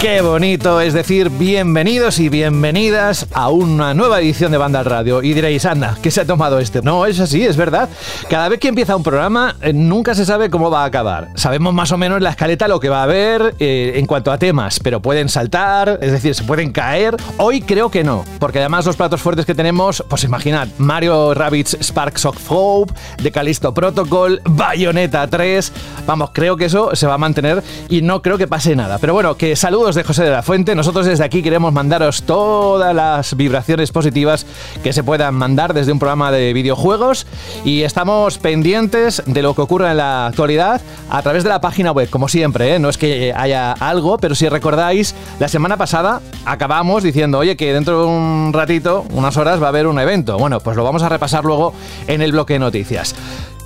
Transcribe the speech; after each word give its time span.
Qué 0.00 0.20
bonito, 0.20 0.82
es 0.82 0.92
decir, 0.92 1.30
bienvenidos 1.30 2.18
y 2.18 2.28
bienvenidas 2.28 3.26
a 3.32 3.48
una 3.48 3.94
nueva 3.94 4.20
edición 4.20 4.52
de 4.52 4.58
Banda 4.58 4.82
Radio. 4.82 5.22
Y 5.22 5.32
diréis, 5.32 5.64
anda, 5.64 5.96
¿qué 6.02 6.10
se 6.10 6.20
ha 6.20 6.26
tomado 6.26 6.58
este? 6.58 6.82
No, 6.82 7.06
es 7.06 7.20
así, 7.20 7.42
es 7.42 7.56
verdad. 7.56 7.88
Cada 8.28 8.50
vez 8.50 8.60
que 8.60 8.68
empieza 8.68 8.96
un 8.96 9.02
programa, 9.02 9.56
eh, 9.62 9.72
nunca 9.72 10.14
se 10.14 10.26
sabe 10.26 10.50
cómo 10.50 10.70
va 10.70 10.82
a 10.82 10.86
acabar. 10.86 11.28
Sabemos 11.36 11.72
más 11.72 11.90
o 11.92 11.96
menos 11.96 12.20
la 12.20 12.30
escaleta 12.30 12.68
lo 12.68 12.80
que 12.80 12.90
va 12.90 13.00
a 13.00 13.04
haber 13.04 13.54
eh, 13.58 13.92
en 13.96 14.04
cuanto 14.04 14.30
a 14.30 14.38
temas, 14.38 14.78
pero 14.78 15.00
pueden 15.00 15.30
saltar, 15.30 15.98
es 16.02 16.12
decir, 16.12 16.34
se 16.34 16.44
pueden 16.44 16.70
caer. 16.70 17.16
Hoy 17.38 17.62
creo 17.62 17.90
que 17.90 18.04
no, 18.04 18.24
porque 18.38 18.58
además 18.58 18.84
los 18.84 18.96
platos 18.96 19.22
fuertes 19.22 19.46
que 19.46 19.54
tenemos, 19.54 20.04
pues 20.08 20.24
imaginad, 20.24 20.68
Mario 20.76 21.32
Rabbids 21.32 21.78
Sparks 21.80 22.26
of 22.26 22.36
Hope, 22.48 22.92
de 23.22 23.32
Callisto 23.32 23.72
Protocol, 23.72 24.42
Bayonetta 24.44 25.26
3. 25.26 25.72
Vamos, 26.06 26.30
creo 26.34 26.58
que 26.58 26.66
eso 26.66 26.94
se 26.94 27.06
va 27.06 27.14
a 27.14 27.18
mantener 27.18 27.62
y 27.88 28.02
no 28.02 28.20
creo 28.20 28.36
que 28.36 28.46
pase 28.46 28.76
nada. 28.76 28.98
Pero 28.98 29.14
bueno, 29.14 29.36
que 29.36 29.56
saludos 29.74 29.96
de 29.96 30.04
José 30.04 30.22
de 30.22 30.30
la 30.30 30.44
Fuente. 30.44 30.76
Nosotros 30.76 31.04
desde 31.04 31.24
aquí 31.24 31.42
queremos 31.42 31.72
mandaros 31.72 32.22
todas 32.22 32.94
las 32.94 33.36
vibraciones 33.36 33.90
positivas 33.90 34.46
que 34.84 34.92
se 34.92 35.02
puedan 35.02 35.34
mandar 35.34 35.74
desde 35.74 35.90
un 35.90 35.98
programa 35.98 36.30
de 36.30 36.52
videojuegos 36.52 37.26
y 37.64 37.82
estamos 37.82 38.38
pendientes 38.38 39.20
de 39.26 39.42
lo 39.42 39.52
que 39.56 39.62
ocurre 39.62 39.90
en 39.90 39.96
la 39.96 40.26
actualidad 40.26 40.80
a 41.10 41.22
través 41.22 41.42
de 41.42 41.48
la 41.48 41.60
página 41.60 41.90
web, 41.90 42.08
como 42.08 42.28
siempre. 42.28 42.76
¿eh? 42.76 42.78
No 42.78 42.88
es 42.88 42.98
que 42.98 43.34
haya 43.36 43.72
algo, 43.72 44.16
pero 44.18 44.36
si 44.36 44.48
recordáis, 44.48 45.12
la 45.40 45.48
semana 45.48 45.76
pasada 45.76 46.20
acabamos 46.44 47.02
diciendo, 47.02 47.38
oye, 47.38 47.56
que 47.56 47.72
dentro 47.72 48.02
de 48.02 48.06
un 48.06 48.52
ratito, 48.52 49.04
unas 49.12 49.36
horas, 49.36 49.60
va 49.60 49.66
a 49.66 49.70
haber 49.70 49.88
un 49.88 49.98
evento. 49.98 50.38
Bueno, 50.38 50.60
pues 50.60 50.76
lo 50.76 50.84
vamos 50.84 51.02
a 51.02 51.08
repasar 51.08 51.44
luego 51.44 51.74
en 52.06 52.22
el 52.22 52.30
bloque 52.30 52.52
de 52.52 52.60
noticias. 52.60 53.16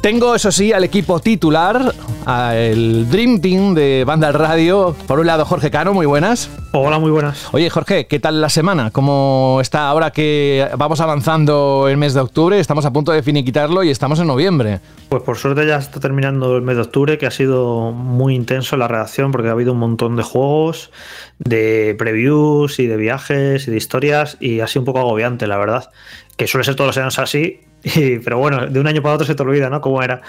Tengo, 0.01 0.37
eso 0.37 0.53
sí, 0.53 0.73
al 0.73 0.85
equipo 0.85 1.19
titular, 1.19 1.93
al 2.25 3.11
Dream 3.11 3.41
Team 3.41 3.75
de 3.75 4.05
Banda 4.07 4.29
al 4.29 4.35
Radio. 4.35 4.95
Por 5.09 5.19
un 5.19 5.27
lado, 5.27 5.45
Jorge 5.45 5.73
Cano, 5.73 5.93
muy 5.93 6.07
buenas. 6.07 6.49
Hola, 6.73 7.01
muy 7.01 7.11
buenas. 7.11 7.49
Oye, 7.53 7.69
Jorge, 7.69 8.07
¿qué 8.07 8.21
tal 8.21 8.41
la 8.41 8.49
semana? 8.49 8.93
¿Cómo 8.93 9.59
está 9.61 9.89
ahora 9.89 10.13
que 10.13 10.69
vamos 10.79 11.01
avanzando 11.01 11.89
el 11.89 11.97
mes 11.97 12.15
de 12.15 12.21
octubre? 12.21 12.61
Estamos 12.61 12.85
a 12.87 12.93
punto 12.93 13.11
de 13.11 13.25
finiquitarlo 13.25 13.83
y 13.83 13.91
estamos 13.91 14.21
en 14.21 14.29
noviembre. 14.29 14.79
Pues 15.09 15.25
por 15.25 15.37
suerte 15.37 15.67
ya 15.67 15.79
está 15.79 15.99
terminando 15.99 16.57
el 16.57 16.62
mes 16.62 16.77
de 16.77 16.83
octubre, 16.83 17.19
que 17.19 17.27
ha 17.27 17.33
sido 17.33 17.91
muy 17.91 18.37
intenso 18.37 18.77
la 18.77 18.87
redacción 18.87 19.33
porque 19.33 19.49
ha 19.49 19.53
habido 19.53 19.73
un 19.73 19.81
montón 19.81 20.15
de 20.15 20.23
juegos, 20.23 20.93
de 21.41 21.97
previews 21.99 22.79
y 22.79 22.87
de 22.87 22.97
viajes 22.97 23.67
y 23.67 23.73
de 23.73 23.77
historias 23.77 24.37
y 24.39 24.61
ha 24.61 24.69
sido 24.69 24.83
un 24.83 24.87
poco 24.87 25.01
agobiante, 25.01 25.49
la 25.49 25.59
verdad. 25.59 25.91
Que 26.37 26.47
suele 26.47 26.65
ser 26.65 26.77
todos 26.77 26.89
los 26.89 26.99
años 26.99 27.19
así, 27.19 27.62
pero 28.25 28.39
bueno, 28.39 28.67
de 28.67 28.81
un 28.81 28.87
año 28.87 29.03
para 29.03 29.15
otro 29.15 29.27
se 29.27 29.34
te 29.34 29.43
olvida, 29.43 29.71
¿no? 29.71 29.81
Cómo 29.81 30.03
era. 30.03 30.21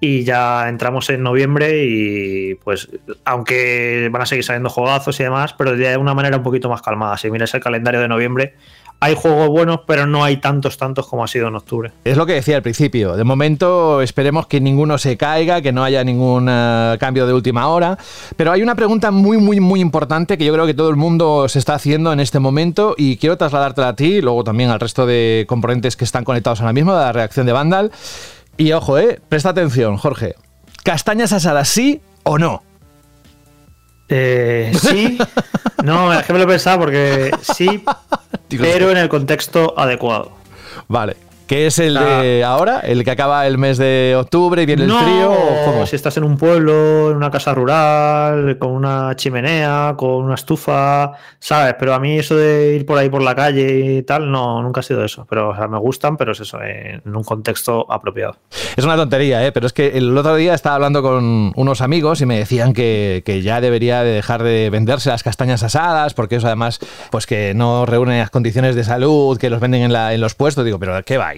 Y 0.00 0.24
ya 0.24 0.68
entramos 0.68 1.08
en 1.10 1.22
noviembre 1.22 1.84
y 1.84 2.54
pues, 2.56 2.88
aunque 3.24 4.08
van 4.10 4.22
a 4.22 4.26
seguir 4.26 4.44
saliendo 4.44 4.68
juegazos 4.68 5.18
y 5.20 5.22
demás, 5.22 5.54
pero 5.54 5.76
de 5.76 5.96
una 5.96 6.14
manera 6.14 6.36
un 6.36 6.42
poquito 6.42 6.68
más 6.68 6.82
calmada. 6.82 7.16
Si 7.16 7.30
miras 7.30 7.54
el 7.54 7.60
calendario 7.60 8.00
de 8.00 8.08
noviembre, 8.08 8.54
hay 9.00 9.14
juegos 9.14 9.48
buenos, 9.48 9.80
pero 9.86 10.06
no 10.06 10.24
hay 10.24 10.38
tantos, 10.38 10.78
tantos 10.78 11.06
como 11.06 11.24
ha 11.24 11.28
sido 11.28 11.48
en 11.48 11.54
octubre. 11.54 11.92
Es 12.04 12.16
lo 12.16 12.24
que 12.24 12.32
decía 12.32 12.56
al 12.56 12.62
principio. 12.62 13.16
De 13.16 13.24
momento 13.24 14.00
esperemos 14.00 14.46
que 14.46 14.60
ninguno 14.60 14.96
se 14.96 15.16
caiga, 15.16 15.60
que 15.60 15.72
no 15.72 15.84
haya 15.84 16.02
ningún 16.04 16.48
uh, 16.48 16.96
cambio 16.98 17.26
de 17.26 17.34
última 17.34 17.68
hora. 17.68 17.98
Pero 18.36 18.52
hay 18.52 18.62
una 18.62 18.74
pregunta 18.74 19.10
muy, 19.10 19.36
muy, 19.36 19.60
muy 19.60 19.80
importante 19.80 20.38
que 20.38 20.44
yo 20.46 20.54
creo 20.54 20.64
que 20.64 20.74
todo 20.74 20.88
el 20.88 20.96
mundo 20.96 21.48
se 21.48 21.58
está 21.58 21.74
haciendo 21.74 22.12
en 22.12 22.20
este 22.20 22.38
momento 22.38 22.94
y 22.96 23.18
quiero 23.18 23.36
trasladártela 23.36 23.88
a 23.88 23.96
ti 23.96 24.16
y 24.16 24.20
luego 24.22 24.42
también 24.42 24.70
al 24.70 24.80
resto 24.80 25.04
de 25.04 25.44
componentes 25.48 25.96
que 25.96 26.04
están 26.04 26.24
conectados 26.24 26.60
ahora 26.60 26.72
mismo 26.72 26.94
de 26.94 27.00
la 27.00 27.12
reacción 27.12 27.44
de 27.44 27.52
Vandal. 27.52 27.92
Y 28.56 28.72
ojo, 28.72 28.98
eh, 28.98 29.20
presta 29.28 29.50
atención, 29.50 29.96
Jorge. 29.96 30.34
¿Castañas 30.82 31.32
asadas 31.32 31.68
sí 31.68 32.00
o 32.22 32.38
no? 32.38 32.62
Eh, 34.08 34.72
sí, 34.80 35.18
no, 35.84 36.12
es 36.12 36.24
que 36.26 36.32
me 36.32 36.38
lo 36.38 36.44
he 36.44 36.48
pensado 36.48 36.78
porque 36.78 37.30
sí, 37.40 37.82
pero 38.48 38.90
en 38.90 38.96
el 38.96 39.08
contexto 39.08 39.74
adecuado. 39.76 40.32
Vale. 40.88 41.16
¿Qué 41.46 41.66
es 41.66 41.78
el 41.78 41.94
de 41.94 42.42
ahora? 42.42 42.80
¿El 42.80 43.04
que 43.04 43.10
acaba 43.10 43.46
el 43.46 43.58
mes 43.58 43.76
de 43.76 44.14
octubre 44.18 44.62
y 44.62 44.66
viene 44.66 44.84
el 44.84 44.90
frío? 44.90 45.30
¿o 45.30 45.64
cómo? 45.66 45.86
Si 45.86 45.94
estás 45.94 46.16
en 46.16 46.24
un 46.24 46.38
pueblo, 46.38 47.10
en 47.10 47.16
una 47.16 47.30
casa 47.30 47.52
rural, 47.52 48.56
con 48.58 48.70
una 48.70 49.14
chimenea, 49.14 49.94
con 49.96 50.24
una 50.24 50.36
estufa, 50.36 51.12
¿sabes? 51.38 51.76
Pero 51.78 51.92
a 51.92 52.00
mí 52.00 52.18
eso 52.18 52.34
de 52.34 52.74
ir 52.76 52.86
por 52.86 52.96
ahí 52.96 53.10
por 53.10 53.22
la 53.22 53.34
calle 53.34 53.98
y 53.98 54.02
tal, 54.04 54.30
no, 54.30 54.62
nunca 54.62 54.80
ha 54.80 54.82
sido 54.82 55.04
eso. 55.04 55.26
Pero 55.28 55.50
o 55.50 55.56
sea, 55.56 55.68
me 55.68 55.78
gustan, 55.78 56.16
pero 56.16 56.32
es 56.32 56.40
eso, 56.40 56.58
en 56.62 57.02
un 57.14 57.24
contexto 57.24 57.90
apropiado. 57.92 58.36
Es 58.76 58.84
una 58.84 58.96
tontería, 58.96 59.44
¿eh? 59.46 59.52
Pero 59.52 59.66
es 59.66 59.74
que 59.74 59.98
el 59.98 60.16
otro 60.16 60.36
día 60.36 60.54
estaba 60.54 60.76
hablando 60.76 61.02
con 61.02 61.52
unos 61.56 61.82
amigos 61.82 62.22
y 62.22 62.26
me 62.26 62.38
decían 62.38 62.72
que, 62.72 63.22
que 63.26 63.42
ya 63.42 63.60
debería 63.60 64.02
de 64.02 64.12
dejar 64.12 64.42
de 64.42 64.70
venderse 64.70 65.10
las 65.10 65.22
castañas 65.22 65.62
asadas, 65.62 66.14
porque 66.14 66.36
eso 66.36 66.46
además, 66.46 66.80
pues 67.10 67.26
que 67.26 67.52
no 67.54 67.84
reúne 67.84 68.20
las 68.20 68.30
condiciones 68.30 68.74
de 68.74 68.84
salud, 68.84 69.36
que 69.36 69.50
los 69.50 69.60
venden 69.60 69.82
en, 69.82 69.92
la, 69.92 70.14
en 70.14 70.22
los 70.22 70.34
puestos. 70.34 70.64
Digo, 70.64 70.78
pero 70.78 71.04
¿qué 71.04 71.18
va? 71.18 71.33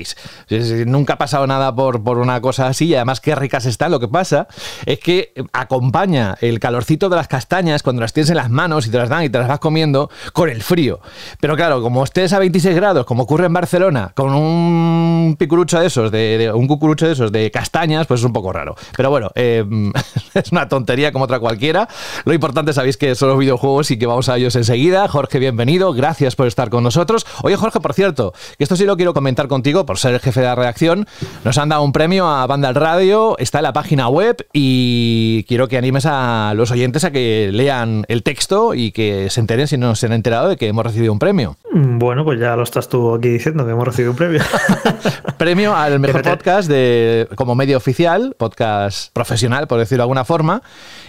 Nunca 0.87 1.15
ha 1.15 1.19
pasado 1.19 1.47
nada 1.47 1.75
por, 1.75 2.03
por 2.03 2.19
una 2.19 2.41
cosa 2.41 2.67
así 2.69 2.87
y 2.87 2.95
además 2.95 3.21
qué 3.21 3.35
ricas 3.35 3.67
están. 3.67 3.91
Lo 3.91 4.01
que 4.01 4.09
pasa 4.09 4.49
es 4.85 4.99
que 4.99 5.33
acompaña 5.53 6.37
el 6.41 6.61
calorcito 6.61 7.09
de 7.09 7.17
las 7.17 7.29
castañas 7.29 7.83
cuando 7.83 8.03
las 8.03 8.13
tienes 8.13 8.31
en 8.31 8.37
las 8.37 8.51
manos 8.51 8.87
y 8.87 8.91
te 8.91 8.99
las 8.99 9.09
dan 9.09 9.25
y 9.25 9.29
te 9.29 9.39
las 9.39 9.49
vas 9.49 9.61
comiendo 9.61 10.11
con 10.33 10.49
el 10.49 10.63
frío. 10.63 11.01
Pero 11.41 11.57
claro, 11.57 11.83
como 11.83 12.05
estés 12.05 12.33
a 12.33 12.39
26 12.39 12.75
grados, 12.75 13.07
como 13.07 13.25
ocurre 13.25 13.47
en 13.47 13.53
Barcelona, 13.53 14.13
con 14.15 14.35
un 14.35 15.37
picurucho 15.39 15.81
de 15.81 15.87
esos, 15.87 16.11
de, 16.11 16.51
un 16.55 16.67
cucurucho 16.67 17.07
de 17.07 17.13
esos 17.13 17.33
de 17.33 17.51
castañas, 17.51 18.07
pues 18.07 18.21
es 18.21 18.27
un 18.27 18.33
poco 18.33 18.53
raro. 18.53 18.77
Pero 18.97 19.11
bueno, 19.11 19.31
eh, 19.35 19.65
es 20.35 20.53
una 20.53 20.69
tontería 20.69 21.13
como 21.13 21.25
otra 21.25 21.39
cualquiera. 21.39 21.89
Lo 22.25 22.33
importante 22.33 22.73
sabéis 22.73 22.97
que 22.97 23.15
son 23.15 23.31
los 23.31 23.39
videojuegos 23.39 23.91
y 23.91 23.99
que 23.99 24.07
vamos 24.07 24.29
a 24.29 24.37
ellos 24.37 24.57
enseguida. 24.57 25.09
Jorge, 25.09 25.39
bienvenido. 25.39 25.93
Gracias 25.93 26.37
por 26.37 26.47
estar 26.47 26.71
con 26.71 26.83
nosotros. 26.83 27.27
Oye, 27.43 27.57
Jorge, 27.57 27.81
por 27.81 27.95
cierto, 27.95 28.33
que 28.59 28.65
esto 28.65 28.77
sí 28.77 28.85
lo 28.85 28.97
quiero 28.97 29.15
comentar 29.15 29.49
contigo 29.49 29.86
por 29.87 29.99
ser 29.99 30.15
el 30.15 30.21
jefe 30.21 30.41
de 30.41 30.47
la 30.47 30.55
redacción, 30.55 31.07
nos 31.45 31.57
han 31.59 31.69
dado 31.69 31.83
un 31.83 31.93
premio 31.93 32.29
a 32.29 32.47
Banda 32.47 32.69
al 32.69 32.75
Radio, 32.75 33.37
está 33.39 33.59
en 33.59 33.65
la 33.65 33.73
página 33.73 34.09
web 34.09 34.47
y 34.53 35.45
quiero 35.49 35.69
que 35.69 35.79
animes 35.79 36.07
a 36.07 36.53
los 36.55 36.71
oyentes 36.71 37.05
a 37.05 37.11
que 37.11 37.51
lean 37.53 38.05
el 38.09 38.23
texto 38.23 38.75
y 38.75 38.93
que 38.93 39.31
se 39.31 39.41
enteren 39.41 39.67
si 39.69 39.79
no 39.79 39.95
se 39.95 40.07
han 40.07 40.13
enterado 40.13 40.49
de 40.49 40.57
que 40.57 40.69
hemos 40.69 40.85
recibido 40.85 41.13
un 41.13 41.19
premio. 41.19 41.57
Mm, 41.73 41.99
bueno, 41.99 42.25
pues 42.25 42.41
ya 42.41 42.57
lo 42.57 42.63
estás 42.63 42.89
tú 42.89 43.15
aquí 43.15 43.29
diciendo 43.29 43.65
que 43.65 43.73
hemos 43.73 43.87
recibido 43.87 44.11
un 44.13 44.17
premio. 44.17 44.41
premio 45.39 45.77
al 45.77 46.01
mejor 46.01 46.23
podcast 46.23 46.69
de 46.69 47.29
como 47.37 47.55
medio 47.55 47.77
oficial, 47.77 48.35
podcast 48.39 49.13
profesional, 49.13 49.67
por 49.67 49.79
decirlo 49.79 50.03
de 50.03 50.05
alguna 50.05 50.25
forma, 50.25 50.63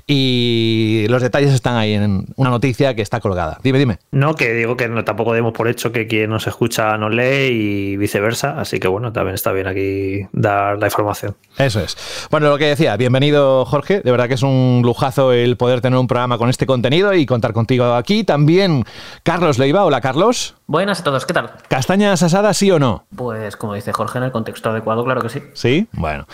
y 0.05 1.05
los 1.09 1.21
detalles 1.21 1.53
están 1.53 1.75
ahí 1.75 1.94
en 1.94 2.27
una 2.35 2.49
noticia 2.49 2.95
que 2.95 3.01
está 3.01 3.19
colgada. 3.19 3.59
Dime, 3.63 3.79
dime. 3.79 3.99
No, 4.11 4.35
que 4.35 4.53
digo 4.53 4.77
que 4.77 4.88
no, 4.88 5.03
tampoco 5.03 5.33
demos 5.33 5.53
por 5.53 5.67
hecho 5.67 5.91
que 5.91 6.07
quien 6.07 6.29
nos 6.29 6.47
escucha 6.47 6.97
nos 6.97 7.13
lee 7.13 7.47
y 7.47 7.97
viceversa. 7.97 8.59
Así 8.67 8.81
que 8.81 8.89
bueno, 8.89 9.13
también 9.13 9.33
está 9.33 9.53
bien 9.53 9.66
aquí 9.66 10.28
dar 10.33 10.78
la 10.78 10.88
información. 10.88 11.38
Eso 11.57 11.79
es. 11.79 12.28
Bueno, 12.29 12.50
lo 12.50 12.57
que 12.57 12.66
decía, 12.66 12.97
bienvenido 12.97 13.63
Jorge, 13.63 14.01
de 14.01 14.11
verdad 14.11 14.28
que 14.28 14.33
es 14.33 14.44
un 14.44 14.81
lujazo 14.83 15.31
el 15.31 15.55
poder 15.55 15.79
tener 15.79 15.97
un 15.97 16.05
programa 16.05 16.38
con 16.38 16.50
este 16.50 16.66
contenido 16.66 17.13
y 17.13 17.25
contar 17.25 17.53
contigo 17.53 17.94
aquí. 17.94 18.25
También 18.25 18.83
Carlos 19.23 19.57
Leiva, 19.57 19.85
hola 19.85 20.01
Carlos. 20.01 20.56
Buenas 20.66 21.00
a 21.00 21.03
todos, 21.06 21.25
¿qué 21.25 21.33
tal? 21.33 21.51
¿Castañas 21.69 22.22
asadas 22.23 22.57
sí 22.57 22.69
o 22.69 22.77
no? 22.77 23.06
Pues 23.16 23.56
como 23.56 23.73
dice 23.73 23.94
Jorge, 23.94 24.17
en 24.17 24.25
el 24.25 24.31
contexto 24.33 24.72
adecuado, 24.72 25.06
claro 25.06 25.22
que 25.22 25.29
sí. 25.29 25.41
Sí, 25.53 25.88
bueno. 25.94 26.27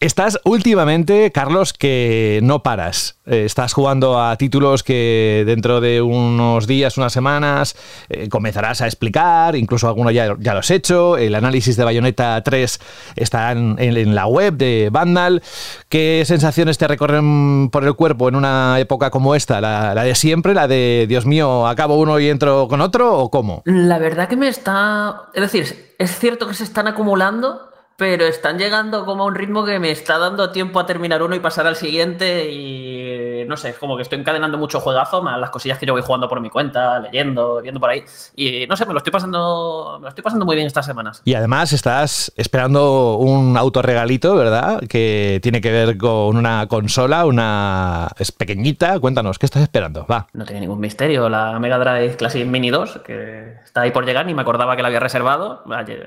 Estás 0.00 0.38
últimamente, 0.44 1.32
Carlos, 1.32 1.72
que 1.72 2.38
no 2.44 2.62
paras. 2.62 3.18
Eh, 3.26 3.44
estás 3.44 3.72
jugando 3.72 4.22
a 4.22 4.36
títulos 4.36 4.84
que 4.84 5.42
dentro 5.44 5.80
de 5.80 6.00
unos 6.00 6.68
días, 6.68 6.98
unas 6.98 7.12
semanas, 7.12 7.74
eh, 8.08 8.28
comenzarás 8.28 8.80
a 8.80 8.86
explicar, 8.86 9.56
incluso 9.56 9.88
algunos 9.88 10.14
ya, 10.14 10.36
ya 10.38 10.52
lo 10.52 10.60
has 10.60 10.70
hecho. 10.70 11.16
El 11.16 11.34
análisis 11.34 11.76
de 11.76 11.82
Bayonetta 11.82 12.40
3 12.44 12.78
está 13.16 13.50
en, 13.50 13.74
en, 13.78 14.14
la 14.14 14.26
web 14.26 14.54
de 14.54 14.88
Vandal. 14.92 15.42
¿Qué 15.88 16.22
sensaciones 16.24 16.78
te 16.78 16.86
recorren 16.86 17.68
por 17.70 17.82
el 17.82 17.94
cuerpo 17.94 18.28
en 18.28 18.36
una 18.36 18.78
época 18.78 19.10
como 19.10 19.34
esta? 19.34 19.60
¿La, 19.60 19.96
la 19.96 20.04
de 20.04 20.14
siempre? 20.14 20.54
¿La 20.54 20.68
de, 20.68 21.06
Dios 21.08 21.26
mío, 21.26 21.66
acabo 21.66 21.96
uno 21.96 22.20
y 22.20 22.28
entro 22.28 22.68
con 22.68 22.80
otro? 22.80 23.18
¿O 23.18 23.30
cómo? 23.32 23.62
La 23.64 23.98
verdad 23.98 24.28
que 24.28 24.36
me 24.36 24.46
está... 24.46 25.22
Es 25.34 25.42
decir, 25.42 25.94
es 25.98 26.18
cierto 26.20 26.46
que 26.46 26.54
se 26.54 26.62
están 26.62 26.86
acumulando 26.86 27.67
pero 27.98 28.26
están 28.26 28.58
llegando 28.58 29.04
como 29.04 29.24
a 29.24 29.26
un 29.26 29.34
ritmo 29.34 29.64
que 29.64 29.80
me 29.80 29.90
está 29.90 30.18
dando 30.18 30.50
tiempo 30.50 30.78
a 30.78 30.86
terminar 30.86 31.20
uno 31.20 31.34
y 31.34 31.40
pasar 31.40 31.66
al 31.66 31.74
siguiente 31.74 32.48
y 32.48 33.44
no 33.48 33.56
sé, 33.56 33.74
como 33.74 33.96
que 33.96 34.02
estoy 34.02 34.20
encadenando 34.20 34.56
mucho 34.56 34.78
juegazo, 34.78 35.20
más 35.20 35.40
las 35.40 35.50
cosillas 35.50 35.78
que 35.78 35.86
yo 35.86 35.94
voy 35.94 36.02
jugando 36.02 36.28
por 36.28 36.40
mi 36.40 36.48
cuenta, 36.48 37.00
leyendo, 37.00 37.60
viendo 37.60 37.80
por 37.80 37.90
ahí 37.90 38.04
y 38.36 38.68
no 38.68 38.76
sé, 38.76 38.86
me 38.86 38.92
lo 38.92 38.98
estoy 38.98 39.10
pasando, 39.10 39.96
me 39.98 40.04
lo 40.04 40.08
estoy 40.10 40.22
pasando 40.22 40.46
muy 40.46 40.54
bien 40.54 40.68
estas 40.68 40.86
semanas. 40.86 41.22
Y 41.24 41.34
además 41.34 41.72
estás 41.72 42.32
esperando 42.36 43.16
un 43.16 43.56
autorregalito, 43.56 44.36
¿verdad? 44.36 44.80
Que 44.88 45.40
tiene 45.42 45.60
que 45.60 45.72
ver 45.72 45.98
con 45.98 46.36
una 46.36 46.68
consola, 46.68 47.26
una 47.26 48.12
es 48.16 48.30
pequeñita, 48.30 49.00
cuéntanos, 49.00 49.40
¿qué 49.40 49.46
estás 49.46 49.62
esperando? 49.62 50.06
Va. 50.06 50.28
No 50.34 50.44
tiene 50.44 50.60
ningún 50.60 50.78
misterio, 50.78 51.28
la 51.28 51.58
Mega 51.58 51.78
Drive 51.78 52.14
Classic 52.14 52.46
Mini 52.46 52.70
2 52.70 53.00
que 53.04 53.54
está 53.64 53.80
ahí 53.80 53.90
por 53.90 54.06
llegar, 54.06 54.24
ni 54.24 54.34
me 54.34 54.42
acordaba 54.42 54.76
que 54.76 54.82
la 54.82 54.88
había 54.88 55.00
reservado. 55.00 55.64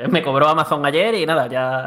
Me 0.09 0.23
cobró 0.23 0.47
Amazon 0.47 0.85
ayer 0.85 1.15
y 1.15 1.25
nada, 1.25 1.47
ya 1.47 1.80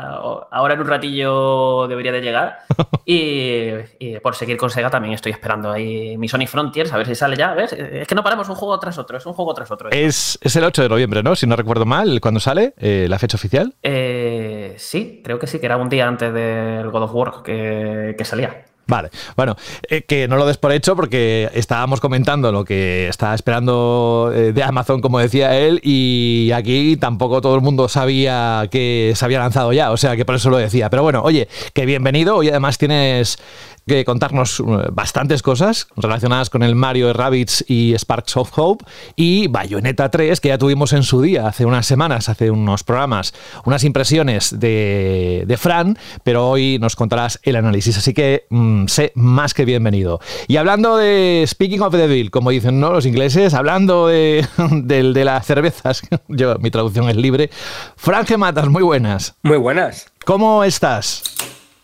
ahora 0.51 0.75
en 0.75 0.81
un 0.81 0.87
ratillo 0.87 1.87
debería 1.89 2.13
de 2.13 2.21
llegar. 2.21 2.59
Y, 3.07 4.19
por 4.23 4.35
seguir 4.35 4.57
con 4.57 4.71
Sega 4.71 4.89
también 4.89 5.13
estoy 5.13 5.33
esperando 5.33 5.71
ahí 5.71 6.17
mi 6.17 6.27
Sonic 6.27 6.49
Frontiers, 6.49 6.91
a 6.91 6.97
ver 6.97 7.07
si 7.07 7.15
sale 7.15 7.37
ya. 7.37 7.53
¿ves? 7.53 7.75
Es 7.75 8.09
que 8.09 8.15
no 8.15 8.25
paramos 8.25 8.49
un 8.49 8.55
juego 8.55 8.79
tras 8.79 8.97
otro, 8.97 9.19
es 9.19 9.27
un 9.27 9.35
juego 9.35 9.53
tras 9.53 9.71
otro. 9.71 9.91
Es, 9.91 10.39
el 10.43 10.65
8 10.65 10.85
de 10.85 10.89
noviembre, 10.89 11.23
¿no? 11.23 11.37
Si 11.37 11.47
no 11.47 11.55
recuerdo 11.55 11.85
mal, 11.85 12.19
¿cuándo 12.23 12.41
sale 12.41 12.73
eh, 12.79 13.07
la 13.09 13.19
fecha 13.19 13.37
oficial? 13.37 13.75
Eh, 13.83 14.75
sí, 14.79 15.21
creo 15.23 15.39
que 15.39 15.47
sí, 15.47 15.59
que 15.59 15.67
era 15.67 15.77
un 15.77 15.91
día 15.91 16.09
antes 16.09 16.33
del 16.33 16.89
God 16.89 17.03
of 17.03 17.15
War 17.15 17.43
que, 17.45 18.15
que 18.17 18.25
salía. 18.25 18.65
Vale, 18.87 19.11
bueno, 19.35 19.57
eh, 19.89 20.03
que 20.03 20.29
no 20.29 20.37
lo 20.37 20.45
des 20.45 20.59
por 20.59 20.71
hecho 20.71 20.95
porque 20.95 21.51
estábamos 21.55 22.01
comentando 22.01 22.53
lo 22.53 22.67
que 22.67 23.09
estaba 23.09 23.35
esperando 23.35 24.31
eh, 24.35 24.53
de 24.53 24.63
Amazon, 24.63 25.01
como 25.01 25.19
decía 25.19 25.57
él, 25.57 25.81
y 25.83 26.51
aquí 26.55 26.99
tampoco 26.99 27.41
todo 27.41 27.55
el 27.55 27.63
mundo 27.63 27.89
sabía 27.89 28.69
que 28.71 29.15
se 29.17 29.25
había 29.25 29.39
lanzado 29.39 29.73
ya, 29.73 29.91
o 29.91 29.97
sea 29.97 30.17
que 30.17 30.27
por 30.27 30.35
eso 30.35 30.51
lo 30.51 30.59
decía. 30.59 30.91
Pero 30.91 31.03
bueno, 31.03 31.23
oye, 31.23 31.49
que 31.73 31.87
bienvenido, 31.87 32.43
y 32.43 32.51
además 32.51 32.77
tienes 32.77 33.39
que 33.87 34.05
contarnos 34.05 34.61
eh, 34.61 34.65
bastantes 34.93 35.43
cosas 35.43 35.89
relacionadas 35.97 36.51
con 36.51 36.63
el 36.63 36.75
Mario 36.75 37.13
Rabbits 37.13 37.65
y 37.69 37.95
Sparks 37.95 38.37
of 38.37 38.51
Hope 38.57 38.85
y 39.17 39.47
Bayonetta 39.49 40.11
3, 40.11 40.41
que 40.41 40.49
ya 40.49 40.59
tuvimos 40.59 40.93
en 40.93 41.03
su 41.03 41.21
día, 41.21 41.47
hace 41.47 41.65
unas 41.65 41.87
semanas, 41.87 42.29
hace 42.29 42.51
unos 42.51 42.85
programas, 42.85 43.35
unas 43.65 43.85
impresiones 43.85 44.59
de, 44.59 45.45
de 45.47 45.57
Fran, 45.57 45.99
pero 46.23 46.49
hoy 46.49 46.79
nos 46.81 46.97
contarás 46.97 47.39
el 47.43 47.57
análisis, 47.57 47.97
así 47.99 48.15
que 48.15 48.47
mm, 48.51 48.87
sé 48.87 49.13
más 49.15 49.55
que 49.55 49.65
bienvenido. 49.65 50.21
Y 50.49 50.57
hablando 50.57 50.97
de 50.97 51.45
Speaking 51.47 51.83
of 51.83 51.93
the 51.93 51.99
Devil, 51.99 52.31
como 52.31 52.51
dicen 52.51 52.81
¿no? 52.81 52.93
los 52.93 53.07
ingleses, 53.07 53.55
hablando 53.55 54.09
de, 54.09 54.47
de, 54.71 55.13
de 55.13 55.25
las 55.25 55.47
cervezas, 55.47 56.03
yo, 56.29 56.59
mi 56.59 56.71
traducción 56.71 57.09
es 57.09 57.17
libre, 57.17 57.51
Fran 57.97 58.27
Gematas, 58.27 58.69
muy 58.69 58.83
buenas. 58.83 59.35
Muy 59.43 59.59
buenas. 59.59 60.07
¿Cómo 60.25 60.65
estás? 60.65 61.23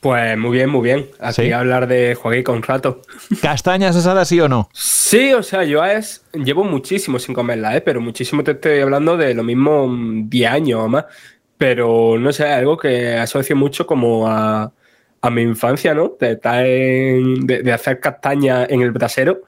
Pues 0.01 0.39
muy 0.39 0.53
bien, 0.53 0.71
muy 0.71 0.83
bien. 0.83 1.11
Aquí 1.21 1.53
a 1.53 1.61
hablar 1.61 1.87
de 1.87 2.15
jueguito 2.15 2.53
un 2.53 2.63
rato. 2.63 3.03
¿Castañas 3.43 3.95
asadas 3.95 4.29
sí 4.29 4.41
o 4.41 4.49
no? 4.49 4.71
Sí, 4.73 5.33
o 5.35 5.43
sea, 5.43 5.65
yo 5.65 5.85
es, 5.85 6.25
llevo 6.33 6.65
muchísimo 6.65 7.19
sin 7.19 7.35
comerla, 7.35 7.77
¿eh? 7.77 7.83
pero 7.83 8.01
muchísimo 8.01 8.43
te 8.43 8.53
estoy 8.53 8.81
hablando 8.81 9.19
de 9.19 9.35
lo 9.35 9.43
mismo 9.43 9.89
10 10.25 10.51
años 10.51 10.81
o 10.81 10.89
más. 10.89 11.05
Pero 11.59 12.17
no 12.19 12.33
sé, 12.33 12.47
algo 12.47 12.79
que 12.79 13.15
asocio 13.17 13.55
mucho 13.55 13.87
como 13.87 14.27
a, 14.27 14.73
a 15.21 15.31
mi 15.31 15.43
infancia, 15.43 15.93
¿no? 15.93 16.17
De, 16.19 16.33
estar 16.33 16.65
de, 16.65 17.73
hacer 17.73 18.01
castaña 18.01 18.65
en 18.65 18.81
el 18.81 18.93
brasero, 18.93 19.43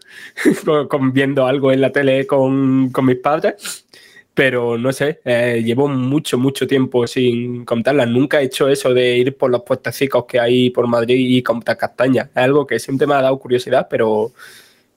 con, 0.88 1.14
viendo 1.14 1.46
algo 1.46 1.72
en 1.72 1.80
la 1.80 1.90
tele 1.90 2.26
con, 2.26 2.90
con 2.90 3.06
mis 3.06 3.16
padres 3.16 3.86
pero 4.34 4.78
no 4.78 4.92
sé, 4.92 5.20
eh, 5.24 5.62
llevo 5.64 5.88
mucho, 5.88 6.38
mucho 6.38 6.66
tiempo 6.66 7.06
sin 7.06 7.64
contarlas. 7.64 8.08
Nunca 8.08 8.40
he 8.40 8.44
hecho 8.44 8.68
eso 8.68 8.94
de 8.94 9.18
ir 9.18 9.36
por 9.36 9.50
los 9.50 9.62
puestecicos 9.62 10.24
que 10.26 10.40
hay 10.40 10.70
por 10.70 10.86
Madrid 10.86 11.16
y 11.18 11.42
comprar 11.42 11.76
castañas. 11.76 12.30
Algo 12.34 12.66
que 12.66 12.78
siempre 12.78 13.06
me 13.06 13.14
ha 13.14 13.22
dado 13.22 13.38
curiosidad, 13.38 13.88
pero 13.90 14.32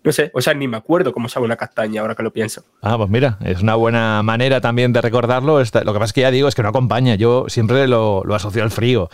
no 0.06 0.12
sé, 0.12 0.30
o 0.34 0.42
sea, 0.42 0.54
ni 0.54 0.68
me 0.68 0.78
acuerdo 0.78 1.12
cómo 1.12 1.28
sabe 1.28 1.48
una 1.48 1.56
castaña 1.56 2.02
ahora 2.02 2.13
que 2.13 2.22
lo 2.22 2.31
pienso. 2.31 2.63
Ah, 2.84 2.96
pues 2.96 3.10
mira, 3.10 3.40
es 3.44 3.62
una 3.62 3.74
buena 3.74 4.22
manera 4.22 4.62
también 4.62 4.94
de 4.94 5.02
recordarlo. 5.02 5.57
Lo 5.60 5.66
que 5.66 5.84
pasa 5.84 6.06
es 6.06 6.13
que 6.13 6.22
ya 6.22 6.31
digo, 6.31 6.48
es 6.48 6.54
que 6.54 6.62
no 6.62 6.69
acompaña. 6.69 7.16
Yo 7.16 7.46
siempre 7.48 7.88
lo, 7.88 8.24
lo 8.24 8.36
asocio 8.36 8.62
al 8.62 8.69
frío 8.69 9.10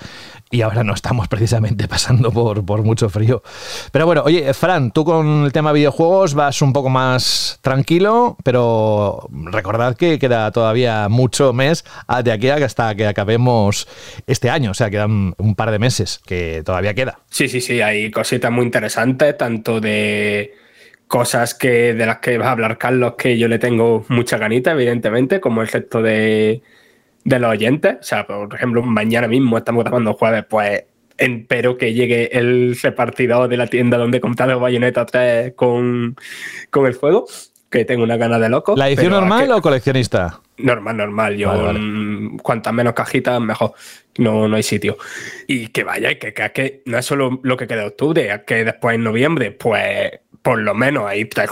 y 0.51 0.61
ahora 0.61 0.83
no 0.83 0.93
estamos 0.93 1.29
precisamente 1.29 1.87
pasando 1.87 2.31
por, 2.31 2.65
por, 2.65 2.83
mucho 2.83 3.09
frío. 3.09 3.41
Pero 3.93 4.05
bueno, 4.05 4.23
oye, 4.25 4.53
Fran, 4.53 4.91
tú 4.91 5.05
con 5.05 5.45
el 5.45 5.53
tema 5.53 5.71
videojuegos 5.71 6.33
vas 6.33 6.61
un 6.61 6.73
poco 6.73 6.89
más 6.89 7.59
tranquilo, 7.61 8.35
pero 8.43 9.29
recordad 9.31 9.95
que 9.95 10.19
queda 10.19 10.51
todavía 10.51 11.07
mucho 11.07 11.53
mes 11.53 11.85
de 12.23 12.31
aquí 12.33 12.49
hasta 12.49 12.93
que 12.95 13.07
acabemos 13.07 13.87
este 14.27 14.49
año, 14.49 14.71
o 14.71 14.73
sea, 14.73 14.89
quedan 14.89 15.35
un 15.37 15.55
par 15.55 15.71
de 15.71 15.79
meses 15.79 16.19
que 16.25 16.63
todavía 16.65 16.93
queda. 16.93 17.19
Sí, 17.29 17.47
sí, 17.47 17.61
sí, 17.61 17.79
hay 17.79 18.11
cositas 18.11 18.51
muy 18.51 18.65
interesantes, 18.65 19.37
tanto 19.37 19.79
de 19.79 20.60
cosas 21.11 21.53
que 21.53 21.93
de 21.93 22.05
las 22.05 22.19
que 22.19 22.37
va 22.37 22.47
a 22.47 22.51
hablar 22.51 22.77
Carlos, 22.77 23.15
que 23.17 23.37
yo 23.37 23.49
le 23.49 23.59
tengo 23.59 24.05
mucha 24.07 24.37
ganita, 24.37 24.71
evidentemente, 24.71 25.41
como 25.41 25.61
el 25.61 25.67
gesto 25.67 26.01
de, 26.01 26.61
de 27.25 27.39
los 27.39 27.51
oyentes. 27.51 27.97
O 27.99 28.03
sea, 28.03 28.25
por 28.25 28.55
ejemplo, 28.55 28.81
mañana 28.81 29.27
mismo 29.27 29.57
estamos 29.57 29.83
grabando 29.83 30.13
jueves, 30.13 30.45
pues 30.49 30.85
espero 31.17 31.77
que 31.77 31.93
llegue 31.93 32.37
el 32.37 32.77
repartidor 32.81 33.49
de 33.49 33.57
la 33.57 33.67
tienda 33.67 33.97
donde 33.97 34.19
he 34.19 34.21
comprado 34.21 34.57
Bayonetta 34.61 35.05
3 35.05 35.53
con, 35.53 36.15
con 36.69 36.85
el 36.85 36.93
juego, 36.93 37.27
que 37.69 37.83
tengo 37.83 38.03
una 38.03 38.15
gana 38.15 38.39
de 38.39 38.47
loco. 38.47 38.77
¿La 38.77 38.87
edición 38.87 39.11
normal 39.11 39.51
o 39.51 39.61
coleccionista? 39.61 40.39
Normal, 40.59 40.95
normal. 40.95 41.35
Yo, 41.35 41.73
mm, 41.73 42.37
cuantas 42.37 42.73
menos 42.73 42.93
cajitas, 42.93 43.41
mejor. 43.41 43.73
No, 44.17 44.47
no 44.47 44.55
hay 44.55 44.63
sitio. 44.63 44.97
Y 45.45 45.67
que 45.67 45.83
vaya, 45.83 46.17
que, 46.17 46.33
que, 46.33 46.51
que 46.53 46.83
no 46.85 46.97
es 46.97 47.05
solo 47.05 47.41
lo 47.43 47.57
que 47.57 47.67
queda 47.67 47.81
de 47.81 47.87
octubre, 47.87 48.43
que 48.47 48.63
después 48.63 48.95
en 48.95 49.03
noviembre, 49.03 49.51
pues 49.51 50.11
por 50.41 50.59
lo 50.59 50.73
menos 50.73 51.05
hay 51.07 51.25
tres, 51.25 51.49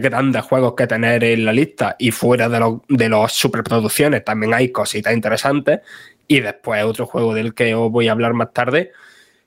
grandes 0.00 0.42
juegos 0.42 0.74
que 0.74 0.86
tener 0.86 1.22
en 1.24 1.44
la 1.44 1.52
lista 1.52 1.96
y 1.98 2.10
fuera 2.10 2.48
de, 2.48 2.58
los 2.58 2.78
de 2.88 3.08
las 3.08 3.32
superproducciones 3.32 4.24
también 4.24 4.54
hay 4.54 4.70
cositas 4.70 5.12
interesantes. 5.12 5.80
Y 6.26 6.40
después 6.40 6.84
otro 6.84 7.06
juego 7.06 7.34
del 7.34 7.54
que 7.54 7.74
os 7.74 7.90
voy 7.90 8.08
a 8.08 8.12
hablar 8.12 8.34
más 8.34 8.52
tarde, 8.52 8.92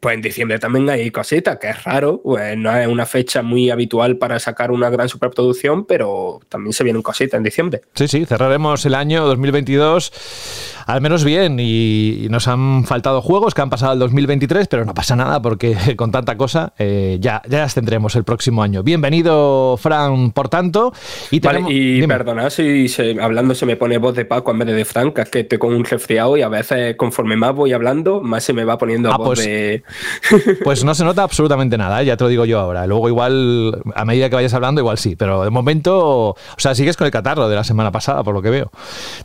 pues 0.04 0.16
en 0.16 0.22
diciembre 0.22 0.60
también 0.60 0.90
hay 0.90 1.10
cositas, 1.12 1.58
que 1.58 1.70
es 1.70 1.82
raro, 1.86 2.22
pues 2.22 2.58
no 2.58 2.76
es 2.78 2.88
una 2.88 3.06
fecha 3.06 3.42
muy 3.42 3.70
habitual 3.70 4.18
para 4.18 4.38
sacar 4.38 4.70
una 4.70 4.90
gran 4.90 5.08
superproducción, 5.08 5.86
pero 5.86 6.42
también 6.50 6.74
se 6.74 6.84
vienen 6.84 7.02
cositas 7.02 7.38
en 7.38 7.44
diciembre. 7.44 7.82
Sí, 7.96 8.10
sí, 8.10 8.26
cerraremos 8.26 8.86
el 8.86 8.96
año 8.96 9.26
2022 9.26 10.83
al 10.86 11.02
menos 11.02 11.24
bien 11.24 11.58
y, 11.60 12.28
nos 12.30 12.48
han 12.48 12.84
faltado 12.86 13.22
juegos 13.22 13.54
que 13.54 13.62
han 13.62 13.70
pasado 13.70 13.94
el 13.94 14.00
2023, 14.00 14.68
pero 14.68 14.86
no 14.86 14.94
pasa 14.94 15.16
nada 15.16 15.42
porque 15.42 15.76
con 15.96 16.12
tanta 16.12 16.36
cosa 16.36 16.74
eh, 16.80 17.18
ya, 17.20 17.42
ya 17.48 17.60
las 17.60 17.74
tendremos 17.74 18.16
el 18.16 18.24
próximo 18.24 18.64
año. 18.64 18.84
Bienvenido, 18.84 19.78
Fran, 19.78 20.32
por 20.32 20.50
tanto. 20.50 20.94
Y, 21.32 21.42
y 21.68 22.08
perdona 22.08 22.50
si 22.50 22.88
hablando 23.22 23.56
se 23.56 23.66
me 23.66 23.76
pone 23.76 23.98
voz 23.98 24.16
de 24.16 24.26
Paco 24.26 24.52
en 24.52 24.60
vez 24.60 24.68
de 24.68 24.74
de 24.74 24.86
Fran, 24.86 25.12
que 25.12 25.22
es 25.22 25.30
que 25.30 25.40
estoy 25.42 25.58
con 25.58 25.74
un 25.74 25.86
resfriado 25.86 26.36
y 26.38 26.42
a 26.42 26.50
veces 26.50 26.96
conforme 26.96 27.36
más 27.36 27.54
voy 27.54 27.74
hablando, 27.74 28.22
más 28.22 28.44
se 28.44 28.54
me 28.54 28.66
va 28.66 28.78
poniendo 28.78 29.12
ah, 29.12 29.18
voz 29.18 29.28
pues, 29.28 29.46
de 29.46 29.84
pues 30.64 30.84
no 30.84 30.96
se 30.96 31.04
nota 31.04 31.24
absolutamente 31.24 31.78
nada, 31.78 32.02
¿eh? 32.02 32.06
ya 32.06 32.18
te 32.18 32.24
lo 32.24 32.30
digo 32.30 32.46
yo 32.46 32.60
ahora. 32.60 32.86
Luego 32.88 33.08
igual, 33.08 33.82
a 33.96 34.06
medida 34.06 34.30
que 34.30 34.36
vayas 34.36 34.54
hablando, 34.54 34.82
igual 34.82 34.98
sí. 34.98 35.16
Pero 35.16 35.44
de 35.44 35.50
momento, 35.50 36.30
o 36.30 36.36
sea, 36.58 36.76
sigues 36.76 36.98
con 36.98 37.06
el 37.06 37.12
catarro 37.12 37.48
de 37.48 37.56
la 37.56 37.64
semana 37.64 37.92
pasada, 37.92 38.24
por 38.24 38.34
lo 38.34 38.42
que 38.42 38.50
veo. 38.50 38.72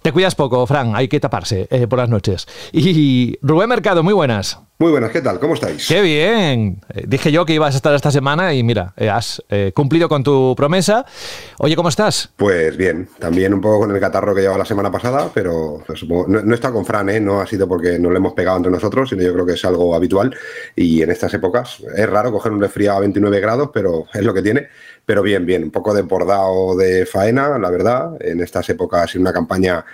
Te 0.03 0.13
cuidas 0.13 0.35
poco, 0.35 0.67
Fran, 0.67 0.95
hay 0.95 1.09
que 1.09 1.21
taparse 1.21 1.48
eh, 1.53 1.87
por 1.89 1.99
las 1.99 2.09
noches. 2.09 2.47
Y 2.73 3.39
Rubén 3.43 3.69
Mercado, 3.69 4.03
muy 4.03 4.15
buenas. 4.15 4.59
Muy 4.81 4.93
buenas, 4.93 5.11
¿qué 5.11 5.21
tal? 5.21 5.41
¿Cómo 5.41 5.55
estáis? 5.55 5.89
Qué 5.89 6.01
bien. 6.01 6.81
Eh, 6.95 7.03
dije 7.09 7.33
yo 7.33 7.45
que 7.45 7.53
ibas 7.53 7.75
a 7.75 7.79
estar 7.79 7.93
esta 7.97 8.13
semana 8.13 8.55
y 8.55 8.63
mira, 8.63 8.95
eh, 8.97 9.11
has 9.11 9.43
eh, 9.49 9.73
cumplido 9.75 10.09
con 10.09 10.23
tu 10.23 10.55
promesa. 10.57 11.05
Oye, 11.59 11.75
¿cómo 11.75 11.89
estás? 11.89 12.31
Pues 12.37 12.77
bien, 12.77 13.09
también 13.19 13.53
un 13.53 13.61
poco 13.61 13.81
con 13.81 13.91
el 13.91 14.01
catarro 14.01 14.37
que 14.37 14.43
llevaba 14.43 14.59
la 14.59 14.65
semana 14.65 14.89
pasada, 14.89 15.33
pero 15.35 15.83
pues, 15.85 16.05
no, 16.05 16.29
no, 16.29 16.53
he 16.53 16.55
estado 16.55 16.75
con 16.75 16.87
Fran, 16.87 17.09
¿eh? 17.09 17.19
no 17.19 17.41
ha 17.41 17.47
sido 17.49 17.67
porque 17.67 17.99
no 17.99 18.09
le 18.09 18.19
hemos 18.19 18.35
pegado 18.35 18.59
entre 18.59 18.71
nosotros, 18.71 19.09
sino 19.09 19.21
yo 19.25 19.33
creo 19.33 19.45
que 19.45 19.55
es 19.55 19.65
algo 19.65 19.97
habitual 19.97 20.33
y 20.77 21.03
en 21.03 21.11
estas 21.11 21.35
épocas 21.35 21.83
es 21.97 22.09
raro 22.09 22.31
coger 22.31 22.53
un 22.53 22.61
resfriado 22.61 22.99
a 22.99 23.01
29 23.01 23.41
grados, 23.41 23.71
pero 23.75 24.05
es 24.15 24.23
lo 24.23 24.33
que 24.33 24.43
tiene. 24.43 24.69
Pero 25.05 25.23
bien, 25.23 25.45
bien, 25.45 25.65
un 25.65 25.71
poco 25.73 25.93
de 25.93 26.03
bordado 26.03 26.77
de 26.77 27.05
faena, 27.05 27.59
la 27.59 27.71
verdad, 27.71 28.11
en 28.21 28.43
estas 28.43 28.69
épocas 28.69 29.13
y 29.17 29.19
una 29.19 29.33
campaña 29.33 29.85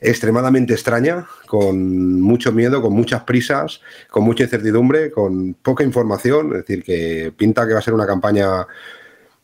extremadamente 0.00 0.72
extraña, 0.72 1.26
con 1.46 2.20
mucho 2.20 2.52
miedo, 2.52 2.80
con 2.80 2.92
muchas 2.92 3.24
prisas, 3.24 3.80
con 4.08 4.24
mucha 4.24 4.44
incertidumbre, 4.44 5.10
con 5.10 5.54
poca 5.54 5.84
información. 5.84 6.52
Es 6.52 6.66
decir, 6.66 6.82
que 6.82 7.32
pinta 7.36 7.66
que 7.66 7.74
va 7.74 7.80
a 7.80 7.82
ser 7.82 7.94
una 7.94 8.06
campaña 8.06 8.66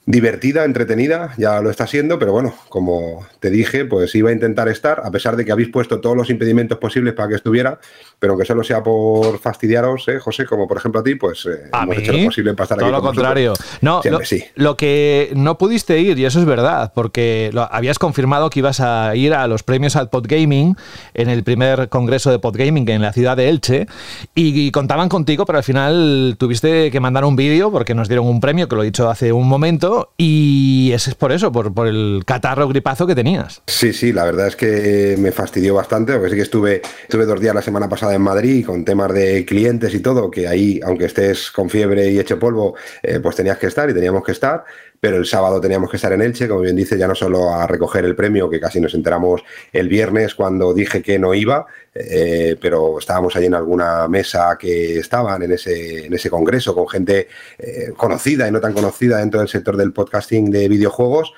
divertida, 0.08 0.64
entretenida, 0.64 1.34
ya 1.36 1.60
lo 1.60 1.68
está 1.68 1.88
siendo, 1.88 2.16
pero 2.16 2.30
bueno, 2.30 2.54
como 2.68 3.26
te 3.40 3.50
dije, 3.50 3.84
pues 3.84 4.14
iba 4.14 4.30
a 4.30 4.32
intentar 4.32 4.68
estar, 4.68 5.02
a 5.04 5.10
pesar 5.10 5.34
de 5.34 5.44
que 5.44 5.50
habéis 5.50 5.68
puesto 5.68 6.00
todos 6.00 6.16
los 6.16 6.30
impedimentos 6.30 6.78
posibles 6.78 7.12
para 7.12 7.30
que 7.30 7.34
estuviera, 7.34 7.80
pero 8.20 8.34
aunque 8.34 8.46
solo 8.46 8.62
sea 8.62 8.84
por 8.84 9.40
fastidiaros, 9.40 10.06
¿eh, 10.06 10.20
José, 10.20 10.46
como 10.46 10.68
por 10.68 10.76
ejemplo 10.76 11.00
a 11.00 11.04
ti, 11.04 11.16
pues 11.16 11.46
eh, 11.46 11.70
hemos 11.72 11.98
hecho 11.98 12.12
lo 12.12 12.24
posible 12.26 12.54
para 12.54 12.64
estar 12.64 12.78
todo 12.78 12.88
aquí. 12.88 12.96
lo 12.96 13.02
contrario. 13.02 13.54
No, 13.80 14.00
lo, 14.04 14.24
sí. 14.24 14.44
lo, 14.54 14.76
que 14.76 15.32
no 15.34 15.58
pudiste 15.58 15.98
ir, 15.98 16.16
y 16.20 16.24
eso 16.24 16.38
es 16.38 16.44
verdad, 16.44 16.92
porque 16.94 17.50
lo, 17.52 17.62
habías 17.62 17.98
confirmado 17.98 18.48
que 18.48 18.60
ibas 18.60 18.78
a 18.78 19.16
ir 19.16 19.34
a 19.34 19.48
los 19.48 19.64
premios 19.64 19.96
al 19.96 20.08
Podgaming 20.08 20.76
en 21.14 21.28
el 21.28 21.42
primer 21.42 21.88
congreso 21.88 22.30
de 22.30 22.38
Podgaming 22.38 22.88
en 22.90 23.02
la 23.02 23.12
ciudad 23.12 23.36
de 23.36 23.48
Elche, 23.48 23.88
y, 24.36 24.66
y 24.66 24.70
contaban 24.70 25.08
contigo, 25.08 25.46
pero 25.46 25.58
al 25.58 25.64
final 25.64 26.36
tuviste 26.38 26.92
que 26.92 27.00
mandar 27.00 27.24
un 27.24 27.34
vídeo 27.34 27.72
porque 27.72 27.96
nos 27.96 28.06
dieron 28.06 28.28
un 28.28 28.40
premio, 28.40 28.68
que 28.68 28.76
lo 28.76 28.82
he 28.82 28.86
dicho 28.86 29.10
hace 29.10 29.32
un 29.32 29.48
momento, 29.48 29.95
y 30.16 30.90
ese 30.92 31.10
es 31.10 31.16
por 31.16 31.32
eso, 31.32 31.52
por, 31.52 31.72
por, 31.72 31.86
el 31.86 32.22
catarro 32.24 32.68
gripazo 32.68 33.06
que 33.06 33.14
tenías. 33.14 33.62
Sí, 33.66 33.92
sí, 33.92 34.12
la 34.12 34.24
verdad 34.24 34.48
es 34.48 34.56
que 34.56 35.16
me 35.18 35.32
fastidió 35.32 35.74
bastante, 35.74 36.12
porque 36.14 36.30
sí 36.30 36.36
que 36.36 36.42
estuve, 36.42 36.82
estuve 37.02 37.26
dos 37.26 37.40
días 37.40 37.54
la 37.54 37.62
semana 37.62 37.88
pasada 37.88 38.14
en 38.14 38.22
Madrid 38.22 38.64
con 38.64 38.84
temas 38.84 39.12
de 39.12 39.44
clientes 39.44 39.94
y 39.94 40.00
todo, 40.00 40.30
que 40.30 40.48
ahí, 40.48 40.80
aunque 40.84 41.06
estés 41.06 41.50
con 41.50 41.70
fiebre 41.70 42.10
y 42.10 42.18
hecho 42.18 42.38
polvo, 42.38 42.74
eh, 43.02 43.20
pues 43.20 43.36
tenías 43.36 43.58
que 43.58 43.66
estar 43.66 43.88
y 43.90 43.94
teníamos 43.94 44.24
que 44.24 44.32
estar 44.32 44.64
pero 45.00 45.16
el 45.16 45.26
sábado 45.26 45.60
teníamos 45.60 45.90
que 45.90 45.96
estar 45.96 46.12
en 46.12 46.22
Elche, 46.22 46.48
como 46.48 46.60
bien 46.60 46.76
dice, 46.76 46.98
ya 46.98 47.08
no 47.08 47.14
solo 47.14 47.50
a 47.50 47.66
recoger 47.66 48.04
el 48.04 48.16
premio, 48.16 48.48
que 48.48 48.60
casi 48.60 48.80
nos 48.80 48.94
enteramos 48.94 49.42
el 49.72 49.88
viernes 49.88 50.34
cuando 50.34 50.72
dije 50.72 51.02
que 51.02 51.18
no 51.18 51.34
iba, 51.34 51.66
eh, 51.94 52.56
pero 52.60 52.98
estábamos 52.98 53.34
allí 53.36 53.46
en 53.46 53.54
alguna 53.54 54.08
mesa 54.08 54.56
que 54.58 54.98
estaban 54.98 55.42
en 55.42 55.52
ese, 55.52 56.06
en 56.06 56.14
ese 56.14 56.30
congreso 56.30 56.74
con 56.74 56.88
gente 56.88 57.28
eh, 57.58 57.92
conocida 57.96 58.48
y 58.48 58.50
no 58.50 58.60
tan 58.60 58.72
conocida 58.72 59.18
dentro 59.18 59.40
del 59.40 59.48
sector 59.48 59.76
del 59.76 59.92
podcasting 59.92 60.50
de 60.50 60.68
videojuegos 60.68 61.32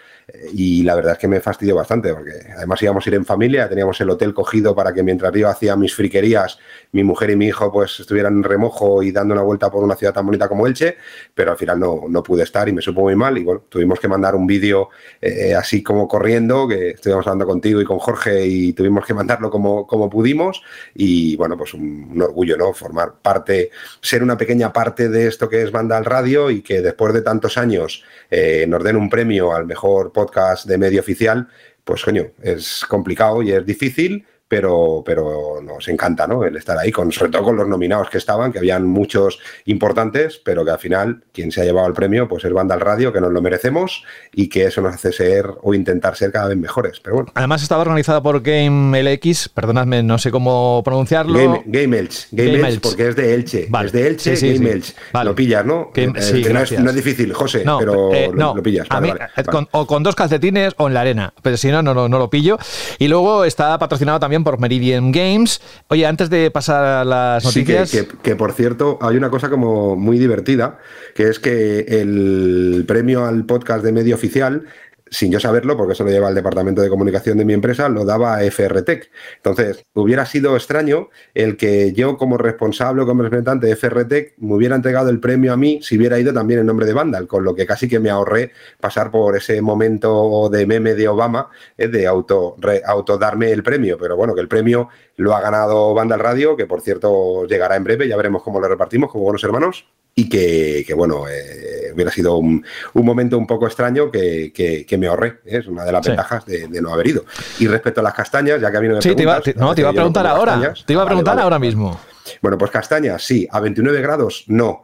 y 0.53 0.83
la 0.83 0.95
verdad 0.95 1.13
es 1.13 1.19
que 1.19 1.29
me 1.29 1.41
fastidió 1.41 1.75
bastante 1.75 2.13
porque 2.13 2.33
además 2.55 2.83
íbamos 2.83 3.07
a 3.07 3.09
ir 3.09 3.15
en 3.15 3.25
familia, 3.25 3.69
teníamos 3.69 3.99
el 4.01 4.11
hotel 4.11 4.35
cogido 4.35 4.75
para 4.75 4.93
que 4.93 5.03
mientras 5.03 5.33
yo 5.33 5.49
hacía 5.49 5.75
mis 5.75 5.95
friquerías, 5.95 6.59
mi 6.93 7.03
mujer 7.03 7.31
y 7.31 7.37
mi 7.37 7.47
hijo 7.47 7.73
pues 7.73 8.01
estuvieran 8.01 8.43
remojo 8.43 9.03
y 9.03 9.11
dando 9.11 9.33
una 9.35 9.43
vuelta 9.43 9.71
por 9.71 9.83
una 9.83 9.95
ciudad 9.97 10.13
tan 10.13 10.27
bonita 10.27 10.47
como 10.47 10.67
Elche, 10.67 10.97
pero 11.35 11.53
al 11.53 11.57
final 11.57 11.81
no, 11.81 12.03
no 12.09 12.23
pude 12.23 12.43
estar 12.43 12.69
y 12.69 12.73
me 12.73 12.83
supo 12.83 13.01
muy 13.01 13.17
mal 13.17 13.39
y 13.39 13.45
bueno, 13.45 13.65
tuvimos 13.69 13.99
que 14.01 14.09
mandar 14.09 14.35
un 14.35 14.47
vídeo 14.47 14.91
eh, 15.21 15.55
así 15.55 15.83
como 15.83 16.07
corriendo, 16.07 16.69
que 16.69 16.91
estuvimos 16.91 17.27
hablando 17.27 17.47
contigo 17.47 17.81
y 17.81 17.85
con 17.85 17.99
Jorge 17.99 18.47
y 18.47 18.75
tuvimos 18.75 19.07
que 19.07 19.15
mandarlo 19.15 19.51
como, 19.51 19.87
como 19.87 20.11
pudimos 20.11 20.63
y 20.95 21.37
bueno, 21.37 21.57
pues 21.57 21.73
un, 21.73 22.11
un 22.13 22.21
orgullo, 22.21 22.57
¿no? 22.59 22.75
Formar 22.75 23.15
parte, 23.23 23.71
ser 24.03 24.23
una 24.23 24.37
pequeña 24.37 24.73
parte 24.73 25.09
de 25.09 25.27
esto 25.27 25.49
que 25.49 25.63
es 25.63 25.73
Banda 25.73 25.97
al 25.97 26.05
Radio 26.05 26.51
y 26.51 26.61
que 26.61 26.83
después 26.83 27.15
de 27.15 27.23
tantos 27.23 27.57
años 27.57 28.05
eh, 28.31 28.67
nos 28.69 28.85
den 28.85 28.97
un 28.97 29.09
premio 29.09 29.55
al 29.55 29.65
mejor 29.65 30.13
podcast 30.19 30.67
de 30.67 30.77
medio 30.79 31.01
oficial, 31.01 31.47
pues 31.85 32.03
coño, 32.03 32.25
es 32.43 32.85
complicado 32.89 33.41
y 33.41 33.53
es 33.53 33.65
difícil, 33.65 34.27
pero, 34.49 35.03
pero 35.05 35.61
nos 35.63 35.87
encanta 35.89 36.27
¿no? 36.27 36.43
el 36.45 36.57
estar 36.57 36.77
ahí, 36.79 36.91
con, 36.91 37.13
sobre 37.13 37.31
todo 37.31 37.43
con 37.45 37.57
los 37.57 37.69
nominados 37.69 38.09
que 38.11 38.19
estaban, 38.19 38.51
que 38.51 38.59
habían 38.59 38.87
muchos 38.87 39.39
importantes, 39.67 40.41
pero 40.43 40.65
que 40.65 40.71
al 40.71 40.79
final 40.79 41.23
quien 41.33 41.53
se 41.53 41.61
ha 41.61 41.65
llevado 41.65 41.87
el 41.87 41.93
premio 41.93 42.27
pues 42.29 42.45
es 42.45 42.53
Banda 42.53 42.75
al 42.75 42.81
Radio, 42.81 43.13
que 43.13 43.21
nos 43.21 43.31
lo 43.33 43.43
merecemos 43.43 44.05
y 44.33 44.49
que 44.49 44.65
eso 44.65 44.81
nos 44.81 44.95
hace 44.95 45.13
ser 45.13 45.47
o 45.63 45.75
intentar 45.75 46.17
ser 46.17 46.33
cada 46.33 46.49
vez 46.49 46.57
mejores. 46.57 47.01
Pero 47.01 47.17
bueno. 47.17 47.33
Además 47.35 47.63
estaba 47.63 47.83
organizada 47.83 48.23
por 48.23 48.41
Game 48.43 49.03
LX, 49.03 49.49
perdonadme, 49.51 50.03
no 50.03 50.19
sé 50.19 50.31
cómo 50.31 50.83
pronunciarlo. 50.85 51.39
Game, 51.39 51.63
Game 51.67 51.99
Elch, 51.99 52.29
Game, 52.33 52.51
Game 52.53 52.59
Elch, 52.69 52.75
Elch, 52.75 52.81
porque 52.83 53.09
es 53.09 53.17
de 53.17 53.35
Elche. 53.35 53.67
Vale. 53.69 53.87
Es 53.87 53.93
de 53.93 54.07
Elche, 54.07 54.37
Sí, 54.37 54.49
sí, 54.49 54.55
Game 54.55 54.67
sí. 54.71 54.73
Elch. 54.77 54.95
Vale. 55.13 55.31
Lo 55.31 55.35
pillas, 55.37 55.65
¿no? 55.65 55.91
Game- 55.95 56.19
Eh, 56.19 56.23
que 56.23 56.33
no, 56.33 56.39
es, 56.39 56.49
gracias. 56.49 56.83
no 56.83 56.91
es 56.91 56.97
difícil, 56.97 57.33
José, 57.33 57.65
No, 57.65 57.79
pero 57.79 58.13
eh, 58.15 58.29
lo, 58.29 58.35
no. 58.35 58.55
lo 58.57 58.63
pillas. 58.63 58.87
A 58.91 59.01
mí, 59.01 59.11
eh, 59.11 59.45
con- 59.45 59.69
o 59.73 59.87
con 59.87 60.03
dos 60.03 60.15
calcetines 60.15 60.75
o 60.79 60.89
en 60.89 60.95
la 60.95 61.03
arena. 61.03 61.33
Pero 61.43 61.57
si 61.57 61.69
no, 61.71 61.83
no, 61.83 61.93
no, 61.95 62.09
no 62.09 62.19
lo 62.19 62.31
pillo. 62.31 62.59
Y 62.99 63.09
luego 63.09 63.45
está 63.45 63.79
patrocinado 63.79 64.19
también 64.19 64.38
por 64.45 64.59
Meridian 64.61 65.13
Games. 65.13 65.61
Oye, 65.89 66.07
antes 66.07 66.31
de 66.31 66.51
pasar 66.51 66.85
a 66.85 67.05
las 67.05 67.45
Sí, 67.45 67.65
que, 67.65 67.75
noticias. 67.79 68.07
que- 68.09 68.17
que, 68.19 68.37
por 68.37 68.53
cierto, 68.53 68.99
hay 69.01 69.17
una 69.17 69.31
cosa 69.31 69.49
como 69.51 69.97
muy 69.97 70.19
divertida, 70.19 70.79
que 71.15 71.29
es 71.29 71.39
que 71.39 71.81
el 71.89 72.85
premio 72.87 73.25
al 73.25 73.45
podcast 73.45 73.85
de 73.85 73.93
medio 73.93 74.15
oficial, 74.15 74.65
sin 75.11 75.31
yo 75.33 75.41
saberlo, 75.41 75.77
porque 75.77 75.93
eso 75.93 76.05
lo 76.05 76.11
lleva 76.11 76.29
el 76.29 76.35
departamento 76.35 76.83
de 76.83 76.89
comunicación 76.89 77.39
de 77.39 77.45
mi 77.45 77.53
empresa, 77.53 77.89
lo 77.89 78.05
daba 78.05 78.37
a 78.37 78.43
FRTech. 78.51 79.11
Entonces, 79.37 79.85
hubiera 79.95 80.27
sido 80.27 80.57
extraño 80.57 81.09
el 81.35 81.57
que 81.57 81.93
yo, 81.93 82.17
como 82.17 82.37
responsable 82.39 83.03
o 83.03 83.07
como 83.07 83.23
representante 83.23 83.67
de 83.67 83.77
FRTech, 83.77 84.35
me 84.39 84.55
hubiera 84.55 84.77
entregado 84.77 85.11
el 85.11 85.21
premio 85.21 85.53
a 85.53 85.57
mí 85.57 85.81
si 85.83 85.97
hubiera 85.97 86.19
ido 86.19 86.33
también 86.33 86.61
en 86.61 86.67
nombre 86.67 86.87
de 86.87 86.93
Vandal, 86.93 87.27
con 87.27 87.45
lo 87.45 87.55
que 87.55 87.67
casi 87.67 87.89
que 87.89 88.01
me 88.01 88.11
ahorré 88.11 88.53
pasar 88.81 89.11
por 89.11 89.37
ese 89.37 89.61
momento 89.63 90.49
de 90.51 90.67
meme 90.67 90.95
de 90.95 91.09
Obama, 91.09 91.49
eh, 91.77 91.89
de 91.89 92.07
auto, 92.07 92.57
re- 92.59 92.83
auto 92.85 93.19
darme 93.19 93.51
el 93.53 93.63
premio. 93.63 93.99
Pero 93.99 94.17
bueno, 94.17 94.35
que 94.35 94.41
el 94.41 94.49
premio 94.49 94.89
lo 95.17 95.35
ha 95.35 95.41
ganado 95.41 95.95
Vandal 95.95 96.21
Radio, 96.21 96.57
que 96.57 96.67
por 96.67 96.81
cierto 96.81 97.47
llegará 97.47 97.77
en 97.77 97.85
breve, 97.85 98.09
ya 98.09 98.17
veremos 98.17 98.43
cómo 98.43 98.61
lo 98.61 98.69
repartimos 98.69 99.11
como 99.11 99.25
buenos 99.25 99.43
hermanos. 99.45 99.87
Y 100.19 100.29
que, 100.29 100.83
que, 100.85 100.95
bueno, 100.95 101.29
eh, 101.29 101.93
hubiera 101.95 102.11
sido 102.11 102.39
un, 102.39 102.65
un 102.95 103.07
momento 103.07 103.39
un 103.39 103.47
poco 103.47 103.67
extraño 103.69 104.11
que, 104.11 104.53
que- 104.53 104.85
que 104.85 104.99
me 104.99 105.07
ahorré. 105.07 105.41
¿eh? 105.47 105.59
Es 105.59 105.67
una 105.69 105.85
de 105.85 105.93
las 105.93 106.05
Sí. 106.05 106.11
ventajas 106.11 106.45
de, 106.45 106.67
de 106.67 106.83
no 106.83 106.93
haber 106.93 107.07
ido. 107.07 107.25
Y 107.61 107.69
respecto 107.69 108.01
a 108.01 108.03
las 108.03 108.15
castañas, 108.15 108.61
ya 108.61 108.69
que 108.71 108.77
a 108.79 108.81
mí 108.81 108.89
no 108.89 108.97
me 108.97 109.03
Sí, 109.03 109.15
te 109.15 109.23
iba, 109.23 109.41
te- 109.41 109.55
no, 109.55 109.75
te 109.77 109.83
iba 109.83 109.91
a 109.91 109.93
no 109.93 109.97
preguntar 109.97 110.27
ahora. 110.27 110.53
castañas. 110.55 110.85
Te 110.85 110.93
iba 110.95 111.03
a 111.03 111.05
Ah, 111.05 111.05
vale, 111.05 111.11
preguntar 111.15 111.35
vale. 111.37 111.43
ahora 111.45 111.59
mismo. 111.61 112.01
Bueno, 112.43 112.59
pues 112.59 112.71
castañas, 112.73 113.23
sí. 113.25 113.47
A 113.51 113.61
29 113.61 114.01
grados, 114.03 114.45
no. 114.49 114.83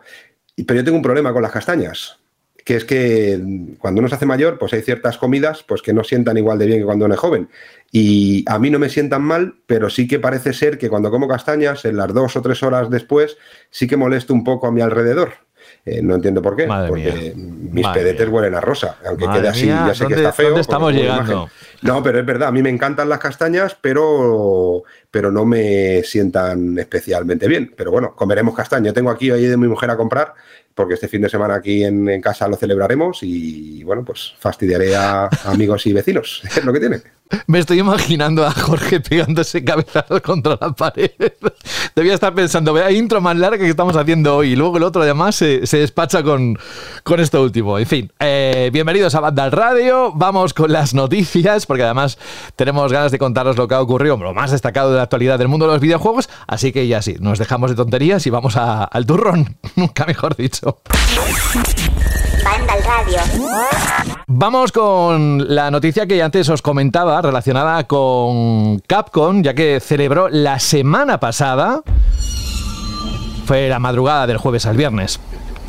Pero 0.56 0.74
yo 0.76 0.84
tengo 0.84 0.96
un 0.98 1.02
problema 1.02 1.32
con 1.32 1.42
las 1.42 1.50
castañas, 1.50 2.18
que 2.64 2.76
es 2.76 2.84
que 2.84 3.36
mm, 3.42 3.72
cuando 3.78 3.98
uno 3.98 4.08
se 4.08 4.14
hace 4.14 4.26
mayor, 4.26 4.56
pues 4.58 4.72
hay 4.72 4.82
ciertas 4.82 5.18
comidas 5.18 5.64
pues 5.66 5.82
que 5.82 5.92
no 5.92 6.04
sientan 6.04 6.36
igual 6.36 6.58
de 6.60 6.66
bien 6.66 6.78
que 6.78 6.84
cuando 6.84 7.06
uno 7.06 7.14
es 7.14 7.20
joven. 7.20 7.48
Y 7.96 8.44
a 8.48 8.58
mí 8.58 8.70
no 8.70 8.80
me 8.80 8.88
sientan 8.88 9.22
mal, 9.22 9.54
pero 9.68 9.88
sí 9.88 10.08
que 10.08 10.18
parece 10.18 10.52
ser 10.52 10.78
que 10.78 10.88
cuando 10.88 11.12
como 11.12 11.28
castañas, 11.28 11.84
en 11.84 11.96
las 11.96 12.12
dos 12.12 12.34
o 12.36 12.42
tres 12.42 12.60
horas 12.64 12.90
después, 12.90 13.36
sí 13.70 13.86
que 13.86 13.96
molesto 13.96 14.34
un 14.34 14.42
poco 14.42 14.66
a 14.66 14.72
mi 14.72 14.80
alrededor. 14.80 15.30
Eh, 15.86 16.00
no 16.02 16.16
entiendo 16.16 16.42
por 16.42 16.56
qué, 16.56 16.66
Madre 16.66 16.88
porque 16.88 17.12
mía. 17.12 17.32
mis 17.36 17.84
Madre 17.84 18.00
pedetes 18.00 18.26
mía. 18.26 18.34
huelen 18.34 18.54
a 18.56 18.60
rosa, 18.60 18.96
aunque 19.06 19.26
Madre 19.26 19.40
quede 19.42 19.48
así, 19.48 19.66
mía, 19.66 19.84
ya 19.88 19.94
sé 19.94 20.06
que 20.06 20.14
¿dónde- 20.14 20.28
está 20.28 20.32
feo. 20.32 20.46
dónde 20.48 20.60
estamos 20.62 20.92
llegando? 20.92 21.48
No, 21.82 22.02
pero 22.02 22.18
es 22.18 22.26
verdad, 22.26 22.48
a 22.48 22.52
mí 22.52 22.62
me 22.62 22.70
encantan 22.70 23.08
las 23.08 23.18
castañas, 23.20 23.76
pero, 23.80 24.82
pero 25.10 25.30
no 25.30 25.44
me 25.44 26.02
sientan 26.02 26.76
especialmente 26.78 27.46
bien. 27.46 27.72
Pero 27.76 27.92
bueno, 27.92 28.14
comeremos 28.16 28.56
castaña. 28.56 28.86
Yo 28.86 28.92
tengo 28.94 29.10
aquí 29.10 29.30
hoy 29.30 29.42
de 29.44 29.56
mi 29.56 29.68
mujer 29.68 29.90
a 29.90 29.96
comprar, 29.96 30.34
porque 30.74 30.94
este 30.94 31.06
fin 31.08 31.22
de 31.22 31.28
semana 31.28 31.54
aquí 31.54 31.84
en, 31.84 32.08
en 32.08 32.20
casa 32.20 32.48
lo 32.48 32.56
celebraremos 32.56 33.18
y 33.22 33.84
bueno, 33.84 34.04
pues 34.04 34.34
fastidiaré 34.38 34.96
a 34.96 35.28
amigos 35.44 35.86
y 35.86 35.92
vecinos. 35.92 36.42
Es 36.56 36.64
lo 36.64 36.72
que 36.72 36.80
tiene. 36.80 37.02
Me 37.46 37.58
estoy 37.58 37.78
imaginando 37.80 38.46
a 38.46 38.50
Jorge 38.52 39.00
pegándose 39.00 39.64
cabezazo 39.64 40.20
contra 40.22 40.58
la 40.60 40.70
pared. 40.72 41.10
Debía 41.96 42.14
estar 42.14 42.34
pensando, 42.34 42.72
vea 42.72 42.90
intro 42.92 43.20
más 43.20 43.36
larga 43.36 43.58
que 43.64 43.68
estamos 43.70 43.96
haciendo 43.96 44.36
hoy. 44.36 44.52
Y 44.52 44.56
luego 44.56 44.76
el 44.76 44.82
otro 44.82 45.02
además 45.02 45.34
se, 45.34 45.66
se 45.66 45.78
despacha 45.78 46.22
con, 46.22 46.58
con 47.02 47.20
esto 47.20 47.42
último. 47.42 47.78
En 47.78 47.86
fin, 47.86 48.12
eh, 48.20 48.68
bienvenidos 48.72 49.14
a 49.14 49.20
Banda 49.20 49.44
al 49.44 49.52
Radio. 49.52 50.12
Vamos 50.14 50.52
con 50.54 50.70
las 50.70 50.92
noticias, 50.94 51.66
porque 51.66 51.82
además 51.82 52.18
tenemos 52.56 52.92
ganas 52.92 53.10
de 53.10 53.18
contaros 53.18 53.56
lo 53.56 53.66
que 53.68 53.74
ha 53.74 53.80
ocurrido, 53.80 54.16
lo 54.18 54.34
más 54.34 54.50
destacado 54.50 54.90
de 54.90 54.98
la 54.98 55.04
actualidad 55.04 55.38
del 55.38 55.48
mundo 55.48 55.66
de 55.66 55.72
los 55.72 55.80
videojuegos. 55.80 56.28
Así 56.46 56.72
que 56.72 56.86
ya 56.88 57.00
sí, 57.02 57.16
nos 57.20 57.38
dejamos 57.38 57.70
de 57.70 57.76
tonterías 57.76 58.26
y 58.26 58.30
vamos 58.30 58.56
a- 58.56 58.84
al 58.84 59.06
turrón. 59.06 59.56
Nunca 59.76 60.04
mejor 60.04 60.36
dicho. 60.36 60.78
Vamos 64.26 64.72
con 64.72 65.54
la 65.54 65.70
noticia 65.70 66.06
que 66.06 66.22
antes 66.22 66.48
os 66.48 66.62
comentaba 66.62 67.20
relacionada 67.22 67.84
con 67.84 68.80
Capcom, 68.80 69.42
ya 69.42 69.54
que 69.54 69.80
celebró 69.80 70.28
la 70.28 70.58
semana 70.58 71.20
pasada, 71.20 71.82
fue 73.46 73.68
la 73.68 73.78
madrugada 73.78 74.26
del 74.26 74.38
jueves 74.38 74.66
al 74.66 74.76
viernes, 74.76 75.20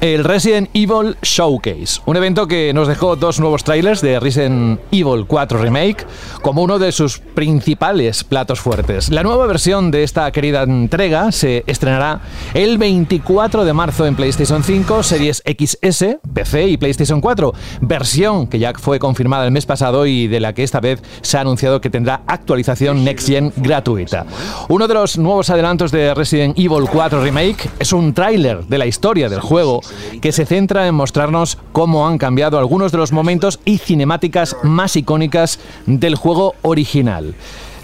el 0.01 0.23
Resident 0.23 0.69
Evil 0.73 1.15
Showcase, 1.21 2.01
un 2.05 2.17
evento 2.17 2.47
que 2.47 2.73
nos 2.73 2.87
dejó 2.87 3.15
dos 3.15 3.39
nuevos 3.39 3.63
trailers 3.63 4.01
de 4.01 4.19
Resident 4.19 4.79
Evil 4.91 5.25
4 5.27 5.59
Remake 5.59 6.05
como 6.41 6.63
uno 6.63 6.79
de 6.79 6.91
sus 6.91 7.19
principales 7.19 8.23
platos 8.23 8.59
fuertes. 8.59 9.09
La 9.09 9.23
nueva 9.23 9.47
versión 9.47 9.91
de 9.91 10.03
esta 10.03 10.31
querida 10.31 10.63
entrega 10.63 11.31
se 11.31 11.63
estrenará 11.67 12.21
el 12.53 12.77
24 12.77 13.65
de 13.65 13.73
marzo 13.73 14.05
en 14.05 14.15
PlayStation 14.15 14.63
5, 14.63 15.03
Series 15.03 15.43
XS, 15.45 16.17
PC 16.33 16.67
y 16.67 16.77
PlayStation 16.77 17.21
4, 17.21 17.53
versión 17.81 18.47
que 18.47 18.59
ya 18.59 18.73
fue 18.73 18.99
confirmada 18.99 19.45
el 19.45 19.51
mes 19.51 19.65
pasado 19.65 20.05
y 20.05 20.27
de 20.27 20.39
la 20.39 20.53
que 20.53 20.63
esta 20.63 20.79
vez 20.79 21.01
se 21.21 21.37
ha 21.37 21.41
anunciado 21.41 21.81
que 21.81 21.89
tendrá 21.89 22.21
actualización 22.27 23.03
Next 23.03 23.27
Gen 23.27 23.53
gratuita. 23.55 24.25
Uno 24.69 24.87
de 24.87 24.93
los 24.93 25.17
nuevos 25.17 25.49
adelantos 25.49 25.91
de 25.91 26.13
Resident 26.13 26.57
Evil 26.57 26.85
4 26.91 27.23
Remake 27.23 27.69
es 27.79 27.93
un 27.93 28.13
tráiler 28.13 28.65
de 28.65 28.77
la 28.77 28.85
historia 28.85 29.29
del 29.29 29.39
juego 29.39 29.81
que 30.21 30.31
se 30.31 30.45
centra 30.45 30.87
en 30.87 30.95
mostrarnos 30.95 31.57
cómo 31.71 32.07
han 32.07 32.17
cambiado 32.17 32.57
algunos 32.57 32.91
de 32.91 32.97
los 32.97 33.11
momentos 33.11 33.59
y 33.65 33.77
cinemáticas 33.77 34.55
más 34.63 34.95
icónicas 34.95 35.59
del 35.85 36.15
juego 36.15 36.55
original. 36.61 37.35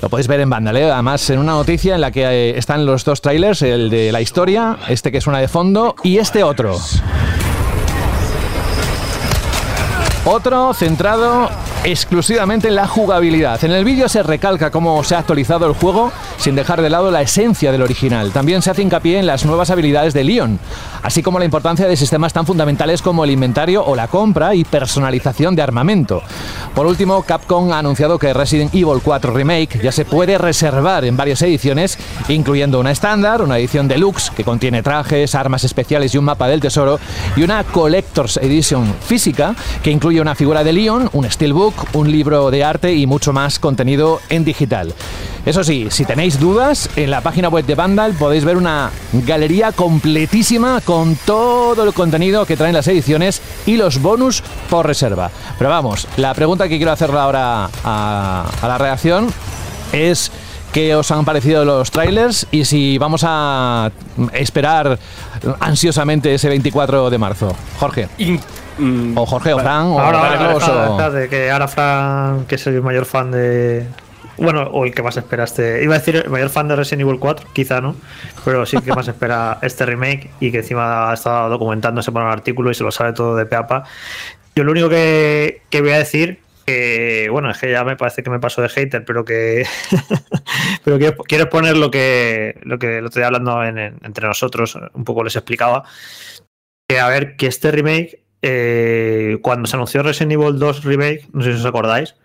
Lo 0.02 0.10
podéis 0.10 0.28
ver 0.28 0.40
en 0.40 0.50
Vandaleo, 0.50 0.92
además 0.92 1.30
en 1.30 1.38
una 1.38 1.52
noticia 1.52 1.94
en 1.94 2.02
la 2.02 2.12
que 2.12 2.24
eh, 2.24 2.58
están 2.58 2.86
los 2.88 3.06
dos 3.06 3.22
trailers, 3.22 3.62
el 3.62 3.92
de 3.92 4.12
la 4.12 4.20
historia, 4.20 4.78
este 4.88 5.12
que 5.12 5.22
suena 5.22 5.40
de 5.40 5.48
fondo, 5.48 5.96
y 6.04 6.18
este 6.18 6.44
otro. 6.44 6.76
Otro 10.26 10.74
centrado 10.74 11.50
exclusivamente 11.84 12.68
en 12.68 12.76
la 12.76 12.88
jugabilidad. 12.88 13.64
En 13.64 13.72
el 13.72 13.84
vídeo 13.84 14.08
se 14.08 14.22
recalca 14.22 14.70
cómo 14.70 15.04
se 15.04 15.16
ha 15.16 15.20
actualizado 15.20 15.66
el 15.66 15.74
juego 15.74 16.12
sin 16.38 16.56
dejar 16.56 16.82
de 16.82 16.92
lado 16.92 17.10
la 17.10 17.22
esencia 17.22 17.72
del 17.72 17.82
original. 17.82 18.32
También 18.32 18.62
se 18.62 18.70
hace 18.70 18.84
hincapié 18.84 19.18
en 19.18 19.26
las 19.26 19.46
nuevas 19.46 19.72
habilidades 19.72 20.14
de 20.14 20.24
Leon, 20.24 20.60
así 21.02 21.24
como 21.24 21.40
la 21.40 21.46
importancia 21.46 21.88
de 21.88 21.98
sistemas 21.98 22.34
tan 22.34 22.46
fundamentales 22.46 23.02
como 23.02 23.24
el 23.24 23.32
inventario 23.32 23.84
o 23.84 23.96
la 23.96 24.08
compra 24.08 24.54
y 24.54 24.64
personalización 24.64 25.56
de 25.56 25.64
armamento. 25.64 26.22
Por 26.76 26.86
último, 26.86 27.24
Capcom 27.24 27.72
ha 27.74 27.80
anunciado 27.80 28.20
que 28.20 28.34
Resident 28.34 28.74
Evil 28.76 29.02
4 29.04 29.34
Remake 29.34 29.80
ya 29.82 29.92
se 29.92 30.06
puede 30.06 30.38
reservar 30.38 31.04
en 31.06 31.18
varias 31.18 31.42
ediciones, 31.42 31.98
incluyendo 32.30 32.80
una 32.80 32.92
estándar, 32.92 33.42
una 33.42 33.58
edición 33.58 33.88
deluxe 33.88 34.30
que 34.30 34.44
contiene 34.44 34.84
trajes, 34.84 35.34
armas 35.34 35.64
especiales 35.64 36.14
y 36.14 36.20
un 36.20 36.26
mapa 36.26 36.48
del 36.48 36.62
tesoro, 36.62 37.00
y 37.36 37.42
una 37.44 37.64
Collector's 37.64 38.38
Edition 38.38 38.94
física 39.06 39.56
que 39.82 39.90
incluye 39.90 40.22
una 40.22 40.36
figura 40.36 40.64
de 40.64 40.74
Leon, 40.74 41.10
un 41.14 41.30
steelbook, 41.30 41.71
un 41.94 42.12
libro 42.12 42.52
de 42.52 42.64
arte 42.64 42.94
y 42.94 43.08
mucho 43.08 43.34
más 43.34 43.60
contenido 43.60 44.20
en 44.30 44.44
digital. 44.44 44.94
Eso 45.46 45.64
sí, 45.64 45.88
si 45.90 46.06
tenéis 46.06 46.40
dudas, 46.40 46.90
en 46.96 47.10
la 47.10 47.22
página 47.22 47.50
web 47.50 47.66
de 47.66 47.74
Vandal 47.74 48.14
podéis 48.14 48.46
ver 48.46 48.58
una 48.58 48.92
galería 49.12 49.72
completísima 49.72 50.82
con 50.82 51.16
todo 51.16 51.84
el 51.84 51.94
contenido 51.94 52.46
que 52.46 52.56
traen 52.56 52.76
las 52.76 52.88
ediciones 52.88 53.42
y 53.66 53.76
los 53.76 54.02
bonus 54.02 54.44
por 54.70 54.86
reserva. 54.86 55.32
Pero 55.58 55.70
vamos, 55.72 56.08
la 56.18 56.34
pregunta 56.36 56.70
que 56.70 56.78
quiero 56.78 56.92
hacerle 56.92 57.20
ahora 57.20 57.70
a, 57.84 58.46
la 58.62 58.78
reacción 58.78 59.30
es 59.92 60.32
qué 60.74 60.96
os 60.96 61.10
han 61.10 61.26
parecido 61.26 61.66
los 61.66 61.90
trailers 61.90 62.46
y 62.52 62.66
si 62.66 63.00
vamos 63.00 63.24
a 63.26 63.92
esperar 64.34 65.00
ansiosamente 65.60 66.34
ese 66.36 66.50
24 66.50 67.10
de 67.10 67.18
marzo. 67.18 67.56
Jorge. 67.80 68.10
Mm, 68.82 69.18
O 69.18 69.26
Jorge 69.26 69.54
o 69.54 69.60
Fran 69.60 69.86
o 69.88 70.00
Ahora, 70.00 70.54
o- 70.56 70.58
espérate, 70.58 71.30
que 71.30 71.52
ahora 71.52 71.68
Fran, 71.68 72.46
que 72.46 72.56
es 72.56 72.68
el 72.68 72.82
mayor 72.82 73.06
fan 73.06 73.32
de. 73.32 73.86
Bueno, 74.38 74.64
o 74.64 74.86
el 74.86 74.94
que 74.96 75.04
más 75.04 75.16
esperaste. 75.18 75.84
Iba 75.84 75.96
a 75.96 76.00
decir 76.00 76.16
el 76.16 76.30
mayor 76.30 76.50
fan 76.50 76.68
de 76.68 76.76
Resident 76.76 77.02
Evil 77.02 77.20
4, 77.20 77.48
quizá 77.54 77.80
no. 77.82 77.96
Pero 78.44 78.66
sí 78.66 78.78
que 78.78 78.92
más 78.94 79.08
espera 79.08 79.60
este 79.62 79.86
remake 79.86 80.32
y 80.40 80.52
que 80.52 80.60
encima 80.60 81.12
ha 81.12 81.14
estado 81.14 81.50
documentándose 81.50 82.12
para 82.12 82.26
un 82.26 82.32
artículo 82.32 82.72
y 82.72 82.74
se 82.74 82.84
lo 82.84 82.92
sabe 82.92 83.14
todo 83.14 83.36
de 83.36 83.46
peapa. 83.46 83.84
Yo 84.56 84.64
lo 84.64 84.72
único 84.72 84.90
que, 84.90 85.62
que 85.70 85.82
voy 85.82 85.92
a 85.92 85.98
decir. 86.00 86.40
Que, 86.66 87.28
bueno, 87.32 87.50
es 87.50 87.58
que 87.58 87.72
ya 87.72 87.84
me 87.84 87.96
parece 87.98 88.22
que 88.24 88.30
me 88.30 88.40
paso 88.40 88.62
de 88.62 88.70
hater, 88.70 89.04
pero 89.04 89.26
que. 89.26 89.66
pero 90.84 90.98
quiero, 90.98 91.18
quiero 91.24 91.44
exponer 91.46 91.76
lo 91.78 91.92
que, 91.92 92.60
lo 92.64 92.80
que 92.80 93.02
lo 93.02 93.08
estoy 93.08 93.24
hablando 93.24 93.64
en- 93.64 93.78
en- 93.78 93.98
entre 94.04 94.28
nosotros. 94.28 94.78
Un 94.94 95.04
poco 95.04 95.24
les 95.24 95.36
explicaba. 95.36 95.84
Que 96.88 97.00
a 97.00 97.08
ver, 97.08 97.36
que 97.36 97.48
este 97.48 97.72
remake 97.72 98.24
eh, 98.42 99.38
cuando 99.42 99.68
se 99.68 99.76
anunció 99.76 100.04
Resident 100.04 100.34
Evil 100.34 100.60
2 100.60 100.84
Remake, 100.84 101.30
no 101.34 101.42
sé 101.42 101.54
si 101.54 101.60
os 101.60 101.66
acordáis, 101.66 102.16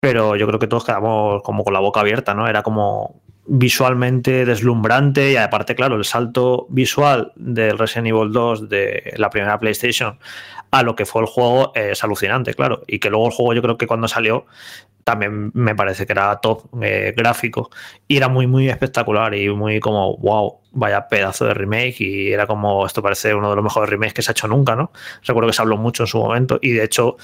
pero 0.00 0.36
yo 0.36 0.46
creo 0.46 0.58
que 0.58 0.66
todos 0.66 0.84
quedamos 0.84 1.42
como 1.42 1.64
con 1.64 1.72
la 1.72 1.80
boca 1.80 2.00
abierta, 2.00 2.34
¿no? 2.34 2.46
Era 2.48 2.62
como 2.62 3.22
visualmente 3.46 4.44
deslumbrante 4.44 5.32
y 5.32 5.36
aparte, 5.36 5.74
claro, 5.74 5.96
el 5.96 6.04
salto 6.04 6.66
visual 6.70 7.32
del 7.36 7.78
Resident 7.78 8.08
Evil 8.08 8.32
2 8.32 8.68
de 8.68 9.14
la 9.16 9.30
primera 9.30 9.58
PlayStation 9.58 10.18
a 10.70 10.82
lo 10.82 10.96
que 10.96 11.06
fue 11.06 11.22
el 11.22 11.28
juego 11.28 11.72
es 11.74 12.02
alucinante, 12.02 12.54
claro. 12.54 12.82
Y 12.86 12.98
que 12.98 13.10
luego 13.10 13.26
el 13.26 13.32
juego 13.32 13.54
yo 13.54 13.62
creo 13.62 13.78
que 13.78 13.86
cuando 13.86 14.08
salió 14.08 14.46
también 15.04 15.50
me 15.54 15.74
parece 15.74 16.06
que 16.06 16.12
era 16.12 16.36
top 16.36 16.64
eh, 16.82 17.14
gráfico 17.16 17.70
y 18.08 18.16
era 18.16 18.28
muy, 18.28 18.46
muy 18.46 18.68
espectacular 18.68 19.34
y 19.34 19.48
muy 19.50 19.78
como, 19.78 20.16
wow, 20.16 20.60
vaya 20.74 21.08
pedazo 21.08 21.46
de 21.46 21.54
remake 21.54 22.00
y 22.00 22.32
era 22.32 22.46
como, 22.46 22.84
esto 22.86 23.02
parece 23.02 23.34
uno 23.34 23.50
de 23.50 23.56
los 23.56 23.64
mejores 23.64 23.88
remakes 23.88 24.14
que 24.14 24.22
se 24.22 24.30
ha 24.30 24.32
hecho 24.32 24.48
nunca, 24.48 24.76
¿no? 24.76 24.92
Recuerdo 25.22 25.48
que 25.48 25.54
se 25.54 25.62
habló 25.62 25.76
mucho 25.76 26.02
en 26.02 26.06
su 26.06 26.18
momento 26.18 26.58
y 26.60 26.72
de 26.72 26.84
hecho 26.84 27.16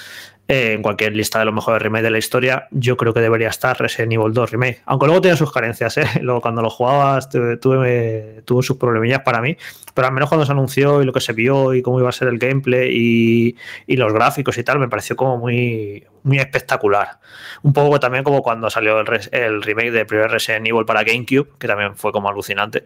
eh, 0.49 0.73
en 0.73 0.83
cualquier 0.83 1.14
lista 1.14 1.38
de 1.38 1.45
los 1.45 1.54
mejores 1.54 1.80
remakes 1.80 2.04
de 2.04 2.11
la 2.11 2.19
historia 2.19 2.66
yo 2.71 2.97
creo 2.97 3.14
que 3.14 3.21
debería 3.21 3.49
estar 3.49 3.78
Resident 3.78 4.14
Evil 4.14 4.33
2 4.33 4.50
Remake, 4.50 4.83
aunque 4.87 5.07
luego 5.07 5.21
tiene 5.21 5.37
sus 5.37 5.52
carencias, 5.52 5.97
¿eh? 5.99 6.07
Luego 6.23 6.40
cuando 6.40 6.62
lo 6.62 6.71
jugabas 6.71 7.28
tuve, 7.28 7.57
tuve, 7.57 8.42
tuvo 8.45 8.62
sus 8.62 8.76
problemillas 8.76 9.21
para 9.21 9.40
mí, 9.40 9.57
pero 9.95 10.09
al 10.09 10.14
menos 10.14 10.28
cuando 10.28 10.47
se 10.47 10.52
anunció 10.52 11.02
y 11.02 11.04
lo 11.04 11.12
que 11.12 11.21
se 11.21 11.33
vio 11.33 11.75
y 11.75 11.83
cómo 11.83 12.00
iba 12.00 12.09
a 12.09 12.12
ser 12.12 12.28
el 12.28 12.38
gameplay 12.38 12.90
y, 12.92 13.57
y 13.87 13.97
los 13.97 14.12
gráficos 14.12 14.59
y 14.59 14.64
tal, 14.64 14.78
me 14.78 14.88
pareció 14.88 15.14
como 15.14 15.38
muy, 15.38 16.04
muy 16.23 16.38
espectacular. 16.38 17.19
Un 17.62 17.73
poco 17.73 18.00
también 18.00 18.25
como 18.25 18.42
cuando 18.42 18.71
salió 18.71 19.00
el, 19.00 19.07
el 19.33 19.62
remake 19.62 19.90
de 19.90 20.04
primer 20.04 20.30
Resident 20.30 20.66
Evil 20.66 20.85
para 20.85 21.04
GameCube, 21.04 21.49
que 21.59 21.66
también 21.66 21.97
fue 21.97 22.12
como 22.12 22.28
alucinante. 22.28 22.85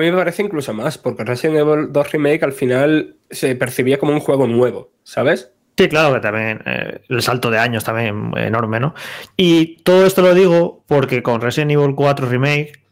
Mí 0.00 0.10
me 0.10 0.16
parece 0.16 0.42
incluso 0.42 0.74
más, 0.74 0.98
porque 0.98 1.24
Resident 1.24 1.58
Evil 1.58 1.92
2 1.92 2.12
Remake 2.12 2.44
al 2.44 2.52
final 2.52 3.16
se 3.30 3.54
percibía 3.54 3.98
como 3.98 4.12
un 4.12 4.20
juego 4.20 4.46
nuevo, 4.46 4.92
¿sabes? 5.04 5.52
Sí, 5.76 5.88
claro 5.88 6.12
que 6.12 6.20
también 6.20 6.62
eh, 6.66 7.00
el 7.08 7.22
salto 7.22 7.50
de 7.50 7.58
años 7.58 7.84
también 7.84 8.32
enorme, 8.36 8.80
¿no? 8.80 8.94
Y 9.36 9.76
todo 9.82 10.04
esto 10.04 10.20
lo 10.20 10.34
digo 10.34 10.84
porque 10.86 11.22
con 11.22 11.40
Resident 11.40 11.70
Evil 11.70 11.94
4 11.94 12.28
Remake, 12.28 12.84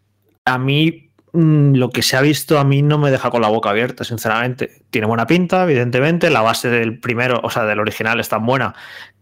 a 0.47 0.57
mí 0.57 1.11
mm, 1.35 1.75
lo 1.75 1.91
que 1.91 2.03
se 2.03 2.17
ha 2.17 2.23
visto 2.23 2.59
a 2.59 2.65
mí 2.65 2.81
no 2.81 2.97
me 2.97 3.11
deja 3.11 3.31
con 3.31 3.43
la 3.43 3.49
boca 3.49 3.71
abierta, 3.71 4.05
sinceramente. 4.05 4.83
Tiene 4.91 5.07
buena 5.07 5.27
pinta, 5.27 5.65
evidentemente. 5.65 6.31
La 6.31 6.41
base 6.41 6.71
del 6.71 6.99
primero, 6.99 7.41
o 7.43 7.51
sea, 7.51 7.65
del 7.65 7.81
original 7.81 8.21
es 8.21 8.31
tan 8.31 8.47
buena 8.47 8.75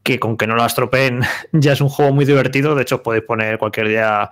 que 0.06 0.20
con 0.20 0.36
que 0.36 0.46
no 0.46 0.54
la 0.54 0.66
estropeen 0.66 1.22
ya 1.52 1.72
es 1.72 1.80
un 1.80 1.88
juego 1.88 2.12
muy 2.12 2.24
divertido. 2.24 2.76
De 2.76 2.82
hecho, 2.82 3.02
podéis 3.02 3.24
poner 3.24 3.58
cualquier 3.58 3.88
día 3.88 4.30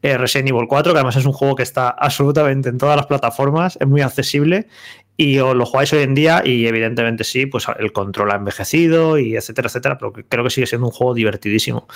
eh, 0.00 0.16
Resident 0.16 0.50
Evil 0.50 0.68
4, 0.68 0.92
que 0.92 0.98
además 0.98 1.16
es 1.16 1.26
un 1.26 1.32
juego 1.32 1.56
que 1.56 1.64
está 1.64 1.88
absolutamente 1.88 2.68
en 2.68 2.78
todas 2.78 2.96
las 2.96 3.06
plataformas, 3.06 3.76
es 3.80 3.88
muy 3.88 4.02
accesible 4.02 4.68
y 5.16 5.38
os 5.38 5.56
lo 5.56 5.64
jugáis 5.64 5.92
hoy 5.94 6.02
en 6.02 6.14
día 6.14 6.42
y 6.44 6.66
evidentemente 6.66 7.24
sí, 7.24 7.46
pues 7.46 7.66
el 7.78 7.92
control 7.92 8.30
ha 8.30 8.36
envejecido 8.36 9.18
y 9.18 9.34
etcétera, 9.34 9.68
etcétera, 9.68 9.98
pero 9.98 10.12
creo 10.12 10.44
que 10.44 10.50
sigue 10.50 10.66
siendo 10.66 10.86
un 10.86 10.92
juego 10.92 11.14
divertidísimo. 11.14 11.88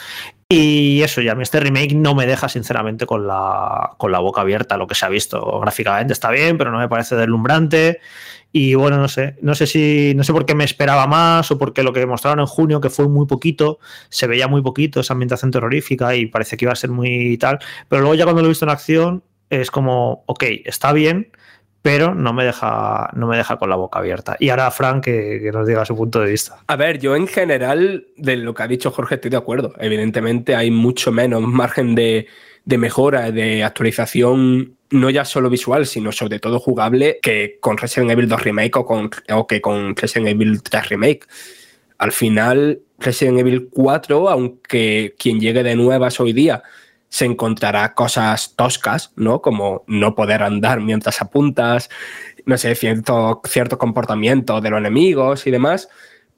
Y 0.49 1.03
eso, 1.03 1.21
ya 1.21 1.35
mí 1.35 1.43
este 1.43 1.61
remake 1.61 1.95
no 1.95 2.15
me 2.15 2.27
deja 2.27 2.49
sinceramente 2.49 3.07
con 3.07 3.27
la, 3.27 3.91
con 3.99 4.11
la 4.11 4.19
boca 4.19 4.41
abierta 4.41 4.77
lo 4.77 4.87
que 4.87 4.95
se 4.95 5.07
ha 5.07 5.09
visto. 5.09 5.61
Gráficamente 5.61 6.15
está 6.15 6.31
bien, 6.31 6.59
pero 6.59 6.73
no 6.73 6.79
me 6.79 6.89
parece 6.89 7.15
deslumbrante. 7.15 8.01
Y 8.53 8.75
bueno, 8.75 8.99
no 8.99 9.09
sé, 9.09 9.37
no 9.43 9.55
sé 9.55 9.67
si, 9.67 10.13
no 10.17 10.25
sé 10.25 10.33
por 10.33 10.45
qué 10.45 10.55
me 10.55 10.65
esperaba 10.65 11.07
más 11.07 11.51
o 11.51 11.59
porque 11.59 11.83
lo 11.83 11.93
que 11.93 12.05
mostraron 12.07 12.41
en 12.41 12.47
junio, 12.47 12.81
que 12.81 12.91
fue 12.91 13.09
muy 13.09 13.27
poquito, 13.27 13.79
se 14.09 14.27
veía 14.27 14.49
muy 14.49 14.61
poquito 14.61 15.01
esa 15.01 15.13
ambientación 15.13 15.51
terrorífica 15.53 16.17
y 16.17 16.27
parece 16.27 16.57
que 16.57 16.65
iba 16.65 16.73
a 16.73 16.77
ser 16.77 16.91
muy 16.91 17.39
tal. 17.39 17.61
Pero 17.89 18.03
luego 18.03 18.15
ya 18.17 18.25
cuando 18.25 18.43
lo 18.43 18.47
he 18.47 18.51
visto 18.51 18.65
en 18.65 18.71
acción, 18.71 19.23
es 19.51 19.71
como, 19.71 20.25
ok, 20.27 20.45
está 20.65 20.93
bien, 20.93 21.31
pero 21.83 22.15
no 22.15 22.33
me 22.33 22.45
deja, 22.45 23.11
no 23.15 23.27
me 23.27 23.37
deja 23.37 23.57
con 23.57 23.71
la 23.71 23.77
boca 23.77 24.01
abierta. 24.01 24.37
Y 24.39 24.51
ahora 24.51 24.71
Frank 24.71 25.05
que, 25.05 25.41
que 25.43 25.53
nos 25.53 25.67
diga 25.67 25.85
su 25.85 25.97
punto 25.97 26.21
de 26.21 26.31
vista. 26.31 26.59
A 26.67 26.77
ver, 26.77 26.99
yo 26.99 27.15
en 27.17 27.27
general, 27.27 28.07
de 28.17 28.37
lo 28.37 28.53
que 28.53 28.63
ha 28.65 28.69
dicho 28.69 28.91
Jorge, 28.91 29.15
estoy 29.15 29.31
de 29.31 29.37
acuerdo. 29.37 29.75
Evidentemente 29.79 30.57
hay 30.57 30.71
mucho 30.71 31.13
menos 31.13 31.43
margen 31.43 31.95
de, 31.95 32.27
de 32.65 32.79
mejora, 32.79 33.31
de 33.31 33.65
actualización, 33.65 34.77
no 34.91 35.11
ya 35.11 35.25
solo 35.25 35.51
visual, 35.51 35.87
sino 35.87 36.13
sobre 36.13 36.41
todo 36.41 36.59
jugable, 36.59 37.19
que 37.23 37.59
con 37.61 37.79
Resident 37.79 38.11
Evil 38.11 38.29
2 38.29 38.43
Remake 38.43 38.77
o, 38.77 38.85
con, 38.85 39.11
o 39.31 39.47
que 39.47 39.61
con 39.61 39.95
Resident 39.97 40.29
Evil 40.29 40.63
3 40.63 40.89
Remake. 40.89 41.27
Al 41.99 42.13
final, 42.13 42.81
Resident 42.99 43.39
Evil 43.39 43.69
4, 43.71 44.29
aunque 44.29 45.15
quien 45.19 45.41
llegue 45.41 45.63
de 45.63 45.77
nuevas 45.77 46.19
hoy 46.21 46.33
día 46.33 46.63
se 47.11 47.25
encontrará 47.25 47.93
cosas 47.95 48.55
toscas, 48.55 49.13
¿no? 49.17 49.43
Como 49.43 49.85
no 49.89 50.15
poder 50.15 50.45
andar 50.45 50.81
mientras 50.81 51.21
apuntas, 51.21 51.91
no 52.47 52.57
sé, 52.57 52.75
cierto, 52.77 53.43
cierto 53.45 53.79
comportamiento 53.79 54.61
de 54.61 54.71
los 54.71 54.79
enemigos 54.79 55.47
y 55.47 55.51
demás, 55.51 55.89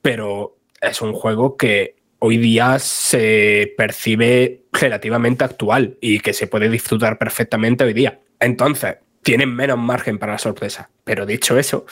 pero 0.00 0.56
es 0.80 1.02
un 1.02 1.12
juego 1.12 1.58
que 1.58 1.96
hoy 2.18 2.38
día 2.38 2.78
se 2.78 3.74
percibe 3.76 4.62
relativamente 4.72 5.44
actual 5.44 5.98
y 6.00 6.20
que 6.20 6.32
se 6.32 6.46
puede 6.46 6.70
disfrutar 6.70 7.18
perfectamente 7.18 7.84
hoy 7.84 7.92
día. 7.92 8.21
Entonces, 8.42 8.96
tienen 9.22 9.55
menos 9.55 9.78
margen 9.78 10.18
para 10.18 10.33
la 10.33 10.38
sorpresa. 10.38 10.90
Pero 11.05 11.24
dicho 11.24 11.57
eso, 11.59 11.87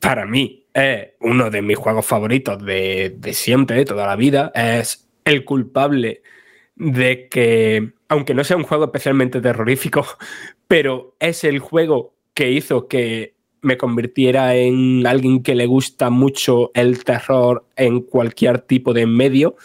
para 0.00 0.26
mí 0.26 0.66
es 0.74 1.08
uno 1.20 1.50
de 1.50 1.62
mis 1.62 1.78
juegos 1.78 2.06
favoritos 2.06 2.64
de, 2.64 3.16
de 3.18 3.32
siempre, 3.32 3.78
de 3.78 3.84
toda 3.86 4.06
la 4.06 4.14
vida. 4.14 4.52
Es 4.54 5.08
el 5.24 5.44
culpable 5.44 6.22
de 6.76 7.28
que, 7.28 7.92
aunque 8.08 8.34
no 8.34 8.44
sea 8.44 8.58
un 8.58 8.64
juego 8.64 8.84
especialmente 8.84 9.40
terrorífico, 9.40 10.06
pero 10.68 11.16
es 11.18 11.42
el 11.44 11.58
juego 11.58 12.14
que 12.34 12.50
hizo 12.50 12.86
que 12.86 13.34
me 13.62 13.78
convirtiera 13.78 14.54
en 14.54 15.06
alguien 15.06 15.42
que 15.42 15.54
le 15.54 15.66
gusta 15.66 16.10
mucho 16.10 16.70
el 16.74 17.02
terror 17.02 17.66
en 17.76 18.02
cualquier 18.02 18.60
tipo 18.60 18.92
de 18.92 19.06
medio. 19.06 19.56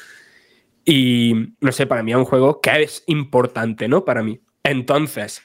Y 0.85 1.53
no 1.59 1.71
sé, 1.71 1.85
para 1.85 2.01
mí 2.01 2.11
es 2.11 2.17
un 2.17 2.25
juego 2.25 2.61
que 2.61 2.81
es 2.81 3.03
importante, 3.07 3.87
¿no? 3.87 4.05
Para 4.05 4.23
mí. 4.23 4.39
Entonces, 4.63 5.43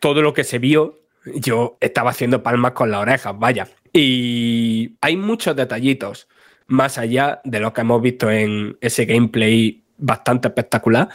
todo 0.00 0.22
lo 0.22 0.32
que 0.32 0.44
se 0.44 0.58
vio, 0.58 1.00
yo 1.34 1.76
estaba 1.80 2.10
haciendo 2.10 2.42
palmas 2.42 2.72
con 2.72 2.90
las 2.90 3.00
orejas, 3.00 3.38
vaya. 3.38 3.68
Y 3.92 4.96
hay 5.00 5.16
muchos 5.16 5.56
detallitos 5.56 6.28
más 6.66 6.98
allá 6.98 7.40
de 7.44 7.60
lo 7.60 7.72
que 7.72 7.80
hemos 7.80 8.02
visto 8.02 8.30
en 8.30 8.76
ese 8.80 9.04
gameplay 9.04 9.82
bastante 9.98 10.48
espectacular. 10.48 11.08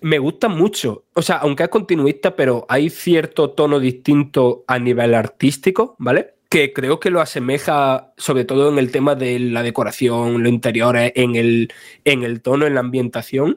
Me 0.00 0.18
gusta 0.18 0.48
mucho, 0.48 1.04
o 1.14 1.22
sea, 1.22 1.36
aunque 1.36 1.64
es 1.64 1.68
continuista, 1.68 2.34
pero 2.34 2.64
hay 2.68 2.90
cierto 2.90 3.50
tono 3.50 3.78
distinto 3.78 4.64
a 4.66 4.78
nivel 4.78 5.14
artístico, 5.14 5.94
¿vale? 5.98 6.34
que 6.50 6.72
creo 6.72 6.98
que 6.98 7.10
lo 7.10 7.20
asemeja 7.20 8.12
sobre 8.16 8.44
todo 8.44 8.70
en 8.70 8.78
el 8.78 8.90
tema 8.90 9.14
de 9.14 9.38
la 9.38 9.62
decoración, 9.62 10.42
lo 10.42 10.48
interior, 10.48 10.96
en 10.98 11.36
el, 11.36 11.72
en 12.04 12.24
el 12.24 12.42
tono, 12.42 12.66
en 12.66 12.74
la 12.74 12.80
ambientación, 12.80 13.56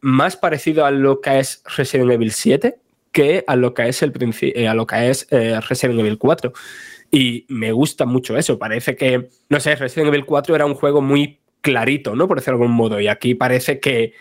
más 0.00 0.36
parecido 0.36 0.84
a 0.84 0.90
lo 0.90 1.22
que 1.22 1.38
es 1.38 1.62
Resident 1.76 2.10
Evil 2.12 2.32
7 2.32 2.76
que 3.16 3.44
a 3.46 3.56
lo 3.56 3.72
que 3.72 3.88
es, 3.88 4.02
el 4.02 4.12
a 4.68 4.74
lo 4.74 4.86
que 4.86 5.08
es 5.08 5.26
eh, 5.30 5.58
Resident 5.66 5.98
Evil 5.98 6.18
4. 6.18 6.52
Y 7.10 7.46
me 7.48 7.72
gusta 7.72 8.04
mucho 8.04 8.36
eso. 8.36 8.58
Parece 8.58 8.94
que, 8.94 9.30
no 9.48 9.58
sé, 9.58 9.74
Resident 9.74 10.08
Evil 10.08 10.26
4 10.26 10.54
era 10.54 10.66
un 10.66 10.74
juego 10.74 11.00
muy 11.00 11.40
clarito, 11.62 12.14
¿no? 12.14 12.28
Por 12.28 12.36
decirlo 12.36 12.58
de 12.58 12.64
algún 12.64 12.76
modo. 12.76 13.00
Y 13.00 13.08
aquí 13.08 13.34
parece 13.34 13.80
que, 13.80 14.12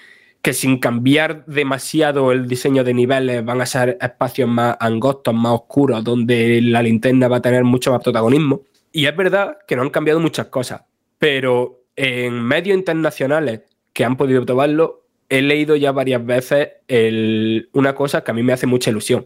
que 0.41 0.53
sin 0.53 0.79
cambiar 0.79 1.45
demasiado 1.45 2.31
el 2.31 2.47
diseño 2.47 2.85
de 2.85 2.93
niveles 2.93 3.43
van 3.43 3.59
a 3.59 3.65
ser 3.65 3.97
espacios 3.99 4.47
más 4.47 4.77
angostos, 4.79 5.33
más 5.33 5.51
oscuros, 5.51 6.01
donde 6.01 6.61
la 6.61 6.81
linterna 6.81 7.27
va 7.27 7.37
a 7.37 7.41
tener 7.41 7.65
mucho 7.65 7.91
más 7.91 8.01
protagonismo. 8.01 8.61
Y 8.93 9.07
es 9.07 9.15
verdad 9.17 9.57
que 9.67 9.75
no 9.75 9.81
han 9.81 9.89
cambiado 9.89 10.21
muchas 10.21 10.47
cosas, 10.47 10.83
pero 11.19 11.83
en 11.97 12.41
medios 12.41 12.77
internacionales 12.77 13.63
que 13.91 14.05
han 14.05 14.15
podido 14.15 14.45
probarlo, 14.45 15.04
he 15.29 15.41
leído 15.41 15.75
ya 15.75 15.91
varias 15.91 16.25
veces 16.25 16.69
una 17.73 17.95
cosa 17.95 18.23
que 18.23 18.31
a 18.31 18.33
mí 18.33 18.43
me 18.43 18.53
hace 18.53 18.67
mucha 18.67 18.91
ilusión, 18.91 19.25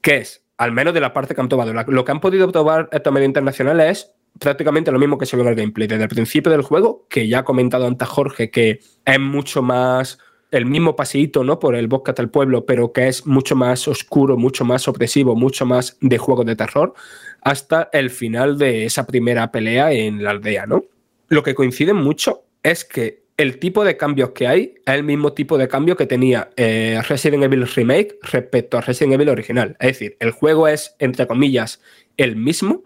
que 0.00 0.18
es, 0.18 0.44
al 0.56 0.72
menos 0.72 0.94
de 0.94 1.00
la 1.00 1.12
parte 1.12 1.34
que 1.34 1.40
han 1.40 1.48
tomado, 1.48 1.72
lo 1.72 2.04
que 2.04 2.12
han 2.12 2.20
podido 2.20 2.50
probar 2.50 2.88
estos 2.92 3.12
medios 3.12 3.28
internacionales 3.28 3.90
es 3.90 4.12
prácticamente 4.38 4.92
lo 4.92 4.98
mismo 4.98 5.18
que 5.18 5.26
se 5.26 5.36
ve 5.36 5.42
en 5.42 5.48
el 5.48 5.54
gameplay. 5.54 5.88
Desde 5.88 6.04
el 6.04 6.08
principio 6.08 6.52
del 6.52 6.62
juego, 6.62 7.06
que 7.08 7.26
ya 7.26 7.40
ha 7.40 7.44
comentado 7.44 7.86
antes 7.86 8.06
Jorge, 8.08 8.50
que 8.50 8.80
es 9.04 9.20
mucho 9.20 9.62
más 9.62 10.18
el 10.50 10.64
mismo 10.64 10.96
paseíto, 10.96 11.44
¿no? 11.44 11.58
Por 11.58 11.74
el 11.74 11.88
bosque 11.88 12.12
hasta 12.12 12.22
el 12.22 12.30
pueblo, 12.30 12.64
pero 12.64 12.92
que 12.92 13.08
es 13.08 13.26
mucho 13.26 13.54
más 13.56 13.86
oscuro, 13.86 14.36
mucho 14.36 14.64
más 14.64 14.88
opresivo, 14.88 15.36
mucho 15.36 15.66
más 15.66 15.98
de 16.00 16.18
juego 16.18 16.44
de 16.44 16.56
terror, 16.56 16.94
hasta 17.42 17.90
el 17.92 18.10
final 18.10 18.56
de 18.56 18.84
esa 18.86 19.06
primera 19.06 19.50
pelea 19.50 19.92
en 19.92 20.22
la 20.22 20.30
aldea, 20.30 20.66
¿no? 20.66 20.84
Lo 21.28 21.42
que 21.42 21.54
coincide 21.54 21.92
mucho 21.92 22.44
es 22.62 22.84
que 22.84 23.24
el 23.38 23.60
tipo 23.60 23.84
de 23.84 23.96
cambios 23.96 24.30
que 24.30 24.48
hay 24.48 24.74
es 24.84 24.94
el 24.94 25.04
mismo 25.04 25.32
tipo 25.32 25.56
de 25.56 25.68
cambio 25.68 25.96
que 25.96 26.06
tenía 26.06 26.50
eh, 26.56 27.00
Resident 27.08 27.44
Evil 27.44 27.66
Remake 27.68 28.18
respecto 28.22 28.76
a 28.76 28.80
Resident 28.80 29.14
Evil 29.14 29.28
original. 29.28 29.76
Es 29.78 29.86
decir, 29.98 30.16
el 30.18 30.32
juego 30.32 30.66
es, 30.66 30.96
entre 30.98 31.26
comillas, 31.28 31.80
el 32.16 32.34
mismo, 32.34 32.82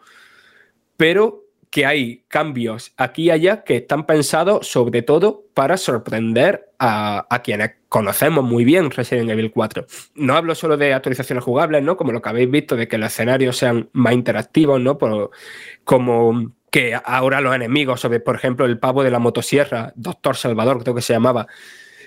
pero 0.98 1.46
que 1.70 1.86
hay 1.86 2.24
cambios 2.28 2.92
aquí 2.98 3.24
y 3.24 3.30
allá 3.30 3.64
que 3.64 3.76
están 3.76 4.04
pensados 4.04 4.68
sobre 4.68 5.00
todo 5.00 5.46
para 5.54 5.78
sorprender 5.78 6.68
a, 6.78 7.40
quienes 7.42 7.76
conocemos 7.88 8.44
muy 8.44 8.66
bien 8.66 8.90
Resident 8.90 9.30
Evil 9.30 9.52
4. 9.52 9.86
No 10.16 10.34
hablo 10.34 10.54
solo 10.54 10.76
de 10.76 10.92
actualizaciones 10.92 11.44
jugables, 11.44 11.82
¿no? 11.82 11.96
Como 11.96 12.12
lo 12.12 12.20
que 12.20 12.28
habéis 12.28 12.50
visto, 12.50 12.76
de 12.76 12.88
que 12.88 12.98
los 12.98 13.10
escenarios 13.10 13.56
sean 13.56 13.88
más 13.92 14.12
interactivos, 14.12 14.78
¿no? 14.82 14.98
como 14.98 16.52
que 16.72 16.98
ahora 17.04 17.42
los 17.42 17.54
enemigos, 17.54 18.00
sobre, 18.00 18.18
por 18.18 18.34
ejemplo, 18.34 18.64
el 18.64 18.78
pavo 18.78 19.04
de 19.04 19.10
la 19.10 19.18
motosierra, 19.18 19.92
Doctor 19.94 20.36
Salvador, 20.36 20.82
creo 20.82 20.94
que 20.94 21.02
se 21.02 21.12
llamaba, 21.12 21.46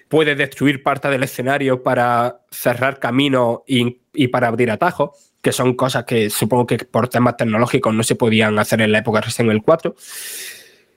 puede 0.10 0.34
destruir 0.34 0.82
parte 0.82 1.08
del 1.08 1.22
escenario 1.22 1.84
para 1.84 2.42
cerrar 2.50 3.00
camino 3.00 3.64
y, 3.68 4.28
para 4.30 4.48
abrir 4.48 4.72
atajos, 4.72 5.34
que 5.44 5.52
son 5.52 5.76
cosas 5.76 6.06
que 6.06 6.32
supongo 6.32 6.66
que 6.66 6.80
por 6.80 7.10
temas 7.10 7.38
tecnológicos 7.38 7.94
no 7.94 8.02
se 8.02 8.16
podían 8.16 8.58
hacer 8.58 8.82
en 8.82 8.92
la 8.92 8.98
época 8.98 9.22
Resident 9.22 9.52
Evil 9.52 9.62
4. 9.64 9.96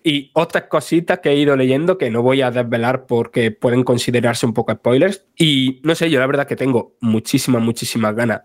Y 0.02 0.31
otras 0.33 0.64
cositas 0.64 1.18
que 1.18 1.28
he 1.28 1.37
ido 1.37 1.54
leyendo 1.54 1.98
que 1.98 2.11
no 2.11 2.22
voy 2.22 2.40
a 2.40 2.50
desvelar 2.50 3.04
porque 3.04 3.50
pueden 3.50 3.85
considerarse 3.85 4.46
un 4.46 4.54
poco 4.54 4.72
spoilers. 4.72 5.26
Y 5.37 5.83
no 5.83 5.94
sé, 5.94 6.09
yo 6.09 6.20
la 6.20 6.26
verdad 6.26 6.46
que 6.46 6.57
tengo 6.57 6.96
muchísimas, 7.00 7.61
muchísimas 7.61 8.14
ganas 8.14 8.42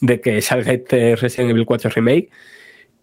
de 0.00 0.20
que 0.20 0.42
salga 0.42 0.72
este 0.72 1.14
Resident 1.14 1.52
Evil 1.52 1.64
4 1.64 1.90
Remake. 1.90 2.30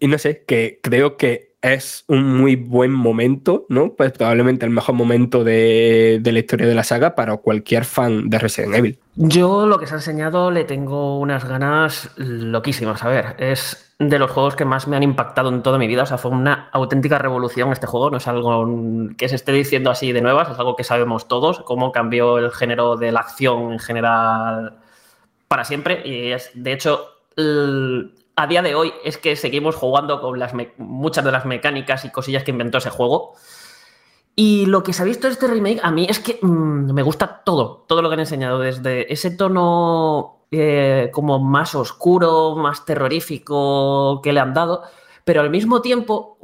Y 0.00 0.08
no 0.08 0.18
sé, 0.18 0.44
que 0.46 0.78
creo 0.82 1.16
que 1.16 1.51
es 1.62 2.04
un 2.08 2.38
muy 2.38 2.56
buen 2.56 2.92
momento, 2.92 3.66
¿no? 3.68 3.94
Pues 3.94 4.12
probablemente 4.12 4.66
el 4.66 4.72
mejor 4.72 4.96
momento 4.96 5.44
de, 5.44 6.20
la 6.22 6.38
historia 6.38 6.66
de 6.66 6.74
la 6.74 6.82
saga 6.82 7.14
para 7.14 7.36
cualquier 7.36 7.84
fan 7.84 8.28
de 8.28 8.38
Resident 8.38 8.74
Evil. 8.74 8.98
Yo 9.14 9.66
lo 9.66 9.78
que 9.78 9.86
se 9.86 9.94
ha 9.94 9.98
enseñado 9.98 10.50
le 10.50 10.64
tengo 10.64 11.20
unas 11.20 11.44
ganas 11.44 12.10
loquísimas. 12.16 13.04
A 13.04 13.08
ver, 13.08 13.36
es 13.38 13.94
de 14.00 14.18
los 14.18 14.30
juegos 14.32 14.56
que 14.56 14.64
más 14.64 14.88
me 14.88 14.96
han 14.96 15.04
impactado 15.04 15.50
en 15.50 15.62
toda 15.62 15.78
mi 15.78 15.86
vida. 15.86 16.02
O 16.02 16.06
sea, 16.06 16.18
fue 16.18 16.32
una 16.32 16.68
auténtica 16.72 17.18
revolución 17.18 17.70
este 17.70 17.86
juego. 17.86 18.10
No 18.10 18.16
es 18.16 18.26
algo 18.26 18.66
que 19.16 19.28
se 19.28 19.36
esté 19.36 19.52
diciendo 19.52 19.90
así 19.90 20.10
de 20.12 20.20
nuevas, 20.20 20.50
es 20.50 20.58
algo 20.58 20.74
que 20.74 20.84
sabemos 20.84 21.28
todos, 21.28 21.60
cómo 21.60 21.92
cambió 21.92 22.38
el 22.38 22.50
género 22.50 22.96
de 22.96 23.12
la 23.12 23.20
acción 23.20 23.72
en 23.72 23.78
general 23.78 24.78
para 25.46 25.64
siempre. 25.64 26.02
Y 26.04 26.32
es, 26.32 26.50
de 26.54 26.72
hecho, 26.72 27.06
a 28.36 28.46
día 28.46 28.62
de 28.62 28.74
hoy 28.74 28.92
es 29.04 29.18
que 29.18 29.36
seguimos 29.36 29.76
jugando 29.76 30.20
con 30.20 30.38
las 30.38 30.52
muchas 30.78 31.24
de 31.24 31.32
las 31.32 31.44
mecánicas 31.44 32.04
y 32.04 32.10
cosillas 32.10 32.44
que 32.44 32.50
inventó 32.50 32.78
ese 32.78 32.90
juego. 32.90 33.34
Y 34.34 34.66
lo 34.66 34.82
que 34.82 34.92
se 34.92 35.02
ha 35.02 35.04
visto 35.04 35.26
de 35.26 35.34
este 35.34 35.46
remake 35.46 35.80
a 35.82 35.90
mí 35.90 36.06
es 36.08 36.18
que 36.18 36.38
mm, 36.40 36.92
me 36.92 37.02
gusta 37.02 37.42
todo, 37.44 37.84
todo 37.86 38.00
lo 38.00 38.08
que 38.08 38.14
han 38.14 38.20
enseñado, 38.20 38.58
desde 38.58 39.12
ese 39.12 39.30
tono 39.30 40.46
eh, 40.50 41.10
como 41.12 41.38
más 41.38 41.74
oscuro, 41.74 42.56
más 42.56 42.84
terrorífico 42.86 44.20
que 44.22 44.32
le 44.32 44.40
han 44.40 44.54
dado, 44.54 44.82
pero 45.24 45.42
al 45.42 45.50
mismo 45.50 45.82
tiempo 45.82 46.38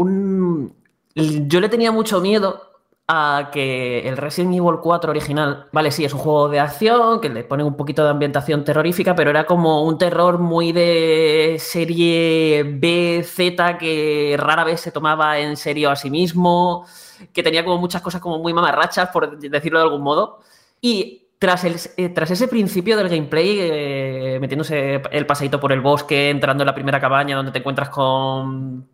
yo 1.14 1.60
le 1.60 1.68
tenía 1.68 1.92
mucho 1.92 2.20
miedo 2.20 2.67
a 3.10 3.48
que 3.50 4.06
el 4.06 4.18
Resident 4.18 4.54
Evil 4.54 4.80
4 4.82 5.10
original, 5.10 5.66
vale, 5.72 5.90
sí, 5.90 6.04
es 6.04 6.12
un 6.12 6.20
juego 6.20 6.50
de 6.50 6.60
acción 6.60 7.22
que 7.22 7.30
le 7.30 7.42
pone 7.42 7.64
un 7.64 7.74
poquito 7.74 8.04
de 8.04 8.10
ambientación 8.10 8.64
terrorífica, 8.64 9.14
pero 9.14 9.30
era 9.30 9.46
como 9.46 9.82
un 9.84 9.96
terror 9.96 10.38
muy 10.38 10.72
de 10.72 11.56
serie 11.58 12.64
B, 12.64 13.24
Z, 13.24 13.78
que 13.78 14.36
rara 14.38 14.62
vez 14.62 14.82
se 14.82 14.92
tomaba 14.92 15.38
en 15.38 15.56
serio 15.56 15.90
a 15.90 15.96
sí 15.96 16.10
mismo, 16.10 16.86
que 17.32 17.42
tenía 17.42 17.64
como 17.64 17.78
muchas 17.78 18.02
cosas 18.02 18.20
como 18.20 18.40
muy 18.40 18.52
mamarrachas, 18.52 19.08
por 19.08 19.38
decirlo 19.38 19.78
de 19.78 19.84
algún 19.84 20.02
modo. 20.02 20.40
Y 20.82 21.28
tras, 21.38 21.64
el, 21.64 21.76
eh, 21.96 22.10
tras 22.10 22.30
ese 22.30 22.46
principio 22.46 22.94
del 22.98 23.08
gameplay, 23.08 23.56
eh, 23.58 24.38
metiéndose 24.38 25.00
el 25.10 25.24
paseito 25.24 25.58
por 25.58 25.72
el 25.72 25.80
bosque, 25.80 26.28
entrando 26.28 26.62
en 26.62 26.66
la 26.66 26.74
primera 26.74 27.00
cabaña 27.00 27.36
donde 27.36 27.52
te 27.52 27.60
encuentras 27.60 27.88
con, 27.88 28.86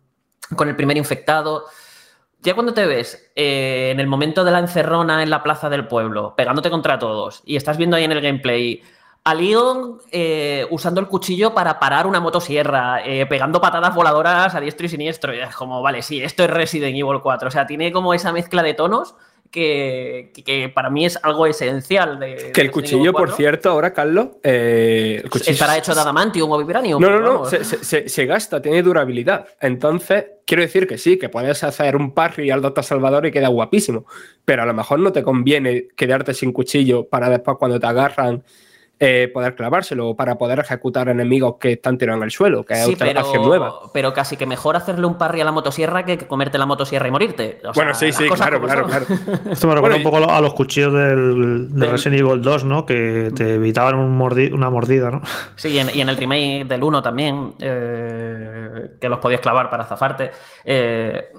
con 0.55 0.69
el 0.69 0.75
primer 0.77 0.95
infectado 0.95 1.65
ya 2.45 2.53
cuando 2.53 2.73
te 2.73 2.85
ves 2.85 3.31
eh, 3.35 3.89
en 3.91 3.99
el 3.99 4.07
momento 4.07 4.43
de 4.43 4.51
la 4.51 4.59
encerrona 4.59 5.23
en 5.23 5.29
la 5.29 5.43
plaza 5.43 5.69
del 5.69 5.87
pueblo, 5.87 6.35
pegándote 6.37 6.69
contra 6.69 6.99
todos, 6.99 7.41
y 7.45 7.55
estás 7.55 7.77
viendo 7.77 7.97
ahí 7.97 8.03
en 8.03 8.11
el 8.11 8.21
gameplay 8.21 8.81
a 9.23 9.33
Leon 9.33 9.97
eh, 10.11 10.67
usando 10.69 11.01
el 11.01 11.07
cuchillo 11.07 11.55
para 11.55 11.79
parar 11.79 12.05
una 12.05 12.19
motosierra, 12.19 13.03
eh, 13.03 13.25
pegando 13.25 13.59
patadas 13.59 13.95
voladoras 13.95 14.53
a 14.53 14.59
diestro 14.59 14.85
y 14.85 14.89
siniestro, 14.89 15.33
y 15.33 15.39
es 15.39 15.55
como, 15.55 15.81
vale, 15.81 16.03
sí, 16.03 16.21
esto 16.21 16.43
es 16.43 16.49
Resident 16.51 16.95
Evil 16.95 17.21
4, 17.21 17.47
o 17.47 17.51
sea, 17.51 17.65
tiene 17.65 17.91
como 17.91 18.13
esa 18.13 18.31
mezcla 18.31 18.61
de 18.61 18.75
tonos 18.75 19.15
que, 19.55 20.71
para 20.73 20.89
mí 20.89 21.05
es 21.05 21.17
algo 21.23 21.47
esencial. 21.47 22.19
De, 22.19 22.51
que 22.53 22.61
el 22.61 22.71
cuchillo, 22.71 23.13
por 23.13 23.31
cierto, 23.31 23.69
ahora, 23.69 23.93
Carlos. 23.93 24.27
Eh, 24.43 25.23
¿Estará 25.47 25.77
hecho 25.77 25.95
de 25.95 26.01
adamantium 26.01 26.51
o 26.51 26.57
vibranium? 26.57 27.01
No, 27.01 27.09
no, 27.09 27.19
no, 27.19 27.45
se, 27.45 28.25
gasta, 28.25 28.61
tiene 28.61 28.83
durabilidad. 28.83 29.47
Entonces, 29.61 30.25
quiero 30.45 30.63
decir 30.63 30.87
que 30.87 30.97
sí, 30.97 31.17
que 31.17 31.29
puedes 31.29 31.63
hacer 31.63 31.95
un 31.95 32.13
parry 32.13 32.51
al 32.51 32.61
Doctor 32.61 32.83
Salvador 32.83 33.25
y 33.25 33.31
queda 33.31 33.47
guapísimo. 33.47 34.05
Pero 34.43 34.63
a 34.63 34.65
lo 34.65 34.73
mejor 34.73 34.99
no 34.99 35.11
te 35.11 35.23
conviene 35.23 35.87
quedarte 35.95 36.33
sin 36.33 36.51
cuchillo 36.51 37.07
para 37.07 37.29
después, 37.29 37.57
cuando 37.57 37.79
te 37.79 37.87
agarran 37.87 38.43
eh, 38.97 39.29
poder 39.33 39.55
clavárselo 39.55 40.15
para 40.15 40.37
poder 40.37 40.59
ejecutar 40.59 41.09
enemigos 41.09 41.55
que 41.59 41.73
están 41.73 41.97
tirados 41.97 42.19
en 42.19 42.23
el 42.23 42.31
suelo, 42.31 42.63
que 42.63 42.75
es 42.75 42.87
otra 42.87 43.07
pero, 43.07 43.43
nueva. 43.43 43.73
Pero 43.93 44.13
casi 44.13 44.37
que 44.37 44.45
mejor 44.45 44.77
hacerle 44.77 45.05
un 45.05 45.17
parry 45.17 45.41
a 45.41 45.45
la 45.45 45.51
motosierra 45.51 46.05
que 46.05 46.17
comerte 46.19 46.57
la 46.57 46.65
motosierra 46.65 47.07
y 47.07 47.11
morirte. 47.11 47.59
bueno, 47.75 47.93
sí, 47.93 48.13
sí, 48.13 48.29
claro, 48.29 48.61
claro, 48.61 48.85
claro. 48.85 49.05
Esto 49.51 49.67
me 49.67 49.75
recuerda 49.75 49.97
un 49.97 50.03
poco 50.03 50.17
a 50.17 50.39
los 50.39 50.53
cuchillos 50.53 50.93
del, 50.93 51.69
Resident 51.75 52.21
Evil 52.21 52.41
2, 52.41 52.63
¿no? 52.63 52.85
Que 52.85 53.31
te 53.35 53.55
evitaban 53.55 53.95
una 53.95 54.69
mordida, 54.69 55.11
¿no? 55.11 55.21
Sí, 55.57 55.69
y 55.69 55.79
en, 55.79 56.09
el 56.09 56.15
remake 56.15 56.65
del 56.65 56.81
1 56.81 57.03
también, 57.03 57.53
eh, 57.59 58.91
que 59.01 59.09
los 59.09 59.19
podías 59.19 59.41
clavar 59.41 59.69
para 59.69 59.83
zafarte. 59.83 60.31
Eh, 60.63 61.33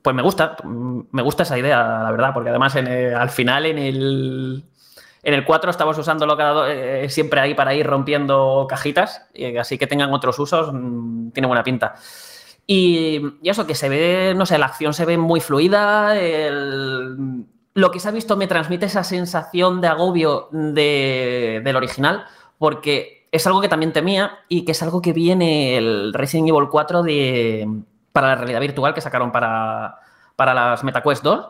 pues 0.00 0.16
me 0.16 0.22
gusta, 0.22 0.56
me 0.64 1.22
gusta 1.22 1.42
esa 1.42 1.58
idea, 1.58 2.02
la 2.02 2.10
verdad, 2.10 2.32
porque 2.32 2.48
además 2.48 2.74
al 2.76 3.30
final 3.30 3.66
en 3.66 3.78
el 3.78 4.64
en 5.24 5.34
el 5.34 5.44
4 5.44 5.70
estamos 5.70 5.96
usándolo 5.98 6.36
cada 6.36 6.70
eh, 6.72 7.08
siempre 7.08 7.40
ahí 7.40 7.54
para 7.54 7.74
ir 7.74 7.86
rompiendo 7.86 8.66
cajitas, 8.68 9.26
y 9.32 9.56
así 9.56 9.78
que 9.78 9.86
tengan 9.86 10.12
otros 10.12 10.38
usos, 10.38 10.70
mm, 10.72 11.30
tiene 11.30 11.46
buena 11.46 11.64
pinta. 11.64 11.94
Y, 12.66 13.22
eso, 13.42 13.66
que 13.66 13.74
se 13.74 13.88
ve, 13.88 14.34
no 14.36 14.46
sé, 14.46 14.58
la 14.58 14.66
acción 14.66 14.94
se 14.94 15.04
ve 15.04 15.18
muy 15.18 15.40
fluida, 15.40 16.14
lo 17.74 17.90
que 17.90 18.00
se 18.00 18.08
ha 18.08 18.12
visto 18.12 18.36
me 18.36 18.46
transmite 18.46 18.86
esa 18.86 19.04
sensación 19.04 19.80
de 19.80 19.88
agobio 19.88 20.48
del 20.52 21.76
original, 21.76 22.24
porque 22.58 23.28
es 23.32 23.46
algo 23.46 23.60
que 23.60 23.68
también 23.68 23.92
temía 23.92 24.38
y 24.48 24.64
que 24.64 24.72
es 24.72 24.82
algo 24.82 25.02
que 25.02 25.12
viene 25.12 25.76
el 25.76 26.14
Resident 26.14 26.48
Evil 26.48 26.68
4 26.70 27.02
de, 27.02 27.68
para 28.12 28.28
la 28.28 28.34
realidad 28.36 28.60
virtual 28.60 28.94
que 28.94 29.00
sacaron 29.00 29.32
para, 29.32 29.98
para 30.36 30.54
las 30.54 30.84
MetaQuest 30.84 31.24
2. 31.24 31.46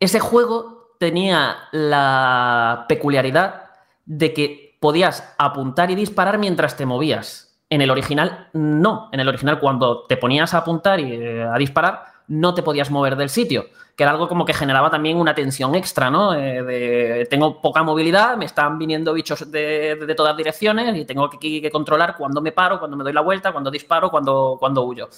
Ese 0.00 0.20
juego 0.20 0.75
tenía 0.98 1.56
la 1.72 2.86
peculiaridad 2.88 3.64
de 4.04 4.32
que 4.32 4.76
podías 4.80 5.34
apuntar 5.38 5.90
y 5.90 5.94
disparar 5.94 6.38
mientras 6.38 6.76
te 6.76 6.86
movías. 6.86 7.58
En 7.68 7.82
el 7.82 7.90
original, 7.90 8.48
no. 8.52 9.08
En 9.12 9.20
el 9.20 9.28
original, 9.28 9.58
cuando 9.58 10.04
te 10.04 10.16
ponías 10.16 10.54
a 10.54 10.58
apuntar 10.58 11.00
y 11.00 11.12
eh, 11.12 11.42
a 11.42 11.58
disparar, 11.58 12.04
no 12.28 12.54
te 12.54 12.62
podías 12.62 12.90
mover 12.90 13.16
del 13.16 13.28
sitio, 13.28 13.66
que 13.96 14.02
era 14.02 14.12
algo 14.12 14.28
como 14.28 14.44
que 14.44 14.52
generaba 14.52 14.90
también 14.90 15.16
una 15.16 15.34
tensión 15.34 15.74
extra, 15.74 16.10
¿no? 16.10 16.34
Eh, 16.34 17.26
tengo 17.30 17.60
poca 17.60 17.82
movilidad, 17.82 18.36
me 18.36 18.44
están 18.44 18.78
viniendo 18.78 19.12
bichos 19.12 19.50
de, 19.50 19.96
de 19.96 20.14
todas 20.14 20.36
direcciones 20.36 20.96
y 20.96 21.04
tengo 21.04 21.30
que, 21.30 21.38
que, 21.38 21.70
controlar 21.70 22.16
cuándo 22.16 22.40
me 22.40 22.52
paro, 22.52 22.78
cuándo 22.78 22.96
me 22.96 23.04
doy 23.04 23.12
la 23.12 23.20
vuelta, 23.20 23.52
cuándo 23.52 23.70
disparo, 23.70 24.10
cuándo, 24.10 24.56
cuándo 24.58 24.82
huyo. 24.82 25.08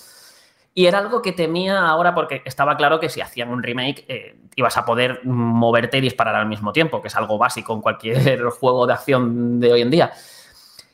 Y 0.78 0.86
era 0.86 0.98
algo 1.00 1.22
que 1.22 1.32
temía 1.32 1.88
ahora 1.88 2.14
porque 2.14 2.40
estaba 2.44 2.76
claro 2.76 3.00
que 3.00 3.08
si 3.08 3.20
hacían 3.20 3.48
un 3.48 3.64
remake 3.64 4.04
eh, 4.06 4.36
ibas 4.54 4.76
a 4.76 4.84
poder 4.84 5.22
moverte 5.24 5.98
y 5.98 6.00
disparar 6.00 6.36
al 6.36 6.46
mismo 6.46 6.72
tiempo, 6.72 7.02
que 7.02 7.08
es 7.08 7.16
algo 7.16 7.36
básico 7.36 7.74
en 7.74 7.80
cualquier 7.80 8.44
juego 8.60 8.86
de 8.86 8.92
acción 8.92 9.58
de 9.58 9.72
hoy 9.72 9.82
en 9.82 9.90
día. 9.90 10.12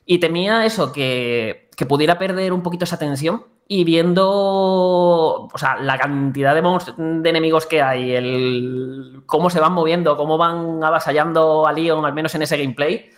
Y 0.07 0.21
temía 0.21 0.65
eso, 0.65 0.91
que, 0.91 1.69
que 1.77 1.85
pudiera 1.85 2.19
perder 2.19 2.55
un 2.55 2.63
poquito 2.63 2.85
esa 2.85 2.99
tensión 2.99 3.45
y 3.69 3.85
viendo 3.85 4.27
o 4.27 5.59
sea, 5.59 5.77
la 5.77 5.99
cantidad 5.99 6.55
de, 6.55 6.63
de, 6.97 7.29
enemigos 7.29 7.67
que 7.67 7.83
hay, 7.83 8.13
el 8.13 9.23
cómo 9.27 9.51
se 9.51 9.61
van 9.61 9.75
moviendo, 9.75 10.17
cómo 10.17 10.39
van 10.39 10.83
avasallando 10.83 11.67
a 11.67 11.75
Leon, 11.75 12.07
al 12.07 12.15
menos 12.15 12.35
en 12.35 12.41
ese 12.41 12.57
gameplay, 12.57 13.11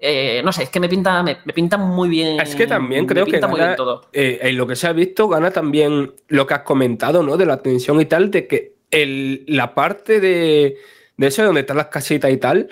eh, 0.00 0.42
no 0.44 0.52
sé, 0.52 0.64
es 0.64 0.70
que 0.70 0.78
me 0.78 0.88
pinta, 0.88 1.22
me, 1.24 1.38
me, 1.44 1.52
pinta 1.52 1.76
muy 1.76 2.08
bien. 2.08 2.40
Es 2.40 2.54
que 2.54 2.68
también 2.68 3.04
creo 3.04 3.26
que 3.26 3.40
gana, 3.40 3.76
eh, 4.12 4.38
en 4.42 4.56
lo 4.56 4.66
que 4.66 4.76
se 4.76 4.86
ha 4.86 4.92
visto, 4.92 5.28
gana 5.28 5.50
también 5.50 6.14
lo 6.28 6.46
que 6.46 6.54
has 6.54 6.62
comentado, 6.62 7.22
¿no? 7.24 7.36
De 7.36 7.46
la 7.46 7.62
tensión 7.62 8.00
y 8.00 8.04
tal, 8.04 8.30
de 8.30 8.46
que 8.46 8.74
el, 8.92 9.44
la 9.48 9.74
parte 9.74 10.20
de, 10.20 10.76
de 11.16 11.26
eso, 11.26 11.44
donde 11.44 11.62
están 11.62 11.78
las 11.78 11.88
casitas 11.88 12.30
y 12.30 12.36
tal, 12.36 12.68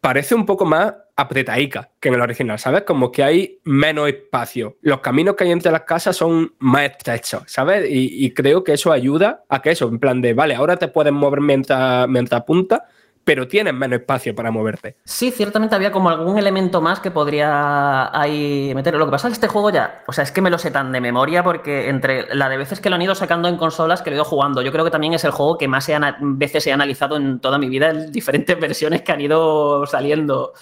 parece 0.00 0.34
un 0.34 0.46
poco 0.46 0.64
más 0.64 0.94
apretaica 1.16 1.90
que 2.00 2.08
en 2.08 2.14
el 2.14 2.22
original, 2.22 2.58
¿sabes? 2.58 2.84
Como 2.84 3.12
que 3.12 3.22
hay 3.22 3.60
menos 3.64 4.08
espacio. 4.08 4.78
Los 4.80 5.00
caminos 5.00 5.36
que 5.36 5.44
hay 5.44 5.50
entre 5.50 5.70
las 5.70 5.82
casas 5.82 6.16
son 6.16 6.54
más 6.60 6.90
estrechos, 6.90 7.42
¿sabes? 7.46 7.90
Y, 7.90 8.24
y 8.24 8.32
creo 8.32 8.64
que 8.64 8.72
eso 8.72 8.90
ayuda 8.90 9.44
a 9.50 9.60
que 9.60 9.72
eso, 9.72 9.86
en 9.86 9.98
plan 9.98 10.22
de, 10.22 10.32
vale, 10.32 10.54
ahora 10.54 10.78
te 10.78 10.88
puedes 10.88 11.12
mover 11.12 11.42
mientras, 11.42 12.08
mientras 12.08 12.40
apuntas, 12.40 12.80
pero 13.24 13.46
tienes 13.46 13.74
menos 13.74 14.00
espacio 14.00 14.34
para 14.34 14.50
moverte. 14.50 14.96
Sí, 15.04 15.30
ciertamente 15.30 15.74
había 15.74 15.92
como 15.92 16.08
algún 16.08 16.38
elemento 16.38 16.80
más 16.80 17.00
que 17.00 17.10
podría 17.10 18.18
ahí 18.18 18.72
meter. 18.74 18.94
Lo 18.94 19.06
que 19.06 19.12
pasa 19.12 19.28
es 19.28 19.32
que 19.32 19.34
este 19.34 19.48
juego 19.48 19.70
ya, 19.70 20.02
o 20.06 20.12
sea, 20.12 20.24
es 20.24 20.32
que 20.32 20.40
me 20.40 20.50
lo 20.50 20.58
sé 20.58 20.70
tan 20.70 20.92
de 20.92 21.00
memoria 21.00 21.44
porque 21.44 21.88
entre 21.88 22.34
la 22.34 22.48
de 22.48 22.56
veces 22.56 22.80
que 22.80 22.90
lo 22.90 22.96
han 22.96 23.02
ido 23.02 23.14
sacando 23.14 23.48
en 23.48 23.56
consolas 23.56 24.02
que 24.02 24.10
lo 24.10 24.14
he 24.14 24.18
ido 24.18 24.24
jugando, 24.24 24.62
yo 24.62 24.72
creo 24.72 24.84
que 24.84 24.90
también 24.90 25.14
es 25.14 25.24
el 25.24 25.30
juego 25.30 25.58
que 25.58 25.68
más 25.68 25.88
he 25.88 25.98
veces 26.20 26.66
he 26.66 26.72
analizado 26.72 27.16
en 27.16 27.40
toda 27.40 27.58
mi 27.58 27.68
vida 27.68 27.90
en 27.90 28.10
diferentes 28.10 28.58
versiones 28.60 29.02
que 29.02 29.12
han 29.12 29.20
ido 29.20 29.86
saliendo. 29.86 30.52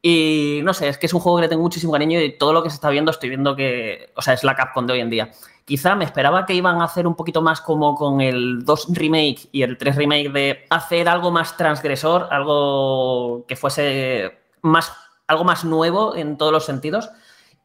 Y 0.00 0.60
no 0.62 0.74
sé, 0.74 0.88
es 0.88 0.98
que 0.98 1.06
es 1.06 1.14
un 1.14 1.20
juego 1.20 1.38
que 1.38 1.42
le 1.42 1.48
tengo 1.48 1.62
muchísimo 1.62 1.92
cariño 1.92 2.20
y 2.20 2.38
todo 2.38 2.52
lo 2.52 2.62
que 2.62 2.70
se 2.70 2.74
está 2.74 2.88
viendo 2.90 3.10
estoy 3.10 3.30
viendo 3.30 3.56
que, 3.56 4.12
o 4.14 4.22
sea, 4.22 4.34
es 4.34 4.44
la 4.44 4.54
Capcom 4.54 4.86
de 4.86 4.92
hoy 4.92 5.00
en 5.00 5.10
día. 5.10 5.30
Quizá 5.64 5.94
me 5.96 6.04
esperaba 6.04 6.46
que 6.46 6.54
iban 6.54 6.80
a 6.80 6.84
hacer 6.84 7.06
un 7.06 7.16
poquito 7.16 7.42
más 7.42 7.60
como 7.60 7.94
con 7.94 8.20
el 8.20 8.64
2 8.64 8.88
remake 8.90 9.48
y 9.52 9.62
el 9.62 9.76
3 9.76 9.96
remake 9.96 10.32
de 10.32 10.64
hacer 10.70 11.08
algo 11.08 11.30
más 11.30 11.56
transgresor, 11.56 12.28
algo 12.30 13.44
que 13.46 13.56
fuese 13.56 14.38
más, 14.62 14.92
algo 15.26 15.44
más 15.44 15.64
nuevo 15.64 16.14
en 16.16 16.38
todos 16.38 16.52
los 16.52 16.64
sentidos. 16.64 17.10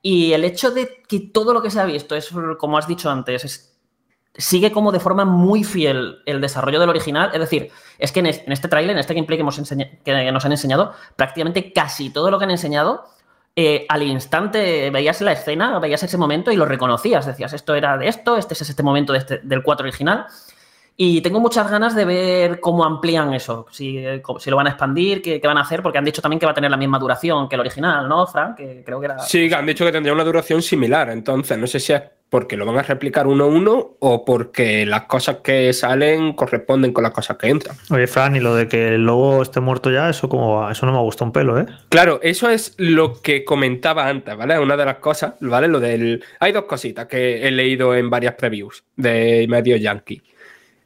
Y 0.01 0.33
el 0.33 0.43
hecho 0.43 0.71
de 0.71 1.03
que 1.07 1.19
todo 1.21 1.53
lo 1.53 1.61
que 1.61 1.69
se 1.69 1.79
ha 1.79 1.85
visto 1.85 2.15
es, 2.15 2.29
como 2.59 2.77
has 2.77 2.87
dicho 2.87 3.09
antes, 3.09 3.45
es 3.45 3.72
sigue 4.35 4.71
como 4.71 4.91
de 4.91 4.99
forma 4.99 5.25
muy 5.25 5.63
fiel 5.63 6.21
el 6.25 6.41
desarrollo 6.41 6.79
del 6.79 6.89
original. 6.89 7.31
Es 7.33 7.39
decir, 7.39 7.71
es 7.99 8.11
que 8.11 8.19
en 8.19 8.27
este 8.27 8.67
tráiler, 8.67 8.91
en 8.91 8.99
este 8.99 9.13
gameplay 9.13 9.37
que, 9.37 9.41
hemos 9.41 9.61
que 10.03 10.31
nos 10.31 10.45
han 10.45 10.51
enseñado, 10.51 10.93
prácticamente 11.15 11.71
casi 11.71 12.09
todo 12.09 12.31
lo 12.31 12.39
que 12.39 12.45
han 12.45 12.51
enseñado, 12.51 13.05
eh, 13.55 13.85
al 13.87 14.01
instante 14.01 14.89
veías 14.89 15.21
la 15.21 15.33
escena, 15.33 15.77
veías 15.77 16.01
ese 16.01 16.17
momento 16.17 16.51
y 16.51 16.55
lo 16.55 16.65
reconocías. 16.65 17.25
Decías, 17.25 17.53
esto 17.53 17.75
era 17.75 17.97
de 17.97 18.07
esto, 18.07 18.37
este 18.37 18.55
es 18.55 18.61
este 18.67 18.81
momento 18.81 19.13
este, 19.13 19.39
del 19.43 19.61
4 19.61 19.85
original. 19.85 20.25
Y 20.95 21.21
tengo 21.21 21.39
muchas 21.39 21.69
ganas 21.71 21.95
de 21.95 22.05
ver 22.05 22.59
cómo 22.59 22.85
amplían 22.85 23.33
eso, 23.33 23.65
si, 23.71 24.03
si 24.39 24.49
lo 24.49 24.57
van 24.57 24.67
a 24.67 24.71
expandir, 24.71 25.21
qué, 25.21 25.41
qué, 25.41 25.47
van 25.47 25.57
a 25.57 25.61
hacer, 25.61 25.81
porque 25.81 25.97
han 25.97 26.05
dicho 26.05 26.21
también 26.21 26.39
que 26.39 26.45
va 26.45 26.51
a 26.51 26.55
tener 26.55 26.69
la 26.69 26.77
misma 26.77 26.99
duración 26.99 27.49
que 27.49 27.55
el 27.55 27.61
original, 27.61 28.07
¿no, 28.07 28.27
Frank? 28.27 28.57
Que 28.57 28.83
creo 28.85 28.99
que 28.99 29.05
era... 29.05 29.19
Sí, 29.19 29.51
han 29.51 29.65
dicho 29.65 29.85
que 29.85 29.91
tendría 29.91 30.13
una 30.13 30.23
duración 30.23 30.61
similar, 30.61 31.09
entonces 31.09 31.57
no 31.57 31.65
sé 31.65 31.79
si 31.79 31.93
es 31.93 32.01
porque 32.33 32.57
lo 32.57 32.65
van 32.65 32.79
a 32.79 32.81
replicar 32.81 33.27
uno 33.27 33.43
a 33.43 33.47
uno 33.47 33.95
o 33.99 34.25
porque 34.25 34.87
las 34.87 35.03
cosas 35.03 35.37
que 35.43 35.71
salen 35.71 36.33
corresponden 36.33 36.91
con 36.91 37.03
las 37.03 37.11
cosas 37.11 37.37
que 37.37 37.47
entran. 37.47 37.77
Oye, 37.91 38.07
Fran, 38.07 38.35
y 38.35 38.39
lo 38.39 38.55
de 38.55 38.67
que 38.67 38.95
el 38.95 39.05
lobo 39.05 39.43
esté 39.43 39.59
muerto 39.59 39.91
ya, 39.91 40.09
eso 40.09 40.27
como 40.27 40.67
eso 40.67 40.87
no 40.87 40.93
me 40.93 40.97
gusta 40.97 41.25
un 41.25 41.31
pelo, 41.31 41.59
¿eh? 41.59 41.67
Claro, 41.89 42.19
eso 42.23 42.49
es 42.49 42.73
lo 42.77 43.21
que 43.21 43.45
comentaba 43.45 44.07
antes, 44.07 44.35
¿vale? 44.35 44.57
Una 44.57 44.75
de 44.75 44.83
las 44.83 44.95
cosas, 44.95 45.35
¿vale? 45.41 45.67
Lo 45.67 45.79
del. 45.79 46.23
Hay 46.39 46.51
dos 46.51 46.63
cositas 46.63 47.05
que 47.05 47.47
he 47.47 47.51
leído 47.51 47.93
en 47.93 48.09
varias 48.09 48.33
previews 48.33 48.83
de 48.95 49.45
medio 49.47 49.75
yankee. 49.75 50.23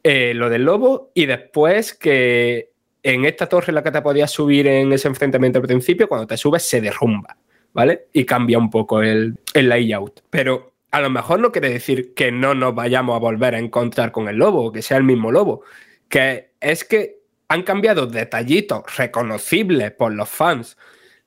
Eh, 0.10 0.34
lo 0.34 0.50
del 0.50 0.64
lobo 0.64 1.12
y 1.14 1.26
después 1.26 1.94
que 1.94 2.72
en 3.04 3.26
esta 3.26 3.50
torre 3.50 3.74
la 3.74 3.84
que 3.84 3.92
te 3.92 4.02
podías 4.02 4.32
subir 4.32 4.66
en 4.66 4.94
ese 4.94 5.10
enfrentamiento 5.10 5.60
al 5.60 5.68
principio, 5.68 6.08
cuando 6.08 6.26
te 6.26 6.38
subes 6.38 6.64
se 6.64 6.80
derrumba, 6.80 7.36
¿vale? 7.74 8.06
Y 8.14 8.24
cambia 8.24 8.58
un 8.58 8.70
poco 8.70 9.02
el, 9.02 9.38
el 9.54 9.68
layout. 9.68 10.24
Pero 10.30 10.72
a 10.92 11.02
lo 11.02 11.10
mejor 11.10 11.42
no 11.42 11.52
quiere 11.52 11.70
decir 11.72 12.14
que 12.14 12.32
no 12.32 12.56
nos 12.56 12.74
vayamos 12.74 13.18
a 13.18 13.20
volver 13.20 13.56
a 13.56 13.60
encontrar 13.60 14.14
con 14.14 14.30
el 14.30 14.38
lobo, 14.38 14.72
que 14.72 14.82
sea 14.82 14.96
el 14.96 15.04
mismo 15.04 15.30
lobo, 15.30 15.64
que 16.08 16.52
es 16.62 16.86
que 16.86 17.18
han 17.50 17.64
cambiado 17.64 18.08
detallitos 18.08 18.84
reconocibles 18.96 19.92
por 19.92 20.14
los 20.14 20.30
fans 20.30 20.78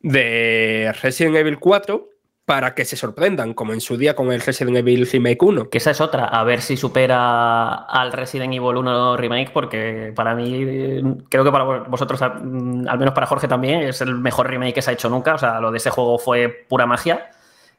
de 0.01 0.91
Resident 1.03 1.37
Evil 1.37 1.59
4 1.59 2.09
para 2.51 2.75
que 2.75 2.85
se 2.85 2.97
sorprendan, 2.97 3.55
como 3.55 3.73
en 3.75 3.81
su 3.81 3.97
día 3.97 4.17
con 4.17 4.33
el 4.33 4.41
Resident 4.41 4.79
Evil 4.79 5.09
Remake 5.09 5.39
1. 5.41 5.71
Que 5.71 5.79
esa 5.79 5.93
es 5.93 6.01
otra, 6.01 6.25
a 6.25 6.43
ver 6.43 6.63
si 6.63 6.77
supera 6.77 7.77
al 7.85 8.11
Resident 8.11 8.53
Evil 8.53 8.79
1 8.79 9.17
Remake, 9.17 9.53
porque 9.53 10.13
para 10.17 10.35
mí, 10.35 11.01
creo 11.29 11.45
que 11.45 11.53
para 11.53 11.85
vosotros, 11.85 12.21
al 12.21 12.43
menos 12.43 13.15
para 13.15 13.29
Jorge 13.29 13.47
también, 13.47 13.83
es 13.83 14.01
el 14.01 14.17
mejor 14.17 14.51
remake 14.51 14.75
que 14.75 14.83
se 14.83 14.91
ha 14.91 14.95
hecho 14.95 15.09
nunca. 15.09 15.37
O 15.37 15.39
sea, 15.39 15.61
lo 15.61 15.71
de 15.71 15.77
ese 15.77 15.91
juego 15.91 16.19
fue 16.19 16.49
pura 16.69 16.87
magia 16.87 17.31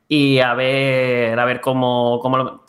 y 0.07 0.39
a 0.39 0.53
ver, 0.53 1.37
a 1.37 1.43
ver 1.43 1.59
cómo, 1.59 2.21
cómo, 2.21 2.37
lo, 2.37 2.63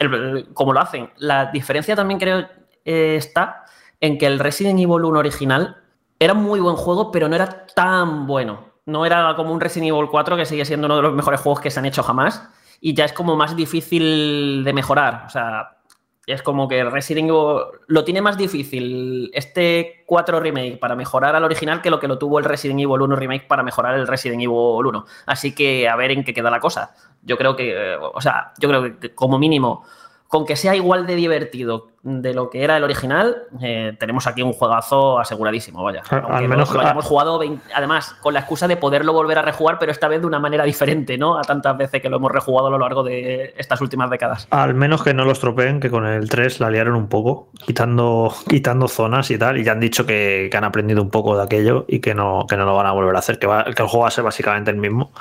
cómo 0.54 0.72
lo 0.72 0.80
hacen. 0.80 1.08
La 1.18 1.52
diferencia 1.52 1.94
también 1.94 2.18
creo 2.18 2.48
eh, 2.84 3.14
está 3.14 3.64
en 4.00 4.18
que 4.18 4.26
el 4.26 4.40
Resident 4.40 4.80
Evil 4.80 5.04
1 5.04 5.20
original 5.20 5.76
era 6.18 6.34
muy 6.34 6.58
buen 6.58 6.74
juego, 6.74 7.12
pero 7.12 7.28
no 7.28 7.36
era 7.36 7.64
tan 7.76 8.26
bueno. 8.26 8.71
No 8.86 9.06
era 9.06 9.34
como 9.36 9.52
un 9.52 9.60
Resident 9.60 9.90
Evil 9.90 10.08
4 10.10 10.36
que 10.36 10.46
sigue 10.46 10.64
siendo 10.64 10.86
uno 10.86 10.96
de 10.96 11.02
los 11.02 11.14
mejores 11.14 11.40
juegos 11.40 11.60
que 11.60 11.70
se 11.70 11.78
han 11.78 11.86
hecho 11.86 12.02
jamás 12.02 12.48
y 12.80 12.94
ya 12.94 13.04
es 13.04 13.12
como 13.12 13.36
más 13.36 13.54
difícil 13.54 14.64
de 14.64 14.72
mejorar. 14.72 15.24
O 15.26 15.30
sea, 15.30 15.78
es 16.26 16.42
como 16.42 16.68
que 16.68 16.84
Resident 16.84 17.30
Evil 17.30 17.58
lo 17.86 18.04
tiene 18.04 18.20
más 18.20 18.36
difícil 18.36 19.30
este 19.34 20.04
4 20.06 20.40
remake 20.40 20.78
para 20.78 20.96
mejorar 20.96 21.34
al 21.34 21.44
original 21.44 21.80
que 21.80 21.90
lo 21.90 21.98
que 22.00 22.08
lo 22.08 22.18
tuvo 22.18 22.38
el 22.38 22.44
Resident 22.44 22.80
Evil 22.80 23.02
1 23.02 23.16
remake 23.16 23.46
para 23.48 23.62
mejorar 23.62 23.94
el 23.94 24.06
Resident 24.06 24.42
Evil 24.42 24.86
1. 24.86 25.04
Así 25.26 25.54
que 25.54 25.88
a 25.88 25.96
ver 25.96 26.12
en 26.12 26.24
qué 26.24 26.34
queda 26.34 26.50
la 26.50 26.60
cosa. 26.60 26.94
Yo 27.22 27.36
creo 27.36 27.54
que, 27.54 27.96
o 27.96 28.20
sea, 28.20 28.52
yo 28.58 28.68
creo 28.68 28.98
que 28.98 29.14
como 29.14 29.38
mínimo, 29.38 29.84
con 30.32 30.46
que 30.46 30.56
sea 30.56 30.74
igual 30.74 31.06
de 31.06 31.14
divertido 31.14 31.88
de 32.04 32.32
lo 32.32 32.48
que 32.48 32.64
era 32.64 32.78
el 32.78 32.84
original, 32.84 33.42
eh, 33.60 33.94
tenemos 34.00 34.26
aquí 34.26 34.40
un 34.40 34.54
juegazo 34.54 35.18
aseguradísimo, 35.18 35.84
vaya. 35.84 36.00
Al 36.08 36.48
menos 36.48 36.70
lo, 36.70 36.76
lo 36.76 36.80
hayamos 36.80 37.04
jugado, 37.04 37.38
20, 37.38 37.62
además, 37.74 38.16
con 38.22 38.32
la 38.32 38.40
excusa 38.40 38.66
de 38.66 38.78
poderlo 38.78 39.12
volver 39.12 39.38
a 39.38 39.42
rejugar, 39.42 39.78
pero 39.78 39.92
esta 39.92 40.08
vez 40.08 40.22
de 40.22 40.26
una 40.26 40.40
manera 40.40 40.64
diferente, 40.64 41.18
¿no? 41.18 41.38
A 41.38 41.42
tantas 41.42 41.76
veces 41.76 42.00
que 42.00 42.08
lo 42.08 42.16
hemos 42.16 42.32
rejugado 42.32 42.68
a 42.68 42.70
lo 42.70 42.78
largo 42.78 43.02
de 43.02 43.52
estas 43.58 43.82
últimas 43.82 44.08
décadas. 44.08 44.48
Al 44.50 44.74
menos 44.74 45.02
que 45.04 45.12
no 45.12 45.26
lo 45.26 45.32
estropeen, 45.32 45.80
que 45.80 45.90
con 45.90 46.06
el 46.06 46.30
3 46.30 46.60
la 46.60 46.70
liaron 46.70 46.94
un 46.94 47.08
poco, 47.08 47.50
quitando, 47.66 48.34
quitando 48.48 48.88
zonas 48.88 49.30
y 49.30 49.36
tal, 49.36 49.58
y 49.58 49.64
ya 49.64 49.72
han 49.72 49.80
dicho 49.80 50.06
que, 50.06 50.48
que 50.50 50.56
han 50.56 50.64
aprendido 50.64 51.02
un 51.02 51.10
poco 51.10 51.36
de 51.36 51.42
aquello 51.42 51.84
y 51.86 52.00
que 52.00 52.14
no, 52.14 52.46
que 52.48 52.56
no 52.56 52.64
lo 52.64 52.74
van 52.74 52.86
a 52.86 52.92
volver 52.92 53.14
a 53.14 53.18
hacer, 53.18 53.38
que, 53.38 53.46
va, 53.46 53.64
que 53.64 53.82
el 53.82 53.88
juego 53.88 54.04
va 54.04 54.08
a 54.08 54.12
ser 54.12 54.24
básicamente 54.24 54.70
el 54.70 54.78
mismo, 54.78 55.12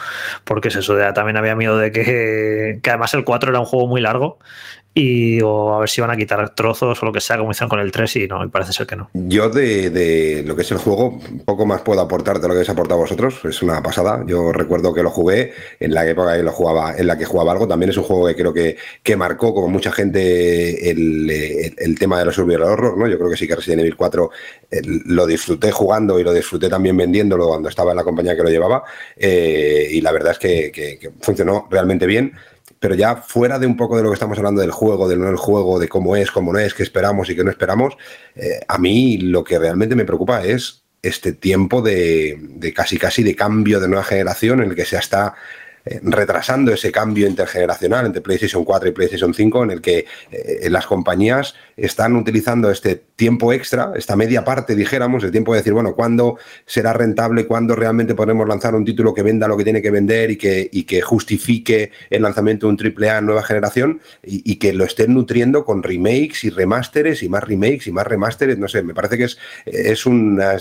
porque 0.45 0.69
es 0.69 0.77
eso, 0.77 0.95
también 1.13 1.35
había 1.35 1.53
miedo 1.53 1.77
de 1.77 1.91
que, 1.91 2.79
que 2.81 2.89
además 2.89 3.13
el 3.13 3.25
4 3.25 3.49
era 3.49 3.59
un 3.59 3.65
juego 3.65 3.87
muy 3.87 3.99
largo 3.99 4.39
y 4.93 5.41
o 5.41 5.73
a 5.73 5.79
ver 5.79 5.89
si 5.89 6.01
van 6.01 6.11
a 6.11 6.17
quitar 6.17 6.53
trozos 6.53 7.01
o 7.01 7.05
lo 7.05 7.13
que 7.13 7.21
sea 7.21 7.37
como 7.37 7.51
hicieron 7.51 7.69
con 7.69 7.79
el 7.79 7.91
3 7.91 8.15
y 8.17 8.27
no, 8.27 8.43
y 8.43 8.49
parece 8.49 8.73
ser 8.73 8.85
que 8.85 8.97
no. 8.97 9.09
Yo 9.13 9.49
de, 9.49 9.89
de, 9.89 10.43
lo 10.45 10.55
que 10.55 10.63
es 10.63 10.71
el 10.71 10.79
juego, 10.79 11.19
poco 11.45 11.65
más 11.65 11.81
puedo 11.81 12.01
aportar 12.01 12.39
de 12.39 12.47
lo 12.47 12.49
que 12.49 12.59
habéis 12.59 12.69
aportado 12.69 12.99
vosotros, 12.99 13.39
es 13.45 13.61
una 13.61 13.81
pasada. 13.81 14.23
Yo 14.27 14.51
recuerdo 14.51 14.93
que 14.93 15.01
lo 15.01 15.09
jugué 15.09 15.53
en 15.79 15.93
la 15.93 16.05
época 16.05 16.35
que 16.35 16.43
lo 16.43 16.51
jugaba, 16.51 16.97
en 16.97 17.07
la 17.07 17.17
que 17.17 17.25
jugaba 17.25 17.53
algo, 17.53 17.67
también 17.67 17.91
es 17.91 17.97
un 17.97 18.03
juego 18.03 18.27
que 18.27 18.35
creo 18.35 18.53
que, 18.53 18.77
que 19.01 19.15
marcó 19.15 19.53
como 19.53 19.69
mucha 19.69 19.91
gente 19.91 20.89
el, 20.89 21.29
el, 21.77 21.99
tema 21.99 22.19
de 22.19 22.25
los 22.25 22.35
survival 22.35 22.63
horror, 22.63 22.97
¿no? 22.97 23.07
Yo 23.07 23.17
creo 23.17 23.29
que 23.29 23.37
sí 23.37 23.47
que 23.47 23.55
Resident 23.55 23.81
Evil 23.81 23.95
4 23.95 24.29
el, 24.71 25.03
lo 25.05 25.25
disfruté 25.25 25.71
jugando 25.71 26.19
y 26.19 26.23
lo 26.23 26.33
disfruté 26.33 26.67
también 26.67 26.97
vendiéndolo 26.97 27.47
cuando 27.47 27.69
estaba 27.69 27.91
en 27.91 27.97
la 27.97 28.03
compañía 28.03 28.35
que 28.35 28.43
lo 28.43 28.49
llevaba 28.49 28.83
eh, 29.15 29.87
y 29.91 30.01
la 30.01 30.11
verdad 30.11 30.31
es 30.33 30.39
que 30.39 31.11
funcionó 31.21 31.67
realmente 31.69 32.05
bien 32.05 32.33
pero 32.81 32.95
ya 32.95 33.17
fuera 33.17 33.59
de 33.59 33.67
un 33.67 33.77
poco 33.77 33.95
de 33.95 34.01
lo 34.01 34.09
que 34.09 34.15
estamos 34.15 34.39
hablando 34.39 34.59
del 34.59 34.71
juego, 34.71 35.07
del 35.07 35.19
no 35.19 35.27
del 35.27 35.35
juego, 35.35 35.77
de 35.77 35.87
cómo 35.87 36.15
es, 36.15 36.31
cómo 36.31 36.51
no 36.51 36.57
es, 36.57 36.73
qué 36.73 36.81
esperamos 36.81 37.29
y 37.29 37.35
qué 37.35 37.43
no 37.43 37.51
esperamos, 37.51 37.95
eh, 38.35 38.59
a 38.67 38.79
mí 38.79 39.19
lo 39.19 39.43
que 39.43 39.59
realmente 39.59 39.95
me 39.95 40.03
preocupa 40.03 40.43
es 40.43 40.81
este 41.03 41.31
tiempo 41.33 41.83
de, 41.83 42.39
de, 42.41 42.73
casi 42.73 42.97
casi 42.97 43.21
de 43.21 43.35
cambio 43.35 43.79
de 43.79 43.87
nueva 43.87 44.03
generación 44.03 44.63
en 44.63 44.71
el 44.71 44.75
que 44.75 44.85
se 44.85 44.97
está 44.97 45.35
eh, 45.85 45.99
retrasando 46.01 46.73
ese 46.73 46.91
cambio 46.91 47.27
intergeneracional 47.27 48.07
entre 48.07 48.23
PlayStation 48.23 48.65
4 48.65 48.89
y 48.89 48.91
PlayStation 48.93 49.33
5, 49.33 49.63
en 49.63 49.71
el 49.71 49.81
que 49.81 50.05
eh, 50.31 50.67
las 50.71 50.87
compañías 50.87 51.53
están 51.77 52.15
utilizando 52.15 52.69
este 52.69 53.03
tiempo 53.15 53.53
extra, 53.53 53.93
esta 53.95 54.15
media 54.15 54.43
parte, 54.43 54.75
dijéramos, 54.75 55.23
el 55.23 55.31
tiempo 55.31 55.53
de 55.53 55.59
decir, 55.59 55.73
bueno, 55.73 55.93
¿cuándo 55.93 56.37
será 56.65 56.93
rentable? 56.93 57.45
¿Cuándo 57.45 57.75
realmente 57.75 58.15
podremos 58.15 58.47
lanzar 58.47 58.75
un 58.75 58.83
título 58.83 59.13
que 59.13 59.23
venda 59.23 59.47
lo 59.47 59.57
que 59.57 59.63
tiene 59.63 59.81
que 59.81 59.91
vender 59.91 60.31
y 60.31 60.37
que, 60.37 60.69
y 60.71 60.83
que 60.83 61.01
justifique 61.01 61.91
el 62.09 62.23
lanzamiento 62.23 62.67
de 62.67 62.73
un 62.73 62.79
AAA 62.79 63.21
nueva 63.21 63.43
generación 63.43 64.01
y, 64.23 64.55
que 64.55 64.73
lo 64.73 64.83
estén 64.83 65.13
nutriendo 65.13 65.65
con 65.65 65.83
remakes 65.83 66.43
y 66.43 66.49
remasteres 66.49 67.23
y 67.23 67.29
más 67.29 67.43
remakes 67.43 67.87
y 67.87 67.91
más 67.91 68.07
remasteres? 68.07 68.57
No 68.57 68.67
sé, 68.67 68.83
me 68.83 68.93
parece 68.93 69.17
que 69.17 69.25
es, 69.25 69.37
es 69.65 70.05
una, 70.05 70.57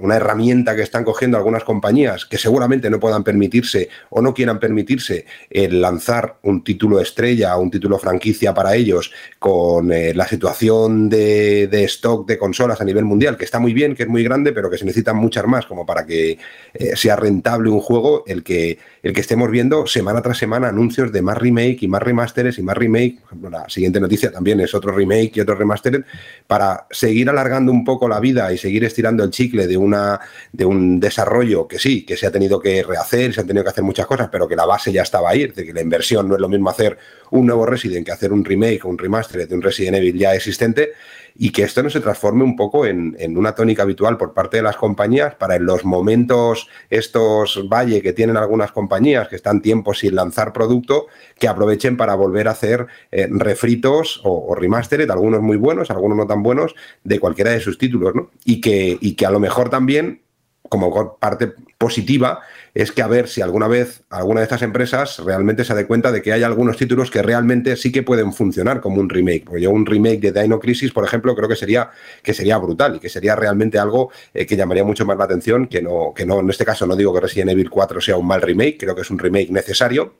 una 0.00 0.16
herramienta 0.16 0.76
que 0.76 0.82
están 0.82 1.04
cogiendo 1.04 1.36
algunas 1.36 1.64
compañías 1.64 2.26
que 2.26 2.38
seguramente 2.38 2.90
no 2.90 3.00
puedan 3.00 3.24
permitirse 3.24 3.88
o 4.10 4.20
no 4.20 4.34
quieran 4.34 4.58
permitirse 4.58 5.26
el 5.48 5.80
lanzar 5.80 6.38
un 6.42 6.64
título 6.64 7.00
estrella 7.00 7.56
un 7.56 7.70
título 7.70 7.98
franquicia 7.98 8.52
para 8.54 8.74
ellos 8.74 9.12
con 9.38 9.92
eh, 9.92 10.12
la 10.14 10.26
situación 10.26 10.49
de, 10.58 11.68
de, 11.68 11.84
stock 11.84 12.26
de 12.26 12.38
consolas 12.38 12.80
a 12.80 12.84
nivel 12.84 13.04
mundial, 13.04 13.36
que 13.36 13.44
está 13.44 13.58
muy 13.58 13.72
bien, 13.72 13.94
que 13.94 14.02
es 14.04 14.08
muy 14.08 14.22
grande, 14.22 14.52
pero 14.52 14.70
que 14.70 14.78
se 14.78 14.84
necesitan 14.84 15.16
muchas 15.16 15.46
más 15.46 15.66
como 15.66 15.86
para 15.86 16.06
que 16.06 16.38
eh, 16.74 16.96
sea 16.96 17.16
rentable 17.16 17.70
un 17.70 17.80
juego, 17.80 18.24
el 18.26 18.42
que, 18.42 18.78
el 19.02 19.12
que 19.12 19.20
estemos 19.20 19.50
viendo 19.50 19.86
semana 19.86 20.22
tras 20.22 20.38
semana 20.38 20.68
anuncios 20.68 21.12
de 21.12 21.22
más 21.22 21.38
remake 21.38 21.82
y 21.82 21.88
más 21.88 22.02
remasteres 22.02 22.58
y 22.58 22.62
más 22.62 22.76
remake. 22.76 23.20
Por 23.20 23.26
ejemplo, 23.26 23.50
la 23.50 23.68
siguiente 23.68 24.00
noticia 24.00 24.30
también 24.30 24.60
es 24.60 24.74
otro 24.74 24.92
remake 24.92 25.32
y 25.36 25.40
otro 25.40 25.54
remaster 25.54 26.04
para 26.46 26.86
seguir 26.90 27.28
alargando 27.30 27.72
un 27.72 27.84
poco 27.84 28.08
la 28.08 28.20
vida 28.20 28.52
y 28.52 28.58
seguir 28.58 28.84
estirando 28.84 29.24
el 29.24 29.30
chicle 29.30 29.66
de, 29.66 29.76
una, 29.76 30.20
de 30.52 30.64
un 30.64 31.00
desarrollo 31.00 31.66
que 31.66 31.78
sí, 31.78 32.04
que 32.04 32.16
se 32.16 32.26
ha 32.26 32.30
tenido 32.30 32.60
que 32.60 32.82
rehacer, 32.82 33.32
se 33.32 33.40
han 33.40 33.46
tenido 33.46 33.64
que 33.64 33.70
hacer 33.70 33.84
muchas 33.84 34.06
cosas, 34.06 34.28
pero 34.30 34.48
que 34.48 34.56
la 34.56 34.66
base 34.66 34.92
ya 34.92 35.02
estaba 35.02 35.30
ahí, 35.30 35.42
es 35.42 35.48
decir, 35.50 35.66
que 35.66 35.74
la 35.74 35.82
inversión 35.82 36.28
no 36.28 36.34
es 36.34 36.40
lo 36.40 36.48
mismo 36.48 36.70
hacer 36.70 36.98
un 37.30 37.46
nuevo 37.46 37.64
Resident 37.66 38.04
que 38.04 38.12
hacer 38.12 38.32
un 38.32 38.44
remake 38.44 38.84
o 38.84 38.88
un 38.88 38.98
remaster 38.98 39.46
de 39.46 39.54
un 39.54 39.62
Resident 39.62 39.96
Evil 39.96 40.18
ya 40.18 40.34
existente 40.40 40.92
y 41.36 41.52
que 41.52 41.62
esto 41.62 41.82
no 41.82 41.90
se 41.90 42.00
transforme 42.00 42.44
un 42.44 42.56
poco 42.56 42.86
en, 42.86 43.16
una 43.36 43.54
tónica 43.54 43.82
habitual 43.82 44.16
por 44.16 44.34
parte 44.34 44.58
de 44.58 44.62
las 44.62 44.76
compañías 44.76 45.34
para 45.36 45.56
en 45.56 45.64
los 45.64 45.84
momentos 45.84 46.68
estos 46.90 47.68
valle 47.68 48.02
que 48.02 48.12
tienen 48.12 48.36
algunas 48.36 48.72
compañías 48.72 49.28
que 49.28 49.36
están 49.36 49.62
tiempo 49.62 49.94
sin 49.94 50.14
lanzar 50.14 50.52
producto, 50.52 51.06
que 51.38 51.48
aprovechen 51.48 51.96
para 51.96 52.14
volver 52.14 52.48
a 52.48 52.52
hacer 52.52 52.86
eh, 53.10 53.28
refritos 53.30 54.20
o, 54.24 54.48
o 54.48 54.54
remastered, 54.54 55.10
algunos 55.10 55.40
muy 55.40 55.56
buenos, 55.56 55.90
algunos 55.90 56.18
no 56.18 56.26
tan 56.26 56.42
buenos, 56.42 56.74
de 57.04 57.20
cualquiera 57.20 57.52
de 57.52 57.60
sus 57.60 57.78
títulos. 57.78 58.12
Y 58.44 58.60
que, 58.60 58.98
y 59.00 59.14
que 59.14 59.26
a 59.26 59.30
lo 59.30 59.40
mejor 59.40 59.70
también 59.70 60.22
como 60.70 61.18
parte 61.18 61.52
positiva 61.78 62.40
es 62.74 62.92
que 62.92 63.02
a 63.02 63.06
ver 63.06 63.28
si 63.28 63.40
alguna 63.40 63.68
vez 63.68 64.02
alguna 64.10 64.40
de 64.40 64.44
estas 64.44 64.62
empresas 64.62 65.18
realmente 65.18 65.64
se 65.64 65.74
dé 65.74 65.86
cuenta 65.86 66.12
de 66.12 66.22
que 66.22 66.32
hay 66.32 66.42
algunos 66.42 66.76
títulos 66.76 67.10
que 67.10 67.22
realmente 67.22 67.76
sí 67.76 67.92
que 67.92 68.02
pueden 68.02 68.32
funcionar 68.32 68.80
como 68.80 69.00
un 69.00 69.08
remake. 69.08 69.44
Porque 69.44 69.62
yo 69.62 69.70
un 69.70 69.86
remake 69.86 70.20
de 70.20 70.42
Dino 70.42 70.60
Crisis, 70.60 70.92
por 70.92 71.04
ejemplo, 71.04 71.34
creo 71.34 71.48
que 71.48 71.56
sería, 71.56 71.90
que 72.22 72.34
sería 72.34 72.58
brutal 72.58 72.96
y 72.96 73.00
que 73.00 73.08
sería 73.08 73.36
realmente 73.36 73.78
algo 73.78 74.10
eh, 74.34 74.46
que 74.46 74.56
llamaría 74.56 74.84
mucho 74.84 75.04
más 75.04 75.18
la 75.18 75.24
atención 75.24 75.66
que 75.66 75.82
no, 75.82 76.12
que 76.14 76.26
no, 76.26 76.40
en 76.40 76.50
este 76.50 76.64
caso 76.64 76.86
no 76.86 76.96
digo 76.96 77.12
que 77.12 77.20
Resident 77.20 77.50
Evil 77.50 77.70
4 77.70 78.00
sea 78.00 78.16
un 78.16 78.26
mal 78.26 78.42
remake, 78.42 78.78
creo 78.78 78.94
que 78.94 79.02
es 79.02 79.10
un 79.10 79.18
remake 79.18 79.50
necesario, 79.50 80.14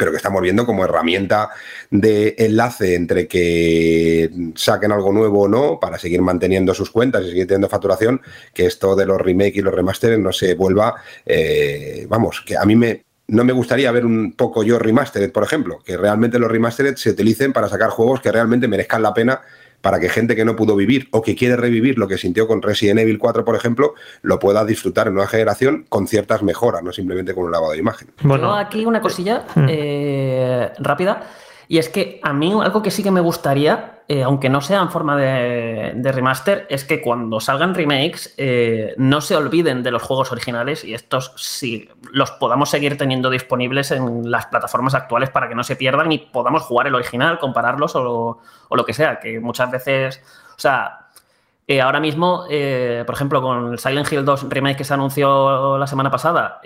pero 0.00 0.12
que 0.12 0.16
estamos 0.16 0.40
viendo 0.40 0.64
como 0.64 0.82
herramienta 0.82 1.50
de 1.90 2.34
enlace 2.38 2.94
entre 2.94 3.28
que 3.28 4.30
saquen 4.54 4.92
algo 4.92 5.12
nuevo 5.12 5.42
o 5.42 5.48
no 5.48 5.78
para 5.78 5.98
seguir 5.98 6.22
manteniendo 6.22 6.72
sus 6.72 6.90
cuentas 6.90 7.22
y 7.22 7.28
seguir 7.28 7.46
teniendo 7.46 7.68
facturación, 7.68 8.22
que 8.54 8.64
esto 8.64 8.96
de 8.96 9.04
los 9.04 9.20
remakes 9.20 9.56
y 9.56 9.60
los 9.60 9.74
remasters 9.74 10.18
no 10.18 10.32
se 10.32 10.54
vuelva, 10.54 10.94
eh, 11.26 12.06
vamos, 12.08 12.42
que 12.46 12.56
a 12.56 12.64
mí 12.64 12.76
me, 12.76 13.04
no 13.28 13.44
me 13.44 13.52
gustaría 13.52 13.92
ver 13.92 14.06
un 14.06 14.32
poco 14.32 14.62
yo 14.62 14.78
remastered, 14.78 15.32
por 15.32 15.44
ejemplo, 15.44 15.80
que 15.84 15.98
realmente 15.98 16.38
los 16.38 16.50
remastered 16.50 16.96
se 16.96 17.10
utilicen 17.10 17.52
para 17.52 17.68
sacar 17.68 17.90
juegos 17.90 18.22
que 18.22 18.32
realmente 18.32 18.68
merezcan 18.68 19.02
la 19.02 19.12
pena 19.12 19.42
para 19.80 20.00
que 20.00 20.08
gente 20.08 20.36
que 20.36 20.44
no 20.44 20.56
pudo 20.56 20.76
vivir 20.76 21.08
o 21.10 21.22
que 21.22 21.34
quiere 21.34 21.56
revivir 21.56 21.98
lo 21.98 22.08
que 22.08 22.18
sintió 22.18 22.46
con 22.46 22.62
Resident 22.62 23.00
Evil 23.00 23.18
4, 23.18 23.44
por 23.44 23.56
ejemplo, 23.56 23.94
lo 24.22 24.38
pueda 24.38 24.64
disfrutar 24.64 25.08
en 25.08 25.14
nueva 25.14 25.28
generación 25.28 25.86
con 25.88 26.06
ciertas 26.06 26.42
mejoras, 26.42 26.82
no 26.82 26.92
simplemente 26.92 27.34
con 27.34 27.44
un 27.44 27.52
lavado 27.52 27.72
de 27.72 27.78
imagen. 27.78 28.08
Bueno, 28.22 28.54
aquí 28.54 28.84
una 28.84 29.00
cosilla 29.00 29.44
eh, 29.68 30.70
rápida. 30.78 31.22
Y 31.70 31.78
es 31.78 31.88
que 31.88 32.18
a 32.24 32.32
mí 32.32 32.52
algo 32.60 32.82
que 32.82 32.90
sí 32.90 33.04
que 33.04 33.12
me 33.12 33.20
gustaría, 33.20 34.02
eh, 34.08 34.24
aunque 34.24 34.48
no 34.48 34.60
sea 34.60 34.80
en 34.80 34.90
forma 34.90 35.16
de, 35.16 36.10
remaster, 36.12 36.66
es 36.68 36.84
que 36.84 37.00
cuando 37.00 37.38
salgan 37.38 37.76
remakes 37.76 38.34
eh, 38.38 38.92
no 38.96 39.20
se 39.20 39.36
olviden 39.36 39.84
de 39.84 39.92
los 39.92 40.02
juegos 40.02 40.32
originales 40.32 40.84
y 40.84 40.94
estos 40.94 41.32
sí 41.36 41.88
los 42.10 42.32
podamos 42.32 42.70
seguir 42.70 42.98
teniendo 42.98 43.30
disponibles 43.30 43.92
en 43.92 44.28
las 44.28 44.46
plataformas 44.46 44.94
actuales 44.94 45.30
para 45.30 45.48
que 45.48 45.54
no 45.54 45.62
se 45.62 45.76
pierdan 45.76 46.10
y 46.10 46.18
podamos 46.18 46.64
jugar 46.64 46.88
el 46.88 46.96
original, 46.96 47.38
compararlos 47.38 47.94
o, 47.94 48.40
o 48.68 48.76
lo 48.76 48.84
que 48.84 48.92
sea, 48.92 49.20
que 49.20 49.38
muchas 49.38 49.70
veces, 49.70 50.20
o 50.56 50.58
sea, 50.58 51.06
eh, 51.68 51.80
ahora 51.80 52.00
mismo, 52.00 52.46
por 53.06 53.14
ejemplo, 53.14 53.40
con 53.40 53.74
el 53.74 53.78
Silent 53.78 54.10
Hill 54.10 54.24
2 54.24 54.48
remake 54.48 54.78
que 54.78 54.84
se 54.84 54.94
anunció 54.94 55.78
la 55.78 55.86
semana 55.86 56.10
pasada, 56.10 56.60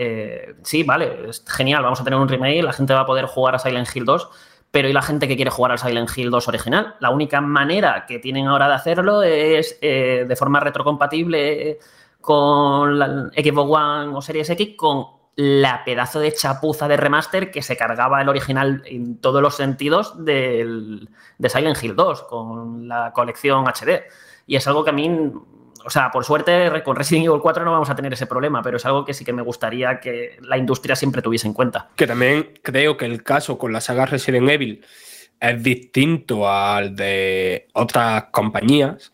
sí, 0.63 0.83
vale, 0.83 1.29
es 1.29 1.45
genial, 1.47 1.83
vamos 1.83 2.01
a 2.01 2.05
tener 2.05 2.19
un 2.19 2.27
remake, 2.27 2.63
la 2.63 2.73
gente 2.73 2.95
va 2.95 3.01
a 3.01 3.07
poder 3.07 3.27
jugar 3.27 3.55
a 3.55 3.59
Silent 3.59 3.95
Hill 3.95 4.07
2, 4.07 4.31
pero 4.75 4.89
¿y 4.89 4.93
la 4.93 5.03
gente 5.03 5.29
que 5.29 5.37
quiere 5.37 5.53
jugar 5.53 5.71
al 5.71 5.79
Silent 5.79 6.11
Hill 6.17 6.33
2 6.33 6.49
original? 6.49 6.97
La 6.99 7.11
única 7.11 7.41
manera 7.41 8.07
que 8.09 8.19
tienen 8.19 8.49
ahora 8.49 8.67
de 8.67 8.75
hacerlo 8.75 9.23
es 9.23 9.79
eh, 9.81 10.25
de 10.27 10.35
forma 10.35 10.59
retrocompatible 10.59 11.79
con 12.21 12.99
la 12.99 13.31
Xbox 13.37 13.71
One 13.71 14.17
o 14.17 14.21
Series 14.21 14.51
X 14.51 14.75
con 14.77 15.07
la 15.37 15.85
pedazo 15.85 16.19
de 16.19 16.33
chapuza 16.33 16.89
de 16.89 16.97
remaster 16.97 17.53
que 17.53 17.63
se 17.63 17.77
cargaba 17.77 18.21
el 18.21 18.29
original 18.29 18.83
en 18.87 19.21
todos 19.21 19.41
los 19.41 19.55
sentidos 19.55 20.25
del, 20.25 21.09
de 21.39 21.49
Silent 21.49 21.81
Hill 21.81 21.95
2 21.95 22.25
con 22.25 22.89
la 22.89 23.13
colección 23.13 23.67
HD. 23.69 24.03
Y 24.49 24.57
es 24.57 24.67
algo 24.67 24.83
que 24.83 24.91
a 24.91 24.93
mí 24.93 25.31
o 25.85 25.91
sea, 25.91 26.11
por 26.11 26.25
suerte 26.25 26.71
con 26.83 26.97
Resident 26.97 27.27
Evil 27.27 27.41
4 27.41 27.65
no 27.65 27.73
vamos 27.73 27.91
a 27.91 27.95
tener 27.95 28.13
ese 28.13 28.27
problema, 28.27 28.63
pero 28.63 28.77
es 28.79 28.87
algo 28.87 29.05
que 29.05 29.15
sí 29.15 29.25
que 29.25 29.33
me 29.33 29.43
gustaría 29.43 30.01
que 30.01 30.39
la 30.43 30.57
industria 30.57 30.97
siempre 30.97 31.23
tuviese 31.23 31.47
en 31.47 31.53
cuenta. 31.53 31.89
Que 31.97 32.07
también 32.07 32.51
creo 32.63 32.97
que 32.97 33.07
el 33.07 33.23
caso 33.23 33.59
con 33.59 33.73
la 33.73 33.81
saga 33.81 34.07
Resident 34.07 34.49
Evil 34.49 34.85
es 35.41 35.63
distinto 35.63 36.49
al 36.49 36.97
de 36.97 37.69
otras 37.75 38.25
compañías, 38.31 39.13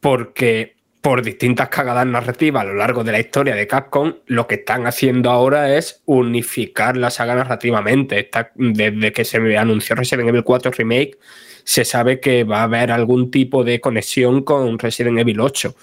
porque 0.00 0.76
por 1.00 1.22
distintas 1.22 1.68
cagadas 1.68 2.06
narrativas 2.06 2.62
a 2.62 2.64
lo 2.64 2.74
largo 2.74 3.04
de 3.04 3.12
la 3.12 3.20
historia 3.20 3.54
de 3.54 3.66
Capcom, 3.66 4.14
lo 4.26 4.46
que 4.46 4.54
están 4.54 4.86
haciendo 4.86 5.30
ahora 5.30 5.76
es 5.76 6.02
unificar 6.06 6.96
la 6.96 7.10
saga 7.10 7.34
narrativamente. 7.34 8.30
Desde 8.54 9.12
que 9.12 9.24
se 9.26 9.58
anunció 9.58 9.96
Resident 9.96 10.28
Evil 10.28 10.44
4 10.44 10.70
Remake, 10.70 11.18
se 11.64 11.84
sabe 11.84 12.20
que 12.20 12.44
va 12.44 12.60
a 12.60 12.62
haber 12.64 12.90
algún 12.90 13.30
tipo 13.30 13.64
de 13.64 13.80
conexión 13.80 14.44
con 14.44 14.78
Resident 14.78 15.18
Evil 15.18 15.40
8. 15.40 15.74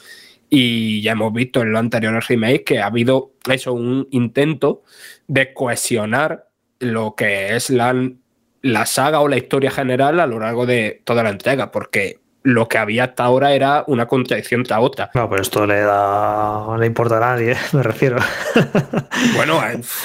Y 0.54 1.02
ya 1.02 1.14
hemos 1.14 1.32
visto 1.32 1.62
en 1.62 1.72
los 1.72 1.80
anteriores 1.80 2.28
remakes 2.28 2.64
que 2.66 2.80
ha 2.80 2.88
habido 2.88 3.32
eso, 3.50 3.72
un 3.74 4.08
intento 4.12 4.84
de 5.28 5.54
cohesionar 5.54 6.50
lo 6.80 7.16
que 7.16 7.56
es 7.56 7.70
la, 7.70 7.96
la 8.62 8.86
saga 8.86 9.22
o 9.22 9.30
la 9.30 9.38
historia 9.38 9.72
general 9.72 10.20
a 10.20 10.28
lo 10.28 10.40
largo 10.40 10.66
de 10.66 11.02
toda 11.06 11.24
la 11.24 11.30
entrega, 11.30 11.72
porque 11.72 12.21
lo 12.44 12.68
que 12.68 12.78
había 12.78 13.06
hasta 13.06 13.24
ahora 13.24 13.54
era 13.54 13.84
una 13.88 14.08
contradicción 14.08 14.64
tras 14.64 14.80
otra. 14.82 15.12
No, 15.14 15.30
pero 15.30 15.42
esto 15.42 15.66
le 15.66 15.82
da. 15.82 16.64
No 16.68 16.78
le 16.78 16.88
importa 16.88 17.18
a 17.18 17.20
nadie, 17.20 17.56
me 17.74 17.84
refiero. 17.84 18.18
Bueno, 19.36 19.62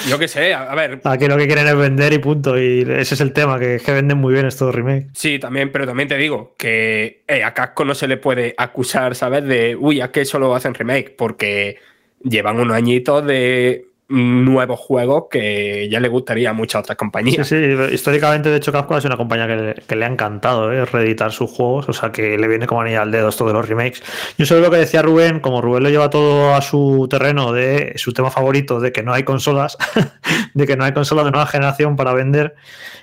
yo 0.07 0.19
qué 0.19 0.27
sé, 0.27 0.53
a 0.53 0.75
ver. 0.75 1.01
Aquí 1.03 1.27
lo 1.27 1.37
que 1.37 1.47
quieren 1.47 1.67
es 1.67 1.75
vender 1.75 2.13
y 2.13 2.19
punto. 2.19 2.59
Y 2.59 2.81
ese 2.81 3.15
es 3.15 3.21
el 3.21 3.33
tema, 3.33 3.59
que, 3.59 3.81
que 3.83 3.91
venden 3.91 4.17
muy 4.17 4.33
bien 4.33 4.45
estos 4.45 4.73
remakes. 4.73 5.07
Sí, 5.13 5.39
también, 5.39 5.71
pero 5.71 5.87
también 5.87 6.07
te 6.07 6.17
digo 6.17 6.53
que 6.57 7.23
eh, 7.27 7.43
a 7.43 7.53
Casco 7.53 7.85
no 7.85 7.95
se 7.95 8.07
le 8.07 8.17
puede 8.17 8.53
acusar, 8.57 9.15
¿sabes? 9.15 9.43
De, 9.43 9.75
uy, 9.75 10.01
¿a 10.01 10.11
qué 10.11 10.25
solo 10.25 10.53
hacen 10.53 10.73
remake? 10.73 11.15
Porque 11.17 11.77
llevan 12.23 12.59
unos 12.59 12.75
añitos 12.75 13.25
de 13.25 13.86
nuevos 14.09 14.79
juegos 14.79 15.25
que 15.29 15.89
ya 15.89 15.99
le 15.99 16.07
gustaría 16.07 16.51
a 16.51 16.53
muchas 16.53 16.81
otras 16.81 16.97
compañías. 16.97 17.47
Sí, 17.47 17.55
sí, 17.55 17.93
históricamente, 17.93 18.49
de 18.49 18.57
hecho, 18.57 18.71
Capcom 18.71 18.97
es 18.97 19.05
una 19.05 19.17
compañía 19.17 19.47
que 19.85 19.95
le, 19.95 20.05
ha 20.05 20.07
encantado 20.07 20.71
¿eh? 20.71 20.85
reeditar 20.85 21.31
sus 21.31 21.51
juegos, 21.51 21.89
o 21.89 21.93
sea 21.93 22.11
que 22.11 22.37
le 22.37 22.47
viene 22.47 22.67
como 22.67 22.81
anilla 22.81 23.01
al 23.01 23.11
dedo 23.11 23.29
esto 23.29 23.45
de 23.45 23.53
los 23.53 23.67
remakes. 23.67 24.01
Yo 24.37 24.45
solo 24.45 24.61
lo 24.61 24.71
que 24.71 24.77
decía 24.77 25.01
Rubén, 25.01 25.41
como 25.41 25.61
Rubén 25.61 25.83
lo 25.83 25.89
lleva 25.89 26.09
todo 26.09 26.55
a 26.55 26.61
su 26.61 27.07
terreno 27.09 27.51
de 27.51 27.93
su 27.97 28.13
tema 28.13 28.31
favorito, 28.31 28.79
de 28.79 28.91
que 28.91 29.03
no 29.03 29.13
hay 29.13 29.23
consolas, 29.23 29.77
de 30.53 30.65
que 30.65 30.77
no 30.77 30.85
hay 30.85 30.93
consolas 30.93 31.25
de 31.25 31.31
nueva 31.31 31.47
generación 31.47 31.97
para 31.97 32.13
vender, 32.13 32.55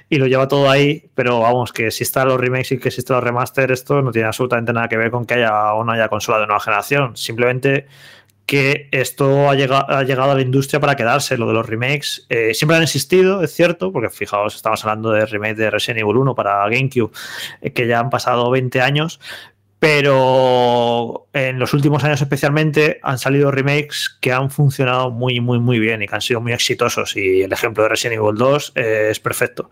y 0.09 0.17
lo 0.17 0.27
lleva 0.27 0.49
todo 0.49 0.71
ahí, 0.71 1.11
pero 1.15 1.41
vamos, 1.41 1.73
que 1.73 1.89
están 1.89 2.29
los 2.29 2.41
remakes 2.41 2.73
y 2.73 2.79
que 2.79 2.89
existen 2.89 3.17
los 3.17 3.25
remaster, 3.25 3.73
esto 3.73 4.01
no 4.01 4.11
tiene 4.11 4.29
absolutamente 4.29 4.73
nada 4.73 4.89
que 4.89 4.97
ver 4.97 5.11
con 5.11 5.27
que 5.27 5.35
haya 5.35 5.75
o 5.75 5.85
no 5.85 5.93
haya 5.93 6.09
consola 6.09 6.39
de 6.39 6.47
nueva 6.47 6.61
generación. 6.61 7.17
Simplemente 7.17 7.87
que 8.47 8.89
esto 8.93 9.49
ha 9.49 9.55
llegado, 9.55 9.87
a 9.89 10.35
la 10.35 10.41
industria 10.43 10.81
para 10.81 10.97
quedarse, 10.97 11.39
lo 11.39 11.47
de 11.47 11.55
los 11.55 11.67
remakes. 11.67 12.27
Eh, 12.29 12.53
siempre 12.55 12.77
han 12.77 12.83
existido, 12.83 13.43
es 13.43 13.53
cierto, 13.55 13.93
porque 13.93 14.11
fijaos, 14.11 14.55
estamos 14.55 14.85
hablando 14.85 15.11
de 15.11 15.25
remake 15.27 15.57
de 15.57 15.71
Resident 15.71 16.01
Evil 16.01 16.17
1 16.19 16.35
para 16.35 16.69
GameCube, 16.69 17.11
eh, 17.63 17.73
que 17.73 17.87
ya 17.87 18.01
han 18.01 18.11
pasado 18.11 18.51
20 18.51 18.81
años, 18.81 19.21
Pero 19.79 21.29
en 21.35 21.59
los 21.59 21.75
últimos 21.75 22.03
años 22.05 22.23
especialmente 22.23 23.01
han 23.03 23.19
salido 23.19 23.51
remakes 23.51 24.17
que 24.21 24.33
han 24.33 24.51
funcionado 24.51 25.11
muy, 25.11 25.41
muy, 25.41 25.59
muy 25.59 25.79
bien 25.79 26.03
y 26.03 26.09
que 26.09 26.15
han 26.15 26.23
sido 26.23 26.41
muy 26.41 26.53
exitosos. 26.53 27.17
Y 27.17 27.43
el 27.43 27.53
ejemplo 27.53 27.83
de 27.83 27.91
Resident 27.91 28.19
Evil 28.21 28.37
2 28.37 28.73
eh, 28.77 29.09
es 29.11 29.21
perfecto. 29.21 29.71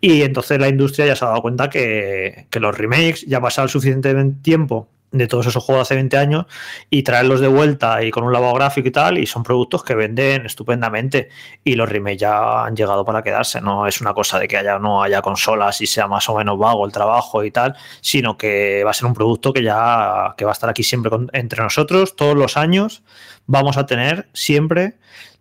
Y 0.00 0.22
entonces 0.22 0.58
la 0.60 0.68
industria 0.68 1.06
ya 1.06 1.16
se 1.16 1.24
ha 1.24 1.28
dado 1.28 1.42
cuenta 1.42 1.70
que, 1.70 2.46
que 2.50 2.60
los 2.60 2.76
remakes 2.76 3.24
ya 3.26 3.38
ha 3.38 3.40
pasado 3.40 3.64
el 3.64 3.70
suficiente 3.70 4.14
tiempo 4.42 4.90
de 5.12 5.26
todos 5.28 5.46
esos 5.46 5.62
juegos 5.64 5.80
de 5.80 5.82
hace 5.82 5.94
20 5.96 6.16
años 6.16 6.46
y 6.90 7.02
traerlos 7.02 7.40
de 7.40 7.48
vuelta 7.48 8.02
y 8.02 8.10
con 8.10 8.24
un 8.24 8.32
lavado 8.32 8.54
gráfico 8.54 8.88
y 8.88 8.90
tal, 8.90 9.18
y 9.18 9.26
son 9.26 9.42
productos 9.42 9.84
que 9.84 9.94
venden 9.94 10.46
estupendamente. 10.46 11.28
Y 11.64 11.74
los 11.74 11.88
remakes 11.88 12.18
ya 12.18 12.64
han 12.64 12.76
llegado 12.76 13.04
para 13.04 13.22
quedarse, 13.22 13.60
no 13.60 13.86
es 13.86 14.00
una 14.00 14.14
cosa 14.14 14.38
de 14.38 14.48
que 14.48 14.56
haya 14.56 14.78
no 14.78 15.02
haya 15.02 15.22
consolas 15.22 15.80
y 15.80 15.86
sea 15.86 16.06
más 16.06 16.28
o 16.28 16.36
menos 16.36 16.58
vago 16.58 16.84
el 16.86 16.92
trabajo 16.92 17.44
y 17.44 17.50
tal, 17.50 17.76
sino 18.00 18.36
que 18.36 18.82
va 18.84 18.90
a 18.90 18.94
ser 18.94 19.06
un 19.06 19.14
producto 19.14 19.52
que 19.52 19.62
ya 19.62 20.34
que 20.36 20.44
va 20.44 20.50
a 20.50 20.54
estar 20.54 20.70
aquí 20.70 20.82
siempre 20.82 21.10
entre 21.32 21.62
nosotros 21.62 22.16
todos 22.16 22.36
los 22.36 22.56
años, 22.56 23.02
vamos 23.46 23.76
a 23.76 23.86
tener 23.86 24.28
siempre 24.32 24.96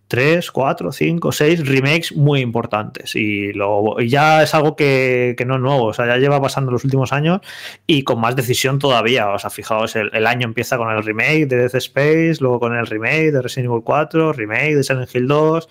tres, 0.08 0.52
cuatro, 0.52 0.92
cinco, 0.92 1.32
seis 1.32 1.68
remakes 1.68 2.16
muy 2.16 2.42
importantes. 2.42 3.16
Y, 3.16 3.54
lo, 3.54 4.00
ya 4.02 4.44
es 4.44 4.54
algo 4.54 4.76
que, 4.76 5.36
no 5.46 5.56
es 5.56 5.62
nuevo, 5.62 5.86
o 5.86 5.94
sea, 5.94 6.08
ya 6.08 6.18
lleva 6.18 6.42
pasando 6.42 6.72
los 6.72 6.84
últimos 6.84 7.14
años 7.14 7.42
y 7.88 8.04
con 8.04 8.20
más 8.20 8.36
decisión 8.36 8.80
todavía. 8.80 9.30
O 9.30 9.40
sea, 9.40 9.50
fijaos, 9.50 9.96
el, 9.96 10.28
año 10.28 10.46
empieza 10.46 10.78
con 10.78 10.90
el 10.90 11.04
remake 11.04 11.48
de 11.48 11.58
Death 11.58 11.76
Space, 11.76 12.38
luego 12.40 12.60
con 12.60 12.76
el 12.76 12.88
remake 12.88 13.32
de 13.32 13.42
Resident 13.42 13.72
Evil 13.72 13.84
4, 13.84 14.34
remake 14.34 14.76
de 14.76 14.84
Silent 14.84 15.14
Hill 15.14 15.28
2. 15.28 15.70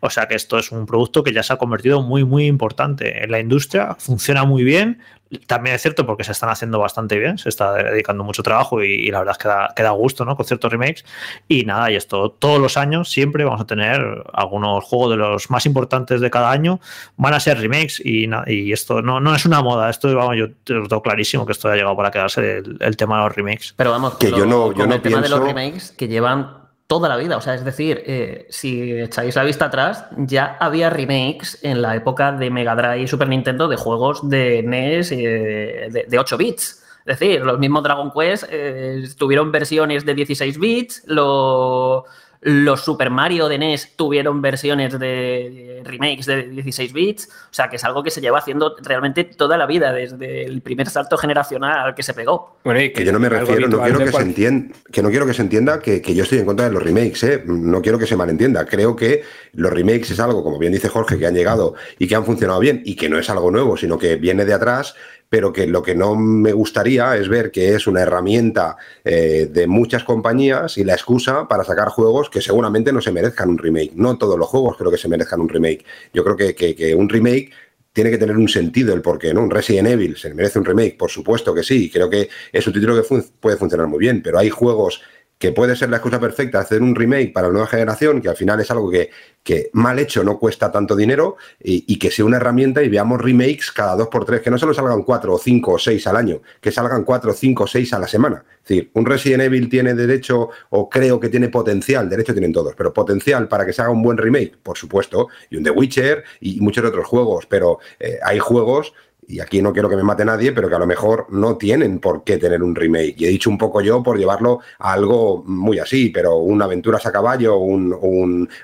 O 0.00 0.10
sea, 0.10 0.26
que 0.26 0.34
esto 0.34 0.58
es 0.58 0.72
un 0.72 0.86
producto 0.86 1.22
que 1.22 1.32
ya 1.32 1.42
se 1.42 1.52
ha 1.52 1.56
convertido 1.56 2.02
muy, 2.02 2.24
muy 2.24 2.46
importante 2.46 3.22
en 3.24 3.30
la 3.30 3.40
industria, 3.40 3.96
funciona 3.98 4.44
muy 4.44 4.64
bien, 4.64 5.00
también 5.46 5.76
es 5.76 5.82
cierto 5.82 6.06
porque 6.06 6.24
se 6.24 6.32
están 6.32 6.50
haciendo 6.50 6.78
bastante 6.78 7.18
bien, 7.18 7.38
se 7.38 7.48
está 7.48 7.72
dedicando 7.72 8.24
mucho 8.24 8.42
trabajo 8.42 8.82
y, 8.82 9.10
la 9.10 9.20
verdad 9.20 9.32
es 9.32 9.42
que 9.42 9.48
da, 9.48 9.72
que 9.74 9.82
da, 9.82 9.90
gusto, 9.90 10.24
¿no? 10.24 10.36
Con 10.36 10.46
ciertos 10.46 10.70
remakes. 10.70 11.04
Y 11.48 11.64
nada, 11.64 11.90
y 11.90 11.96
esto 11.96 12.30
todos 12.30 12.60
los 12.60 12.76
años 12.76 13.10
siempre 13.10 13.44
vamos 13.44 13.60
a 13.60 13.66
tener 13.66 14.24
algunos 14.32 14.84
juegos 14.84 15.10
de 15.10 15.16
los 15.16 15.50
más 15.50 15.66
importantes 15.66 16.20
de 16.20 16.30
cada 16.30 16.50
año, 16.50 16.80
van 17.16 17.34
a 17.34 17.40
ser 17.40 17.58
remakes 17.58 18.00
y, 18.04 18.28
y 18.46 18.72
esto 18.72 19.02
no, 19.02 19.20
no 19.20 19.34
es 19.34 19.44
una 19.46 19.62
moda, 19.62 19.90
esto 19.90 20.14
vamos, 20.14 20.36
yo 20.36 20.52
te 20.64 20.74
lo 20.74 20.88
tengo 20.88 21.02
clarísimo 21.02 21.46
que 21.46 21.52
esto 21.52 21.68
ha 21.68 21.74
llegado 21.74 21.96
para 21.96 22.10
quedarse 22.10 22.62
el, 22.80 22.96
tema 22.96 23.18
de 23.18 23.24
los 23.24 23.36
remakes. 23.36 23.74
Pero 23.76 23.90
vamos, 23.90 24.14
que 24.14 24.30
yo 24.30 24.46
no, 24.46 24.72
yo 24.72 24.86
no 24.86 24.94
el 24.94 25.02
tema 25.02 25.20
de 25.20 25.28
los 25.28 25.40
remakes 25.40 25.92
que 25.92 26.08
llevan 26.08 26.63
toda 26.86 27.08
la 27.08 27.16
vida. 27.16 27.36
O 27.36 27.40
sea, 27.40 27.54
es 27.54 27.64
decir, 27.64 28.02
eh, 28.06 28.46
si 28.50 28.92
echáis 28.92 29.34
la 29.36 29.44
vista 29.44 29.66
atrás, 29.66 30.06
ya 30.16 30.56
había 30.60 30.90
remakes 30.90 31.58
en 31.62 31.82
la 31.82 31.96
época 31.96 32.32
de 32.32 32.50
Mega 32.50 32.74
Drive 32.74 33.02
y 33.02 33.08
Super 33.08 33.28
Nintendo 33.28 33.68
de 33.68 33.76
juegos 33.76 34.28
de 34.28 34.62
NES 34.62 35.10
de, 35.10 36.06
de, 36.08 36.18
8 36.18 36.36
bits. 36.36 36.84
Es 37.06 37.18
decir, 37.18 37.42
los 37.42 37.58
mismos 37.58 37.82
Dragon 37.82 38.10
Quest 38.10 38.44
eh, 38.50 39.04
tuvieron 39.18 39.52
versiones 39.52 40.04
de 40.04 40.14
16 40.14 40.58
bits, 40.58 41.02
lo, 41.06 42.04
los 42.44 42.84
Super 42.84 43.08
Mario 43.08 43.48
de 43.48 43.56
NES 43.56 43.92
tuvieron 43.96 44.42
versiones 44.42 44.98
de 44.98 45.80
remakes 45.82 46.26
de 46.26 46.42
16 46.42 46.92
bits, 46.92 47.28
o 47.28 47.54
sea 47.54 47.68
que 47.68 47.76
es 47.76 47.84
algo 47.84 48.02
que 48.02 48.10
se 48.10 48.20
lleva 48.20 48.38
haciendo 48.38 48.76
realmente 48.82 49.24
toda 49.24 49.56
la 49.56 49.64
vida, 49.64 49.94
desde 49.94 50.44
el 50.44 50.60
primer 50.60 50.90
salto 50.90 51.16
generacional 51.16 51.94
que 51.94 52.02
se 52.02 52.12
pegó. 52.12 52.58
que, 52.62 53.02
yo 53.02 53.12
no 53.12 53.18
me 53.18 53.30
refiero, 53.30 53.66
no 53.66 53.80
quiero 53.80 53.98
que, 53.98 54.12
se 54.12 54.22
entienda, 54.22 54.76
que 54.92 55.02
no 55.02 55.08
quiero 55.08 55.26
que 55.26 55.32
se 55.32 55.40
entienda 55.40 55.80
que, 55.80 56.02
yo 56.14 56.22
estoy 56.22 56.38
en 56.38 56.44
contra 56.44 56.66
de 56.66 56.72
los 56.72 56.82
remakes, 56.82 57.22
¿eh? 57.22 57.42
no 57.46 57.80
quiero 57.80 57.98
que 57.98 58.06
se 58.06 58.14
malentienda. 58.14 58.66
Creo 58.66 58.94
que 58.94 59.22
los 59.54 59.72
remakes 59.72 60.10
es 60.10 60.20
algo, 60.20 60.44
como 60.44 60.58
bien 60.58 60.72
dice 60.72 60.90
Jorge, 60.90 61.18
que 61.18 61.26
han 61.26 61.34
llegado 61.34 61.74
y 61.98 62.06
que 62.06 62.14
han 62.14 62.26
funcionado 62.26 62.60
bien 62.60 62.82
y 62.84 62.94
que 62.94 63.08
no 63.08 63.18
es 63.18 63.30
algo 63.30 63.50
nuevo, 63.50 63.78
sino 63.78 63.96
que 63.96 64.16
viene 64.16 64.44
de 64.44 64.52
atrás 64.52 64.94
pero 65.28 65.52
que 65.52 65.66
lo 65.66 65.82
que 65.82 65.94
no 65.94 66.14
me 66.14 66.52
gustaría 66.52 67.16
es 67.16 67.28
ver 67.28 67.50
que 67.50 67.74
es 67.74 67.86
una 67.86 68.02
herramienta 68.02 68.76
eh, 69.04 69.48
de 69.50 69.66
muchas 69.66 70.04
compañías 70.04 70.78
y 70.78 70.84
la 70.84 70.94
excusa 70.94 71.48
para 71.48 71.64
sacar 71.64 71.88
juegos 71.88 72.30
que 72.30 72.40
seguramente 72.40 72.92
no 72.92 73.00
se 73.00 73.12
merezcan 73.12 73.50
un 73.50 73.58
remake. 73.58 73.92
No 73.94 74.16
todos 74.16 74.38
los 74.38 74.48
juegos 74.48 74.76
creo 74.76 74.90
que 74.90 74.98
se 74.98 75.08
merezcan 75.08 75.40
un 75.40 75.48
remake. 75.48 75.84
Yo 76.12 76.24
creo 76.24 76.36
que, 76.36 76.94
un 76.94 77.08
remake 77.08 77.50
tiene 77.92 78.10
que 78.10 78.18
tener 78.18 78.36
un 78.36 78.48
sentido 78.48 78.94
el 78.94 79.02
porqué, 79.02 79.32
¿no? 79.32 79.42
Un 79.42 79.50
Resident 79.50 79.88
Evil 79.88 80.16
se 80.16 80.34
merece 80.34 80.58
un 80.58 80.64
remake, 80.64 80.96
por 80.96 81.10
supuesto 81.10 81.54
que 81.54 81.62
sí, 81.62 81.90
creo 81.90 82.10
que 82.10 82.28
es 82.52 82.66
un 82.66 82.72
título 82.72 83.00
que 83.00 83.22
puede 83.40 83.56
funcionar 83.56 83.86
muy 83.86 84.00
bien, 84.00 84.22
pero 84.22 84.38
hay 84.38 84.50
juegos 84.50 85.00
que 85.38 85.52
puede 85.52 85.76
ser 85.76 85.90
la 85.90 85.96
excusa 85.96 86.20
perfecta 86.20 86.60
hacer 86.60 86.82
un 86.82 86.94
remake 86.94 87.32
para 87.32 87.48
la 87.48 87.52
nueva 87.52 87.66
generación, 87.66 88.22
que 88.22 88.28
al 88.28 88.36
final 88.36 88.60
es 88.60 88.70
algo 88.70 88.90
que, 88.90 89.10
que 89.42 89.68
mal 89.74 89.98
hecho 89.98 90.24
no 90.24 90.38
cuesta 90.38 90.72
tanto 90.72 90.96
dinero 90.96 91.36
y, 91.60 91.98
que 91.98 92.10
sea 92.10 92.24
una 92.24 92.38
herramienta 92.38 92.82
y 92.82 92.88
veamos 92.88 93.20
remakes 93.20 93.70
cada 93.70 93.96
dos 93.96 94.08
por 94.08 94.24
tres, 94.24 94.40
que 94.40 94.50
no 94.50 94.58
solo 94.58 94.72
salgan 94.72 95.02
cuatro 95.02 95.34
o 95.34 95.38
cinco 95.38 95.72
o 95.72 95.78
seis 95.78 96.06
al 96.06 96.16
año, 96.16 96.40
que 96.60 96.72
salgan 96.72 97.04
cuatro, 97.04 97.32
cinco 97.32 97.64
o 97.64 97.66
seis 97.66 97.92
a 97.92 97.98
la 97.98 98.08
semana. 98.08 98.44
Es 98.62 98.68
decir, 98.68 98.90
un 98.94 99.04
Resident 99.04 99.42
Evil 99.42 99.68
tiene 99.68 99.94
derecho, 99.94 100.48
o 100.70 100.88
creo 100.88 101.20
que 101.20 101.28
tiene 101.28 101.50
potencial, 101.50 102.08
derecho 102.08 102.32
tienen 102.32 102.52
todos, 102.52 102.74
pero 102.74 102.92
potencial 102.92 103.46
para 103.48 103.66
que 103.66 103.72
se 103.72 103.82
haga 103.82 103.90
un 103.90 104.02
buen 104.02 104.16
remake, 104.16 104.56
por 104.62 104.78
supuesto, 104.78 105.28
y 105.50 105.56
un 105.56 105.64
The 105.64 105.70
Witcher 105.70 106.24
y 106.40 106.60
muchos 106.60 106.84
otros 106.84 107.06
juegos, 107.06 107.46
pero 107.46 107.78
eh, 108.00 108.18
hay 108.22 108.38
juegos 108.38 108.94
y 109.28 109.40
aquí 109.40 109.62
no 109.62 109.72
quiero 109.72 109.88
que 109.88 109.96
me 109.96 110.02
mate 110.02 110.24
nadie, 110.24 110.52
pero 110.52 110.68
que 110.68 110.74
a 110.74 110.78
lo 110.78 110.86
mejor 110.86 111.26
no 111.30 111.56
tienen 111.56 111.98
por 111.98 112.24
qué 112.24 112.38
tener 112.38 112.62
un 112.62 112.74
remake. 112.74 113.14
Y 113.18 113.26
he 113.26 113.28
dicho 113.28 113.50
un 113.50 113.58
poco 113.58 113.80
yo 113.80 114.02
por 114.02 114.18
llevarlo 114.18 114.60
a 114.78 114.92
algo 114.92 115.42
muy 115.46 115.78
así, 115.78 116.10
pero 116.10 116.36
una 116.36 116.64
aventuras 116.64 117.06
a 117.06 117.12
caballo 117.12 117.56
un, 117.58 117.92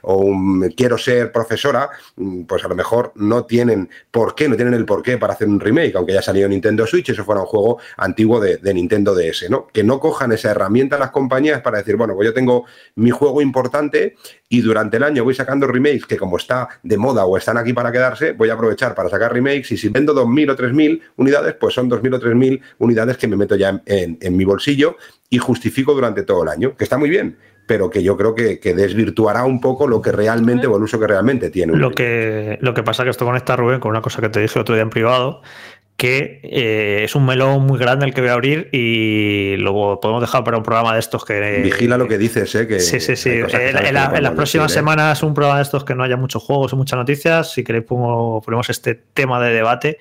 o 0.02 0.16
un 0.16 0.72
quiero 0.76 0.98
ser 0.98 1.32
profesora, 1.32 1.90
mm, 2.16 2.42
pues 2.42 2.64
a 2.64 2.68
lo 2.68 2.74
mejor 2.74 3.12
no 3.16 3.44
tienen 3.44 3.88
por 4.10 4.34
qué, 4.34 4.48
no 4.48 4.56
tienen 4.56 4.74
el 4.74 4.84
por 4.84 5.02
qué 5.02 5.18
para 5.18 5.34
hacer 5.34 5.48
un 5.48 5.60
remake, 5.60 5.96
aunque 5.96 6.12
ya 6.12 6.22
salió 6.22 6.48
Nintendo 6.48 6.86
Switch, 6.86 7.10
eso 7.10 7.24
fuera 7.24 7.40
un 7.40 7.46
juego 7.46 7.78
antiguo 7.96 8.40
de, 8.40 8.58
de 8.58 8.74
Nintendo 8.74 9.14
DS, 9.14 9.48
¿no? 9.50 9.66
Que 9.72 9.84
no 9.84 10.00
cojan 10.00 10.32
esa 10.32 10.50
herramienta 10.50 10.98
las 10.98 11.10
compañías 11.10 11.60
para 11.60 11.78
decir, 11.78 11.96
bueno, 11.96 12.14
pues 12.14 12.26
yo 12.26 12.34
tengo 12.34 12.64
mi 12.96 13.10
juego 13.10 13.40
importante 13.42 14.16
y 14.48 14.60
durante 14.60 14.96
el 14.96 15.04
año 15.04 15.24
voy 15.24 15.34
sacando 15.34 15.66
remakes 15.66 16.06
que 16.06 16.16
como 16.16 16.36
está 16.36 16.68
de 16.82 16.96
moda 16.96 17.24
o 17.24 17.36
están 17.36 17.56
aquí 17.56 17.72
para 17.72 17.92
quedarse, 17.92 18.32
voy 18.32 18.50
a 18.50 18.54
aprovechar 18.54 18.94
para 18.94 19.08
sacar 19.08 19.32
remakes 19.32 19.70
y 19.72 19.76
si 19.76 19.88
vendo 19.88 20.14
2.000 20.14 20.49
o 20.50 20.56
3.000 20.56 21.00
unidades, 21.16 21.54
pues 21.54 21.74
son 21.74 21.90
2.000 21.90 22.14
o 22.14 22.20
3.000 22.20 22.60
unidades 22.78 23.16
que 23.16 23.28
me 23.28 23.36
meto 23.36 23.56
ya 23.56 23.80
en, 23.86 24.36
mi 24.36 24.44
bolsillo 24.44 24.96
y 25.28 25.38
justifico 25.38 25.94
durante 25.94 26.22
todo 26.22 26.42
el 26.42 26.48
año, 26.48 26.76
que 26.76 26.84
está 26.84 26.98
muy 26.98 27.10
bien, 27.10 27.36
pero 27.66 27.88
que 27.88 28.02
yo 28.02 28.16
creo 28.16 28.34
que, 28.34 28.58
desvirtuará 28.74 29.44
un 29.44 29.60
poco 29.60 29.86
lo 29.86 30.02
que 30.02 30.12
realmente 30.12 30.66
o 30.66 30.76
el 30.76 30.82
uso 30.82 30.98
que 30.98 31.06
realmente 31.06 31.50
tiene. 31.50 31.76
Lo 31.76 31.92
que, 31.92 32.58
lo 32.60 32.74
que 32.74 32.82
pasa 32.82 33.04
que 33.04 33.10
esto 33.10 33.24
conecta, 33.24 33.56
Rubén, 33.56 33.80
con 33.80 33.90
una 33.90 34.02
cosa 34.02 34.20
que 34.20 34.28
te 34.28 34.40
dije 34.40 34.58
otro 34.58 34.74
día 34.74 34.82
en 34.82 34.90
privado, 34.90 35.42
que 36.00 36.40
eh, 36.44 37.02
es 37.04 37.14
un 37.14 37.26
melón 37.26 37.66
muy 37.66 37.78
grande 37.78 38.06
el 38.06 38.14
que 38.14 38.22
voy 38.22 38.30
a 38.30 38.32
abrir 38.32 38.70
y 38.72 39.56
luego 39.58 40.00
podemos 40.00 40.22
dejar 40.22 40.42
para 40.44 40.56
un 40.56 40.62
programa 40.62 40.94
de 40.94 40.98
estos 40.98 41.26
que... 41.26 41.60
Vigila 41.62 41.98
lo 41.98 42.08
que 42.08 42.16
dices, 42.16 42.54
¿eh? 42.54 42.66
Que 42.66 42.80
sí, 42.80 43.00
sí, 43.00 43.16
sí. 43.16 43.28
En, 43.28 43.94
las 43.94 44.32
próximas 44.32 44.72
¿eh? 44.72 44.76
semanas 44.76 45.22
un 45.22 45.34
programa 45.34 45.58
de 45.58 45.64
estos 45.64 45.84
que 45.84 45.94
no 45.94 46.02
haya 46.02 46.16
muchos 46.16 46.42
juegos 46.42 46.72
y 46.72 46.76
muchas 46.76 46.96
noticias. 46.96 47.52
Si 47.52 47.64
queréis 47.64 47.84
ponemos 47.84 48.70
este 48.70 48.94
tema 48.94 49.42
de 49.42 49.52
debate 49.52 49.98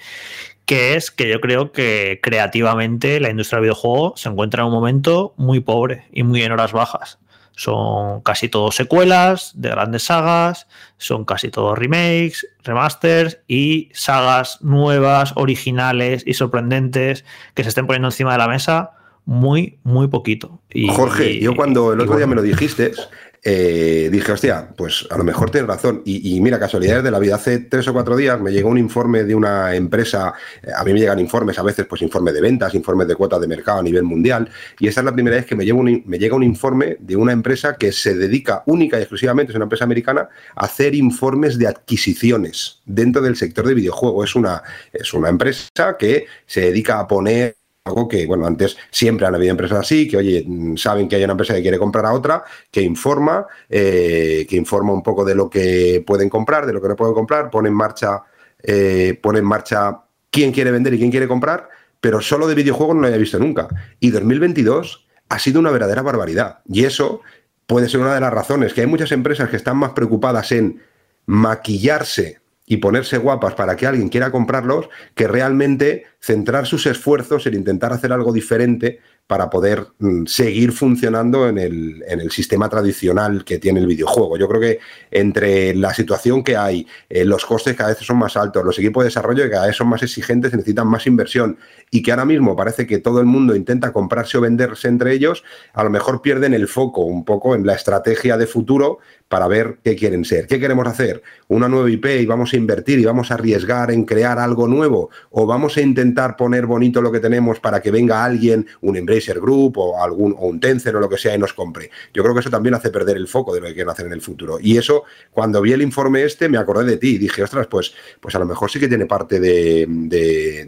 que 0.63 0.95
es 0.95 1.11
que 1.11 1.27
yo 1.27 1.41
creo 1.41 1.73
que 1.73 2.21
creativamente 2.23 3.19
la 3.19 3.29
industria 3.29 3.57
del 3.57 3.63
videojuego 3.63 4.13
se 4.15 4.29
encuentra 4.29 4.61
en 4.61 4.67
un 4.67 4.73
momento 4.73 5.33
muy 5.35 5.59
pobre 5.59 6.05
y 6.13 6.23
muy 6.23 6.41
en 6.43 6.53
horas 6.53 6.71
bajas. 6.71 7.19
Son 7.59 8.21
casi 8.21 8.47
todos 8.47 8.73
secuelas 8.73 9.51
de 9.53 9.67
grandes 9.67 10.03
sagas, 10.03 10.65
son 10.97 11.25
casi 11.25 11.49
todos 11.49 11.77
remakes, 11.77 12.47
remasters 12.63 13.39
y 13.49 13.89
sagas 13.91 14.61
nuevas, 14.61 15.33
originales 15.35 16.23
y 16.25 16.35
sorprendentes 16.35 17.25
que 17.55 17.63
se 17.63 17.69
estén 17.69 17.85
poniendo 17.85 18.07
encima 18.07 18.31
de 18.31 18.37
la 18.37 18.47
mesa 18.47 18.91
muy, 19.25 19.77
muy 19.83 20.07
poquito. 20.07 20.61
Y, 20.69 20.87
Jorge, 20.87 21.37
yo 21.41 21.53
cuando 21.53 21.91
el 21.91 21.99
otro 21.99 22.15
día 22.15 22.27
me 22.27 22.35
lo 22.35 22.41
dijiste, 22.41 22.93
eh, 23.41 24.09
dije, 24.11 24.31
hostia, 24.31 24.69
pues 24.75 25.07
a 25.09 25.17
lo 25.17 25.23
mejor 25.23 25.49
tienes 25.49 25.67
razón. 25.67 26.01
Y, 26.05 26.39
mira, 26.41 26.59
casualidades 26.59 27.03
de 27.03 27.11
la 27.11 27.19
vida. 27.19 27.35
Hace 27.35 27.59
tres 27.59 27.87
o 27.87 27.93
cuatro 27.93 28.17
días 28.17 28.39
me 28.39 28.51
llegó 28.51 28.69
un 28.69 28.77
informe 28.77 29.23
de 29.23 29.35
una 29.35 29.75
empresa. 29.75 30.33
Eh, 30.61 30.71
a 30.75 30.83
mí 30.83 30.93
me 30.93 30.99
llegan 30.99 31.19
informes 31.19 31.57
a 31.57 31.63
veces, 31.63 31.85
pues 31.85 32.01
informes 32.01 32.33
de 32.33 32.41
ventas, 32.41 32.73
informes 32.73 33.07
de 33.07 33.15
cuotas 33.15 33.39
de 33.39 33.47
mercado 33.47 33.79
a 33.79 33.83
nivel 33.83 34.03
mundial. 34.03 34.49
Y 34.79 34.87
esa 34.87 35.01
es 35.01 35.05
la 35.05 35.13
primera 35.13 35.37
vez 35.37 35.45
que 35.45 35.55
me, 35.55 35.65
me 36.05 36.19
llega 36.19 36.35
un 36.35 36.43
informe 36.43 36.97
de 36.99 37.15
una 37.15 37.31
empresa 37.31 37.75
que 37.75 37.91
se 37.91 38.15
dedica 38.15 38.63
única 38.65 38.97
y 38.97 39.01
exclusivamente, 39.01 39.51
es 39.51 39.55
una 39.55 39.65
empresa 39.65 39.85
americana, 39.85 40.29
a 40.55 40.65
hacer 40.65 40.95
informes 40.95 41.57
de 41.57 41.67
adquisiciones 41.67 42.81
dentro 42.85 43.21
del 43.21 43.35
sector 43.35 43.67
de 43.67 43.73
videojuego. 43.73 44.23
Es 44.23 44.35
una, 44.35 44.63
es 44.91 45.13
una 45.13 45.29
empresa 45.29 45.97
que 45.97 46.25
se 46.45 46.61
dedica 46.61 46.99
a 46.99 47.07
poner 47.07 47.58
algo 47.89 48.07
que, 48.07 48.25
bueno, 48.25 48.45
antes 48.45 48.77
siempre 48.91 49.27
han 49.27 49.35
habido 49.35 49.51
empresas 49.51 49.79
así, 49.79 50.07
que, 50.07 50.17
oye, 50.17 50.45
saben 50.75 51.07
que 51.07 51.17
hay 51.17 51.23
una 51.23 51.33
empresa 51.33 51.53
que 51.53 51.61
quiere 51.61 51.77
comprar 51.77 52.05
a 52.05 52.13
otra, 52.13 52.43
que 52.71 52.81
informa, 52.81 53.45
eh, 53.69 54.45
que 54.49 54.55
informa 54.55 54.93
un 54.93 55.03
poco 55.03 55.25
de 55.25 55.35
lo 55.35 55.49
que 55.49 56.03
pueden 56.05 56.29
comprar, 56.29 56.65
de 56.65 56.73
lo 56.73 56.81
que 56.81 56.87
no 56.87 56.95
pueden 56.95 57.13
comprar, 57.13 57.49
pone 57.49 57.69
en 57.69 57.75
marcha, 57.75 58.23
eh, 58.63 59.19
pone 59.21 59.39
en 59.39 59.45
marcha 59.45 60.01
quién 60.29 60.51
quiere 60.51 60.71
vender 60.71 60.93
y 60.93 60.99
quién 60.99 61.11
quiere 61.11 61.27
comprar, 61.27 61.69
pero 61.99 62.21
solo 62.21 62.47
de 62.47 62.55
videojuegos 62.55 62.95
no 62.95 63.01
lo 63.01 63.07
había 63.07 63.19
visto 63.19 63.39
nunca. 63.39 63.67
Y 63.99 64.11
2022 64.11 65.07
ha 65.29 65.39
sido 65.39 65.59
una 65.59 65.71
verdadera 65.71 66.01
barbaridad. 66.01 66.59
Y 66.67 66.85
eso 66.85 67.21
puede 67.67 67.89
ser 67.89 67.99
una 67.99 68.15
de 68.15 68.21
las 68.21 68.33
razones, 68.33 68.73
que 68.73 68.81
hay 68.81 68.87
muchas 68.87 69.11
empresas 69.11 69.49
que 69.49 69.55
están 69.57 69.77
más 69.77 69.91
preocupadas 69.91 70.51
en 70.51 70.81
maquillarse 71.25 72.39
y 72.65 72.77
ponerse 72.77 73.17
guapas 73.17 73.55
para 73.55 73.75
que 73.75 73.87
alguien 73.87 74.09
quiera 74.09 74.31
comprarlos, 74.31 74.89
que 75.15 75.27
realmente 75.27 76.05
centrar 76.19 76.65
sus 76.65 76.85
esfuerzos 76.85 77.47
en 77.47 77.53
intentar 77.53 77.93
hacer 77.93 78.11
algo 78.11 78.33
diferente 78.33 78.99
para 79.29 79.47
poder 79.47 79.85
mm, 79.99 80.25
seguir 80.25 80.71
funcionando 80.71 81.47
en 81.47 81.59
el, 81.59 82.03
en 82.07 82.19
el, 82.19 82.31
sistema 82.31 82.67
tradicional 82.67 83.45
que 83.45 83.59
tiene 83.59 83.79
el 83.79 83.85
videojuego. 83.85 84.37
Yo 84.37 84.47
creo 84.47 84.59
que 84.59 84.79
entre 85.11 85.75
la 85.75 85.93
situación 85.93 86.43
que 86.43 86.57
hay, 86.57 86.87
eh, 87.07 87.25
los 87.25 87.45
costes 87.45 87.75
cada 87.75 87.91
vez 87.91 87.99
son 87.99 88.17
más 88.17 88.35
altos, 88.35 88.65
los 88.65 88.79
equipos 88.79 89.03
de 89.03 89.09
desarrollo 89.09 89.43
que 89.43 89.51
cada 89.51 89.67
vez 89.67 89.75
son 89.75 89.87
más 89.87 90.01
exigentes, 90.01 90.51
necesitan 90.51 90.87
más 90.87 91.05
inversión 91.05 91.59
y 91.91 92.01
que 92.01 92.09
ahora 92.09 92.25
mismo 92.25 92.55
parece 92.55 92.87
que 92.87 92.97
todo 92.97 93.19
el 93.19 93.27
mundo 93.27 93.55
intenta 93.55 93.93
comprarse 93.93 94.39
o 94.39 94.41
venderse 94.41 94.87
entre 94.87 95.13
ellos, 95.13 95.43
a 95.73 95.83
lo 95.83 95.91
mejor 95.91 96.23
pierden 96.23 96.55
el 96.55 96.67
foco 96.67 97.01
un 97.01 97.23
poco 97.23 97.53
en 97.53 97.67
la 97.67 97.75
estrategia 97.75 98.35
de 98.35 98.47
futuro 98.47 98.97
para 99.27 99.47
ver 99.47 99.77
qué 99.83 99.95
quieren 99.95 100.25
ser. 100.25 100.47
¿Qué 100.47 100.59
queremos 100.59 100.87
hacer? 100.87 101.21
¿Una 101.47 101.69
nueva 101.69 101.89
IP 101.91 102.05
y 102.19 102.25
vamos 102.25 102.51
a 102.53 102.57
invertir 102.57 102.97
y 102.97 103.05
vamos 103.05 103.29
a 103.29 103.35
arriesgar 103.35 103.91
en 103.91 104.05
crear 104.05 104.39
algo 104.39 104.67
nuevo? 104.67 105.11
¿O 105.29 105.45
vamos 105.45 105.77
a 105.77 105.81
intentar 105.81 106.08
poner 106.37 106.65
bonito 106.65 107.01
lo 107.01 107.11
que 107.11 107.19
tenemos 107.19 107.59
para 107.59 107.81
que 107.81 107.91
venga 107.91 108.23
alguien, 108.23 108.67
un 108.81 108.97
Embracer 108.97 109.39
Group 109.39 109.77
o, 109.77 110.03
algún, 110.03 110.35
o 110.37 110.47
un 110.47 110.59
Tencent 110.59 110.95
o 110.95 110.99
lo 110.99 111.09
que 111.09 111.17
sea 111.17 111.35
y 111.35 111.37
nos 111.37 111.53
compre? 111.53 111.89
Yo 112.13 112.23
creo 112.23 112.33
que 112.33 112.41
eso 112.41 112.49
también 112.49 112.75
hace 112.75 112.89
perder 112.89 113.17
el 113.17 113.27
foco 113.27 113.53
de 113.53 113.61
lo 113.61 113.67
que 113.67 113.73
quieren 113.73 113.89
hacer 113.89 114.05
en 114.05 114.13
el 114.13 114.21
futuro. 114.21 114.57
Y 114.61 114.77
eso, 114.77 115.03
cuando 115.31 115.61
vi 115.61 115.73
el 115.73 115.81
informe 115.81 116.23
este, 116.23 116.49
me 116.49 116.57
acordé 116.57 116.85
de 116.85 116.97
ti 116.97 117.15
y 117.15 117.17
dije, 117.17 117.43
ostras, 117.43 117.67
pues, 117.67 117.93
pues 118.19 118.35
a 118.35 118.39
lo 118.39 118.45
mejor 118.45 118.69
sí 118.69 118.79
que 118.79 118.87
tiene 118.87 119.05
parte 119.05 119.39
de, 119.39 119.85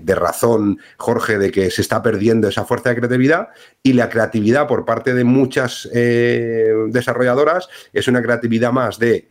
de 0.01 0.15
razón, 0.15 0.79
Jorge, 0.97 1.37
de 1.37 1.51
que 1.51 1.69
se 1.71 1.81
está 1.81 2.01
perdiendo 2.01 2.47
esa 2.47 2.65
fuerza 2.65 2.89
de 2.89 2.95
creatividad 2.95 3.49
y 3.83 3.93
la 3.93 4.09
creatividad 4.09 4.67
por 4.67 4.85
parte 4.85 5.13
de 5.13 5.23
muchas 5.23 5.89
eh, 5.93 6.73
desarrolladoras 6.89 7.69
es 7.93 8.07
una 8.07 8.21
creatividad 8.21 8.71
más 8.71 8.99
de 8.99 9.30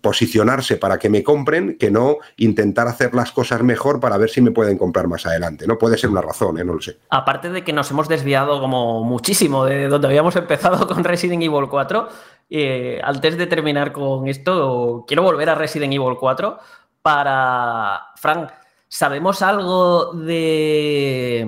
posicionarse 0.00 0.76
para 0.76 0.98
que 0.98 1.10
me 1.10 1.22
compren 1.22 1.76
que 1.78 1.90
no 1.90 2.16
intentar 2.36 2.88
hacer 2.88 3.14
las 3.14 3.32
cosas 3.32 3.62
mejor 3.62 4.00
para 4.00 4.16
ver 4.16 4.30
si 4.30 4.40
me 4.40 4.50
pueden 4.50 4.78
comprar 4.78 5.06
más 5.06 5.26
adelante. 5.26 5.66
No 5.66 5.78
puede 5.78 5.98
ser 5.98 6.10
una 6.10 6.22
razón, 6.22 6.58
¿eh? 6.58 6.64
no 6.64 6.74
lo 6.74 6.80
sé. 6.80 6.98
Aparte 7.10 7.50
de 7.50 7.62
que 7.62 7.72
nos 7.72 7.90
hemos 7.90 8.08
desviado 8.08 8.60
como 8.60 9.04
muchísimo 9.04 9.66
de 9.66 9.88
donde 9.88 10.08
habíamos 10.08 10.36
empezado 10.36 10.86
con 10.88 11.04
Resident 11.04 11.42
Evil 11.42 11.68
4, 11.68 12.08
eh, 12.48 13.00
antes 13.04 13.36
de 13.36 13.46
terminar 13.46 13.92
con 13.92 14.26
esto, 14.26 15.04
quiero 15.06 15.22
volver 15.22 15.50
a 15.50 15.54
Resident 15.54 15.92
Evil 15.92 16.16
4 16.18 16.58
para... 17.02 18.06
Frank, 18.16 18.50
¿sabemos 18.88 19.42
algo 19.42 20.14
de 20.14 21.46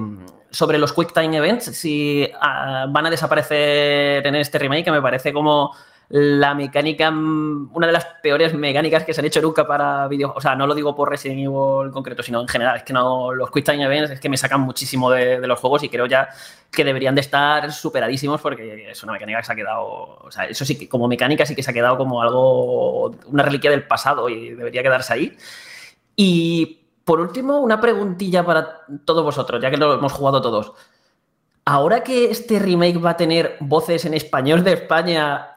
sobre 0.50 0.76
los 0.76 0.92
Quick 0.92 1.14
Time 1.14 1.34
Events, 1.38 1.64
si 1.64 2.28
ah, 2.38 2.84
van 2.88 3.06
a 3.06 3.10
desaparecer 3.10 4.26
en 4.26 4.34
este 4.34 4.58
remake, 4.58 4.84
que 4.84 4.90
me 4.90 5.00
parece 5.00 5.32
como 5.32 5.74
la 6.14 6.54
mecánica, 6.54 7.10
mm, 7.10 7.70
una 7.72 7.86
de 7.86 7.92
las 7.94 8.04
peores 8.22 8.52
mecánicas 8.52 9.02
que 9.02 9.14
se 9.14 9.22
han 9.22 9.24
hecho 9.24 9.40
nunca 9.40 9.66
para 9.66 10.06
videojuegos. 10.08 10.44
O 10.44 10.46
sea, 10.46 10.54
no 10.54 10.66
lo 10.66 10.74
digo 10.74 10.94
por 10.94 11.08
Resident 11.08 11.40
Evil 11.40 11.86
en 11.86 11.90
concreto, 11.90 12.22
sino 12.22 12.42
en 12.42 12.48
general. 12.48 12.76
Es 12.76 12.82
que 12.82 12.92
no, 12.92 13.32
los 13.32 13.50
Quick 13.50 13.64
Time 13.64 13.82
Events 13.82 14.10
es 14.10 14.20
que 14.20 14.28
me 14.28 14.36
sacan 14.36 14.60
muchísimo 14.60 15.10
de, 15.10 15.38
los 15.46 15.58
juegos 15.58 15.82
y 15.84 15.88
creo 15.88 16.04
ya 16.04 16.28
que 16.70 16.84
deberían 16.84 17.14
de 17.14 17.22
estar 17.22 17.72
superadísimos 17.72 18.42
porque 18.42 18.90
es 18.90 19.02
una 19.02 19.14
mecánica 19.14 19.38
que 19.38 19.46
se 19.46 19.52
ha 19.52 19.56
quedado. 19.56 19.86
O 20.20 20.30
sea, 20.30 20.44
eso 20.44 20.66
sí 20.66 20.78
que 20.78 20.86
como 20.86 21.08
mecánica 21.08 21.46
sí 21.46 21.54
que 21.54 21.62
se 21.62 21.70
ha 21.70 21.74
quedado 21.74 21.96
como 21.96 22.20
algo, 22.20 23.06
una 23.28 23.42
reliquia 23.42 23.70
del 23.70 23.86
pasado 23.86 24.28
y 24.28 24.50
debería 24.50 24.82
quedarse 24.82 25.14
ahí. 25.14 25.36
Y 26.14 26.80
por 27.06 27.20
último, 27.20 27.58
una 27.60 27.80
preguntilla 27.80 28.44
para 28.44 28.82
todos 29.06 29.24
vosotros, 29.24 29.62
ya 29.62 29.70
que 29.70 29.78
lo 29.78 29.94
hemos 29.94 30.12
jugado 30.12 30.42
todos. 30.42 30.74
Ahora 31.64 32.02
que 32.02 32.26
este 32.30 32.58
remake 32.58 32.98
va 33.02 33.10
a 33.10 33.16
tener 33.16 33.56
voces 33.60 34.04
en 34.04 34.12
español 34.12 34.62
de 34.62 34.74
España, 34.74 35.52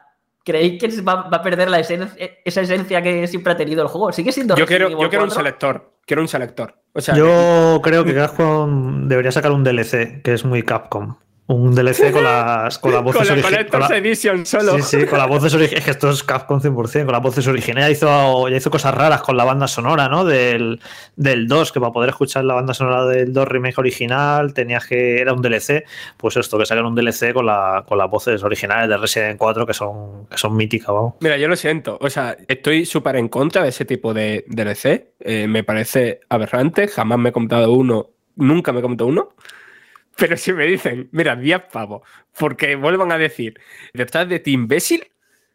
¿creéis 0.46 0.80
que 0.80 1.02
va, 1.02 1.28
a 1.30 1.42
perder 1.42 1.68
la 1.68 1.80
esa 1.80 2.60
esencia 2.60 3.02
que 3.02 3.26
siempre 3.26 3.52
ha 3.52 3.56
tenido 3.56 3.82
el 3.82 3.88
juego? 3.88 4.12
Sigue 4.12 4.30
siendo. 4.30 4.56
Yo 4.56 4.64
quiero, 4.64 4.88
yo 4.88 5.08
quiero 5.10 5.24
un 5.24 5.30
selector. 5.30 5.92
Quiero 6.06 6.22
un 6.22 6.28
selector. 6.28 6.76
yo 7.16 7.80
creo 7.82 8.04
que 8.04 8.14
Capcom 8.14 9.08
debería 9.08 9.32
sacar 9.32 9.50
un 9.50 9.64
DLC, 9.64 10.22
que 10.22 10.32
es 10.32 10.44
muy 10.44 10.62
Capcom 10.62 11.16
un 11.48 11.74
DLC 11.74 12.12
con 12.12 12.24
las, 12.24 12.78
con 12.78 12.92
las 12.92 13.02
voces 13.02 13.30
originales. 13.30 13.90
Edition 13.90 14.44
solo. 14.44 14.76
Sí, 14.76 14.82
sí, 14.82 15.06
con 15.06 15.18
las 15.18 15.28
voces 15.28 15.54
originales. 15.54 15.78
Es 15.78 15.84
que 15.84 15.90
esto 15.92 16.10
es 16.10 16.22
Capcom 16.22 16.60
100%, 16.60 17.04
con 17.04 17.12
las 17.12 17.22
voces 17.22 17.46
originales. 17.46 17.86
Ya 17.86 18.06
hizo, 18.06 18.48
ya 18.48 18.56
hizo 18.56 18.70
cosas 18.70 18.94
raras 18.94 19.22
con 19.22 19.36
la 19.36 19.44
banda 19.44 19.68
sonora, 19.68 20.08
¿no? 20.08 20.24
Del, 20.24 20.80
del 21.14 21.46
2, 21.46 21.72
que 21.72 21.80
para 21.80 21.92
poder 21.92 22.10
escuchar 22.10 22.44
la 22.44 22.54
banda 22.54 22.74
sonora 22.74 23.06
del 23.06 23.32
2 23.32 23.48
remake 23.48 23.78
original 23.78 24.54
tenías 24.54 24.86
que. 24.86 25.20
Era 25.20 25.32
un 25.32 25.42
DLC. 25.42 25.84
Pues 26.16 26.36
esto, 26.36 26.58
que 26.58 26.66
sacan 26.66 26.86
un 26.86 26.94
DLC 26.94 27.32
con, 27.32 27.46
la, 27.46 27.84
con 27.86 27.98
las 27.98 28.10
voces 28.10 28.42
originales 28.42 28.88
de 28.88 28.96
Resident 28.96 29.38
4 29.38 29.66
que 29.66 29.74
son, 29.74 30.26
que 30.26 30.36
son 30.38 30.56
míticas, 30.56 30.88
vamos. 30.88 31.14
Mira, 31.20 31.36
yo 31.36 31.48
lo 31.48 31.56
siento. 31.56 31.98
O 32.00 32.10
sea, 32.10 32.36
estoy 32.48 32.86
súper 32.86 33.16
en 33.16 33.28
contra 33.28 33.62
de 33.62 33.68
ese 33.68 33.84
tipo 33.84 34.12
de 34.12 34.44
DLC. 34.48 35.12
Eh, 35.20 35.46
me 35.48 35.64
parece 35.64 36.20
aberrante. 36.28 36.88
Jamás 36.88 37.18
me 37.18 37.28
he 37.28 37.32
comprado 37.32 37.72
uno. 37.72 38.10
Nunca 38.36 38.72
me 38.72 38.80
he 38.80 38.82
comprado 38.82 39.08
uno. 39.08 39.28
Pero 40.16 40.36
si 40.36 40.52
me 40.52 40.66
dicen, 40.66 41.08
mira, 41.12 41.36
10 41.36 41.62
pavos, 41.72 42.02
porque 42.38 42.74
vuelvan 42.76 43.12
a 43.12 43.18
decir, 43.18 43.60
detrás 43.92 44.28
de 44.28 44.40
ti 44.40 44.52
imbécil, 44.52 45.06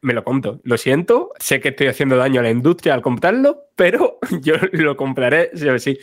me 0.02 0.14
lo 0.14 0.24
compro. 0.24 0.60
Lo 0.64 0.78
siento, 0.78 1.32
sé 1.40 1.60
que 1.60 1.70
estoy 1.70 1.88
haciendo 1.88 2.18
daño 2.18 2.40
a 2.40 2.44
la 2.44 2.52
industria 2.52 2.94
al 2.94 3.02
comprarlo, 3.02 3.66
pero 3.76 4.20
yo 4.42 4.56
lo 4.72 4.96
compraré 4.98 5.52
sí 5.54 5.68
o 5.68 5.80
sí. 5.80 6.00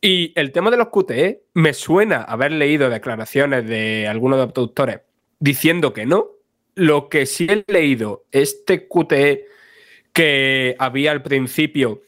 Y 0.00 0.32
el 0.36 0.52
tema 0.52 0.70
de 0.70 0.76
los 0.76 0.88
QTE, 0.88 1.42
me 1.54 1.74
suena 1.74 2.22
haber 2.22 2.52
leído 2.52 2.88
declaraciones 2.88 3.66
de 3.66 4.06
algunos 4.06 4.38
de 4.38 4.44
los 4.44 4.52
productores 4.52 5.00
diciendo 5.38 5.92
que 5.92 6.06
no. 6.06 6.28
Lo 6.74 7.08
que 7.08 7.26
sí 7.26 7.48
he 7.50 7.64
leído, 7.72 8.26
este 8.30 8.86
QTE 8.86 9.46
que 10.12 10.76
había 10.78 11.10
al 11.10 11.22
principio, 11.22 12.02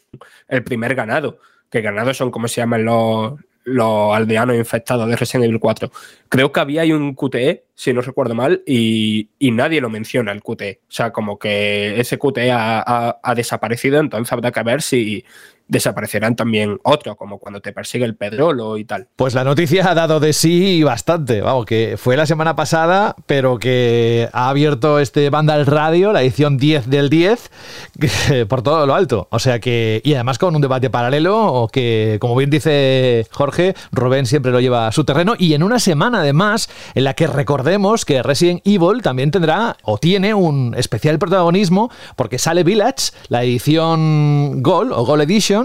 el 0.47 0.63
primer 0.63 0.95
ganado, 0.95 1.41
que 1.69 1.81
ganados 1.81 2.17
son 2.17 2.31
como 2.31 2.47
se 2.47 2.61
llaman 2.61 2.85
los, 2.85 3.35
los 3.71 4.15
aldeanos 4.15 4.57
infectados 4.57 5.09
de 5.09 5.17
Resident 5.17 5.45
Evil 5.45 5.61
4. 5.61 5.91
Creo 6.29 6.53
que 6.53 6.61
había 6.61 6.85
un 6.95 7.15
QTE, 7.15 7.65
si 7.75 7.93
no 7.93 8.01
recuerdo 8.01 8.35
mal, 8.35 8.63
y, 8.67 9.29
nadie 9.41 9.81
lo 9.81 9.91
menciona 9.91 10.33
el 10.33 10.43
QTE. 10.43 10.81
O 10.83 10.93
sea, 10.93 11.13
como 11.13 11.39
que 11.39 12.01
ese 12.01 12.19
QTE 12.19 12.51
ha 12.53 13.35
desaparecido, 13.35 14.01
entonces 14.01 14.33
habrá 14.33 14.51
que 14.53 14.63
ver 14.63 14.83
si, 14.83 15.25
desaparecerán 15.71 16.37
también 16.37 16.79
otros, 16.83 17.17
como 17.17 17.39
cuando 17.39 17.61
te 17.61 17.73
persigue 17.73 18.05
el 18.05 18.17
pedrolo 18.17 18.77
y 18.77 18.85
tal. 18.85 19.07
Pues 19.17 19.35
la 19.35 19.45
noticia 19.45 19.89
ha 19.89 19.95
dado 19.95 20.21
de 20.21 20.33
sí 20.33 20.83
bastante, 20.83 21.41
vamos, 21.41 21.65
que 21.65 21.95
fue 21.97 22.17
la 22.17 22.27
semana 22.27 22.57
pasada, 22.57 23.15
pero 23.27 23.59
que 23.59 24.29
ha 24.33 24.49
abierto 24.49 24.99
este 24.99 25.31
Vandal 25.31 25.67
Radio, 25.67 26.13
la 26.13 26.23
edición 26.23 26.59
10 26.59 26.91
del 26.91 27.09
10, 27.09 27.51
por 28.49 28.63
todo 28.63 28.85
lo 28.85 28.95
alto. 28.95 29.29
O 29.31 29.39
sea 29.39 29.61
que, 29.61 30.01
y 30.05 30.15
además 30.15 30.39
con 30.39 30.57
un 30.57 30.61
debate 30.61 30.91
paralelo, 30.91 31.53
o 31.53 31.69
que, 31.69 32.19
como 32.21 32.35
bien 32.35 32.51
dice 32.51 33.27
Jorge, 33.31 33.75
Rubén 33.93 34.27
siempre 34.27 34.51
lo 34.51 34.61
lleva 34.61 34.89
a 34.89 34.93
su 34.93 35.05
terreno, 35.05 35.35
y 35.39 35.55
en 35.55 35.63
una 35.63 35.79
semana 35.79 36.21
además, 36.21 36.69
en 36.95 37.05
la 37.05 37.15
que 37.15 37.29
recordemos 37.29 38.05
que 38.05 38.25
Resident 38.25 38.61
Evil 38.65 39.03
también 39.03 39.31
tendrá, 39.31 39.77
o 39.85 39.99
tiene 39.99 40.35
un 40.35 40.75
especial 40.77 41.21
protagonismo, 41.21 41.91
porque 42.17 42.39
sale 42.39 42.65
Village, 42.65 43.13
la 43.29 43.45
edición 43.45 44.63
Gold 44.63 44.93
o 44.93 45.05
Gold 45.05 45.23
Edition, 45.23 45.60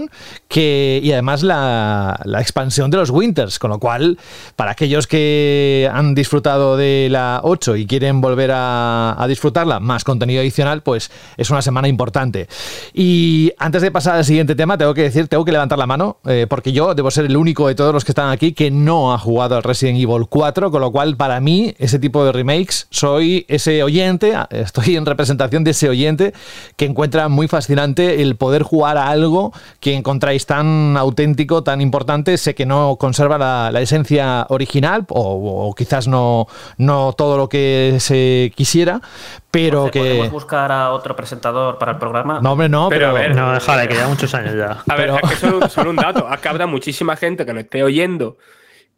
que, 0.48 1.00
y 1.02 1.12
además 1.12 1.42
la, 1.42 2.20
expansión 2.38 2.90
de 2.90 2.98
los 2.98 3.10
Winters, 3.10 3.58
con 3.58 3.70
lo 3.70 3.78
cual, 3.78 4.18
para 4.56 4.72
aquellos 4.72 5.06
que 5.06 5.88
han 5.92 6.14
disfrutado 6.14 6.76
de 6.76 7.08
la 7.10 7.40
8 7.42 7.76
y 7.76 7.86
quieren 7.86 8.20
volver 8.20 8.50
a, 8.54 9.24
disfrutarla, 9.28 9.80
más 9.80 10.04
contenido 10.04 10.40
adicional, 10.40 10.82
pues 10.82 11.10
es 11.36 11.50
una 11.50 11.62
semana 11.62 11.88
importante. 11.88 12.48
Y 12.94 13.52
antes 13.58 13.82
de 13.82 13.90
pasar 13.90 14.16
al 14.16 14.24
siguiente 14.24 14.54
tema, 14.54 14.78
tengo 14.78 14.94
que 14.94 15.02
decir, 15.02 15.28
tengo 15.28 15.44
que 15.44 15.52
levantar 15.52 15.78
la 15.78 15.86
mano, 15.86 16.18
eh, 16.26 16.46
porque 16.48 16.72
yo 16.72 16.94
debo 16.94 17.10
ser 17.10 17.24
el 17.24 17.36
único 17.36 17.66
de 17.68 17.74
todos 17.74 17.92
los 17.92 18.04
que 18.04 18.12
están 18.12 18.30
aquí 18.30 18.52
que 18.52 18.70
no 18.70 19.12
ha 19.12 19.18
jugado 19.18 19.56
al 19.56 19.62
Resident 19.62 19.98
Evil 19.98 20.26
4, 20.28 20.70
con 20.70 20.80
lo 20.80 20.92
cual, 20.92 21.16
para 21.16 21.40
mí, 21.40 21.74
ese 21.78 21.98
tipo 21.98 22.24
de 22.24 22.32
remakes, 22.32 22.86
soy 22.90 23.44
ese 23.48 23.82
oyente, 23.82 24.34
estoy 24.50 24.96
en 24.96 25.06
representación 25.06 25.64
de 25.64 25.72
ese 25.72 25.88
oyente 25.88 26.32
que 26.76 26.84
encuentra 26.84 27.28
muy 27.28 27.48
fascinante 27.48 28.22
el 28.22 28.36
poder 28.36 28.62
jugar 28.62 28.96
a 28.96 29.08
algo 29.08 29.52
que 29.86 29.94
encontráis 29.94 30.46
tan 30.46 30.96
auténtico, 30.96 31.62
tan 31.62 31.80
importante, 31.80 32.38
sé 32.38 32.56
que 32.56 32.66
no 32.66 32.96
conserva 32.98 33.38
la, 33.38 33.80
esencia 33.80 34.44
original 34.48 35.06
o, 35.10 35.72
quizás 35.78 36.08
no, 36.08 36.48
no 36.76 37.12
todo 37.12 37.36
lo 37.36 37.48
que 37.48 37.98
se 38.00 38.50
quisiera, 38.56 39.00
pero 39.48 39.88
que... 39.88 40.00
¿Podemos 40.00 40.32
buscar 40.32 40.72
a 40.72 40.90
otro 40.90 41.14
presentador 41.14 41.78
para 41.78 41.92
el 41.92 41.98
programa? 41.98 42.40
No, 42.42 42.50
hombre, 42.50 42.68
no, 42.68 42.88
pero... 42.88 43.12
no, 43.28 43.52
déjale, 43.52 43.86
que 43.86 43.94
ya 43.94 44.08
muchos 44.08 44.34
años 44.34 44.56
ya. 44.56 44.82
A 44.88 44.96
ver, 44.96 45.10
es 45.22 45.30
que 45.30 45.36
solo, 45.36 45.68
solo 45.68 45.90
un 45.90 45.96
dato. 45.96 46.26
Acá 46.26 46.50
habrá 46.50 46.66
muchísima 46.66 47.14
gente 47.14 47.46
que 47.46 47.52
nos 47.52 47.62
esté 47.62 47.84
oyendo 47.84 48.38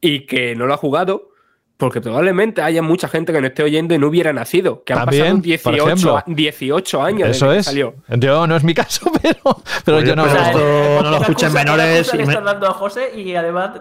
y 0.00 0.24
que 0.24 0.56
no 0.56 0.64
lo 0.64 0.72
ha 0.72 0.78
jugado 0.78 1.32
porque 1.78 2.00
probablemente 2.00 2.60
haya 2.60 2.82
mucha 2.82 3.06
gente 3.08 3.32
que 3.32 3.40
no 3.40 3.46
esté 3.46 3.62
oyendo 3.62 3.94
y 3.94 3.98
no 3.98 4.08
hubiera 4.08 4.32
nacido, 4.32 4.82
que 4.82 4.92
han 4.92 5.04
pasado 5.04 5.36
18, 5.36 6.24
18 6.26 7.02
años 7.02 7.28
Eso 7.28 7.52
es. 7.52 7.66
salió. 7.66 7.94
Yo 8.08 8.48
no 8.48 8.56
es 8.56 8.64
mi 8.64 8.74
caso, 8.74 9.08
pero, 9.22 9.62
pero 9.84 10.00
yo 10.00 10.16
no. 10.16 10.24
Pues 10.24 10.34
esto 10.34 10.58
no 11.02 11.10
lo 11.10 11.16
escuchen 11.18 11.52
menores. 11.52 12.12
Y 12.12 12.20
están 12.20 12.44
dando 12.44 12.66
a 12.66 12.72
José 12.74 13.12
y 13.16 13.32
además 13.36 13.80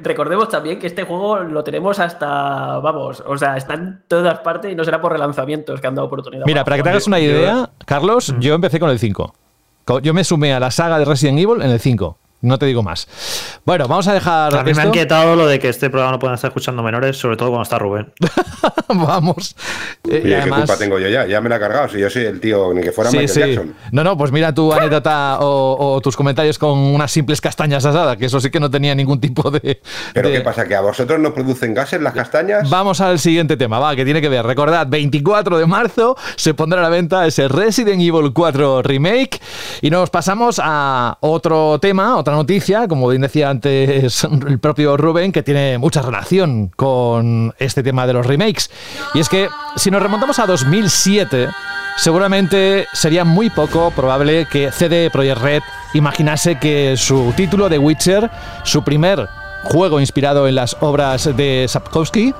recordemos 0.00 0.48
también 0.48 0.78
que 0.78 0.86
este 0.86 1.02
juego 1.02 1.40
lo 1.40 1.64
tenemos 1.64 1.98
hasta, 1.98 2.78
vamos, 2.78 3.20
o 3.26 3.36
sea, 3.36 3.56
está 3.56 3.74
en 3.74 4.00
todas 4.06 4.38
partes 4.38 4.70
y 4.70 4.76
no 4.76 4.84
será 4.84 5.00
por 5.00 5.10
relanzamientos 5.10 5.80
que 5.80 5.86
han 5.88 5.96
dado 5.96 6.06
oportunidad. 6.06 6.46
Mira, 6.46 6.64
para 6.64 6.76
que 6.76 6.84
te 6.84 6.88
hagas 6.90 7.08
una 7.08 7.18
idea, 7.18 7.68
Carlos, 7.84 8.32
mm. 8.32 8.38
yo 8.38 8.54
empecé 8.54 8.78
con 8.78 8.90
el 8.90 8.98
5. 9.00 9.34
Yo 10.02 10.14
me 10.14 10.22
sumé 10.22 10.54
a 10.54 10.60
la 10.60 10.70
saga 10.70 11.00
de 11.00 11.04
Resident 11.04 11.40
Evil 11.40 11.62
en 11.62 11.70
el 11.70 11.80
5. 11.80 12.16
No 12.40 12.56
te 12.56 12.66
digo 12.66 12.84
más. 12.84 13.08
Bueno, 13.64 13.88
vamos 13.88 14.06
a 14.06 14.14
dejar. 14.14 14.54
A 14.54 14.62
mí 14.62 14.72
me 14.72 14.82
ha 14.82 14.86
inquietado 14.86 15.34
lo 15.34 15.46
de 15.46 15.58
que 15.58 15.68
este 15.68 15.90
programa 15.90 16.12
no 16.12 16.18
pueden 16.20 16.34
estar 16.36 16.48
escuchando 16.50 16.82
menores, 16.84 17.16
sobre 17.16 17.36
todo 17.36 17.48
cuando 17.48 17.64
está 17.64 17.78
Rubén. 17.80 18.12
vamos. 18.88 19.56
Eh, 20.04 20.10
y 20.10 20.10
Oye, 20.18 20.22
¿qué 20.22 20.36
además- 20.36 20.60
culpa 20.60 20.76
tengo 20.78 20.98
yo 21.00 21.08
ya? 21.08 21.26
Ya 21.26 21.40
me 21.40 21.48
la 21.48 21.56
he 21.56 21.58
cargado. 21.60 21.88
Si 21.88 21.98
yo 21.98 22.08
soy 22.08 22.24
el 22.26 22.40
tío, 22.40 22.72
ni 22.74 22.80
que 22.82 22.92
fuera 22.92 23.10
Sí, 23.10 23.18
Michael 23.18 23.34
sí. 23.34 23.40
Jackson. 23.40 23.74
No, 23.92 24.04
no, 24.04 24.16
pues 24.16 24.30
mira 24.32 24.54
tu 24.54 24.72
anécdota 24.72 25.38
o, 25.40 25.94
o 25.96 26.00
tus 26.00 26.16
comentarios 26.16 26.58
con 26.58 26.78
unas 26.78 27.10
simples 27.10 27.40
castañas 27.40 27.84
asadas, 27.84 28.16
que 28.16 28.26
eso 28.26 28.38
sí 28.40 28.50
que 28.50 28.60
no 28.60 28.70
tenía 28.70 28.94
ningún 28.94 29.20
tipo 29.20 29.50
de. 29.50 29.80
¿Pero 30.14 30.28
de- 30.28 30.36
qué 30.36 30.40
pasa? 30.42 30.64
¿Que 30.66 30.76
a 30.76 30.80
vosotros 30.80 31.18
no 31.18 31.34
producen 31.34 31.74
gases 31.74 32.00
las 32.00 32.14
castañas? 32.14 32.70
Vamos 32.70 33.00
al 33.00 33.18
siguiente 33.18 33.56
tema, 33.56 33.78
va, 33.80 33.96
que 33.96 34.04
tiene 34.04 34.20
que 34.20 34.28
ver. 34.28 34.46
Recordad, 34.46 34.86
24 34.86 35.58
de 35.58 35.66
marzo 35.66 36.16
se 36.36 36.54
pondrá 36.54 36.78
a 36.78 36.82
la 36.84 36.88
venta 36.88 37.26
ese 37.26 37.48
Resident 37.48 38.00
Evil 38.00 38.32
4 38.32 38.82
Remake. 38.82 39.40
Y 39.82 39.90
nos 39.90 40.10
pasamos 40.10 40.60
a 40.62 41.18
otro 41.20 41.78
tema, 41.80 42.16
otra 42.28 42.36
noticia, 42.36 42.86
como 42.88 43.08
bien 43.08 43.22
decía 43.22 43.48
antes 43.48 44.22
el 44.46 44.58
propio 44.58 44.98
Rubén, 44.98 45.32
que 45.32 45.42
tiene 45.42 45.78
mucha 45.78 46.02
relación 46.02 46.70
con 46.76 47.54
este 47.58 47.82
tema 47.82 48.06
de 48.06 48.12
los 48.12 48.26
remakes. 48.26 48.70
Y 49.14 49.20
es 49.20 49.30
que 49.30 49.48
si 49.76 49.90
nos 49.90 50.02
remontamos 50.02 50.38
a 50.38 50.44
2007, 50.44 51.48
seguramente 51.96 52.86
sería 52.92 53.24
muy 53.24 53.48
poco 53.48 53.90
probable 53.92 54.46
que 54.52 54.70
CD 54.70 55.08
Projekt 55.10 55.40
Red 55.40 55.62
imaginase 55.94 56.58
que 56.58 56.98
su 56.98 57.32
título 57.34 57.70
de 57.70 57.78
Witcher, 57.78 58.30
su 58.62 58.84
primer 58.84 59.26
juego 59.64 59.98
inspirado 59.98 60.46
en 60.46 60.56
las 60.56 60.76
obras 60.80 61.34
de 61.34 61.64
Sapkowski, 61.66 62.34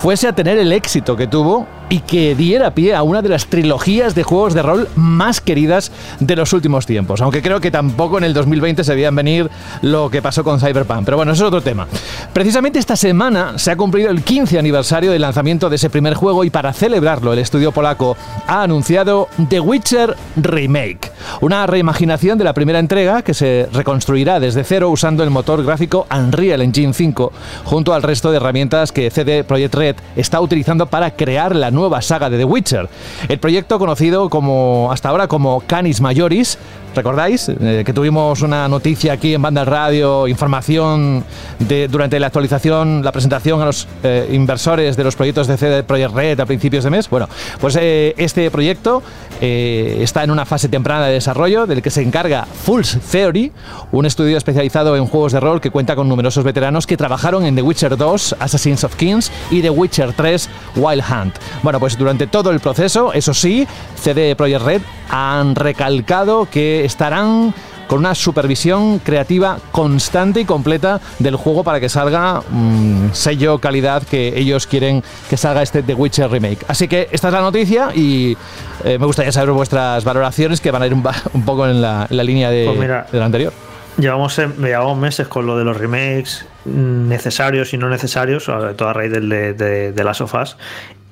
fuese 0.00 0.28
a 0.28 0.34
tener 0.34 0.58
el 0.58 0.70
éxito 0.70 1.16
que 1.16 1.26
tuvo 1.26 1.66
y 1.94 2.00
que 2.00 2.34
diera 2.34 2.72
pie 2.72 2.92
a 2.92 3.04
una 3.04 3.22
de 3.22 3.28
las 3.28 3.46
trilogías 3.46 4.16
de 4.16 4.24
juegos 4.24 4.52
de 4.52 4.62
rol 4.62 4.88
más 4.96 5.40
queridas 5.40 5.92
de 6.18 6.34
los 6.34 6.52
últimos 6.52 6.86
tiempos. 6.86 7.20
Aunque 7.20 7.40
creo 7.40 7.60
que 7.60 7.70
tampoco 7.70 8.18
en 8.18 8.24
el 8.24 8.34
2020 8.34 8.82
se 8.82 8.96
veían 8.96 9.14
venir 9.14 9.48
lo 9.80 10.10
que 10.10 10.20
pasó 10.20 10.42
con 10.42 10.58
Cyberpunk. 10.58 11.04
Pero 11.04 11.18
bueno, 11.18 11.30
eso 11.30 11.44
es 11.44 11.46
otro 11.46 11.60
tema. 11.60 11.86
Precisamente 12.32 12.80
esta 12.80 12.96
semana 12.96 13.60
se 13.60 13.70
ha 13.70 13.76
cumplido 13.76 14.10
el 14.10 14.24
15 14.24 14.58
aniversario 14.58 15.12
del 15.12 15.22
lanzamiento 15.22 15.70
de 15.70 15.76
ese 15.76 15.88
primer 15.88 16.14
juego 16.14 16.42
y 16.42 16.50
para 16.50 16.72
celebrarlo 16.72 17.32
el 17.32 17.38
estudio 17.38 17.70
polaco 17.70 18.16
ha 18.48 18.64
anunciado 18.64 19.28
The 19.48 19.60
Witcher 19.60 20.16
Remake. 20.34 21.12
Una 21.42 21.64
reimaginación 21.68 22.38
de 22.38 22.44
la 22.44 22.54
primera 22.54 22.80
entrega 22.80 23.22
que 23.22 23.34
se 23.34 23.68
reconstruirá 23.72 24.40
desde 24.40 24.64
cero 24.64 24.90
usando 24.90 25.22
el 25.22 25.30
motor 25.30 25.64
gráfico 25.64 26.08
Unreal 26.10 26.60
Engine 26.60 26.92
5 26.92 27.32
junto 27.64 27.94
al 27.94 28.02
resto 28.02 28.32
de 28.32 28.38
herramientas 28.38 28.90
que 28.90 29.10
CD 29.12 29.44
Projekt 29.44 29.74
Red 29.76 29.96
está 30.16 30.40
utilizando 30.40 30.86
para 30.86 31.12
crear 31.12 31.54
la 31.54 31.70
nueva 31.70 31.83
saga 32.02 32.30
de 32.30 32.38
The 32.38 32.44
Witcher. 32.44 32.88
El 33.28 33.38
proyecto 33.38 33.78
conocido 33.78 34.28
como 34.28 34.88
hasta 34.92 35.08
ahora 35.08 35.28
como 35.28 35.60
Canis 35.66 36.00
Majoris 36.00 36.58
¿Recordáis 36.94 37.48
eh, 37.48 37.82
que 37.84 37.92
tuvimos 37.92 38.42
una 38.42 38.68
noticia 38.68 39.14
aquí 39.14 39.34
en 39.34 39.42
Banda 39.42 39.64
Radio, 39.64 40.28
información 40.28 41.24
de, 41.58 41.88
durante 41.88 42.20
la 42.20 42.28
actualización, 42.28 43.02
la 43.04 43.10
presentación 43.10 43.60
a 43.60 43.66
los 43.66 43.88
eh, 44.04 44.28
inversores 44.32 44.96
de 44.96 45.02
los 45.02 45.16
proyectos 45.16 45.48
de 45.48 45.56
CD 45.56 45.82
Projekt 45.82 46.14
Red 46.14 46.40
a 46.40 46.46
principios 46.46 46.84
de 46.84 46.90
mes? 46.90 47.10
Bueno, 47.10 47.28
pues 47.60 47.76
eh, 47.80 48.14
este 48.16 48.50
proyecto 48.50 49.02
eh, 49.40 49.98
está 50.00 50.22
en 50.22 50.30
una 50.30 50.46
fase 50.46 50.68
temprana 50.68 51.06
de 51.06 51.14
desarrollo 51.14 51.66
del 51.66 51.82
que 51.82 51.90
se 51.90 52.02
encarga 52.02 52.46
Fools 52.46 52.98
Theory, 53.10 53.50
un 53.90 54.06
estudio 54.06 54.36
especializado 54.36 54.96
en 54.96 55.06
juegos 55.06 55.32
de 55.32 55.40
rol 55.40 55.60
que 55.60 55.70
cuenta 55.70 55.96
con 55.96 56.08
numerosos 56.08 56.44
veteranos 56.44 56.86
que 56.86 56.96
trabajaron 56.96 57.44
en 57.44 57.56
The 57.56 57.62
Witcher 57.62 57.96
2, 57.96 58.36
Assassins 58.38 58.84
of 58.84 58.94
Kings 58.94 59.32
y 59.50 59.62
The 59.62 59.70
Witcher 59.70 60.12
3, 60.12 60.48
Wild 60.76 61.02
Hunt. 61.10 61.34
Bueno, 61.62 61.80
pues 61.80 61.98
durante 61.98 62.26
todo 62.28 62.50
el 62.52 62.60
proceso, 62.60 63.12
eso 63.12 63.34
sí, 63.34 63.66
CD 63.96 64.36
Projekt 64.36 64.64
Red 64.64 64.82
han 65.10 65.54
recalcado 65.54 66.48
que 66.50 66.83
estarán 66.84 67.54
con 67.88 67.98
una 67.98 68.14
supervisión 68.14 68.98
creativa 68.98 69.58
constante 69.70 70.40
y 70.40 70.44
completa 70.46 71.00
del 71.18 71.36
juego 71.36 71.62
para 71.64 71.80
que 71.80 71.88
salga 71.88 72.40
mm, 72.48 73.10
sello 73.12 73.58
calidad 73.58 74.02
que 74.02 74.38
ellos 74.38 74.66
quieren 74.66 75.02
que 75.28 75.36
salga 75.36 75.62
este 75.62 75.82
The 75.82 75.94
Witcher 75.94 76.30
Remake. 76.30 76.64
Así 76.66 76.88
que 76.88 77.08
esta 77.12 77.28
es 77.28 77.34
la 77.34 77.40
noticia 77.42 77.90
y 77.94 78.36
eh, 78.84 78.98
me 78.98 79.06
gustaría 79.06 79.32
saber 79.32 79.50
vuestras 79.50 80.02
valoraciones 80.04 80.60
que 80.60 80.70
van 80.70 80.82
a 80.82 80.86
ir 80.86 80.94
un, 80.94 81.02
poco 81.44 81.66
en 81.66 81.82
la, 81.82 82.06
en 82.08 82.16
la 82.16 82.24
línea 82.24 82.50
de, 82.50 82.64
Pues 82.66 82.78
mira. 82.78 83.06
de 83.12 83.18
la 83.18 83.26
anterior. 83.26 83.52
Llevamos, 83.98 84.38
em- 84.38 84.56
llevamos 84.60 84.98
meses 84.98 85.28
con 85.28 85.46
lo 85.46 85.56
de 85.58 85.64
los 85.64 85.76
remakes 85.76 86.46
mm, 86.64 87.06
necesarios 87.08 87.74
y 87.74 87.78
no 87.78 87.88
necesarios, 87.88 88.44
sobre 88.44 88.74
todo 88.74 88.88
a 88.88 88.92
raíz 88.94 89.12
del 89.12 89.28
de, 89.28 89.52
de, 89.52 89.92
de 89.92 90.04
Last 90.04 90.22
of 90.22 90.34
Us. 90.34 90.56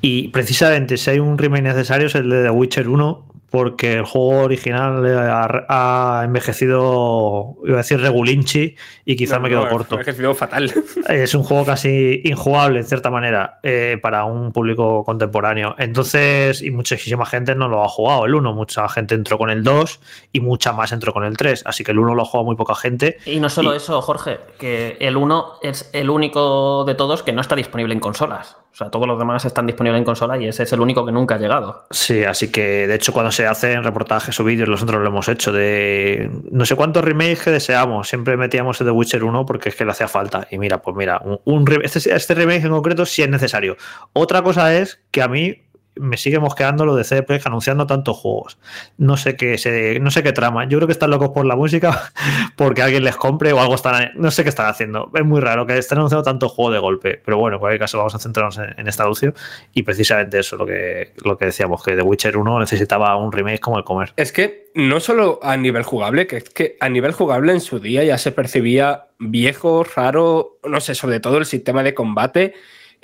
Y 0.01 0.29
precisamente 0.29 0.97
si 0.97 1.11
hay 1.11 1.21
un 1.21 1.39
remake 1.39 1.63
necesario 1.63 2.09
es 2.09 2.15
el 2.17 2.29
de 2.29 2.43
The 2.43 2.51
Witcher 2.51 2.89
1, 2.89 3.25
porque 3.53 3.93
el 3.93 4.05
juego 4.05 4.45
original 4.45 5.07
ha, 5.07 6.21
ha 6.21 6.25
envejecido, 6.25 7.57
iba 7.65 7.75
a 7.75 7.77
decir 7.79 8.01
regulinchi, 8.01 8.75
y 9.05 9.17
quizás 9.17 9.41
me 9.43 9.51
quedo 9.51 9.65
No, 9.67 9.71
corto. 9.71 9.95
Ha 9.97 9.99
envejecido 9.99 10.35
fatal. 10.35 10.73
Es 11.09 11.35
un 11.35 11.43
juego 11.43 11.67
casi 11.67 12.23
injugable, 12.25 12.81
en 12.81 12.87
cierta 12.87 13.11
manera, 13.11 13.61
eh, 13.63 13.99
para 14.03 14.25
un 14.25 14.53
público 14.53 15.05
contemporáneo. 15.05 15.75
Entonces, 15.79 16.63
y 16.63 16.71
muchísima 16.71 17.27
gente 17.27 17.55
no 17.55 17.69
lo 17.69 17.85
ha 17.85 17.89
jugado 17.89 18.25
el 18.25 18.35
1. 18.35 18.55
Mucha 18.55 18.89
gente 18.89 19.15
entró 19.15 19.37
con 19.37 19.51
el 19.51 19.63
2 19.63 20.01
y 20.33 20.41
mucha 20.41 20.73
más 20.73 20.91
entró 20.93 21.13
con 21.13 21.25
el 21.25 21.37
3. 21.37 21.65
Así 21.67 21.85
que 21.85 21.93
el 21.93 21.99
1 21.99 22.15
lo 22.15 22.23
ha 22.23 22.25
jugado 22.25 22.47
muy 22.47 22.57
poca 22.57 22.75
gente. 22.75 23.19
Y 23.27 23.39
no 23.39 23.51
solo 23.51 23.75
Y- 23.75 23.77
eso, 23.77 24.01
Jorge, 24.01 24.41
que 24.59 24.97
el 24.99 25.19
1 25.19 25.59
es 25.63 25.91
el 25.93 26.09
único 26.09 26.85
de 26.87 26.95
todos 26.95 27.23
que 27.23 27.33
no 27.33 27.43
está 27.43 27.55
disponible 27.55 27.93
en 27.93 28.01
consolas. 28.01 28.57
O 28.73 28.75
sea, 28.75 28.89
todos 28.89 29.07
los 29.07 29.19
demás 29.19 29.45
están 29.45 29.67
disponibles 29.67 29.99
en 29.99 30.05
consola 30.05 30.39
y 30.39 30.49
ese 30.49 30.63
es 30.63 30.73
el 30.73 30.81
único 30.81 31.05
que 31.05 31.13
nunca 31.13 31.35
ha 31.35 31.39
llegado. 31.39 31.85
Sí, 31.91 32.25
así 32.25 32.51
que 32.51 32.87
de 32.87 32.95
hecho 32.95 33.13
cuando 33.13 33.31
se 33.31 33.47
hacen 33.47 33.85
reportajes 33.85 34.39
o 34.41 34.45
vídeos, 34.45 34.69
nosotros 34.69 35.03
lo 35.03 35.09
hemos 35.09 35.29
hecho 35.29 35.53
de 35.53 36.31
no 36.51 36.65
sé 36.65 36.75
cuántos 36.75 37.05
remakes 37.05 37.43
que 37.43 37.51
deseamos. 37.51 38.09
Siempre 38.09 38.39
metíamos 38.39 38.81
el 38.81 38.87
de 38.87 38.93
Witcher 38.93 39.25
1 39.25 39.45
porque 39.45 39.69
es 39.69 39.75
que 39.75 39.85
le 39.85 39.91
hacía 39.91 40.09
falta. 40.09 40.49
Y 40.51 40.59
mira, 40.59 40.81
pues 40.81 40.97
mira, 40.97 41.21
un, 41.45 41.65
este, 41.83 42.15
este 42.15 42.35
remake 42.35 42.65
en 42.65 42.71
concreto 42.71 43.05
sí 43.05 43.23
es 43.23 43.29
necesario. 43.29 43.77
Otra 44.15 44.41
cosa 44.41 44.75
es 44.75 45.01
que 45.11 45.21
a 45.21 45.29
mí 45.29 45.63
me 45.95 46.17
sigue 46.17 46.39
mosqueando 46.39 46.87
lo 46.87 46.97
de 46.97 47.05
CD 47.05 47.23
Projekt 47.23 47.47
anunciando 47.47 47.87
tantos 47.87 48.17
juegos. 48.17 48.59
No 48.97 49.17
sé 49.17 49.37
qué 49.37 49.99
no 50.01 50.11
sé 50.11 50.23
qué 50.23 50.33
trama. 50.33 50.65
Yo 50.65 50.79
creo 50.79 50.87
que 50.87 50.93
están 50.93 51.11
locos 51.11 51.31
por 51.31 51.45
la 51.45 51.57
música 51.57 52.13
porque 52.57 52.83
alguien 52.83 53.05
les 53.05 53.17
compre 53.17 53.53
o 53.53 53.61
algo 53.61 53.75
están 53.75 54.11
no 54.15 54.31
sé 54.31 54.43
qué 54.43 54.49
están 54.49 54.67
haciendo. 54.67 55.11
Es 55.15 55.25
muy 55.25 55.41
raro 55.41 55.67
que 55.67 55.77
estén 55.77 55.99
anunciando 55.99 56.23
tantos 56.23 56.53
juegos 56.53 56.75
de 56.75 56.81
golpe. 56.81 57.21
Pero 57.25 57.39
bueno, 57.39 57.57
en 57.57 57.61
cualquier 57.61 57.81
caso 57.81 57.99
vamos 57.99 58.15
a 58.15 58.19
centrarnos 58.19 58.59
en, 58.59 58.75
en 58.79 58.89
esta 58.89 59.03
anuncio 59.03 59.35
y 59.75 59.83
precisamente 59.83 60.39
eso 60.39 60.57
lo 60.57 60.67
que 60.67 61.13
lo 61.25 61.37
que 61.37 61.47
decíamos 61.47 61.83
que 61.83 61.95
The 61.95 62.03
Witcher 62.03 62.37
1 62.37 62.61
necesitaba 62.61 63.17
un 63.17 63.33
remake 63.33 63.61
como 63.61 63.79
el 63.79 63.85
comer. 63.85 64.13
Es 64.17 64.33
que 64.33 64.71
no 64.75 65.01
solo 65.01 65.41
a 65.43 65.57
nivel 65.57 65.83
jugable, 65.83 66.27
que 66.27 66.39
es 66.39 66.51
que 66.51 66.77
a 66.81 66.89
nivel 66.89 67.13
jugable 67.13 67.53
en 67.53 67.61
su 67.61 67.79
día 67.79 68.03
ya 68.05 68.17
se 68.17 68.33
percibía 68.33 69.09
viejo, 69.19 69.85
raro, 69.85 70.59
no 70.65 70.81
sé, 70.81 70.95
sobre 70.95 71.21
todo 71.21 71.39
el 71.39 71.47
sistema 71.47 71.83
de 71.83 71.95
combate 71.95 72.55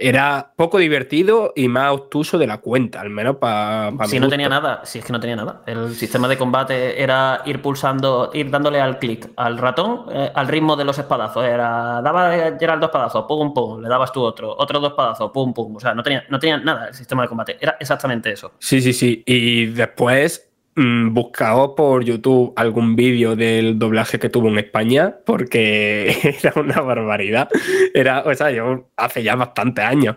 era 0.00 0.52
poco 0.54 0.78
divertido 0.78 1.52
y 1.56 1.66
más 1.66 1.92
obtuso 1.92 2.38
de 2.38 2.46
la 2.46 2.58
cuenta, 2.58 3.00
al 3.00 3.10
menos 3.10 3.36
para 3.36 3.92
si 4.06 4.20
no 4.20 4.28
tenía 4.28 4.48
nada, 4.48 4.82
si 4.84 5.00
es 5.00 5.04
que 5.04 5.12
no 5.12 5.18
tenía 5.18 5.34
nada. 5.34 5.62
El 5.66 5.92
sistema 5.94 6.28
de 6.28 6.38
combate 6.38 7.02
era 7.02 7.42
ir 7.44 7.60
pulsando, 7.60 8.30
ir 8.32 8.48
dándole 8.48 8.80
al 8.80 9.00
clic 9.00 9.28
al 9.34 9.58
ratón 9.58 10.04
eh, 10.12 10.30
al 10.32 10.46
ritmo 10.46 10.76
de 10.76 10.84
los 10.84 10.96
espadazos. 10.98 11.44
Era, 11.44 12.00
daba 12.00 12.36
eh, 12.36 12.56
Gerald 12.60 12.80
dos 12.80 12.90
espadazos, 12.90 13.24
pum, 13.26 13.52
pum, 13.52 13.82
le 13.82 13.88
dabas 13.88 14.12
tú 14.12 14.22
otro, 14.22 14.54
otros 14.56 14.80
dos 14.80 14.92
espadazos, 14.92 15.32
pum, 15.32 15.52
pum. 15.52 15.74
O 15.74 15.80
sea, 15.80 15.94
no 15.94 16.02
tenía, 16.04 16.24
no 16.28 16.38
tenía 16.38 16.58
nada 16.58 16.88
el 16.88 16.94
sistema 16.94 17.22
de 17.22 17.28
combate. 17.28 17.58
Era 17.60 17.76
exactamente 17.80 18.30
eso. 18.30 18.52
Sí, 18.60 18.80
sí, 18.80 18.92
sí. 18.92 19.24
Y 19.26 19.66
después 19.66 20.47
mm, 20.78 21.12
buscado 21.14 21.74
por 21.74 22.04
YouTube 22.04 22.52
algún 22.56 22.96
vídeo 22.96 23.36
del 23.36 23.78
doblaje 23.78 24.18
que 24.18 24.28
tuvo 24.30 24.48
en 24.48 24.58
España, 24.58 25.16
porque 25.26 26.16
era 26.42 26.52
una 26.60 26.80
barbaridad. 26.80 27.48
Era, 27.94 28.22
o 28.22 28.34
sea, 28.34 28.50
yo 28.50 28.88
hace 28.96 29.22
ya 29.22 29.34
bastantes 29.36 29.84
años. 29.84 30.16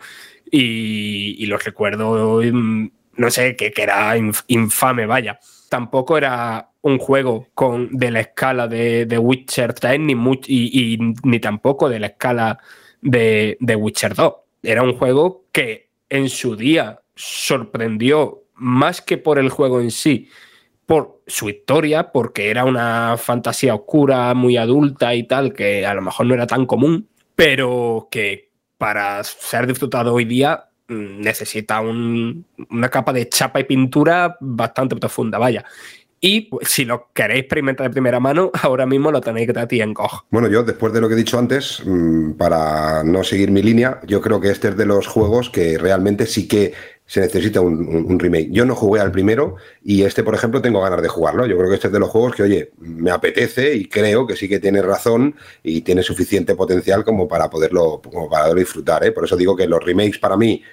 Y, 0.50 1.36
y 1.40 1.46
lo 1.48 1.58
recuerdo, 1.58 2.42
mm, 2.44 2.90
no 3.18 3.30
sé, 3.32 3.56
que, 3.56 3.72
que 3.72 3.84
era 3.84 4.18
inf- 4.18 4.44
infame, 4.48 5.06
vaya. 5.06 5.40
Tampoco 5.70 6.18
era 6.18 6.70
un 6.82 6.98
juego 6.98 7.48
con, 7.54 7.90
de 7.92 8.12
la 8.12 8.20
escala 8.22 8.68
de, 8.68 9.06
de 9.06 9.18
Witcher 9.18 9.74
3, 9.74 10.00
ni, 10.00 10.16
much- 10.16 10.46
y, 10.48 10.94
y 10.96 10.98
ni 11.24 11.40
tampoco 11.40 11.88
de 11.90 12.00
la 12.00 12.08
escala 12.08 12.60
de, 13.02 13.58
de 13.60 13.76
Witcher 13.76 14.14
2. 14.16 14.34
Era 14.64 14.84
un 14.84 14.94
juego 14.98 15.46
que 15.54 15.90
en 16.10 16.28
su 16.30 16.56
día 16.58 17.02
sorprendió 17.16 18.44
más 18.56 19.02
que 19.02 19.18
por 19.18 19.40
el 19.40 19.50
juego 19.50 19.80
en 19.82 19.92
sí, 19.92 20.28
por 20.92 21.22
su 21.26 21.48
historia, 21.50 22.12
porque 22.12 22.50
era 22.50 22.66
una 22.66 23.16
fantasía 23.18 23.74
oscura, 23.74 24.34
muy 24.34 24.58
adulta 24.58 25.16
y 25.16 25.24
tal, 25.24 25.54
que 25.54 25.86
a 25.86 25.94
lo 25.94 26.02
mejor 26.02 26.26
no 26.26 26.34
era 26.34 26.46
tan 26.46 26.66
común, 26.66 27.08
pero 27.34 28.10
que 28.12 28.50
para 28.78 29.24
ser 29.24 29.68
disfrutado 29.68 30.14
hoy 30.14 30.26
día 30.26 30.66
mm, 30.90 31.22
necesita 31.22 31.80
un- 31.80 32.46
una 32.70 32.90
capa 32.90 33.14
de 33.14 33.30
chapa 33.30 33.62
y 33.62 33.64
pintura 33.64 34.36
bastante 34.42 34.98
profunda, 34.98 35.38
vaya. 35.38 35.64
Y 36.20 36.42
pues, 36.42 36.68
si 36.68 36.84
lo 36.84 37.10
queréis 37.14 37.44
experimentar 37.44 37.88
de 37.88 37.92
primera 37.94 38.20
mano, 38.20 38.52
ahora 38.62 38.86
mismo 38.86 39.12
lo 39.14 39.22
tenéis 39.22 39.48
gratis 39.48 39.80
en 39.82 39.94
GOG. 39.94 40.26
Bueno, 40.30 40.50
yo 40.50 40.62
después 40.62 40.92
de 40.92 41.00
lo 41.00 41.08
que 41.08 41.14
he 41.14 41.18
dicho 41.18 41.40
antes, 41.40 41.82
mm, 41.86 42.34
para 42.34 43.02
no 43.06 43.24
seguir 43.24 43.50
mi 43.50 43.64
línea, 43.64 44.02
yo 44.06 44.20
creo 44.20 44.42
que 44.42 44.50
este 44.52 44.68
es 44.68 44.76
de 44.76 44.86
los 44.86 45.08
juegos 45.08 45.50
que 45.50 45.78
realmente 45.78 46.26
sí 46.26 46.50
que 46.50 46.74
se 47.12 47.20
necesita 47.20 47.60
un, 47.60 48.06
un, 48.08 48.18
remake. 48.18 48.48
Yo 48.52 48.64
no 48.66 48.74
jugué 48.74 49.02
al 49.02 49.12
primero 49.12 49.58
y 49.84 50.04
este, 50.04 50.24
por 50.24 50.34
ejemplo, 50.34 50.62
tengo 50.62 50.80
ganas 50.80 51.02
de 51.02 51.10
jugarlo. 51.10 51.46
Yo 51.46 51.58
creo 51.58 51.68
que 51.68 51.76
este 51.76 51.88
es 51.88 51.94
de 51.94 52.00
los 52.00 52.10
juegos 52.10 52.34
que, 52.34 52.44
oye, 52.44 52.72
me 52.78 53.12
apetece 53.12 53.76
y 53.76 53.90
creo 53.90 54.26
que 54.26 54.38
sí 54.38 54.48
que 54.48 54.62
tiene 54.62 54.82
razón 54.82 55.36
y 55.62 55.82
tiene 55.82 56.04
suficiente 56.04 56.56
potencial 56.56 57.04
como 57.04 57.28
para 57.28 57.50
poderlo, 57.50 58.02
como 58.02 58.30
para 58.30 58.54
disfrutar. 58.54 59.04
¿eh? 59.04 59.12
Por 59.12 59.26
eso 59.26 59.36
digo 59.36 59.58
que 59.58 59.68
los 59.68 59.84
remakes 59.84 60.20
para 60.20 60.38
mí 60.38 60.64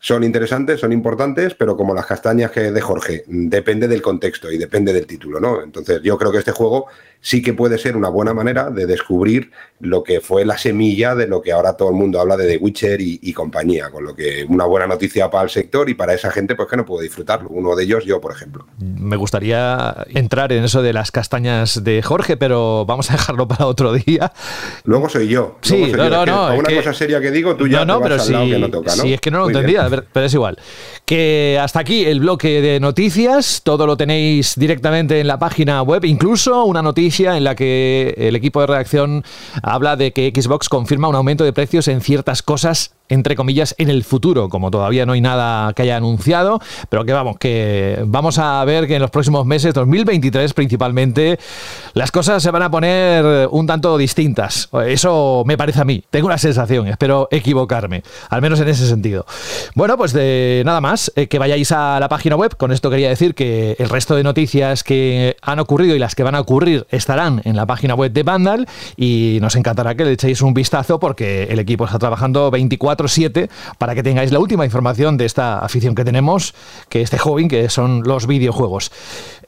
son 0.00 0.24
interesantes, 0.24 0.80
son 0.80 0.92
importantes, 0.92 1.54
pero 1.54 1.76
como 1.76 1.94
las 1.94 2.06
castañas 2.06 2.50
que 2.50 2.72
de 2.72 2.80
Jorge, 2.80 3.22
depende 3.28 3.86
del 3.86 4.02
contexto 4.02 4.50
y 4.50 4.58
depende 4.58 4.92
del 4.92 5.06
título, 5.06 5.38
¿no? 5.38 5.62
Entonces 5.62 6.02
yo 6.02 6.18
creo 6.18 6.32
que 6.32 6.38
este 6.38 6.50
juego 6.50 6.88
sí 7.24 7.40
que 7.40 7.54
puede 7.54 7.78
ser 7.78 7.96
una 7.96 8.10
buena 8.10 8.34
manera 8.34 8.68
de 8.68 8.84
descubrir 8.84 9.50
lo 9.80 10.02
que 10.04 10.20
fue 10.20 10.44
la 10.44 10.58
semilla 10.58 11.14
de 11.14 11.26
lo 11.26 11.40
que 11.40 11.52
ahora 11.52 11.74
todo 11.74 11.88
el 11.88 11.94
mundo 11.94 12.20
habla 12.20 12.36
de 12.36 12.46
The 12.46 12.58
Witcher 12.58 13.00
y, 13.00 13.32
compañía, 13.32 13.90
con 13.90 14.04
lo 14.04 14.14
que 14.14 14.44
una 14.46 14.66
buena 14.66 14.86
noticia 14.86 15.30
para 15.30 15.44
el 15.44 15.50
sector 15.50 15.88
y 15.88 15.94
para 15.94 16.12
esa 16.12 16.30
gente 16.30 16.54
pues 16.54 16.68
que 16.68 16.76
no 16.76 16.84
puedo 16.84 17.00
disfrutarlo. 17.00 17.48
Uno 17.48 17.74
de 17.74 17.84
ellos 17.84 18.04
yo, 18.04 18.20
por 18.20 18.32
ejemplo. 18.32 18.66
Me 18.78 19.16
gustaría 19.16 20.04
entrar 20.08 20.52
en 20.52 20.64
eso 20.64 20.82
de 20.82 20.92
las 20.92 21.10
castañas 21.10 21.82
de 21.82 22.02
Jorge, 22.02 22.36
pero 22.36 22.84
vamos 22.84 23.10
a 23.10 23.14
dejarlo 23.14 23.48
para 23.48 23.66
otro 23.66 23.94
día. 23.94 24.30
Luego 24.84 25.08
soy 25.08 25.28
yo. 25.28 25.56
sí, 25.62 25.92
no, 25.96 26.10
no, 26.10 26.26
no. 26.26 26.54
Una 26.54 26.76
cosa 26.76 26.92
seria 26.92 27.22
que 27.22 27.30
digo, 27.30 27.56
tú 27.56 27.66
ya 27.66 27.86
no, 27.86 28.02
pero 28.02 28.20
al 28.20 28.32
lado 28.32 28.44
que 28.44 28.58
no 28.58 28.70
toca, 28.70 28.96
¿no? 28.96 29.02
Sí, 29.02 29.14
es 29.14 29.20
que 29.22 29.30
no 29.30 29.38
lo 29.38 29.46
entendía, 29.46 29.88
pero 30.12 30.26
es 30.26 30.34
igual. 30.34 30.58
Que 31.06 31.58
hasta 31.58 31.80
aquí 31.80 32.04
el 32.04 32.20
bloque 32.20 32.60
de 32.60 32.80
noticias, 32.80 33.62
todo 33.64 33.86
lo 33.86 33.96
tenéis 33.96 34.56
directamente 34.56 35.20
en 35.20 35.26
la 35.26 35.38
página 35.38 35.80
web, 35.80 36.04
incluso 36.04 36.64
una 36.64 36.82
noticia 36.82 37.13
en 37.20 37.44
la 37.44 37.54
que 37.54 38.14
el 38.16 38.36
equipo 38.36 38.60
de 38.60 38.66
redacción 38.66 39.24
habla 39.62 39.96
de 39.96 40.12
que 40.12 40.32
Xbox 40.34 40.68
confirma 40.68 41.08
un 41.08 41.14
aumento 41.14 41.44
de 41.44 41.52
precios 41.52 41.88
en 41.88 42.00
ciertas 42.00 42.42
cosas 42.42 42.94
entre 43.08 43.36
comillas, 43.36 43.74
en 43.78 43.90
el 43.90 44.02
futuro, 44.02 44.48
como 44.48 44.70
todavía 44.70 45.04
no 45.04 45.12
hay 45.12 45.20
nada 45.20 45.72
que 45.74 45.82
haya 45.82 45.96
anunciado, 45.96 46.60
pero 46.88 47.04
que 47.04 47.12
vamos, 47.12 47.36
que 47.38 48.02
vamos 48.06 48.38
a 48.38 48.64
ver 48.64 48.86
que 48.86 48.96
en 48.96 49.02
los 49.02 49.10
próximos 49.10 49.44
meses, 49.44 49.74
2023 49.74 50.54
principalmente, 50.54 51.38
las 51.92 52.10
cosas 52.10 52.42
se 52.42 52.50
van 52.50 52.62
a 52.62 52.70
poner 52.70 53.48
un 53.50 53.66
tanto 53.66 53.98
distintas. 53.98 54.68
Eso 54.86 55.42
me 55.46 55.56
parece 55.58 55.80
a 55.80 55.84
mí. 55.84 56.02
Tengo 56.10 56.26
una 56.26 56.38
sensación, 56.38 56.88
espero 56.88 57.28
equivocarme, 57.30 58.02
al 58.30 58.40
menos 58.40 58.60
en 58.60 58.68
ese 58.68 58.86
sentido. 58.86 59.26
Bueno, 59.74 59.96
pues 59.96 60.14
nada 60.14 60.80
más, 60.80 61.12
eh, 61.16 61.26
que 61.26 61.38
vayáis 61.38 61.72
a 61.72 61.98
la 62.00 62.08
página 62.08 62.36
web. 62.36 62.56
Con 62.56 62.72
esto 62.72 62.90
quería 62.90 63.08
decir 63.08 63.34
que 63.34 63.76
el 63.78 63.88
resto 63.88 64.16
de 64.16 64.22
noticias 64.22 64.82
que 64.82 65.36
han 65.42 65.58
ocurrido 65.58 65.94
y 65.94 65.98
las 65.98 66.14
que 66.14 66.22
van 66.22 66.34
a 66.34 66.40
ocurrir 66.40 66.86
estarán 66.90 67.42
en 67.44 67.56
la 67.56 67.66
página 67.66 67.94
web 67.94 68.12
de 68.12 68.22
Vandal 68.22 68.66
y 68.96 69.38
nos 69.42 69.56
encantará 69.56 69.94
que 69.94 70.04
le 70.04 70.12
echéis 70.12 70.40
un 70.40 70.54
vistazo 70.54 70.98
porque 70.98 71.44
el 71.44 71.58
equipo 71.58 71.84
está 71.84 71.98
trabajando 71.98 72.50
24 72.50 72.93
7 73.08 73.48
para 73.78 73.94
que 73.94 74.02
tengáis 74.02 74.32
la 74.32 74.38
última 74.38 74.64
información 74.64 75.16
de 75.16 75.26
esta 75.26 75.58
afición 75.58 75.94
que 75.94 76.04
tenemos, 76.04 76.54
que 76.88 77.02
este 77.02 77.18
joven, 77.18 77.48
que 77.48 77.68
son 77.68 78.02
los 78.04 78.26
videojuegos. 78.26 78.90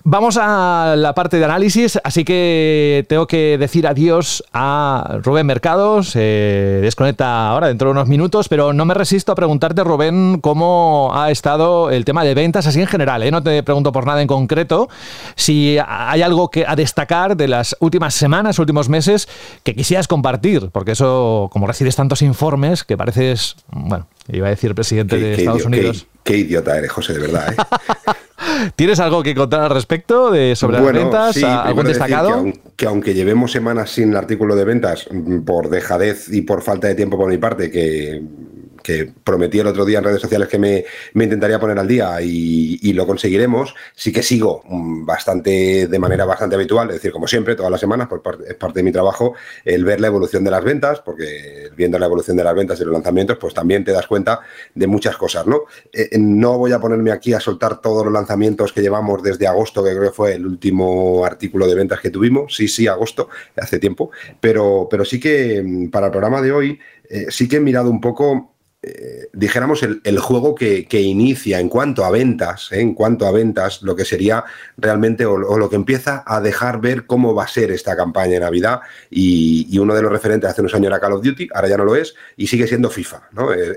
Vamos 0.08 0.38
a 0.40 0.94
la 0.96 1.16
parte 1.16 1.36
de 1.36 1.44
análisis, 1.44 1.98
así 2.04 2.22
que 2.22 3.04
tengo 3.08 3.26
que 3.26 3.58
decir 3.58 3.88
adiós 3.88 4.44
a 4.52 5.18
Rubén 5.20 5.46
Mercado, 5.46 6.04
se 6.04 6.20
desconecta 6.20 7.48
ahora 7.48 7.66
dentro 7.66 7.88
de 7.88 7.90
unos 7.90 8.06
minutos, 8.06 8.48
pero 8.48 8.72
no 8.72 8.84
me 8.84 8.94
resisto 8.94 9.32
a 9.32 9.34
preguntarte, 9.34 9.82
Rubén, 9.82 10.38
cómo 10.40 11.10
ha 11.12 11.32
estado 11.32 11.90
el 11.90 12.04
tema 12.04 12.22
de 12.22 12.34
ventas 12.34 12.68
así 12.68 12.80
en 12.80 12.86
general, 12.86 13.24
¿eh? 13.24 13.32
no 13.32 13.42
te 13.42 13.64
pregunto 13.64 13.90
por 13.90 14.06
nada 14.06 14.22
en 14.22 14.28
concreto, 14.28 14.88
si 15.34 15.76
hay 15.84 16.22
algo 16.22 16.52
que 16.52 16.64
a 16.64 16.76
destacar 16.76 17.36
de 17.36 17.48
las 17.48 17.74
últimas 17.80 18.14
semanas, 18.14 18.60
últimos 18.60 18.88
meses, 18.88 19.28
que 19.64 19.74
quisieras 19.74 20.06
compartir, 20.06 20.70
porque 20.70 20.92
eso, 20.92 21.48
como 21.50 21.66
recibes 21.66 21.96
tantos 21.96 22.22
informes, 22.22 22.84
que 22.84 22.96
pareces, 22.96 23.56
bueno, 23.72 24.06
iba 24.30 24.46
a 24.46 24.50
decir 24.50 24.72
presidente 24.72 25.18
de 25.18 25.34
Estados 25.34 25.64
Unidos. 25.64 26.06
Qué, 26.22 26.36
idiota 26.36 26.78
eres, 26.78 26.92
José, 26.92 27.14
de 27.14 27.18
verdad. 27.18 27.52
¿eh? 27.52 27.56
¿Tienes 28.74 29.00
algo 29.00 29.22
que 29.22 29.34
contar 29.34 29.62
al 29.62 29.70
respecto 29.70 30.30
de, 30.30 30.56
sobre 30.56 30.80
las 30.80 30.92
ventas? 30.92 31.42
¿Algún 31.42 31.86
destacado? 31.86 32.44
Que, 32.76 32.86
aunque 32.86 33.14
llevemos 33.14 33.52
semanas 33.52 33.90
sin 33.90 34.10
el 34.10 34.16
artículo 34.16 34.54
de 34.56 34.64
ventas, 34.64 35.06
mm, 35.10 35.40
por 35.40 35.68
dejadez 35.68 36.32
y 36.32 36.42
por 36.42 36.62
falta 36.62 36.88
de 36.88 36.94
tiempo 36.94 37.16
por 37.16 37.28
mi 37.28 37.38
parte, 37.38 37.70
que 37.70 38.22
que 38.86 39.12
prometí 39.24 39.58
el 39.58 39.66
otro 39.66 39.84
día 39.84 39.98
en 39.98 40.04
redes 40.04 40.20
sociales 40.20 40.48
que 40.48 40.60
me, 40.60 40.84
intentaría 41.14 41.58
poner 41.58 41.76
al 41.76 41.88
día 41.88 42.20
y, 42.22 42.92
lo 42.92 43.04
conseguiremos, 43.04 43.74
sí 43.94 44.12
que 44.12 44.22
sigo 44.22 44.62
mm, 44.64 45.04
bastante, 45.04 45.88
de 45.88 45.98
manera 45.98 46.24
bastante 46.24 46.54
habitual, 46.54 46.88
es 46.90 46.94
decir, 46.94 47.10
como 47.10 47.26
siempre, 47.26 47.56
todas 47.56 47.70
las 47.70 47.80
semanas, 47.80 48.08
es 48.48 48.54
parte 48.54 48.78
de 48.78 48.84
mi 48.84 48.92
trabajo, 48.92 49.34
el 49.64 49.84
ver 49.84 50.00
la 50.00 50.06
evolución 50.06 50.44
de 50.44 50.52
las 50.52 50.62
ventas, 50.62 51.00
porque 51.00 51.68
viendo 51.76 51.98
la 51.98 52.06
evolución 52.06 52.36
de 52.36 52.44
las 52.44 52.54
ventas 52.54 52.80
y 52.80 52.84
los 52.84 52.92
lanzamientos, 52.92 53.38
pues 53.38 53.52
también 53.52 53.84
te 53.84 53.90
das 53.90 54.06
cuenta 54.06 54.40
de 54.74 54.86
muchas 54.86 55.16
cosas, 55.16 55.46
¿no? 55.46 55.62
Eh, 55.92 56.08
eh, 56.12 56.18
no 56.18 56.56
voy 56.56 56.72
a 56.72 56.78
ponerme 56.78 57.10
aquí 57.10 57.32
a 57.32 57.40
soltar 57.40 57.80
todos 57.80 58.04
los 58.04 58.12
lanzamientos 58.12 58.72
que 58.72 58.82
llevamos 58.82 59.20
desde 59.20 59.48
agosto, 59.48 59.82
que 59.82 59.90
creo 59.90 60.10
que 60.10 60.16
fue 60.16 60.34
el 60.34 60.46
último 60.46 61.24
artículo 61.24 61.66
de 61.66 61.74
ventas 61.74 62.00
que 62.00 62.10
tuvimos, 62.10 62.54
sí, 62.54 62.68
sí, 62.68 62.86
agosto, 62.86 63.28
hace 63.56 63.80
tiempo, 63.80 64.12
pero, 64.40 64.86
pero 64.88 65.04
sí 65.04 65.18
que 65.18 65.60
mm, 65.60 65.90
para 65.90 66.06
el 66.06 66.12
programa 66.12 66.40
de 66.40 66.52
hoy, 66.52 66.78
eh, 67.08 67.26
sí 67.30 67.48
que 67.48 67.56
he 67.56 67.60
mirado 67.60 67.90
un 67.90 68.00
poco 68.00 68.55
eh, 68.88 69.28
dijéramos, 69.32 69.82
el, 69.82 70.18
juego 70.20 70.54
que, 70.54 70.86
inicia 70.92 71.58
en 71.58 71.68
cuanto 71.68 72.04
a 72.04 72.10
ventas, 72.10 72.70
¿eh? 72.70 72.80
en 72.80 72.94
cuanto 72.94 73.26
a 73.26 73.32
ventas, 73.32 73.82
lo 73.82 73.96
que 73.96 74.04
sería 74.04 74.44
realmente 74.76 75.26
o, 75.26 75.36
lo 75.36 75.68
que 75.68 75.74
empieza 75.74 76.22
a 76.24 76.40
dejar 76.40 76.80
ver 76.80 77.04
cómo 77.04 77.34
va 77.34 77.44
a 77.44 77.48
ser 77.48 77.72
esta 77.72 77.96
campaña 77.96 78.34
de 78.34 78.40
Navidad. 78.40 78.80
Y, 79.10 79.76
uno 79.76 79.94
de 79.94 80.02
los 80.02 80.10
referentes 80.10 80.48
hace 80.48 80.62
unos 80.62 80.74
años 80.74 80.86
era 80.86 81.00
Call 81.00 81.12
of 81.12 81.22
Duty, 81.22 81.48
ahora 81.52 81.68
ya 81.68 81.76
no 81.76 81.84
lo 81.84 81.96
es, 81.96 82.14
y 82.36 82.46
sigue 82.46 82.66
siendo 82.66 82.88
FIFA. 82.88 83.28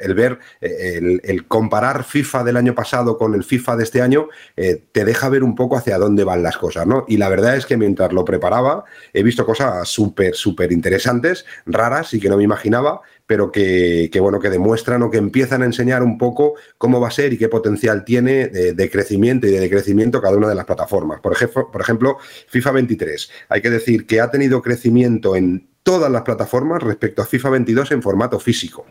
El, 0.01 0.14
ver, 0.14 0.39
eh, 0.62 1.20
el, 1.24 1.47
comparar 1.47 2.03
FIFA 2.03 2.43
del 2.43 2.57
año 2.57 2.74
pasado 2.76 3.18
con 3.18 3.34
el 3.34 3.43
FIFA 3.43 3.76
de 3.78 3.84
este 3.84 4.01
año, 4.01 4.28
te 4.55 5.05
deja 5.05 5.28
ver 5.30 5.43
un 5.43 5.55
poco 5.55 5.76
hacia 5.76 5.97
dónde 5.97 6.24
van 6.24 6.43
las 6.43 6.57
cosas. 6.57 6.88
¿no? 6.88 7.05
Y 7.07 7.18
la 7.18 7.30
verdad 7.30 7.57
es 7.57 7.66
que 7.66 7.78
mientras 7.78 8.14
lo 8.14 8.24
preparaba, 8.24 8.86
he 9.14 9.24
visto 9.24 9.45
cosas 9.45 9.88
súper, 9.89 10.36
súper 10.36 10.72
interesantes, 10.72 11.45
raras 11.66 12.14
y 12.14 12.20
que 12.20 12.30
no 12.30 12.38
me 12.38 12.43
imaginaba 12.43 13.01
pero 13.30 13.52
que, 13.52 14.10
bueno, 14.20 14.40
que 14.40 14.50
demuestran 14.50 15.04
o 15.04 15.12
que 15.12 15.20
empiezan 15.20 15.62
a 15.62 15.66
enseñar 15.66 16.02
un 16.02 16.18
poco 16.18 16.56
cómo 16.80 17.00
va 17.00 17.10
a 17.10 17.12
ser 17.12 17.32
y 17.32 17.38
qué 17.38 17.48
potencial 17.48 18.04
tiene 18.04 18.48
de, 18.48 18.90
crecimiento 18.90 19.46
y 19.46 19.52
de 19.52 19.60
decrecimiento 19.60 20.20
cada 20.20 20.36
una 20.36 20.50
de 20.50 20.56
las 20.56 20.66
plataformas. 20.66 21.20
Por 21.20 21.34
ejemplo, 21.34 21.70
por 21.72 21.80
ejemplo, 21.80 22.18
FIFA 22.48 22.72
23. 22.72 23.30
Hay 23.50 23.62
que 23.62 23.70
decir 23.70 24.08
que 24.08 24.20
ha 24.20 24.32
tenido 24.32 24.64
crecimiento 24.64 25.36
en 25.36 25.70
todas 25.84 26.12
las 26.12 26.24
plataformas 26.24 26.82
respecto 26.82 27.22
a 27.22 27.28
FIFA 27.28 27.52
22 27.52 27.92
en 27.92 28.02
formato 28.02 28.40
físico. 28.40 28.88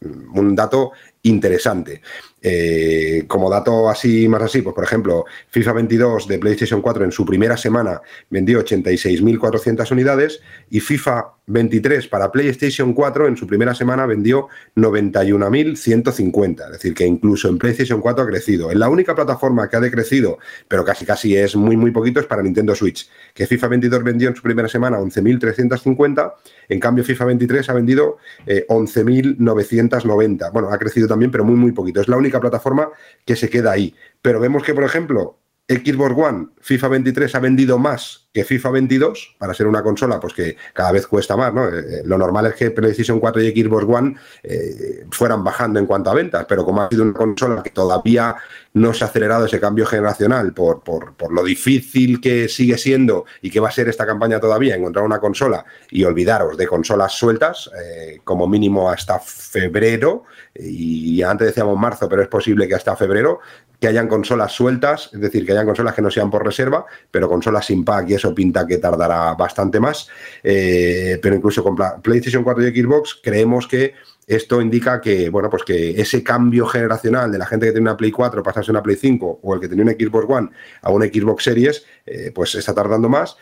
Un 0.00 0.54
dato 0.56 0.92
interesante. 1.20 2.00
Eh, 2.46 3.24
como 3.26 3.48
dato 3.48 3.88
así, 3.88 4.28
más 4.28 4.42
así, 4.42 4.60
pues 4.60 4.74
por 4.74 4.84
ejemplo, 4.84 5.24
FIFA 5.48 5.72
22 5.72 6.28
de 6.28 6.38
PlayStation 6.38 6.82
4 6.82 7.04
en 7.04 7.10
su 7.10 7.24
primera 7.24 7.56
semana 7.56 8.02
vendió 8.28 8.62
86.400 8.62 9.90
unidades 9.90 10.42
y 10.68 10.80
FIFA 10.80 11.36
23 11.46 12.06
para 12.08 12.30
PlayStation 12.30 12.92
4 12.92 13.28
en 13.28 13.38
su 13.38 13.46
primera 13.46 13.74
semana 13.74 14.04
vendió 14.04 14.48
91.150. 14.76 16.66
Es 16.66 16.72
decir, 16.72 16.94
que 16.94 17.06
incluso 17.06 17.48
en 17.48 17.56
PlayStation 17.56 18.02
4 18.02 18.24
ha 18.24 18.26
crecido. 18.26 18.70
En 18.70 18.78
la 18.78 18.90
única 18.90 19.14
plataforma 19.14 19.66
que 19.68 19.76
ha 19.76 19.80
decrecido, 19.80 20.38
pero 20.68 20.84
casi 20.84 21.06
casi 21.06 21.34
es 21.36 21.56
muy 21.56 21.78
muy 21.78 21.92
poquito, 21.92 22.20
es 22.20 22.26
para 22.26 22.42
Nintendo 22.42 22.74
Switch, 22.74 23.08
que 23.32 23.46
FIFA 23.46 23.68
22 23.68 24.04
vendió 24.04 24.28
en 24.28 24.36
su 24.36 24.42
primera 24.42 24.68
semana 24.68 24.98
11.350, 24.98 26.34
en 26.68 26.80
cambio 26.80 27.04
FIFA 27.04 27.24
23 27.26 27.70
ha 27.70 27.72
vendido 27.72 28.18
11.990. 28.46 30.46
Eh, 30.46 30.50
bueno, 30.52 30.68
ha 30.70 30.78
crecido 30.78 31.08
también, 31.08 31.30
pero 31.30 31.44
muy 31.44 31.56
muy 31.56 31.72
poquito. 31.72 32.02
Es 32.02 32.08
la 32.08 32.18
única 32.18 32.33
plataforma 32.40 32.90
que 33.24 33.36
se 33.36 33.50
queda 33.50 33.72
ahí. 33.72 33.94
Pero 34.22 34.40
vemos 34.40 34.62
que, 34.62 34.74
por 34.74 34.84
ejemplo, 34.84 35.38
Xbox 35.66 36.14
One, 36.14 36.48
FIFA 36.60 36.88
23 36.88 37.34
ha 37.34 37.40
vendido 37.40 37.78
más 37.78 38.24
que 38.34 38.44
FIFA 38.44 38.70
22 38.70 39.36
para 39.38 39.54
ser 39.54 39.66
una 39.66 39.82
consola 39.82 40.18
pues 40.18 40.34
que 40.34 40.56
cada 40.72 40.90
vez 40.90 41.06
cuesta 41.06 41.36
más, 41.36 41.54
¿no? 41.54 41.68
Eh, 41.68 42.02
lo 42.04 42.18
normal 42.18 42.46
es 42.46 42.54
que 42.54 42.70
PlayStation 42.72 43.20
4 43.20 43.40
y 43.42 43.62
Xbox 43.62 43.84
One 43.88 44.16
eh, 44.42 45.06
fueran 45.10 45.42
bajando 45.44 45.78
en 45.78 45.86
cuanto 45.86 46.10
a 46.10 46.14
ventas, 46.14 46.44
pero 46.48 46.64
como 46.64 46.82
ha 46.82 46.88
sido 46.88 47.04
una 47.04 47.14
consola 47.14 47.62
que 47.62 47.70
todavía 47.70 48.36
no 48.74 48.92
se 48.92 49.04
ha 49.04 49.06
acelerado 49.06 49.46
ese 49.46 49.60
cambio 49.60 49.86
generacional 49.86 50.52
por, 50.52 50.82
por, 50.82 51.14
por, 51.14 51.32
lo 51.32 51.44
difícil 51.44 52.20
que 52.20 52.48
sigue 52.48 52.76
siendo 52.76 53.24
y 53.40 53.50
que 53.50 53.60
va 53.60 53.68
a 53.68 53.72
ser 53.72 53.88
esta 53.88 54.04
campaña 54.04 54.40
todavía, 54.40 54.74
encontrar 54.74 55.04
una 55.04 55.20
consola 55.20 55.64
y 55.90 56.02
olvidaros 56.02 56.56
de 56.58 56.66
consolas 56.66 57.12
sueltas, 57.12 57.70
eh, 57.80 58.18
como 58.24 58.48
mínimo 58.48 58.90
hasta 58.90 59.20
febrero, 59.20 60.24
y 60.54 61.22
antes 61.22 61.48
decíamos 61.48 61.78
marzo, 61.78 62.08
pero 62.08 62.22
es 62.22 62.28
posible 62.28 62.68
que 62.68 62.74
hasta 62.74 62.94
febrero, 62.96 63.40
que 63.80 63.88
hayan 63.88 64.08
consolas 64.08 64.52
sueltas, 64.52 65.10
es 65.12 65.20
decir, 65.20 65.44
que 65.44 65.52
hayan 65.52 65.66
consolas 65.66 65.94
que 65.94 66.02
no 66.02 66.10
sean 66.10 66.30
por 66.30 66.44
reserva, 66.44 66.86
pero 67.10 67.28
consolas 67.28 67.66
sin 67.66 67.84
pack 67.84 68.10
y 68.10 68.14
eso 68.14 68.34
pinta 68.34 68.66
que 68.66 68.78
tardará 68.78 69.34
bastante 69.34 69.80
más. 69.80 70.08
Eh, 70.42 71.18
pero 71.20 71.34
incluso 71.34 71.62
con 71.62 71.76
PlayStation 72.02 72.44
4 72.44 72.68
y 72.68 72.82
Xbox 72.82 73.20
creemos 73.22 73.66
que 73.66 73.94
esto 74.26 74.60
indica 74.60 75.00
que, 75.00 75.28
bueno, 75.28 75.50
pues 75.50 75.64
que 75.64 76.00
ese 76.00 76.22
cambio 76.22 76.66
generacional 76.66 77.30
de 77.30 77.38
la 77.38 77.46
gente 77.46 77.66
que 77.66 77.72
tiene 77.72 77.88
una 77.88 77.96
Play 77.96 78.10
4 78.10 78.42
pasarse 78.42 78.70
a 78.70 78.72
una 78.72 78.82
Play 78.82 78.96
5 78.96 79.40
o 79.42 79.54
el 79.54 79.60
que 79.60 79.68
tenía 79.68 79.84
una 79.84 79.92
Xbox 79.92 80.26
One 80.28 80.50
a 80.80 80.90
una 80.90 81.06
Xbox 81.06 81.44
Series, 81.44 81.84
eh, 82.06 82.32
pues 82.34 82.54
está 82.54 82.74
tardando 82.74 83.08
más. 83.08 83.36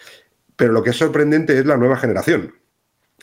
Pero 0.57 0.73
lo 0.73 0.83
que 0.83 0.91
es 0.91 0.97
sorprendente 0.97 1.59
es 1.59 1.67
la 1.67 1.77
nueva 1.77 1.97
generación. 1.97 2.62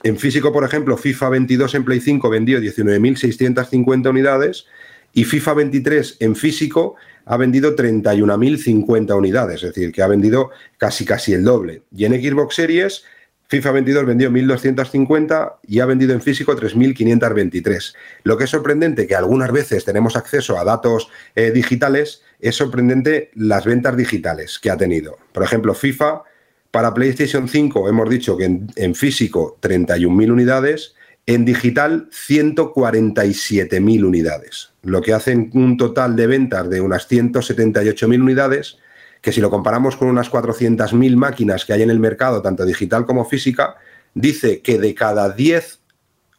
En 0.03 0.17
físico, 0.17 0.51
por 0.51 0.63
ejemplo, 0.63 0.97
FIFA 0.97 1.29
22 1.29 1.75
en 1.75 1.85
Play 1.85 1.99
5 1.99 2.29
vendió 2.29 2.59
19.650 2.59 4.09
unidades 4.09 4.65
Y 5.13 5.25
FIFA 5.25 5.53
23 5.55 6.17
en 6.19 6.35
físico 6.35 6.95
ha 7.25 7.37
vendido 7.37 7.75
31.050 7.75 9.15
unidades, 9.15 9.63
es 9.63 9.73
decir, 9.73 9.91
que 9.91 10.01
ha 10.01 10.07
vendido 10.07 10.49
casi 10.77 11.05
casi 11.05 11.33
el 11.33 11.43
doble. 11.43 11.83
Y 11.95 12.05
en 12.05 12.13
Xbox 12.13 12.55
Series, 12.55 13.03
FIFA 13.49 13.71
22 13.71 14.05
vendió 14.05 14.31
1.250 14.31 15.55
y 15.67 15.79
ha 15.79 15.85
vendido 15.85 16.13
en 16.13 16.21
físico 16.21 16.55
3.523. 16.55 17.95
Lo 18.23 18.37
que 18.37 18.43
es 18.43 18.49
sorprendente, 18.49 19.07
que 19.07 19.15
algunas 19.15 19.51
veces 19.51 19.85
tenemos 19.85 20.15
acceso 20.15 20.59
a 20.59 20.63
datos 20.63 21.09
eh, 21.35 21.51
digitales, 21.51 22.21
es 22.39 22.55
sorprendente 22.55 23.31
las 23.33 23.65
ventas 23.65 23.97
digitales 23.97 24.59
que 24.59 24.69
ha 24.69 24.77
tenido. 24.77 25.17
Por 25.31 25.43
ejemplo, 25.43 25.73
FIFA 25.73 26.23
para 26.71 26.93
PlayStation 26.93 27.47
5 27.47 27.89
hemos 27.89 28.09
dicho 28.09 28.37
que 28.37 28.45
en, 28.45 28.67
en 28.75 28.95
físico 28.95 29.57
31.000 29.61 30.31
unidades, 30.31 30.95
en 31.25 31.45
digital 31.45 32.09
147.000 32.09 34.03
unidades, 34.03 34.71
lo 34.83 35.01
que 35.01 35.13
hace 35.13 35.49
un 35.53 35.77
total 35.77 36.15
de 36.15 36.27
ventas 36.27 36.69
de 36.69 36.81
unas 36.81 37.09
178.000 37.09 38.21
unidades, 38.21 38.77
que 39.21 39.31
si 39.31 39.41
lo 39.41 39.49
comparamos 39.49 39.95
con 39.95 40.07
unas 40.07 40.31
400.000 40.31 41.15
máquinas 41.15 41.65
que 41.65 41.73
hay 41.73 41.81
en 41.83 41.89
el 41.89 41.99
mercado, 41.99 42.41
tanto 42.41 42.65
digital 42.65 43.05
como 43.05 43.25
física, 43.25 43.75
dice 44.13 44.61
que 44.61 44.79
de 44.79 44.95
cada 44.95 45.29
10 45.29 45.79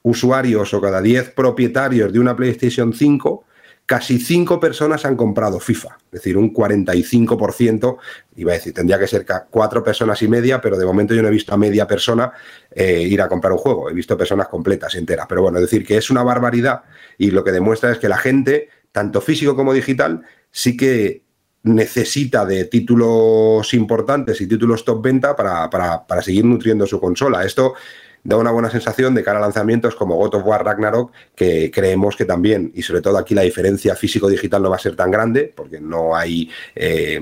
usuarios 0.02 0.72
o 0.74 0.80
cada 0.80 1.02
10 1.02 1.30
propietarios 1.30 2.12
de 2.12 2.18
una 2.18 2.34
PlayStation 2.36 2.92
5, 2.92 3.44
casi 3.90 4.20
5 4.20 4.60
personas 4.60 5.04
han 5.04 5.16
comprado 5.16 5.58
FIFA, 5.58 5.98
es 6.04 6.10
decir, 6.12 6.36
un 6.36 6.54
45%, 6.54 7.96
iba 8.36 8.52
a 8.52 8.54
decir, 8.54 8.72
tendría 8.72 9.00
que 9.00 9.08
ser 9.08 9.26
4 9.50 9.82
personas 9.82 10.22
y 10.22 10.28
media, 10.28 10.60
pero 10.60 10.78
de 10.78 10.86
momento 10.86 11.12
yo 11.12 11.22
no 11.22 11.26
he 11.26 11.32
visto 11.32 11.52
a 11.52 11.56
media 11.56 11.88
persona 11.88 12.30
eh, 12.70 13.00
ir 13.02 13.20
a 13.20 13.28
comprar 13.28 13.52
un 13.52 13.58
juego, 13.58 13.90
he 13.90 13.92
visto 13.92 14.16
personas 14.16 14.46
completas, 14.46 14.94
enteras, 14.94 15.26
pero 15.28 15.42
bueno, 15.42 15.58
es 15.58 15.62
decir, 15.62 15.84
que 15.84 15.96
es 15.96 16.08
una 16.08 16.22
barbaridad 16.22 16.82
y 17.18 17.32
lo 17.32 17.42
que 17.42 17.50
demuestra 17.50 17.90
es 17.90 17.98
que 17.98 18.08
la 18.08 18.18
gente, 18.18 18.68
tanto 18.92 19.20
físico 19.20 19.56
como 19.56 19.74
digital, 19.74 20.22
sí 20.52 20.76
que 20.76 21.24
necesita 21.64 22.46
de 22.46 22.66
títulos 22.66 23.74
importantes 23.74 24.40
y 24.40 24.46
títulos 24.46 24.84
top 24.84 25.02
venta 25.02 25.34
para, 25.34 25.68
para, 25.68 26.06
para 26.06 26.22
seguir 26.22 26.44
nutriendo 26.44 26.86
su 26.86 27.00
consola. 27.00 27.44
Esto 27.44 27.74
da 28.22 28.36
una 28.36 28.50
buena 28.50 28.70
sensación 28.70 29.14
de 29.14 29.24
cara 29.24 29.38
a 29.38 29.42
lanzamientos 29.42 29.94
como 29.94 30.16
God 30.16 30.34
of 30.34 30.46
War 30.46 30.64
Ragnarok, 30.64 31.10
que 31.34 31.70
creemos 31.70 32.16
que 32.16 32.26
también, 32.26 32.70
y 32.74 32.82
sobre 32.82 33.00
todo 33.00 33.16
aquí 33.16 33.34
la 33.34 33.42
diferencia 33.42 33.94
físico-digital 33.96 34.62
no 34.62 34.70
va 34.70 34.76
a 34.76 34.80
ser 34.80 34.94
tan 34.94 35.10
grande, 35.10 35.52
porque 35.54 35.80
no 35.80 36.14
hay 36.14 36.50
eh, 36.74 37.18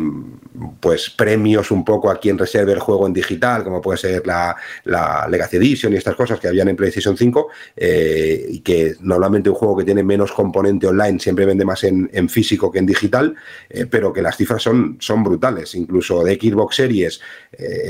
pues 0.81 1.11
premios 1.11 1.71
un 1.71 1.85
poco 1.85 2.11
a 2.11 2.19
quien 2.19 2.37
reserve 2.37 2.73
el 2.73 2.81
juego 2.81 3.07
en 3.07 3.13
digital, 3.13 3.63
como 3.63 3.81
puede 3.81 3.99
ser 3.99 4.27
la, 4.27 4.57
la 4.85 5.29
Legacy 5.31 5.57
Edition 5.59 5.93
y 5.93 5.97
estas 5.97 6.17
cosas 6.17 6.41
que 6.41 6.49
habían 6.49 6.69
en 6.69 6.77
PlayStation 6.77 7.17
5, 7.17 7.49
eh, 7.77 8.47
y 8.49 8.61
que 8.61 8.97
normalmente 9.01 9.51
un 9.51 9.57
juego 9.57 9.77
que 9.77 9.85
tiene 9.85 10.03
menos 10.03 10.33
componente 10.33 10.89
online 10.89 11.21
siempre 11.21 11.47
vende 11.47 11.65
más 11.65 11.85
en, 11.85 12.09
físico 12.29 12.73
que 12.73 12.81
en 12.81 12.87
digital, 12.87 13.37
eh, 13.71 13.87
pero 13.87 14.13
que 14.13 14.21
las 14.21 14.37
cifras 14.37 14.63
son, 14.63 14.97
son 14.99 15.23
brutales, 15.23 15.75
incluso 15.77 16.25
de 16.25 16.35
Xbox 16.35 16.77
Series, 16.77 17.21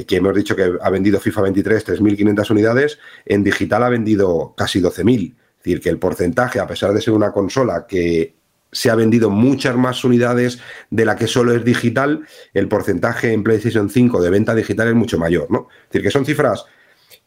que 0.06 0.16
hemos 0.16 0.34
dicho 0.34 0.54
que 0.54 0.72
ha 0.80 0.90
vendido 0.90 1.20
FIFA 1.20 1.42
23 1.42 1.86
3.500 1.86 2.50
unidades, 2.50 2.97
en 3.24 3.44
digital 3.44 3.82
ha 3.84 3.88
vendido 3.88 4.54
casi 4.56 4.80
12.000. 4.80 5.34
Es 5.34 5.64
decir, 5.64 5.80
que 5.80 5.90
el 5.90 5.98
porcentaje, 5.98 6.60
a 6.60 6.66
pesar 6.66 6.92
de 6.92 7.00
ser 7.00 7.14
una 7.14 7.32
consola 7.32 7.86
que 7.86 8.34
se 8.70 8.90
ha 8.90 8.94
vendido 8.94 9.30
muchas 9.30 9.76
más 9.76 10.04
unidades 10.04 10.60
de 10.90 11.04
la 11.04 11.16
que 11.16 11.26
solo 11.26 11.54
es 11.54 11.64
digital, 11.64 12.26
el 12.52 12.68
porcentaje 12.68 13.32
en 13.32 13.42
PlayStation 13.42 13.88
5 13.88 14.22
de 14.22 14.30
venta 14.30 14.54
digital 14.54 14.88
es 14.88 14.94
mucho 14.94 15.18
mayor, 15.18 15.50
¿no? 15.50 15.68
Es 15.84 15.88
decir, 15.88 16.02
que 16.02 16.10
son 16.10 16.24
cifras 16.24 16.66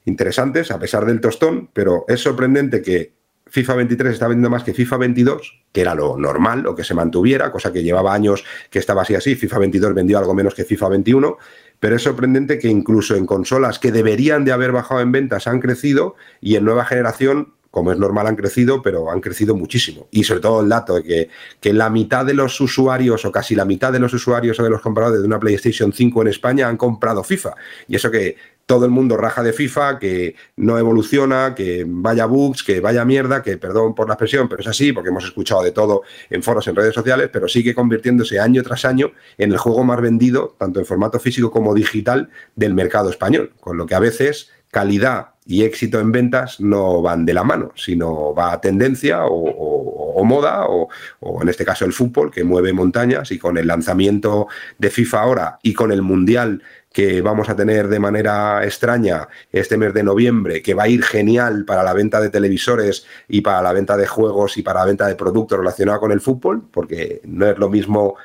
interesantes 0.06 0.72
a 0.72 0.80
pesar 0.80 1.06
del 1.06 1.22
tostón, 1.22 1.70
pero 1.74 2.06
es 2.08 2.22
sorprendente 2.22 2.82
que 2.82 3.14
FIFA 3.48 3.76
23 3.76 4.14
está 4.14 4.28
vendiendo 4.28 4.50
más 4.50 4.64
que 4.64 4.74
FIFA 4.74 4.98
22, 4.98 5.62
que 5.74 5.82
era 5.82 5.94
lo 5.94 6.18
normal, 6.18 6.66
o 6.68 6.76
que 6.76 6.86
se 6.86 6.94
mantuviera, 6.94 7.52
cosa 7.52 7.74
que 7.74 7.84
llevaba 7.84 8.14
años 8.14 8.46
que 8.70 8.80
estaba 8.80 9.02
así 9.02 9.14
así. 9.14 9.36
FIFA 9.36 9.60
22 9.60 9.94
vendió 9.94 10.18
algo 10.20 10.34
menos 10.34 10.56
que 10.56 10.64
FIFA 10.64 10.88
21, 10.90 11.38
pero 11.82 11.96
es 11.96 12.04
sorprendente 12.04 12.60
que 12.60 12.70
incluso 12.70 13.16
en 13.16 13.26
consolas 13.26 13.80
que 13.80 13.92
deberían 13.92 14.46
de 14.46 14.54
haber 14.54 14.72
bajado 14.72 15.02
en 15.02 15.12
ventas 15.12 15.48
han 15.48 15.60
crecido 15.60 16.16
y 16.40 16.56
en 16.56 16.64
nueva 16.64 16.86
generación 16.86 17.54
como 17.72 17.94
es 17.94 17.98
normal, 17.98 18.28
han 18.28 18.36
crecido, 18.36 18.82
pero 18.82 19.10
han 19.10 19.22
crecido 19.22 19.56
muchísimo. 19.56 20.08
Y 20.12 20.26
sobre 20.26 20.42
todo 20.42 20.60
el 20.62 20.68
dato 20.68 20.96
de 20.96 21.04
que, 21.04 21.30
que, 21.62 21.72
la 21.72 21.90
mitad 21.90 22.26
de 22.26 22.34
los 22.34 22.60
usuarios, 22.60 23.24
o 23.24 23.32
casi 23.32 23.56
la 23.56 23.64
mitad 23.64 23.94
de 23.94 24.00
los 24.00 24.14
usuarios 24.14 24.60
o 24.60 24.64
de 24.64 24.70
los 24.70 24.82
compradores 24.82 25.22
de 25.22 25.26
una 25.26 25.40
PlayStation 25.40 25.94
5 25.94 26.22
en 26.22 26.28
España 26.28 26.68
han 26.68 26.76
comprado 26.76 27.24
FIFA. 27.24 27.56
Y 27.88 27.96
eso 27.96 28.12
que 28.12 28.36
todo 28.72 28.86
el 28.86 28.92
mundo 28.92 29.18
raja 29.18 29.44
de 29.44 29.52
FIFA, 29.52 30.00
que 30.00 30.34
no 30.56 30.78
evoluciona, 30.78 31.54
que 31.54 31.84
vaya 31.86 32.26
bugs, 32.26 32.64
que 32.64 32.80
vaya 32.80 33.04
mierda, 33.04 33.44
que 33.44 33.58
perdón 33.58 33.94
por 33.94 34.08
la 34.08 34.14
expresión, 34.14 34.48
pero 34.48 34.62
es 34.62 34.68
así, 34.68 34.94
porque 34.94 35.10
hemos 35.10 35.26
escuchado 35.26 35.62
de 35.62 35.74
todo 35.74 36.04
en 36.30 36.42
foros, 36.42 36.66
en 36.70 36.78
redes 36.78 36.96
sociales, 36.96 37.30
pero 37.34 37.50
sigue 37.50 37.76
convirtiéndose 37.76 38.40
año 38.40 38.64
tras 38.64 38.86
año 38.86 39.12
en 39.38 39.52
el 39.52 39.58
juego 39.58 39.84
más 39.84 40.00
vendido, 40.00 40.56
tanto 40.58 40.80
en 40.80 40.86
formato 40.86 41.20
físico 41.20 41.52
como 41.52 41.74
digital, 41.74 42.30
del 42.56 42.74
mercado 42.74 43.10
español. 43.10 43.52
Con 43.60 43.76
lo 43.76 43.86
que 43.86 43.96
a 43.96 44.00
veces 44.00 44.52
calidad 44.72 45.32
y 45.46 45.64
éxito 45.64 46.00
en 46.00 46.14
ventas 46.14 46.62
no 46.62 47.02
van 47.02 47.26
de 47.26 47.34
la 47.34 47.44
mano, 47.44 47.74
sino 47.76 48.34
va 48.34 48.54
a 48.54 48.62
tendencia 48.62 49.26
o, 49.26 50.24
moda, 50.24 50.66
o, 50.68 50.88
o, 51.20 51.42
en 51.42 51.50
este 51.50 51.66
caso 51.66 51.84
el 51.84 51.92
fútbol, 51.92 52.32
que 52.32 52.46
mueve 52.46 52.72
montañas, 52.72 53.32
y 53.32 53.38
con 53.38 53.58
el 53.58 53.68
lanzamiento 53.68 54.48
de 54.78 54.90
FIFA 54.90 55.22
ahora 55.22 55.60
y 55.62 55.74
con 55.74 55.92
el 55.92 56.04
Mundial 56.04 56.64
que 56.92 57.22
vamos 57.22 57.50
a 57.50 57.56
tener 57.56 57.88
de 57.88 58.00
manera 58.00 58.64
extraña 58.66 59.28
este 59.52 59.78
mes 59.78 59.94
de 59.94 60.04
noviembre, 60.04 60.62
que 60.62 60.74
va 60.74 60.84
a 60.84 60.88
ir 60.90 61.04
genial 61.04 61.64
para 61.66 61.84
la 61.84 61.94
venta 61.94 62.20
de 62.20 62.30
televisores 62.30 63.06
y 63.30 63.42
para 63.42 63.62
la 63.62 63.72
venta 63.72 63.96
de 63.96 64.08
juegos 64.08 64.58
y 64.58 64.62
para 64.62 64.82
la 64.82 64.88
venta 64.88 65.08
de 65.08 65.16
productos 65.16 65.60
relacionados 65.60 66.02
con 66.02 66.12
el 66.12 66.20
fútbol, 66.20 66.64
porque 66.70 67.22
no 67.26 67.48
es 67.48 67.58
lo 67.58 67.70
mismo 67.70 68.16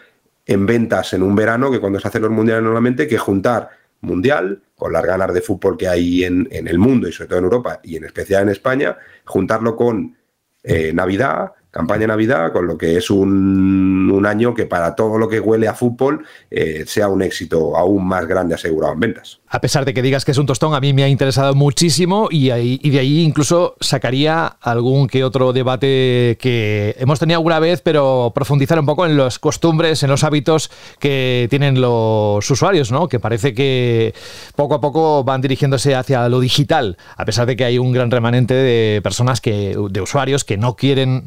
en 0.46 0.66
ventas 0.66 1.12
en 1.12 1.22
un 1.22 1.34
verano 1.36 1.70
que 1.70 1.80
cuando 1.80 2.00
se 2.00 2.08
hacen 2.08 2.22
los 2.22 2.30
mundiales 2.30 2.64
normalmente, 2.64 3.06
que 3.06 3.18
juntar 3.18 3.70
mundial, 4.00 4.62
con 4.76 4.92
las 4.92 5.04
ganas 5.04 5.32
de 5.32 5.40
fútbol 5.40 5.76
que 5.76 5.88
hay 5.88 6.24
en, 6.24 6.48
en, 6.50 6.68
el 6.68 6.78
mundo 6.78 7.08
y 7.08 7.12
sobre 7.12 7.28
todo 7.28 7.38
en 7.38 7.44
Europa 7.44 7.80
y 7.82 7.96
en 7.96 8.04
especial 8.04 8.42
en 8.42 8.50
España, 8.50 8.96
juntarlo 9.24 9.74
con 9.74 10.16
eh, 10.62 10.92
Navidad, 10.92 11.52
campaña 11.76 12.06
Navidad, 12.06 12.52
con 12.52 12.66
lo 12.66 12.78
que 12.78 12.96
es 12.96 13.10
un, 13.10 14.10
un, 14.10 14.26
año 14.26 14.54
que 14.54 14.64
para 14.64 14.94
todo 14.94 15.18
lo 15.18 15.28
que 15.28 15.40
huele 15.40 15.68
a 15.68 15.74
fútbol 15.74 16.24
eh, 16.50 16.84
sea 16.86 17.08
un 17.08 17.20
éxito 17.20 17.76
aún 17.76 18.06
más 18.08 18.26
grande 18.26 18.54
asegurado 18.54 18.94
en 18.94 19.00
ventas. 19.00 19.40
A 19.48 19.60
pesar 19.60 19.84
de 19.84 19.94
que 19.94 20.02
digas 20.02 20.24
que 20.24 20.32
es 20.32 20.38
un 20.38 20.46
tostón, 20.46 20.74
a 20.74 20.80
mí 20.80 20.92
me 20.92 21.04
ha 21.04 21.08
interesado 21.08 21.54
muchísimo 21.54 22.28
y, 22.30 22.50
ahí, 22.50 22.80
y 22.82 22.90
de 22.90 22.98
ahí 22.98 23.20
incluso 23.20 23.76
sacaría 23.80 24.46
algún 24.46 25.06
que 25.06 25.22
otro 25.22 25.52
debate 25.52 26.36
que 26.40 26.96
hemos 26.98 27.20
tenido 27.20 27.38
alguna 27.38 27.60
vez, 27.60 27.80
pero 27.80 28.32
profundizar 28.34 28.78
un 28.80 28.86
poco 28.86 29.06
en 29.06 29.16
las 29.16 29.38
costumbres, 29.38 30.02
en 30.02 30.10
los 30.10 30.24
hábitos 30.24 30.70
que 30.98 31.46
tienen 31.48 31.80
los 31.80 32.50
usuarios, 32.50 32.90
¿no? 32.90 33.08
Que 33.08 33.20
parece 33.20 33.54
que 33.54 34.14
poco 34.56 34.74
a 34.74 34.80
poco 34.80 35.22
van 35.22 35.40
dirigiéndose 35.40 35.94
hacia 35.94 36.28
lo 36.28 36.40
digital, 36.40 36.96
a 37.16 37.24
pesar 37.24 37.46
de 37.46 37.54
que 37.54 37.64
hay 37.64 37.78
un 37.78 37.92
gran 37.92 38.10
remanente 38.10 38.54
de 38.54 39.00
personas 39.02 39.40
que, 39.40 39.76
de 39.90 40.00
usuarios 40.00 40.44
que 40.44 40.56
no 40.56 40.74
quieren 40.74 41.22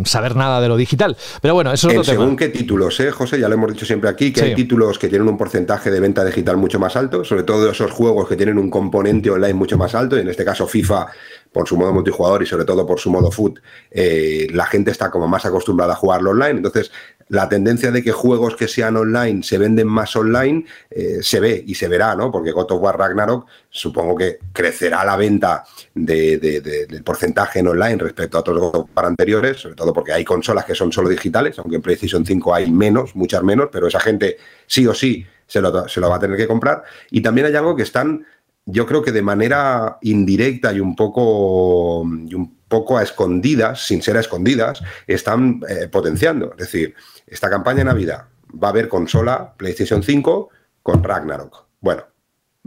mmm, 0.00 0.04
saber 0.04 0.36
nada 0.36 0.60
de 0.60 0.68
lo 0.68 0.76
digital. 0.76 1.16
Pero 1.42 1.54
bueno, 1.54 1.72
eso 1.72 1.88
es 1.88 1.98
otro 1.98 2.04
tema. 2.04 2.22
Según 2.22 2.36
qué 2.36 2.48
títulos, 2.50 3.00
¿eh, 3.00 3.10
José? 3.10 3.40
Ya 3.40 3.48
lo 3.48 3.54
hemos 3.54 3.72
dicho 3.72 3.84
siempre 3.84 4.08
aquí, 4.08 4.32
que 4.32 4.40
sí. 4.40 4.46
hay 4.46 4.54
títulos 4.54 4.98
que 4.98 5.08
tienen 5.08 5.28
un 5.28 5.36
porcentaje 5.36 5.90
de 5.90 5.98
venta 5.98 6.24
digital 6.24 6.56
mucho 6.56 6.78
más 6.78 6.94
alto, 6.96 7.24
sobre 7.24 7.42
todo 7.42 7.63
esos 7.70 7.90
juegos 7.90 8.28
que 8.28 8.36
tienen 8.36 8.58
un 8.58 8.70
componente 8.70 9.30
online 9.30 9.54
mucho 9.54 9.78
más 9.78 9.94
alto, 9.94 10.16
y 10.16 10.20
en 10.20 10.28
este 10.28 10.44
caso 10.44 10.66
FIFA 10.66 11.08
por 11.54 11.68
su 11.68 11.76
modo 11.76 11.94
multijugador 11.94 12.42
y 12.42 12.46
sobre 12.46 12.64
todo 12.64 12.84
por 12.84 12.98
su 12.98 13.10
modo 13.10 13.30
foot, 13.30 13.60
eh, 13.92 14.48
la 14.52 14.66
gente 14.66 14.90
está 14.90 15.08
como 15.08 15.28
más 15.28 15.46
acostumbrada 15.46 15.92
a 15.92 15.96
jugarlo 15.96 16.30
online. 16.30 16.56
Entonces, 16.56 16.90
la 17.28 17.48
tendencia 17.48 17.92
de 17.92 18.02
que 18.02 18.10
juegos 18.10 18.56
que 18.56 18.66
sean 18.66 18.96
online 18.96 19.42
se 19.44 19.56
venden 19.56 19.86
más 19.86 20.14
online 20.16 20.66
eh, 20.90 21.20
se 21.22 21.38
ve 21.38 21.62
y 21.64 21.76
se 21.76 21.86
verá, 21.86 22.16
¿no? 22.16 22.32
Porque 22.32 22.50
God 22.50 22.72
of 22.72 22.82
War 22.82 22.98
Ragnarok 22.98 23.46
supongo 23.70 24.16
que 24.16 24.40
crecerá 24.52 25.04
la 25.04 25.16
venta 25.16 25.64
de, 25.94 26.38
de, 26.38 26.60
de, 26.60 26.86
del 26.86 27.04
porcentaje 27.04 27.60
en 27.60 27.68
online 27.68 27.98
respecto 27.98 28.36
a 28.36 28.40
otros 28.40 28.58
God 28.58 28.74
of 28.74 28.90
War 28.94 29.06
anteriores, 29.06 29.58
sobre 29.58 29.76
todo 29.76 29.92
porque 29.92 30.12
hay 30.12 30.24
consolas 30.24 30.64
que 30.64 30.74
son 30.74 30.92
solo 30.92 31.08
digitales, 31.08 31.56
aunque 31.60 31.76
en 31.76 31.82
PlayStation 31.82 32.26
5 32.26 32.52
hay 32.52 32.70
menos, 32.70 33.14
muchas 33.14 33.44
menos, 33.44 33.68
pero 33.70 33.86
esa 33.86 34.00
gente 34.00 34.38
sí 34.66 34.86
o 34.88 34.92
sí 34.92 35.24
se 35.46 35.60
lo, 35.60 35.88
se 35.88 36.00
lo 36.00 36.10
va 36.10 36.16
a 36.16 36.20
tener 36.20 36.36
que 36.36 36.46
comprar. 36.46 36.82
Y 37.10 37.20
también 37.20 37.46
hay 37.46 37.56
algo 37.56 37.76
que 37.76 37.82
están 37.82 38.24
yo 38.66 38.86
creo 38.86 39.02
que 39.02 39.12
de 39.12 39.22
manera 39.22 39.98
indirecta 40.02 40.72
y 40.72 40.80
un 40.80 40.96
poco, 40.96 42.04
y 42.26 42.34
un 42.34 42.58
poco 42.66 42.96
a 42.96 43.02
escondidas, 43.02 43.86
sin 43.86 44.02
ser 44.02 44.16
a 44.16 44.20
escondidas, 44.20 44.82
están 45.06 45.60
eh, 45.68 45.88
potenciando. 45.88 46.52
Es 46.52 46.70
decir, 46.72 46.94
esta 47.26 47.50
campaña 47.50 47.78
de 47.78 47.84
Navidad 47.84 48.24
va 48.62 48.68
a 48.68 48.70
haber 48.70 48.88
consola 48.88 49.54
PlayStation 49.56 50.02
5 50.02 50.48
con 50.82 51.02
Ragnarok. 51.02 51.66
Bueno, 51.80 52.04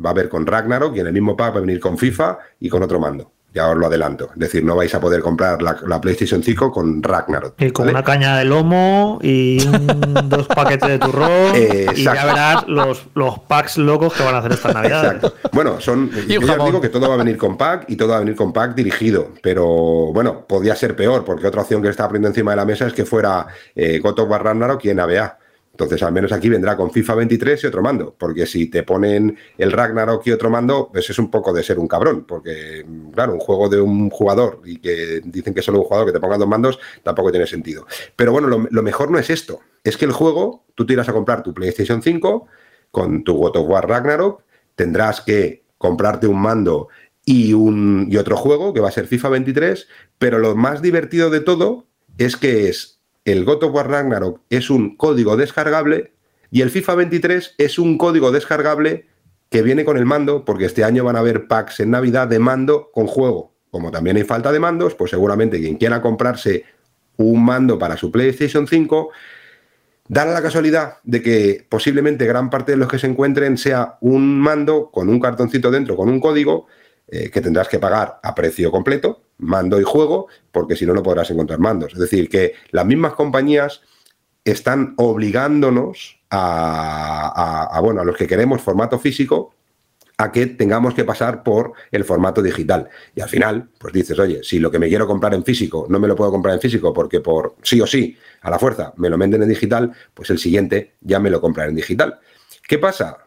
va 0.03 0.09
a 0.09 0.13
haber 0.13 0.29
con 0.29 0.45
Ragnarok 0.45 0.95
y 0.95 0.99
en 0.99 1.07
el 1.07 1.13
mismo 1.13 1.35
pack 1.35 1.55
va 1.55 1.57
a 1.57 1.61
venir 1.61 1.79
con 1.79 1.97
FIFA 1.97 2.37
y 2.59 2.69
con 2.69 2.83
otro 2.83 2.99
mando. 2.99 3.31
Ya 3.53 3.69
os 3.69 3.77
lo 3.77 3.87
adelanto. 3.87 4.29
Es 4.33 4.39
decir, 4.39 4.63
no 4.63 4.75
vais 4.75 4.93
a 4.93 4.99
poder 4.99 5.21
comprar 5.21 5.61
la, 5.61 5.77
la 5.87 5.99
PlayStation 5.99 6.43
5 6.43 6.71
con 6.71 7.01
Ragnarok. 7.01 7.55
Y 7.59 7.71
con 7.71 7.85
¿vale? 7.85 7.95
una 7.95 8.03
caña 8.03 8.37
de 8.37 8.45
lomo 8.45 9.17
y 9.23 9.65
un- 9.65 10.29
dos 10.29 10.45
paquetes 10.47 10.89
de 10.89 10.99
turrón. 10.99 11.51
Eh, 11.55 11.87
y 11.95 12.03
ya 12.03 12.25
verás 12.25 12.67
los, 12.67 13.07
los 13.15 13.39
packs 13.39 13.77
locos 13.77 14.13
que 14.13 14.23
van 14.23 14.35
a 14.35 14.37
hacer 14.39 14.51
estas 14.51 14.73
navidades. 14.75 15.13
Exacto. 15.23 15.33
Bueno, 15.53 15.79
son. 15.79 16.11
Y 16.27 16.33
Yo 16.33 16.41
ya 16.41 16.57
os 16.57 16.65
digo 16.65 16.81
que 16.81 16.89
todo 16.89 17.07
va 17.07 17.15
a 17.15 17.17
venir 17.17 17.37
con 17.37 17.57
pack 17.57 17.85
y 17.89 17.95
todo 17.95 18.09
va 18.09 18.17
a 18.17 18.19
venir 18.19 18.35
con 18.35 18.53
pack 18.53 18.75
dirigido. 18.75 19.29
Pero 19.41 19.65
bueno, 20.13 20.45
podía 20.45 20.75
ser 20.75 20.95
peor, 20.95 21.23
porque 21.25 21.47
otra 21.47 21.61
opción 21.61 21.81
que 21.81 21.89
está 21.89 22.05
poniendo 22.05 22.27
encima 22.27 22.51
de 22.51 22.57
la 22.57 22.65
mesa 22.65 22.85
es 22.85 22.93
que 22.93 23.05
fuera 23.05 23.47
eh, 23.75 23.99
God 23.99 24.19
of 24.19 24.29
War 24.29 24.43
Ragnarok 24.43 24.83
y 24.85 24.93
NBA. 24.93 25.37
Entonces, 25.77 26.01
al 26.01 26.11
menos 26.11 26.31
aquí 26.31 26.49
vendrá 26.49 26.75
con 26.75 26.89
FIFA 26.89 27.13
23 27.13 27.63
y 27.63 27.67
otro 27.67 27.83
mando. 27.83 28.15
Porque 28.17 28.47
si 28.47 28.65
te 28.65 28.81
ponen 28.81 29.37
el 29.59 29.71
Ragnarok 29.71 30.25
y 30.25 30.31
otro 30.31 30.49
mando, 30.49 30.89
pues 30.91 31.07
es 31.07 31.19
un 31.19 31.29
poco 31.29 31.53
de 31.53 31.61
ser 31.61 31.77
un 31.77 31.87
cabrón. 31.87 32.25
Porque, 32.27 32.83
claro, 33.13 33.33
un 33.33 33.39
juego 33.39 33.69
de 33.69 33.79
un 33.79 34.09
jugador 34.09 34.61
y 34.65 34.79
que 34.79 35.21
dicen 35.23 35.53
que 35.53 35.59
es 35.59 35.65
solo 35.67 35.77
un 35.77 35.85
jugador 35.85 36.07
que 36.07 36.13
te 36.13 36.19
pongan 36.19 36.39
dos 36.39 36.47
mandos, 36.47 36.79
tampoco 37.03 37.29
tiene 37.29 37.45
sentido. 37.45 37.85
Pero 38.15 38.31
bueno, 38.31 38.47
lo, 38.47 38.67
lo 38.67 38.81
mejor 38.81 39.11
no 39.11 39.19
es 39.19 39.29
esto. 39.29 39.59
Es 39.83 39.97
que 39.97 40.05
el 40.05 40.13
juego, 40.13 40.65
tú 40.73 40.83
te 40.83 40.93
irás 40.93 41.09
a 41.09 41.13
comprar 41.13 41.43
tu 41.43 41.53
PlayStation 41.53 42.01
5 42.01 42.47
con 42.89 43.23
tu 43.23 43.35
God 43.35 43.57
of 43.57 43.69
War 43.69 43.87
Ragnarok, 43.87 44.41
tendrás 44.73 45.21
que 45.21 45.63
comprarte 45.77 46.25
un 46.25 46.41
mando 46.41 46.87
y, 47.23 47.53
un, 47.53 48.07
y 48.09 48.17
otro 48.17 48.35
juego, 48.35 48.73
que 48.73 48.79
va 48.79 48.87
a 48.87 48.91
ser 48.91 49.05
FIFA 49.05 49.29
23, 49.29 49.87
pero 50.17 50.39
lo 50.39 50.55
más 50.55 50.81
divertido 50.81 51.29
de 51.29 51.41
todo 51.41 51.85
es 52.17 52.35
que 52.35 52.67
es 52.67 52.96
el 53.31 53.45
God 53.45 53.63
of 53.63 53.73
War 53.73 53.89
Ragnarok 53.89 54.41
es 54.49 54.69
un 54.69 54.95
código 54.95 55.37
descargable 55.37 56.13
y 56.49 56.61
el 56.61 56.69
FIFA 56.69 56.95
23 56.95 57.55
es 57.57 57.79
un 57.79 57.97
código 57.97 58.31
descargable 58.31 59.07
que 59.49 59.61
viene 59.61 59.85
con 59.85 59.97
el 59.97 60.05
mando, 60.05 60.43
porque 60.45 60.65
este 60.65 60.83
año 60.83 61.03
van 61.03 61.15
a 61.15 61.19
haber 61.19 61.47
packs 61.47 61.79
en 61.79 61.91
Navidad 61.91 62.27
de 62.27 62.39
mando 62.39 62.89
con 62.93 63.07
juego. 63.07 63.53
Como 63.69 63.91
también 63.91 64.17
hay 64.17 64.23
falta 64.23 64.51
de 64.51 64.59
mandos, 64.59 64.95
pues 64.95 65.11
seguramente 65.11 65.59
quien 65.59 65.77
quiera 65.77 66.01
comprarse 66.01 66.65
un 67.17 67.43
mando 67.43 67.77
para 67.77 67.97
su 67.97 68.11
PlayStation 68.11 68.67
5 68.67 69.11
Da 70.09 70.25
la 70.25 70.41
casualidad 70.41 70.99
de 71.03 71.21
que 71.21 71.65
posiblemente 71.67 72.25
gran 72.25 72.49
parte 72.49 72.71
de 72.71 72.77
los 72.77 72.87
que 72.87 72.97
se 72.97 73.07
encuentren 73.07 73.57
sea 73.57 73.97
un 73.99 74.39
mando 74.39 74.89
con 74.89 75.09
un 75.09 75.19
cartoncito 75.19 75.69
dentro, 75.69 75.97
con 75.97 76.07
un 76.07 76.21
código 76.21 76.67
eh, 77.09 77.29
que 77.29 77.41
tendrás 77.41 77.67
que 77.67 77.77
pagar 77.77 78.19
a 78.23 78.33
precio 78.33 78.71
completo, 78.71 79.26
mando 79.39 79.79
y 79.79 79.83
juego, 79.83 80.27
porque 80.51 80.75
si 80.75 80.85
no, 80.85 80.93
no 80.93 81.03
podrás 81.03 81.29
encontrar 81.31 81.59
mandos. 81.59 81.93
Es 81.93 81.99
decir, 81.99 82.29
que 82.29 82.53
las 82.71 82.85
mismas 82.85 83.13
compañías 83.13 83.81
están 84.45 84.93
obligándonos 84.97 86.19
a, 86.29 87.67
a- 87.75 87.79
bueno, 87.81 88.01
a 88.01 88.05
los 88.05 88.15
que 88.15 88.27
queremos 88.27 88.61
formato 88.61 88.97
físico 88.99 89.53
a 90.19 90.31
que 90.31 90.47
tengamos 90.47 90.95
que 90.95 91.03
pasar 91.03 91.43
por 91.43 91.73
el 91.91 92.03
formato 92.03 92.41
digital. 92.41 92.89
Y 93.15 93.21
al 93.21 93.29
final, 93.29 93.69
pues 93.77 93.93
dices, 93.93 94.17
oye, 94.17 94.41
si 94.43 94.57
lo 94.59 94.71
que 94.71 94.79
me 94.79 94.87
quiero 94.87 95.05
comprar 95.05 95.33
en 95.35 95.43
físico 95.43 95.85
no 95.89 95.99
me 95.99 96.07
lo 96.07 96.15
puedo 96.15 96.31
comprar 96.31 96.55
en 96.55 96.61
físico 96.61 96.91
porque 96.93 97.19
por 97.19 97.55
sí 97.61 97.79
o 97.81 97.85
sí, 97.87 98.17
a 98.41 98.49
la 98.49 98.57
fuerza, 98.57 98.93
me 98.97 99.09
lo 99.09 99.17
venden 99.17 99.43
en 99.43 99.49
digital, 99.49 99.91
pues 100.15 100.29
el 100.31 100.39
siguiente 100.39 100.95
ya 101.01 101.19
me 101.19 101.29
lo 101.29 101.39
compraré 101.39 101.69
en 101.69 101.75
digital. 101.75 102.19
¿Qué 102.67 102.79
pasa? 102.79 103.17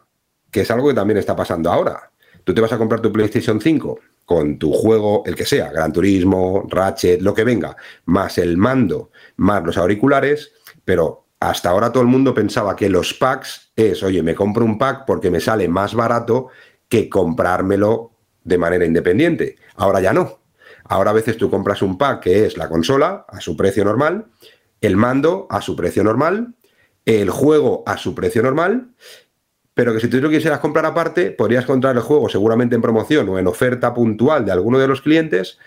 Que 0.51 0.63
es 0.63 0.71
algo 0.71 0.89
que 0.89 0.95
también 0.95 1.19
está 1.19 1.37
pasando 1.37 1.71
ahora. 1.71 2.11
Tú 2.43 2.55
te 2.55 2.61
vas 2.61 2.73
a 2.73 2.79
comprar 2.79 3.01
tu 3.01 3.13
PlayStation 3.13 3.61
5 3.61 4.01
con 4.31 4.61
tu 4.61 4.73
juego, 4.73 5.25
el 5.27 5.35
que 5.35 5.45
sea, 5.45 5.73
Gran 5.73 5.93
Turismo, 5.93 6.65
Ratchet, 6.69 7.21
lo 7.21 7.35
que 7.35 7.43
venga, 7.43 7.77
más 8.05 8.39
el 8.39 8.57
mando, 8.57 9.11
más 9.39 9.65
los 9.65 9.77
auriculares, 9.77 10.53
pero 10.85 11.27
hasta 11.41 11.71
ahora 11.71 11.91
todo 11.91 12.05
el 12.05 12.09
mundo 12.09 12.33
pensaba 12.33 12.77
que 12.77 12.89
los 12.89 13.13
packs 13.13 13.73
es, 13.75 14.05
oye, 14.05 14.23
me 14.23 14.37
compro 14.37 14.65
un 14.65 14.79
pack 14.79 15.05
porque 15.05 15.33
me 15.33 15.41
sale 15.41 15.67
más 15.67 15.97
barato 15.97 16.47
que 16.89 17.09
comprármelo 17.09 18.13
de 18.45 18.57
manera 18.57 18.85
independiente. 18.85 19.57
Ahora 19.75 20.01
ya 20.01 20.13
no. 20.13 20.39
Ahora 20.85 21.11
a 21.11 21.15
veces 21.15 21.37
tú 21.37 21.51
compras 21.51 21.83
un 21.83 21.99
pack 21.99 22.23
que 22.23 22.47
es 22.47 22.57
la 22.57 22.69
consola 22.69 23.27
a 23.27 23.41
su 23.41 23.57
precio 23.57 23.85
normal, 23.85 24.27
el 24.81 24.97
mando 24.97 25.49
a 25.51 25.61
su 25.61 25.75
precio 25.75 26.05
normal, 26.05 26.55
el 27.05 27.31
juego 27.31 27.83
a 27.85 27.97
su 27.97 28.15
precio 28.15 28.45
normal, 28.45 28.93
pero 29.75 29.93
que 29.95 30.01
si 30.01 30.09
tú 30.09 30.19
lo 30.21 30.29
quisieras 30.31 30.59
comprar 30.61 30.85
aparte, 30.87 31.31
podrías 31.31 31.65
comprar 31.65 31.97
el 31.97 32.03
juego 32.03 32.29
seguramente 32.29 32.75
en 32.75 32.83
promoción 32.83 33.29
o 33.29 33.39
en 33.39 33.47
oferta 33.47 33.95
puntual 33.95 34.45
de 34.45 34.53
alguno 34.53 34.79
de 34.79 34.89
los 34.89 35.01
clientes 35.01 35.59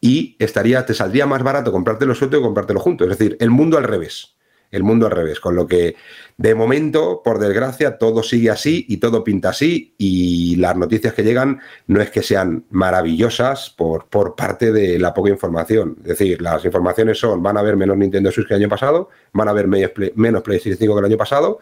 y 0.00 0.36
estaría, 0.40 0.84
te 0.84 0.94
saldría 0.94 1.26
más 1.26 1.42
barato 1.42 1.70
comprártelo 1.70 2.14
suelto 2.14 2.38
que 2.38 2.42
comprártelo 2.42 2.80
junto. 2.80 3.04
Es 3.04 3.10
decir, 3.10 3.36
el 3.40 3.50
mundo 3.50 3.78
al 3.78 3.84
revés. 3.84 4.34
El 4.72 4.82
mundo 4.82 5.04
al 5.06 5.12
revés. 5.12 5.38
Con 5.38 5.54
lo 5.54 5.66
que, 5.66 5.96
de 6.38 6.54
momento, 6.54 7.20
por 7.22 7.38
desgracia, 7.38 7.98
todo 7.98 8.22
sigue 8.22 8.48
así 8.50 8.86
y 8.88 8.96
todo 8.96 9.22
pinta 9.22 9.50
así. 9.50 9.94
Y 9.98 10.56
las 10.56 10.74
noticias 10.76 11.12
que 11.12 11.22
llegan 11.22 11.60
no 11.86 12.00
es 12.00 12.10
que 12.10 12.22
sean 12.22 12.64
maravillosas 12.70 13.68
por, 13.70 14.06
por 14.06 14.34
parte 14.34 14.72
de 14.72 14.98
la 14.98 15.12
poca 15.12 15.28
información. 15.30 15.98
Es 16.00 16.08
decir, 16.18 16.40
las 16.40 16.64
informaciones 16.64 17.18
son: 17.18 17.42
van 17.42 17.58
a 17.58 17.60
haber 17.60 17.76
menos 17.76 17.98
Nintendo 17.98 18.32
Switch 18.32 18.48
que 18.48 18.54
el 18.54 18.60
año 18.62 18.70
pasado, 18.70 19.10
van 19.34 19.46
a 19.48 19.50
haber 19.50 19.68
menos, 19.68 19.90
Play- 19.90 20.12
menos 20.16 20.42
PlayStation 20.42 20.78
5 20.78 20.94
que 20.94 20.98
el 21.00 21.04
año 21.04 21.18
pasado, 21.18 21.58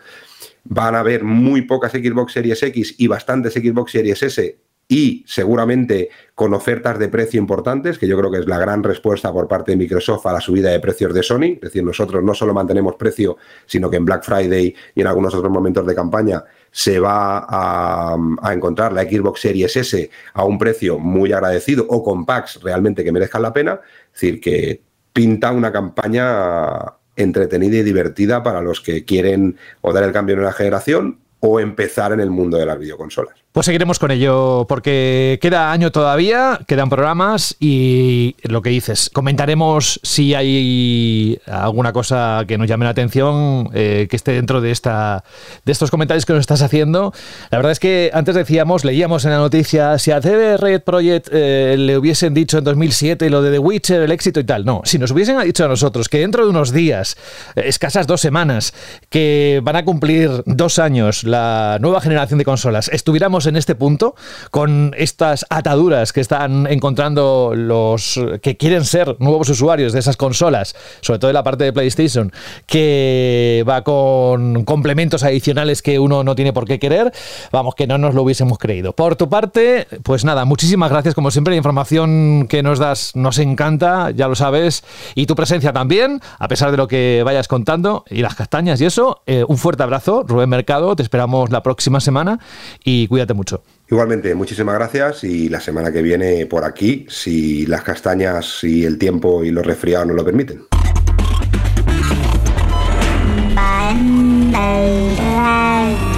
van 0.64 0.94
a 0.94 1.00
haber 1.00 1.24
muy 1.24 1.62
pocas 1.62 1.92
Xbox 1.92 2.32
Series 2.32 2.62
X 2.62 2.94
y 2.98 3.06
bastantes 3.06 3.54
Xbox 3.54 3.92
Series 3.92 4.22
S 4.22 4.58
y 4.90 5.24
seguramente 5.24 6.10
con 6.34 6.52
ofertas 6.52 6.98
de 6.98 7.08
precio 7.08 7.38
importantes, 7.38 7.96
que 7.96 8.08
yo 8.08 8.18
creo 8.18 8.28
que 8.28 8.40
es 8.40 8.46
la 8.46 8.58
gran 8.58 8.82
respuesta 8.82 9.32
por 9.32 9.46
parte 9.46 9.70
de 9.70 9.76
Microsoft 9.76 10.26
a 10.26 10.32
la 10.32 10.40
subida 10.40 10.70
de 10.70 10.80
precios 10.80 11.14
de 11.14 11.22
Sony. 11.22 11.52
Es 11.54 11.60
decir, 11.60 11.84
nosotros 11.84 12.24
no 12.24 12.34
solo 12.34 12.52
mantenemos 12.52 12.96
precio, 12.96 13.36
sino 13.66 13.88
que 13.88 13.98
en 13.98 14.04
Black 14.04 14.24
Friday 14.24 14.74
y 14.96 15.00
en 15.00 15.06
algunos 15.06 15.32
otros 15.32 15.52
momentos 15.52 15.86
de 15.86 15.94
campaña 15.94 16.42
se 16.72 16.98
va 16.98 17.46
a, 17.48 18.16
a 18.42 18.52
encontrar 18.52 18.92
la 18.92 19.02
Xbox 19.02 19.40
Series 19.40 19.76
S 19.76 20.10
a 20.34 20.44
un 20.44 20.58
precio 20.58 20.98
muy 20.98 21.32
agradecido 21.32 21.86
o 21.88 22.02
con 22.02 22.26
packs 22.26 22.60
realmente 22.60 23.04
que 23.04 23.12
merezcan 23.12 23.42
la 23.42 23.52
pena. 23.52 23.80
Es 24.12 24.20
decir, 24.20 24.40
que 24.40 24.82
pinta 25.12 25.52
una 25.52 25.70
campaña 25.70 26.99
entretenida 27.20 27.78
y 27.78 27.82
divertida 27.82 28.42
para 28.42 28.60
los 28.60 28.80
que 28.80 29.04
quieren 29.04 29.56
o 29.80 29.92
dar 29.92 30.04
el 30.04 30.12
cambio 30.12 30.34
en 30.34 30.40
una 30.40 30.52
generación 30.52 31.18
o 31.40 31.58
empezar 31.60 32.12
en 32.12 32.20
el 32.20 32.30
mundo 32.30 32.58
de 32.58 32.66
las 32.66 32.78
videoconsolas. 32.78 33.34
Pues 33.52 33.66
seguiremos 33.66 33.98
con 33.98 34.12
ello 34.12 34.64
porque 34.68 35.40
queda 35.42 35.72
año 35.72 35.90
todavía, 35.90 36.60
quedan 36.68 36.88
programas 36.88 37.56
y 37.58 38.36
lo 38.44 38.62
que 38.62 38.70
dices, 38.70 39.10
comentaremos 39.12 39.98
si 40.04 40.34
hay 40.34 41.40
alguna 41.46 41.92
cosa 41.92 42.44
que 42.46 42.56
nos 42.58 42.68
llame 42.68 42.84
la 42.84 42.92
atención, 42.92 43.68
eh, 43.74 44.06
que 44.08 44.14
esté 44.14 44.34
dentro 44.34 44.60
de, 44.60 44.70
esta, 44.70 45.24
de 45.64 45.72
estos 45.72 45.90
comentarios 45.90 46.26
que 46.26 46.32
nos 46.32 46.42
estás 46.42 46.62
haciendo. 46.62 47.12
La 47.50 47.58
verdad 47.58 47.72
es 47.72 47.80
que 47.80 48.12
antes 48.14 48.36
decíamos, 48.36 48.84
leíamos 48.84 49.24
en 49.24 49.32
la 49.32 49.38
noticia, 49.38 49.98
si 49.98 50.12
a 50.12 50.22
CD 50.22 50.56
Red 50.56 50.82
Project 50.82 51.26
eh, 51.32 51.74
le 51.76 51.98
hubiesen 51.98 52.32
dicho 52.34 52.56
en 52.56 52.62
2007 52.62 53.30
lo 53.30 53.42
de 53.42 53.50
The 53.50 53.58
Witcher, 53.58 54.02
el 54.02 54.12
éxito 54.12 54.38
y 54.38 54.44
tal, 54.44 54.64
no, 54.64 54.82
si 54.84 54.96
nos 54.96 55.10
hubiesen 55.10 55.40
dicho 55.40 55.64
a 55.64 55.68
nosotros 55.68 56.08
que 56.08 56.20
dentro 56.20 56.44
de 56.44 56.50
unos 56.50 56.70
días, 56.70 57.16
eh, 57.56 57.62
escasas 57.64 58.06
dos 58.06 58.20
semanas, 58.20 58.72
que 59.08 59.60
van 59.64 59.74
a 59.74 59.84
cumplir 59.84 60.44
dos 60.46 60.78
años 60.78 61.24
la 61.24 61.78
nueva 61.80 62.00
generación 62.00 62.38
de 62.38 62.44
consolas, 62.44 62.88
estuviéramos 62.92 63.39
en 63.46 63.56
este 63.56 63.74
punto 63.74 64.14
con 64.50 64.94
estas 64.96 65.46
ataduras 65.50 66.12
que 66.12 66.20
están 66.20 66.66
encontrando 66.66 67.52
los 67.54 68.20
que 68.42 68.56
quieren 68.56 68.84
ser 68.84 69.16
nuevos 69.18 69.48
usuarios 69.48 69.92
de 69.92 70.00
esas 70.00 70.16
consolas, 70.16 70.74
sobre 71.00 71.18
todo 71.18 71.28
de 71.28 71.34
la 71.34 71.42
parte 71.42 71.64
de 71.64 71.72
PlayStation, 71.72 72.32
que 72.66 73.64
va 73.68 73.82
con 73.82 74.64
complementos 74.64 75.22
adicionales 75.22 75.82
que 75.82 75.98
uno 75.98 76.24
no 76.24 76.34
tiene 76.34 76.52
por 76.52 76.66
qué 76.66 76.78
querer, 76.78 77.12
vamos, 77.52 77.74
que 77.74 77.86
no 77.86 77.98
nos 77.98 78.14
lo 78.14 78.22
hubiésemos 78.22 78.58
creído. 78.58 78.92
Por 78.92 79.16
tu 79.16 79.28
parte, 79.28 79.86
pues 80.02 80.24
nada, 80.24 80.44
muchísimas 80.44 80.90
gracias 80.90 81.14
como 81.14 81.30
siempre, 81.30 81.52
la 81.52 81.58
información 81.58 82.46
que 82.48 82.62
nos 82.62 82.78
das 82.78 83.12
nos 83.14 83.38
encanta, 83.38 84.10
ya 84.10 84.28
lo 84.28 84.34
sabes, 84.34 84.84
y 85.14 85.26
tu 85.26 85.34
presencia 85.34 85.72
también, 85.72 86.20
a 86.38 86.48
pesar 86.48 86.70
de 86.70 86.76
lo 86.76 86.88
que 86.88 87.22
vayas 87.24 87.48
contando, 87.48 88.04
y 88.10 88.22
las 88.22 88.34
castañas 88.34 88.80
y 88.80 88.86
eso, 88.86 89.22
eh, 89.26 89.44
un 89.46 89.58
fuerte 89.58 89.82
abrazo, 89.82 90.24
Rubén 90.26 90.48
Mercado, 90.48 90.96
te 90.96 91.02
esperamos 91.02 91.50
la 91.50 91.62
próxima 91.62 92.00
semana 92.00 92.38
y 92.84 93.06
cuídate 93.06 93.29
mucho. 93.34 93.62
Igualmente, 93.90 94.34
muchísimas 94.34 94.74
gracias 94.74 95.24
y 95.24 95.48
la 95.48 95.60
semana 95.60 95.92
que 95.92 96.02
viene 96.02 96.46
por 96.46 96.64
aquí, 96.64 97.06
si 97.08 97.66
las 97.66 97.82
castañas 97.82 98.62
y 98.64 98.84
el 98.84 98.98
tiempo 98.98 99.44
y 99.44 99.50
los 99.50 99.66
resfriados 99.66 100.06
nos 100.06 100.16
lo 100.16 100.24
permiten. 100.24 100.62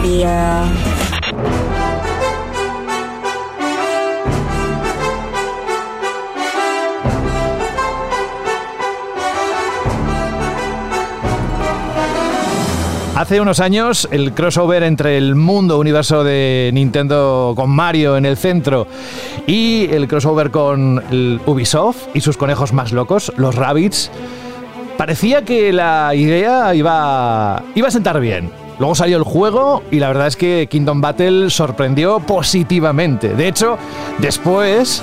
Radio. 0.02 1.11
Hace 13.23 13.41
unos 13.41 13.61
años 13.61 14.09
el 14.11 14.35
crossover 14.35 14.83
entre 14.83 15.16
el 15.16 15.37
mundo 15.37 15.79
universo 15.79 16.25
de 16.25 16.70
Nintendo 16.75 17.53
con 17.55 17.70
Mario 17.70 18.16
en 18.16 18.27
el 18.27 18.37
centro 18.37 18.89
y 19.47 19.87
el 19.93 20.09
crossover 20.09 20.51
con 20.51 21.01
Ubisoft 21.47 22.09
y 22.14 22.20
sus 22.20 22.37
conejos 22.37 22.73
más 22.73 22.91
locos, 22.91 23.33
los 23.37 23.55
Rabbits, 23.55 24.11
parecía 24.99 25.45
que 25.45 25.73
la 25.73 26.12
idea 26.16 26.75
iba, 26.75 27.62
iba 27.77 27.87
a 27.87 27.91
sentar 27.93 28.18
bien. 28.18 28.51
Luego 28.81 28.97
salió 28.97 29.18
el 29.18 29.23
juego 29.23 29.85
y 29.93 30.01
la 30.01 30.09
verdad 30.09 30.27
es 30.27 30.35
que 30.35 30.66
Kingdom 30.68 31.01
Battle 31.01 31.49
sorprendió 31.49 32.18
positivamente. 32.18 33.37
De 33.37 33.47
hecho, 33.47 33.79
después 34.18 35.01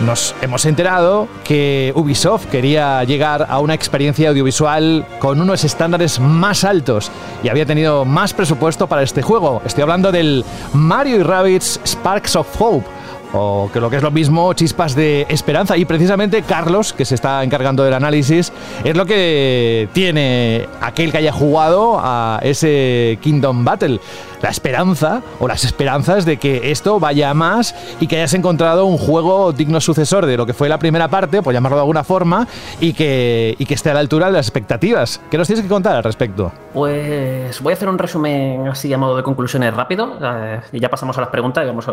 nos 0.00 0.34
hemos 0.42 0.64
enterado 0.66 1.28
que 1.44 1.92
Ubisoft 1.94 2.46
quería 2.46 3.04
llegar 3.04 3.46
a 3.48 3.60
una 3.60 3.74
experiencia 3.74 4.28
audiovisual 4.28 5.06
con 5.18 5.40
unos 5.40 5.64
estándares 5.64 6.18
más 6.20 6.64
altos 6.64 7.10
y 7.42 7.48
había 7.48 7.66
tenido 7.66 8.04
más 8.04 8.34
presupuesto 8.34 8.86
para 8.86 9.02
este 9.02 9.22
juego. 9.22 9.62
Estoy 9.64 9.82
hablando 9.82 10.12
del 10.12 10.44
Mario 10.72 11.16
y 11.16 11.22
Rabbids 11.22 11.80
Sparks 11.84 12.36
of 12.36 12.60
Hope 12.60 12.86
o 13.34 13.68
que 13.72 13.80
lo 13.80 13.90
que 13.90 13.96
es 13.96 14.02
lo 14.02 14.12
mismo, 14.12 14.52
chispas 14.54 14.94
de 14.94 15.26
esperanza. 15.28 15.76
Y 15.76 15.84
precisamente 15.84 16.42
Carlos, 16.42 16.92
que 16.92 17.04
se 17.04 17.16
está 17.16 17.42
encargando 17.42 17.82
del 17.82 17.94
análisis, 17.94 18.52
es 18.84 18.96
lo 18.96 19.04
que 19.06 19.88
tiene 19.92 20.68
aquel 20.80 21.10
que 21.10 21.18
haya 21.18 21.32
jugado 21.32 21.98
a 22.00 22.38
ese 22.42 23.18
Kingdom 23.20 23.64
Battle. 23.64 24.00
La 24.44 24.50
esperanza 24.50 25.22
o 25.40 25.48
las 25.48 25.64
esperanzas 25.64 26.26
de 26.26 26.36
que 26.36 26.70
esto 26.70 27.00
vaya 27.00 27.30
a 27.30 27.34
más 27.34 27.74
y 27.98 28.06
que 28.06 28.16
hayas 28.16 28.34
encontrado 28.34 28.84
un 28.84 28.98
juego 28.98 29.54
digno 29.54 29.80
sucesor 29.80 30.26
de 30.26 30.36
lo 30.36 30.44
que 30.44 30.52
fue 30.52 30.68
la 30.68 30.78
primera 30.78 31.08
parte, 31.08 31.40
por 31.40 31.54
llamarlo 31.54 31.76
de 31.76 31.80
alguna 31.80 32.04
forma, 32.04 32.46
y 32.78 32.92
que, 32.92 33.56
y 33.58 33.64
que 33.64 33.72
esté 33.72 33.88
a 33.88 33.94
la 33.94 34.00
altura 34.00 34.26
de 34.26 34.32
las 34.32 34.46
expectativas. 34.46 35.18
¿Qué 35.30 35.38
nos 35.38 35.46
tienes 35.46 35.62
que 35.62 35.68
contar 35.70 35.96
al 35.96 36.04
respecto? 36.04 36.52
Pues 36.74 37.58
voy 37.62 37.72
a 37.72 37.74
hacer 37.74 37.88
un 37.88 37.96
resumen 37.96 38.68
así 38.68 38.92
a 38.92 38.98
modo 38.98 39.16
de 39.16 39.22
conclusiones 39.22 39.72
rápido 39.72 40.18
eh, 40.20 40.60
y 40.72 40.78
ya 40.78 40.90
pasamos 40.90 41.16
a 41.16 41.22
las 41.22 41.30
preguntas 41.30 41.64
digamos, 41.64 41.86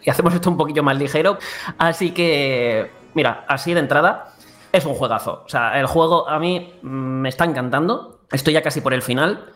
y 0.00 0.08
hacemos 0.08 0.32
esto 0.32 0.48
un 0.48 0.56
poquillo 0.56 0.84
más 0.84 0.96
ligero. 0.96 1.38
Así 1.76 2.12
que, 2.12 2.88
mira, 3.14 3.44
así 3.48 3.74
de 3.74 3.80
entrada, 3.80 4.32
es 4.70 4.86
un 4.86 4.94
juegazo. 4.94 5.42
O 5.44 5.48
sea, 5.48 5.76
el 5.80 5.86
juego 5.86 6.28
a 6.28 6.38
mí 6.38 6.72
me 6.82 7.28
está 7.28 7.46
encantando. 7.46 8.20
Estoy 8.30 8.54
ya 8.54 8.62
casi 8.62 8.80
por 8.80 8.94
el 8.94 9.02
final. 9.02 9.55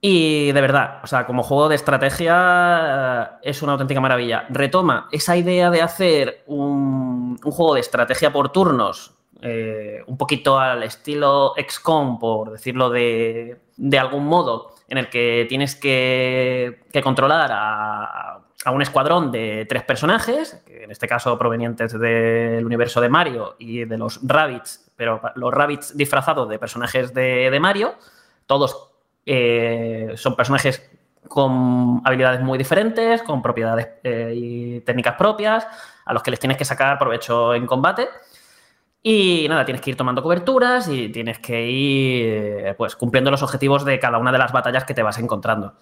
Y 0.00 0.52
de 0.52 0.60
verdad, 0.60 1.00
o 1.02 1.06
sea, 1.06 1.26
como 1.26 1.42
juego 1.42 1.68
de 1.68 1.76
estrategia 1.76 3.38
eh, 3.42 3.50
es 3.50 3.62
una 3.62 3.72
auténtica 3.72 4.00
maravilla. 4.00 4.46
Retoma 4.48 5.08
esa 5.12 5.36
idea 5.36 5.70
de 5.70 5.82
hacer 5.82 6.42
un, 6.46 7.36
juego 7.42 7.74
de 7.74 7.80
estrategia 7.80 8.32
por 8.32 8.50
turnos, 8.50 9.14
eh, 9.42 10.02
un 10.06 10.16
poquito 10.16 10.58
al 10.58 10.82
estilo 10.82 11.54
XCOM, 11.56 12.18
por 12.18 12.52
decirlo 12.52 12.88
de, 12.90 13.60
de 13.76 13.98
algún 13.98 14.26
modo, 14.26 14.74
en 14.88 14.98
el 14.98 15.10
que 15.10 15.46
tienes 15.48 15.76
que, 15.76 16.80
que 16.92 17.02
controlar 17.02 17.50
a, 17.52 18.40
a 18.64 18.70
un 18.70 18.82
escuadrón 18.82 19.32
de 19.32 19.66
tres 19.68 19.82
personajes, 19.82 20.62
que 20.66 20.84
en 20.84 20.90
este 20.90 21.08
caso 21.08 21.38
provenientes 21.38 21.98
del 21.98 22.64
universo 22.64 23.00
de 23.00 23.08
Mario 23.08 23.56
y 23.58 23.84
de 23.84 23.96
los 23.96 24.20
Rabbits, 24.22 24.92
pero 24.96 25.20
los 25.36 25.52
Rabbits 25.52 25.96
disfrazados 25.96 26.48
de 26.48 26.58
personajes 26.58 27.14
de, 27.14 27.56
Mario, 27.60 27.94
todos 28.46 28.89
eh, 29.26 30.12
son 30.16 30.36
personajes 30.36 30.90
con 31.28 32.02
habilidades 32.04 32.40
muy 32.40 32.58
diferentes, 32.58 33.22
con 33.22 33.42
propiedades 33.42 33.88
eh, 34.02 34.32
y 34.34 34.80
técnicas 34.80 35.14
propias, 35.16 35.66
a 36.04 36.12
los 36.12 36.22
que 36.22 36.30
les 36.30 36.40
tienes 36.40 36.56
que 36.56 36.64
sacar 36.64 36.98
provecho 36.98 37.54
en 37.54 37.66
combate. 37.66 38.08
Y 39.02 39.46
nada, 39.48 39.64
tienes 39.64 39.80
que 39.80 39.90
ir 39.90 39.96
tomando 39.96 40.22
coberturas 40.22 40.88
y 40.88 41.08
tienes 41.08 41.38
que 41.38 41.70
ir 41.70 42.26
eh, 42.26 42.74
pues, 42.76 42.96
cumpliendo 42.96 43.30
los 43.30 43.42
objetivos 43.42 43.84
de 43.84 43.98
cada 43.98 44.18
una 44.18 44.32
de 44.32 44.38
las 44.38 44.52
batallas 44.52 44.84
que 44.84 44.94
te 44.94 45.02
vas 45.02 45.18
encontrando. 45.18 45.74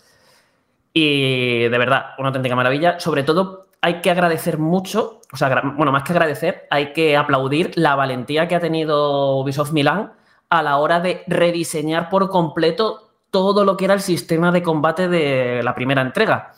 Y 0.92 1.68
de 1.68 1.78
verdad, 1.78 2.10
una 2.18 2.28
auténtica 2.28 2.54
maravilla. 2.54 3.00
Sobre 3.00 3.22
todo, 3.22 3.68
hay 3.80 4.00
que 4.00 4.10
agradecer 4.10 4.58
mucho, 4.58 5.20
o 5.32 5.36
sea, 5.36 5.62
bueno, 5.76 5.92
más 5.92 6.02
que 6.02 6.12
agradecer, 6.12 6.66
hay 6.70 6.92
que 6.92 7.16
aplaudir 7.16 7.72
la 7.76 7.94
valentía 7.94 8.48
que 8.48 8.56
ha 8.56 8.60
tenido 8.60 9.36
Ubisoft 9.36 9.72
Milán 9.72 10.12
a 10.50 10.62
la 10.62 10.78
hora 10.78 11.00
de 11.00 11.22
rediseñar 11.26 12.08
por 12.08 12.28
completo 12.30 13.07
todo 13.30 13.64
lo 13.64 13.76
que 13.76 13.84
era 13.84 13.94
el 13.94 14.00
sistema 14.00 14.52
de 14.52 14.62
combate 14.62 15.08
de 15.08 15.62
la 15.62 15.74
primera 15.74 16.02
entrega. 16.02 16.52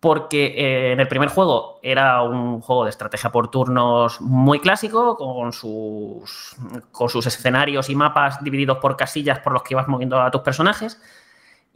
Porque 0.00 0.46
eh, 0.46 0.92
en 0.92 1.00
el 1.00 1.08
primer 1.08 1.30
juego 1.30 1.80
era 1.82 2.22
un 2.22 2.60
juego 2.60 2.84
de 2.84 2.90
estrategia 2.90 3.32
por 3.32 3.50
turnos 3.50 4.20
muy 4.20 4.60
clásico, 4.60 5.16
con 5.16 5.52
sus, 5.52 6.54
con 6.92 7.08
sus 7.08 7.26
escenarios 7.26 7.88
y 7.88 7.94
mapas 7.94 8.42
divididos 8.44 8.78
por 8.78 8.96
casillas 8.96 9.40
por 9.40 9.52
los 9.52 9.62
que 9.62 9.74
ibas 9.74 9.88
moviendo 9.88 10.20
a 10.20 10.30
tus 10.30 10.42
personajes 10.42 11.00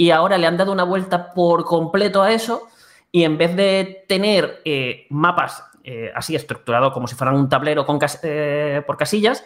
y 0.00 0.12
ahora 0.12 0.38
le 0.38 0.46
han 0.46 0.56
dado 0.56 0.72
una 0.72 0.84
vuelta 0.84 1.30
por 1.34 1.66
completo 1.66 2.22
a 2.22 2.32
eso 2.32 2.68
y 3.12 3.24
en 3.24 3.36
vez 3.36 3.54
de 3.54 4.06
tener 4.08 4.62
eh, 4.64 5.06
mapas 5.10 5.62
eh, 5.84 6.10
así 6.14 6.34
estructurados 6.34 6.94
como 6.94 7.06
si 7.06 7.14
fueran 7.14 7.34
un 7.34 7.50
tablero 7.50 7.84
con 7.84 7.98
eh, 8.22 8.82
por 8.86 8.96
casillas, 8.96 9.44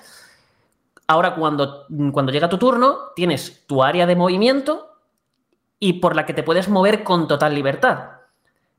ahora 1.07 1.35
cuando, 1.35 1.87
cuando 2.13 2.33
llega 2.33 2.49
tu 2.49 2.59
turno 2.59 3.13
tienes 3.15 3.67
tu 3.67 3.83
área 3.83 4.07
de 4.07 4.17
movimiento 4.17 4.91
y 5.79 5.95
por 5.95 6.17
la 6.17 6.27
que 6.27 6.35
te 6.35 6.43
puedes 6.43 6.69
mover 6.69 7.05
con 7.05 7.29
total 7.29 7.55
libertad. 7.55 8.11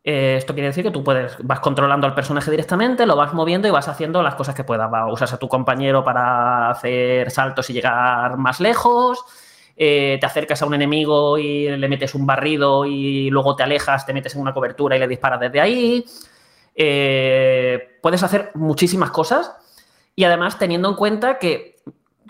esto 0.03 0.53
quiere 0.53 0.69
decir 0.69 0.83
que 0.83 0.91
tú 0.91 1.03
puedes, 1.03 1.35
vas 1.39 1.59
controlando 1.59 2.07
al 2.07 2.15
personaje 2.15 2.49
directamente, 2.49 3.05
lo 3.05 3.15
vas 3.15 3.33
moviendo 3.33 3.67
y 3.67 3.71
vas 3.71 3.87
haciendo 3.87 4.23
las 4.23 4.35
cosas 4.35 4.55
que 4.55 4.63
puedas. 4.63 4.89
Usas 5.11 5.33
a 5.33 5.37
tu 5.37 5.47
compañero 5.47 6.03
para 6.03 6.69
hacer 6.69 7.29
saltos 7.31 7.69
y 7.69 7.73
llegar 7.73 8.37
más 8.37 8.59
lejos. 8.59 9.23
Eh, 9.77 10.17
te 10.19 10.25
acercas 10.25 10.61
a 10.61 10.65
un 10.65 10.73
enemigo 10.73 11.37
y 11.37 11.67
le 11.67 11.89
metes 11.89 12.15
un 12.15 12.25
barrido 12.25 12.85
y 12.85 13.29
luego 13.29 13.55
te 13.55 13.63
alejas, 13.63 14.05
te 14.05 14.13
metes 14.13 14.33
en 14.35 14.41
una 14.41 14.53
cobertura 14.53 14.95
y 14.95 14.99
le 14.99 15.07
disparas 15.07 15.39
desde 15.39 15.59
ahí. 15.59 16.05
Eh, 16.73 17.99
puedes 18.01 18.23
hacer 18.23 18.51
muchísimas 18.55 19.11
cosas 19.11 19.51
y 20.15 20.23
además 20.23 20.57
teniendo 20.57 20.89
en 20.89 20.95
cuenta 20.95 21.39
que 21.39 21.74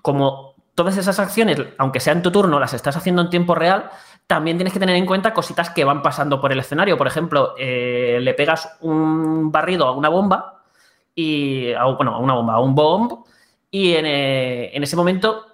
como 0.06 0.54
todas 0.76 0.98
esas 0.98 1.18
acciones, 1.18 1.60
aunque 1.80 2.00
sea 2.00 2.14
en 2.14 2.22
tu 2.22 2.30
turno, 2.30 2.60
las 2.60 2.76
estás 2.76 2.96
haciendo 2.96 3.24
en 3.24 3.32
tiempo 3.32 3.56
real, 3.56 3.90
también 4.28 4.56
tienes 4.56 4.72
que 4.72 4.80
tener 4.80 4.96
en 4.96 5.08
cuenta 5.08 5.34
cositas 5.34 5.72
que 5.72 5.84
van 5.84 6.04
pasando 6.04 6.40
por 6.40 6.52
el 6.52 6.60
escenario. 6.60 6.96
Por 6.96 7.08
ejemplo, 7.08 7.56
eh, 7.58 8.20
le 8.22 8.36
pegas 8.36 8.78
un 8.82 9.52
barrido 9.52 9.88
a 9.88 9.94
una 9.94 10.10
bomba 10.10 10.62
y 11.16 11.74
bueno, 11.98 12.14
a 12.14 12.20
una 12.20 12.36
bomba, 12.36 12.54
a 12.54 12.60
un 12.60 12.76
bomb, 12.76 13.26
y 13.72 13.96
en 13.96 14.84
ese 14.84 14.96
momento 14.96 15.48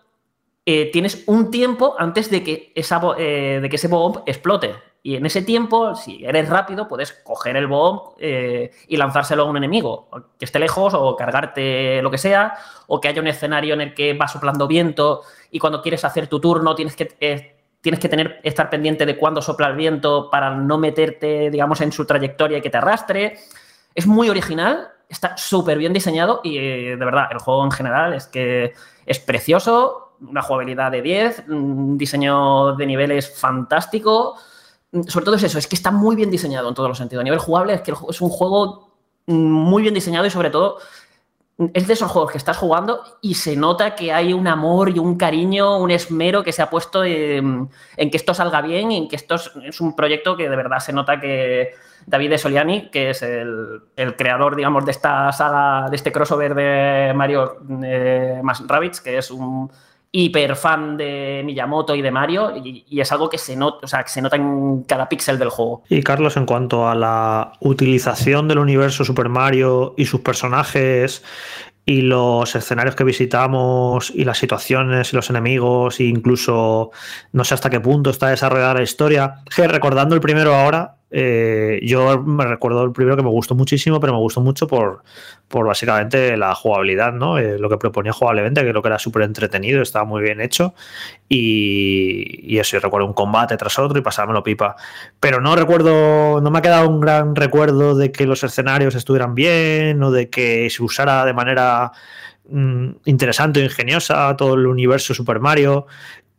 eh, 0.66 0.91
tienes 0.91 1.24
un 1.28 1.49
tiempo 1.49 1.95
antes 1.97 2.30
de 2.30 2.43
que, 2.43 2.74
esa, 2.76 3.02
eh, 3.18 3.60
de 3.62 3.70
que 3.70 3.78
ese 3.78 3.88
bomb 3.88 4.18
explote. 4.26 4.76
Y 5.04 5.16
en 5.16 5.26
ese 5.26 5.41
tiempo, 5.41 5.95
si 5.95 6.24
eres 6.24 6.47
rápido, 6.47 6.88
puedes 6.88 7.12
coger 7.12 7.58
el 7.58 7.66
bomb 7.66 8.14
eh, 8.20 8.72
y 8.88 8.97
lanzárselo 8.97 9.43
a 9.43 9.45
un 9.45 9.58
enemigo, 9.58 10.08
que 10.38 10.45
esté 10.45 10.60
lejos 10.60 10.93
o 10.93 11.16
cargarte 11.16 12.02
lo 12.04 12.12
que 12.12 12.20
sea, 12.20 12.56
o 12.86 13.02
que 13.02 13.08
haya 13.08 13.22
un 13.22 13.28
escenario 13.28 13.74
en 13.74 13.82
el 13.82 13.93
que 13.95 14.14
va 14.14 14.28
soplando 14.28 14.68
viento 14.68 15.24
y 15.49 15.58
cuando 15.58 15.82
quieres 15.82 16.06
hacer 16.06 16.28
tu 16.28 16.39
turno 16.39 16.76
tienes 16.76 16.95
que, 16.95 17.06
tienes 17.82 17.99
que 17.99 18.10
tener, 18.10 18.39
estar 18.43 18.70
pendiente 18.70 19.08
de 19.08 19.18
cuándo 19.18 19.41
sopla 19.41 19.68
el 19.68 19.76
viento 19.76 20.30
para 20.30 20.52
no 20.52 20.78
meterte, 20.78 21.49
digamos, 21.49 21.82
en 21.82 21.91
su 21.91 22.06
trayectoria 22.06 22.60
y 22.60 22.62
que 22.62 22.70
te 22.70 22.78
arrastre. 22.78 23.39
Es 23.95 24.06
muy 24.06 24.30
original, 24.30 24.89
está 25.10 25.36
súper 25.36 25.80
bien 25.80 25.93
diseñado 25.93 26.41
y 26.43 26.60
de 26.60 26.95
verdad, 26.95 27.28
el 27.32 27.39
juego 27.39 27.66
en 27.66 27.72
general 27.72 28.14
es 28.14 28.28
que 28.28 28.74
es 29.08 29.20
precioso, 29.20 30.14
una 30.22 30.43
jugabilidad 30.43 30.91
de 30.91 31.02
10, 31.02 31.45
un 31.49 31.97
diseño 31.97 32.76
de 32.76 32.86
niveles 32.86 33.36
fantástico. 33.39 34.38
Sobre 35.08 35.26
todo 35.26 35.36
es 35.36 35.44
eso, 35.44 35.58
es 35.58 35.68
que 35.68 35.76
está 35.76 35.92
muy 35.92 36.16
bien 36.16 36.30
diseñado 36.30 36.68
en 36.68 36.76
todos 36.76 36.89
los 36.89 36.98
sentidos. 36.98 37.22
A 37.22 37.24
nivel 37.24 37.39
jugable 37.39 37.76
es 37.76 37.82
que 37.82 37.94
es 38.10 38.22
un 38.22 38.30
juego 38.30 38.92
muy 39.28 39.82
bien 39.82 39.94
diseñado 39.94 40.26
y 40.26 40.30
sobre 40.30 40.50
todo 40.50 40.80
es 41.74 41.88
de 41.88 41.94
esos 41.94 42.12
juegos 42.12 42.32
que 42.32 42.38
estás 42.38 42.58
jugando 42.58 43.04
y 43.22 43.36
se 43.36 43.56
nota 43.56 43.96
que 43.96 44.12
hay 44.12 44.34
un 44.34 44.48
amor 44.48 44.89
y 44.89 45.00
un 45.00 45.18
cariño, 45.18 45.78
un 45.78 45.92
esmero 45.92 46.44
que 46.44 46.52
se 46.52 46.62
ha 46.62 46.70
puesto 46.70 47.04
en, 47.04 47.70
que 47.98 48.18
esto 48.18 48.34
salga 48.34 48.62
bien 48.62 48.92
y 48.92 48.98
en 48.98 49.08
que 49.08 49.16
esto 49.16 49.36
es, 49.36 49.82
un 49.82 49.96
proyecto 49.96 50.36
que 50.36 50.50
de 50.50 50.56
verdad 50.56 50.80
se 50.80 50.94
nota 50.94 51.20
que 51.20 51.74
David 52.06 52.38
Soliani, 52.38 52.89
que 52.89 53.12
es 53.12 53.22
el, 53.22 53.84
creador, 54.18 54.56
digamos, 54.56 54.86
de 54.86 54.92
esta 54.92 55.32
saga, 55.32 55.89
de 55.89 55.96
este 55.96 56.12
crossover 56.12 56.56
de 56.56 57.14
Mario 57.16 57.58
eh, 57.84 58.42
más 58.44 58.64
que 59.04 59.18
es 59.18 59.30
un 59.30 59.72
hiper 60.12 60.55
fan 60.55 60.97
de 60.97 61.41
Miyamoto 61.45 61.95
y 61.95 62.01
de 62.01 62.12
Mario 62.12 62.53
y, 62.55 62.99
es 62.99 63.12
algo 63.12 63.30
que 63.30 63.38
se, 63.38 63.55
nota, 63.55 63.86
o 63.86 63.88
sea, 63.88 64.03
que 64.03 64.09
se 64.09 64.22
nota 64.22 64.36
en 64.36 64.84
cada 64.84 65.07
píxel 65.07 65.39
del 65.39 65.49
juego. 65.49 65.84
Y 65.89 66.03
Carlos, 66.03 66.36
en 66.38 66.45
cuanto 66.45 66.88
a 66.88 66.95
la 66.95 67.53
utilización 67.62 68.47
del 68.47 68.59
universo 68.59 69.05
Super 69.05 69.30
Mario 69.30 69.93
y 69.97 70.05
sus 70.05 70.22
personajes 70.22 71.24
y 71.86 72.01
los 72.01 72.55
escenarios 72.55 72.95
que 72.95 73.03
visitamos 73.03 74.12
y 74.12 74.24
las 74.26 74.38
situaciones 74.38 75.12
y 75.14 75.16
los 75.16 75.30
enemigos 75.30 75.99
e 75.99 76.03
incluso 76.03 76.91
no 77.32 77.43
sé 77.43 77.53
hasta 77.53 77.70
qué 77.70 77.80
punto 77.80 78.09
está 78.09 78.28
desarrollada 78.30 78.76
la 78.76 78.84
historia. 78.84 79.36
Recordando 79.57 80.14
el 80.14 80.22
primero 80.22 80.53
ahora, 80.53 80.97
eh, 81.14 81.82
yo 81.84 82.22
me 82.22 82.45
recuerdo 82.45 82.86
el 82.86 82.93
primero 82.93 83.18
que 83.18 83.24
me 83.24 83.30
gustó 83.30 83.53
muchísimo, 83.53 83.99
pero 83.99 84.14
me 84.14 84.20
gustó 84.20 84.39
mucho 84.39 84.66
por, 84.66 85.03
por 85.49 85.68
básicamente 85.68 86.38
la 86.38 86.55
jugabilidad, 86.55 87.12
¿no? 87.12 87.38
Eh, 87.38 87.59
lo 87.59 87.70
que 87.70 87.78
proponía 87.78 88.14
jugablemente, 88.14 88.62
que 88.62 88.70
creo 88.70 88.82
que 88.82 88.88
era 88.88 88.97
súper 88.97 89.24
entretenido, 89.24 89.82
estaba 89.82 90.05
muy 90.05 90.22
bien 90.22 90.39
hecho. 90.39 90.74
Y, 91.28 92.57
eso, 92.57 92.78
yo 92.78 92.80
recuerdo 92.80 93.07
un 93.07 93.14
combate 93.14 93.57
tras 93.57 93.78
otro 93.78 93.99
y 93.99 94.01
pasármelo 94.01 94.41
pipa. 94.41 94.78
Pero 95.20 95.41
no 95.41 95.55
recuerdo, 95.55 96.39
no 96.39 96.49
me 96.49 96.59
ha 96.59 96.62
quedado 96.62 96.88
un 96.89 97.01
gran 97.01 97.36
recuerdo 97.36 97.95
de 97.95 98.12
que 98.12 98.26
los 98.26 98.43
escenarios 98.43 98.95
estuvieran 98.95 99.36
bien 99.36 100.01
o 100.01 100.12
de 100.12 100.30
que 100.30 100.70
se 100.70 100.82
usara 100.82 101.26
de 101.26 101.34
manera 101.34 101.91
mm, 102.49 102.89
interesante 103.05 103.59
o 103.59 103.64
ingeniosa 103.64 104.36
todo 104.38 104.53
el 104.53 104.66
universo 104.68 105.14
Super 105.14 105.39
Mario 105.39 105.88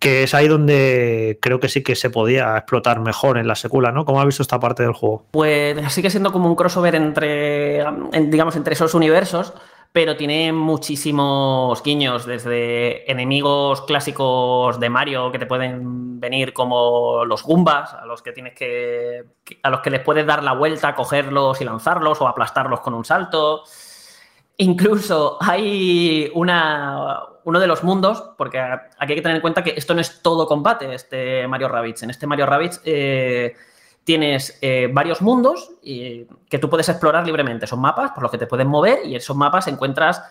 que 0.02 0.24
es 0.24 0.34
ahí 0.34 0.48
donde 0.48 1.38
creo 1.40 1.60
que 1.60 1.68
sí 1.68 1.84
que 1.84 1.94
se 1.94 2.10
podía 2.10 2.56
explotar 2.56 2.98
mejor 2.98 3.38
en 3.38 3.46
la 3.46 3.54
secuela, 3.54 3.92
¿no? 3.92 4.04
¿Cómo 4.04 4.20
ha 4.20 4.24
visto 4.24 4.42
esta 4.42 4.58
parte 4.58 4.82
del 4.82 4.94
juego? 4.94 5.26
Pues 5.30 5.92
sigue 5.92 6.10
siendo 6.10 6.32
como 6.32 6.48
un 6.48 6.56
crossover 6.56 6.96
entre, 6.96 7.84
digamos, 8.12 8.56
entre 8.56 8.74
esos 8.74 8.94
universos, 8.94 9.54
pero 9.92 10.16
tiene 10.16 10.52
muchísimos 10.52 11.80
guiños, 11.84 12.26
desde 12.26 13.08
enemigos 13.10 13.82
clásicos 13.82 14.80
de 14.80 14.90
Mario 14.90 15.30
que 15.30 15.38
te 15.38 15.46
pueden 15.46 16.18
venir 16.18 16.52
como 16.52 17.24
los 17.24 17.44
Goombas, 17.44 17.94
a 17.94 18.04
los 18.04 18.22
que 18.22 18.32
tienes 18.32 18.54
que. 18.54 19.22
a 19.62 19.70
los 19.70 19.82
que 19.82 19.90
les 19.90 20.00
puedes 20.00 20.26
dar 20.26 20.42
la 20.42 20.54
vuelta, 20.54 20.96
cogerlos 20.96 21.60
y 21.60 21.64
lanzarlos, 21.64 22.20
o 22.20 22.26
aplastarlos 22.26 22.80
con 22.80 22.94
un 22.94 23.04
salto. 23.04 23.62
Incluso 24.56 25.38
hay 25.40 26.28
una, 26.34 27.20
uno 27.44 27.60
de 27.60 27.66
los 27.66 27.82
mundos, 27.82 28.22
porque 28.36 28.58
aquí 28.60 28.90
hay 28.98 29.14
que 29.14 29.22
tener 29.22 29.36
en 29.36 29.42
cuenta 29.42 29.62
que 29.62 29.74
esto 29.76 29.94
no 29.94 30.00
es 30.00 30.22
todo 30.22 30.46
combate, 30.46 30.94
este 30.94 31.46
Mario 31.48 31.68
Rabbids. 31.68 32.02
En 32.02 32.10
este 32.10 32.26
Mario 32.26 32.46
Rabbids 32.46 32.80
eh, 32.84 33.54
tienes 34.04 34.58
eh, 34.60 34.88
varios 34.92 35.22
mundos 35.22 35.72
que 35.82 36.58
tú 36.60 36.68
puedes 36.68 36.88
explorar 36.88 37.26
libremente. 37.26 37.66
Son 37.66 37.80
mapas 37.80 38.12
por 38.12 38.22
los 38.22 38.32
que 38.32 38.38
te 38.38 38.46
puedes 38.46 38.66
mover 38.66 39.06
y 39.06 39.16
esos 39.16 39.36
mapas 39.36 39.66
encuentras... 39.68 40.22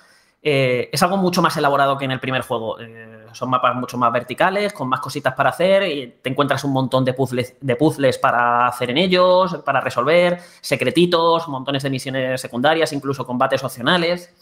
Eh, 0.43 0.89
es 0.91 1.03
algo 1.03 1.17
mucho 1.17 1.39
más 1.43 1.55
elaborado 1.57 1.97
que 1.97 2.05
en 2.05 2.11
el 2.11 2.19
primer 2.19 2.41
juego. 2.41 2.79
Eh, 2.79 3.27
son 3.31 3.49
mapas 3.49 3.75
mucho 3.75 3.97
más 3.97 4.11
verticales, 4.11 4.73
con 4.73 4.89
más 4.89 4.99
cositas 4.99 5.33
para 5.35 5.51
hacer 5.51 5.83
y 5.83 6.15
te 6.21 6.29
encuentras 6.29 6.63
un 6.63 6.73
montón 6.73 7.05
de 7.05 7.13
puzzles, 7.13 7.55
de 7.61 7.75
puzzles 7.75 8.17
para 8.17 8.67
hacer 8.67 8.89
en 8.89 8.97
ellos, 8.97 9.55
para 9.63 9.81
resolver, 9.81 10.39
secretitos, 10.59 11.47
montones 11.47 11.83
de 11.83 11.89
misiones 11.89 12.41
secundarias, 12.41 12.91
incluso 12.91 13.25
combates 13.25 13.63
opcionales. 13.63 14.33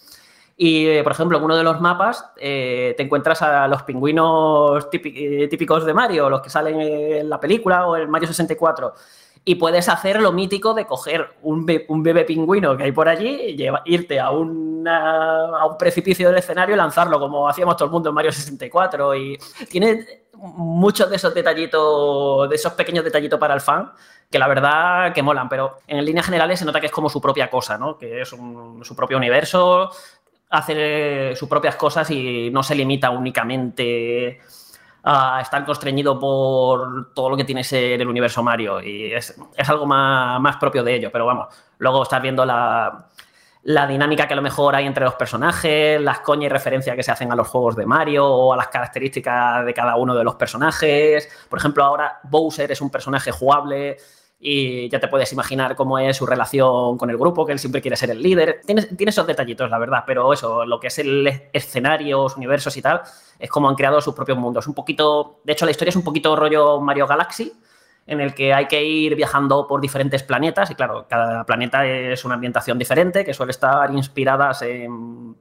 Y, 0.61 1.01
por 1.03 1.13
ejemplo, 1.13 1.37
en 1.37 1.43
uno 1.45 1.55
de 1.55 1.63
los 1.63 1.79
mapas 1.79 2.33
te 2.35 3.01
encuentras 3.01 3.41
a 3.41 3.65
los 3.69 3.83
pingüinos 3.83 4.89
típicos 4.89 5.85
de 5.85 5.93
Mario, 5.93 6.29
los 6.29 6.41
que 6.41 6.49
salen 6.49 6.81
en 6.81 7.29
la 7.29 7.39
película 7.39 7.87
o 7.87 7.95
en 7.95 8.09
Mario 8.09 8.27
64 8.27 8.93
y 9.45 9.55
puedes 9.55 9.89
hacer 9.89 10.21
lo 10.21 10.31
mítico 10.31 10.73
de 10.73 10.85
coger 10.85 11.35
un, 11.41 11.65
bebé 11.65 12.23
pingüino 12.23 12.75
que 12.77 12.83
hay 12.83 12.91
por 12.91 13.07
allí, 13.07 13.55
y 13.57 13.67
irte 13.85 14.19
a, 14.19 14.31
un 14.31 14.85
precipicio 15.77 16.29
del 16.29 16.37
escenario 16.37 16.75
y 16.75 16.77
lanzarlo, 16.77 17.19
como 17.19 17.47
hacíamos 17.47 17.75
todo 17.75 17.85
el 17.85 17.91
mundo 17.91 18.09
en 18.09 18.15
Mario 18.15 18.31
64. 18.31 19.15
Y 19.15 19.39
tiene 19.69 20.05
muchos 20.33 21.09
de 21.09 21.15
esos 21.15 21.33
detallitos, 21.33 22.49
de 22.49 22.55
esos 22.55 22.73
pequeños 22.73 23.03
detallitos 23.03 23.39
para 23.39 23.53
el 23.53 23.61
fan, 23.61 23.91
que 24.29 24.39
la 24.39 24.47
verdad 24.47 25.13
que 25.13 25.23
molan, 25.23 25.49
pero 25.49 25.77
en 25.87 26.05
líneas 26.05 26.25
generales 26.25 26.59
se 26.59 26.65
nota 26.65 26.79
que 26.79 26.85
es 26.85 26.91
como 26.91 27.09
su 27.09 27.19
propia 27.19 27.49
cosa, 27.49 27.77
¿no? 27.77 27.97
Que 27.97 28.21
es 28.21 28.29
su 28.29 28.95
propio 28.95 29.17
universo, 29.17 29.89
hace 30.49 31.35
sus 31.35 31.47
propias 31.47 31.75
cosas 31.75 32.09
y 32.11 32.49
no 32.51 32.63
se 32.63 32.75
limita 32.75 33.09
únicamente 33.11 34.39
a 35.03 35.39
estar 35.41 35.63
constreñido 35.65 36.19
por 36.19 37.13
todo 37.13 37.29
lo 37.29 37.37
que 37.37 37.45
tiene 37.45 37.63
ser 37.63 38.01
el 38.01 38.07
universo 38.07 38.43
Mario 38.43 38.81
y 38.81 39.13
es, 39.13 39.35
algo 39.67 39.85
más, 39.85 40.57
propio 40.57 40.83
de 40.83 40.95
ello, 40.95 41.09
pero 41.11 41.25
vamos, 41.25 41.47
luego 41.77 42.03
estás 42.03 42.21
viendo 42.21 42.45
la, 42.45 43.05
dinámica 43.87 44.27
que 44.27 44.33
a 44.33 44.35
lo 44.35 44.41
mejor 44.41 44.75
hay 44.75 44.85
entre 44.85 45.05
los 45.05 45.13
personajes, 45.13 46.01
las 46.01 46.19
coñas 46.19 46.45
y 46.45 46.49
referencias 46.49 46.95
que 46.95 47.03
se 47.03 47.11
hacen 47.11 47.31
a 47.31 47.35
los 47.35 47.47
juegos 47.47 47.75
de 47.75 47.85
Mario 47.85 48.25
o 48.27 48.53
a 48.53 48.57
las 48.57 48.67
características 48.67 49.65
de 49.65 49.73
cada 49.73 49.95
uno 49.95 50.15
de 50.15 50.23
los 50.23 50.35
personajes. 50.35 51.29
Por 51.49 51.59
ejemplo, 51.59 51.83
ahora 51.83 52.19
Bowser 52.23 52.71
es 52.71 52.81
un 52.81 52.89
personaje 52.89 53.31
jugable 53.31 53.97
y 54.41 54.87
ya 54.87 54.99
te 54.99 55.09
puedes 55.09 55.33
imaginar 55.33 55.75
cómo 55.75 55.99
es 55.99 56.15
su 56.15 56.25
relación 56.25 56.97
con 56.97 57.09
el 57.09 57.17
grupo, 57.17 57.45
que 57.45 57.51
él 57.51 57.59
siempre 57.59 57.81
quiere 57.81 57.97
ser 57.97 58.11
el 58.11 58.21
líder. 58.21 58.61
Tiene, 58.65 58.83
tiene 58.83 59.09
esos 59.09 59.27
detallitos, 59.27 59.69
la 59.69 59.77
verdad, 59.77 60.03
pero 60.07 60.31
eso, 60.31 60.65
lo 60.65 60.79
que 60.79 60.87
es 60.87 60.99
el 60.99 61.27
escenario, 61.51 62.23
los 62.23 62.37
universos 62.37 62.77
y 62.77 62.81
tal, 62.81 63.01
es 63.37 63.49
como 63.49 63.67
han 63.67 63.75
creado 63.75 63.99
sus 63.99 64.15
propios 64.15 64.37
mundos. 64.37 64.65
Un 64.67 64.73
poquito, 64.73 65.41
de 65.43 65.53
hecho, 65.53 65.65
la 65.65 65.71
historia 65.71 65.89
es 65.89 65.97
un 65.97 66.03
poquito 66.03 66.35
rollo 66.37 66.79
Mario 66.79 67.05
Galaxy, 67.05 67.51
en 68.07 68.21
el 68.21 68.33
que 68.33 68.53
hay 68.53 68.67
que 68.67 68.83
ir 68.83 69.15
viajando 69.15 69.67
por 69.67 69.81
diferentes 69.81 70.23
planetas 70.23 70.71
y 70.71 70.75
claro, 70.75 71.05
cada 71.07 71.45
planeta 71.45 71.85
es 71.85 72.23
una 72.25 72.35
ambientación 72.35 72.79
diferente 72.79 73.23
que 73.23 73.33
suele 73.33 73.51
estar 73.51 73.93
inspiradas 73.93 74.63
en, 74.63 75.35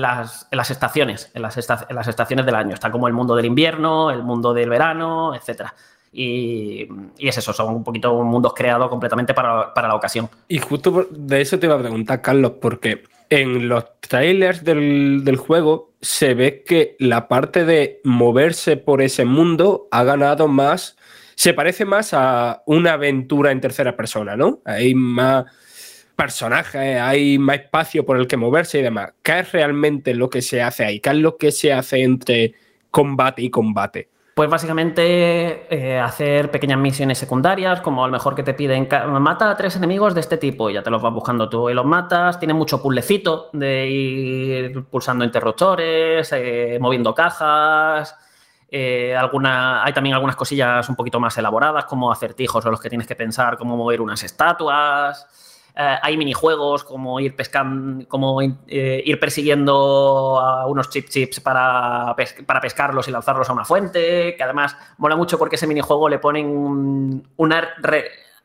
las, 0.00 0.46
estaciones, 0.70 1.32
en 1.34 1.42
las, 1.42 1.56
en 1.88 1.96
las 1.96 2.06
estaciones 2.06 2.46
del 2.46 2.54
año. 2.54 2.74
Está 2.74 2.92
como 2.92 3.08
el 3.08 3.14
mundo 3.14 3.34
del 3.34 3.46
invierno, 3.46 4.10
el 4.10 4.22
mundo 4.22 4.52
del 4.52 4.68
verano, 4.68 5.34
etcétera. 5.34 5.74
Y, 6.12 6.88
es 7.18 7.38
eso, 7.38 7.52
son 7.52 7.74
un 7.74 7.84
poquito 7.84 8.22
mundos 8.22 8.54
creados 8.54 8.88
completamente 8.88 9.34
para, 9.34 9.72
la 9.74 9.94
ocasión. 9.94 10.28
Y 10.48 10.58
justo 10.58 11.08
de 11.10 11.40
eso 11.40 11.58
te 11.58 11.66
iba 11.66 11.74
a 11.74 11.78
preguntar, 11.78 12.22
Carlos, 12.22 12.52
porque 12.60 13.04
en 13.30 13.68
los 13.68 13.84
trailers 14.00 14.64
del, 14.64 15.36
juego 15.36 15.92
se 16.00 16.34
ve 16.34 16.62
que 16.66 16.96
la 16.98 17.28
parte 17.28 17.64
de 17.64 18.00
moverse 18.04 18.76
por 18.76 19.02
ese 19.02 19.24
mundo 19.24 19.88
ha 19.90 20.04
ganado 20.04 20.48
más, 20.48 20.96
se 21.34 21.54
parece 21.54 21.84
más 21.84 22.14
a 22.14 22.62
una 22.66 22.94
aventura 22.94 23.52
en 23.52 23.60
tercera 23.60 23.96
persona, 23.96 24.36
¿no? 24.36 24.60
Hay 24.64 24.94
más 24.94 25.44
personajes, 26.16 27.00
hay 27.00 27.38
más 27.38 27.60
espacio 27.60 28.04
por 28.04 28.18
el 28.18 28.26
que 28.26 28.36
moverse 28.36 28.80
y 28.80 28.82
demás. 28.82 29.12
¿Qué 29.22 29.38
es 29.40 29.52
realmente 29.52 30.14
lo 30.14 30.28
que 30.28 30.42
se 30.42 30.62
hace 30.62 30.84
ahí? 30.84 30.98
¿Qué 30.98 31.10
es 31.10 31.16
lo 31.16 31.36
que 31.36 31.52
se 31.52 31.72
hace 31.72 32.02
entre 32.02 32.54
combate 32.90 33.42
y 33.42 33.50
combate? 33.50 34.08
Pues 34.38 34.48
básicamente 34.48 35.66
eh, 35.68 35.98
hacer 35.98 36.52
pequeñas 36.52 36.78
misiones 36.78 37.18
secundarias, 37.18 37.80
como 37.80 38.04
a 38.04 38.06
lo 38.06 38.12
mejor 38.12 38.36
que 38.36 38.44
te 38.44 38.54
piden 38.54 38.86
mata 39.18 39.50
a 39.50 39.56
tres 39.56 39.74
enemigos 39.74 40.14
de 40.14 40.20
este 40.20 40.36
tipo 40.36 40.70
y 40.70 40.74
ya 40.74 40.82
te 40.84 40.90
los 40.90 41.02
vas 41.02 41.12
buscando 41.12 41.48
tú 41.48 41.68
y 41.68 41.74
los 41.74 41.84
matas. 41.84 42.38
Tiene 42.38 42.54
mucho 42.54 42.80
puzzlecito 42.80 43.50
de 43.52 43.88
ir 43.88 44.84
pulsando 44.84 45.24
interruptores, 45.24 46.30
eh, 46.30 46.78
moviendo 46.80 47.12
cajas. 47.12 48.14
Eh, 48.70 49.16
alguna, 49.16 49.82
hay 49.82 49.92
también 49.92 50.14
algunas 50.14 50.36
cosillas 50.36 50.88
un 50.88 50.94
poquito 50.94 51.18
más 51.18 51.36
elaboradas, 51.36 51.86
como 51.86 52.12
acertijos 52.12 52.64
o 52.64 52.70
los 52.70 52.80
que 52.80 52.88
tienes 52.88 53.08
que 53.08 53.16
pensar 53.16 53.58
cómo 53.58 53.76
mover 53.76 54.00
unas 54.00 54.22
estatuas. 54.22 55.47
Eh, 55.80 55.96
hay 56.02 56.16
minijuegos 56.16 56.82
como 56.82 57.20
ir 57.20 57.36
pescando, 57.36 58.04
como 58.08 58.42
eh, 58.42 59.00
ir 59.06 59.20
persiguiendo 59.20 60.40
a 60.40 60.66
unos 60.66 60.90
chip 60.90 61.08
chips 61.08 61.38
para, 61.38 62.16
para 62.44 62.60
pescarlos 62.60 63.06
y 63.06 63.12
lanzarlos 63.12 63.48
a 63.48 63.52
una 63.52 63.64
fuente, 63.64 64.34
que 64.36 64.42
además 64.42 64.76
mola 64.96 65.14
mucho 65.14 65.38
porque 65.38 65.54
ese 65.54 65.68
minijuego 65.68 66.08
le 66.08 66.18
ponen 66.18 67.22
una 67.36 67.68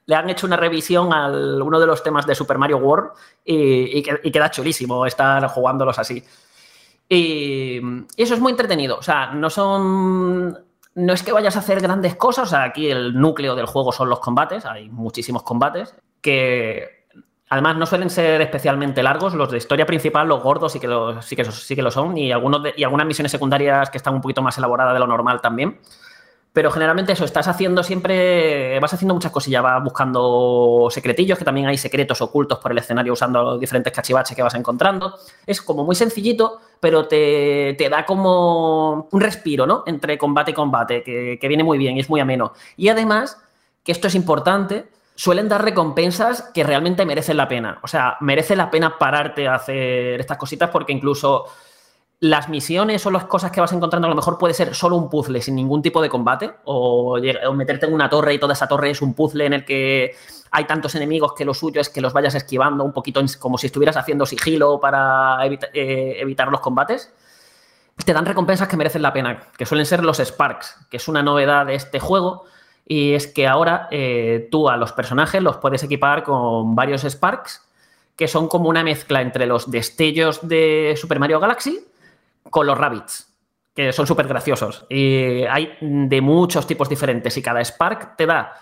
le 0.05 0.15
han 0.15 0.29
hecho 0.29 0.45
una 0.45 0.57
revisión 0.57 1.11
a 1.11 1.29
uno 1.29 1.79
de 1.79 1.87
los 1.87 2.03
temas 2.03 2.27
de 2.27 2.35
Super 2.35 2.59
Mario 2.59 2.77
World 2.77 3.13
y, 3.43 4.03
queda 4.03 4.51
chulísimo 4.51 5.03
estar 5.07 5.47
jugándolos 5.47 5.97
así. 5.97 6.23
Y, 7.09 7.81
eso 8.15 8.35
es 8.35 8.39
muy 8.39 8.51
entretenido. 8.51 8.97
O 8.99 9.01
sea, 9.01 9.31
no 9.33 9.49
son. 9.49 10.55
No 10.95 11.13
es 11.13 11.23
que 11.23 11.31
vayas 11.31 11.55
a 11.55 11.59
hacer 11.59 11.81
grandes 11.81 12.15
cosas. 12.15 12.49
O 12.49 12.51
sea, 12.51 12.63
aquí 12.63 12.91
el 12.91 13.19
núcleo 13.19 13.55
del 13.55 13.65
juego 13.65 13.91
son 13.91 14.09
los 14.09 14.19
combates. 14.19 14.65
Hay 14.65 14.89
muchísimos 14.89 15.41
combates 15.41 15.95
que 16.21 17.02
Además, 17.53 17.77
no 17.77 17.85
suelen 17.85 18.09
ser 18.09 18.41
especialmente 18.41 19.03
largos. 19.03 19.35
Los 19.35 19.51
de 19.51 19.59
historia 19.59 19.85
principal, 19.85 20.27
los 20.27 20.41
gordos, 20.41 20.71
sí 20.71 20.79
que 20.79 20.87
lo, 20.87 21.21
sí 21.21 21.35
que, 21.35 21.45
sí 21.45 21.75
que 21.75 21.83
lo 21.83 21.91
son. 21.91 22.17
Y, 22.17 22.31
algunos 22.31 22.63
y 22.75 22.83
algunas 22.83 23.05
misiones 23.05 23.31
secundarias 23.31 23.91
que 23.91 23.97
están 23.97 24.15
un 24.15 24.21
poquito 24.21 24.41
más 24.41 24.57
elaboradas 24.57 24.91
de 24.95 24.99
lo 24.99 25.05
normal 25.05 25.39
también. 25.39 25.77
Pero 26.51 26.71
generalmente 26.71 27.13
eso, 27.13 27.25
estás 27.25 27.47
haciendo 27.47 27.83
siempre, 27.83 28.79
vas 28.79 28.95
haciendo 28.95 29.13
muchas 29.13 29.31
cosillas, 29.31 29.61
vas 29.61 29.83
buscando 29.83 30.87
secretillos, 30.89 31.37
que 31.37 31.45
también 31.45 31.67
hay 31.67 31.77
secretos 31.77 32.23
ocultos 32.23 32.57
por 32.57 32.71
el 32.71 32.79
escenario 32.79 33.13
usando 33.13 33.43
los 33.43 33.59
diferentes 33.59 33.93
cachivaches 33.93 34.35
que 34.35 34.41
vas 34.41 34.55
encontrando. 34.55 35.13
Es 35.45 35.61
como 35.61 35.83
muy 35.83 35.95
sencillito, 35.95 36.59
pero 36.79 37.07
te, 37.07 37.77
da 37.87 38.03
como 38.03 39.09
un 39.11 39.21
respiro, 39.21 39.67
¿no? 39.67 39.83
Entre 39.85 40.17
combate 40.17 40.49
y 40.49 40.53
combate, 40.55 41.03
que, 41.03 41.37
que 41.39 41.47
viene 41.47 41.63
muy 41.63 41.77
bien 41.77 41.97
y 41.97 41.99
es 41.99 42.09
muy 42.09 42.19
ameno. 42.19 42.53
Y 42.77 42.89
además, 42.89 43.37
que 43.83 43.91
esto 43.91 44.07
es 44.07 44.15
importante, 44.15 44.87
suelen 45.15 45.49
dar 45.49 45.63
recompensas 45.63 46.49
que 46.53 46.63
realmente 46.63 47.05
merecen 47.05 47.37
la 47.37 47.47
pena. 47.47 47.79
O 47.83 47.87
sea, 47.87 48.17
merece 48.21 48.55
la 48.55 48.71
pena 48.71 48.97
pararte 48.97 49.47
a 49.47 49.55
hacer 49.55 50.19
estas 50.19 50.37
cositas 50.37 50.69
porque 50.69 50.93
incluso 50.93 51.45
las 52.23 52.47
misiones 52.47 53.05
o 53.05 53.11
las 53.11 53.25
cosas 53.25 53.51
que 53.51 53.59
vas 53.59 53.73
encontrando 53.73 54.07
a 54.07 54.09
lo 54.09 54.15
mejor 54.15 54.37
puede 54.37 54.53
ser 54.53 54.73
solo 54.73 54.95
un 54.95 55.09
puzzle 55.09 55.41
sin 55.41 55.55
ningún 55.55 55.81
tipo 55.81 56.01
de 56.01 56.07
combate 56.07 56.53
o, 56.63 57.19
meterte 57.53 57.85
en 57.85 57.93
una 57.93 58.09
torre 58.09 58.33
y 58.33 58.39
toda 58.39 58.53
esa 58.53 58.65
torre 58.65 58.91
es 58.91 59.01
un 59.01 59.13
puzzle 59.13 59.45
en 59.45 59.51
el 59.51 59.65
que 59.65 60.15
hay 60.51 60.63
tantos 60.63 60.95
enemigos 60.95 61.33
que 61.33 61.43
lo 61.43 61.53
suyo 61.53 61.81
es 61.81 61.89
que 61.89 61.99
los 61.99 62.13
vayas 62.13 62.33
esquivando 62.35 62.85
un 62.85 62.93
poquito 62.93 63.19
como 63.39 63.57
si 63.57 63.67
estuvieras 63.67 63.97
haciendo 63.97 64.25
sigilo 64.25 64.79
para 64.79 65.45
eh, 65.45 66.15
evitar 66.19 66.47
los 66.47 66.61
combates. 66.61 67.11
Te 68.05 68.13
dan 68.13 68.25
recompensas 68.25 68.69
que 68.69 68.77
merecen 68.77 69.01
la 69.01 69.11
pena, 69.11 69.49
que 69.57 69.65
suelen 69.65 69.85
ser 69.85 70.03
los 70.03 70.19
Sparks, 70.19 70.77
que 70.89 70.97
es 70.97 71.07
una 71.09 71.23
novedad 71.23 71.65
de 71.65 71.75
este 71.75 71.99
juego 71.99 72.45
y 72.85 73.13
es 73.13 73.27
que 73.27 73.47
ahora 73.47 73.87
eh, 73.91 74.47
tú 74.51 74.69
a 74.69 74.77
los 74.77 74.91
personajes 74.91 75.41
los 75.41 75.57
puedes 75.57 75.83
equipar 75.83 76.23
con 76.23 76.75
varios 76.75 77.03
Sparks, 77.03 77.67
que 78.15 78.27
son 78.27 78.47
como 78.47 78.69
una 78.69 78.83
mezcla 78.83 79.21
entre 79.21 79.45
los 79.45 79.71
destellos 79.71 80.47
de 80.47 80.93
Super 80.97 81.19
Mario 81.19 81.39
Galaxy 81.39 81.85
con 82.49 82.67
los 82.67 82.77
Rabbits, 82.77 83.33
que 83.73 83.93
son 83.93 84.05
súper 84.05 84.27
graciosos. 84.27 84.85
Y 84.89 85.43
hay 85.43 85.77
de 85.81 86.21
muchos 86.21 86.67
tipos 86.67 86.89
diferentes 86.89 87.35
y 87.37 87.41
cada 87.41 87.63
Spark 87.63 88.15
te 88.17 88.25
da 88.25 88.53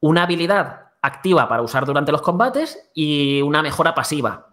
una 0.00 0.24
habilidad 0.24 0.90
activa 1.02 1.48
para 1.48 1.62
usar 1.62 1.86
durante 1.86 2.12
los 2.12 2.22
combates 2.22 2.90
y 2.94 3.40
una 3.42 3.62
mejora 3.62 3.94
pasiva. 3.94 4.49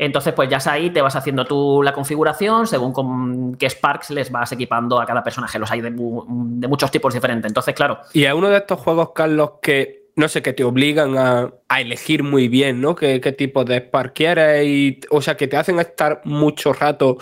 Entonces, 0.00 0.32
pues 0.32 0.48
ya 0.48 0.58
ahí 0.72 0.88
te 0.88 1.02
vas 1.02 1.14
haciendo 1.14 1.44
tú 1.44 1.82
la 1.82 1.92
configuración 1.92 2.66
según 2.66 2.90
con 2.90 3.54
qué 3.56 3.68
Sparks 3.68 4.08
les 4.10 4.32
vas 4.32 4.50
equipando 4.50 4.98
a 4.98 5.04
cada 5.04 5.22
personaje. 5.22 5.58
Los 5.58 5.70
hay 5.70 5.82
de, 5.82 5.90
muchos 5.90 6.90
tipos 6.90 7.12
diferentes. 7.12 7.46
Entonces, 7.46 7.74
claro. 7.74 7.98
Y 8.14 8.24
a 8.24 8.34
uno 8.34 8.48
de 8.48 8.56
estos 8.56 8.80
juegos, 8.80 9.10
Carlos, 9.14 9.52
que 9.60 10.06
no 10.16 10.26
sé, 10.28 10.40
que 10.40 10.54
te 10.54 10.64
obligan 10.64 11.18
a, 11.18 11.52
a 11.68 11.80
elegir 11.82 12.22
muy 12.22 12.48
bien, 12.48 12.80
¿no? 12.80 12.94
¿Qué, 12.94 13.20
qué 13.20 13.32
tipo 13.32 13.62
de 13.62 13.76
Spark 13.76 14.14
quieres? 14.14 14.66
Y, 14.66 15.00
o 15.10 15.20
sea, 15.20 15.36
que 15.36 15.48
te 15.48 15.58
hacen 15.58 15.78
estar 15.78 16.22
mucho 16.24 16.72
rato 16.72 17.18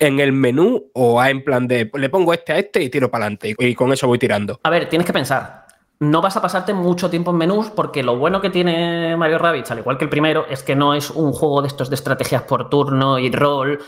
en 0.00 0.18
el 0.18 0.32
menú 0.32 0.90
o 0.94 1.24
en 1.24 1.44
plan 1.44 1.68
de 1.68 1.88
le 1.94 2.08
pongo 2.08 2.34
este 2.34 2.52
a 2.52 2.58
este 2.58 2.82
y 2.82 2.90
tiro 2.90 3.08
para 3.08 3.26
adelante 3.26 3.54
y 3.56 3.74
con 3.76 3.92
eso 3.92 4.08
voy 4.08 4.18
tirando. 4.18 4.58
A 4.64 4.70
ver, 4.70 4.88
tienes 4.88 5.06
que 5.06 5.12
pensar. 5.12 5.65
No 5.98 6.20
vas 6.20 6.36
a 6.36 6.42
pasarte 6.42 6.74
mucho 6.74 7.08
tiempo 7.08 7.30
en 7.30 7.38
menús 7.38 7.70
porque 7.70 8.02
lo 8.02 8.16
bueno 8.18 8.42
que 8.42 8.50
tiene 8.50 9.16
Mario 9.16 9.38
Rabbids, 9.38 9.70
al 9.70 9.78
igual 9.78 9.96
que 9.96 10.04
el 10.04 10.10
primero, 10.10 10.44
es 10.50 10.62
que 10.62 10.76
no 10.76 10.92
es 10.92 11.08
un 11.10 11.32
juego 11.32 11.62
de 11.62 11.68
estos 11.68 11.88
de 11.88 11.94
estrategias 11.94 12.42
por 12.42 12.68
turno 12.68 13.18
y 13.18 13.30
rol 13.32 13.78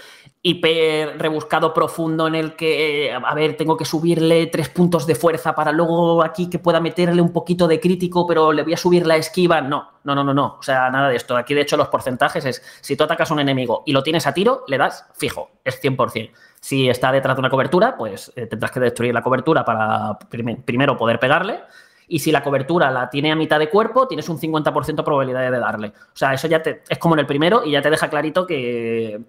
hiper 0.40 1.18
rebuscado 1.18 1.74
profundo 1.74 2.26
en 2.26 2.34
el 2.34 2.56
que, 2.56 3.12
a 3.12 3.34
ver, 3.34 3.56
tengo 3.58 3.76
que 3.76 3.84
subirle 3.84 4.46
tres 4.46 4.70
puntos 4.70 5.06
de 5.06 5.16
fuerza 5.16 5.54
para 5.54 5.70
luego 5.72 6.22
aquí 6.22 6.48
que 6.48 6.58
pueda 6.58 6.80
meterle 6.80 7.20
un 7.20 7.32
poquito 7.32 7.68
de 7.68 7.78
crítico, 7.80 8.26
pero 8.26 8.52
le 8.52 8.62
voy 8.62 8.72
a 8.72 8.76
subir 8.78 9.06
la 9.06 9.16
esquiva. 9.16 9.60
No, 9.60 9.90
no, 10.04 10.14
no, 10.14 10.24
no, 10.24 10.32
no. 10.32 10.56
O 10.60 10.62
sea, 10.62 10.88
nada 10.90 11.08
de 11.10 11.16
esto. 11.16 11.36
Aquí, 11.36 11.52
de 11.52 11.60
hecho, 11.62 11.76
los 11.76 11.88
porcentajes 11.88 12.42
es, 12.46 12.62
si 12.80 12.96
tú 12.96 13.04
atacas 13.04 13.30
a 13.30 13.34
un 13.34 13.40
enemigo 13.40 13.82
y 13.84 13.92
lo 13.92 14.02
tienes 14.02 14.26
a 14.26 14.32
tiro, 14.32 14.64
le 14.68 14.78
das 14.78 15.04
fijo, 15.14 15.50
es 15.64 15.78
100%. 15.82 16.30
Si 16.60 16.88
está 16.88 17.12
detrás 17.12 17.36
de 17.36 17.40
una 17.40 17.50
cobertura, 17.50 17.96
pues 17.98 18.32
eh, 18.36 18.46
tendrás 18.46 18.70
que 18.70 18.80
destruir 18.80 19.12
la 19.12 19.22
cobertura 19.22 19.64
para 19.64 20.18
prim- 20.30 20.62
primero 20.62 20.96
poder 20.96 21.18
pegarle. 21.20 21.60
Y 22.08 22.18
si 22.20 22.32
la 22.32 22.42
cobertura 22.42 22.90
la 22.90 23.10
tiene 23.10 23.30
a 23.30 23.36
mitad 23.36 23.58
de 23.58 23.68
cuerpo, 23.68 24.08
tienes 24.08 24.28
un 24.28 24.38
50% 24.40 24.96
de 24.96 25.02
probabilidad 25.02 25.50
de 25.50 25.58
darle. 25.58 25.88
O 25.88 26.16
sea, 26.16 26.32
eso 26.32 26.48
ya 26.48 26.62
te, 26.62 26.82
es 26.88 26.98
como 26.98 27.14
en 27.14 27.20
el 27.20 27.26
primero 27.26 27.62
y 27.64 27.72
ya 27.72 27.82
te 27.82 27.90
deja 27.90 28.08
clarito 28.08 28.46
que, 28.46 29.20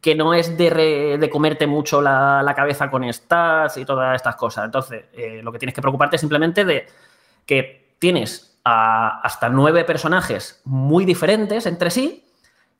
que 0.00 0.14
no 0.14 0.34
es 0.34 0.56
de, 0.58 0.70
re- 0.70 1.18
de 1.18 1.30
comerte 1.30 1.66
mucho 1.66 2.02
la, 2.02 2.42
la 2.42 2.54
cabeza 2.54 2.90
con 2.90 3.10
stats 3.12 3.78
y 3.78 3.84
todas 3.84 4.14
estas 4.16 4.36
cosas. 4.36 4.66
Entonces, 4.66 5.06
eh, 5.14 5.40
lo 5.42 5.50
que 5.50 5.58
tienes 5.58 5.74
que 5.74 5.80
preocuparte 5.80 6.16
es 6.16 6.20
simplemente 6.20 6.64
de 6.64 6.86
que 7.46 7.94
tienes 7.98 8.58
hasta 8.62 9.48
nueve 9.48 9.84
personajes 9.84 10.60
muy 10.64 11.06
diferentes 11.06 11.64
entre 11.64 11.90
sí 11.90 12.26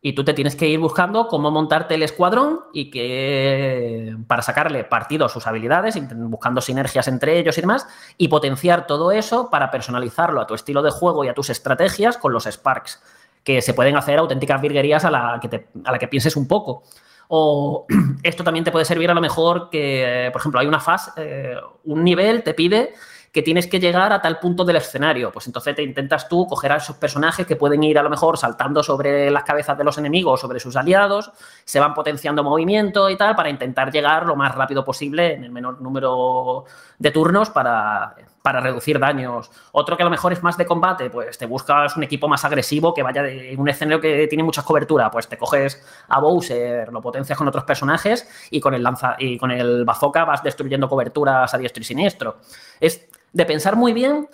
y 0.03 0.15
tú 0.15 0.25
te 0.25 0.33
tienes 0.33 0.57
que 0.57 0.67
ir 0.67 0.79
buscando 0.79 1.29
cómo 1.29 1.51
montarte 1.51 1.95
el 1.95 2.03
escuadrón 2.03 2.61
y 2.73 2.91
que 2.91 4.17
para 4.27 4.41
sacarle 4.41 4.85
partido 4.85 5.27
a 5.27 5.29
sus 5.29 5.47
habilidades, 5.47 5.99
buscando 6.15 6.63
sinergias 6.63 7.07
entre 7.09 7.39
ellos 7.39 7.59
y 7.59 7.61
demás, 7.61 7.87
y 8.17 8.29
potenciar 8.29 8.87
todo 8.87 9.13
eso 9.13 9.51
para 9.51 9.71
personalizarlo 9.71 10.41
a 10.41 10.47
tu 10.47 10.55
estilo 10.55 10.83
de 10.83 10.91
juego 10.91 11.25
y 11.25 11.29
a 11.29 11.35
tus 11.35 11.51
estrategias 11.51 12.17
con 12.17 12.33
los 12.33 12.47
Sparks, 12.47 13.03
que 13.45 13.61
se 13.61 13.75
pueden 13.75 13.97
hacer 13.97 14.19
auténticas 14.19 14.61
virguerías 14.63 15.05
a 15.05 15.11
la 15.11 15.39
que, 15.41 15.69
a 15.85 15.93
la 15.93 15.99
que 15.99 16.09
pienses 16.09 16.35
un 16.35 16.49
poco. 16.49 16.83
O 17.29 17.87
esto 18.23 18.43
también 18.43 18.65
te 18.65 18.73
puede 18.73 18.87
servir 18.87 19.11
a 19.11 19.15
lo 19.15 19.21
mejor 19.21 19.69
que, 19.69 20.31
por 20.33 20.41
ejemplo, 20.41 20.61
hay 20.61 20.67
una 20.67 20.81
fase, 20.81 21.11
eh, 21.17 21.57
un 21.85 22.03
nivel 22.03 22.43
te 22.43 22.55
pide 22.55 22.95
que 23.33 23.43
tienes 23.43 23.69
que 23.69 23.79
llegar 23.79 24.13
a 24.13 24.21
tal 24.21 24.39
punto 24.39 24.65
del 24.65 24.77
escenario. 24.77 25.31
Pues 25.31 25.47
entonces 25.47 25.75
te 25.75 25.83
intentas 25.83 26.29
tú 26.29 26.47
coger 26.47 26.73
a 26.73 26.77
esos 26.77 26.97
personajes 26.97 27.47
que 27.47 27.57
pueden 27.57 27.83
ir 27.83 27.99
a 27.99 28.03
lo 28.03 28.11
mejor 28.11 28.37
saltando 28.37 28.83
sobre 28.83 29.31
las 29.31 29.45
cabezas 29.45 29.79
de 29.79 29.85
los 29.85 29.99
enemigos, 29.99 30.41
sobre 30.41 30.59
sus 30.59 30.77
aliados, 30.77 31.31
se 31.65 31.79
van 31.79 31.95
potenciando 31.95 32.43
movimiento 32.43 33.09
y 33.09 33.17
tal, 33.17 33.37
para 33.37 33.51
intentar 33.51 33.93
llegar 33.93 34.27
lo 34.27 34.35
más 34.35 34.55
rápido 34.55 34.85
posible 34.85 35.35
en 35.35 35.45
el 35.45 35.51
menor 35.51 35.81
número 35.81 36.65
de 36.99 37.11
turnos 37.11 37.51
para, 37.51 38.17
para 38.43 38.61
reducir 38.61 38.99
daños. 38.99 39.51
Otro 39.73 39.97
que 39.97 40.03
a 40.03 40.07
lo 40.07 40.11
mejor 40.11 40.33
es 40.33 40.43
más 40.43 40.57
de 40.57 40.67
combate, 40.67 41.11
pues 41.11 41.39
te 41.39 41.47
buscas 41.47 41.97
un 41.97 42.03
equipo 42.03 42.29
más 42.29 42.45
agresivo 42.45 42.95
que 42.95 43.03
vaya 43.03 43.29
en 43.29 43.61
un 43.61 43.69
escenario 43.69 44.01
que 44.01 44.27
tiene 44.29 44.43
mucha 44.43 44.63
cobertura, 44.63 45.11
pues 45.11 45.29
te 45.29 45.37
coges 45.37 45.85
a 46.09 46.21
Bowser, 46.21 46.93
lo 46.93 47.01
potencias 47.01 47.37
con 47.37 47.49
otros 47.49 47.65
personajes 47.65 48.29
y 48.51 48.61
con 48.61 48.75
el 48.75 48.83
lanza 48.83 49.17
y 49.19 49.39
con 49.39 49.51
el 49.51 49.85
bazooka 49.85 50.25
vas 50.25 50.43
destruyendo 50.43 50.89
coberturas 50.89 51.53
a 51.53 51.59
diestro 51.59 51.83
y 51.83 51.85
siniestro. 51.85 52.39
Es 52.81 53.10
de 53.33 53.47
pensar 53.47 53.77
muy 53.77 53.93
bien 53.93 54.29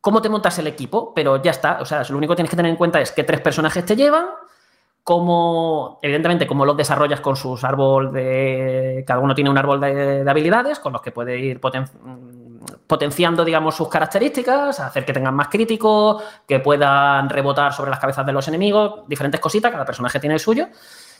cómo 0.00 0.20
te 0.20 0.28
montas 0.28 0.58
el 0.58 0.66
equipo, 0.66 1.14
pero 1.14 1.42
ya 1.42 1.50
está. 1.50 1.78
O 1.80 1.84
sea, 1.84 2.02
lo 2.08 2.18
único 2.18 2.32
que 2.32 2.36
tienes 2.36 2.50
que 2.50 2.56
tener 2.56 2.70
en 2.70 2.76
cuenta 2.76 3.00
es 3.00 3.12
qué 3.12 3.24
tres 3.24 3.40
personajes 3.40 3.84
te 3.84 3.96
llevan, 3.96 4.26
cómo, 5.02 5.98
evidentemente, 6.02 6.46
cómo 6.46 6.64
los 6.64 6.76
desarrollas 6.76 7.20
con 7.20 7.36
sus 7.36 7.64
árbol 7.64 8.12
de. 8.12 9.04
Cada 9.06 9.20
uno 9.20 9.34
tiene 9.34 9.50
un 9.50 9.58
árbol 9.58 9.80
de, 9.80 10.24
de 10.24 10.30
habilidades 10.30 10.78
con 10.78 10.92
los 10.92 11.02
que 11.02 11.12
puede 11.12 11.38
ir 11.38 11.60
poten- 11.60 11.88
potenciando, 12.86 13.44
digamos, 13.44 13.74
sus 13.74 13.88
características, 13.88 14.80
hacer 14.80 15.04
que 15.04 15.12
tengan 15.12 15.34
más 15.34 15.48
crítico, 15.48 16.22
que 16.46 16.60
puedan 16.60 17.28
rebotar 17.28 17.72
sobre 17.72 17.90
las 17.90 17.98
cabezas 17.98 18.26
de 18.26 18.32
los 18.32 18.46
enemigos, 18.48 19.06
diferentes 19.08 19.40
cositas, 19.40 19.72
cada 19.72 19.84
personaje 19.84 20.20
tiene 20.20 20.34
el 20.34 20.40
suyo. 20.40 20.68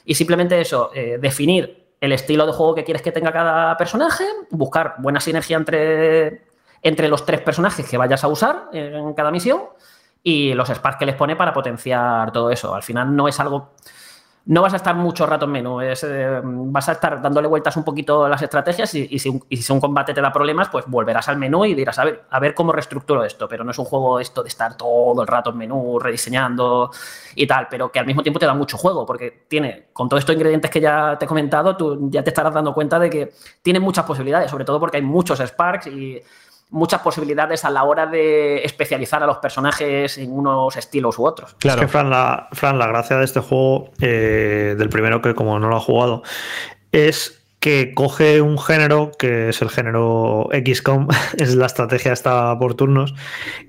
Y 0.04 0.14
simplemente 0.14 0.60
eso, 0.60 0.90
eh, 0.94 1.18
definir 1.18 1.86
el 2.00 2.12
estilo 2.12 2.46
de 2.46 2.52
juego 2.52 2.74
que 2.74 2.84
quieres 2.84 3.02
que 3.02 3.12
tenga 3.12 3.32
cada 3.32 3.76
personaje, 3.78 4.24
buscar 4.50 4.96
buena 4.98 5.20
sinergia 5.20 5.56
entre, 5.56 6.42
entre 6.84 7.08
los 7.08 7.24
tres 7.24 7.40
personajes 7.40 7.88
que 7.88 7.96
vayas 7.96 8.22
a 8.22 8.28
usar 8.28 8.68
en 8.72 9.14
cada 9.14 9.30
misión 9.30 9.62
y 10.22 10.52
los 10.52 10.68
sparks 10.68 10.98
que 10.98 11.06
les 11.06 11.14
pone 11.14 11.34
para 11.34 11.52
potenciar 11.52 12.30
todo 12.30 12.50
eso. 12.50 12.74
Al 12.74 12.82
final 12.82 13.16
no 13.16 13.26
es 13.26 13.40
algo... 13.40 13.72
No 14.46 14.60
vas 14.60 14.74
a 14.74 14.76
estar 14.76 14.94
mucho 14.94 15.24
rato 15.24 15.46
en 15.46 15.52
menú, 15.52 15.80
es, 15.80 16.04
eh, 16.04 16.42
vas 16.44 16.90
a 16.90 16.92
estar 16.92 17.22
dándole 17.22 17.48
vueltas 17.48 17.78
un 17.78 17.84
poquito 17.84 18.26
a 18.26 18.28
las 18.28 18.42
estrategias 18.42 18.94
y, 18.94 19.18
si 19.18 19.72
un 19.72 19.80
combate 19.80 20.12
te 20.12 20.20
da 20.20 20.30
problemas, 20.30 20.68
pues 20.68 20.84
volverás 20.86 21.28
al 21.30 21.38
menú 21.38 21.64
y 21.64 21.74
dirás, 21.74 21.98
a 21.98 22.04
ver, 22.04 22.24
a 22.28 22.38
ver 22.40 22.54
cómo 22.54 22.70
reestructuro 22.70 23.24
esto, 23.24 23.48
pero 23.48 23.64
no 23.64 23.70
es 23.70 23.78
un 23.78 23.86
juego 23.86 24.20
esto 24.20 24.42
de 24.42 24.50
estar 24.50 24.76
todo 24.76 25.22
el 25.22 25.26
rato 25.26 25.48
en 25.48 25.56
menú, 25.56 25.98
rediseñando 25.98 26.90
y 27.34 27.46
tal, 27.46 27.68
pero 27.70 27.90
que 27.90 27.98
al 27.98 28.04
mismo 28.04 28.22
tiempo 28.22 28.38
te 28.38 28.44
da 28.44 28.52
mucho 28.52 28.76
juego, 28.76 29.06
porque 29.06 29.46
tiene, 29.48 29.86
con 29.94 30.10
todos 30.10 30.20
estos 30.20 30.34
ingredientes 30.34 30.70
que 30.70 30.80
ya 30.82 31.16
te 31.18 31.24
he 31.24 31.28
comentado, 31.28 31.74
tú 31.74 32.10
ya 32.10 32.22
te 32.22 32.28
estarás 32.28 32.52
dando 32.52 32.74
cuenta 32.74 32.98
de 32.98 33.08
que 33.08 33.32
tiene 33.62 33.80
muchas 33.80 34.04
posibilidades, 34.04 34.50
sobre 34.50 34.66
todo 34.66 34.78
porque 34.78 34.98
hay 34.98 35.02
muchos 35.02 35.40
Sparks 35.40 35.86
y 35.86 36.22
muchas 36.74 37.00
posibilidades 37.02 37.64
a 37.64 37.70
la 37.70 37.84
hora 37.84 38.06
de 38.06 38.64
especializar 38.64 39.22
a 39.22 39.26
los 39.26 39.38
personajes 39.38 40.18
en 40.18 40.32
unos 40.32 40.76
estilos 40.76 41.18
u 41.20 41.24
otros. 41.24 41.54
Claro. 41.60 41.80
Es 41.80 41.86
que, 41.86 41.92
Fran, 41.92 42.10
la, 42.10 42.48
Fran, 42.50 42.80
la 42.80 42.88
gracia 42.88 43.16
de 43.16 43.24
este 43.24 43.38
juego, 43.38 43.92
eh, 44.00 44.74
del 44.76 44.88
primero 44.88 45.22
que 45.22 45.36
como 45.36 45.58
no 45.60 45.68
lo 45.68 45.76
ha 45.76 45.80
jugado, 45.80 46.24
es 46.90 47.44
que 47.60 47.94
coge 47.94 48.40
un 48.40 48.58
género 48.58 49.12
que 49.16 49.50
es 49.50 49.62
el 49.62 49.70
género 49.70 50.48
XCOM, 50.52 51.08
es 51.38 51.54
la 51.54 51.66
estrategia 51.66 52.12
esta 52.12 52.58
por 52.58 52.74
turnos, 52.74 53.14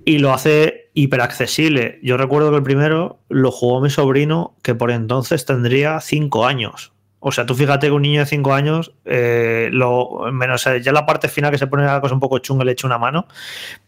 y 0.03 0.17
lo 0.17 0.33
hace 0.33 0.89
hiperaccesible. 0.95 1.99
Yo 2.01 2.17
recuerdo 2.17 2.49
que 2.49 2.57
el 2.57 2.63
primero 2.63 3.19
lo 3.29 3.51
jugó 3.51 3.81
mi 3.81 3.91
sobrino, 3.91 4.55
que 4.63 4.73
por 4.73 4.89
entonces 4.89 5.45
tendría 5.45 6.01
5 6.01 6.45
años. 6.45 6.94
O 7.27 7.31
sea, 7.31 7.43
tú 7.47 7.55
fíjate 7.55 7.87
que 7.87 7.91
un 7.91 8.03
niño 8.03 8.19
de 8.19 8.27
5 8.27 8.53
años, 8.53 8.93
eh, 9.03 9.69
lo, 9.71 10.31
menos 10.31 10.67
eh, 10.67 10.79
ya 10.79 10.91
la 10.91 11.07
parte 11.07 11.27
final 11.27 11.49
que 11.49 11.57
se 11.57 11.65
pone 11.65 11.83
la 11.83 11.99
cosa 11.99 12.13
un 12.13 12.19
poco 12.19 12.37
chunga, 12.37 12.63
le 12.63 12.73
echa 12.73 12.85
una 12.85 12.99
mano, 12.99 13.25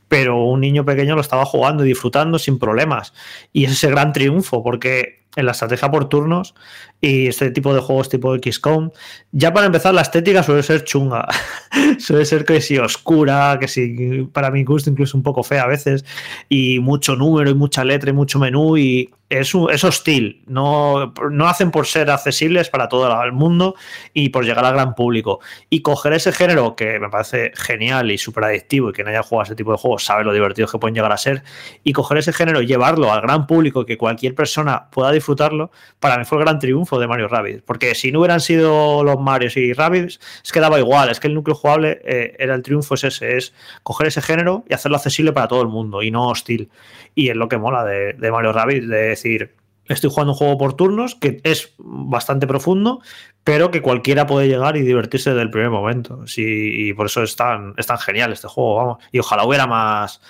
pero 0.08 0.44
un 0.44 0.60
niño 0.60 0.84
pequeño 0.84 1.14
lo 1.14 1.22
estaba 1.22 1.46
jugando 1.46 1.86
y 1.86 1.90
disfrutando 1.90 2.40
sin 2.40 2.58
problemas. 2.58 3.14
Y 3.54 3.66
es 3.66 3.74
ese 3.74 3.92
gran 3.92 4.12
triunfo, 4.12 4.64
porque 4.64 5.27
en 5.38 5.46
la 5.46 5.52
estrategia 5.54 5.90
por 5.90 6.10
turnos 6.10 6.56
y 7.00 7.28
este 7.28 7.52
tipo 7.52 7.74
de 7.74 7.80
juegos 7.80 8.10
tipo 8.10 8.36
XCOM, 8.36 8.90
ya 9.32 9.54
para 9.54 9.68
empezar 9.68 9.94
la 9.94 10.02
estética 10.02 10.42
suele 10.42 10.64
ser 10.64 10.84
chunga, 10.84 11.28
suele 12.00 12.26
ser 12.26 12.44
que 12.44 12.60
si 12.60 12.78
oscura, 12.80 13.58
que 13.60 13.68
si 13.68 14.28
para 14.34 14.50
mi 14.50 14.64
gusto 14.64 14.90
incluso 14.90 15.16
un 15.16 15.24
poco 15.24 15.44
fea 15.44 15.64
a 15.64 15.68
veces, 15.68 16.04
y 16.50 16.80
mucho 16.80 17.16
número 17.16 17.52
y 17.52 17.54
mucha 17.54 17.86
letra 17.86 18.10
y 18.10 18.14
mucho 18.14 18.40
menú 18.40 18.78
y 18.78 19.12
es, 19.30 19.54
es 19.72 19.84
hostil, 19.84 20.44
no, 20.48 21.14
no 21.32 21.48
hacen 21.48 21.70
por 21.72 21.86
ser 21.86 22.10
accesibles 22.10 22.70
para 22.70 22.88
todo 22.88 23.24
el 23.24 23.34
mundo 23.34 23.76
y 24.14 24.30
por 24.30 24.46
llegar 24.46 24.64
al 24.64 24.74
gran 24.74 24.96
público. 24.96 25.40
Y 25.70 25.82
coger 25.82 26.14
ese 26.14 26.32
género 26.32 26.76
que 26.76 27.00
me 27.00 27.10
parece 27.10 27.52
genial 27.54 28.10
y 28.10 28.18
súper 28.18 28.46
adictivo 28.46 28.90
y 28.90 28.94
quien 28.94 29.08
haya 29.10 29.24
jugado 29.24 29.44
ese 29.44 29.56
tipo 29.56 29.72
de 29.72 29.78
juegos 29.78 30.06
sabe 30.06 30.24
lo 30.24 30.34
divertidos 30.34 30.72
que 30.72 30.80
pueden 30.80 30.96
llegar 30.96 31.12
a 31.12 31.18
ser, 31.18 31.44
y 31.84 31.94
coger 31.94 32.20
ese 32.20 32.32
género 32.32 32.62
y 32.62 32.68
llevarlo 32.68 33.12
al 33.12 33.22
gran 33.22 33.48
público, 33.48 33.86
que 33.86 33.98
cualquier 33.98 34.34
persona 34.34 34.90
pueda 34.92 35.12
disfrutarlo, 35.28 35.72
para 36.00 36.18
mí 36.18 36.26
fue 36.26 36.38
el 36.38 36.46
gran 36.46 36.60
triunfo 36.60 37.00
de 37.00 37.08
Mario 37.08 37.28
Rabbids. 37.28 37.62
Porque 37.64 37.94
si 37.96 38.12
no 38.12 38.20
hubieran 38.20 38.40
sido 38.40 39.04
los 39.04 39.20
Marios 39.20 39.58
y 39.58 39.74
Rabbids, 39.74 40.20
es 40.44 40.52
que 40.52 40.60
daba 40.60 40.80
igual, 40.80 41.10
es 41.10 41.20
que 41.20 41.28
el 41.28 41.34
núcleo 41.34 41.56
jugable 41.56 42.00
eh, 42.06 42.36
era 42.40 42.56
el 42.56 42.64
triunfo, 42.64 42.96
es 42.96 43.04
ese, 43.04 43.38
es 43.38 43.54
coger 43.84 44.08
ese 44.08 44.22
género 44.22 44.64
y 44.70 44.74
hacerlo 44.74 44.98
accesible 44.98 45.34
para 45.34 45.48
todo 45.48 45.62
el 45.62 45.68
mundo 45.68 46.02
y 46.02 46.12
no 46.12 46.30
hostil. 46.30 46.70
Y 47.14 47.30
es 47.30 47.36
lo 47.36 47.50
que 47.50 47.58
mola 47.58 47.84
de, 47.84 48.32
Mario 48.32 48.54
Rabbids, 48.54 48.88
de 48.88 48.98
decir, 49.10 49.56
estoy 49.86 50.10
jugando 50.10 50.34
un 50.34 50.38
juego 50.38 50.58
por 50.58 50.74
turnos 50.76 51.16
que 51.16 51.42
es 51.44 51.74
bastante 51.78 52.48
profundo, 52.48 53.02
pero 53.44 53.72
que 53.72 53.82
cualquiera 53.82 54.26
puede 54.26 54.48
llegar 54.48 54.78
y 54.78 54.82
divertirse 54.82 55.32
desde 55.32 55.44
el 55.44 55.50
primer 55.50 55.70
momento. 55.70 56.26
Sí, 56.26 56.44
y 56.46 56.94
por 56.94 57.08
eso 57.08 57.24
es 57.24 57.36
tan, 57.36 57.74
es 57.78 57.88
tan 57.88 57.98
genial 57.98 58.32
este 58.32 58.48
juego, 58.48 58.76
vamos. 58.76 58.98
Y 59.12 59.20
ojalá 59.20 59.46
hubiera 59.46 59.68
más, 59.68 60.22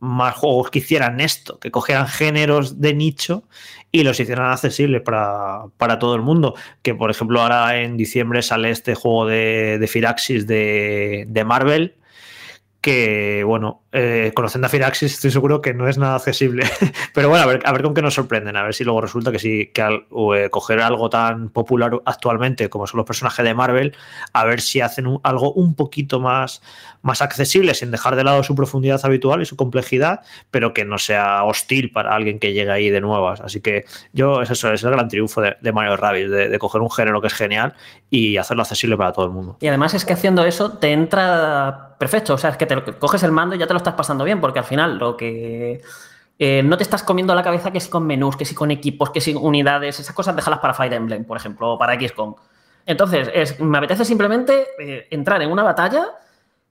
más 0.00 0.34
juegos 0.34 0.70
que 0.70 0.80
hicieran 0.80 1.20
esto, 1.20 1.58
que 1.58 1.70
cogieran 1.70 2.06
géneros 2.06 2.80
de 2.80 2.94
nicho 2.94 3.44
y 3.94 4.02
los 4.02 4.18
hicieran 4.18 4.50
accesibles 4.50 5.02
para, 5.02 5.66
para 5.76 6.00
todo 6.00 6.16
el 6.16 6.20
mundo. 6.20 6.56
Que 6.82 6.96
por 6.96 7.12
ejemplo 7.12 7.40
ahora 7.40 7.80
en 7.80 7.96
diciembre 7.96 8.42
sale 8.42 8.70
este 8.70 8.96
juego 8.96 9.26
de, 9.26 9.78
de 9.78 9.86
Firaxis 9.86 10.48
de, 10.48 11.26
de 11.28 11.44
Marvel 11.44 11.94
que, 12.84 13.44
bueno, 13.44 13.84
eh, 13.92 14.32
conociendo 14.34 14.66
a 14.66 14.68
Firaxis 14.68 15.14
estoy 15.14 15.30
seguro 15.30 15.62
que 15.62 15.72
no 15.72 15.88
es 15.88 15.96
nada 15.96 16.16
accesible. 16.16 16.64
Pero 17.14 17.30
bueno, 17.30 17.42
a 17.42 17.46
ver, 17.46 17.62
a 17.64 17.72
ver 17.72 17.82
con 17.82 17.94
qué 17.94 18.02
nos 18.02 18.12
sorprenden, 18.12 18.56
a 18.56 18.62
ver 18.62 18.74
si 18.74 18.84
luego 18.84 19.00
resulta 19.00 19.32
que 19.32 19.38
sí, 19.38 19.70
que 19.72 19.80
al 19.80 20.06
eh, 20.36 20.50
coger 20.50 20.80
algo 20.80 21.08
tan 21.08 21.48
popular 21.48 21.98
actualmente 22.04 22.68
como 22.68 22.86
son 22.86 22.98
los 22.98 23.06
personajes 23.06 23.42
de 23.42 23.54
Marvel, 23.54 23.96
a 24.34 24.44
ver 24.44 24.60
si 24.60 24.82
hacen 24.82 25.18
algo 25.22 25.54
un 25.54 25.74
poquito 25.74 26.20
más, 26.20 26.60
más 27.04 27.20
accesible, 27.20 27.74
sin 27.74 27.90
dejar 27.90 28.16
de 28.16 28.24
lado 28.24 28.42
su 28.42 28.54
profundidad 28.54 28.98
habitual 29.04 29.42
y 29.42 29.44
su 29.44 29.56
complejidad, 29.56 30.22
pero 30.50 30.72
que 30.72 30.86
no 30.86 30.96
sea 30.96 31.44
hostil 31.44 31.92
para 31.92 32.14
alguien 32.14 32.38
que 32.38 32.54
llegue 32.54 32.70
ahí 32.70 32.88
de 32.88 33.02
nuevas. 33.02 33.42
Así 33.42 33.60
que 33.60 33.84
yo, 34.14 34.40
es 34.40 34.50
eso, 34.50 34.72
es 34.72 34.82
el 34.82 34.90
gran 34.90 35.08
triunfo 35.08 35.42
de, 35.42 35.72
Mario 35.72 35.98
Rabbids, 35.98 36.30
de, 36.30 36.58
coger 36.58 36.80
un 36.80 36.90
género 36.90 37.20
que 37.20 37.26
es 37.26 37.34
genial 37.34 37.74
y 38.08 38.38
hacerlo 38.38 38.62
accesible 38.62 38.96
para 38.96 39.12
todo 39.12 39.26
el 39.26 39.32
mundo. 39.32 39.58
Y 39.60 39.68
además 39.68 39.92
es 39.92 40.06
que 40.06 40.14
haciendo 40.14 40.44
eso 40.46 40.78
te 40.78 40.92
entra 40.92 41.94
perfecto. 41.98 42.34
O 42.34 42.38
sea, 42.38 42.50
es 42.50 42.56
que 42.56 42.64
te 42.64 42.82
coges 42.98 43.22
el 43.22 43.32
mando 43.32 43.54
y 43.54 43.58
ya 43.58 43.66
te 43.66 43.74
lo 43.74 43.78
estás 43.78 43.94
pasando 43.94 44.24
bien, 44.24 44.40
porque 44.40 44.60
al 44.60 44.64
final 44.64 44.96
lo 44.96 45.14
que. 45.18 45.82
eh, 46.38 46.62
no 46.64 46.78
te 46.78 46.84
estás 46.84 47.02
comiendo 47.02 47.34
la 47.34 47.42
cabeza 47.42 47.70
que 47.70 47.80
si 47.80 47.90
con 47.90 48.06
menús, 48.06 48.34
que 48.34 48.46
si 48.46 48.54
con 48.54 48.70
equipos, 48.70 49.10
que 49.10 49.20
si 49.20 49.34
unidades, 49.34 50.00
esas 50.00 50.14
cosas 50.14 50.34
déjalas 50.34 50.60
para 50.60 50.72
Fire 50.72 50.94
Emblem, 50.94 51.26
por 51.26 51.36
ejemplo, 51.36 51.72
o 51.72 51.78
para 51.78 52.00
XCOM. 52.00 52.34
Entonces, 52.86 53.30
es, 53.34 53.60
me 53.60 53.76
apetece 53.76 54.06
simplemente 54.06 54.68
eh, 54.78 55.06
entrar 55.10 55.42
en 55.42 55.50
una 55.50 55.62
batalla 55.62 56.06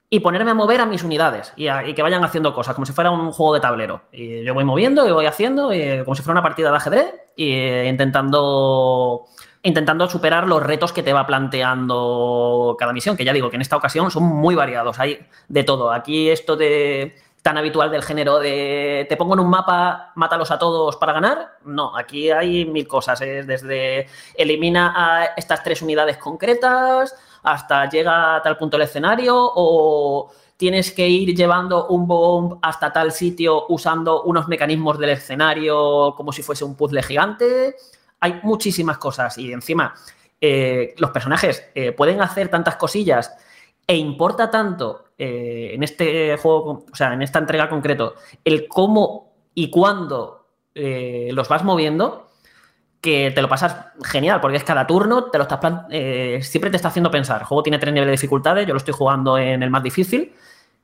y 0.09 0.19
ponerme 0.19 0.51
a 0.51 0.53
mover 0.53 0.79
a 0.81 0.85
mis 0.85 1.03
unidades 1.03 1.53
y, 1.55 1.67
a- 1.67 1.87
y 1.87 1.93
que 1.95 2.03
vayan 2.03 2.23
haciendo 2.23 2.53
cosas, 2.53 2.75
como 2.75 2.85
si 2.85 2.93
fuera 2.93 3.09
un 3.11 3.31
juego 3.31 3.53
de 3.55 3.59
tablero. 3.59 4.01
Y 4.11 4.43
yo 4.43 4.53
voy 4.53 4.63
moviendo 4.63 5.07
y 5.07 5.11
voy 5.11 5.25
haciendo, 5.25 5.71
eh, 5.71 6.03
como 6.05 6.13
si 6.15 6.21
fuera 6.21 6.33
una 6.39 6.43
partida 6.43 6.69
de 6.69 6.77
ajedrez, 6.77 7.15
y 7.35 7.51
eh, 7.53 7.87
intentando, 7.89 9.25
intentando 9.63 10.07
superar 10.07 10.47
los 10.47 10.61
retos 10.61 10.93
que 10.93 11.01
te 11.01 11.13
va 11.13 11.25
planteando 11.25 12.75
cada 12.77 12.93
misión, 12.93 13.17
que 13.17 13.25
ya 13.25 13.33
digo 13.33 13.49
que 13.49 13.55
en 13.55 13.61
esta 13.61 13.77
ocasión 13.77 14.11
son 14.11 14.23
muy 14.23 14.55
variados, 14.55 14.99
hay 14.99 15.25
de 15.47 15.63
todo. 15.63 15.91
Aquí 15.91 16.29
esto 16.29 16.55
de 16.55 17.15
tan 17.41 17.57
habitual 17.57 17.91
del 17.91 18.03
género 18.03 18.39
de 18.39 19.05
te 19.09 19.17
pongo 19.17 19.33
en 19.33 19.41
un 19.41 19.49
mapa, 19.49 20.13
mátalos 20.15 20.49
a 20.51 20.59
todos 20.59 20.95
para 20.95 21.11
ganar. 21.13 21.57
No, 21.65 21.97
aquí 21.97 22.31
hay 22.31 22.65
mil 22.65 22.87
cosas, 22.87 23.19
es 23.21 23.45
desde 23.47 24.07
elimina 24.35 24.93
a 24.95 25.25
estas 25.35 25.61
tres 25.63 25.81
unidades 25.81 26.17
concretas 26.17 27.13
hasta 27.43 27.89
llega 27.89 28.37
a 28.37 28.41
tal 28.41 28.57
punto 28.57 28.77
el 28.77 28.83
escenario 28.83 29.35
o 29.37 30.31
tienes 30.57 30.91
que 30.91 31.07
ir 31.07 31.35
llevando 31.35 31.87
un 31.87 32.07
bomb 32.07 32.57
hasta 32.61 32.91
tal 32.91 33.11
sitio 33.11 33.65
usando 33.69 34.23
unos 34.23 34.47
mecanismos 34.47 34.97
del 34.97 35.11
escenario 35.11 36.13
como 36.15 36.31
si 36.31 36.41
fuese 36.41 36.63
un 36.63 36.75
puzzle 36.75 37.03
gigante. 37.03 37.75
Hay 38.19 38.39
muchísimas 38.43 38.97
cosas 38.97 39.37
y 39.37 39.51
encima 39.51 39.93
eh, 40.39 40.93
los 40.97 41.11
personajes 41.11 41.69
eh, 41.75 41.91
pueden 41.91 42.21
hacer 42.21 42.49
tantas 42.49 42.77
cosillas 42.77 43.33
e 43.85 43.95
importa 43.95 44.49
tanto 44.49 45.05
eh, 45.17 45.71
en 45.73 45.83
este 45.83 46.37
juego, 46.37 46.85
o 46.91 46.95
sea, 46.95 47.13
en 47.13 47.21
esta 47.21 47.39
entrega 47.39 47.69
concreto, 47.69 48.15
el 48.43 48.67
cómo 48.67 49.33
y 49.53 49.69
cuándo 49.69 50.39
los 50.75 51.49
vas 51.49 51.63
moviendo, 51.63 52.31
que 53.03 53.31
te 53.31 53.41
lo 53.41 53.49
pasas 53.49 53.75
genial, 54.03 54.39
porque 54.41 54.57
es 54.57 54.63
cada 54.63 54.87
turno, 54.87 55.25
te 55.25 55.37
lo 55.37 55.43
estás 55.43 55.59
eh, 55.91 56.39
siempre 56.41 56.71
te 56.71 56.77
está 56.77 56.87
haciendo 56.87 57.11
pensar. 57.11 57.41
El 57.41 57.45
juego 57.47 57.61
tiene 57.61 57.77
tres 57.77 57.93
niveles 57.93 58.07
de 58.13 58.17
dificultades, 58.17 58.65
yo 58.65 58.73
lo 58.73 58.77
estoy 58.79 58.93
jugando 58.93 59.37
en 59.37 59.61
el 59.61 59.69
más 59.69 59.83
difícil 59.83 60.33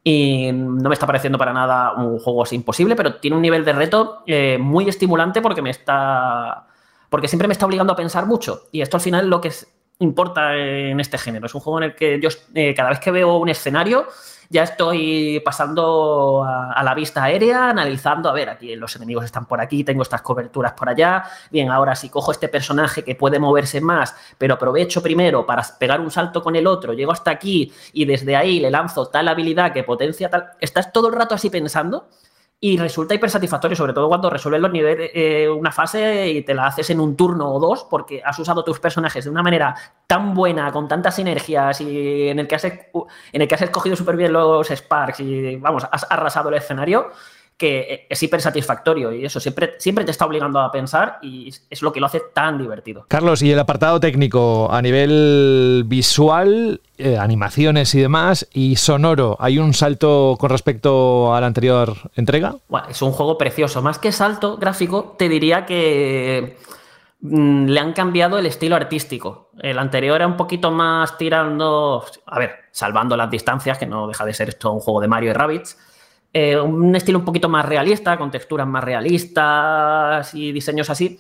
y 0.04 0.52
no 0.52 0.90
me 0.90 0.94
está 0.94 1.08
pareciendo 1.08 1.38
para 1.38 1.54
nada 1.54 1.94
un 1.94 2.20
juego 2.20 2.44
imposible, 2.52 2.96
pero 2.96 3.16
tiene 3.16 3.36
un 3.38 3.42
nivel 3.42 3.64
de 3.66 3.74
reto 3.74 4.24
eh, 4.28 4.58
muy 4.60 4.88
estimulante 4.90 5.42
porque 5.42 5.62
me 5.62 5.70
está 5.72 6.66
porque 7.10 7.28
siempre 7.28 7.48
me 7.48 7.54
está 7.54 7.66
obligando 7.66 7.94
a 7.94 7.96
pensar 7.96 8.26
mucho 8.28 8.64
y 8.72 8.82
esto 8.82 8.98
al 8.98 9.02
final 9.02 9.28
lo 9.30 9.42
que 9.42 9.48
es- 9.48 9.68
importa 10.00 10.56
en 10.56 11.00
este 11.00 11.18
género. 11.18 11.46
Es 11.46 11.56
un 11.56 11.62
juego 11.62 11.80
en 11.80 11.86
el 11.86 11.96
que 11.96 12.20
yo 12.20 12.30
eh, 12.54 12.74
cada 12.74 12.90
vez 12.90 13.00
que 13.00 13.12
veo 13.12 13.38
un 13.38 13.50
escenario 13.50 14.08
ya 14.52 14.64
estoy 14.64 15.40
pasando 15.46 16.44
a, 16.44 16.74
a 16.74 16.84
la 16.84 16.96
vista 16.96 17.24
aérea, 17.24 17.70
analizando, 17.70 18.30
a 18.30 18.34
ver, 18.34 18.50
aquí 18.50 18.76
los 18.76 18.96
enemigos 18.96 19.26
están 19.26 19.46
por 19.46 19.62
aquí, 19.62 19.84
tengo 19.84 20.02
estas 20.02 20.24
coberturas 20.24 20.74
por 20.74 20.90
allá, 20.90 21.24
bien, 21.52 21.70
ahora 21.70 21.96
si 21.96 22.10
cojo 22.10 22.32
este 22.32 22.48
personaje 22.48 23.04
que 23.04 23.14
puede 23.14 23.38
moverse 23.38 23.80
más, 23.80 24.16
pero 24.40 24.56
aprovecho 24.56 25.04
primero 25.04 25.46
para 25.46 25.64
pegar 25.78 26.02
un 26.02 26.10
salto 26.10 26.42
con 26.42 26.56
el 26.56 26.66
otro, 26.66 26.94
llego 26.94 27.12
hasta 27.12 27.30
aquí 27.30 27.72
y 27.94 28.06
desde 28.06 28.36
ahí 28.36 28.60
le 28.60 28.72
lanzo 28.72 29.08
tal 29.08 29.28
habilidad 29.28 29.72
que 29.72 29.84
potencia 29.84 30.32
tal, 30.32 30.48
estás 30.60 30.92
todo 30.92 31.10
el 31.10 31.14
rato 31.14 31.36
así 31.36 31.52
pensando 31.52 32.10
y 32.62 32.78
resulta 32.78 33.14
hipersatisfactorio, 33.14 33.78
sobre 33.78 33.94
todo 33.94 34.10
cuando 34.10 34.30
resuelves 34.30 34.62
los 34.62 34.72
niveles, 34.72 35.12
eh, 35.14 35.48
una 35.48 35.72
fase 35.72 36.28
y 36.30 36.42
te 36.42 36.54
la 36.54 36.68
haces 36.68 36.90
en 36.90 37.00
un 37.00 37.16
turno 37.16 37.54
o 37.54 37.60
dos, 37.60 37.86
porque 37.90 38.22
has 38.24 38.38
usado 38.38 38.66
tus 38.66 38.80
personajes 38.82 39.24
de 39.24 39.32
una 39.32 39.42
manera 39.42 39.74
tan 40.06 40.34
buena, 40.34 40.70
con 40.72 40.88
tantas 40.88 41.16
sinergias 41.16 41.80
y 41.80 42.28
en 42.28 42.40
el 42.40 42.48
que 42.48 42.56
has, 42.56 42.66
en 42.66 42.82
el 43.32 43.48
que 43.48 43.56
has 43.56 43.62
escogido 43.62 43.96
súper 43.96 44.18
bien 44.18 44.34
los 44.34 44.68
Sparks 44.70 45.22
y, 45.22 45.56
vamos, 45.56 45.88
has 45.90 46.06
arrasado 46.12 46.50
el 46.50 46.56
escenario, 46.56 47.12
que 47.60 48.08
es 48.10 48.24
hiper 48.24 48.40
satisfactorio 48.40 49.12
y 49.12 49.26
eso 49.26 49.42
siempre, 49.42 49.74
siempre 49.80 50.06
te 50.06 50.12
está 50.12 50.26
obligando 50.26 50.62
a 50.62 50.72
pensar 50.72 51.20
y 51.22 51.54
es 51.70 51.82
lo 51.82 51.92
que 51.92 52.00
lo 52.00 52.06
hace 52.06 52.22
tan 52.34 52.58
divertido. 52.58 53.06
Carlos, 53.10 53.42
y 53.42 53.52
el 53.52 53.60
apartado 53.60 54.00
técnico 54.00 54.72
a 54.72 54.82
nivel 54.82 55.84
visual, 55.86 56.80
eh, 56.98 57.18
animaciones 57.18 57.94
y 57.96 58.00
demás, 58.00 58.48
y 58.54 58.78
sonoro, 58.78 59.36
¿hay 59.42 59.60
un 59.60 59.74
salto 59.74 60.38
con 60.40 60.50
respecto 60.50 61.36
a 61.36 61.42
la 61.42 61.48
anterior 61.48 61.98
entrega? 62.16 62.56
Bueno, 62.70 62.88
es 62.90 63.02
un 63.02 63.12
juego 63.12 63.38
precioso. 63.38 63.82
Más 63.82 64.00
que 64.00 64.14
salto 64.14 64.56
gráfico, 64.56 65.16
te 65.20 65.28
diría 65.28 65.66
que 65.66 66.58
mm, 67.20 67.66
le 67.66 67.80
han 67.82 67.92
cambiado 67.92 68.40
el 68.40 68.46
estilo 68.46 68.78
artístico. 68.78 69.50
El 69.60 69.80
anterior 69.80 70.16
era 70.16 70.28
un 70.28 70.38
poquito 70.38 70.72
más 70.72 71.18
tirando, 71.18 72.06
a 72.26 72.40
ver, 72.40 72.56
salvando 72.72 73.18
las 73.18 73.30
distancias, 73.30 73.78
que 73.78 73.86
no 73.86 74.08
deja 74.08 74.24
de 74.24 74.34
ser 74.34 74.48
esto 74.48 74.72
un 74.72 74.80
juego 74.80 75.02
de 75.02 75.10
Mario 75.10 75.32
y 75.32 75.34
Rabbids. 75.34 75.78
Eh, 76.32 76.60
un 76.60 76.96
estilo 76.96 77.20
un 77.20 77.26
poquito 77.26 77.50
más 77.50 77.66
realista, 77.66 78.18
con 78.18 78.30
texturas 78.30 78.68
más 78.68 78.84
realistas 78.84 80.34
y 80.34 80.52
diseños 80.52 80.90
así. 80.90 81.20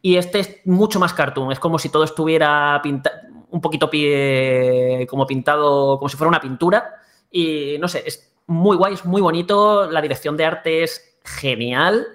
Y 0.00 0.16
este 0.16 0.40
es 0.40 0.60
mucho 0.64 0.98
más 1.00 1.12
cartoon, 1.12 1.52
es 1.52 1.58
como 1.58 1.78
si 1.78 1.88
todo 1.88 2.04
estuviera 2.04 2.80
pintado, 2.82 3.16
un 3.50 3.60
poquito 3.60 3.90
pie, 3.90 5.06
como 5.08 5.26
pintado, 5.26 5.98
como 5.98 6.08
si 6.08 6.16
fuera 6.16 6.28
una 6.28 6.40
pintura. 6.40 6.94
Y 7.30 7.76
no 7.80 7.88
sé, 7.88 8.04
es 8.06 8.34
muy 8.46 8.76
guay, 8.76 8.94
es 8.94 9.04
muy 9.04 9.20
bonito, 9.20 9.90
la 9.90 10.00
dirección 10.00 10.36
de 10.36 10.44
arte 10.44 10.82
es 10.84 11.18
genial, 11.24 12.06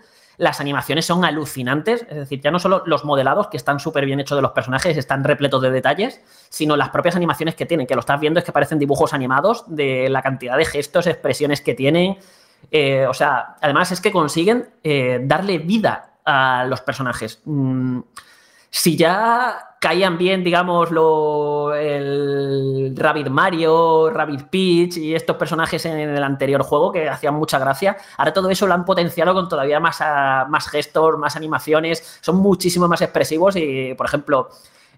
las 0.41 0.59
animaciones 0.59 1.05
son 1.05 1.23
alucinantes, 1.23 2.01
es 2.09 2.15
decir, 2.15 2.41
ya 2.41 2.49
no 2.49 2.57
solo 2.57 2.81
los 2.87 3.05
modelados 3.05 3.49
que 3.49 3.57
están 3.57 3.79
súper 3.79 4.07
bien 4.07 4.19
hechos 4.19 4.35
de 4.35 4.41
los 4.41 4.53
personajes, 4.53 4.97
están 4.97 5.23
repletos 5.23 5.61
de 5.61 5.69
detalles, 5.69 6.19
sino 6.49 6.75
las 6.75 6.89
propias 6.89 7.15
animaciones 7.15 7.53
que 7.53 7.67
tienen, 7.67 7.85
que 7.85 7.93
lo 7.93 7.99
estás 7.99 8.19
viendo 8.19 8.39
es 8.39 8.43
que 8.43 8.51
parecen 8.51 8.79
dibujos 8.79 9.13
animados 9.13 9.63
de 9.67 10.09
la 10.09 10.23
cantidad 10.23 10.57
de 10.57 10.65
gestos, 10.65 11.05
expresiones 11.05 11.61
que 11.61 11.75
tienen. 11.75 12.17
Eh, 12.71 13.05
o 13.05 13.13
sea, 13.13 13.55
además 13.61 13.91
es 13.91 14.01
que 14.01 14.11
consiguen 14.11 14.67
eh, 14.83 15.19
darle 15.21 15.59
vida 15.59 16.13
a 16.25 16.65
los 16.67 16.81
personajes. 16.81 17.39
Mm, 17.45 17.99
si 18.71 18.95
ya 18.95 19.75
caían 19.81 20.17
bien, 20.17 20.45
digamos, 20.45 20.91
lo, 20.91 21.73
el 21.75 22.93
Rabbit 22.95 23.27
Mario, 23.27 24.09
Rabbit 24.09 24.43
Peach 24.43 24.97
y 24.97 25.13
estos 25.13 25.35
personajes 25.35 25.85
en 25.85 25.99
el 25.99 26.23
anterior 26.23 26.63
juego 26.63 26.91
que 26.91 27.09
hacían 27.09 27.35
mucha 27.35 27.59
gracia, 27.59 27.97
ahora 28.17 28.31
todo 28.31 28.49
eso 28.49 28.65
lo 28.67 28.73
han 28.73 28.85
potenciado 28.85 29.33
con 29.33 29.49
todavía 29.49 29.81
más, 29.81 29.99
a, 29.99 30.45
más 30.49 30.69
gestos, 30.69 31.17
más 31.17 31.35
animaciones, 31.35 32.19
son 32.21 32.37
muchísimo 32.37 32.87
más 32.87 33.01
expresivos 33.01 33.57
y, 33.57 33.93
por 33.95 34.05
ejemplo, 34.05 34.49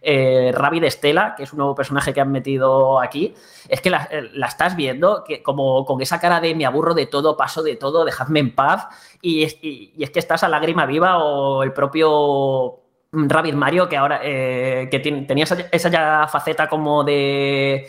eh, 0.02 0.52
Rabbit 0.54 0.84
Estela, 0.84 1.34
que 1.36 1.44
es 1.44 1.54
un 1.54 1.60
nuevo 1.60 1.74
personaje 1.74 2.14
que 2.14 2.22
han 2.22 2.32
metido 2.32 3.00
aquí, 3.02 3.34
es 3.70 3.82
que 3.82 3.90
la, 3.90 4.08
estás 4.48 4.76
viendo 4.76 5.24
que 5.24 5.42
como 5.42 5.84
con 5.86 6.00
esa 6.02 6.20
cara 6.20 6.42
de 6.42 6.54
me 6.54 6.66
aburro 6.66 6.94
de 6.94 7.08
todo, 7.08 7.38
paso 7.38 7.64
de 7.64 7.78
todo, 7.78 8.06
dejadme 8.06 8.42
en 8.42 8.54
paz, 8.54 8.86
y 9.22 9.44
es 9.44 9.56
que 9.56 10.20
estás 10.20 10.44
a 10.44 10.50
lágrima 10.50 10.86
viva 10.86 11.24
o 11.24 11.64
el 11.64 11.74
propio 11.74 12.83
Rabbit 13.14 13.54
Mario, 13.54 13.88
que 13.88 13.96
ahora 13.96 14.20
eh, 14.24 14.88
que 14.90 15.00
tenía 15.00 15.46
esa, 15.72 15.90
ya 15.90 16.28
faceta 16.28 16.68
como 16.68 17.04
de. 17.04 17.88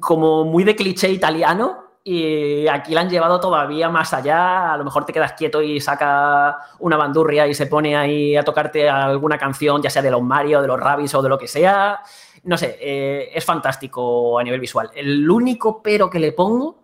como 0.00 0.44
muy 0.44 0.64
de 0.64 0.74
cliché 0.74 1.10
italiano. 1.10 1.84
Y 2.02 2.66
aquí 2.66 2.94
la 2.94 3.02
han 3.02 3.10
llevado 3.10 3.38
todavía 3.38 3.88
más 3.88 4.12
allá. 4.12 4.72
A 4.72 4.76
lo 4.76 4.84
mejor 4.84 5.04
te 5.04 5.12
quedas 5.12 5.34
quieto 5.34 5.62
y 5.62 5.80
saca 5.80 6.58
una 6.80 6.96
bandurria 6.96 7.46
y 7.46 7.54
se 7.54 7.66
pone 7.66 7.94
ahí 7.96 8.36
a 8.36 8.42
tocarte 8.42 8.88
alguna 8.88 9.38
canción, 9.38 9.82
ya 9.82 9.90
sea 9.90 10.02
de 10.02 10.10
los 10.10 10.22
Mario, 10.22 10.62
de 10.62 10.66
los 10.66 10.80
Rabbids 10.80 11.14
o 11.14 11.22
de 11.22 11.28
lo 11.28 11.38
que 11.38 11.46
sea. 11.46 12.00
No 12.44 12.56
sé, 12.56 12.78
eh, 12.80 13.30
es 13.34 13.44
fantástico 13.44 14.38
a 14.38 14.42
nivel 14.42 14.60
visual. 14.60 14.90
El 14.94 15.30
único 15.30 15.82
pero 15.82 16.08
que 16.08 16.18
le 16.18 16.32
pongo 16.32 16.82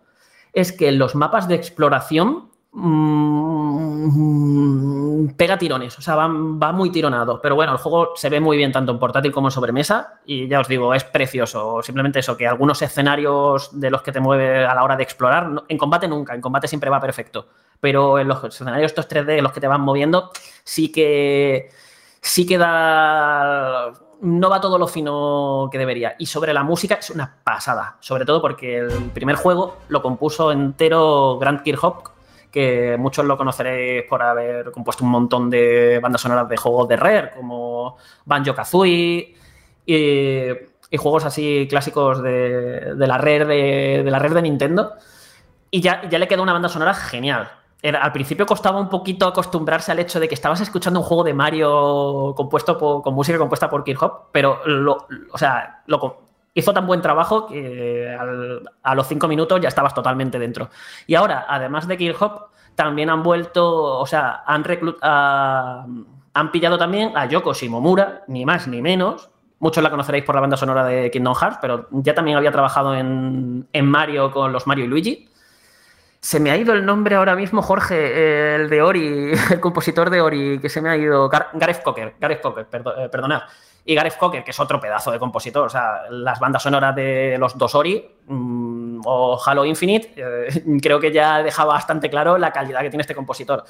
es 0.52 0.70
que 0.72 0.92
los 0.92 1.14
mapas 1.14 1.48
de 1.48 1.54
exploración 1.54 2.50
mmm, 2.76 4.36
pega 5.36 5.56
tirones, 5.58 5.98
o 5.98 6.02
sea, 6.02 6.14
va, 6.16 6.28
muy 6.28 6.90
tironado. 6.90 7.40
Pero 7.40 7.54
bueno, 7.54 7.72
el 7.72 7.78
juego 7.78 8.12
se 8.16 8.28
ve 8.28 8.38
muy 8.40 8.56
bien 8.56 8.72
tanto 8.72 8.92
en 8.92 8.98
portátil 8.98 9.32
como 9.32 9.48
en 9.48 9.52
sobremesa 9.52 10.20
y 10.26 10.46
ya 10.48 10.60
os 10.60 10.68
digo, 10.68 10.94
es 10.94 11.04
precioso. 11.04 11.82
Simplemente 11.82 12.18
eso, 12.20 12.36
que 12.36 12.46
algunos 12.46 12.82
escenarios 12.82 13.70
de 13.80 13.90
los 13.90 14.02
que 14.02 14.12
te 14.12 14.20
mueve 14.20 14.66
a 14.66 14.74
la 14.74 14.84
hora 14.84 14.96
de 14.96 15.02
explorar, 15.02 15.64
en 15.68 15.78
combate 15.78 16.06
nunca, 16.08 16.34
en 16.34 16.40
combate 16.40 16.68
siempre 16.68 16.90
va 16.90 17.00
perfecto. 17.00 17.48
Pero 17.80 18.18
en 18.18 18.28
los 18.28 18.44
escenarios 18.44 18.90
estos 18.92 19.08
3D, 19.08 19.38
en 19.38 19.44
los 19.44 19.52
que 19.52 19.60
te 19.60 19.68
van 19.68 19.80
moviendo, 19.80 20.30
sí 20.64 20.92
que 20.92 21.70
sí 22.20 22.46
que 22.46 22.58
da 22.58 23.92
no 24.20 24.48
va 24.48 24.60
todo 24.60 24.78
lo 24.78 24.86
fino 24.86 25.68
que 25.70 25.78
debería. 25.78 26.16
Y 26.18 26.26
sobre 26.26 26.52
la 26.52 26.62
música 26.62 26.96
es 26.96 27.10
una 27.10 27.36
pasada, 27.44 27.96
sobre 28.00 28.24
todo 28.24 28.40
porque 28.40 28.78
el 28.78 29.10
primer 29.12 29.36
juego 29.36 29.76
lo 29.88 30.02
compuso 30.02 30.52
entero 30.52 31.38
Grant 31.38 31.62
Kirchhoff, 31.62 32.15
que 32.56 32.96
muchos 32.98 33.26
lo 33.26 33.36
conoceréis 33.36 34.04
por 34.04 34.22
haber 34.22 34.70
compuesto 34.72 35.04
un 35.04 35.10
montón 35.10 35.50
de 35.50 35.98
bandas 36.02 36.22
sonoras 36.22 36.48
de 36.48 36.56
juegos 36.56 36.88
de 36.88 36.96
Rare, 36.96 37.32
como 37.36 37.98
Banjo 38.24 38.54
Kazooie 38.54 39.34
y, 39.84 39.94
y 40.90 40.96
juegos 40.96 41.26
así 41.26 41.66
clásicos 41.68 42.22
de, 42.22 42.94
la 42.96 43.18
Rare 43.18 43.44
de, 43.44 44.10
la 44.10 44.18
Rare 44.18 44.36
de 44.36 44.40
Nintendo. 44.42 44.94
Y 45.70 45.82
ya, 45.82 46.08
ya 46.08 46.18
le 46.18 46.26
quedó 46.26 46.42
una 46.42 46.54
banda 46.54 46.70
sonora 46.70 46.94
genial. 46.94 47.50
Era- 47.82 48.00
al 48.02 48.12
principio 48.12 48.46
costaba 48.46 48.80
un 48.80 48.88
poquito 48.88 49.26
acostumbrarse 49.26 49.92
al 49.92 49.98
hecho 49.98 50.18
de 50.18 50.26
que 50.26 50.34
estabas 50.34 50.62
escuchando 50.62 51.00
un 51.00 51.04
juego 51.04 51.24
de 51.24 51.34
Mario 51.34 52.32
compuesto 52.34 52.78
por- 52.78 53.02
con 53.02 53.12
música 53.12 53.36
compuesta 53.36 53.68
por 53.68 53.84
Kirchhoff, 53.84 54.12
pero 54.32 54.60
o 55.30 55.36
sea, 55.36 55.82
lo 55.86 56.24
hizo 56.56 56.72
tan 56.72 56.86
buen 56.86 57.00
trabajo 57.02 57.46
que 57.46 58.16
a 58.82 58.94
los 58.94 59.06
cinco 59.06 59.28
minutos 59.28 59.60
ya 59.60 59.68
estabas 59.68 59.94
totalmente 59.94 60.38
dentro. 60.38 60.70
Y 61.06 61.14
ahora, 61.14 61.46
además 61.48 61.86
de 61.86 61.96
Kirchhoff, 61.96 62.42
también 62.74 63.10
han 63.10 63.22
vuelto, 63.22 63.98
o 64.00 64.06
sea, 64.06 64.42
han, 64.46 64.64
a- 65.02 65.86
han 66.34 66.50
pillado 66.50 66.76
también 66.78 67.12
a 67.16 67.26
Yoko 67.26 67.54
Shimomura, 67.54 68.22
ni 68.28 68.44
más 68.44 68.66
ni 68.68 68.82
menos. 68.82 69.30
Muchos 69.58 69.82
la 69.82 69.90
conoceréis 69.90 70.24
por 70.24 70.34
la 70.34 70.40
banda 70.42 70.56
sonora 70.56 70.84
de 70.84 71.10
Kingdom 71.10 71.34
Hearts, 71.34 71.58
pero 71.62 71.88
ya 71.90 72.14
también 72.14 72.36
había 72.36 72.52
trabajado 72.52 72.94
en, 72.94 73.66
en 73.72 73.86
Mario 73.86 74.30
con 74.30 74.52
los 74.52 74.66
Mario 74.66 74.84
y 74.84 74.88
Luigi. 74.88 75.28
Se 76.20 76.40
me 76.40 76.50
ha 76.50 76.56
ido 76.56 76.72
el 76.74 76.84
nombre 76.84 77.14
ahora 77.16 77.36
mismo, 77.36 77.62
Jorge, 77.62 78.56
el 78.56 78.68
de 78.68 78.82
Ori, 78.82 79.32
el 79.50 79.60
compositor 79.60 80.10
de 80.10 80.20
Ori, 80.20 80.58
que 80.58 80.68
se 80.68 80.80
me 80.82 80.88
ha 80.90 80.96
ido. 80.96 81.28
Gar- 81.30 81.48
Gareth 81.54 81.82
Cocker, 81.82 82.14
Gareth 82.20 82.40
Cocker, 82.42 82.66
eh, 82.72 83.08
perdonad. 83.10 83.42
Y 83.88 83.94
Gareth 83.94 84.18
Cocker, 84.18 84.42
que 84.42 84.50
es 84.50 84.58
otro 84.58 84.80
pedazo 84.80 85.12
de 85.12 85.18
compositor. 85.20 85.66
O 85.66 85.70
sea, 85.70 86.02
las 86.10 86.40
bandas 86.40 86.64
sonoras 86.64 86.94
de 86.94 87.36
los 87.38 87.56
dos 87.56 87.74
Ori 87.76 88.04
mm, 88.26 89.02
o 89.04 89.40
Halo 89.46 89.64
Infinite, 89.64 90.12
eh, 90.16 90.64
creo 90.82 90.98
que 90.98 91.12
ya 91.12 91.42
deja 91.42 91.64
bastante 91.64 92.10
claro 92.10 92.36
la 92.36 92.50
calidad 92.50 92.80
que 92.80 92.90
tiene 92.90 93.02
este 93.02 93.14
compositor. 93.14 93.64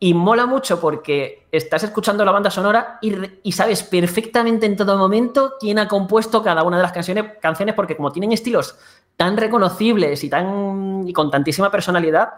Y 0.00 0.12
mola 0.12 0.46
mucho 0.46 0.80
porque 0.80 1.46
estás 1.52 1.84
escuchando 1.84 2.24
la 2.24 2.32
banda 2.32 2.50
sonora 2.50 2.98
y 3.00 3.52
sabes 3.52 3.84
perfectamente 3.84 4.66
en 4.66 4.76
todo 4.76 4.98
momento 4.98 5.54
quién 5.58 5.78
ha 5.78 5.86
compuesto 5.88 6.42
cada 6.42 6.64
una 6.64 6.76
de 6.76 6.82
las 6.82 6.92
canciones, 6.92 7.38
canciones 7.40 7.74
porque 7.76 7.96
como 7.96 8.10
tienen 8.10 8.32
estilos 8.32 8.76
tan 9.16 9.36
reconocibles 9.36 10.22
y, 10.24 10.28
tan, 10.28 11.04
y 11.06 11.12
con 11.12 11.30
tantísima 11.30 11.70
personalidad, 11.70 12.30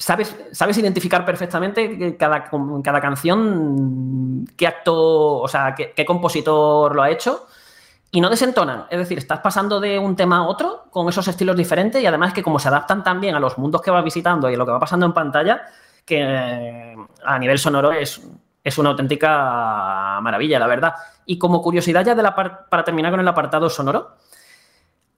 sabes, 0.00 0.34
sabes 0.52 0.78
identificar 0.78 1.24
perfectamente 1.24 2.16
cada, 2.16 2.50
cada 2.82 3.00
canción 3.00 4.46
qué 4.56 4.66
acto, 4.66 5.38
o 5.38 5.46
sea, 5.48 5.74
qué, 5.74 6.04
compositor 6.04 6.94
lo 6.94 7.02
ha 7.02 7.10
hecho. 7.10 7.46
Y 8.12 8.20
no 8.20 8.28
desentonan, 8.28 8.86
es 8.90 8.98
decir, 8.98 9.18
estás 9.18 9.38
pasando 9.38 9.78
de 9.78 9.96
un 9.96 10.16
tema 10.16 10.38
a 10.38 10.42
otro 10.48 10.86
con 10.90 11.08
esos 11.08 11.28
estilos 11.28 11.54
diferentes 11.56 12.02
y 12.02 12.06
además 12.06 12.32
que 12.32 12.42
como 12.42 12.58
se 12.58 12.66
adaptan 12.66 13.04
también 13.04 13.36
a 13.36 13.40
los 13.40 13.56
mundos 13.56 13.82
que 13.82 13.92
vas 13.92 14.02
visitando 14.02 14.50
y 14.50 14.54
a 14.54 14.56
lo 14.56 14.66
que 14.66 14.72
va 14.72 14.80
pasando 14.80 15.06
en 15.06 15.12
pantalla, 15.12 15.62
que 16.04 16.18
eh, 16.20 16.96
a 17.24 17.38
nivel 17.38 17.56
sonoro 17.60 17.92
es, 17.92 18.20
es 18.64 18.78
una 18.78 18.90
auténtica 18.90 20.18
maravilla, 20.22 20.58
la 20.58 20.66
verdad. 20.66 20.94
Y 21.24 21.38
como 21.38 21.62
curiosidad 21.62 22.04
ya 22.04 22.16
de 22.16 22.22
la 22.24 22.34
par- 22.34 22.66
para 22.68 22.82
terminar 22.82 23.12
con 23.12 23.20
el 23.20 23.28
apartado 23.28 23.70
sonoro, 23.70 24.16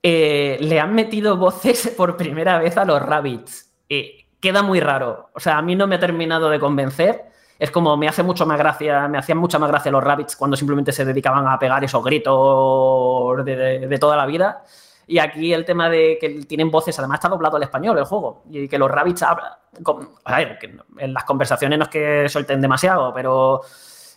eh, 0.03 0.57
le 0.61 0.79
han 0.79 0.93
metido 0.93 1.37
voces 1.37 1.93
por 1.97 2.15
primera 2.15 2.59
vez 2.59 2.77
a 2.77 2.85
los 2.85 3.01
Rabbits. 3.01 3.71
Eh, 3.89 4.22
queda 4.43 4.61
muy 4.61 4.79
raro. 4.79 5.29
O 5.33 5.39
sea, 5.39 5.57
a 5.57 5.61
mí 5.63 5.75
no 5.75 5.87
me 5.87 5.95
ha 5.95 5.99
terminado 5.99 6.49
de 6.51 6.59
convencer. 6.59 7.23
Es 7.57 7.71
como 7.71 7.95
me 7.97 8.07
hace 8.09 8.21
mucho 8.23 8.45
más 8.45 8.57
gracia, 8.59 9.07
me 9.07 9.17
hacían 9.17 9.37
mucha 9.37 9.57
más 9.57 9.69
gracia 9.69 9.91
los 9.91 10.03
Rabbits 10.03 10.35
cuando 10.35 10.57
simplemente 10.57 10.91
se 10.91 11.05
dedicaban 11.05 11.47
a 11.47 11.57
pegar 11.57 11.81
esos 11.83 12.03
gritos 12.03 13.45
de, 13.45 13.55
de- 13.55 13.87
de 13.87 13.97
toda 13.99 14.17
la 14.17 14.25
vida. 14.25 14.63
Y 15.07 15.19
aquí 15.19 15.53
el 15.53 15.65
tema 15.65 15.89
de 15.89 16.17
que 16.19 16.29
tienen 16.45 16.69
voces, 16.71 16.97
además 16.99 17.17
está 17.17 17.29
doblado 17.29 17.57
al 17.57 17.63
español 17.63 17.97
el 17.97 18.05
juego. 18.05 18.43
Y 18.49 18.67
que 18.67 18.77
los 18.77 18.89
Rabbits 18.91 19.23
hablan. 19.23 19.51
con- 19.81 20.09
A 20.25 20.37
ver, 20.37 20.57
que 20.59 20.75
en 20.97 21.13
las 21.13 21.23
conversaciones 21.23 21.77
no 21.79 21.83
es 21.85 21.89
que 21.89 22.27
suelten 22.29 22.61
demasiado, 22.61 23.13
pero 23.13 23.61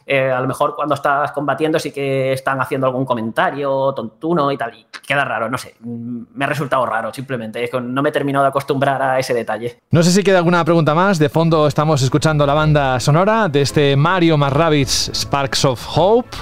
eh, 0.07 0.31
a 0.31 0.41
lo 0.41 0.47
mejor 0.47 0.77
cuando 0.77 0.95
estás 0.95 1.33
combatiendo 1.33 1.79
sí 1.81 1.91
que 1.91 2.33
están 2.33 2.61
haciendo 2.61 2.87
algún 2.87 3.05
comentario 3.05 3.93
tontuno 3.93 4.53
y 4.53 4.57
tal. 4.57 4.73
Y 4.75 4.87
queda 5.07 5.25
raro, 5.25 5.51
no 5.51 5.59
sé. 5.59 5.75
mm, 5.81 6.23
Me 6.35 6.45
ha 6.45 6.49
resultado 6.49 6.87
raro, 6.87 7.13
simplemente. 7.13 7.65
Es 7.65 7.71
que 7.71 7.81
no 7.81 8.03
me 8.03 8.11
he 8.11 8.13
terminado 8.13 8.45
de 8.45 8.49
acostumbrar 8.51 9.03
a 9.03 9.19
ese 9.19 9.35
detalle. 9.35 9.81
No 9.91 10.03
sé 10.03 10.13
si 10.13 10.23
queda 10.23 10.39
alguna 10.39 10.65
pregunta 10.65 10.95
más. 10.95 11.19
De 11.19 11.29
fondo 11.29 11.67
estamos 11.67 12.03
escuchando 12.03 12.47
la 12.47 12.55
banda 12.55 13.01
sonora 13.01 13.49
de 13.49 13.63
este 13.63 13.97
Mario 13.97 14.37
más 14.39 14.53
Rabbids 14.53 15.11
Sparks 15.15 15.65
of 15.65 15.87
Hope. 15.97 16.37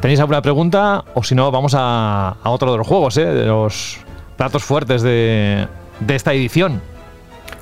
¿Tenéis 0.00 0.20
alguna 0.20 0.42
pregunta? 0.42 1.02
O 1.14 1.22
si 1.22 1.34
no, 1.34 1.50
vamos 1.50 1.74
a, 1.76 2.36
a 2.42 2.50
otro 2.50 2.70
de 2.72 2.78
los 2.78 2.86
juegos, 2.86 3.16
¿eh? 3.16 3.24
de 3.24 3.46
los 3.46 3.98
platos 4.36 4.62
fuertes 4.62 5.02
de, 5.02 5.66
de 6.00 6.14
esta 6.14 6.32
edición. 6.32 6.80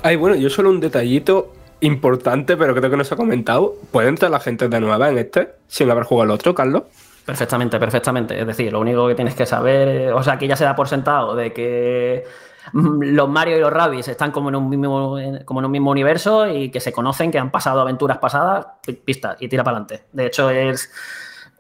Ay, 0.03 0.17
bueno, 0.17 0.35
yo 0.37 0.51
solo 0.51 0.71
un 0.71 0.81
detallito 0.81 1.53
importante, 1.83 2.57
pero 2.57 2.75
creo 2.75 2.91
que 2.91 2.97
no 2.97 3.05
se 3.05 3.15
ha 3.15 3.17
comentado. 3.17 3.75
¿Puede 3.91 4.09
entrar 4.09 4.31
la 4.31 4.41
gente 4.41 4.69
de 4.69 4.81
nueva 4.81 5.09
en 5.11 5.19
este 5.19 5.51
sin 5.69 5.91
haber 5.91 6.05
jugado 6.05 6.25
el 6.25 6.31
otro, 6.31 6.55
Carlos? 6.55 6.83
Perfectamente, 7.27 7.79
perfectamente. 7.79 8.41
Es 8.41 8.47
decir, 8.47 8.73
lo 8.73 8.81
único 8.81 9.07
que 9.07 9.15
tienes 9.15 9.35
que 9.35 9.47
saber, 9.47 10.13
o 10.13 10.23
sea, 10.23 10.39
que 10.39 10.49
ya 10.49 10.57
se 10.57 10.65
da 10.65 10.75
por 10.75 10.89
sentado 10.89 11.37
de 11.37 11.53
que 11.53 12.25
mm, 12.73 13.03
los 13.15 13.29
Mario 13.29 13.57
y 13.59 13.61
los 13.61 13.73
Rabbids 13.73 14.09
están 14.09 14.33
como 14.33 14.49
en 14.49 14.57
un 14.57 14.69
mismo, 14.69 15.17
como 15.45 15.61
en 15.61 15.67
un 15.67 15.71
mismo 15.71 15.91
universo 15.91 16.49
y 16.49 16.71
que 16.71 16.81
se 16.81 16.93
conocen, 16.93 17.31
que 17.31 17.39
han 17.39 17.51
pasado 17.51 17.81
aventuras 17.81 18.19
pasadas, 18.19 18.67
pi- 18.85 18.95
pista, 18.95 19.37
y 19.39 19.49
tira 19.49 19.63
para 19.63 19.77
adelante. 19.77 20.07
De 20.13 20.27
hecho, 20.27 20.51
es 20.51 20.91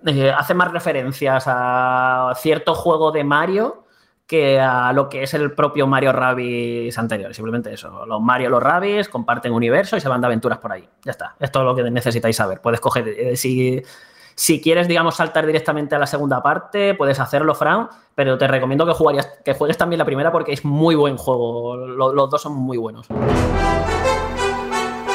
eh, 0.07 0.33
hace 0.37 0.55
más 0.55 0.73
referencias 0.73 1.45
a 1.47 2.33
cierto 2.37 2.75
juego 2.75 3.13
de 3.13 3.23
Mario 3.23 3.82
que 4.33 4.59
a 4.59 4.95
lo 4.95 5.11
que 5.11 5.23
es 5.25 5.35
el 5.35 5.53
propio 5.53 5.87
Mario 5.87 6.11
Rabbids 6.11 6.97
anterior. 6.97 7.35
Simplemente 7.35 7.71
eso. 7.71 8.07
Los 8.07 8.19
Mario 8.23 8.49
los 8.49 8.63
Rabbids 8.63 9.11
comparten 9.11 9.53
universo 9.53 9.95
y 9.95 10.01
se 10.01 10.09
van 10.09 10.23
de 10.23 10.27
aventuras 10.29 10.57
por 10.57 10.73
ahí. 10.73 10.89
Ya 11.05 11.11
está. 11.11 11.35
Es 11.39 11.53
todo 11.53 11.65
lo 11.65 11.75
que 11.75 11.83
necesitáis 11.91 12.35
saber. 12.37 12.63
Puedes 12.63 12.81
coger, 12.81 13.07
eh, 13.09 13.37
si, 13.37 13.83
si 14.35 14.63
quieres, 14.63 14.89
digamos, 14.89 15.17
saltar 15.17 15.45
directamente 15.47 15.95
a 15.95 15.99
la 15.99 16.07
segunda 16.07 16.43
parte, 16.43 16.95
puedes 16.95 17.21
hacerlo, 17.21 17.55
Fran, 17.55 17.91
pero 18.15 18.39
te 18.39 18.49
recomiendo 18.49 18.87
que, 18.87 18.93
jugarías, 18.93 19.27
que 19.45 19.53
juegues 19.53 19.77
también 19.77 19.99
la 19.99 20.07
primera 20.07 20.33
porque 20.33 20.53
es 20.53 20.65
muy 20.65 20.95
buen 20.95 21.19
juego. 21.19 21.77
Lo- 21.77 22.15
los 22.15 22.31
dos 22.31 22.41
son 22.41 22.55
muy 22.55 22.79
buenos. 22.79 23.07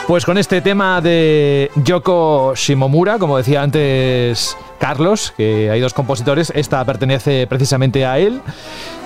Pues 0.07 0.23
con 0.23 0.37
este 0.37 0.61
tema 0.61 1.01
de 1.01 1.69
Yoko 1.83 2.53
Shimomura, 2.55 3.19
como 3.19 3.35
decía 3.35 3.61
antes 3.61 4.55
Carlos, 4.79 5.33
que 5.35 5.69
hay 5.69 5.81
dos 5.81 5.93
compositores, 5.93 6.49
esta 6.55 6.85
pertenece 6.85 7.45
precisamente 7.45 8.05
a 8.05 8.17
él, 8.17 8.41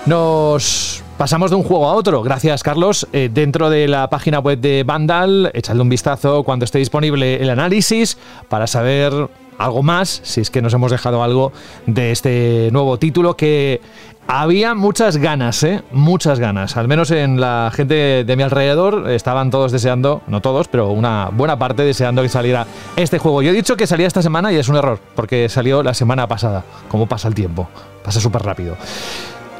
nos 0.06 1.02
pasamos 1.18 1.50
de 1.50 1.56
un 1.56 1.64
juego 1.64 1.88
a 1.88 1.94
otro. 1.94 2.22
Gracias, 2.22 2.62
Carlos. 2.62 3.08
Eh, 3.12 3.28
dentro 3.32 3.68
de 3.68 3.88
la 3.88 4.08
página 4.10 4.38
web 4.38 4.60
de 4.60 4.84
Vandal, 4.84 5.50
echadle 5.54 5.82
un 5.82 5.88
vistazo 5.88 6.44
cuando 6.44 6.64
esté 6.64 6.78
disponible 6.78 7.42
el 7.42 7.50
análisis 7.50 8.16
para 8.48 8.68
saber 8.68 9.28
algo 9.58 9.82
más, 9.82 10.20
si 10.24 10.40
es 10.40 10.50
que 10.50 10.62
nos 10.62 10.72
hemos 10.74 10.90
dejado 10.90 11.22
algo 11.22 11.52
de 11.86 12.12
este 12.12 12.68
nuevo 12.72 12.98
título 12.98 13.36
que 13.36 13.80
había 14.26 14.74
muchas 14.74 15.16
ganas, 15.16 15.62
¿eh? 15.62 15.82
Muchas 15.92 16.38
ganas. 16.38 16.76
Al 16.76 16.88
menos 16.88 17.10
en 17.10 17.40
la 17.40 17.70
gente 17.74 18.24
de 18.24 18.36
mi 18.36 18.42
alrededor 18.42 19.10
estaban 19.10 19.50
todos 19.50 19.72
deseando, 19.72 20.22
no 20.26 20.40
todos, 20.40 20.68
pero 20.68 20.90
una 20.90 21.28
buena 21.32 21.58
parte 21.58 21.82
deseando 21.82 22.22
que 22.22 22.28
saliera 22.28 22.66
este 22.96 23.18
juego. 23.18 23.42
Yo 23.42 23.50
he 23.50 23.54
dicho 23.54 23.76
que 23.76 23.86
salía 23.86 24.06
esta 24.06 24.22
semana 24.22 24.52
y 24.52 24.56
es 24.56 24.68
un 24.68 24.76
error, 24.76 24.98
porque 25.14 25.48
salió 25.48 25.82
la 25.82 25.94
semana 25.94 26.26
pasada. 26.26 26.64
¿Cómo 26.88 27.06
pasa 27.06 27.28
el 27.28 27.34
tiempo? 27.34 27.68
Pasa 28.04 28.20
súper 28.20 28.42
rápido. 28.42 28.76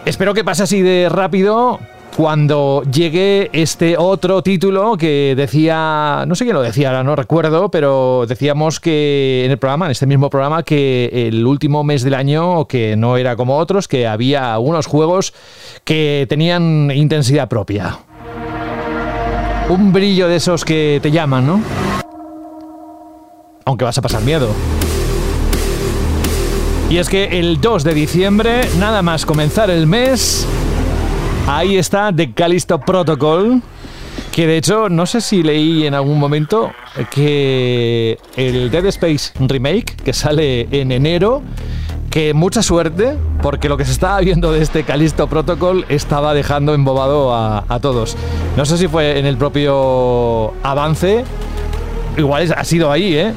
Espero 0.05 0.35
que 0.35 0.43
pase 0.43 0.65
así 0.65 0.83
de 0.83 1.09
rápido 1.09 1.79
cuando 2.17 2.83
llegue 2.93 3.49
este 3.53 3.97
otro 3.97 4.43
título 4.43 4.97
que 4.97 5.35
decía, 5.37 6.25
no 6.27 6.35
sé 6.35 6.45
quién 6.45 6.55
lo 6.55 6.63
decía, 6.63 6.89
ahora 6.89 7.03
no 7.03 7.17
recuerdo, 7.17 7.71
pero 7.71 8.27
decíamos 8.29 8.81
que 8.81 9.43
en 9.45 9.51
el 9.51 9.59
programa, 9.59 9.87
en 9.87 9.93
este 9.93 10.07
mismo 10.07 10.29
programa, 10.29 10.63
que 10.63 11.11
el 11.29 11.47
último 11.47 11.85
mes 11.85 12.03
del 12.03 12.15
año, 12.15 12.67
que 12.67 12.97
no 12.97 13.17
era 13.17 13.37
como 13.37 13.57
otros, 13.57 13.89
que 13.89 14.07
había 14.07 14.55
algunos 14.55 14.87
juegos 14.87 15.33
que 15.85 16.27
tenían 16.29 16.91
intensidad 16.95 17.49
propia. 17.49 17.99
Un 19.69 19.93
brillo 19.93 20.29
de 20.29 20.37
esos 20.37 20.65
que 20.65 21.01
te 21.03 21.11
llaman, 21.11 21.47
¿no? 21.47 21.63
Aunque 23.65 23.85
vas 23.85 23.97
a 23.97 24.03
pasar 24.03 24.23
miedo. 24.23 24.49
Y 26.91 26.99
es 26.99 27.09
que 27.09 27.39
el 27.39 27.59
2 27.61 27.85
de 27.85 27.95
diciembre, 27.95 28.61
nada 28.79 29.01
más 29.01 29.25
comenzar 29.25 29.71
el 29.71 29.87
mes, 29.87 30.47
ahí 31.47 31.77
está 31.77 32.13
The 32.15 32.33
Callisto 32.33 32.79
Protocol. 32.79 33.63
Que 34.31 34.47
de 34.47 34.57
hecho, 34.57 34.89
no 34.89 35.05
sé 35.05 35.21
si 35.21 35.43
leí 35.43 35.87
en 35.87 35.95
algún 35.95 36.19
momento 36.19 36.73
que 37.11 38.19
el 38.37 38.71
Dead 38.71 38.87
Space 38.87 39.33
Remake, 39.39 39.95
que 39.97 40.13
sale 40.15 40.69
en 40.71 40.91
enero, 40.91 41.43
que 42.11 42.33
mucha 42.33 42.63
suerte, 42.63 43.17
porque 43.43 43.69
lo 43.69 43.77
que 43.77 43.85
se 43.85 43.93
estaba 43.93 44.21
viendo 44.21 44.53
de 44.53 44.63
este 44.63 44.85
Callisto 44.85 45.27
Protocol 45.29 45.85
estaba 45.91 46.33
dejando 46.33 46.73
embobado 46.73 47.35
a, 47.35 47.65
a 47.69 47.81
todos. 47.81 48.17
No 48.57 48.65
sé 48.65 48.79
si 48.79 48.89
fue 48.89 49.19
en 49.19 49.27
el 49.27 49.37
propio 49.37 50.55
avance, 50.63 51.25
igual 52.17 52.55
ha 52.57 52.65
sido 52.65 52.91
ahí, 52.91 53.15
¿eh? 53.15 53.35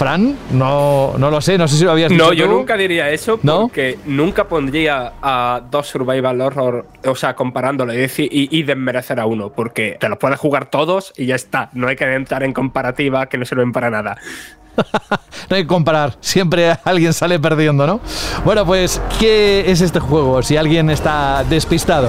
Fran, 0.00 0.34
no, 0.52 1.12
no 1.18 1.30
lo 1.30 1.42
sé, 1.42 1.58
no 1.58 1.68
sé 1.68 1.76
si 1.76 1.84
lo 1.84 1.90
habías 1.90 2.10
No, 2.10 2.30
dicho 2.30 2.32
yo 2.32 2.46
tú. 2.46 2.52
nunca 2.52 2.74
diría 2.78 3.10
eso 3.10 3.38
¿No? 3.42 3.60
porque 3.68 3.98
nunca 4.06 4.48
pondría 4.48 5.12
a 5.20 5.60
dos 5.70 5.88
survival 5.88 6.40
horror, 6.40 6.86
o 7.04 7.14
sea, 7.14 7.36
comparándolo 7.36 7.92
y, 7.92 8.08
y 8.18 8.62
desmerecer 8.62 9.20
a 9.20 9.26
uno, 9.26 9.50
porque 9.50 9.98
te 10.00 10.08
los 10.08 10.16
puedes 10.16 10.38
jugar 10.38 10.70
todos 10.70 11.12
y 11.18 11.26
ya 11.26 11.34
está. 11.34 11.68
No 11.74 11.86
hay 11.86 11.96
que 11.96 12.04
entrar 12.14 12.42
en 12.44 12.54
comparativa 12.54 13.26
que 13.26 13.36
no 13.36 13.44
sirven 13.44 13.72
para 13.72 13.90
nada. 13.90 14.16
No 15.50 15.56
hay 15.56 15.62
que 15.64 15.68
comparar, 15.68 16.14
siempre 16.20 16.74
alguien 16.84 17.12
sale 17.12 17.38
perdiendo, 17.38 17.86
¿no? 17.86 18.00
Bueno, 18.44 18.64
pues, 18.64 19.02
¿qué 19.18 19.64
es 19.70 19.80
este 19.82 19.98
juego? 20.00 20.42
Si 20.42 20.56
alguien 20.56 20.88
está 20.88 21.44
despistado. 21.44 22.08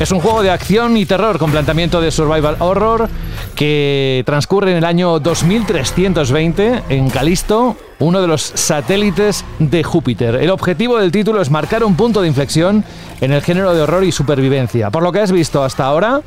Es 0.00 0.10
un 0.10 0.20
juego 0.20 0.42
de 0.42 0.50
acción 0.50 0.96
y 0.96 1.06
terror 1.06 1.38
con 1.38 1.52
planteamiento 1.52 2.00
de 2.00 2.10
survival 2.10 2.56
horror 2.58 3.08
que 3.54 4.22
transcurre 4.26 4.72
en 4.72 4.78
el 4.78 4.84
año 4.84 5.20
2320 5.20 6.82
en 6.88 7.08
Calisto, 7.08 7.76
uno 8.00 8.20
de 8.20 8.26
los 8.26 8.42
satélites 8.42 9.44
de 9.60 9.84
Júpiter. 9.84 10.36
El 10.36 10.50
objetivo 10.50 10.98
del 10.98 11.12
título 11.12 11.40
es 11.40 11.50
marcar 11.50 11.84
un 11.84 11.94
punto 11.94 12.20
de 12.20 12.28
inflexión 12.28 12.84
en 13.20 13.32
el 13.32 13.42
género 13.42 13.74
de 13.74 13.82
horror 13.82 14.02
y 14.02 14.10
supervivencia. 14.10 14.90
Por 14.90 15.04
lo 15.04 15.12
que 15.12 15.20
has 15.20 15.30
visto 15.30 15.62
hasta 15.62 15.84
ahora, 15.84 16.20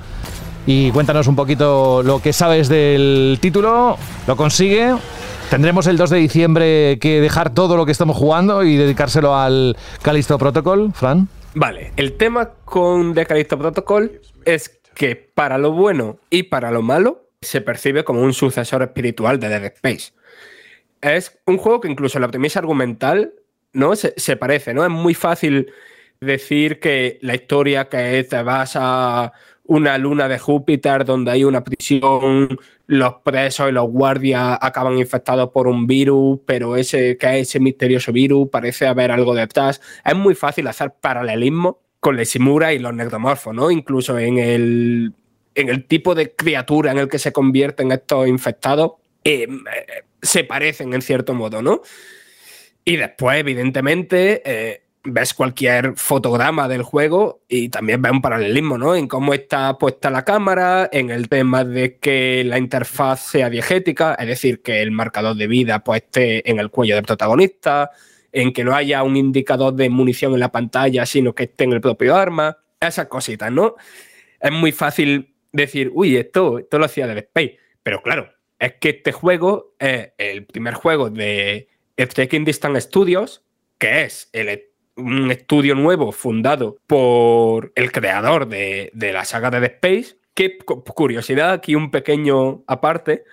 y 0.65 0.91
cuéntanos 0.91 1.27
un 1.27 1.35
poquito 1.35 2.01
lo 2.01 2.21
que 2.21 2.31
sabes 2.31 2.69
del 2.69 3.37
título, 3.41 3.97
lo 4.25 4.35
consigue. 4.37 4.95
Tendremos 5.49 5.85
el 5.87 5.97
2 5.97 6.09
de 6.11 6.17
diciembre 6.17 6.97
que 6.99 7.19
dejar 7.19 7.49
todo 7.49 7.75
lo 7.75 7.85
que 7.85 7.91
estamos 7.91 8.15
jugando 8.15 8.63
y 8.63 8.77
dedicárselo 8.77 9.35
al 9.35 9.75
Calisto 10.01 10.37
Protocol, 10.37 10.91
Fran. 10.93 11.27
Vale, 11.57 11.93
el 11.95 12.17
tema 12.17 12.49
con 12.65 13.13
The 13.13 13.25
Protocol 13.45 14.19
es 14.43 14.77
que 14.93 15.15
para 15.15 15.57
lo 15.57 15.71
bueno 15.71 16.19
y 16.29 16.43
para 16.43 16.69
lo 16.69 16.81
malo 16.81 17.29
se 17.41 17.61
percibe 17.61 18.03
como 18.03 18.21
un 18.21 18.33
sucesor 18.33 18.83
espiritual 18.83 19.39
de 19.39 19.47
Dead 19.47 19.63
Space. 19.65 20.11
Es 20.99 21.39
un 21.45 21.57
juego 21.57 21.79
que 21.79 21.87
incluso 21.87 22.17
en 22.17 22.23
la 22.23 22.27
premisa 22.27 22.59
argumental 22.59 23.33
¿no? 23.71 23.95
se, 23.95 24.13
se 24.17 24.35
parece, 24.35 24.73
¿no? 24.73 24.83
Es 24.83 24.89
muy 24.89 25.13
fácil 25.13 25.71
decir 26.19 26.81
que 26.81 27.19
la 27.21 27.35
historia 27.35 27.87
que 27.87 28.25
te 28.29 28.43
vas 28.43 28.73
a 28.75 29.31
una 29.63 29.97
luna 29.97 30.27
de 30.27 30.39
Júpiter 30.39 31.05
donde 31.05 31.31
hay 31.31 31.45
una 31.45 31.63
prisión, 31.63 32.59
los 32.87 33.15
presos 33.23 33.69
y 33.69 33.71
los 33.71 33.89
guardias 33.89 34.57
acaban 34.61 34.97
infectados 34.97 35.49
por 35.49 35.67
un 35.67 35.87
virus, 35.87 36.39
pero 36.45 36.75
ese 36.75 37.17
que 37.17 37.39
es 37.39 37.49
ese 37.49 37.59
misterioso 37.59 38.11
virus 38.11 38.49
parece 38.49 38.87
haber 38.87 39.11
algo 39.11 39.33
detrás. 39.33 39.81
Es 40.03 40.15
muy 40.15 40.35
fácil 40.35 40.67
hacer 40.67 40.93
paralelismo 40.99 41.79
con 41.99 42.15
la 42.15 42.25
Simura 42.25 42.73
y 42.73 42.79
los 42.79 42.93
necromorfos, 42.93 43.55
¿no? 43.55 43.71
Incluso 43.71 44.19
en 44.19 44.37
el, 44.37 45.13
en 45.55 45.69
el 45.69 45.85
tipo 45.87 46.13
de 46.13 46.35
criatura 46.35 46.91
en 46.91 46.99
el 46.99 47.09
que 47.09 47.17
se 47.17 47.33
convierten 47.33 47.91
estos 47.91 48.27
infectados, 48.27 48.91
eh, 49.23 49.47
eh, 49.49 50.03
se 50.21 50.43
parecen 50.43 50.93
en 50.93 51.01
cierto 51.01 51.33
modo, 51.33 51.63
¿no? 51.63 51.81
Y 52.83 52.97
después, 52.97 53.39
evidentemente, 53.39 54.43
eh, 54.45 54.84
ves 55.05 55.33
cualquier 55.33 55.93
fotograma 55.95 56.67
del 56.67 56.83
juego 56.83 57.43
y 57.47 57.69
también 57.69 58.01
ves 58.01 58.11
un 58.11 58.21
paralelismo, 58.21 58.77
¿no? 58.77 58.95
En 58.95 59.07
cómo 59.07 59.33
está 59.33 59.77
puesta 59.77 60.09
la 60.09 60.25
cámara, 60.25 60.89
en 60.91 61.11
el 61.11 61.29
tema 61.29 61.63
de 61.63 61.97
que 61.97 62.43
la 62.43 62.57
interfaz 62.57 63.21
sea 63.21 63.49
diegética, 63.49 64.15
es 64.15 64.27
decir, 64.27 64.61
que 64.61 64.81
el 64.81 64.91
marcador 64.91 65.35
de 65.35 65.47
vida 65.47 65.83
pues, 65.83 66.03
esté 66.03 66.49
en 66.49 66.59
el 66.59 66.69
cuello 66.69 66.95
del 66.95 67.05
protagonista, 67.05 67.91
en 68.31 68.51
que 68.51 68.63
no 68.63 68.75
haya 68.75 69.03
un 69.03 69.15
indicador 69.15 69.73
de 69.73 69.89
munición 69.89 70.33
en 70.33 70.39
la 70.41 70.51
pantalla, 70.51 71.05
sino 71.05 71.33
que 71.33 71.43
esté 71.43 71.63
en 71.63 71.73
el 71.73 71.81
propio 71.81 72.15
arma, 72.15 72.57
esas 72.79 73.07
cositas, 73.07 73.51
¿no? 73.51 73.75
Es 74.39 74.51
muy 74.51 74.71
fácil 74.71 75.33
decir, 75.51 75.91
uy, 75.93 76.17
esto, 76.17 76.59
esto 76.59 76.77
lo 76.77 76.85
hacía 76.85 77.07
Dead 77.07 77.17
Space, 77.19 77.57
pero 77.81 78.01
claro, 78.01 78.29
es 78.59 78.73
que 78.73 78.89
este 78.89 79.11
juego 79.11 79.75
es 79.79 80.09
el 80.17 80.45
primer 80.45 80.73
juego 80.73 81.09
de 81.09 81.69
Striking 81.97 82.43
Distance 82.43 82.81
Studios, 82.81 83.43
que 83.77 84.03
es 84.03 84.29
el 84.33 84.49
un 84.97 85.31
estudio 85.31 85.75
nuevo 85.75 86.11
fundado 86.11 86.77
por 86.87 87.71
el 87.75 87.91
creador 87.91 88.47
de, 88.47 88.91
de 88.93 89.13
la 89.13 89.25
saga 89.25 89.49
de 89.49 89.59
Dead 89.59 89.73
Space. 89.81 90.17
Cu- 90.65 90.83
curiosidad, 90.83 91.51
aquí 91.51 91.75
un 91.75 91.91
pequeño 91.91 92.63
aparte. 92.67 93.23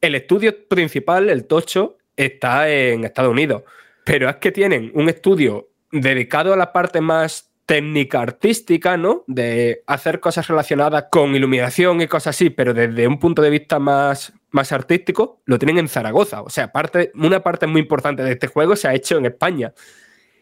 El 0.00 0.14
estudio 0.14 0.68
principal, 0.68 1.30
el 1.30 1.46
Tocho, 1.46 1.98
está 2.16 2.68
en 2.68 3.04
Estados 3.04 3.30
Unidos. 3.30 3.62
Pero 4.04 4.28
es 4.28 4.36
que 4.36 4.52
tienen 4.52 4.90
un 4.94 5.08
estudio 5.08 5.68
dedicado 5.90 6.52
a 6.52 6.56
la 6.56 6.72
parte 6.72 7.00
más 7.00 7.50
técnica 7.66 8.20
artística, 8.20 8.96
¿no? 8.96 9.24
De 9.28 9.82
hacer 9.86 10.18
cosas 10.18 10.48
relacionadas 10.48 11.06
con 11.10 11.34
iluminación 11.34 12.00
y 12.00 12.08
cosas 12.08 12.34
así, 12.34 12.50
pero 12.50 12.74
desde 12.74 13.06
un 13.06 13.20
punto 13.20 13.40
de 13.40 13.50
vista 13.50 13.78
más, 13.78 14.32
más 14.50 14.72
artístico, 14.72 15.40
lo 15.44 15.58
tienen 15.58 15.78
en 15.78 15.88
Zaragoza. 15.88 16.42
O 16.42 16.50
sea, 16.50 16.72
parte, 16.72 17.12
una 17.14 17.42
parte 17.42 17.66
muy 17.68 17.80
importante 17.80 18.24
de 18.24 18.32
este 18.32 18.48
juego 18.48 18.74
se 18.74 18.88
ha 18.88 18.94
hecho 18.94 19.16
en 19.16 19.26
España. 19.26 19.72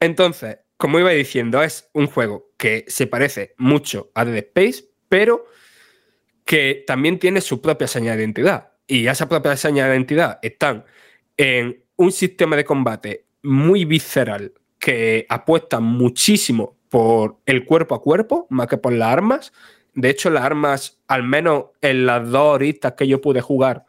Entonces, 0.01 0.59
como 0.77 0.99
iba 0.99 1.11
diciendo, 1.11 1.63
es 1.63 1.89
un 1.93 2.07
juego 2.07 2.51
que 2.57 2.85
se 2.89 3.07
parece 3.07 3.55
mucho 3.59 4.11
a 4.15 4.25
Dead 4.25 4.37
Space, 4.37 4.85
pero 5.09 5.45
que 6.45 6.85
también 6.87 7.19
tiene 7.19 7.41
su 7.43 7.61
propia 7.61 7.87
señal 7.87 8.17
de 8.17 8.25
identidad. 8.25 8.73
Y 8.87 9.07
esa 9.07 9.29
propia 9.29 9.57
señal 9.57 9.89
de 9.89 9.97
identidad 9.97 10.39
están 10.43 10.85
en 11.37 11.85
un 11.97 12.11
sistema 12.11 12.57
de 12.57 12.65
combate 12.65 13.27
muy 13.43 13.85
visceral 13.85 14.53
que 14.79 15.27
apuesta 15.29 15.81
muchísimo 15.81 16.77
por 16.89 17.37
el 17.47 17.65
cuerpo 17.65 17.95
a 17.95 18.03
cuerpo, 18.03 18.47
más 18.51 18.67
que 18.67 18.79
por 18.79 18.93
las 18.93 19.13
armas. 19.13 19.53
De 19.95 20.11
hecho, 20.11 20.31
las 20.31 20.45
armas, 20.45 20.99
al 21.07 21.23
menos 21.23 21.67
en 21.83 22.07
las 22.07 22.29
dos 22.31 22.55
horitas 22.55 22.95
que 22.95 23.07
yo 23.07 23.21
pude 23.21 23.41
jugar, 23.41 23.85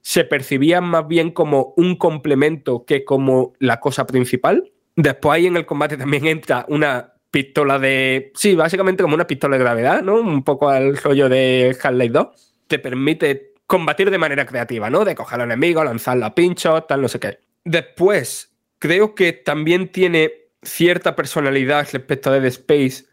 se 0.00 0.24
percibían 0.24 0.84
más 0.84 1.06
bien 1.06 1.30
como 1.30 1.74
un 1.76 1.96
complemento 1.96 2.84
que 2.84 3.04
como 3.04 3.52
la 3.58 3.78
cosa 3.78 4.06
principal. 4.06 4.72
Después 4.96 5.36
ahí 5.36 5.46
en 5.46 5.56
el 5.56 5.66
combate 5.66 5.96
también 5.96 6.26
entra 6.26 6.64
una 6.68 7.14
pistola 7.30 7.78
de... 7.78 8.30
Sí, 8.34 8.54
básicamente 8.54 9.02
como 9.02 9.14
una 9.14 9.26
pistola 9.26 9.56
de 9.56 9.62
gravedad, 9.62 10.02
¿no? 10.02 10.16
Un 10.16 10.44
poco 10.44 10.68
al 10.68 10.96
rollo 10.96 11.28
de 11.28 11.76
Half-Life 11.82 12.12
2. 12.12 12.26
Te 12.66 12.78
permite 12.78 13.54
combatir 13.66 14.10
de 14.10 14.18
manera 14.18 14.44
creativa, 14.44 14.90
¿no? 14.90 15.04
De 15.04 15.14
coger 15.14 15.40
al 15.40 15.46
enemigo, 15.46 15.82
lanzarlo 15.82 16.26
a 16.26 16.34
pinchos, 16.34 16.86
tal, 16.86 17.00
no 17.00 17.08
sé 17.08 17.18
qué. 17.18 17.38
Después, 17.64 18.52
creo 18.78 19.14
que 19.14 19.32
también 19.32 19.90
tiene 19.90 20.30
cierta 20.62 21.16
personalidad 21.16 21.88
respecto 21.90 22.30
a 22.30 22.34
Dead 22.34 22.44
Space 22.46 23.06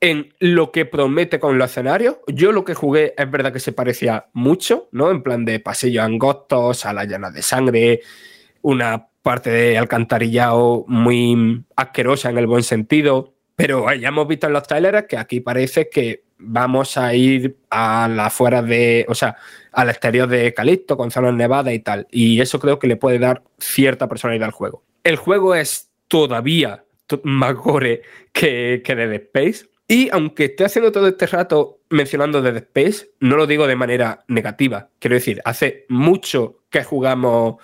en 0.00 0.32
lo 0.38 0.70
que 0.70 0.86
promete 0.86 1.40
con 1.40 1.58
los 1.58 1.70
escenarios. 1.70 2.18
Yo 2.28 2.52
lo 2.52 2.64
que 2.64 2.74
jugué 2.74 3.14
es 3.16 3.30
verdad 3.30 3.52
que 3.52 3.60
se 3.60 3.72
parecía 3.72 4.28
mucho, 4.32 4.88
¿no? 4.92 5.10
En 5.10 5.22
plan 5.22 5.44
de 5.44 5.58
pasillos 5.58 6.04
angostos, 6.04 6.78
salas 6.78 7.08
llenas 7.08 7.34
de 7.34 7.42
sangre, 7.42 8.00
una 8.62 9.07
parte 9.22 9.50
de 9.50 9.78
alcantarillado 9.78 10.84
muy 10.88 11.64
asquerosa 11.76 12.30
en 12.30 12.38
el 12.38 12.46
buen 12.46 12.62
sentido. 12.62 13.34
Pero 13.56 13.92
ya 13.92 14.08
hemos 14.08 14.28
visto 14.28 14.46
en 14.46 14.52
los 14.52 14.62
trailers 14.62 15.06
que 15.08 15.16
aquí 15.16 15.40
parece 15.40 15.88
que 15.88 16.22
vamos 16.38 16.96
a 16.96 17.14
ir 17.14 17.56
a 17.70 18.08
la 18.08 18.26
afuera 18.26 18.62
de, 18.62 19.04
o 19.08 19.14
sea, 19.16 19.36
al 19.72 19.90
exterior 19.90 20.28
de 20.28 20.54
Calixto, 20.54 20.96
con 20.96 21.10
zonas 21.10 21.34
nevadas 21.34 21.74
y 21.74 21.80
tal. 21.80 22.06
Y 22.12 22.40
eso 22.40 22.60
creo 22.60 22.78
que 22.78 22.86
le 22.86 22.94
puede 22.96 23.18
dar 23.18 23.42
cierta 23.58 24.08
personalidad 24.08 24.46
al 24.46 24.52
juego. 24.52 24.84
El 25.02 25.16
juego 25.16 25.56
es 25.56 25.90
todavía 26.06 26.84
to- 27.08 27.20
más 27.24 27.54
gore 27.54 28.02
que, 28.32 28.82
que 28.84 28.94
Dead 28.94 29.12
Space. 29.14 29.68
Y 29.88 30.08
aunque 30.10 30.44
esté 30.44 30.64
haciendo 30.64 30.92
todo 30.92 31.08
este 31.08 31.26
rato 31.26 31.80
mencionando 31.90 32.42
Dead 32.42 32.56
Space, 32.58 33.10
no 33.18 33.36
lo 33.36 33.48
digo 33.48 33.66
de 33.66 33.74
manera 33.74 34.24
negativa. 34.28 34.90
Quiero 35.00 35.14
decir, 35.14 35.40
hace 35.44 35.86
mucho 35.88 36.60
que 36.70 36.84
jugamos 36.84 37.56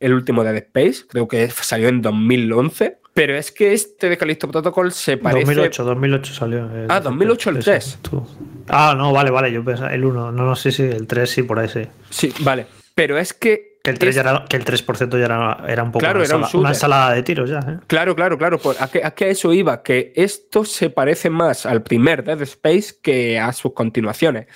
el 0.00 0.12
último 0.14 0.42
Dead 0.42 0.56
Space, 0.56 1.04
creo 1.08 1.28
que 1.28 1.48
salió 1.50 1.88
en 1.88 2.02
2011, 2.02 2.96
pero 3.12 3.36
es 3.36 3.50
que 3.52 3.72
este 3.72 4.08
de 4.08 4.16
Callisto 4.16 4.48
Protocol 4.48 4.92
se 4.92 5.16
parece... 5.16 5.44
2008, 5.44 5.84
2008 5.84 6.34
salió. 6.34 6.58
el- 6.74 6.86
Ah, 6.90 7.00
2008 7.00 7.50
el 7.50 7.56
ese, 7.58 7.70
3. 7.72 7.98
tú. 8.02 8.26
Ah, 8.68 8.94
no, 8.96 9.12
vale, 9.12 9.30
vale, 9.30 9.52
yo 9.52 9.64
pensaba 9.64 9.92
el 9.92 10.04
1. 10.04 10.32
No, 10.32 10.44
no 10.44 10.56
sé 10.56 10.70
si 10.72 10.84
el 10.84 11.06
3 11.06 11.28
sí, 11.28 11.42
por 11.42 11.58
ahí 11.58 11.68
sí. 11.68 11.82
Sí, 12.08 12.32
vale. 12.40 12.66
Pero 12.94 13.18
es 13.18 13.34
que... 13.34 13.78
Que 13.82 13.90
el 13.90 13.98
3, 13.98 14.10
es- 14.10 14.14
ya 14.14 14.20
era, 14.30 14.44
que 14.48 14.56
el 14.56 14.64
3% 14.64 15.18
ya 15.18 15.24
era, 15.24 15.64
era 15.66 15.82
un 15.82 15.90
poco 15.90 16.00
Claro, 16.04 16.20
una, 16.20 16.26
era 16.26 16.36
un 16.36 16.42
shooter. 16.44 16.60
una 16.60 16.68
ensalada 16.68 17.12
de 17.14 17.22
tiros 17.24 17.50
ya. 17.50 17.58
¿eh? 17.60 17.78
Claro, 17.88 18.14
claro, 18.14 18.38
claro. 18.38 18.58
Por, 18.58 18.76
a, 18.78 18.88
que, 18.88 19.02
a 19.04 19.10
que 19.10 19.24
a 19.24 19.28
eso 19.28 19.52
iba, 19.52 19.82
que 19.82 20.12
esto 20.14 20.64
se 20.64 20.88
parece 20.90 21.30
más 21.30 21.66
al 21.66 21.82
primer 21.82 22.22
Dead 22.22 22.40
Space 22.42 22.94
que 23.02 23.38
a 23.40 23.52
sus 23.52 23.72
continuaciones. 23.74 24.46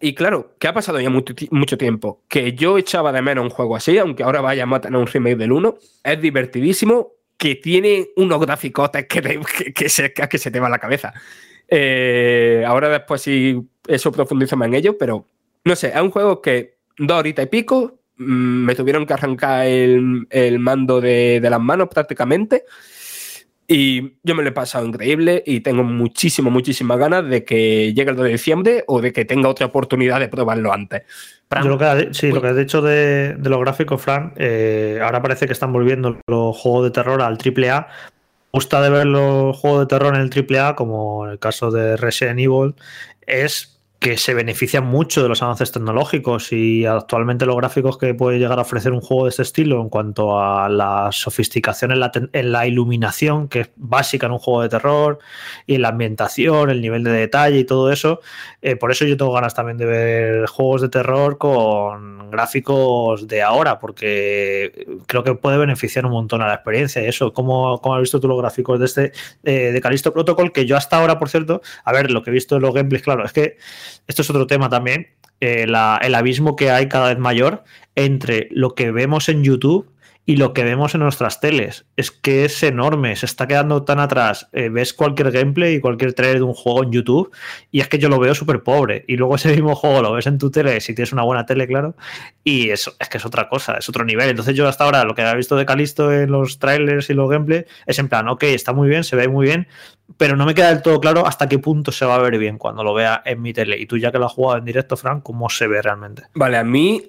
Y 0.00 0.14
claro, 0.14 0.54
que 0.58 0.66
ha 0.66 0.72
pasado 0.72 0.98
ya 1.00 1.10
mucho, 1.10 1.34
ti- 1.34 1.48
mucho 1.50 1.76
tiempo, 1.76 2.22
que 2.28 2.54
yo 2.54 2.78
echaba 2.78 3.12
de 3.12 3.20
menos 3.20 3.44
un 3.44 3.50
juego 3.50 3.76
así, 3.76 3.98
aunque 3.98 4.22
ahora 4.22 4.40
vayamos 4.40 4.78
a 4.78 4.80
tener 4.80 4.98
un 4.98 5.06
remake 5.06 5.36
del 5.36 5.52
1, 5.52 5.76
es 6.04 6.20
divertidísimo, 6.20 7.12
que 7.36 7.54
tiene 7.56 8.08
unos 8.16 8.40
graficotes 8.40 9.06
que, 9.06 9.88
se, 9.88 10.12
que 10.12 10.38
se 10.38 10.50
te 10.50 10.60
va 10.60 10.68
la 10.70 10.78
cabeza. 10.78 11.12
Eh, 11.68 12.64
ahora 12.66 12.88
después 12.88 13.22
sí, 13.22 13.60
eso 13.86 14.10
profundizamos 14.12 14.66
en 14.66 14.74
ello, 14.74 14.98
pero 14.98 15.26
no 15.64 15.76
sé, 15.76 15.88
es 15.88 16.00
un 16.00 16.10
juego 16.10 16.40
que 16.42 16.76
dos 16.98 17.18
horitas 17.18 17.44
y 17.44 17.48
pico, 17.48 17.98
mm, 18.16 18.64
me 18.64 18.74
tuvieron 18.74 19.06
que 19.06 19.12
arrancar 19.12 19.66
el, 19.66 20.26
el 20.30 20.58
mando 20.58 21.00
de, 21.00 21.40
de 21.40 21.50
las 21.50 21.60
manos 21.60 21.88
prácticamente. 21.88 22.64
Y 23.72 24.14
yo 24.24 24.34
me 24.34 24.42
lo 24.42 24.48
he 24.48 24.52
pasado 24.52 24.84
increíble 24.84 25.44
y 25.46 25.60
tengo 25.60 25.84
muchísimo, 25.84 26.50
muchísimas 26.50 26.98
ganas 26.98 27.24
de 27.28 27.44
que 27.44 27.94
llegue 27.94 28.10
el 28.10 28.16
2 28.16 28.24
de 28.24 28.32
diciembre 28.32 28.84
o 28.88 29.00
de 29.00 29.12
que 29.12 29.24
tenga 29.24 29.48
otra 29.48 29.66
oportunidad 29.66 30.18
de 30.18 30.26
probarlo 30.28 30.72
antes. 30.72 31.02
Yo 31.62 31.68
lo 31.68 31.78
que, 31.78 31.84
ha- 31.84 32.12
sí, 32.12 32.32
lo 32.32 32.42
que 32.42 32.48
has 32.48 32.56
dicho 32.56 32.82
de, 32.82 33.36
de 33.38 33.48
los 33.48 33.60
gráficos, 33.60 34.02
Fran, 34.02 34.32
eh, 34.36 34.98
ahora 35.00 35.22
parece 35.22 35.46
que 35.46 35.52
están 35.52 35.72
volviendo 35.72 36.18
los 36.26 36.56
juegos 36.56 36.82
de 36.84 36.90
terror 36.90 37.22
al 37.22 37.38
AAA. 37.38 37.80
Me 38.52 38.58
gusta 38.58 38.82
de 38.82 38.90
ver 38.90 39.06
los 39.06 39.56
juegos 39.56 39.80
de 39.82 39.86
terror 39.86 40.16
en 40.16 40.22
el 40.22 40.30
AAA, 40.58 40.74
como 40.74 41.26
en 41.26 41.32
el 41.32 41.38
caso 41.38 41.70
de 41.70 41.96
Resident 41.96 42.40
Evil, 42.40 42.74
es 43.24 43.79
que 44.00 44.16
se 44.16 44.32
benefician 44.32 44.86
mucho 44.86 45.22
de 45.22 45.28
los 45.28 45.42
avances 45.42 45.72
tecnológicos 45.72 46.52
y 46.52 46.86
actualmente 46.86 47.44
los 47.44 47.54
gráficos 47.56 47.98
que 47.98 48.14
puede 48.14 48.38
llegar 48.38 48.58
a 48.58 48.62
ofrecer 48.62 48.92
un 48.92 49.02
juego 49.02 49.24
de 49.24 49.30
este 49.30 49.42
estilo 49.42 49.82
en 49.82 49.90
cuanto 49.90 50.40
a 50.40 50.70
la 50.70 51.10
sofisticación 51.12 51.92
en 51.92 52.00
la, 52.00 52.10
en 52.14 52.50
la 52.50 52.66
iluminación, 52.66 53.48
que 53.48 53.60
es 53.60 53.70
básica 53.76 54.24
en 54.24 54.32
un 54.32 54.38
juego 54.38 54.62
de 54.62 54.70
terror, 54.70 55.18
y 55.66 55.74
en 55.74 55.82
la 55.82 55.88
ambientación, 55.90 56.70
el 56.70 56.80
nivel 56.80 57.04
de 57.04 57.10
detalle 57.10 57.58
y 57.58 57.64
todo 57.64 57.92
eso, 57.92 58.20
eh, 58.62 58.74
por 58.74 58.90
eso 58.90 59.04
yo 59.04 59.18
tengo 59.18 59.32
ganas 59.32 59.54
también 59.54 59.76
de 59.76 59.84
ver 59.84 60.46
juegos 60.46 60.80
de 60.80 60.88
terror 60.88 61.36
con 61.36 62.30
gráficos 62.30 63.28
de 63.28 63.42
ahora, 63.42 63.78
porque 63.78 64.86
creo 65.06 65.22
que 65.24 65.34
puede 65.34 65.58
beneficiar 65.58 66.06
un 66.06 66.12
montón 66.12 66.40
a 66.40 66.46
la 66.46 66.54
experiencia. 66.54 67.02
Eso, 67.02 67.34
¿cómo, 67.34 67.80
cómo 67.82 67.96
has 67.96 68.00
visto 68.00 68.18
tú 68.18 68.28
los 68.28 68.38
gráficos 68.38 68.78
de 68.78 68.86
este 68.86 69.12
eh, 69.44 69.72
de 69.72 69.80
Callisto 69.82 70.12
Protocol? 70.14 70.52
Que 70.52 70.64
yo 70.64 70.76
hasta 70.76 70.96
ahora, 70.96 71.18
por 71.18 71.28
cierto, 71.28 71.60
a 71.84 71.92
ver, 71.92 72.10
lo 72.10 72.22
que 72.22 72.30
he 72.30 72.32
visto 72.32 72.56
en 72.56 72.62
los 72.62 72.74
gameplays, 72.74 73.02
claro, 73.02 73.24
es 73.24 73.32
que 73.32 73.58
esto 74.06 74.22
es 74.22 74.30
otro 74.30 74.46
tema 74.46 74.68
también. 74.68 75.08
eh, 75.42 75.66
la- 75.66 75.98
el 76.02 76.14
abismo 76.14 76.54
que 76.54 76.70
hay 76.70 76.86
cada 76.86 77.08
vez 77.08 77.18
mayor 77.18 77.64
entre 77.94 78.48
lo 78.50 78.74
que 78.74 78.90
vemos 78.90 79.30
en 79.30 79.42
YouTube 79.42 79.90
y 80.30 80.36
lo 80.36 80.52
que 80.52 80.62
vemos 80.62 80.94
en 80.94 81.00
nuestras 81.00 81.40
teles. 81.40 81.86
Es 81.96 82.12
que 82.12 82.44
es 82.44 82.62
enorme, 82.62 83.16
se 83.16 83.26
está 83.26 83.48
quedando 83.48 83.82
tan 83.82 83.98
atrás. 83.98 84.48
Eh, 84.52 84.68
ves 84.68 84.94
cualquier 84.94 85.32
gameplay 85.32 85.74
y 85.74 85.80
cualquier 85.80 86.12
trailer 86.12 86.38
de 86.38 86.44
un 86.44 86.54
juego 86.54 86.84
en 86.84 86.92
YouTube 86.92 87.34
y 87.72 87.80
es 87.80 87.88
que 87.88 87.98
yo 87.98 88.08
lo 88.08 88.20
veo 88.20 88.32
súper 88.32 88.62
pobre. 88.62 89.04
Y 89.08 89.16
luego 89.16 89.34
ese 89.34 89.48
mismo 89.56 89.74
juego 89.74 90.02
lo 90.02 90.12
ves 90.12 90.28
en 90.28 90.38
tu 90.38 90.52
tele, 90.52 90.80
si 90.80 90.94
tienes 90.94 91.12
una 91.12 91.24
buena 91.24 91.46
tele, 91.46 91.66
claro, 91.66 91.96
y 92.44 92.70
eso 92.70 92.94
es 93.00 93.08
que 93.08 93.18
es 93.18 93.26
otra 93.26 93.48
cosa, 93.48 93.74
es 93.74 93.88
otro 93.88 94.04
nivel. 94.04 94.30
Entonces 94.30 94.54
yo 94.54 94.68
hasta 94.68 94.84
ahora 94.84 95.02
lo 95.02 95.16
que 95.16 95.22
he 95.22 95.36
visto 95.36 95.56
de 95.56 95.66
Calisto 95.66 96.12
en 96.12 96.30
los 96.30 96.60
trailers 96.60 97.10
y 97.10 97.14
los 97.14 97.28
gameplays 97.28 97.64
es 97.86 97.98
en 97.98 98.08
plan, 98.08 98.28
ok, 98.28 98.44
está 98.44 98.72
muy 98.72 98.88
bien, 98.88 99.02
se 99.02 99.16
ve 99.16 99.26
muy 99.26 99.46
bien, 99.46 99.66
pero 100.16 100.36
no 100.36 100.46
me 100.46 100.54
queda 100.54 100.68
del 100.68 100.82
todo 100.82 101.00
claro 101.00 101.26
hasta 101.26 101.48
qué 101.48 101.58
punto 101.58 101.90
se 101.90 102.06
va 102.06 102.14
a 102.14 102.18
ver 102.18 102.38
bien 102.38 102.56
cuando 102.56 102.84
lo 102.84 102.94
vea 102.94 103.20
en 103.24 103.42
mi 103.42 103.52
tele. 103.52 103.80
Y 103.80 103.86
tú 103.86 103.98
ya 103.98 104.12
que 104.12 104.20
lo 104.20 104.26
has 104.26 104.32
jugado 104.32 104.58
en 104.58 104.64
directo, 104.64 104.96
Frank, 104.96 105.24
¿cómo 105.24 105.50
se 105.50 105.66
ve 105.66 105.82
realmente? 105.82 106.22
Vale, 106.34 106.56
a 106.56 106.62
mí 106.62 107.02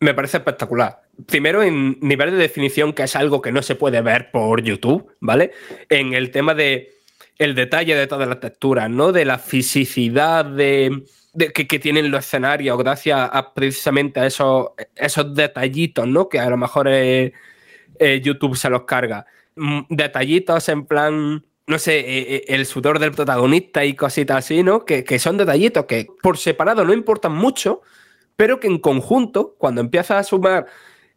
me 0.00 0.14
parece 0.14 0.38
espectacular. 0.38 1.05
Primero, 1.24 1.62
en 1.62 1.98
nivel 2.00 2.32
de 2.32 2.36
definición, 2.36 2.92
que 2.92 3.04
es 3.04 3.16
algo 3.16 3.40
que 3.40 3.52
no 3.52 3.62
se 3.62 3.74
puede 3.74 4.02
ver 4.02 4.30
por 4.30 4.62
YouTube, 4.62 5.14
¿vale? 5.20 5.52
En 5.88 6.12
el 6.12 6.30
tema 6.30 6.54
de 6.54 6.96
el 7.38 7.54
detalle 7.54 7.94
de 7.94 8.06
todas 8.06 8.28
las 8.28 8.40
texturas, 8.40 8.90
¿no? 8.90 9.12
De 9.12 9.24
la 9.24 9.38
fisicidad 9.38 10.44
de, 10.44 11.04
que, 11.54 11.78
tienen 11.78 12.10
los 12.10 12.24
escenarios, 12.24 12.78
gracias 12.78 13.30
a 13.32 13.54
precisamente 13.54 14.20
a 14.20 14.26
esos, 14.26 14.68
esos 14.94 15.34
detallitos, 15.34 16.06
¿no? 16.06 16.28
Que 16.28 16.38
a 16.38 16.48
lo 16.48 16.56
mejor 16.56 16.88
eh, 16.88 17.32
eh, 17.98 18.20
YouTube 18.22 18.56
se 18.56 18.70
los 18.70 18.82
carga. 18.84 19.26
Mm, 19.56 19.80
Detallitos 19.88 20.68
en 20.68 20.86
plan, 20.86 21.44
no 21.66 21.78
sé, 21.78 21.98
eh, 21.98 22.44
el 22.48 22.66
sudor 22.66 22.98
del 22.98 23.12
protagonista 23.12 23.84
y 23.84 23.94
cositas 23.94 24.38
así, 24.38 24.62
¿no? 24.62 24.84
Que, 24.84 25.04
que 25.04 25.18
son 25.18 25.36
detallitos 25.36 25.84
que 25.86 26.06
por 26.22 26.38
separado 26.38 26.84
no 26.84 26.92
importan 26.92 27.32
mucho, 27.32 27.82
pero 28.36 28.60
que 28.60 28.66
en 28.66 28.78
conjunto, 28.78 29.56
cuando 29.58 29.80
empiezas 29.80 30.18
a 30.18 30.22
sumar 30.22 30.66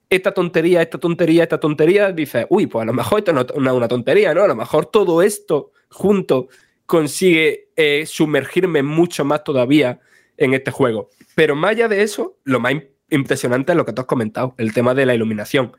esta 0.09 0.31
tontería, 0.31 0.81
esta 0.81 0.97
tontería, 0.97 1.43
esta 1.43 1.59
tontería, 1.59 2.11
dices, 2.11 2.45
uy, 2.49 2.65
pues 2.65 2.83
a 2.83 2.85
lo 2.85 2.93
mejor 2.93 3.19
esto 3.19 3.33
no 3.33 3.41
es 3.41 3.51
una, 3.53 3.87
tontería, 3.87 4.33
¿no? 4.33 4.43
A 4.43 4.47
lo 4.47 4.55
mejor 4.55 4.87
todo 4.87 5.21
esto 5.21 5.71
junto 5.89 6.47
consigue 6.85 7.69
eh, 7.75 8.05
sumergirme 8.07 8.81
mucho 8.81 9.23
más 9.23 9.43
todavía 9.43 9.99
en 10.37 10.53
este 10.53 10.71
juego. 10.71 11.09
Pero 11.35 11.55
más 11.55 11.71
allá 11.71 11.87
de 11.87 12.01
eso, 12.01 12.37
lo 12.43 12.59
más 12.59 12.73
im- 12.73 12.87
impresionante 13.11 13.73
es 13.73 13.77
lo 13.77 13.85
que 13.85 13.93
tú 13.93 14.01
has 14.01 14.07
comentado, 14.07 14.55
el 14.57 14.73
tema 14.73 14.95
de 14.95 15.05
la 15.05 15.13
iluminación. 15.13 15.73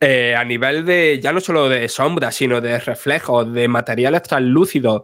Eh, 0.00 0.34
a 0.36 0.44
nivel 0.44 0.84
de, 0.84 1.20
ya 1.22 1.32
no 1.32 1.40
solo 1.40 1.68
de 1.68 1.88
sombras, 1.88 2.34
sino 2.34 2.60
de 2.60 2.80
reflejos, 2.80 3.52
de 3.52 3.68
materiales 3.68 4.22
translúcidos, 4.22 5.02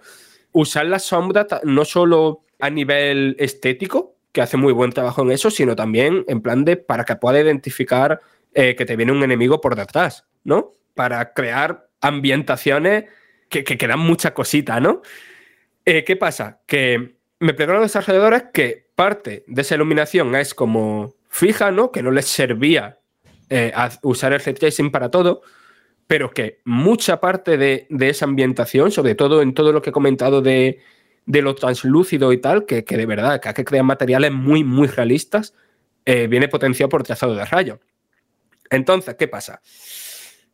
usar 0.52 0.86
las 0.86 1.04
sombras 1.04 1.46
no 1.62 1.84
solo 1.84 2.42
a 2.58 2.68
nivel 2.68 3.36
estético, 3.38 4.16
que 4.32 4.42
hace 4.42 4.56
muy 4.56 4.72
buen 4.72 4.92
trabajo 4.92 5.22
en 5.22 5.32
eso, 5.32 5.50
sino 5.50 5.74
también 5.74 6.24
en 6.28 6.40
plan 6.40 6.64
de 6.64 6.76
para 6.76 7.04
que 7.04 7.16
pueda 7.16 7.40
identificar 7.40 8.20
eh, 8.52 8.74
que 8.74 8.84
te 8.84 8.96
viene 8.96 9.12
un 9.12 9.22
enemigo 9.22 9.60
por 9.60 9.76
detrás, 9.76 10.26
¿no? 10.42 10.72
Para 10.94 11.32
crear 11.34 11.88
ambientaciones 12.00 13.04
que, 13.48 13.62
que, 13.62 13.86
dan 13.86 14.00
mucha 14.00 14.34
cosita, 14.34 14.80
¿no? 14.80 15.02
Eh, 15.84 16.02
¿Qué 16.02 16.16
pasa? 16.16 16.60
Que 16.66 17.14
me 17.38 17.54
preguntan 17.54 17.82
los 17.82 17.92
desarrolladores 17.92 18.44
que 18.52 18.88
parte 18.96 19.44
de 19.46 19.62
esa 19.62 19.76
iluminación 19.76 20.34
es 20.34 20.52
como 20.52 21.14
fija, 21.28 21.70
¿no? 21.70 21.92
Que 21.92 22.02
no 22.02 22.10
les 22.10 22.26
servía 22.26 22.98
eh, 23.50 23.70
a 23.72 23.90
usar 24.02 24.32
el 24.32 24.40
ray 24.40 24.54
tracing 24.54 24.90
para 24.90 25.10
todo, 25.10 25.42
pero 26.08 26.30
que 26.30 26.60
mucha 26.64 27.20
parte 27.20 27.56
de, 27.56 27.86
de 27.88 28.08
esa 28.08 28.24
ambientación, 28.24 28.90
sobre 28.90 29.14
todo 29.14 29.42
en 29.42 29.54
todo 29.54 29.72
lo 29.72 29.80
que 29.80 29.90
he 29.90 29.92
comentado 29.92 30.42
de, 30.42 30.80
de 31.24 31.42
lo 31.42 31.54
translúcido 31.54 32.32
y 32.32 32.38
tal, 32.38 32.66
que, 32.66 32.84
que 32.84 32.96
de 32.96 33.06
verdad, 33.06 33.40
que 33.40 33.48
hay 33.48 33.54
que 33.54 33.64
crear 33.64 33.84
materiales 33.84 34.32
muy, 34.32 34.64
muy 34.64 34.88
realistas, 34.88 35.54
viene 36.04 36.48
potenciado 36.48 36.88
por 36.88 37.04
trazado 37.04 37.36
de 37.36 37.44
rayos. 37.44 37.78
Entonces, 38.70 39.16
¿qué 39.16 39.28
pasa? 39.28 39.60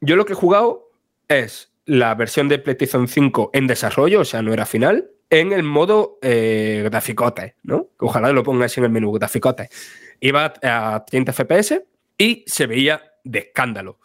Yo 0.01 0.16
lo 0.16 0.24
que 0.24 0.32
he 0.32 0.36
jugado 0.36 0.90
es 1.28 1.72
la 1.84 2.14
versión 2.14 2.48
de 2.48 2.59
PlayStation 2.59 3.06
5 3.09 3.51
en 3.52 3.66
desarrollo, 3.66 4.20
o 4.20 4.24
sea, 4.24 4.43
no 4.43 4.52
era 4.52 4.66
final, 4.66 5.10
en 5.30 5.52
el 5.52 5.62
modo 5.62 6.18
eh, 6.22 6.82
graficote, 6.84 7.56
¿no? 7.62 7.88
Ojalá 7.98 8.32
lo 8.32 8.43
pongáis 8.43 8.76
en 8.78 8.84
el 8.84 8.90
menú 8.90 9.12
graficote. 9.12 9.68
Iba 10.20 10.55
a 10.62 11.05
30 11.06 11.32
FPS 11.32 11.82
y 12.18 12.44
se 12.47 12.66
veía 12.66 13.02
de 13.24 13.40
escándalo. 13.40 13.98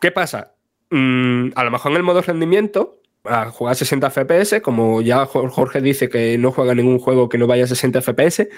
¿Qué 0.00 0.10
pasa? 0.10 0.54
Mm, 0.90 1.50
a 1.54 1.64
lo 1.64 1.70
mejor 1.70 1.92
en 1.92 1.96
el 1.98 2.02
modo 2.02 2.22
rendimiento, 2.22 3.00
a 3.24 3.50
jugar 3.50 3.72
a 3.72 3.74
60 3.74 4.10
FPS, 4.10 4.60
como 4.62 5.00
ya 5.02 5.26
Jo- 5.26 5.48
Jorge 5.48 5.80
dice 5.80 6.08
que 6.08 6.38
no 6.38 6.52
juega 6.52 6.74
ningún 6.74 6.98
juego 6.98 7.28
que 7.28 7.38
no 7.38 7.46
vaya 7.46 7.64
a 7.64 7.68
60 7.68 8.00
FPS, 8.00 8.48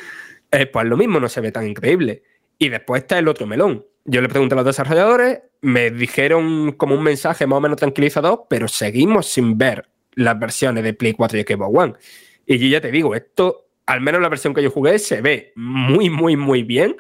eh, 0.51 0.66
pues 0.66 0.86
lo 0.86 0.97
mismo 0.97 1.20
no 1.20 1.28
se 1.28 1.40
ve 1.40 1.52
tan 1.52 1.66
increíble. 1.66 2.23
Y 2.59 2.68
después 2.68 3.02
está 3.02 3.18
el 3.18 3.28
otro 3.28 3.47
melón. 3.47 3.86
Yo 4.05 4.20
le 4.20 4.28
pregunté 4.28 4.55
a 4.55 4.56
los 4.56 4.64
desarrolladores, 4.64 5.40
me 5.60 5.90
dijeron 5.90 6.72
como 6.72 6.94
un 6.94 7.02
mensaje 7.02 7.47
más 7.47 7.59
o 7.59 7.60
menos 7.60 7.78
tranquilizador, 7.78 8.47
pero 8.48 8.68
seguimos 8.68 9.26
sin 9.26 9.59
ver 9.59 9.89
las 10.14 10.39
versiones 10.39 10.82
de 10.82 10.94
Play 10.94 11.12
4 11.12 11.39
y 11.39 11.43
Xbox 11.43 11.78
One. 11.78 11.94
Y 12.47 12.59
yo 12.59 12.68
ya 12.68 12.80
te 12.80 12.90
digo, 12.90 13.14
esto, 13.14 13.66
al 13.86 14.01
menos 14.01 14.20
la 14.20 14.28
versión 14.28 14.55
que 14.55 14.62
yo 14.62 14.70
jugué, 14.70 14.98
se 14.98 15.20
ve 15.20 15.52
muy, 15.55 16.10
muy, 16.10 16.36
muy 16.36 16.62
bien, 16.62 16.97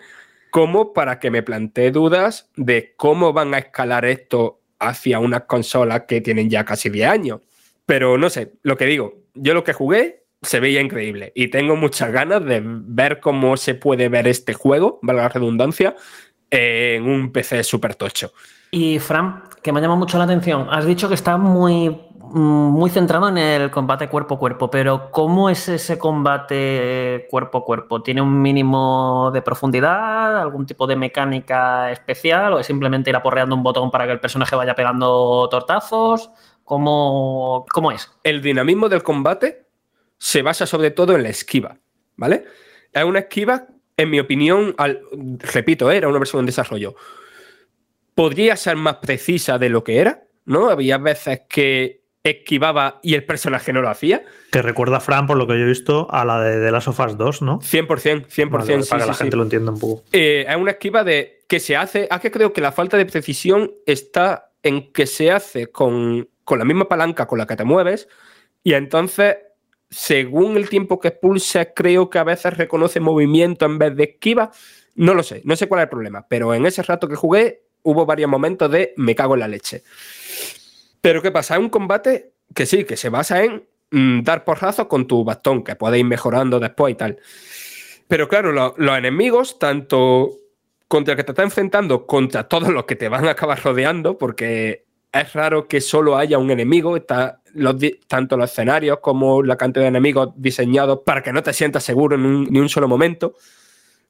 como 0.50 0.92
para 0.92 1.18
que 1.18 1.30
me 1.30 1.42
plantee 1.42 1.90
dudas 1.90 2.50
de 2.56 2.94
cómo 2.96 3.32
van 3.32 3.54
a 3.54 3.58
escalar 3.58 4.04
esto 4.04 4.60
hacia 4.78 5.18
unas 5.18 5.42
consolas 5.44 6.02
que 6.06 6.20
tienen 6.20 6.50
ya 6.50 6.64
casi 6.64 6.90
10 6.90 7.08
años. 7.08 7.40
Pero 7.86 8.18
no 8.18 8.28
sé, 8.28 8.52
lo 8.62 8.76
que 8.76 8.84
digo, 8.84 9.22
yo 9.34 9.54
lo 9.54 9.64
que 9.64 9.72
jugué 9.72 10.17
se 10.42 10.60
veía 10.60 10.80
increíble 10.80 11.32
y 11.34 11.48
tengo 11.48 11.76
muchas 11.76 12.12
ganas 12.12 12.44
de 12.44 12.62
ver 12.64 13.20
cómo 13.20 13.56
se 13.56 13.74
puede 13.74 14.08
ver 14.08 14.28
este 14.28 14.54
juego, 14.54 14.98
valga 15.02 15.22
la 15.22 15.28
redundancia, 15.28 15.96
en 16.50 17.08
un 17.08 17.32
PC 17.32 17.62
súper 17.64 17.94
tocho. 17.94 18.32
Y 18.70 18.98
Fran, 18.98 19.42
que 19.62 19.72
me 19.72 19.78
ha 19.78 19.82
llamado 19.82 19.98
mucho 19.98 20.18
la 20.18 20.24
atención, 20.24 20.68
has 20.70 20.86
dicho 20.86 21.08
que 21.08 21.14
está 21.14 21.36
muy, 21.36 21.90
mm, 21.90 22.70
muy 22.70 22.90
centrado 22.90 23.28
en 23.28 23.38
el 23.38 23.70
combate 23.70 24.08
cuerpo 24.08 24.34
a 24.34 24.38
cuerpo, 24.38 24.70
pero 24.70 25.10
¿cómo 25.10 25.50
es 25.50 25.68
ese 25.68 25.98
combate 25.98 27.26
cuerpo 27.30 27.58
a 27.58 27.64
cuerpo? 27.64 28.02
¿Tiene 28.02 28.22
un 28.22 28.40
mínimo 28.40 29.30
de 29.32 29.42
profundidad, 29.42 30.40
algún 30.40 30.66
tipo 30.66 30.86
de 30.86 30.96
mecánica 30.96 31.90
especial 31.90 32.54
o 32.54 32.58
es 32.60 32.66
simplemente 32.66 33.10
ir 33.10 33.16
aporreando 33.16 33.54
un 33.54 33.62
botón 33.62 33.90
para 33.90 34.06
que 34.06 34.12
el 34.12 34.20
personaje 34.20 34.54
vaya 34.54 34.74
pegando 34.74 35.48
tortazos? 35.50 36.30
¿Cómo, 36.64 37.64
cómo 37.72 37.90
es? 37.92 38.10
El 38.22 38.42
dinamismo 38.42 38.90
del 38.90 39.02
combate 39.02 39.67
se 40.18 40.42
basa 40.42 40.66
sobre 40.66 40.90
todo 40.90 41.14
en 41.14 41.22
la 41.22 41.28
esquiva, 41.30 41.78
¿vale? 42.16 42.44
Es 42.92 43.04
una 43.04 43.20
esquiva, 43.20 43.66
en 43.96 44.10
mi 44.10 44.20
opinión, 44.20 44.74
al- 44.78 45.00
repito, 45.38 45.90
¿eh? 45.90 45.96
era 45.96 46.08
una 46.08 46.18
versión 46.18 46.40
en 46.40 46.46
desarrollo. 46.46 46.94
Podría 48.14 48.56
ser 48.56 48.76
más 48.76 48.96
precisa 48.96 49.58
de 49.58 49.68
lo 49.68 49.84
que 49.84 49.98
era, 49.98 50.24
¿no? 50.44 50.70
Había 50.70 50.98
veces 50.98 51.42
que 51.48 52.02
esquivaba 52.24 52.98
y 53.02 53.14
el 53.14 53.24
personaje 53.24 53.72
no 53.72 53.80
lo 53.80 53.88
hacía. 53.88 54.24
Que 54.50 54.60
recuerda, 54.60 54.98
Fran, 55.00 55.26
por 55.26 55.36
lo 55.36 55.46
que 55.46 55.54
yo 55.54 55.60
he 55.64 55.68
visto, 55.68 56.08
a 56.10 56.24
la 56.24 56.40
de 56.42 56.64
The 56.64 56.72
Last 56.72 56.88
of 56.88 56.98
Us 57.00 57.16
2, 57.16 57.42
¿no? 57.42 57.60
100%, 57.60 58.26
100%, 58.26 58.50
Vale, 58.50 58.82
sí, 58.82 58.90
para 58.90 59.00
que 59.00 59.02
sí, 59.04 59.08
la 59.08 59.14
sí. 59.14 59.18
gente 59.22 59.36
lo 59.36 59.42
entienda 59.44 59.70
un 59.72 59.78
poco. 59.78 60.02
Eh, 60.12 60.44
es 60.48 60.56
una 60.56 60.72
esquiva 60.72 61.04
de 61.04 61.40
que 61.46 61.60
se 61.60 61.76
hace. 61.76 62.08
Es 62.10 62.20
que 62.20 62.30
creo 62.32 62.52
que 62.52 62.60
la 62.60 62.72
falta 62.72 62.96
de 62.96 63.06
precisión 63.06 63.70
está 63.86 64.50
en 64.64 64.92
que 64.92 65.06
se 65.06 65.30
hace 65.30 65.68
con, 65.68 66.28
con 66.44 66.58
la 66.58 66.64
misma 66.64 66.88
palanca 66.88 67.26
con 67.26 67.38
la 67.38 67.46
que 67.46 67.56
te 67.56 67.64
mueves. 67.64 68.08
Y 68.64 68.74
entonces, 68.74 69.36
según 69.90 70.56
el 70.56 70.68
tiempo 70.68 70.98
que 71.00 71.08
expulses, 71.08 71.68
creo 71.74 72.10
que 72.10 72.18
a 72.18 72.24
veces 72.24 72.56
reconoce 72.56 73.00
movimiento 73.00 73.66
en 73.66 73.78
vez 73.78 73.96
de 73.96 74.04
esquiva. 74.04 74.50
No 74.94 75.14
lo 75.14 75.22
sé, 75.22 75.42
no 75.44 75.56
sé 75.56 75.68
cuál 75.68 75.80
es 75.80 75.84
el 75.84 75.90
problema. 75.90 76.26
Pero 76.28 76.54
en 76.54 76.66
ese 76.66 76.82
rato 76.82 77.08
que 77.08 77.14
jugué, 77.16 77.62
hubo 77.82 78.04
varios 78.04 78.28
momentos 78.30 78.70
de 78.70 78.92
me 78.96 79.14
cago 79.14 79.34
en 79.34 79.40
la 79.40 79.48
leche. 79.48 79.82
Pero 81.00 81.22
¿qué 81.22 81.30
pasa? 81.30 81.54
Es 81.54 81.60
un 81.60 81.68
combate 81.70 82.32
que 82.54 82.66
sí, 82.66 82.84
que 82.84 82.96
se 82.96 83.08
basa 83.08 83.42
en 83.44 83.64
mm, 83.90 84.22
dar 84.22 84.44
porrazos 84.44 84.86
con 84.86 85.06
tu 85.06 85.24
bastón, 85.24 85.62
que 85.62 85.76
puedes 85.76 85.98
ir 86.00 86.04
mejorando 86.04 86.58
después 86.60 86.92
y 86.92 86.96
tal. 86.96 87.18
Pero 88.08 88.28
claro, 88.28 88.52
lo- 88.52 88.74
los 88.78 88.98
enemigos, 88.98 89.58
tanto 89.58 90.32
contra 90.88 91.12
el 91.12 91.16
que 91.18 91.24
te 91.24 91.32
estás 91.32 91.44
enfrentando, 91.44 92.06
contra 92.06 92.48
todos 92.48 92.70
los 92.70 92.84
que 92.84 92.96
te 92.96 93.08
van 93.08 93.26
a 93.26 93.32
acabar 93.32 93.62
rodeando, 93.62 94.16
porque 94.18 94.86
es 95.12 95.32
raro 95.34 95.68
que 95.68 95.80
solo 95.80 96.16
haya 96.16 96.38
un 96.38 96.50
enemigo, 96.50 96.96
está 96.96 97.37
los 97.54 97.76
tanto 98.06 98.36
los 98.36 98.50
escenarios 98.50 98.98
como 99.00 99.42
la 99.42 99.56
cantidad 99.56 99.84
de 99.84 99.88
enemigos 99.88 100.30
diseñados 100.36 101.00
para 101.04 101.22
que 101.22 101.32
no 101.32 101.42
te 101.42 101.52
sientas 101.52 101.84
seguro 101.84 102.16
en 102.16 102.44
ni 102.44 102.60
un 102.60 102.68
solo 102.68 102.88
momento. 102.88 103.34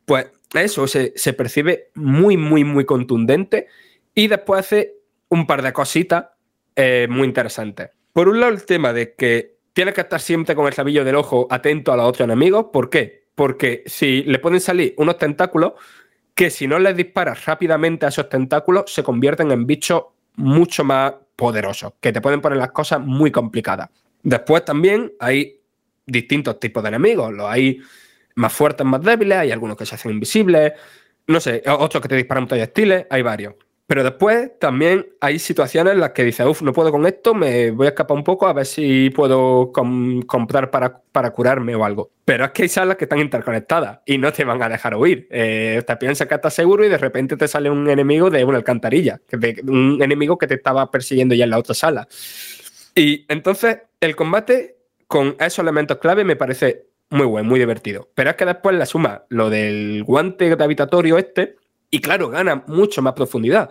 Pues 0.05 0.27
eso 0.55 0.87
se, 0.87 1.13
se 1.17 1.33
percibe 1.33 1.91
muy, 1.95 2.37
muy, 2.37 2.65
muy 2.65 2.85
contundente 2.85 3.67
y 4.15 4.29
después 4.29 4.61
hace 4.61 4.95
un 5.29 5.47
par 5.47 5.63
de 5.63 5.73
cositas 5.73 6.27
eh, 6.75 7.07
muy 7.11 7.27
interesantes. 7.27 7.91
Por 8.13 8.29
un 8.29 8.41
lado, 8.41 8.53
el 8.53 8.65
tema 8.65 8.93
de 8.93 9.15
que 9.15 9.59
tienes 9.73 9.95
que 9.95 10.01
estar 10.01 10.21
siempre 10.21 10.55
con 10.55 10.67
el 10.67 10.73
rabillo 10.73 11.05
del 11.05 11.15
ojo 11.15 11.47
atento 11.51 11.93
a 11.93 11.97
los 11.97 12.07
otros 12.07 12.25
enemigos. 12.25 12.67
¿Por 12.73 12.91
qué? 12.91 13.29
Porque 13.35 13.85
si 13.87 14.25
le 14.25 14.41
pueden 14.41 14.61
salir 14.61 14.95
unos 14.97 15.19
tentáculos 15.19 15.75
que 16.35 16.51
si 16.51 16.67
no 16.67 16.79
les 16.79 16.97
disparas 16.97 17.47
rápidamente 17.47 18.07
a 18.07 18.09
esos 18.09 18.29
tentáculos 18.29 18.93
se 18.93 19.03
convierten 19.03 19.51
en 19.51 19.67
bichos 19.67 20.03
mucho 20.35 20.85
más 20.85 21.15
poderosos, 21.39 21.93
que 22.01 22.13
te 22.13 22.21
pueden 22.21 22.41
poner 22.41 22.59
las 22.59 22.73
cosas 22.73 22.99
muy 22.99 23.31
complicadas. 23.31 23.91
Después 24.25 24.65
también 24.65 25.13
hay 25.21 25.61
distintos 26.05 26.59
tipos 26.59 26.83
de 26.83 26.89
enemigos. 26.89 27.33
Los 27.33 27.49
hay 27.49 27.81
más 28.35 28.53
fuertes, 28.53 28.85
más 28.85 29.01
débiles, 29.01 29.39
hay 29.39 29.53
algunos 29.53 29.77
que 29.77 29.87
se 29.87 29.95
hacen 29.95 30.11
invisibles, 30.11 30.73
no 31.29 31.39
sé, 31.39 31.63
otros 31.67 32.03
que 32.03 32.09
te 32.09 32.17
disparan 32.17 32.49
proyectiles, 32.49 33.07
hay 33.09 33.23
varios. 33.23 33.55
Pero 33.89 34.05
después 34.05 34.51
también 34.59 35.07
hay 35.19 35.39
situaciones 35.39 35.95
en 35.95 36.01
las 36.01 36.11
que 36.11 36.23
dices, 36.23 36.45
uff, 36.45 36.61
no 36.61 36.75
puedo 36.75 36.93
con 36.93 37.07
esto, 37.07 37.35
me 37.35 37.71
voy 37.71 37.87
a 37.87 37.89
escapar 37.89 38.19
un 38.19 38.23
poco 38.23 38.47
a 38.47 38.53
ver 38.53 38.67
si 38.67 39.09
puedo 39.09 39.73
com- 39.73 40.21
comprar 40.21 40.71
para, 40.71 41.01
para 41.11 41.31
curarme 41.31 41.75
o 41.75 41.87
algo. 41.87 42.11
Pero 42.27 42.45
es 42.45 42.51
que 42.51 42.65
hay 42.65 42.69
salas 42.69 42.99
que 42.99 43.07
están 43.07 43.19
interconectadas 43.19 44.01
y 44.05 44.19
no 44.19 44.31
te 44.31 44.45
van 44.45 44.63
a 44.63 44.69
dejar 44.69 44.95
huir. 44.95 45.27
Eh, 45.31 45.83
te 45.87 45.97
piensas 45.97 46.29
que 46.29 46.35
estás 46.35 46.53
seguro 46.53 46.85
y 46.85 46.91
de 46.91 46.99
repente 46.99 47.39
te 47.39 47.49
sale 47.49 47.71
un 47.71 47.89
enemigo 47.89 48.29
de 48.29 48.45
una 48.45 48.59
alcantarilla, 48.59 49.23
un 49.67 49.99
enemigo 50.03 50.37
que 50.37 50.47
te 50.47 50.57
estaba 50.57 50.91
persiguiendo 50.91 51.35
ya 51.35 51.45
en 51.45 51.51
la 51.51 51.59
otra 51.59 51.75
sala. 51.75 52.07
Y 52.95 53.25
entonces 53.29 53.79
el 54.03 54.15
combate 54.15 54.77
con 55.07 55.35
esos 55.41 55.61
elementos 55.61 55.97
clave 55.97 56.25
me 56.25 56.37
parece 56.37 56.89
muy 57.09 57.25
bueno, 57.25 57.49
muy 57.49 57.59
divertido. 57.59 58.11
Pero 58.15 58.29
es 58.29 58.37
que 58.37 58.45
después 58.45 58.77
le 58.77 58.85
suma 58.85 59.25
lo 59.31 59.49
del 59.49 60.05
guante 60.05 60.51
gravitatorio 60.51 61.17
este 61.17 61.57
y 61.91 62.01
claro, 62.01 62.29
gana 62.29 62.65
mucho 62.67 63.03
más 63.03 63.15
profundidad. 63.15 63.71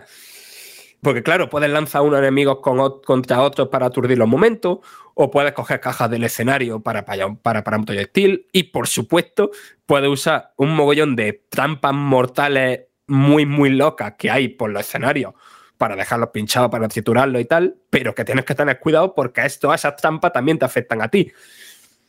Porque 1.00 1.22
claro, 1.22 1.48
puedes 1.48 1.70
lanzar 1.70 2.02
unos 2.02 2.18
enemigos 2.18 2.58
contra 2.60 3.42
otros 3.42 3.68
para 3.68 3.86
aturdir 3.86 4.18
los 4.18 4.26
momentos, 4.26 4.78
o 5.14 5.30
puedes 5.30 5.52
coger 5.52 5.80
cajas 5.80 6.10
del 6.10 6.24
escenario 6.24 6.80
para, 6.80 7.04
para, 7.04 7.34
para, 7.34 7.62
para 7.62 7.76
un 7.78 7.84
proyectil, 7.84 8.48
y 8.52 8.64
por 8.64 8.88
supuesto, 8.88 9.50
puedes 9.86 10.10
usar 10.10 10.52
un 10.56 10.74
mogollón 10.74 11.14
de 11.14 11.44
trampas 11.48 11.94
mortales 11.94 12.80
muy, 13.06 13.46
muy 13.46 13.70
locas 13.70 14.14
que 14.18 14.30
hay 14.30 14.48
por 14.48 14.70
los 14.70 14.82
escenarios 14.82 15.34
para 15.78 15.94
dejarlos 15.94 16.30
pinchados, 16.30 16.70
para 16.70 16.88
triturarlos 16.88 17.40
y 17.40 17.44
tal, 17.44 17.76
pero 17.88 18.14
que 18.14 18.24
tienes 18.24 18.44
que 18.44 18.54
tener 18.54 18.80
cuidado 18.80 19.14
porque 19.14 19.46
esto, 19.46 19.72
esas 19.72 19.96
trampas 19.96 20.32
también 20.32 20.58
te 20.58 20.64
afectan 20.64 21.00
a 21.00 21.08
ti. 21.08 21.32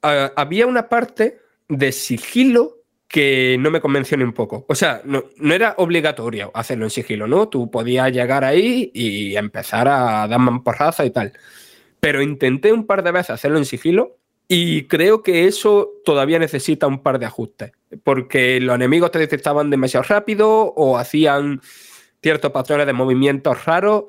Ah, 0.01 0.31
había 0.35 0.65
una 0.65 0.89
parte 0.89 1.39
de 1.67 1.91
sigilo 1.91 2.78
que 3.09 3.57
no 3.59 3.71
me 3.71 3.81
convenció 3.81 4.15
ni 4.17 4.23
un 4.23 4.33
poco. 4.33 4.65
O 4.69 4.75
sea, 4.75 5.01
no, 5.03 5.25
no 5.37 5.53
era 5.53 5.73
obligatorio 5.77 6.51
hacerlo 6.53 6.85
en 6.85 6.91
sigilo, 6.91 7.27
¿no? 7.27 7.49
Tú 7.49 7.69
podías 7.71 8.11
llegar 8.11 8.43
ahí 8.45 8.91
y 8.93 9.35
empezar 9.35 9.87
a 9.87 10.27
dar 10.27 10.39
porraza 10.63 11.03
y 11.05 11.09
tal. 11.09 11.33
Pero 11.99 12.21
intenté 12.21 12.71
un 12.71 12.85
par 12.85 13.03
de 13.03 13.11
veces 13.11 13.31
hacerlo 13.31 13.57
en 13.57 13.65
sigilo 13.65 14.19
y 14.47 14.87
creo 14.87 15.23
que 15.23 15.45
eso 15.47 15.89
todavía 16.05 16.37
necesita 16.37 16.85
un 16.85 17.01
par 17.01 17.17
de 17.17 17.25
ajustes. 17.25 17.71
Porque 18.03 18.61
los 18.61 18.75
enemigos 18.75 19.09
te 19.09 19.17
detectaban 19.17 19.71
demasiado 19.71 20.05
rápido 20.07 20.47
o 20.75 20.99
hacían 20.99 21.61
ciertos 22.21 22.51
patrones 22.51 22.85
de 22.85 22.93
movimientos 22.93 23.65
raros. 23.65 24.05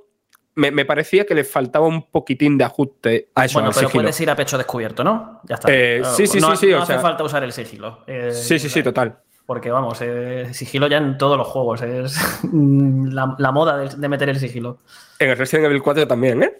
Me, 0.56 0.70
me 0.70 0.84
parecía 0.84 1.24
que 1.24 1.34
le 1.34 1.44
faltaba 1.44 1.86
un 1.86 2.02
poquitín 2.10 2.58
de 2.58 2.64
ajuste 2.64 3.28
a 3.34 3.44
eso. 3.44 3.54
Bueno, 3.60 3.70
pero 3.74 3.88
sigilo. 3.88 4.02
puedes 4.02 4.20
ir 4.20 4.30
a 4.30 4.36
pecho 4.36 4.58
descubierto, 4.58 5.04
¿no? 5.04 5.40
Ya 5.44 5.54
está. 5.54 5.68
Eh, 5.70 6.02
sí, 6.16 6.26
sí, 6.26 6.40
no, 6.40 6.50
sí, 6.56 6.66
sí, 6.66 6.72
no 6.72 6.78
o 6.78 6.82
hace 6.82 6.94
sea- 6.94 7.02
falta 7.02 7.22
usar 7.24 7.44
el 7.44 7.52
sigilo. 7.52 8.00
Eh, 8.06 8.30
Sí, 8.32 8.58
sí, 8.58 8.68
sí, 8.68 8.82
total. 8.82 9.16
Porque 9.46 9.70
vamos, 9.70 9.98
eh, 10.02 10.48
sigilo 10.52 10.86
ya 10.88 10.98
en 10.98 11.18
todos 11.18 11.36
los 11.38 11.46
juegos. 11.46 11.82
Es 11.82 12.16
la, 12.52 13.34
la 13.38 13.52
moda 13.52 13.76
de, 13.76 13.96
de 13.96 14.08
meter 14.08 14.28
el 14.28 14.38
sigilo. 14.38 14.78
En 15.18 15.30
el 15.30 15.36
Resident 15.38 15.66
Evil 15.66 15.82
4 15.82 16.06
también, 16.08 16.42
¿eh? 16.42 16.52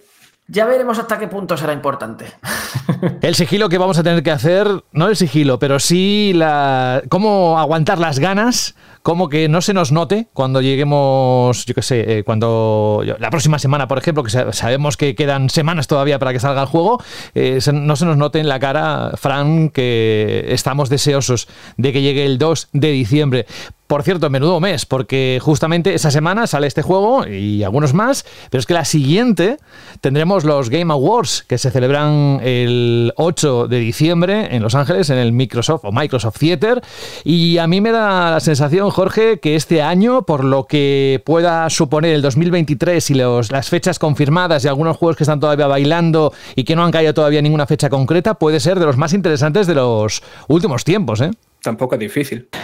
Ya 0.49 0.67
veremos 0.67 0.99
hasta 0.99 1.17
qué 1.19 1.29
punto 1.29 1.57
será 1.57 1.73
importante. 1.73 2.27
El 3.23 3.35
sigilo 3.37 3.69
que 3.69 3.79
vamos 3.79 3.99
a 3.99 4.03
tener 4.03 4.23
que 4.23 4.33
hacer, 4.33 4.67
no 4.93 5.07
el 5.09 5.15
sigilo, 5.17 5.59
pero 5.61 5.79
sí 5.79 6.33
la 6.35 7.03
cómo 7.09 7.59
aguantar 7.59 7.99
las 7.99 8.19
ganas, 8.19 8.75
cómo 9.03 9.29
que 9.29 9.49
no 9.49 9.61
se 9.63 9.73
nos 9.75 9.93
note 9.93 10.29
cuando 10.33 10.61
lleguemos, 10.61 11.65
yo 11.65 11.75
qué 11.75 11.83
sé, 11.83 12.19
eh, 12.19 12.25
cuando 12.25 13.03
la 13.19 13.31
próxima 13.31 13.59
semana, 13.59 13.89
por 13.89 13.99
ejemplo, 13.99 14.23
que 14.23 14.31
sa- 14.31 14.53
sabemos 14.53 14.97
que 14.97 15.15
quedan 15.15 15.49
semanas 15.51 15.87
todavía 15.87 16.19
para 16.19 16.33
que 16.33 16.41
salga 16.41 16.61
el 16.63 16.69
juego, 16.69 17.03
eh, 17.35 17.59
no 17.73 17.97
se 17.97 18.05
nos 18.07 18.17
note 18.17 18.39
en 18.41 18.49
la 18.49 18.59
cara, 18.61 19.13
Fran, 19.17 19.71
que 19.71 20.47
estamos 20.49 20.89
deseosos 20.91 21.49
de 21.77 21.93
que 21.93 22.03
llegue 22.03 22.25
el 22.27 22.39
2 22.39 22.69
de 22.73 22.91
diciembre. 22.93 23.47
Por 23.91 24.05
cierto, 24.05 24.31
menudo 24.31 24.61
mes, 24.61 24.87
porque 24.87 25.41
justamente 25.43 25.95
esa 25.95 26.13
semana 26.13 26.47
sale 26.47 26.69
este 26.69 26.81
juego 26.81 27.27
y 27.27 27.65
algunos 27.65 27.93
más, 27.93 28.25
pero 28.49 28.61
es 28.61 28.67
que 28.67 28.73
la 28.73 28.85
siguiente 28.85 29.57
tendremos 30.01 30.45
los 30.45 30.71
Game 30.71 30.93
Awards 30.93 31.43
que 31.43 31.59
se 31.59 31.73
celebran 31.73 32.39
el 32.41 33.13
8 33.17 33.67
de 33.67 33.81
diciembre 33.81 34.55
en 34.55 34.63
Los 34.63 34.77
Ángeles, 34.77 35.11
en 35.11 35.19
el 35.19 35.33
Microsoft 35.33 35.85
o 35.85 35.91
Microsoft 35.91 36.39
Theater. 36.39 36.81
Y 37.25 37.59
a 37.59 37.67
mí 37.67 37.81
me 37.81 37.91
da 37.91 38.31
la 38.31 38.39
sensación, 38.39 38.91
Jorge, 38.91 39.41
que 39.41 39.57
este 39.57 39.83
año, 39.83 40.23
por 40.23 40.45
lo 40.45 40.69
que 40.69 41.21
pueda 41.27 41.69
suponer 41.69 42.15
el 42.15 42.23
2023 42.23 43.11
y 43.11 43.15
las 43.15 43.69
fechas 43.71 43.99
confirmadas 43.99 44.65
y 44.65 44.69
algunos 44.69 44.99
juegos 44.99 45.17
que 45.17 45.25
están 45.25 45.41
todavía 45.41 45.67
bailando 45.67 46.33
y 46.55 46.63
que 46.63 46.77
no 46.77 46.85
han 46.85 46.93
caído 46.93 47.13
todavía 47.13 47.43
ninguna 47.43 47.67
fecha 47.67 47.91
concreta, 47.91 48.35
puede 48.35 48.61
ser 48.61 48.79
de 48.79 48.87
los 48.87 48.97
más 48.97 49.15
interesantes 49.15 49.67
de 49.67 49.75
los 49.75 50.23
últimos 50.47 50.85
tiempos, 50.85 51.21
¿eh? 51.23 51.33
Tampoco 51.63 51.95
es 51.95 52.01
difícil. 52.01 52.49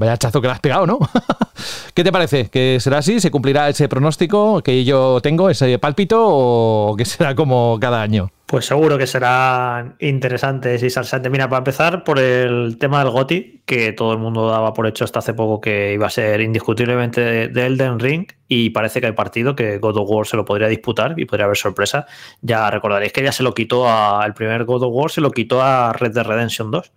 Vaya 0.00 0.16
chazo 0.16 0.40
que 0.40 0.46
le 0.46 0.54
has 0.54 0.60
pegado, 0.60 0.86
¿no? 0.86 0.98
¿Qué 1.94 2.02
te 2.02 2.10
parece? 2.10 2.48
¿Que 2.48 2.78
será 2.80 2.98
así? 2.98 3.20
¿Se 3.20 3.30
cumplirá 3.30 3.68
ese 3.68 3.86
pronóstico 3.86 4.62
que 4.62 4.82
yo 4.82 5.20
tengo, 5.20 5.50
ese 5.50 5.78
pálpito, 5.78 6.16
o 6.22 6.96
que 6.96 7.04
será 7.04 7.34
como 7.34 7.76
cada 7.78 8.00
año? 8.00 8.30
Pues 8.46 8.64
seguro 8.64 8.96
que 8.96 9.06
serán 9.06 9.96
interesantes 9.98 10.82
y 10.82 10.88
salsantes. 10.88 11.30
Mira, 11.30 11.50
para 11.50 11.58
empezar, 11.58 12.02
por 12.02 12.18
el 12.18 12.78
tema 12.78 13.04
del 13.04 13.12
GOTI, 13.12 13.60
que 13.66 13.92
todo 13.92 14.14
el 14.14 14.18
mundo 14.18 14.48
daba 14.48 14.72
por 14.72 14.86
hecho 14.86 15.04
hasta 15.04 15.18
hace 15.18 15.34
poco 15.34 15.60
que 15.60 15.92
iba 15.92 16.06
a 16.06 16.10
ser 16.10 16.40
indiscutiblemente 16.40 17.20
de, 17.20 17.48
de 17.48 17.66
Elden 17.66 17.98
Ring, 18.00 18.26
y 18.48 18.70
parece 18.70 19.02
que 19.02 19.06
hay 19.08 19.12
partido 19.12 19.54
que 19.54 19.76
God 19.76 19.98
of 19.98 20.08
War 20.08 20.26
se 20.26 20.38
lo 20.38 20.46
podría 20.46 20.68
disputar 20.68 21.14
y 21.18 21.26
podría 21.26 21.44
haber 21.44 21.58
sorpresa. 21.58 22.06
Ya 22.40 22.70
recordaréis 22.70 23.12
que 23.12 23.22
ya 23.22 23.32
se 23.32 23.42
lo 23.42 23.52
quitó 23.52 23.86
a. 23.86 24.24
El 24.24 24.32
primer 24.32 24.64
God 24.64 24.84
of 24.84 24.94
War 24.94 25.10
se 25.10 25.20
lo 25.20 25.30
quitó 25.30 25.60
a 25.60 25.92
Red 25.92 26.14
Dead 26.14 26.24
Redemption 26.24 26.70
2. 26.70 26.90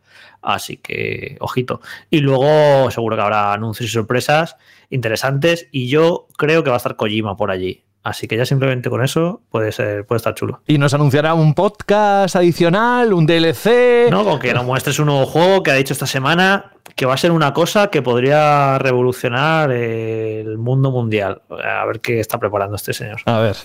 Así 0.43 0.77
que, 0.77 1.37
ojito. 1.39 1.81
Y 2.09 2.19
luego 2.19 2.91
seguro 2.91 3.15
que 3.15 3.21
habrá 3.21 3.53
anuncios 3.53 3.89
y 3.89 3.93
sorpresas 3.93 4.57
interesantes. 4.89 5.67
Y 5.71 5.87
yo 5.87 6.27
creo 6.37 6.63
que 6.63 6.69
va 6.69 6.75
a 6.75 6.77
estar 6.77 6.95
Kojima 6.95 7.37
por 7.37 7.49
allí. 7.49 7.83
Así 8.03 8.27
que 8.27 8.35
ya 8.35 8.45
simplemente 8.45 8.89
con 8.89 9.01
eso 9.01 9.41
puede 9.49 9.71
ser, 9.71 10.05
puede 10.05 10.17
estar 10.17 10.35
chulo. 10.35 10.61
¿Y 10.67 10.77
nos 10.77 10.93
anunciará 10.93 11.33
un 11.33 11.53
podcast 11.53 12.35
adicional, 12.35 13.13
un 13.13 13.25
DLC? 13.25 14.09
No, 14.11 14.25
con 14.25 14.39
que 14.39 14.53
nos 14.53 14.65
muestres 14.65 14.99
un 14.99 15.05
nuevo 15.05 15.25
juego 15.25 15.63
que 15.63 15.71
ha 15.71 15.75
dicho 15.75 15.93
esta 15.93 16.05
semana 16.05 16.73
que 16.95 17.05
va 17.05 17.13
a 17.13 17.17
ser 17.17 17.31
una 17.31 17.53
cosa 17.53 17.87
que 17.87 18.01
podría 18.01 18.77
revolucionar 18.77 19.71
el 19.71 20.57
mundo 20.57 20.91
mundial. 20.91 21.41
A 21.49 21.85
ver 21.85 21.99
qué 21.99 22.19
está 22.19 22.37
preparando 22.37 22.75
este 22.75 22.93
señor. 22.93 23.21
A 23.25 23.39
ver. 23.39 23.55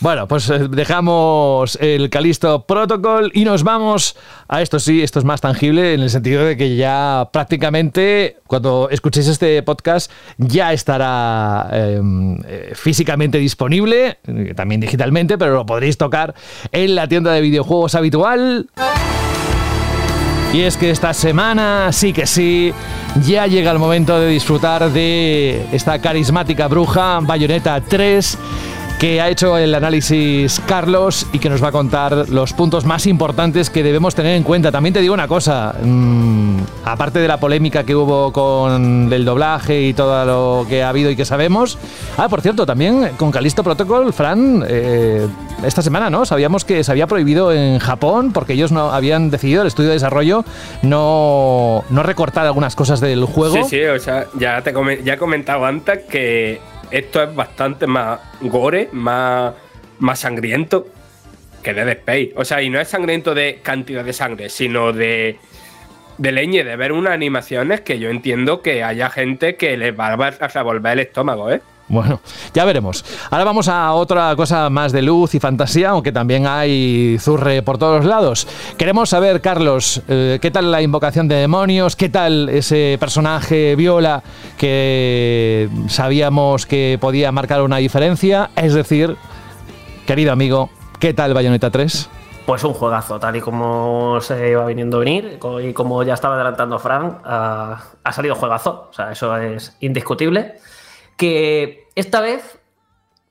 Bueno, 0.00 0.28
pues 0.28 0.50
eh, 0.50 0.68
dejamos 0.68 1.76
el 1.80 2.10
Calisto 2.10 2.66
Protocol 2.66 3.30
y 3.34 3.44
nos 3.44 3.62
vamos 3.62 4.16
a 4.48 4.60
esto 4.60 4.78
sí, 4.78 5.02
esto 5.02 5.18
es 5.18 5.24
más 5.24 5.40
tangible 5.40 5.94
en 5.94 6.00
el 6.00 6.10
sentido 6.10 6.44
de 6.44 6.56
que 6.56 6.76
ya 6.76 7.28
prácticamente 7.32 8.38
cuando 8.46 8.88
escuchéis 8.90 9.28
este 9.28 9.62
podcast 9.62 10.10
ya 10.38 10.72
estará 10.72 11.68
eh, 11.72 12.00
eh, 12.46 12.72
físicamente 12.74 13.38
disponible, 13.38 14.18
eh, 14.26 14.54
también 14.54 14.80
digitalmente, 14.80 15.38
pero 15.38 15.54
lo 15.54 15.66
podréis 15.66 15.98
tocar 15.98 16.34
en 16.70 16.94
la 16.94 17.08
tienda 17.08 17.32
de 17.32 17.40
videojuegos 17.40 17.94
habitual. 17.94 18.68
Y 20.54 20.62
es 20.62 20.76
que 20.76 20.88
esta 20.90 21.12
semana, 21.12 21.90
sí 21.90 22.12
que 22.12 22.28
sí, 22.28 22.72
ya 23.26 23.48
llega 23.48 23.72
el 23.72 23.80
momento 23.80 24.20
de 24.20 24.28
disfrutar 24.28 24.88
de 24.92 25.66
esta 25.72 25.98
carismática 25.98 26.68
bruja, 26.68 27.18
Bayonetta 27.20 27.80
3, 27.80 28.38
que 29.04 29.20
ha 29.20 29.28
hecho 29.28 29.58
el 29.58 29.74
análisis 29.74 30.62
Carlos 30.66 31.26
y 31.34 31.38
que 31.38 31.50
nos 31.50 31.62
va 31.62 31.68
a 31.68 31.72
contar 31.72 32.30
los 32.30 32.54
puntos 32.54 32.86
más 32.86 33.06
importantes 33.06 33.68
que 33.68 33.82
debemos 33.82 34.14
tener 34.14 34.34
en 34.34 34.42
cuenta. 34.42 34.72
También 34.72 34.94
te 34.94 35.02
digo 35.02 35.12
una 35.12 35.28
cosa, 35.28 35.74
mmm, 35.82 36.56
aparte 36.86 37.18
de 37.18 37.28
la 37.28 37.36
polémica 37.38 37.84
que 37.84 37.94
hubo 37.94 38.32
con 38.32 39.12
el 39.12 39.26
doblaje 39.26 39.82
y 39.82 39.92
todo 39.92 40.24
lo 40.24 40.66
que 40.66 40.82
ha 40.82 40.88
habido 40.88 41.10
y 41.10 41.16
que 41.16 41.26
sabemos. 41.26 41.76
Ah, 42.16 42.30
por 42.30 42.40
cierto, 42.40 42.64
también 42.64 43.10
con 43.18 43.30
Calisto 43.30 43.62
Protocol, 43.62 44.10
Fran, 44.14 44.64
eh, 44.66 45.26
esta 45.66 45.82
semana, 45.82 46.08
¿no? 46.08 46.24
Sabíamos 46.24 46.64
que 46.64 46.82
se 46.82 46.90
había 46.90 47.06
prohibido 47.06 47.52
en 47.52 47.80
Japón 47.80 48.32
porque 48.32 48.54
ellos 48.54 48.72
no 48.72 48.90
habían 48.90 49.28
decidido, 49.28 49.60
el 49.60 49.68
estudio 49.68 49.90
de 49.90 49.96
desarrollo, 49.96 50.46
no, 50.80 51.84
no 51.90 52.02
recortar 52.02 52.46
algunas 52.46 52.74
cosas 52.74 53.00
del 53.02 53.26
juego. 53.26 53.54
Sí, 53.54 53.64
sí, 53.68 53.84
o 53.84 53.98
sea, 54.00 54.24
ya, 54.38 54.62
te 54.62 54.72
come- 54.72 55.02
ya 55.04 55.12
he 55.12 55.18
comentado 55.18 55.66
antes 55.66 56.04
que 56.08 56.58
esto 56.94 57.22
es 57.22 57.34
bastante 57.34 57.86
más 57.88 58.20
gore, 58.40 58.88
más, 58.92 59.52
más 59.98 60.20
sangriento 60.20 60.86
que 61.62 61.74
Dead 61.74 61.88
Space. 61.88 62.32
O 62.36 62.44
sea, 62.44 62.62
y 62.62 62.70
no 62.70 62.80
es 62.80 62.86
sangriento 62.86 63.34
de 63.34 63.58
cantidad 63.62 64.04
de 64.04 64.12
sangre, 64.12 64.48
sino 64.48 64.92
de, 64.92 65.38
de 66.18 66.32
leña 66.32 66.60
y 66.60 66.62
de 66.62 66.76
ver 66.76 66.92
unas 66.92 67.12
animaciones 67.12 67.80
que 67.80 67.98
yo 67.98 68.10
entiendo 68.10 68.62
que 68.62 68.84
haya 68.84 69.10
gente 69.10 69.56
que 69.56 69.76
les 69.76 69.98
va 69.98 70.12
a 70.12 70.48
revolver 70.48 70.92
el 70.92 71.00
estómago, 71.00 71.50
¿eh? 71.50 71.60
Bueno, 71.88 72.20
ya 72.54 72.64
veremos. 72.64 73.04
Ahora 73.30 73.44
vamos 73.44 73.68
a 73.68 73.92
otra 73.92 74.34
cosa 74.36 74.70
más 74.70 74.92
de 74.92 75.02
luz 75.02 75.34
y 75.34 75.40
fantasía, 75.40 75.90
aunque 75.90 76.12
también 76.12 76.46
hay 76.46 77.18
zurre 77.20 77.62
por 77.62 77.76
todos 77.76 78.04
lados. 78.04 78.46
Queremos 78.78 79.10
saber, 79.10 79.40
Carlos, 79.42 80.00
eh, 80.08 80.38
¿qué 80.40 80.50
tal 80.50 80.72
la 80.72 80.80
invocación 80.80 81.28
de 81.28 81.36
demonios? 81.36 81.94
¿Qué 81.94 82.08
tal 82.08 82.48
ese 82.48 82.96
personaje 82.98 83.76
viola 83.76 84.22
que 84.56 85.68
sabíamos 85.88 86.64
que 86.64 86.98
podía 87.00 87.32
marcar 87.32 87.60
una 87.60 87.76
diferencia? 87.76 88.50
Es 88.56 88.72
decir, 88.72 89.16
querido 90.06 90.32
amigo, 90.32 90.70
¿qué 90.98 91.12
tal 91.12 91.34
Bayonetta 91.34 91.70
3? 91.70 92.08
Pues 92.46 92.64
un 92.64 92.74
juegazo, 92.74 93.18
tal 93.18 93.36
y 93.36 93.40
como 93.40 94.20
se 94.20 94.50
iba 94.50 94.64
viniendo 94.66 94.98
a 94.98 95.00
venir 95.00 95.38
y 95.62 95.72
como 95.72 96.02
ya 96.02 96.14
estaba 96.14 96.34
adelantando 96.34 96.78
Frank, 96.78 97.18
ah, 97.24 97.82
ha 98.02 98.12
salido 98.12 98.34
juegazo, 98.34 98.88
o 98.90 98.92
sea, 98.92 99.12
eso 99.12 99.36
es 99.36 99.76
indiscutible. 99.80 100.56
Que 101.16 101.88
esta 101.94 102.20
vez 102.20 102.60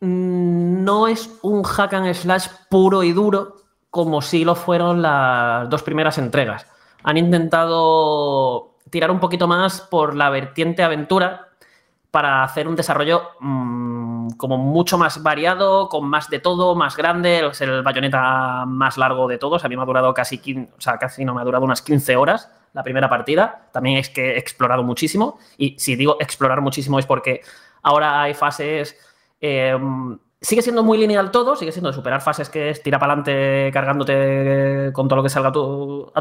mm, 0.02 0.84
no 0.84 1.08
es 1.08 1.30
un 1.42 1.64
hack 1.64 1.94
and 1.94 2.14
slash 2.14 2.48
puro 2.70 3.04
y 3.04 3.14
duro 3.14 3.58
como 3.90 4.22
si 4.22 4.44
lo 4.44 4.56
fueron 4.56 5.02
las 5.02 5.70
dos 5.70 5.84
primeras 5.84 6.18
entregas. 6.18 6.66
Han 7.04 7.18
intentado 7.18 8.74
tirar 8.90 9.12
un 9.12 9.20
poquito 9.20 9.48
más 9.48 9.82
por 9.82 10.16
la 10.16 10.30
vertiente 10.30 10.84
aventura 10.84 11.50
para 12.10 12.44
hacer 12.44 12.68
un 12.68 12.76
desarrollo 12.76 13.24
mm, 13.40 14.30
como 14.38 14.58
mucho 14.58 14.98
más 14.98 15.24
variado, 15.24 15.90
con 15.90 16.08
más 16.08 16.30
de 16.30 16.40
todo, 16.40 16.76
más 16.76 16.96
grande. 16.96 17.48
Es 17.52 17.62
el 17.62 17.82
bayoneta 17.82 18.66
más 18.68 18.98
largo 18.98 19.28
de 19.28 19.38
todos. 19.38 19.66
A 19.66 19.70
mí 19.70 19.76
me 19.76 19.82
ha 19.82 19.86
durado 19.86 20.14
casi, 20.14 20.38
15 20.38 20.74
o 20.78 20.82
sea, 20.82 20.98
casi 20.98 21.26
no 21.26 21.34
me 21.34 21.42
ha 21.42 21.44
durado 21.44 21.66
unas 21.66 21.82
15 21.82 22.16
horas 22.16 22.52
la 22.74 22.84
primera 22.84 23.10
partida. 23.10 23.68
También 23.72 23.98
es 23.98 24.10
que 24.10 24.34
he 24.34 24.38
explorado 24.38 24.84
muchísimo. 24.84 25.40
Y 25.58 25.76
si 25.80 25.96
digo 25.96 26.18
explorar 26.20 26.62
muchísimo 26.62 27.00
es 27.00 27.06
porque 27.06 27.42
ahora 27.84 28.24
hay 28.24 28.34
fases. 28.34 28.98
eh, 29.40 29.78
sigue 30.44 30.62
siendo 30.62 30.84
muy 30.84 30.98
lineal 30.98 31.32
todo, 31.32 31.56
sigue 31.56 31.72
siendo 31.72 31.90
de 31.90 31.96
superar 31.96 32.22
fases 32.22 32.50
que 32.50 32.70
es 32.70 32.84
tira 32.84 33.00
para 33.00 33.14
adelante 33.14 33.72
cargándote 33.74 34.92
con 34.94 35.08
todo 35.08 35.18
lo 35.18 35.24
que 35.24 35.30
salga 35.30 35.50
a 35.50 35.52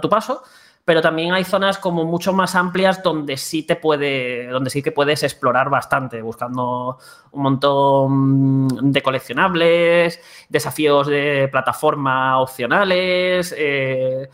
tu, 0.00 0.08
paso 0.08 0.42
pero 0.84 1.00
también 1.00 1.32
hay 1.32 1.44
zonas 1.44 1.78
como 1.78 2.04
mucho 2.04 2.32
más 2.32 2.54
amplias 2.56 3.02
donde 3.04 3.36
sí 3.36 3.62
te 3.62 3.76
puede, 3.76 4.48
donde 4.48 4.68
sí 4.70 4.82
que 4.82 4.90
puedes 4.90 5.22
explorar 5.22 5.70
bastante, 5.70 6.22
buscando 6.22 6.98
un 7.30 7.42
montón 7.42 8.92
de 8.92 9.00
coleccionables, 9.00 10.20
desafíos 10.48 11.06
de 11.06 11.48
plataforma 11.52 12.40
opcionales, 12.40 13.54
eh, 13.56 14.28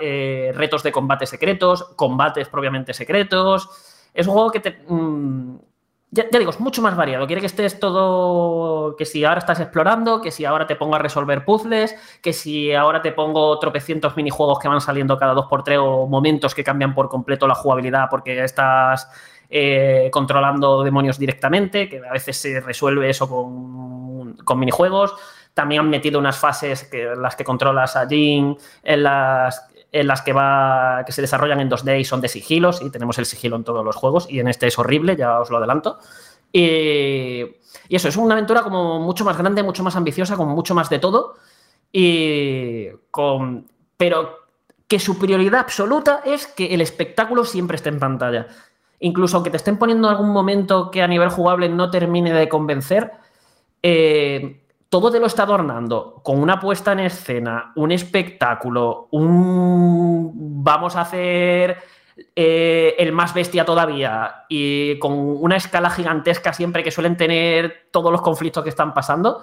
eh, 0.00 0.52
retos 0.54 0.82
de 0.82 0.92
combate 0.92 1.26
secretos, 1.26 1.84
combates 1.96 2.48
propiamente 2.48 2.94
secretos. 2.94 3.68
Es 4.14 4.26
un 4.26 4.32
juego 4.32 4.50
que 4.50 4.60
te, 4.60 4.84
mm, 4.88 5.56
ya, 6.14 6.38
digo, 6.38 6.50
es 6.50 6.60
mucho 6.60 6.80
más 6.80 6.96
variado. 6.96 7.26
Quiere 7.26 7.40
que 7.40 7.46
estés 7.46 7.80
todo. 7.80 8.94
Que 8.96 9.04
si 9.04 9.24
ahora 9.24 9.40
estás 9.40 9.58
explorando, 9.58 10.20
que 10.20 10.30
si 10.30 10.44
ahora 10.44 10.66
te 10.66 10.76
pongo 10.76 10.94
a 10.94 10.98
resolver 11.00 11.44
puzzles, 11.44 11.96
que 12.22 12.32
si 12.32 12.72
ahora 12.72 13.02
te 13.02 13.10
pongo 13.10 13.58
tropecientos 13.58 14.16
minijuegos 14.16 14.60
que 14.60 14.68
van 14.68 14.80
saliendo 14.80 15.18
cada 15.18 15.34
dos 15.34 15.46
por 15.46 15.64
tres 15.64 15.78
o 15.80 16.06
momentos 16.06 16.54
que 16.54 16.62
cambian 16.62 16.94
por 16.94 17.08
completo 17.08 17.48
la 17.48 17.56
jugabilidad 17.56 18.06
porque 18.08 18.44
estás 18.44 19.08
eh, 19.50 20.08
controlando 20.12 20.84
demonios 20.84 21.18
directamente, 21.18 21.88
que 21.88 21.98
a 21.98 22.12
veces 22.12 22.36
se 22.36 22.60
resuelve 22.60 23.10
eso 23.10 23.28
con, 23.28 24.36
con 24.36 24.58
minijuegos. 24.60 25.14
También 25.52 25.80
han 25.80 25.90
metido 25.90 26.20
unas 26.20 26.38
fases 26.38 26.84
que, 26.84 27.14
las 27.16 27.34
que 27.34 27.42
controlas 27.42 27.96
a 27.96 28.06
Jin, 28.06 28.56
en 28.84 29.02
las 29.02 29.68
en 29.94 30.08
las 30.08 30.22
que 30.22 30.32
va 30.32 31.04
que 31.06 31.12
se 31.12 31.22
desarrollan 31.22 31.60
en 31.60 31.70
2D 31.70 32.00
y 32.00 32.04
son 32.04 32.20
de 32.20 32.26
sigilos 32.28 32.82
y 32.82 32.90
tenemos 32.90 33.16
el 33.18 33.26
sigilo 33.26 33.54
en 33.54 33.62
todos 33.62 33.84
los 33.84 33.94
juegos 33.94 34.26
y 34.28 34.40
en 34.40 34.48
este 34.48 34.66
es 34.66 34.76
horrible, 34.76 35.14
ya 35.14 35.38
os 35.38 35.50
lo 35.50 35.58
adelanto. 35.58 36.00
Y, 36.52 37.42
eso, 37.88 38.08
es 38.08 38.16
una 38.16 38.34
aventura 38.34 38.62
como 38.62 38.98
mucho 38.98 39.24
más 39.24 39.38
grande, 39.38 39.62
mucho 39.62 39.84
más 39.84 39.94
ambiciosa, 39.94 40.36
con 40.36 40.48
mucho 40.48 40.74
más 40.74 40.90
de 40.90 40.98
todo 40.98 41.36
y 41.92 42.88
con 43.12 43.68
pero 43.96 44.40
que 44.88 44.98
su 44.98 45.16
prioridad 45.16 45.60
absoluta 45.60 46.22
es 46.24 46.48
que 46.48 46.74
el 46.74 46.80
espectáculo 46.80 47.44
siempre 47.44 47.76
esté 47.76 47.90
en 47.90 48.00
pantalla. 48.00 48.48
Incluso 48.98 49.36
aunque 49.36 49.50
te 49.50 49.58
estén 49.58 49.78
poniendo 49.78 50.08
algún 50.08 50.30
momento 50.30 50.90
que 50.90 51.02
a 51.02 51.06
nivel 51.06 51.28
jugable 51.28 51.68
no 51.68 51.88
termine 51.90 52.32
de 52.32 52.48
convencer, 52.48 53.12
eh, 53.80 54.63
todo 54.94 55.10
te 55.10 55.18
lo 55.18 55.26
está 55.26 55.42
adornando 55.42 56.20
con 56.22 56.40
una 56.40 56.60
puesta 56.60 56.92
en 56.92 57.00
escena, 57.00 57.72
un 57.74 57.90
espectáculo, 57.90 59.08
un 59.10 60.62
vamos 60.62 60.94
a 60.94 61.00
hacer 61.00 61.78
eh, 62.36 62.94
el 62.96 63.10
más 63.10 63.34
bestia 63.34 63.64
todavía 63.64 64.44
y 64.48 64.96
con 65.00 65.12
una 65.14 65.56
escala 65.56 65.90
gigantesca 65.90 66.52
siempre 66.52 66.84
que 66.84 66.92
suelen 66.92 67.16
tener 67.16 67.88
todos 67.90 68.12
los 68.12 68.22
conflictos 68.22 68.62
que 68.62 68.68
están 68.68 68.94
pasando, 68.94 69.42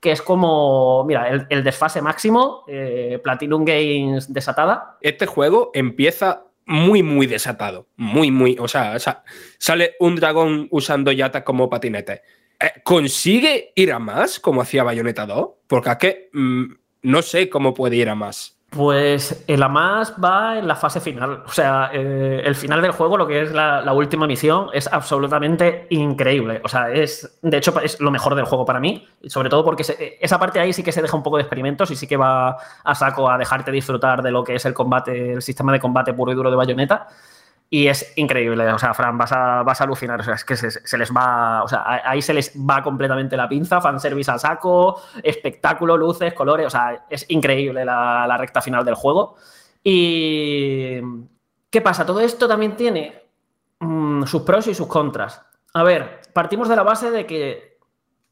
que 0.00 0.12
es 0.12 0.20
como, 0.20 1.02
mira, 1.06 1.46
el, 1.48 1.64
desfase 1.64 2.02
máximo, 2.02 2.64
eh, 2.68 3.18
Platinum 3.24 3.64
Games 3.64 4.30
desatada. 4.30 4.98
Este 5.00 5.24
juego 5.24 5.70
empieza 5.72 6.44
muy, 6.66 7.02
muy 7.02 7.26
desatado. 7.26 7.86
Muy, 7.96 8.30
muy. 8.30 8.58
O 8.60 8.68
sea, 8.68 8.96
o 8.96 8.98
sea, 8.98 9.24
sale 9.56 9.94
un 9.98 10.16
dragón 10.16 10.68
usando 10.70 11.10
yatas 11.10 11.42
como 11.42 11.70
patinete. 11.70 12.20
Eh, 12.60 12.80
¿Consigue 12.84 13.72
ir 13.74 13.92
a 13.92 13.98
más 13.98 14.38
como 14.38 14.60
hacía 14.60 14.84
Bayonetta 14.84 15.26
2? 15.26 15.48
Porque 15.66 15.90
es 15.90 15.96
que 15.96 16.30
mm, 16.32 16.64
no 17.02 17.22
sé 17.22 17.48
cómo 17.48 17.74
puede 17.74 17.96
ir 17.96 18.08
a 18.08 18.14
más. 18.14 18.60
Pues 18.70 19.44
el 19.48 19.64
Amas 19.64 20.14
va 20.22 20.56
en 20.56 20.68
la 20.68 20.76
fase 20.76 21.00
final. 21.00 21.42
O 21.44 21.50
sea, 21.50 21.90
eh, 21.92 22.40
el 22.44 22.54
final 22.54 22.80
del 22.80 22.92
juego, 22.92 23.16
lo 23.16 23.26
que 23.26 23.42
es 23.42 23.50
la, 23.50 23.92
última 23.92 24.28
misión, 24.28 24.68
es 24.72 24.86
absolutamente 24.92 25.88
increíble. 25.90 26.60
O 26.62 26.68
sea, 26.68 26.88
es. 26.92 27.40
De 27.42 27.56
hecho, 27.56 27.80
es 27.80 27.98
lo 27.98 28.12
mejor 28.12 28.36
del 28.36 28.44
juego 28.44 28.64
para 28.64 28.78
mí. 28.78 29.08
Sobre 29.26 29.48
todo 29.48 29.64
porque 29.64 29.82
se, 29.82 30.18
esa 30.20 30.38
parte 30.38 30.60
ahí 30.60 30.72
sí 30.72 30.84
que 30.84 30.92
se 30.92 31.02
deja 31.02 31.16
un 31.16 31.24
poco 31.24 31.38
de 31.38 31.42
experimentos 31.42 31.90
y 31.90 31.96
sí 31.96 32.06
que 32.06 32.16
va 32.16 32.58
a 32.84 32.94
saco 32.94 33.28
a 33.28 33.36
dejarte 33.36 33.72
disfrutar 33.72 34.22
de 34.22 34.30
lo 34.30 34.44
que 34.44 34.54
es 34.54 34.64
el 34.64 34.72
combate, 34.72 35.32
el 35.32 35.42
sistema 35.42 35.72
de 35.72 35.80
combate 35.80 36.14
puro 36.14 36.30
y 36.30 36.36
duro 36.36 36.48
de 36.48 36.56
Bayonetta. 36.56 37.08
Y 37.72 37.86
es 37.86 38.12
increíble, 38.16 38.68
o 38.72 38.78
sea, 38.80 38.92
Fran, 38.94 39.16
vas 39.16 39.30
a, 39.30 39.62
vas 39.62 39.80
a 39.80 39.84
alucinar, 39.84 40.20
o 40.20 40.24
sea, 40.24 40.34
es 40.34 40.44
que 40.44 40.56
se, 40.56 40.98
les 40.98 41.12
va, 41.12 41.62
o 41.62 41.68
sea, 41.68 41.84
ahí 42.04 42.20
se 42.20 42.34
les 42.34 42.52
va 42.56 42.82
completamente 42.82 43.36
la 43.36 43.48
pinza, 43.48 43.80
fanservice 43.80 44.28
a 44.28 44.38
saco, 44.40 45.00
espectáculo, 45.22 45.96
luces, 45.96 46.34
colores, 46.34 46.66
o 46.66 46.70
sea, 46.70 47.06
es 47.08 47.26
increíble 47.30 47.84
la, 47.84 48.36
recta 48.36 48.60
final 48.60 48.84
del 48.84 48.96
juego. 48.96 49.36
Y, 49.84 50.96
¿qué 51.70 51.80
pasa? 51.80 52.04
Todo 52.04 52.18
esto 52.18 52.48
también 52.48 52.74
tiene 52.74 53.22
mmm, 53.78 54.24
sus 54.24 54.42
pros 54.42 54.66
y 54.66 54.74
sus 54.74 54.88
contras. 54.88 55.40
A 55.72 55.84
ver, 55.84 56.22
partimos 56.32 56.68
de 56.68 56.74
la 56.74 56.82
base 56.82 57.12
de 57.12 57.24
que 57.24 57.78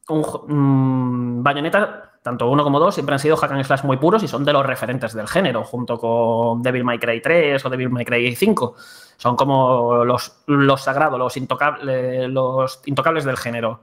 un, 0.09 0.21
mmm, 0.47 1.43
Bayonetta 1.43 2.08
tanto 2.29 2.47
uno 2.47 2.63
como 2.63 2.79
dos 2.79 2.93
siempre 2.93 3.15
han 3.15 3.19
sido 3.19 3.35
hack 3.35 3.51
and 3.53 3.63
slash 3.63 3.83
muy 3.83 3.97
puros 3.97 4.21
y 4.21 4.27
son 4.27 4.45
de 4.45 4.53
los 4.53 4.63
referentes 4.63 5.13
del 5.13 5.27
género, 5.27 5.63
junto 5.63 5.97
con 5.97 6.61
Devil 6.61 6.83
May 6.83 6.99
Cry 6.99 7.21
3 7.21 7.65
o 7.65 7.69
Devil 7.71 7.89
May 7.89 8.05
Cry 8.05 8.35
5. 8.35 8.75
Son 9.17 9.35
como 9.35 10.05
los, 10.05 10.43
los 10.45 10.79
sagrados, 10.79 11.17
los, 11.17 11.35
intocable, 11.37 12.27
los 12.27 12.81
intocables 12.85 13.23
del 13.23 13.35
género. 13.35 13.79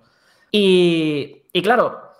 Y, 0.52 1.42
y 1.52 1.60
claro, 1.60 2.12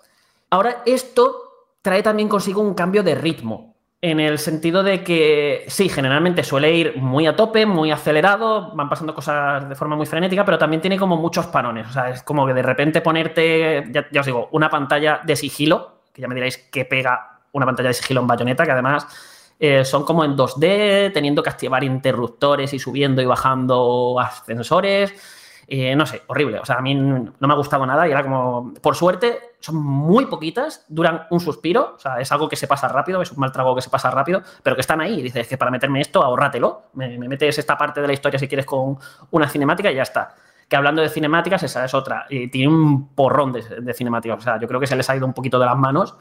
ahora 0.49 0.83
esto 0.85 1.69
trae 1.81 2.03
también 2.03 2.27
consigo 2.27 2.61
un 2.61 2.73
cambio 2.73 3.03
de 3.03 3.15
ritmo. 3.15 3.77
En 4.01 4.19
el 4.19 4.37
sentido 4.37 4.83
de 4.83 5.05
que, 5.05 5.63
sí, 5.69 5.87
generalmente 5.87 6.43
suele 6.43 6.75
ir 6.75 6.97
muy 6.97 7.25
a 7.25 7.37
tope, 7.37 7.65
muy 7.65 7.89
acelerado, 7.89 8.75
van 8.75 8.89
pasando 8.89 9.15
cosas 9.15 9.69
de 9.69 9.75
forma 9.75 9.95
muy 9.95 10.05
frenética, 10.05 10.43
pero 10.43 10.57
también 10.57 10.81
tiene 10.81 10.99
como 10.99 11.15
muchos 11.15 11.47
parones. 11.47 11.87
O 11.87 11.91
sea, 11.93 12.09
es 12.09 12.21
como 12.21 12.45
que 12.45 12.53
de 12.53 12.63
repente 12.63 12.99
ponerte, 12.99 13.89
ya 14.11 14.19
os 14.19 14.25
digo, 14.25 14.49
una 14.51 14.69
pantalla 14.69 15.21
de 15.23 15.37
sigilo, 15.37 15.96
que 16.17 16.23
ya 16.23 16.27
me 16.27 16.33
diréis 16.33 16.57
que 16.57 16.83
pega 16.83 17.41
una 17.51 17.65
pantalla 17.67 17.89
de 17.89 17.93
sigilo 17.93 18.21
en 18.21 18.27
bayoneta, 18.27 18.65
que 18.65 18.71
además 18.71 19.07
eh, 19.59 19.85
son 19.85 20.03
como 20.03 20.25
en 20.25 20.35
2D, 20.35 21.13
teniendo 21.13 21.43
que 21.43 21.49
activar 21.49 21.83
interruptores 21.83 22.73
y 22.73 22.79
subiendo 22.79 23.21
y 23.21 23.25
bajando 23.25 24.19
ascensores. 24.19 25.13
Eh, 25.67 25.95
no 25.95 26.07
sé, 26.07 26.23
horrible. 26.25 26.59
O 26.59 26.65
sea, 26.65 26.77
a 26.77 26.81
mí 26.81 26.95
no 26.95 27.33
me 27.39 27.53
ha 27.53 27.55
gustado 27.55 27.85
nada 27.85 28.07
y 28.07 28.11
era 28.11 28.23
como, 28.23 28.73
por 28.81 28.95
suerte, 28.95 29.37
son 29.59 29.75
muy 29.75 30.25
poquitas, 30.25 30.85
duran 30.87 31.27
un 31.29 31.39
suspiro, 31.39 31.93
o 31.97 31.99
sea, 31.99 32.19
es 32.19 32.31
algo 32.31 32.49
que 32.49 32.55
se 32.55 32.67
pasa 32.67 32.87
rápido, 32.87 33.21
es 33.21 33.31
un 33.31 33.39
mal 33.39 33.51
trago 33.51 33.75
que 33.75 33.81
se 33.81 33.89
pasa 33.91 34.09
rápido, 34.09 34.41
pero 34.63 34.75
que 34.75 34.81
están 34.81 35.01
ahí. 35.01 35.19
Y 35.19 35.21
dices 35.21 35.47
que 35.47 35.57
para 35.57 35.69
meterme 35.69 36.01
esto, 36.01 36.23
ahórratelo, 36.23 36.85
me, 36.93 37.19
me 37.19 37.27
metes 37.27 37.59
esta 37.59 37.77
parte 37.77 38.01
de 38.01 38.07
la 38.07 38.13
historia 38.13 38.39
si 38.39 38.47
quieres 38.47 38.65
con 38.65 38.97
una 39.29 39.47
cinemática 39.47 39.91
y 39.91 39.95
ya 39.95 40.03
está 40.03 40.35
que 40.67 40.75
hablando 40.75 41.01
de 41.01 41.09
cinemáticas, 41.09 41.63
esa 41.63 41.85
es 41.85 41.93
otra. 41.93 42.25
Y 42.29 42.49
tiene 42.49 42.67
un 42.67 43.09
porrón 43.09 43.53
de, 43.53 43.93
cinemáticas. 43.93 44.39
O 44.39 44.41
sea, 44.41 44.59
yo 44.59 44.67
creo 44.67 44.79
que 44.79 44.87
se 44.87 44.95
les 44.95 45.09
ha 45.09 45.15
ido 45.15 45.25
un 45.25 45.33
poquito 45.33 45.59
de 45.59 45.65
las 45.65 45.77
manos 45.77 46.15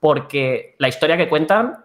porque 0.00 0.74
la 0.78 0.88
historia 0.88 1.16
que 1.16 1.28
cuentan 1.28 1.84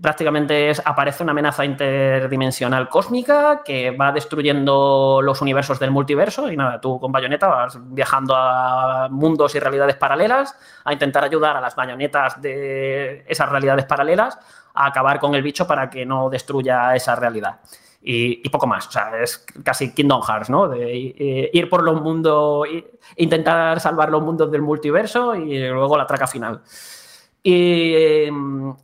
prácticamente 0.00 0.70
es, 0.70 0.80
aparece 0.84 1.24
una 1.24 1.32
amenaza 1.32 1.64
interdimensional 1.64 2.88
cósmica 2.88 3.62
que 3.64 3.90
va 3.90 4.12
destruyendo 4.12 5.20
los 5.22 5.42
universos 5.42 5.80
del 5.80 5.90
multiverso 5.90 6.50
y 6.52 6.56
nada, 6.56 6.80
tú 6.80 7.00
con 7.00 7.10
bayoneta 7.10 7.48
vas 7.48 7.78
viajando 7.92 8.36
a 8.36 9.08
mundos 9.10 9.54
y 9.56 9.58
realidades 9.58 9.96
paralelas 9.96 10.56
a 10.84 10.92
intentar 10.92 11.24
ayudar 11.24 11.56
a 11.56 11.60
las 11.60 11.74
bayonetas 11.74 12.40
de 12.40 13.24
esas 13.26 13.48
realidades 13.48 13.84
paralelas 13.84 14.38
a 14.72 14.86
acabar 14.86 15.18
con 15.18 15.34
el 15.34 15.42
bicho 15.42 15.66
para 15.66 15.90
que 15.90 16.06
no 16.06 16.30
destruya 16.30 16.94
esa 16.94 17.16
realidad. 17.16 17.58
Y, 18.04 18.40
y, 18.44 18.48
poco 18.48 18.66
más. 18.66 18.88
O 18.88 18.90
sea, 18.90 19.12
es 19.22 19.44
casi 19.62 19.94
Kingdom 19.94 20.22
Hearts, 20.22 20.50
¿no? 20.50 20.68
De 20.68 20.92
eh, 20.92 21.50
ir 21.52 21.68
por 21.68 21.84
los 21.84 22.02
mundos, 22.02 22.66
intentar 23.16 23.78
salvar 23.78 24.10
los 24.10 24.22
mundos 24.22 24.50
del 24.50 24.60
multiverso 24.60 25.36
y 25.36 25.68
luego 25.68 25.96
la 25.96 26.06
traca 26.06 26.26
final. 26.26 26.62
Y, 27.44 28.28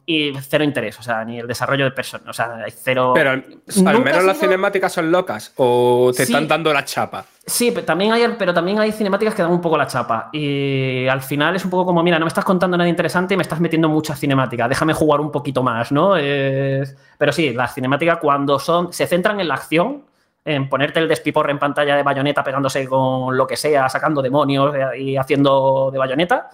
y, 0.06 0.32
cero 0.40 0.64
interés, 0.64 0.98
o 0.98 1.02
sea, 1.02 1.24
ni 1.24 1.38
el 1.38 1.46
desarrollo 1.46 1.84
de 1.84 1.92
personas, 1.92 2.28
o 2.28 2.32
sea, 2.32 2.56
hay 2.64 2.72
cero... 2.72 3.12
Pero 3.14 3.30
al 3.30 4.02
menos 4.02 4.24
las 4.24 4.38
cinemáticas 4.38 4.92
son 4.92 5.12
locas 5.12 5.52
o 5.56 6.10
te 6.10 6.26
sí, 6.26 6.32
están 6.32 6.48
dando 6.48 6.72
la 6.72 6.84
chapa. 6.84 7.24
Sí, 7.48 7.70
pero 7.70 7.86
también, 7.86 8.12
hay, 8.12 8.22
pero 8.38 8.52
también 8.52 8.78
hay 8.78 8.92
cinemáticas 8.92 9.34
que 9.34 9.40
dan 9.40 9.50
un 9.50 9.60
poco 9.62 9.78
la 9.78 9.86
chapa 9.86 10.28
y 10.32 11.08
al 11.08 11.22
final 11.22 11.56
es 11.56 11.64
un 11.64 11.70
poco 11.70 11.86
como, 11.86 12.02
mira, 12.02 12.18
no 12.18 12.26
me 12.26 12.28
estás 12.28 12.44
contando 12.44 12.76
nada 12.76 12.88
interesante 12.88 13.32
y 13.32 13.36
me 13.38 13.42
estás 13.42 13.58
metiendo 13.58 13.88
muchas 13.88 14.20
cinemáticas, 14.20 14.68
déjame 14.68 14.92
jugar 14.92 15.22
un 15.22 15.32
poquito 15.32 15.62
más, 15.62 15.90
¿no? 15.90 16.14
Es... 16.14 16.94
Pero 17.16 17.32
sí, 17.32 17.54
las 17.54 17.74
cinemáticas 17.74 18.18
cuando 18.18 18.58
son, 18.58 18.92
se 18.92 19.06
centran 19.06 19.40
en 19.40 19.48
la 19.48 19.54
acción, 19.54 20.04
en 20.44 20.68
ponerte 20.68 21.00
el 21.00 21.08
despiporre 21.08 21.50
en 21.50 21.58
pantalla 21.58 21.96
de 21.96 22.02
bayoneta 22.02 22.44
pegándose 22.44 22.86
con 22.86 23.34
lo 23.34 23.46
que 23.46 23.56
sea, 23.56 23.88
sacando 23.88 24.20
demonios 24.20 24.74
y 24.98 25.16
haciendo 25.16 25.90
de 25.90 25.98
bayoneta 25.98 26.50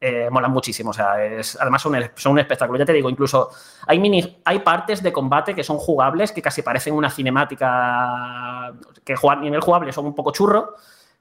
eh, 0.00 0.28
molan 0.30 0.50
muchísimo. 0.50 0.90
O 0.90 0.92
sea, 0.92 1.24
es, 1.24 1.56
además 1.60 1.82
son, 1.82 1.94
son, 2.14 2.32
un 2.32 2.38
espectáculo. 2.38 2.78
Ya 2.78 2.84
te 2.84 2.92
digo, 2.92 3.08
incluso 3.08 3.50
hay, 3.86 3.98
mini, 3.98 4.40
hay 4.44 4.58
partes 4.60 5.02
de 5.02 5.12
combate 5.12 5.54
que 5.54 5.64
son 5.64 5.78
jugables, 5.78 6.32
que 6.32 6.42
casi 6.42 6.62
parecen 6.62 6.94
una 6.94 7.10
cinemática 7.10 8.72
que 9.04 9.14
a 9.14 9.36
nivel 9.36 9.60
jugable 9.60 9.92
son 9.92 10.06
un 10.06 10.14
poco 10.14 10.32
churro, 10.32 10.74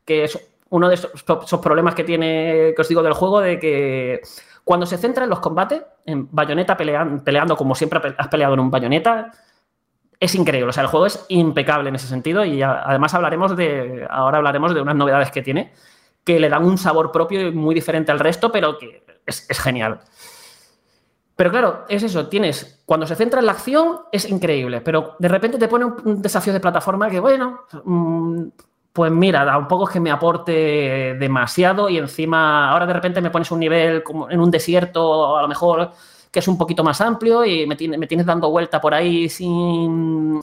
que 0.04 0.26
es 0.26 0.40
uno 0.70 0.90
de 0.90 0.96
esos, 0.96 1.12
esos, 1.14 1.60
problemas 1.60 1.96
que 1.96 2.04
tiene, 2.04 2.74
que 2.76 2.82
os 2.82 2.88
digo, 2.88 3.02
del 3.02 3.14
juego, 3.14 3.40
de 3.40 3.60
que 3.60 4.22
cuando 4.64 4.86
se 4.86 4.98
centra 4.98 5.24
en 5.24 5.30
los 5.30 5.40
combates, 5.40 5.82
en 6.06 6.28
bayoneta 6.32 6.76
peleando, 6.76 7.24
peleando 7.24 7.56
como 7.56 7.76
siempre 7.76 8.16
has 8.18 8.28
peleado 8.28 8.56
en 8.56 8.60
un 8.60 8.72
bayoneta, 8.72 9.32
es 10.20 10.36
increíble. 10.36 10.70
O 10.70 10.74
sea, 10.74 10.84
el 10.84 10.90
juego 10.90 11.06
es 11.06 11.26
impecable 11.30 11.90
en 11.90 11.96
ese 11.96 12.08
sentido 12.08 12.44
y 12.44 12.62
además 12.62 13.14
hablaremos 13.14 13.56
de, 13.56 14.08
ahora 14.10 14.38
hablaremos 14.38 14.74
de 14.74 14.82
unas 14.82 14.96
novedades 14.96 15.32
que 15.32 15.42
tiene 15.42 15.72
que 16.26 16.40
le 16.40 16.50
dan 16.50 16.66
un 16.66 16.78
sabor 16.78 17.12
propio 17.12 17.48
y 17.48 17.52
muy 17.52 17.76
diferente 17.76 18.12
al 18.12 18.20
resto, 18.20 18.52
pero 18.52 18.78
que 18.78 19.06
es, 19.26 19.46
es, 19.48 19.60
genial. 19.60 20.02
Pero 21.36 21.52
claro, 21.52 21.86
es 21.88 22.02
eso, 22.02 22.28
tienes, 22.28 22.82
cuando 22.86 23.06
se 23.06 23.16
centra 23.16 23.40
en 23.40 23.46
la 23.46 23.52
acción 23.52 24.00
es 24.12 24.28
increíble, 24.30 24.82
pero 24.82 25.16
de 25.20 25.28
repente 25.28 25.58
te 25.58 25.68
pone 25.68 25.86
un, 25.86 26.22
desafío 26.22 26.52
de 26.52 26.60
plataforma 26.60 27.10
que, 27.10 27.20
bueno, 27.20 27.62
mmm, 27.84 28.48
pues 28.92 29.12
mira, 29.12 29.58
un 29.58 29.68
poco 29.68 29.86
que 29.86 30.00
me 30.00 30.10
aporte 30.10 31.16
demasiado 31.20 31.90
y 31.90 31.98
encima 31.98 32.72
ahora 32.72 32.86
de 32.88 32.94
repente 32.94 33.22
me 33.22 33.30
pones 33.30 33.52
un 33.52 33.60
nivel 33.60 34.02
como 34.02 34.30
en 34.30 34.40
un 34.40 34.50
desierto, 34.50 35.38
a 35.38 35.42
lo 35.42 35.48
mejor 35.48 35.92
que 36.32 36.40
es 36.40 36.48
un 36.48 36.58
poquito 36.58 36.84
más 36.84 37.02
amplio 37.02 37.46
y 37.46 37.68
me, 37.68 37.76
me 37.98 38.08
tienes 38.08 38.26
dando 38.26 38.50
vuelta 38.50 38.82
por 38.82 38.94
ahí 38.94 39.30
sin... 39.30 40.42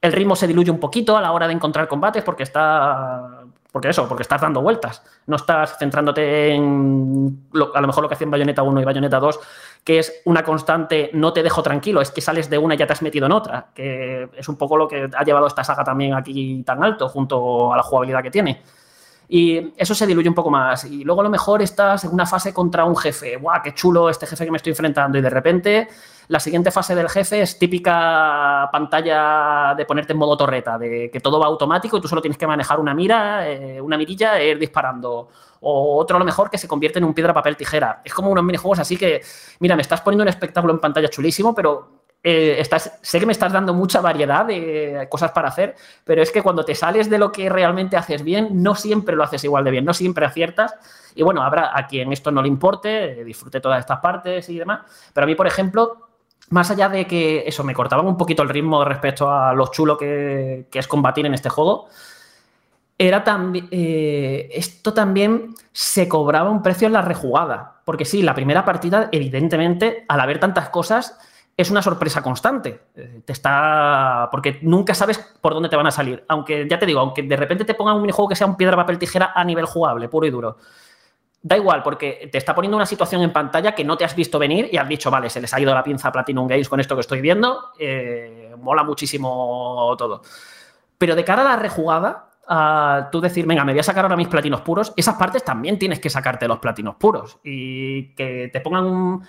El 0.00 0.12
ritmo 0.12 0.34
se 0.34 0.48
diluye 0.48 0.72
un 0.72 0.80
poquito 0.80 1.16
a 1.16 1.20
la 1.20 1.30
hora 1.30 1.46
de 1.46 1.52
encontrar 1.52 1.86
combates 1.86 2.24
porque 2.24 2.42
está 2.42 3.41
porque 3.72 3.88
eso, 3.88 4.06
porque 4.06 4.22
estás 4.22 4.40
dando 4.40 4.60
vueltas. 4.60 5.02
No 5.26 5.36
estás 5.36 5.78
centrándote 5.78 6.52
en 6.52 7.48
lo, 7.52 7.74
a 7.74 7.80
lo 7.80 7.86
mejor 7.86 8.02
lo 8.02 8.08
que 8.08 8.14
hacían 8.14 8.30
Bayonetta 8.30 8.62
1 8.62 8.82
y 8.82 8.84
Bayonetta 8.84 9.18
2, 9.18 9.40
que 9.82 9.98
es 9.98 10.20
una 10.26 10.44
constante 10.44 11.10
no 11.14 11.32
te 11.32 11.42
dejo 11.42 11.62
tranquilo, 11.62 12.02
es 12.02 12.10
que 12.10 12.20
sales 12.20 12.50
de 12.50 12.58
una 12.58 12.74
y 12.74 12.78
ya 12.78 12.86
te 12.86 12.92
has 12.92 13.02
metido 13.02 13.26
en 13.26 13.32
otra, 13.32 13.68
que 13.74 14.28
es 14.36 14.48
un 14.48 14.56
poco 14.56 14.76
lo 14.76 14.86
que 14.86 15.08
ha 15.16 15.24
llevado 15.24 15.46
esta 15.46 15.64
saga 15.64 15.82
también 15.82 16.14
aquí 16.14 16.62
tan 16.64 16.84
alto, 16.84 17.08
junto 17.08 17.72
a 17.72 17.76
la 17.78 17.82
jugabilidad 17.82 18.22
que 18.22 18.30
tiene. 18.30 18.62
Y 19.28 19.72
eso 19.78 19.94
se 19.94 20.06
diluye 20.06 20.28
un 20.28 20.34
poco 20.34 20.50
más. 20.50 20.84
Y 20.84 21.04
luego 21.04 21.22
a 21.22 21.24
lo 21.24 21.30
mejor 21.30 21.62
estás 21.62 22.04
en 22.04 22.12
una 22.12 22.26
fase 22.26 22.52
contra 22.52 22.84
un 22.84 22.94
jefe. 22.94 23.36
¡Guau, 23.36 23.62
qué 23.62 23.72
chulo 23.72 24.10
este 24.10 24.26
jefe 24.26 24.44
que 24.44 24.50
me 24.50 24.58
estoy 24.58 24.72
enfrentando! 24.72 25.16
Y 25.16 25.22
de 25.22 25.30
repente 25.30 25.88
la 26.28 26.40
siguiente 26.40 26.70
fase 26.70 26.94
del 26.94 27.08
jefe 27.08 27.42
es 27.42 27.58
típica 27.58 28.68
pantalla 28.72 29.74
de 29.76 29.84
ponerte 29.84 30.12
en 30.12 30.18
modo 30.18 30.36
torreta, 30.36 30.78
de 30.78 31.10
que 31.10 31.20
todo 31.20 31.38
va 31.38 31.46
automático 31.46 31.96
y 31.96 32.00
tú 32.00 32.08
solo 32.08 32.22
tienes 32.22 32.38
que 32.38 32.46
manejar 32.46 32.80
una 32.80 32.94
mira, 32.94 33.48
eh, 33.48 33.80
una 33.80 33.96
mirilla 33.96 34.38
e 34.38 34.50
ir 34.50 34.58
disparando. 34.58 35.28
O 35.60 35.98
otro 35.98 36.16
a 36.16 36.18
lo 36.18 36.24
mejor 36.24 36.50
que 36.50 36.58
se 36.58 36.68
convierte 36.68 36.98
en 36.98 37.04
un 37.04 37.14
piedra, 37.14 37.32
papel, 37.32 37.56
tijera. 37.56 38.00
Es 38.04 38.12
como 38.12 38.30
unos 38.30 38.44
minijuegos 38.44 38.78
así 38.78 38.96
que, 38.96 39.22
mira, 39.60 39.76
me 39.76 39.82
estás 39.82 40.00
poniendo 40.00 40.22
un 40.22 40.28
espectáculo 40.28 40.72
en 40.72 40.80
pantalla 40.80 41.08
chulísimo, 41.08 41.54
pero 41.54 42.02
eh, 42.24 42.56
estás, 42.58 42.98
sé 43.02 43.18
que 43.18 43.26
me 43.26 43.32
estás 43.32 43.52
dando 43.52 43.74
mucha 43.74 44.00
variedad 44.00 44.46
de 44.46 45.08
cosas 45.10 45.32
para 45.32 45.48
hacer, 45.48 45.74
pero 46.04 46.22
es 46.22 46.30
que 46.30 46.40
cuando 46.40 46.64
te 46.64 46.74
sales 46.74 47.10
de 47.10 47.18
lo 47.18 47.32
que 47.32 47.48
realmente 47.48 47.96
haces 47.96 48.22
bien, 48.22 48.62
no 48.62 48.76
siempre 48.76 49.16
lo 49.16 49.24
haces 49.24 49.42
igual 49.44 49.64
de 49.64 49.72
bien, 49.72 49.84
no 49.84 49.92
siempre 49.92 50.24
aciertas. 50.24 50.74
Y 51.14 51.22
bueno, 51.22 51.42
habrá 51.42 51.76
a 51.76 51.86
quien 51.86 52.12
esto 52.12 52.30
no 52.30 52.42
le 52.42 52.48
importe, 52.48 53.24
disfrute 53.24 53.60
todas 53.60 53.80
estas 53.80 53.98
partes 53.98 54.48
y 54.48 54.58
demás. 54.58 54.80
Pero 55.12 55.24
a 55.24 55.26
mí, 55.26 55.34
por 55.34 55.46
ejemplo, 55.46 56.11
más 56.52 56.70
allá 56.70 56.88
de 56.90 57.06
que 57.06 57.44
eso 57.46 57.64
me 57.64 57.74
cortaba 57.74 58.02
un 58.02 58.16
poquito 58.16 58.42
el 58.42 58.50
ritmo 58.50 58.84
respecto 58.84 59.30
a 59.30 59.54
lo 59.54 59.68
chulo 59.68 59.96
que, 59.96 60.66
es 60.70 60.86
combatir 60.86 61.24
en 61.24 61.32
este 61.32 61.48
juego, 61.48 61.88
era 62.98 63.24
también. 63.24 63.68
Eh, 63.70 64.50
esto 64.52 64.92
también 64.92 65.54
se 65.72 66.06
cobraba 66.08 66.50
un 66.50 66.62
precio 66.62 66.86
en 66.86 66.92
la 66.92 67.02
rejugada. 67.02 67.80
Porque 67.84 68.04
sí, 68.04 68.22
la 68.22 68.34
primera 68.34 68.64
partida, 68.64 69.08
evidentemente, 69.10 70.04
al 70.08 70.20
haber 70.20 70.38
tantas 70.38 70.68
cosas 70.68 71.18
es 71.56 71.70
una 71.70 71.80
sorpresa 71.80 72.22
constante. 72.22 72.82
Eh, 72.96 73.22
te 73.24 73.32
está. 73.32 74.28
Porque 74.30 74.58
nunca 74.60 74.94
sabes 74.94 75.18
por 75.40 75.54
dónde 75.54 75.70
te 75.70 75.76
van 75.76 75.86
a 75.86 75.90
salir. 75.90 76.22
Aunque, 76.28 76.68
ya 76.68 76.78
te 76.78 76.84
digo, 76.84 77.00
aunque 77.00 77.22
de 77.22 77.36
repente 77.36 77.64
te 77.64 77.74
pongan 77.74 77.96
un 77.96 78.02
minijuego 78.02 78.28
que 78.28 78.36
sea 78.36 78.46
un 78.46 78.56
piedra, 78.56 78.76
papel, 78.76 78.98
tijera 78.98 79.32
a 79.34 79.42
nivel 79.42 79.64
jugable, 79.64 80.08
puro 80.08 80.26
y 80.26 80.30
duro. 80.30 80.58
Da 81.44 81.56
igual, 81.56 81.82
porque 81.82 82.28
te 82.30 82.38
está 82.38 82.54
poniendo 82.54 82.76
una 82.76 82.86
situación 82.86 83.20
en 83.22 83.32
pantalla 83.32 83.74
que 83.74 83.84
no 83.84 83.96
te 83.96 84.04
has 84.04 84.14
visto 84.14 84.38
venir 84.38 84.68
y 84.70 84.76
has 84.76 84.88
dicho, 84.88 85.10
vale, 85.10 85.28
se 85.28 85.40
les 85.40 85.52
ha 85.52 85.60
ido 85.60 85.74
la 85.74 85.82
pinza 85.82 86.08
a 86.08 86.12
Platinum 86.12 86.46
Games 86.46 86.68
con 86.68 86.78
esto 86.78 86.94
que 86.94 87.00
estoy 87.00 87.20
viendo. 87.20 87.70
Eh, 87.78 88.54
mola 88.58 88.84
muchísimo 88.84 89.92
todo. 89.98 90.22
Pero 90.96 91.16
de 91.16 91.24
cara 91.24 91.42
a 91.42 91.44
la 91.44 91.56
rejugada, 91.56 92.30
tú 93.10 93.20
decir, 93.20 93.44
venga, 93.44 93.64
me 93.64 93.72
voy 93.72 93.80
a 93.80 93.82
sacar 93.82 94.04
ahora 94.04 94.16
mis 94.16 94.28
platinos 94.28 94.60
puros, 94.60 94.92
esas 94.96 95.16
partes 95.16 95.44
también 95.44 95.78
tienes 95.78 95.98
que 95.98 96.10
sacarte 96.10 96.46
los 96.46 96.60
platinos 96.60 96.94
puros. 96.94 97.38
Y 97.42 98.14
que 98.14 98.48
te 98.52 98.60
pongan 98.60 99.22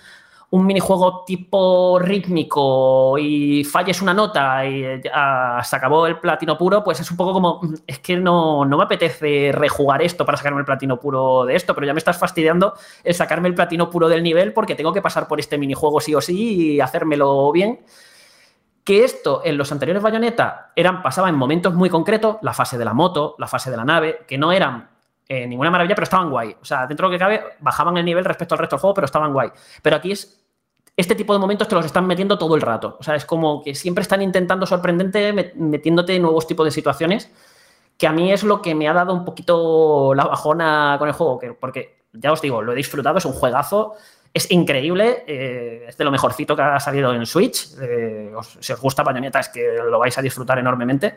un, 0.54 0.66
minijuego 0.66 1.24
tipo 1.24 1.98
rítmico 1.98 3.16
y 3.18 3.64
falles 3.64 4.00
una 4.02 4.14
nota 4.14 4.64
y 4.66 4.82
se 5.02 5.76
acabó 5.76 6.06
el 6.06 6.18
platino 6.18 6.56
puro, 6.56 6.82
pues 6.82 7.00
es 7.00 7.10
un 7.10 7.16
poco 7.16 7.32
como, 7.32 7.60
es 7.86 7.98
que 7.98 8.16
no, 8.16 8.64
no 8.64 8.76
me 8.76 8.84
apetece 8.84 9.52
rejugar 9.52 10.02
esto 10.02 10.24
para 10.24 10.38
sacarme 10.38 10.60
el 10.60 10.66
platino 10.66 10.98
puro 10.98 11.44
de 11.44 11.56
esto, 11.56 11.74
pero 11.74 11.86
ya 11.86 11.94
me 11.94 11.98
estás 11.98 12.18
fastidiando 12.18 12.74
el 13.02 13.14
sacarme 13.14 13.48
el 13.48 13.54
platino 13.54 13.90
puro 13.90 14.08
del 14.08 14.22
nivel 14.22 14.52
porque 14.52 14.74
tengo 14.74 14.92
que 14.92 15.02
pasar 15.02 15.28
por 15.28 15.40
este 15.40 15.58
minijuego 15.58 16.00
sí 16.00 16.14
o 16.14 16.20
sí 16.20 16.74
y 16.74 16.80
hacérmelo 16.80 17.50
bien. 17.52 17.80
Que 18.84 19.02
esto 19.02 19.40
en 19.44 19.56
los 19.56 19.72
anteriores 19.72 20.02
Bayonetta 20.02 20.72
eran, 20.76 21.02
pasaba 21.02 21.30
en 21.30 21.36
momentos 21.36 21.72
muy 21.72 21.88
concretos, 21.88 22.36
la 22.42 22.52
fase 22.52 22.76
de 22.76 22.84
la 22.84 22.92
moto, 22.92 23.34
la 23.38 23.46
fase 23.46 23.70
de 23.70 23.78
la 23.78 23.84
nave, 23.84 24.24
que 24.28 24.36
no 24.36 24.52
eran 24.52 24.90
eh, 25.26 25.46
ninguna 25.46 25.70
maravilla, 25.70 25.94
pero 25.94 26.04
estaban 26.04 26.30
guay. 26.30 26.54
O 26.60 26.64
sea, 26.64 26.86
dentro 26.86 27.08
de 27.08 27.12
lo 27.12 27.18
que 27.18 27.24
cabe, 27.24 27.42
bajaban 27.60 27.96
el 27.96 28.04
nivel 28.04 28.24
respecto 28.24 28.54
al 28.54 28.58
resto 28.58 28.76
del 28.76 28.80
juego, 28.80 28.94
pero 28.94 29.04
estaban 29.06 29.32
guay. 29.32 29.50
Pero 29.80 29.96
aquí 29.96 30.12
es 30.12 30.43
este 30.96 31.14
tipo 31.14 31.32
de 31.32 31.38
momentos 31.38 31.68
te 31.68 31.74
los 31.74 31.84
están 31.84 32.06
metiendo 32.06 32.38
todo 32.38 32.54
el 32.54 32.60
rato. 32.60 32.96
O 33.00 33.02
sea, 33.02 33.16
es 33.16 33.24
como 33.24 33.62
que 33.62 33.74
siempre 33.74 34.02
están 34.02 34.22
intentando 34.22 34.66
sorprendente, 34.66 35.32
metiéndote 35.56 36.18
nuevos 36.18 36.46
tipos 36.46 36.64
de 36.64 36.70
situaciones, 36.70 37.30
que 37.98 38.06
a 38.06 38.12
mí 38.12 38.32
es 38.32 38.44
lo 38.44 38.62
que 38.62 38.74
me 38.74 38.88
ha 38.88 38.92
dado 38.92 39.12
un 39.12 39.24
poquito 39.24 40.14
la 40.14 40.24
bajona 40.24 40.96
con 40.98 41.08
el 41.08 41.14
juego, 41.14 41.38
que, 41.38 41.52
porque 41.52 42.04
ya 42.12 42.32
os 42.32 42.40
digo, 42.40 42.62
lo 42.62 42.72
he 42.72 42.76
disfrutado, 42.76 43.18
es 43.18 43.24
un 43.24 43.32
juegazo, 43.32 43.94
es 44.32 44.50
increíble, 44.50 45.24
eh, 45.26 45.86
es 45.88 45.96
de 45.96 46.04
lo 46.04 46.10
mejorcito 46.10 46.56
que 46.56 46.62
ha 46.62 46.80
salido 46.80 47.12
en 47.12 47.26
Switch. 47.26 47.76
Eh, 47.80 48.32
os, 48.36 48.58
si 48.60 48.72
os 48.72 48.80
gusta 48.80 49.02
Bayonetta 49.02 49.40
es 49.40 49.48
que 49.48 49.76
lo 49.88 49.98
vais 49.98 50.16
a 50.18 50.22
disfrutar 50.22 50.58
enormemente. 50.58 51.14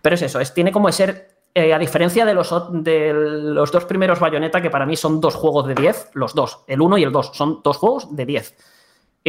Pero 0.00 0.14
es 0.14 0.22
eso, 0.22 0.40
es, 0.40 0.54
tiene 0.54 0.70
como 0.70 0.90
ser 0.92 1.38
eh, 1.54 1.72
a 1.74 1.78
diferencia 1.78 2.24
de 2.24 2.34
los, 2.34 2.54
de 2.70 3.12
los 3.12 3.72
dos 3.72 3.84
primeros 3.84 4.20
Bayonetta, 4.20 4.60
que 4.60 4.70
para 4.70 4.86
mí 4.86 4.96
son 4.96 5.20
dos 5.20 5.34
juegos 5.34 5.66
de 5.66 5.74
10, 5.74 6.10
los 6.14 6.34
dos, 6.34 6.60
el 6.66 6.80
1 6.80 6.98
y 6.98 7.02
el 7.02 7.10
2, 7.10 7.30
son 7.34 7.60
dos 7.64 7.78
juegos 7.78 8.14
de 8.14 8.26
10. 8.26 8.54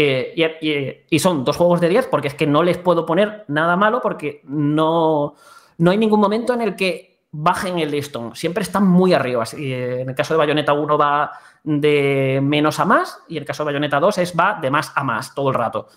Eh, 0.02 1.06
y, 1.10 1.20
son 1.20 1.44
dos 1.44 1.58
juegos 1.58 1.82
de 1.82 1.90
10 1.90 2.08
porque 2.08 2.30
es 2.30 2.34
que 2.34 2.48
no 2.48 2.64
les 2.64 2.78
puedo 2.78 3.06
poner 3.06 3.44
nada 3.50 3.76
malo 3.76 4.00
porque 4.02 4.40
no, 4.46 5.36
no 5.78 5.92
hay 5.92 5.98
ningún 5.98 6.22
momento 6.22 6.54
en 6.54 6.62
el 6.62 6.78
que 6.78 7.26
bajen 7.32 7.80
el 7.80 7.92
listón. 7.92 8.34
Siempre 8.34 8.64
están 8.64 8.88
muy 8.88 9.14
arriba. 9.14 9.44
En 9.52 10.08
el 10.08 10.16
caso 10.16 10.34
de 10.34 10.38
Bayonetta 10.38 10.72
1 10.72 10.98
va 10.98 11.32
de 11.66 12.40
menos 12.42 12.80
a 12.80 12.86
más 12.86 13.20
y 13.28 13.36
en 13.36 13.44
el 13.44 13.48
caso 13.48 13.64
de 13.64 13.66
Bayonetta 13.66 14.00
2 14.00 14.20
es 14.20 14.34
va 14.40 14.58
de 14.62 14.72
más 14.72 14.94
a 14.96 15.04
más 15.04 15.36
todo 15.36 15.50
el 15.50 15.56
rato. 15.56 15.88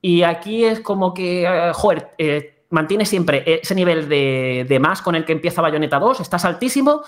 Y 0.00 0.22
aquí 0.22 0.64
es 0.64 0.80
como 0.80 1.12
que, 1.12 1.44
eh, 1.44 1.72
joder, 1.74 2.12
eh, 2.16 2.64
mantiene 2.70 3.04
siempre 3.04 3.44
ese 3.46 3.74
nivel 3.74 4.08
de, 4.08 4.78
más 4.80 5.02
con 5.02 5.14
el 5.14 5.26
que 5.26 5.32
empieza 5.32 5.60
Bayonetta 5.60 5.98
2, 5.98 6.20
estás 6.20 6.46
altísimo 6.46 7.02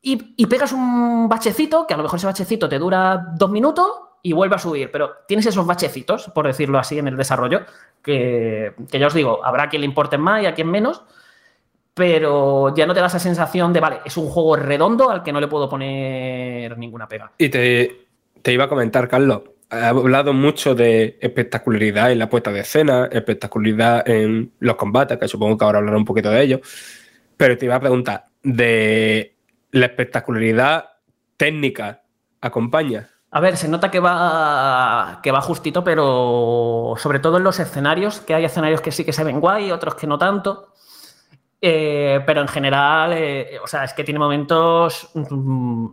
y, 0.00 0.34
y, 0.36 0.46
pegas 0.46 0.72
un 0.72 1.28
bachecito, 1.28 1.86
que 1.86 1.94
a 1.94 1.96
lo 1.96 2.04
mejor 2.04 2.18
ese 2.18 2.26
bachecito 2.26 2.68
te 2.68 2.78
dura 2.78 3.32
dos 3.34 3.50
minutos 3.50 4.05
y 4.26 4.32
vuelve 4.32 4.56
a 4.56 4.58
subir, 4.58 4.90
pero 4.90 5.18
tienes 5.28 5.46
esos 5.46 5.64
bachecitos, 5.64 6.32
por 6.34 6.48
decirlo 6.48 6.80
así, 6.80 6.98
en 6.98 7.06
el 7.06 7.16
desarrollo, 7.16 7.60
que, 8.02 8.74
que 8.90 8.98
ya 8.98 9.06
os 9.06 9.14
digo, 9.14 9.44
habrá 9.44 9.68
quien 9.68 9.82
le 9.82 9.86
importen 9.86 10.20
más 10.20 10.42
y 10.42 10.46
a 10.46 10.52
quien 10.52 10.68
menos, 10.68 11.04
pero 11.94 12.74
ya 12.74 12.86
no 12.86 12.92
te 12.92 12.98
da 12.98 13.06
esa 13.06 13.20
sensación 13.20 13.72
de, 13.72 13.78
vale, 13.78 14.00
es 14.04 14.16
un 14.16 14.26
juego 14.26 14.56
redondo 14.56 15.10
al 15.10 15.22
que 15.22 15.32
no 15.32 15.40
le 15.40 15.46
puedo 15.46 15.68
poner 15.68 16.76
ninguna 16.76 17.06
pega. 17.06 17.30
Y 17.38 17.48
te, 17.50 18.08
te 18.42 18.52
iba 18.52 18.64
a 18.64 18.68
comentar, 18.68 19.06
Carlos, 19.06 19.42
ha 19.70 19.90
hablado 19.90 20.32
mucho 20.32 20.74
de 20.74 21.18
espectacularidad 21.20 22.10
en 22.10 22.18
la 22.18 22.28
puesta 22.28 22.50
de 22.50 22.60
escena, 22.62 23.08
espectacularidad 23.12 24.08
en 24.08 24.50
los 24.58 24.74
combates, 24.74 25.18
que 25.18 25.28
supongo 25.28 25.56
que 25.56 25.64
ahora 25.64 25.78
hablará 25.78 25.98
un 25.98 26.04
poquito 26.04 26.30
de 26.30 26.42
ello. 26.42 26.60
Pero 27.36 27.56
te 27.56 27.66
iba 27.66 27.76
a 27.76 27.80
preguntar, 27.80 28.26
¿de 28.42 29.36
la 29.70 29.86
espectacularidad 29.86 30.84
técnica 31.36 32.02
acompaña? 32.40 33.10
A 33.36 33.40
ver, 33.40 33.58
se 33.58 33.68
nota 33.68 33.90
que 33.90 34.00
va, 34.00 35.20
que 35.22 35.30
va 35.30 35.42
justito, 35.42 35.84
pero 35.84 36.94
sobre 36.96 37.18
todo 37.18 37.36
en 37.36 37.44
los 37.44 37.60
escenarios, 37.60 38.20
que 38.20 38.34
hay 38.34 38.46
escenarios 38.46 38.80
que 38.80 38.90
sí 38.90 39.04
que 39.04 39.12
se 39.12 39.24
ven 39.24 39.40
guay, 39.40 39.70
otros 39.72 39.94
que 39.94 40.06
no 40.06 40.16
tanto. 40.16 40.72
Eh, 41.60 42.22
pero 42.24 42.40
en 42.40 42.48
general, 42.48 43.12
eh, 43.12 43.58
o 43.62 43.66
sea, 43.66 43.84
es 43.84 43.92
que 43.92 44.04
tiene 44.04 44.18
momentos 44.18 45.10
mm, 45.12 45.86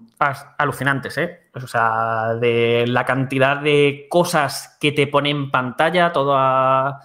alucinantes, 0.58 1.18
¿eh? 1.18 1.50
o 1.54 1.68
sea, 1.68 2.36
de 2.36 2.86
la 2.88 3.04
cantidad 3.04 3.58
de 3.58 4.08
cosas 4.10 4.78
que 4.80 4.94
te 4.94 5.08
pone 5.08 5.32
en 5.32 5.52
pantalla, 5.52 6.14
todo 6.14 6.36
a, 6.38 7.02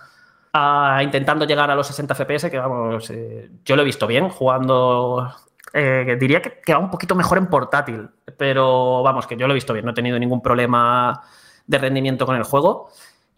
intentando 1.03 1.47
llegar 1.47 1.69
a 1.69 1.75
los 1.75 1.89
60 1.89 2.15
FPS, 2.15 2.49
que 2.49 2.59
vamos, 2.61 3.11
eh, 3.11 3.51
yo 3.65 3.75
lo 3.75 3.83
he 3.83 3.87
visto 3.87 4.07
bien 4.07 4.29
jugando. 4.29 5.35
Diría 5.73 6.43
que, 6.43 6.61
que 6.65 6.73
va 6.73 6.79
un 6.79 6.91
poquito 6.91 7.15
mejor 7.15 7.39
en 7.39 7.47
portátil, 7.47 8.09
pero 8.37 9.03
vamos, 9.03 9.27
que 9.27 9.37
yo 9.37 9.47
lo 9.47 9.53
he 9.53 9.55
visto 9.55 9.73
bien, 9.73 9.85
no 9.85 9.93
he 9.93 9.95
tenido 9.95 10.19
ningún 10.19 10.43
problema 10.43 11.23
de 11.67 11.79
rendimiento 11.79 12.27
con 12.27 12.37
el 12.37 12.43
juego. 12.43 12.91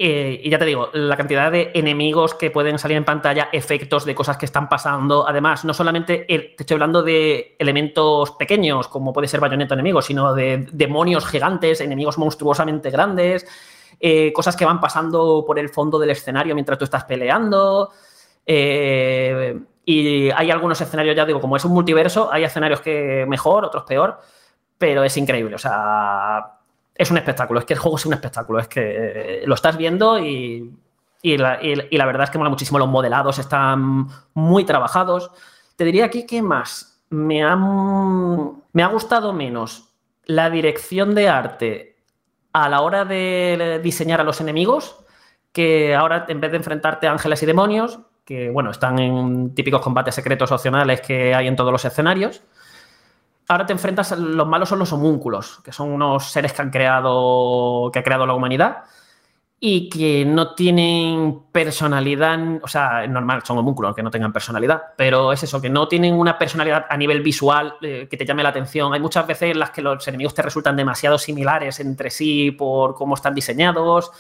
Eh, 0.03 0.41
y 0.45 0.49
ya 0.49 0.59
te 0.59 0.65
digo, 0.65 0.89
la 0.95 1.15
cantidad 1.15 1.53
de 1.53 1.73
enemigos 1.75 2.33
que 2.35 2.51
pueden 2.51 2.79
salir 2.79 2.97
en 2.97 3.05
pantalla, 3.05 3.51
efectos 3.53 4.07
de 4.07 4.15
cosas 4.15 4.39
que 4.39 4.47
están 4.47 4.67
pasando. 4.67 5.29
Además, 5.29 5.67
no 5.67 5.75
solamente 5.75 6.25
te 6.27 6.57
estoy 6.59 6.77
hablando 6.77 7.03
de 7.03 7.55
elementos 7.59 8.31
pequeños, 8.31 8.89
como 8.89 9.13
puede 9.13 9.29
ser 9.29 9.41
bayoneta 9.41 9.75
enemigo, 9.75 10.01
sino 10.01 10.33
de 10.33 10.67
demonios 10.73 11.27
gigantes, 11.27 11.83
enemigos 11.83 12.17
monstruosamente 12.17 12.89
grandes, 12.89 13.47
eh, 14.01 14.33
cosas 14.33 14.57
que 14.57 14.65
van 14.65 14.81
pasando 14.81 15.45
por 15.47 15.59
el 15.59 15.69
fondo 15.69 15.99
del 15.99 16.09
escenario 16.09 16.55
mientras 16.55 16.79
tú 16.79 16.85
estás 16.85 17.05
peleando. 17.05 17.91
Eh, 18.47 19.61
y 19.85 20.31
hay 20.31 20.51
algunos 20.51 20.81
escenarios, 20.81 21.17
ya 21.17 21.25
digo, 21.25 21.41
como 21.41 21.57
es 21.57 21.65
un 21.65 21.73
multiverso, 21.73 22.33
hay 22.33 22.45
escenarios 22.45 22.81
que 22.81 23.25
mejor, 23.27 23.65
otros 23.65 23.85
peor, 23.85 24.21
pero 24.79 25.03
es 25.05 25.17
increíble. 25.17 25.55
O 25.55 25.59
sea, 25.59 26.59
es 26.95 27.11
un 27.11 27.19
espectáculo, 27.19 27.61
es 27.61 27.67
que 27.67 27.75
el 27.75 27.79
juego 27.79 27.97
es 27.97 28.07
un 28.07 28.13
espectáculo, 28.13 28.59
es 28.59 28.69
que 28.69 28.83
eh, 28.83 29.43
lo 29.47 29.55
estás 29.55 29.77
viendo 29.77 30.19
y, 30.19 30.77
la, 31.23 32.07
verdad 32.07 32.25
es 32.25 32.31
que 32.31 32.39
mola 32.39 32.51
muchísimo, 32.51 32.79
los 32.79 32.89
modelados 32.89 33.39
están 33.39 34.07
muy 34.35 34.65
trabajados. 34.65 35.31
Te 35.77 35.85
diría 35.85 36.05
aquí 36.05 36.27
que 36.27 36.43
más, 36.43 37.03
me 37.09 37.43
me 38.73 38.83
ha 38.83 38.87
gustado 38.87 39.33
menos 39.33 39.95
la 40.25 40.51
dirección 40.51 41.15
de 41.15 41.29
arte 41.29 41.97
a 42.53 42.69
la 42.69 42.83
hora 42.83 43.05
de 43.05 43.81
diseñar 43.83 44.21
a 44.21 44.25
los 44.25 44.41
enemigos, 44.41 45.05
que 45.53 45.95
ahora 45.95 46.27
en 46.29 46.41
vez 46.41 46.51
de 46.51 46.59
enfrentarte 46.59 47.09
a 47.09 47.13
ángeles 47.13 47.43
y 47.43 47.47
demonios, 47.47 48.01
que 48.31 48.49
bueno, 48.49 48.71
están 48.71 48.97
en 49.01 49.57
típicos 49.57 49.81
combates 49.81 50.15
secretos 50.15 50.53
opcionales 50.53 51.01
que 51.01 51.35
hay 51.35 51.49
en 51.49 51.57
todos 51.57 51.73
los 51.73 51.85
escenarios, 51.85 52.41
ahora 53.49 53.67
te 53.67 53.73
enfrentas, 53.73 54.17
los 54.17 54.47
malos 54.47 54.69
son 54.69 54.79
los 54.79 54.93
homúnculos, 54.93 55.59
que 55.65 55.73
son 55.73 55.91
unos 55.91 56.31
seres 56.31 56.53
que 56.53 56.63
han 56.63 56.71
creado, 56.71 57.91
que 57.93 57.99
ha 57.99 58.05
creado 58.05 58.27
la 58.27 58.35
humanidad 58.35 58.85
y 59.59 59.89
que 59.89 60.25
no 60.25 60.55
tienen 60.55 61.43
personalidad, 61.51 62.39
o 62.63 62.69
sea, 62.69 63.05
normal, 63.09 63.43
son 63.45 63.59
homúnculos 63.59 63.97
que 63.97 64.03
no 64.05 64.13
tengan 64.13 64.33
personalidad, 64.33 64.81
pero 64.97 65.33
es 65.33 65.43
eso, 65.43 65.61
que 65.61 65.69
no 65.69 65.89
tienen 65.89 66.15
una 66.15 66.39
personalidad 66.39 66.87
a 66.89 66.97
nivel 66.97 67.23
visual 67.23 67.79
eh, 67.83 68.07
que 68.09 68.17
te 68.17 68.25
llame 68.25 68.45
la 68.45 68.51
atención. 68.51 68.95
Hay 68.95 69.01
muchas 69.01 69.27
veces 69.27 69.51
en 69.51 69.59
las 69.59 69.71
que 69.71 69.83
los 69.83 70.07
enemigos 70.07 70.35
te 70.35 70.43
resultan 70.43 70.77
demasiado 70.77 71.19
similares 71.19 71.81
entre 71.81 72.11
sí 72.11 72.53
por 72.53 72.95
cómo 72.95 73.17
están 73.17 73.35
diseñados 73.35 74.13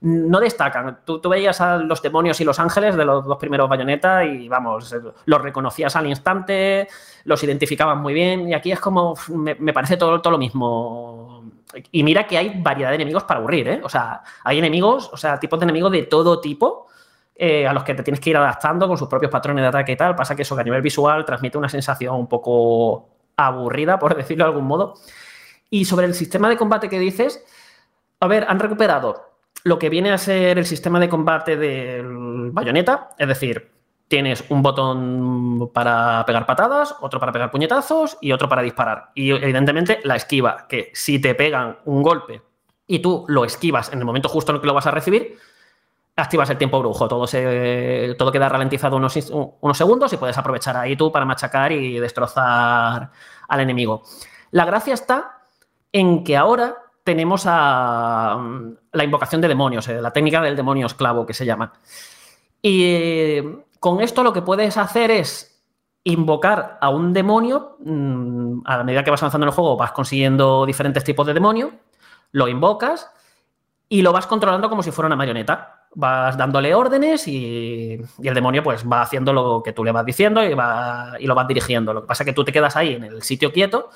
no 0.00 0.40
destacan. 0.40 1.00
Tú, 1.04 1.20
veías 1.28 1.60
a 1.60 1.76
los 1.76 2.00
demonios 2.00 2.40
y 2.40 2.44
los 2.44 2.58
ángeles 2.58 2.96
de 2.96 3.04
los 3.04 3.24
dos 3.24 3.36
primeros 3.36 3.68
bayonetas 3.68 4.26
y 4.26 4.48
vamos, 4.48 4.94
los 5.26 5.42
reconocías 5.42 5.94
al 5.96 6.06
instante, 6.06 6.88
los 7.24 7.42
identificaban 7.44 7.98
muy 8.00 8.14
bien 8.14 8.48
y 8.48 8.54
aquí 8.54 8.72
es 8.72 8.80
como, 8.80 9.14
me, 9.28 9.72
parece 9.72 9.96
todo, 9.96 10.20
todo 10.20 10.32
lo 10.32 10.38
mismo. 10.38 11.44
Y 11.92 12.02
mira 12.02 12.26
que 12.26 12.38
hay 12.38 12.60
variedad 12.60 12.90
de 12.90 12.96
enemigos 12.96 13.24
para 13.24 13.38
aburrir, 13.40 13.68
¿eh? 13.68 13.80
O 13.84 13.88
sea, 13.88 14.22
hay 14.42 14.58
enemigos, 14.58 15.10
o 15.12 15.16
sea, 15.16 15.38
tipos 15.38 15.60
de 15.60 15.64
enemigos 15.64 15.92
de 15.92 16.04
todo 16.04 16.40
tipo. 16.40 16.86
Eh, 17.42 17.66
a 17.66 17.72
los 17.72 17.84
que 17.84 17.94
te 17.94 18.02
tienes 18.02 18.20
que 18.20 18.28
ir 18.28 18.36
adaptando 18.36 18.86
con 18.86 18.98
sus 18.98 19.08
propios 19.08 19.32
patrones 19.32 19.62
de 19.62 19.68
ataque 19.68 19.92
y 19.92 19.96
tal. 19.96 20.14
Pasa 20.14 20.36
que 20.36 20.42
eso 20.42 20.54
que 20.54 20.60
a 20.60 20.64
nivel 20.64 20.82
visual 20.82 21.24
transmite 21.24 21.56
una 21.56 21.70
sensación 21.70 22.14
un 22.16 22.26
poco 22.26 23.08
aburrida, 23.34 23.98
por 23.98 24.14
decirlo 24.14 24.44
de 24.44 24.50
algún 24.50 24.66
modo. 24.66 24.94
Y 25.70 25.86
sobre 25.86 26.04
el 26.04 26.14
sistema 26.14 26.50
de 26.50 26.58
combate 26.58 26.90
que 26.90 26.98
dices, 26.98 27.42
a 28.18 28.26
ver, 28.26 28.44
han 28.46 28.58
recuperado 28.58 29.29
lo 29.64 29.78
que 29.78 29.90
viene 29.90 30.12
a 30.12 30.18
ser 30.18 30.58
el 30.58 30.66
sistema 30.66 30.98
de 31.00 31.08
combate 31.08 31.56
del 31.56 32.50
bayoneta, 32.50 33.10
es 33.18 33.28
decir, 33.28 33.70
tienes 34.08 34.44
un 34.48 34.62
botón 34.62 35.70
para 35.72 36.24
pegar 36.26 36.44
patadas, 36.44 36.96
otro 37.00 37.20
para 37.20 37.30
pegar 37.30 37.50
puñetazos 37.50 38.18
y 38.20 38.32
otro 38.32 38.48
para 38.48 38.62
disparar. 38.62 39.10
Y 39.14 39.30
evidentemente 39.30 40.00
la 40.02 40.16
esquiva, 40.16 40.66
que 40.68 40.90
si 40.94 41.20
te 41.20 41.34
pegan 41.34 41.78
un 41.84 42.02
golpe 42.02 42.42
y 42.86 42.98
tú 42.98 43.24
lo 43.28 43.44
esquivas 43.44 43.92
en 43.92 44.00
el 44.00 44.04
momento 44.04 44.28
justo 44.28 44.50
en 44.50 44.56
el 44.56 44.60
que 44.60 44.66
lo 44.66 44.74
vas 44.74 44.86
a 44.86 44.90
recibir, 44.90 45.38
activas 46.16 46.50
el 46.50 46.58
tiempo 46.58 46.80
brujo, 46.80 47.06
todo, 47.06 47.26
se, 47.26 48.14
todo 48.18 48.32
queda 48.32 48.48
ralentizado 48.48 48.96
unos, 48.96 49.16
unos 49.60 49.78
segundos 49.78 50.12
y 50.12 50.16
puedes 50.16 50.36
aprovechar 50.36 50.76
ahí 50.76 50.96
tú 50.96 51.12
para 51.12 51.24
machacar 51.24 51.70
y 51.70 51.98
destrozar 52.00 53.10
al 53.46 53.60
enemigo. 53.60 54.02
La 54.50 54.64
gracia 54.64 54.94
está 54.94 55.42
en 55.92 56.24
que 56.24 56.36
ahora 56.36 56.76
tenemos 57.04 57.44
a 57.46 58.38
la 58.92 59.04
invocación 59.04 59.40
de 59.40 59.48
demonios, 59.48 59.88
eh, 59.88 60.00
la 60.00 60.12
técnica 60.12 60.40
del 60.40 60.56
demonio 60.56 60.86
esclavo 60.86 61.26
que 61.26 61.34
se 61.34 61.46
llama. 61.46 61.72
Y 62.62 63.40
con 63.78 64.00
esto 64.00 64.22
lo 64.22 64.32
que 64.32 64.42
puedes 64.42 64.76
hacer 64.76 65.10
es 65.10 65.50
invocar 66.04 66.78
a 66.80 66.88
un 66.90 67.12
demonio, 67.12 67.76
mm, 67.80 68.62
a 68.64 68.84
medida 68.84 69.04
que 69.04 69.10
vas 69.10 69.22
avanzando 69.22 69.46
en 69.46 69.48
el 69.48 69.54
juego 69.54 69.76
vas 69.76 69.92
consiguiendo 69.92 70.66
diferentes 70.66 71.04
tipos 71.04 71.26
de 71.26 71.34
demonio, 71.34 71.72
lo 72.32 72.48
invocas 72.48 73.10
y 73.88 74.02
lo 74.02 74.12
vas 74.12 74.26
controlando 74.26 74.68
como 74.68 74.82
si 74.82 74.90
fuera 74.90 75.06
una 75.06 75.16
marioneta. 75.16 75.76
Vas 75.92 76.36
dándole 76.36 76.72
órdenes 76.72 77.26
y, 77.26 78.00
el 78.22 78.34
demonio 78.34 78.62
pues 78.62 78.84
va 78.86 79.02
haciendo 79.02 79.32
lo 79.32 79.62
que 79.62 79.72
tú 79.72 79.82
le 79.84 79.90
vas 79.90 80.06
diciendo 80.06 80.44
y, 80.44 80.54
va, 80.54 81.14
y 81.18 81.26
lo 81.26 81.34
vas 81.34 81.48
dirigiendo. 81.48 81.92
Lo 81.92 82.02
que 82.02 82.06
pasa 82.06 82.22
es 82.22 82.26
que 82.26 82.32
tú 82.32 82.44
te 82.44 82.52
quedas 82.52 82.76
ahí 82.76 82.94
en 82.94 83.04
el 83.04 83.22
sitio 83.22 83.52
quieto 83.52 83.90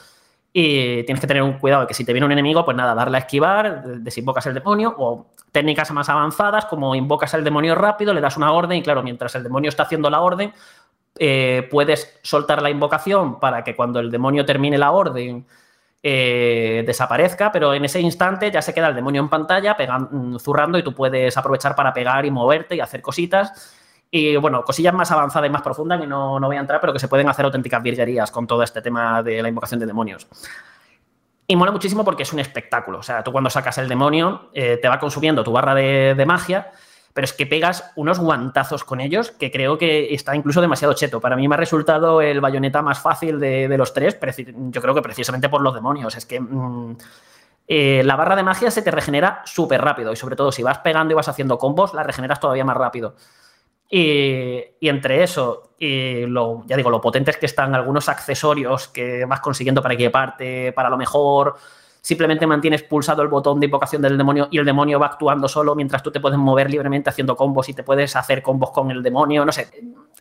y 0.57 1.03
tienes 1.03 1.21
que 1.21 1.27
tener 1.27 1.43
un 1.43 1.55
cuidado 1.55 1.85
que 1.85 1.95
si 1.95 2.05
te 2.05 2.13
viene 2.13 2.25
un 2.25 2.31
enemigo, 2.31 2.65
pues 2.65 2.77
nada, 2.77 2.95
darle 2.95 3.17
a 3.17 3.21
esquivar, 3.21 3.83
desinvocas 3.83 4.47
el 4.47 4.55
demonio 4.55 4.95
o 4.97 5.27
técnicas 5.51 5.91
más 5.91 6.09
avanzadas 6.09 6.67
como 6.67 6.95
invocas 6.95 7.35
el 7.35 7.43
demonio 7.43 7.75
rápido, 7.75 8.15
le 8.15 8.21
das 8.21 8.37
una 8.37 8.53
orden 8.53 8.79
y 8.79 8.83
claro, 8.83 9.03
mientras 9.03 9.35
el 9.35 9.43
demonio 9.43 9.69
está 9.69 9.83
haciendo 9.83 10.09
la 10.11 10.21
orden, 10.21 10.53
eh, 11.19 11.67
puedes 11.73 12.21
soltar 12.23 12.63
la 12.63 12.71
invocación 12.71 13.41
para 13.41 13.65
que 13.65 13.75
cuando 13.75 13.99
el 13.99 14.13
demonio 14.13 14.45
termine 14.47 14.79
la 14.79 14.93
orden 14.93 15.45
eh, 16.05 16.85
desaparezca, 16.87 17.51
pero 17.51 17.75
en 17.75 17.85
ese 17.85 18.01
instante 18.01 18.53
ya 18.53 18.63
se 18.63 18.73
queda 18.73 18.87
el 18.87 18.95
demonio 18.95 19.23
en 19.23 19.29
pantalla 19.29 19.77
pegando, 19.77 20.39
zurrando 20.39 20.79
y 20.79 20.85
tú 20.85 20.95
puedes 20.95 21.37
aprovechar 21.37 21.75
para 21.75 21.93
pegar 21.93 22.27
y 22.27 22.31
moverte 22.31 22.77
y 22.77 22.81
hacer 22.81 23.03
cositas 23.03 23.75
y 24.17 24.37
bueno, 24.37 24.63
cosillas 24.63 24.95
más 24.95 25.11
avanzadas 25.11 25.49
y 25.49 25.53
más 25.53 25.63
profundas 25.63 26.01
que 26.01 26.07
no, 26.07 26.39
no 26.39 26.47
voy 26.47 26.57
a 26.57 26.61
entrar, 26.61 26.81
pero 26.81 26.93
que 26.93 27.01
se 27.01 27.09
pueden 27.09 27.29
hacer 27.29 27.45
auténticas 27.47 27.83
virguerías 27.83 28.31
con 28.31 28.47
todo 28.47 28.63
este 28.63 28.81
tema 28.81 29.25
de 29.25 29.43
la 29.43 29.49
invocación 29.49 29.81
de 29.81 29.87
demonios. 29.87 30.29
Y 31.49 31.57
mola 31.57 31.73
muchísimo 31.73 32.05
porque 32.05 32.23
es 32.23 32.33
un 32.33 32.39
espectáculo. 32.39 32.99
O 32.99 33.03
sea, 33.03 33.25
tú 33.25 33.33
cuando 33.33 33.51
sacas 33.51 33.77
el 33.79 33.89
demonio 33.89 34.51
eh, 34.55 34.79
te 34.81 34.87
va 34.87 35.01
consumiendo 35.01 35.43
tu 35.43 35.51
barra 35.51 35.75
de, 35.75 36.25
magia, 36.29 36.71
pero 37.13 37.25
es 37.25 37.33
que 37.33 37.45
pegas 37.45 37.91
unos 37.97 38.21
guantazos 38.21 38.85
con 38.85 39.01
ellos 39.01 39.33
que 39.33 39.51
creo 39.51 39.79
que 39.79 40.15
está 40.15 40.37
incluso 40.37 40.61
demasiado 40.61 40.95
cheto. 40.95 41.21
Para 41.21 41.35
mí 41.35 41.49
me 41.49 41.57
ha 41.57 41.59
resultado 41.59 42.21
el 42.23 42.41
bayoneta 42.41 42.83
más 42.83 43.01
fácil 43.01 43.41
de, 43.41 43.77
los 43.77 43.93
tres, 43.95 44.17
yo 44.47 44.81
creo 44.81 44.95
que 44.95 45.03
precisamente 45.03 45.49
por 45.49 45.61
los 45.61 45.75
demonios. 45.75 46.17
Es 46.17 46.25
que 46.25 46.39
mm, 46.39 46.97
eh, 47.67 48.03
la 48.05 48.15
barra 48.15 48.37
de 48.37 48.45
magia 48.45 48.71
se 48.71 48.83
te 48.83 48.93
regenera 48.93 49.43
súper 49.45 49.83
rápido 49.83 50.13
y 50.13 50.17
sobre 50.17 50.37
todo 50.37 50.53
si 50.53 50.63
vas 50.63 50.79
pegando 50.79 51.11
y 51.11 51.17
vas 51.17 51.29
haciendo 51.29 51.59
combos, 51.59 51.95
la 51.95 52.05
regeneras 52.05 52.39
todavía 52.39 52.65
más 52.65 52.77
rápido. 52.77 53.17
Y, 53.91 54.63
entre 54.81 55.23
eso 55.23 55.71
y 55.79 56.27
lo, 56.27 56.65
ya 56.67 56.77
digo, 56.77 56.91
lo 56.91 57.01
potentes 57.01 57.37
que 57.37 57.47
están 57.47 57.75
algunos 57.75 58.09
accesorios 58.09 58.89
que 58.89 59.25
vas 59.25 59.41
consiguiendo 59.41 59.83
para 59.83 59.95
equiparte, 59.95 60.73
para 60.73 60.89
lo 60.89 60.97
mejor 60.97 61.57
simplemente 62.05 62.47
mantienes 62.47 62.83
pulsado 62.83 63.23
el 63.23 63.29
botón 63.29 63.59
de 63.59 63.65
invocación 63.65 64.03
del 64.03 64.19
demonio 64.19 64.47
y 64.51 64.59
el 64.59 64.67
demonio 64.67 65.01
va 65.01 65.07
actuando 65.07 65.49
solo 65.49 65.75
mientras 65.75 66.03
tú 66.03 66.11
te 66.11 66.21
puedes 66.21 66.39
mover 66.39 66.71
libremente 66.71 67.09
haciendo 67.09 67.35
combos 67.35 67.71
y 67.71 67.73
te 67.73 67.83
puedes 67.83 68.15
hacer 68.15 68.43
combos 68.43 68.73
con 68.73 68.91
el 68.91 69.03
demonio, 69.03 69.43
no 69.45 69.53
sé. 69.53 69.69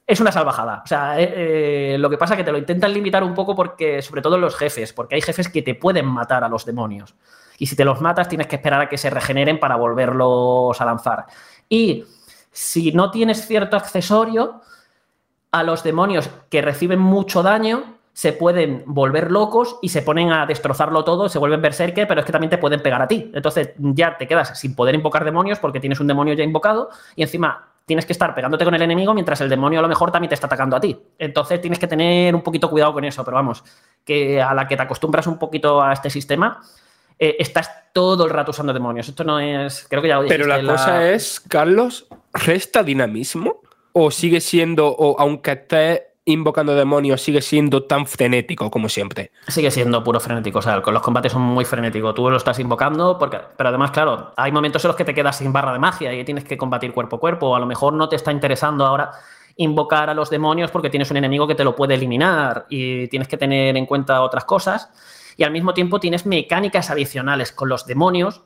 Es 0.07 0.22
una 0.22 0.31
salvajada. 0.31 0.81
O 0.84 0.88
sea, 0.88 1.19
eh, 1.19 1.95
eh, 1.95 1.98
lo 1.98 2.10
que 2.10 2.18
pasa 2.18 2.35
es 2.35 2.38
que 2.38 2.44
te 2.45 2.53
lo 2.53 2.57
intentan 2.57 2.94
limitar 2.94 3.22
un 3.22 3.34
poco 3.34 3.53
porque, 3.53 4.02
sobre 4.02 4.22
todo 4.22 4.38
los 4.38 4.56
jefes, 4.56 4.94
porque 4.94 5.15
hay 5.15 5.22
jefes 5.22 5.49
que 5.49 5.61
te 5.61 5.76
pueden 5.76 6.06
matar 6.06 6.45
a 6.45 6.48
los 6.48 6.65
demonios. 6.65 7.15
Y 7.57 7.65
si 7.65 7.76
te 7.76 7.84
los 7.84 7.99
matas, 7.99 8.30
tienes 8.30 8.48
que 8.48 8.56
esperar 8.56 8.80
a 8.81 8.90
que 8.90 8.98
se 8.98 9.10
regeneren 9.10 9.60
para 9.60 9.76
volverlos 9.76 10.80
a 10.80 10.85
lanzar. 10.85 11.26
Y 11.68 12.06
si 12.53 12.93
no 12.93 13.11
tienes 13.11 13.45
cierto 13.45 13.75
accesorio, 13.75 14.61
a 15.51 15.63
los 15.63 15.84
demonios 15.84 16.30
que 16.49 16.61
reciben 16.61 16.99
mucho 16.99 17.43
daño, 17.43 17.84
se 18.13 18.34
pueden 18.34 18.84
volver 18.85 19.31
locos 19.31 19.77
y 19.81 19.89
se 19.89 20.01
ponen 20.01 20.31
a 20.31 20.45
destrozarlo 20.45 21.03
todo, 21.03 21.30
se 21.30 21.39
vuelven 21.39 21.61
berserker, 21.61 22.07
pero 22.07 22.21
es 22.21 22.25
que 22.25 22.31
también 22.31 22.49
te 22.49 22.57
pueden 22.57 22.81
pegar 22.81 23.01
a 23.01 23.07
ti. 23.07 23.31
Entonces 23.34 23.71
ya 23.77 24.17
te 24.17 24.27
quedas 24.27 24.57
sin 24.59 24.75
poder 24.75 24.95
invocar 24.95 25.25
demonios 25.25 25.59
porque 25.59 25.80
tienes 25.80 25.99
un 25.99 26.07
demonio 26.07 26.34
ya 26.34 26.43
invocado 26.43 26.89
y 27.15 27.23
encima 27.23 27.69
tienes 27.85 28.05
que 28.05 28.13
estar 28.13 28.34
pegándote 28.34 28.65
con 28.65 28.73
el 28.73 28.81
enemigo 28.81 29.13
mientras 29.13 29.41
el 29.41 29.49
demonio 29.49 29.80
a 29.80 29.81
lo 29.81 29.88
mejor 29.88 30.11
también 30.11 30.30
te 30.30 30.35
está 30.35 30.47
atacando 30.47 30.75
a 30.75 30.80
ti. 30.80 30.97
Entonces 31.17 31.59
tienes 31.59 31.80
que 31.80 31.88
tener 31.88 32.34
un 32.34 32.41
poquito 32.41 32.69
cuidado 32.69 32.93
con 32.93 33.03
eso, 33.03 33.23
pero 33.25 33.35
vamos, 33.35 33.63
que 34.03 34.41
a 34.41 34.53
la 34.53 34.67
que 34.67 34.77
te 34.77 34.84
acostumbras 34.84 35.27
un 35.27 35.38
poquito 35.38 35.81
a 35.81 35.93
este 35.93 36.09
sistema, 36.09 36.61
eh, 37.19 37.35
estás 37.39 37.91
todo 37.93 38.25
el 38.25 38.31
rato 38.31 38.51
usando 38.51 38.73
demonios. 38.73 39.09
Esto 39.09 39.23
no 39.23 39.39
es, 39.39 39.85
creo 39.89 40.01
que 40.01 40.07
ya 40.07 40.19
lo 40.19 40.27
Pero 40.27 40.47
la, 40.47 40.57
dijiste, 40.57 40.71
cosa 40.71 41.11
es, 41.11 41.39
Carlos, 41.39 42.07
¿resta 42.34 42.84
dinamismo? 42.84 43.61
¿O 43.93 44.11
sigue 44.11 44.41
siendo, 44.41 44.88
o 44.88 45.19
aunque 45.19 45.51
esté 45.51 46.14
invocando 46.26 46.73
demonios, 46.73 47.22
sigue 47.22 47.41
siendo 47.41 47.84
tan 47.84 48.07
frenético 48.07 48.72
como 48.72 48.89
siempre? 48.89 49.31
Sigue 49.47 49.69
siendo 49.72 50.03
puro 50.03 50.19
frenético, 50.19 50.60
o 50.60 50.61
sea, 50.61 50.77
los 50.77 51.01
combates 51.01 51.31
son 51.31 51.41
muy 51.41 51.65
frenéticos. 51.65 52.15
Tú 52.15 52.30
lo 52.30 52.38
estás 52.38 52.60
invocando, 52.60 53.18
porque, 53.19 53.39
pero 53.55 53.69
además, 53.69 53.91
claro, 53.91 54.31
hay 54.35 54.51
momentos 54.51 54.84
en 54.84 54.89
los 54.89 54.97
que 54.97 55.05
te 55.05 55.14
quedas 55.14 55.38
sin 55.38 55.53
barra 55.53 55.73
de 55.73 55.80
magia 55.80 56.14
y 56.14 56.23
tienes 56.23 56.43
que 56.43 56.57
combatir 56.57 56.93
cuerpo 56.93 57.18
a 57.18 57.19
cuerpo. 57.19 57.49
O 57.49 57.55
a 57.55 57.60
lo 57.60 57.65
mejor 57.65 57.93
no 57.93 58.10
te 58.10 58.15
está 58.15 58.31
interesando 58.31 58.85
ahora 58.85 59.11
invocar 59.55 60.10
a 60.10 60.15
los 60.15 60.30
demonios 60.31 60.72
porque 60.72 60.89
tienes 60.89 61.11
un 61.11 61.18
enemigo 61.18 61.45
que 61.45 61.55
te 61.55 61.64
lo 61.64 61.76
puede 61.76 61.93
eliminar 61.93 62.65
y 62.69 63.07
tienes 63.10 63.27
que 63.27 63.38
tener 63.38 63.77
en 63.77 63.85
cuenta 63.85 64.22
otras 64.22 64.45
cosas. 64.45 64.89
Y 65.38 65.43
al 65.43 65.51
mismo 65.51 65.73
tiempo 65.73 65.99
tienes 65.99 66.26
mecánicas 66.26 66.89
adicionales 66.89 67.51
con 67.51 67.69
los 67.69 67.85
demonios 67.85 68.41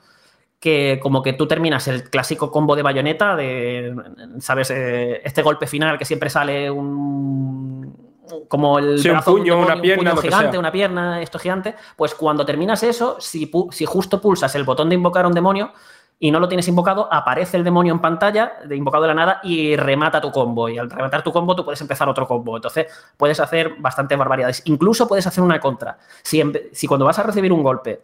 que 0.59 0.99
como 1.01 1.21
que 1.21 1.33
tú 1.33 1.47
terminas 1.47 1.87
el 1.87 2.09
clásico 2.09 2.51
combo 2.51 2.75
de 2.75 2.81
bayoneta 2.81 3.35
de, 3.35 3.95
¿sabes? 4.39 4.71
Eh, 4.71 5.21
este 5.23 5.41
golpe 5.41 5.67
final 5.67 5.97
que 5.97 6.05
siempre 6.05 6.29
sale 6.29 6.69
un... 6.71 8.07
Como 8.49 8.77
el 8.77 8.99
Sí, 8.99 9.07
un 9.07 9.15
brazo 9.15 9.31
de 9.31 9.37
puño, 9.37 9.53
demonio, 9.53 9.73
una 9.73 9.81
pierna, 9.81 10.01
puño 10.01 10.15
lo 10.15 10.21
que 10.21 10.27
gigante, 10.27 10.51
sea. 10.51 10.59
una 10.59 10.71
pierna, 10.71 11.21
esto 11.21 11.39
gigante, 11.39 11.75
pues 11.95 12.13
cuando 12.13 12.45
terminas 12.45 12.83
eso, 12.83 13.15
si, 13.21 13.49
si 13.71 13.85
justo 13.85 14.19
pulsas 14.19 14.53
el 14.55 14.65
botón 14.65 14.89
de 14.89 14.95
invocar 14.95 15.23
a 15.23 15.27
un 15.29 15.33
demonio 15.33 15.71
y 16.19 16.31
no 16.31 16.39
lo 16.39 16.47
tienes 16.47 16.67
invocado, 16.67 17.07
aparece 17.11 17.57
el 17.57 17.63
demonio 17.63 17.93
en 17.93 18.01
pantalla, 18.01 18.53
de 18.65 18.75
invocado 18.75 19.03
de 19.03 19.09
la 19.09 19.13
nada, 19.13 19.39
y 19.43 19.75
remata 19.75 20.19
tu 20.19 20.31
combo. 20.31 20.67
Y 20.67 20.77
al 20.77 20.89
rematar 20.89 21.21
tu 21.21 21.31
combo, 21.31 21.55
tú 21.55 21.63
puedes 21.63 21.79
empezar 21.79 22.09
otro 22.09 22.27
combo. 22.27 22.55
Entonces, 22.55 22.87
puedes 23.15 23.39
hacer 23.39 23.75
bastantes 23.77 24.17
barbaridades. 24.17 24.63
Incluso 24.65 25.07
puedes 25.07 25.27
hacer 25.27 25.43
una 25.43 25.59
contra. 25.59 25.99
Si, 26.23 26.41
en 26.41 26.53
si 26.73 26.87
cuando 26.87 27.05
vas 27.05 27.19
a 27.19 27.23
recibir 27.23 27.53
un 27.53 27.61
golpe, 27.61 28.01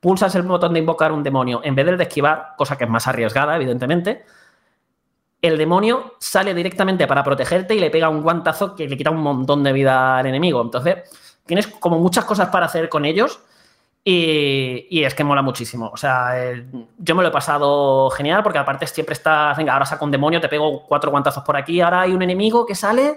pulsas 0.00 0.34
el 0.34 0.42
botón 0.42 0.74
de 0.74 0.80
invocar 0.80 1.12
un 1.12 1.22
demonio 1.22 1.60
en 1.64 1.74
vez 1.74 1.86
del 1.86 1.96
de 1.96 2.04
esquivar, 2.04 2.54
cosa 2.56 2.76
que 2.76 2.84
es 2.84 2.90
más 2.90 3.06
arriesgada, 3.06 3.56
evidentemente, 3.56 4.24
el 5.42 5.58
demonio 5.58 6.14
sale 6.18 6.54
directamente 6.54 7.06
para 7.06 7.22
protegerte 7.22 7.74
y 7.74 7.80
le 7.80 7.90
pega 7.90 8.08
un 8.08 8.22
guantazo 8.22 8.74
que 8.74 8.88
le 8.88 8.96
quita 8.96 9.10
un 9.10 9.20
montón 9.20 9.62
de 9.62 9.72
vida 9.72 10.18
al 10.18 10.26
enemigo. 10.26 10.60
Entonces, 10.62 10.96
tienes 11.44 11.66
como 11.66 11.98
muchas 11.98 12.24
cosas 12.24 12.48
para 12.48 12.66
hacer 12.66 12.88
con 12.88 13.04
ellos 13.04 13.40
y, 14.08 15.02
es 15.02 15.14
que 15.14 15.24
mola 15.24 15.42
muchísimo. 15.42 15.90
O 15.92 15.96
sea, 15.96 16.32
eh, 16.40 16.66
yo 16.98 17.14
me 17.14 17.22
lo 17.22 17.28
he 17.28 17.32
pasado 17.32 18.08
genial 18.10 18.42
porque 18.42 18.58
aparte 18.58 18.86
siempre 18.86 19.14
estás, 19.14 19.58
ahora 19.58 19.84
saco 19.84 20.04
un 20.04 20.12
demonio, 20.12 20.40
te 20.40 20.48
pego 20.48 20.84
cuatro 20.86 21.10
guantazos 21.10 21.42
por 21.42 21.56
aquí, 21.56 21.80
ahora 21.80 22.02
hay 22.02 22.12
un 22.12 22.22
enemigo 22.22 22.64
que 22.64 22.74
sale 22.74 23.16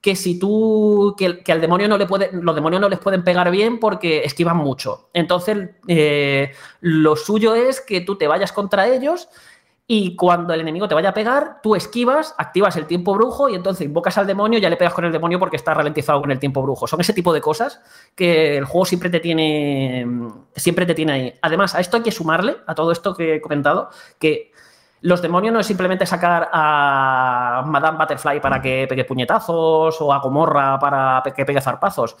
que 0.00 0.16
si 0.16 0.38
tú, 0.38 1.14
que, 1.16 1.40
que 1.40 1.52
al 1.52 1.60
demonio 1.60 1.88
no 1.88 1.98
le 1.98 2.06
puede, 2.06 2.30
los 2.32 2.54
demonios 2.54 2.80
no 2.80 2.88
les 2.88 2.98
pueden 2.98 3.22
pegar 3.22 3.50
bien 3.50 3.78
porque 3.78 4.24
esquivan 4.24 4.56
mucho. 4.56 5.10
Entonces, 5.12 5.70
eh, 5.88 6.52
lo 6.80 7.16
suyo 7.16 7.54
es 7.54 7.80
que 7.80 8.00
tú 8.00 8.16
te 8.16 8.26
vayas 8.26 8.52
contra 8.52 8.88
ellos 8.88 9.28
y 9.92 10.14
cuando 10.14 10.54
el 10.54 10.60
enemigo 10.60 10.86
te 10.86 10.94
vaya 10.94 11.08
a 11.08 11.14
pegar, 11.14 11.60
tú 11.62 11.74
esquivas, 11.74 12.34
activas 12.38 12.76
el 12.76 12.86
tiempo 12.86 13.12
brujo 13.12 13.48
y 13.48 13.56
entonces 13.56 13.84
invocas 13.84 14.16
al 14.18 14.26
demonio 14.26 14.58
y 14.58 14.62
ya 14.62 14.70
le 14.70 14.76
pegas 14.76 14.94
con 14.94 15.04
el 15.04 15.10
demonio 15.10 15.40
porque 15.40 15.56
está 15.56 15.74
ralentizado 15.74 16.20
con 16.20 16.30
el 16.30 16.38
tiempo 16.38 16.62
brujo. 16.62 16.86
Son 16.86 17.00
ese 17.00 17.12
tipo 17.12 17.34
de 17.34 17.40
cosas 17.40 17.80
que 18.14 18.56
el 18.56 18.66
juego 18.66 18.84
siempre 18.84 19.10
te 19.10 19.18
tiene, 19.18 20.06
siempre 20.54 20.86
te 20.86 20.94
tiene 20.94 21.12
ahí. 21.12 21.34
Además, 21.42 21.74
a 21.74 21.80
esto 21.80 21.96
hay 21.96 22.04
que 22.04 22.12
sumarle, 22.12 22.58
a 22.68 22.74
todo 22.76 22.92
esto 22.92 23.14
que 23.16 23.34
he 23.34 23.40
comentado, 23.40 23.90
que 24.20 24.52
los 25.02 25.22
demonios 25.22 25.52
no 25.54 25.60
es 25.60 25.66
simplemente 25.66 26.06
sacar 26.06 26.48
a 26.52 27.62
Madame 27.66 27.98
Butterfly 27.98 28.40
para 28.40 28.60
que 28.60 28.86
pegue 28.88 29.04
puñetazos 29.04 30.00
o 30.00 30.12
a 30.12 30.18
Gomorra 30.18 30.78
para 30.78 31.22
que 31.34 31.44
pegue 31.44 31.60
zarpazos, 31.60 32.16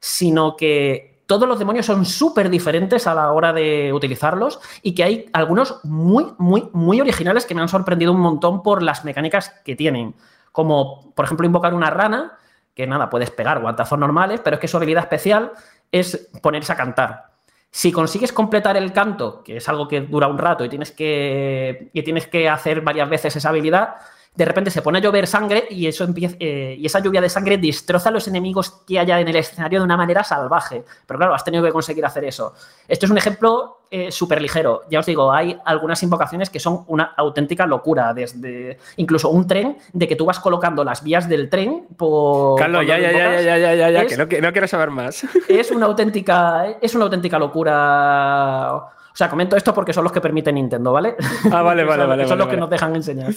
sino 0.00 0.56
que 0.56 1.22
todos 1.26 1.48
los 1.48 1.58
demonios 1.58 1.86
son 1.86 2.04
súper 2.04 2.50
diferentes 2.50 3.06
a 3.06 3.14
la 3.14 3.32
hora 3.32 3.52
de 3.52 3.92
utilizarlos 3.92 4.60
y 4.82 4.94
que 4.94 5.04
hay 5.04 5.30
algunos 5.32 5.80
muy, 5.84 6.26
muy, 6.38 6.68
muy 6.72 7.00
originales 7.00 7.46
que 7.46 7.54
me 7.54 7.62
han 7.62 7.68
sorprendido 7.68 8.12
un 8.12 8.20
montón 8.20 8.62
por 8.62 8.82
las 8.82 9.04
mecánicas 9.04 9.50
que 9.64 9.76
tienen. 9.76 10.14
Como, 10.52 11.12
por 11.14 11.24
ejemplo, 11.24 11.46
invocar 11.46 11.72
una 11.72 11.90
rana, 11.90 12.38
que 12.74 12.86
nada, 12.86 13.08
puedes 13.08 13.30
pegar 13.30 13.60
guantazos 13.60 13.98
normales, 13.98 14.40
pero 14.44 14.54
es 14.54 14.60
que 14.60 14.68
su 14.68 14.76
habilidad 14.76 15.04
especial 15.04 15.52
es 15.90 16.28
ponerse 16.42 16.72
a 16.72 16.76
cantar. 16.76 17.33
Si 17.76 17.90
consigues 17.90 18.32
completar 18.32 18.76
el 18.76 18.92
canto, 18.92 19.42
que 19.42 19.56
es 19.56 19.68
algo 19.68 19.88
que 19.88 20.02
dura 20.02 20.28
un 20.28 20.38
rato 20.38 20.64
y 20.64 20.68
tienes 20.68 20.92
que, 20.92 21.90
y 21.92 22.02
tienes 22.04 22.28
que 22.28 22.48
hacer 22.48 22.82
varias 22.82 23.10
veces 23.10 23.34
esa 23.34 23.48
habilidad, 23.48 23.96
de 24.34 24.44
repente 24.44 24.70
se 24.70 24.82
pone 24.82 24.98
a 24.98 25.00
llover 25.00 25.26
sangre 25.26 25.64
y, 25.70 25.86
eso 25.86 26.02
empieza, 26.04 26.36
eh, 26.40 26.76
y 26.78 26.86
esa 26.86 26.98
lluvia 26.98 27.20
de 27.20 27.28
sangre 27.28 27.56
destroza 27.56 28.08
a 28.08 28.12
los 28.12 28.26
enemigos 28.26 28.82
que 28.86 28.98
haya 28.98 29.20
en 29.20 29.28
el 29.28 29.36
escenario 29.36 29.78
de 29.78 29.84
una 29.84 29.96
manera 29.96 30.24
salvaje. 30.24 30.84
Pero 31.06 31.18
claro, 31.18 31.34
has 31.34 31.44
tenido 31.44 31.62
que 31.62 31.70
conseguir 31.70 32.04
hacer 32.04 32.24
eso. 32.24 32.52
Esto 32.88 33.06
es 33.06 33.12
un 33.12 33.18
ejemplo 33.18 33.78
eh, 33.90 34.10
súper 34.10 34.42
ligero. 34.42 34.82
Ya 34.90 34.98
os 34.98 35.06
digo, 35.06 35.32
hay 35.32 35.56
algunas 35.64 36.02
invocaciones 36.02 36.50
que 36.50 36.58
son 36.58 36.84
una 36.88 37.14
auténtica 37.16 37.64
locura. 37.64 38.12
Desde 38.12 38.78
incluso 38.96 39.28
un 39.28 39.46
tren, 39.46 39.78
de 39.92 40.08
que 40.08 40.16
tú 40.16 40.24
vas 40.24 40.40
colocando 40.40 40.82
las 40.82 41.04
vías 41.04 41.28
del 41.28 41.48
tren 41.48 41.86
por. 41.96 42.58
Carlos, 42.58 42.84
ya, 42.86 42.98
ya, 42.98 43.12
ya, 43.12 43.40
ya, 43.40 43.58
ya, 43.58 43.74
ya, 43.74 43.90
ya, 43.90 44.02
es- 44.02 44.08
que 44.08 44.16
no, 44.16 44.28
que 44.28 44.40
no 44.40 44.50
quiero 44.50 44.66
saber 44.66 44.90
más. 44.90 45.24
es 45.48 45.70
una 45.70 45.86
auténtica 45.86 46.66
es 46.80 46.94
una 46.96 47.04
auténtica 47.04 47.38
locura 47.38 48.80
o 49.14 49.16
sea 49.16 49.30
comento 49.30 49.56
esto 49.56 49.72
porque 49.72 49.92
son 49.92 50.02
los 50.04 50.12
que 50.12 50.20
permite 50.20 50.52
Nintendo 50.52 50.92
vale 50.92 51.14
Ah, 51.52 51.62
vale, 51.62 51.84
vale, 51.84 52.02
son, 52.02 52.08
vale, 52.08 52.22
son 52.24 52.30
vale, 52.30 52.36
los 52.36 52.48
que 52.48 52.56
nos 52.56 52.68
dejan 52.70 52.96
enseñar. 52.96 53.32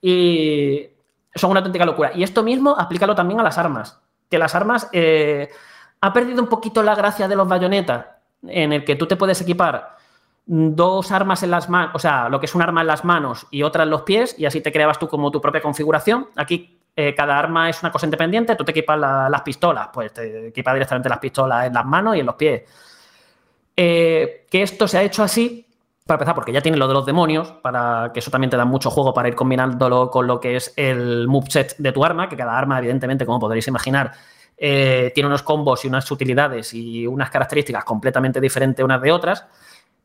Y 0.00 0.88
son 1.34 1.50
una 1.50 1.60
auténtica 1.60 1.84
locura. 1.84 2.10
Y 2.14 2.22
esto 2.22 2.42
mismo 2.42 2.74
aplícalo 2.76 3.14
también 3.14 3.38
a 3.40 3.42
las 3.42 3.58
armas. 3.58 4.00
Que 4.30 4.38
las 4.38 4.54
armas 4.54 4.88
eh, 4.92 5.48
ha 6.00 6.12
perdido 6.12 6.42
un 6.42 6.48
poquito 6.48 6.82
la 6.82 6.94
gracia 6.94 7.28
de 7.28 7.36
los 7.36 7.46
bayonetas 7.48 8.06
en 8.46 8.72
el 8.72 8.84
que 8.84 8.96
tú 8.96 9.06
te 9.06 9.16
puedes 9.16 9.40
equipar 9.40 9.96
dos 10.46 11.12
armas 11.12 11.42
en 11.42 11.50
las 11.50 11.68
manos, 11.68 11.92
o 11.94 11.98
sea, 11.98 12.28
lo 12.28 12.40
que 12.40 12.46
es 12.46 12.54
un 12.54 12.62
arma 12.62 12.80
en 12.80 12.86
las 12.88 13.04
manos 13.04 13.46
y 13.50 13.62
otra 13.62 13.84
en 13.84 13.90
los 13.90 14.02
pies, 14.02 14.34
y 14.38 14.46
así 14.46 14.60
te 14.60 14.72
creabas 14.72 14.98
tú 14.98 15.06
como 15.06 15.30
tu 15.30 15.40
propia 15.40 15.60
configuración. 15.60 16.28
Aquí 16.36 16.78
eh, 16.96 17.14
cada 17.14 17.38
arma 17.38 17.68
es 17.68 17.80
una 17.82 17.92
cosa 17.92 18.06
independiente, 18.06 18.56
tú 18.56 18.64
te 18.64 18.72
equipas 18.72 18.98
la- 18.98 19.28
las 19.28 19.42
pistolas, 19.42 19.88
pues 19.92 20.12
te 20.12 20.48
equipas 20.48 20.74
directamente 20.74 21.08
las 21.08 21.18
pistolas 21.18 21.66
en 21.66 21.74
las 21.74 21.84
manos 21.84 22.16
y 22.16 22.20
en 22.20 22.26
los 22.26 22.34
pies. 22.34 22.62
Eh, 23.76 24.46
que 24.50 24.62
esto 24.62 24.86
se 24.88 24.98
ha 24.98 25.02
hecho 25.02 25.22
así, 25.22 25.66
para 26.06 26.16
empezar, 26.16 26.34
porque 26.34 26.52
ya 26.52 26.60
tiene 26.60 26.76
lo 26.76 26.88
de 26.88 26.94
los 26.94 27.06
demonios, 27.06 27.52
para 27.62 28.10
que 28.12 28.20
eso 28.20 28.30
también 28.30 28.50
te 28.50 28.56
da 28.56 28.64
mucho 28.64 28.90
juego 28.90 29.14
para 29.14 29.28
ir 29.28 29.34
combinándolo 29.34 30.10
con 30.10 30.26
lo 30.26 30.40
que 30.40 30.56
es 30.56 30.72
el 30.76 31.28
moveset 31.28 31.76
de 31.78 31.92
tu 31.92 32.04
arma, 32.04 32.28
que 32.28 32.36
cada 32.36 32.58
arma, 32.58 32.78
evidentemente, 32.78 33.24
como 33.24 33.38
podréis 33.38 33.68
imaginar, 33.68 34.12
eh, 34.56 35.12
tiene 35.14 35.28
unos 35.28 35.42
combos 35.42 35.84
y 35.84 35.88
unas 35.88 36.10
utilidades 36.10 36.74
y 36.74 37.06
unas 37.06 37.30
características 37.30 37.84
completamente 37.84 38.40
diferentes 38.40 38.84
unas 38.84 39.00
de 39.00 39.12
otras. 39.12 39.46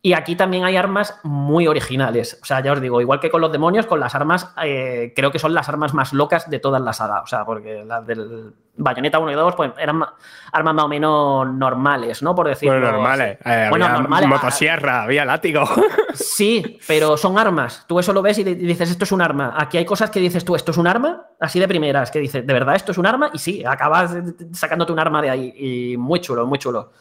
Y 0.06 0.14
aquí 0.14 0.36
también 0.36 0.64
hay 0.66 0.78
armas 0.78 1.20
muy 1.24 1.66
originales. 1.68 2.38
O 2.40 2.46
sea, 2.46 2.60
ya 2.62 2.74
os 2.74 2.80
digo, 2.80 3.02
igual 3.02 3.20
que 3.20 3.32
con 3.32 3.42
los 3.42 3.52
demonios, 3.52 3.88
con 3.88 4.00
las 4.00 4.14
armas, 4.14 4.54
eh, 4.64 5.12
creo 5.16 5.32
que 5.32 5.40
son 5.40 5.56
las 5.56 5.68
armas 5.68 5.96
más 5.96 6.14
locas 6.14 6.48
de 6.48 6.60
todas 6.60 6.80
la 6.80 6.94
saga. 6.94 7.22
O 7.22 7.26
sea, 7.26 7.44
porque 7.44 7.84
las 7.84 8.06
del 8.06 8.54
Bayonetta 8.78 9.18
1 9.18 9.32
y 9.32 9.34
2, 9.34 9.56
pues 9.56 9.72
eran 9.80 9.96
ma- 9.96 10.14
armas 10.52 10.76
más 10.76 10.86
o 10.86 10.88
menos 10.88 11.48
normales, 11.52 12.22
¿no? 12.22 12.36
Por 12.36 12.50
decirlo. 12.50 12.76
Bueno, 12.80 12.92
normales. 12.92 13.40
Eh, 13.44 13.66
bueno, 13.72 13.86
había 13.86 13.98
normales. 13.98 14.30
Motosierra, 14.30 15.02
había 15.02 15.26
látigo. 15.26 15.64
Sí, 16.14 16.80
pero 16.88 17.18
son 17.18 17.38
armas. 17.38 17.84
Tú 17.88 18.00
eso 18.00 18.14
lo 18.14 18.22
ves 18.22 18.38
y 18.38 18.44
di- 18.46 18.56
dices, 18.56 18.90
esto 18.92 19.04
es 19.04 19.12
un 19.12 19.22
arma. 19.22 19.54
Aquí 19.58 19.78
hay 19.78 19.84
cosas 19.86 20.10
que 20.10 20.20
dices 20.22 20.46
tú, 20.46 20.56
esto 20.56 20.72
es 20.72 20.78
un 20.78 20.88
arma, 20.88 21.26
así 21.42 21.60
de 21.60 21.68
primeras, 21.68 22.10
que 22.10 22.20
dices, 22.20 22.46
¿de 22.48 22.54
verdad 22.54 22.76
esto 22.76 22.94
es 22.94 22.98
un 22.98 23.06
arma? 23.06 23.32
Y 23.34 23.40
sí, 23.40 23.66
acabas 23.66 24.16
sacándote 24.54 24.94
un 24.94 25.00
arma 25.00 25.22
de 25.22 25.30
ahí. 25.32 25.54
Y 25.58 25.98
muy 25.98 26.22
chulo, 26.22 26.46
muy 26.46 26.58
chulo. 26.58 26.92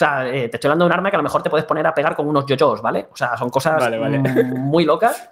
O 0.00 0.02
sea, 0.02 0.26
eh, 0.26 0.48
te 0.48 0.56
estoy 0.56 0.68
hablando 0.68 0.86
de 0.86 0.86
un 0.86 0.92
arma 0.94 1.10
que 1.10 1.16
a 1.16 1.18
lo 1.18 1.22
mejor 1.22 1.42
te 1.42 1.50
puedes 1.50 1.66
poner 1.66 1.86
a 1.86 1.92
pegar 1.92 2.16
con 2.16 2.26
unos 2.26 2.46
yoyos, 2.46 2.80
¿vale? 2.80 3.08
O 3.12 3.16
sea, 3.16 3.36
son 3.36 3.50
cosas 3.50 3.78
Vale, 3.78 3.98
vale. 3.98 4.18
muy 4.18 4.84
locas. 4.86 5.28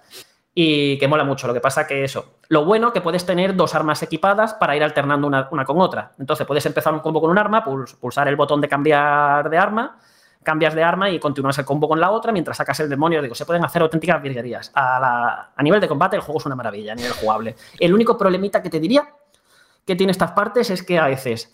y 0.53 0.97
que 0.99 1.07
mola 1.07 1.23
mucho. 1.23 1.47
Lo 1.47 1.53
que 1.55 1.59
pasa 1.61 1.87
que 1.87 2.03
eso, 2.03 2.35
lo 2.49 2.65
bueno 2.65 2.91
que 2.93 3.01
puedes 3.01 3.25
tener 3.25 3.55
dos 3.55 3.73
armas 3.73 4.03
equipadas 4.03 4.53
para 4.53 4.75
ir 4.75 4.83
alternando 4.83 5.25
una, 5.25 5.47
una 5.51 5.65
con 5.65 5.79
otra. 5.81 6.11
Entonces 6.19 6.45
puedes 6.45 6.65
empezar 6.67 6.93
un 6.93 6.99
combo 6.99 7.19
con 7.21 7.31
un 7.31 7.37
arma, 7.39 7.63
puls- 7.65 7.95
pulsar 7.95 8.27
el 8.27 8.35
botón 8.35 8.59
de 8.61 8.67
cambiar 8.67 9.49
de 9.49 9.57
arma, 9.57 9.97
cambias 10.43 10.73
de 10.75 10.83
arma 10.83 11.09
y 11.09 11.19
continúas 11.19 11.57
el 11.57 11.65
combo 11.65 11.87
con 11.87 11.99
la 11.99 12.11
otra 12.11 12.31
mientras 12.31 12.57
sacas 12.57 12.79
el 12.81 12.89
demonio. 12.89 13.21
Digo, 13.23 13.33
se 13.35 13.45
pueden 13.45 13.63
hacer 13.65 13.81
auténticas 13.81 14.21
virguerías. 14.21 14.71
A, 14.75 14.99
la- 14.99 15.49
a 15.55 15.63
nivel 15.63 15.79
de 15.81 15.87
combate 15.87 16.15
el 16.17 16.21
juego 16.21 16.39
es 16.39 16.45
una 16.45 16.55
maravilla, 16.55 16.91
a 16.91 16.95
nivel 16.95 17.13
jugable. 17.13 17.55
El 17.79 17.91
único 17.93 18.15
problemita 18.17 18.61
que 18.61 18.69
te 18.69 18.79
diría 18.79 19.07
que 19.85 19.95
tiene 19.95 20.11
estas 20.11 20.31
partes 20.31 20.69
es 20.69 20.83
que 20.83 20.99
a 20.99 21.07
veces 21.07 21.51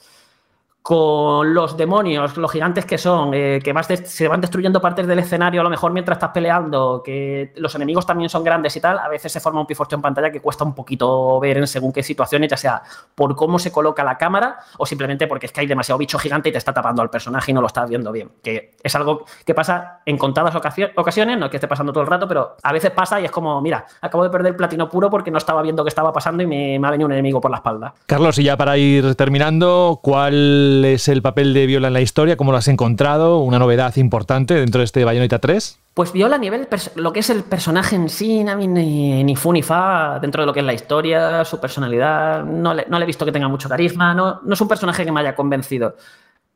con 0.85 1.51
los 1.55 1.75
demonios, 1.77 2.37
los 2.37 2.51
gigantes 2.51 2.85
que 2.85 2.99
son, 2.99 3.31
eh, 3.33 3.59
que 3.63 3.73
vas 3.73 3.87
se 3.87 4.27
van 4.27 4.39
destruyendo 4.39 4.79
partes 4.79 5.07
del 5.07 5.17
escenario 5.17 5.61
a 5.61 5.63
lo 5.63 5.69
mejor 5.71 5.91
mientras 5.91 6.17
estás 6.17 6.29
peleando, 6.29 7.01
que 7.03 7.53
los 7.55 7.73
enemigos 7.73 8.05
también 8.05 8.29
son 8.29 8.43
grandes 8.43 8.75
y 8.75 8.81
tal, 8.81 8.99
a 8.99 9.09
veces 9.09 9.31
se 9.31 9.39
forma 9.39 9.61
un 9.61 9.65
pifostio 9.65 9.95
en 9.95 10.03
pantalla 10.03 10.29
que 10.29 10.41
cuesta 10.41 10.63
un 10.63 10.75
poquito 10.75 11.39
ver 11.39 11.57
en 11.57 11.65
según 11.65 11.91
qué 11.91 12.03
situaciones, 12.03 12.51
ya 12.51 12.57
sea 12.57 12.83
por 13.15 13.35
cómo 13.35 13.57
se 13.57 13.71
coloca 13.71 14.03
la 14.03 14.15
cámara 14.15 14.59
o 14.77 14.85
simplemente 14.85 15.25
porque 15.25 15.47
es 15.47 15.51
que 15.51 15.61
hay 15.61 15.65
demasiado 15.65 15.97
bicho 15.97 16.19
gigante 16.19 16.49
y 16.49 16.51
te 16.51 16.59
está 16.59 16.71
tapando 16.71 17.01
al 17.01 17.09
personaje 17.09 17.49
y 17.49 17.55
no 17.55 17.61
lo 17.61 17.67
estás 17.67 17.89
viendo 17.89 18.11
bien. 18.11 18.29
Que 18.43 18.75
es 18.83 18.95
algo 18.95 19.25
que 19.43 19.55
pasa 19.55 20.01
en 20.05 20.19
contadas 20.19 20.53
ocasiones, 20.55 21.39
no 21.39 21.45
es 21.45 21.49
que 21.49 21.57
esté 21.57 21.67
pasando 21.67 21.93
todo 21.93 22.03
el 22.03 22.09
rato, 22.11 22.27
pero 22.27 22.57
a 22.61 22.71
veces 22.71 22.91
pasa 22.91 23.19
y 23.19 23.25
es 23.25 23.31
como, 23.31 23.59
mira, 23.59 23.87
acabo 24.01 24.23
de 24.23 24.29
perder 24.29 24.55
platino 24.55 24.87
puro 24.87 25.09
porque 25.09 25.31
no 25.31 25.39
estaba 25.39 25.63
viendo 25.63 25.83
qué 25.83 25.89
estaba 25.89 26.13
pasando 26.13 26.43
y 26.43 26.45
me, 26.45 26.77
me 26.77 26.87
ha 26.87 26.91
venido 26.91 27.07
un 27.07 27.13
enemigo 27.13 27.41
por 27.41 27.49
la 27.49 27.57
espalda. 27.57 27.95
Carlos, 28.05 28.37
y 28.37 28.43
ya 28.43 28.55
para 28.55 28.77
ir 28.77 29.15
terminando, 29.15 29.99
¿cuál 30.03 30.74
es 30.83 31.07
el 31.07 31.21
papel 31.21 31.53
de 31.53 31.65
Viola 31.65 31.87
en 31.87 31.93
la 31.93 32.01
historia? 32.01 32.35
¿Cómo 32.35 32.51
lo 32.51 32.57
has 32.57 32.67
encontrado? 32.67 33.39
¿Una 33.39 33.59
novedad 33.59 33.95
importante 33.95 34.55
dentro 34.55 34.79
de 34.79 34.85
este 34.85 35.05
Bayonetta 35.05 35.39
3? 35.39 35.79
Pues 35.93 36.11
Viola 36.11 36.35
a 36.35 36.39
nivel 36.39 36.67
lo 36.95 37.13
que 37.13 37.21
es 37.21 37.29
el 37.29 37.43
personaje 37.43 37.95
en 37.95 38.09
sí, 38.09 38.43
ni, 38.43 39.23
ni 39.23 39.35
fu 39.35 39.53
ni 39.53 39.61
fa 39.61 40.19
dentro 40.19 40.41
de 40.41 40.47
lo 40.47 40.53
que 40.53 40.59
es 40.59 40.65
la 40.65 40.73
historia, 40.73 41.45
su 41.45 41.61
personalidad, 41.61 42.43
no 42.43 42.73
le, 42.73 42.85
no 42.89 42.99
le 42.99 43.03
he 43.03 43.07
visto 43.07 43.23
que 43.23 43.31
tenga 43.31 43.47
mucho 43.47 43.69
carisma, 43.69 44.13
no, 44.13 44.41
no 44.43 44.53
es 44.53 44.59
un 44.59 44.67
personaje 44.67 45.05
que 45.05 45.11
me 45.11 45.21
haya 45.21 45.35
convencido, 45.35 45.95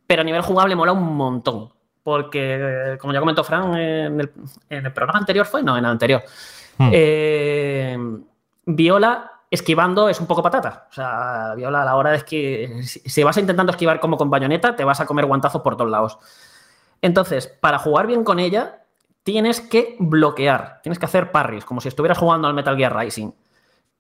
pero 0.06 0.24
a 0.24 0.26
nivel 0.26 0.41
jugable 0.41 0.76
mola 0.76 0.91
un 0.91 1.16
montón, 1.16 1.70
porque 2.04 2.98
como 3.00 3.14
ya 3.14 3.22
comentó 3.22 3.46
Fran 3.46 3.76
en 3.76 4.20
el, 4.20 4.32
en 4.70 4.86
el 4.88 4.91
programa 4.91 5.20
anterior 5.20 5.46
fue, 5.46 5.64
no, 5.64 5.78
en 5.78 5.86
el 5.86 5.91
anterior, 5.91 6.24
Hmm. 6.80 6.90
eh, 6.94 7.98
Viola 8.66 9.32
esquivando 9.52 10.10
es 10.10 10.20
un 10.20 10.28
poco 10.28 10.44
patata. 10.44 10.88
O 10.90 10.94
sea, 10.94 11.54
Viola 11.56 11.82
a 11.82 11.86
la 11.86 11.96
hora 11.96 12.12
de 12.12 12.22
que 12.22 12.82
si, 12.84 13.24
vas 13.24 13.38
intentando 13.38 13.72
esquivar 13.72 14.00
como 14.00 14.18
con 14.18 14.30
bayoneta, 14.30 14.76
te 14.76 14.84
vas 14.84 15.00
a 15.00 15.06
comer 15.06 15.26
guantazos 15.26 15.62
por 15.62 15.76
todos 15.76 15.90
lados. 15.90 16.20
Entonces, 17.02 17.48
para 17.48 17.80
jugar 17.80 18.08
bien 18.08 18.24
con 18.24 18.40
ella, 18.40 18.84
tienes 19.24 19.62
que 19.62 19.96
bloquear, 20.00 20.80
tienes 20.84 21.00
que 21.00 21.06
hacer 21.06 21.32
parries, 21.32 21.66
como 21.66 21.82
si 21.82 21.88
estuvieras 21.88 22.18
jugando 22.18 22.48
al 22.48 22.54
Metal 22.54 22.78
Gear 22.78 22.96
Rising. 22.96 23.32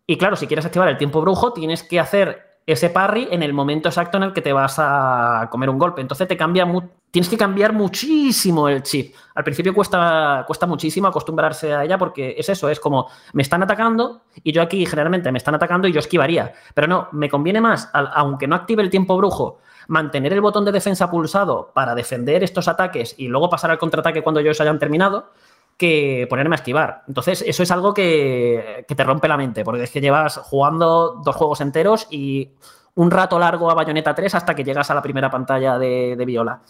Y 0.05 0.17
claro, 0.17 0.35
si 0.35 0.47
quieres 0.47 0.65
activar 0.65 0.89
el 0.89 0.97
tiempo 0.97 1.21
brujo, 1.21 1.53
tienes 1.53 1.83
que 1.83 1.99
hacer 1.99 2.48
ese 2.71 2.89
parry 2.89 3.27
en 3.31 3.43
el 3.43 3.53
momento 3.53 3.89
exacto 3.89 4.17
en 4.17 4.23
el 4.23 4.33
que 4.33 4.41
te 4.41 4.53
vas 4.53 4.75
a 4.77 5.47
comer 5.51 5.69
un 5.69 5.79
golpe. 5.79 6.01
Entonces 6.01 6.27
te 6.27 6.37
cambia 6.37 6.65
tienes 7.11 7.29
que 7.29 7.37
cambiar 7.37 7.73
muchísimo 7.73 8.69
el 8.69 8.83
chip. 8.83 9.15
Al 9.35 9.43
principio 9.43 9.73
cuesta, 9.73 10.43
cuesta 10.45 10.67
muchísimo 10.67 11.07
acostumbrarse 11.07 11.73
a 11.73 11.83
ella 11.83 11.97
porque 11.97 12.35
es 12.37 12.47
eso, 12.49 12.69
es 12.69 12.79
como 12.79 13.07
me 13.33 13.41
están 13.41 13.63
atacando 13.63 14.21
y 14.43 14.51
yo 14.51 14.61
aquí 14.61 14.85
generalmente 14.85 15.31
me 15.31 15.39
están 15.39 15.55
atacando 15.55 15.87
y 15.87 15.91
yo 15.91 15.99
esquivaría. 15.99 16.53
Pero 16.73 16.87
no, 16.87 17.07
me 17.11 17.29
conviene 17.29 17.61
más, 17.61 17.89
aunque 17.93 18.47
no 18.47 18.55
active 18.55 18.83
el 18.83 18.89
tiempo 18.89 19.17
brujo, 19.17 19.59
mantener 19.87 20.33
el 20.33 20.41
botón 20.41 20.65
de 20.65 20.71
defensa 20.71 21.09
pulsado 21.09 21.71
para 21.73 21.95
defender 21.95 22.43
estos 22.43 22.67
ataques 22.67 23.15
y 23.17 23.27
luego 23.27 23.49
pasar 23.49 23.71
al 23.71 23.79
contraataque 23.79 24.21
cuando 24.21 24.39
ellos 24.39 24.61
hayan 24.61 24.77
terminado 24.77 25.31
que 25.79 26.27
ponerme 26.29 26.55
a 26.55 26.57
esquivar. 26.57 27.03
Entonces, 27.07 27.41
eso 27.47 27.63
es 27.63 27.71
algo 27.71 27.93
que, 27.93 28.83
que 28.85 28.95
te 28.95 29.03
rompe 29.05 29.29
la 29.29 29.37
mente, 29.37 29.63
porque 29.63 29.83
es 29.83 29.91
que 29.91 30.01
llevas 30.01 30.37
jugando 30.37 31.21
dos 31.23 31.35
juegos 31.35 31.61
enteros 31.61 32.05
y 32.11 32.51
un 32.95 33.09
rato 33.09 33.39
largo 33.39 33.71
a 33.71 33.75
Bayonetta 33.75 34.13
3 34.13 34.35
hasta 34.35 34.53
que 34.53 34.65
llegas 34.65 34.91
a 34.91 34.93
la 34.93 35.01
primera 35.01 35.31
pantalla 35.31 35.79
de, 35.79 36.15
de 36.17 36.25
Viola. 36.25 36.61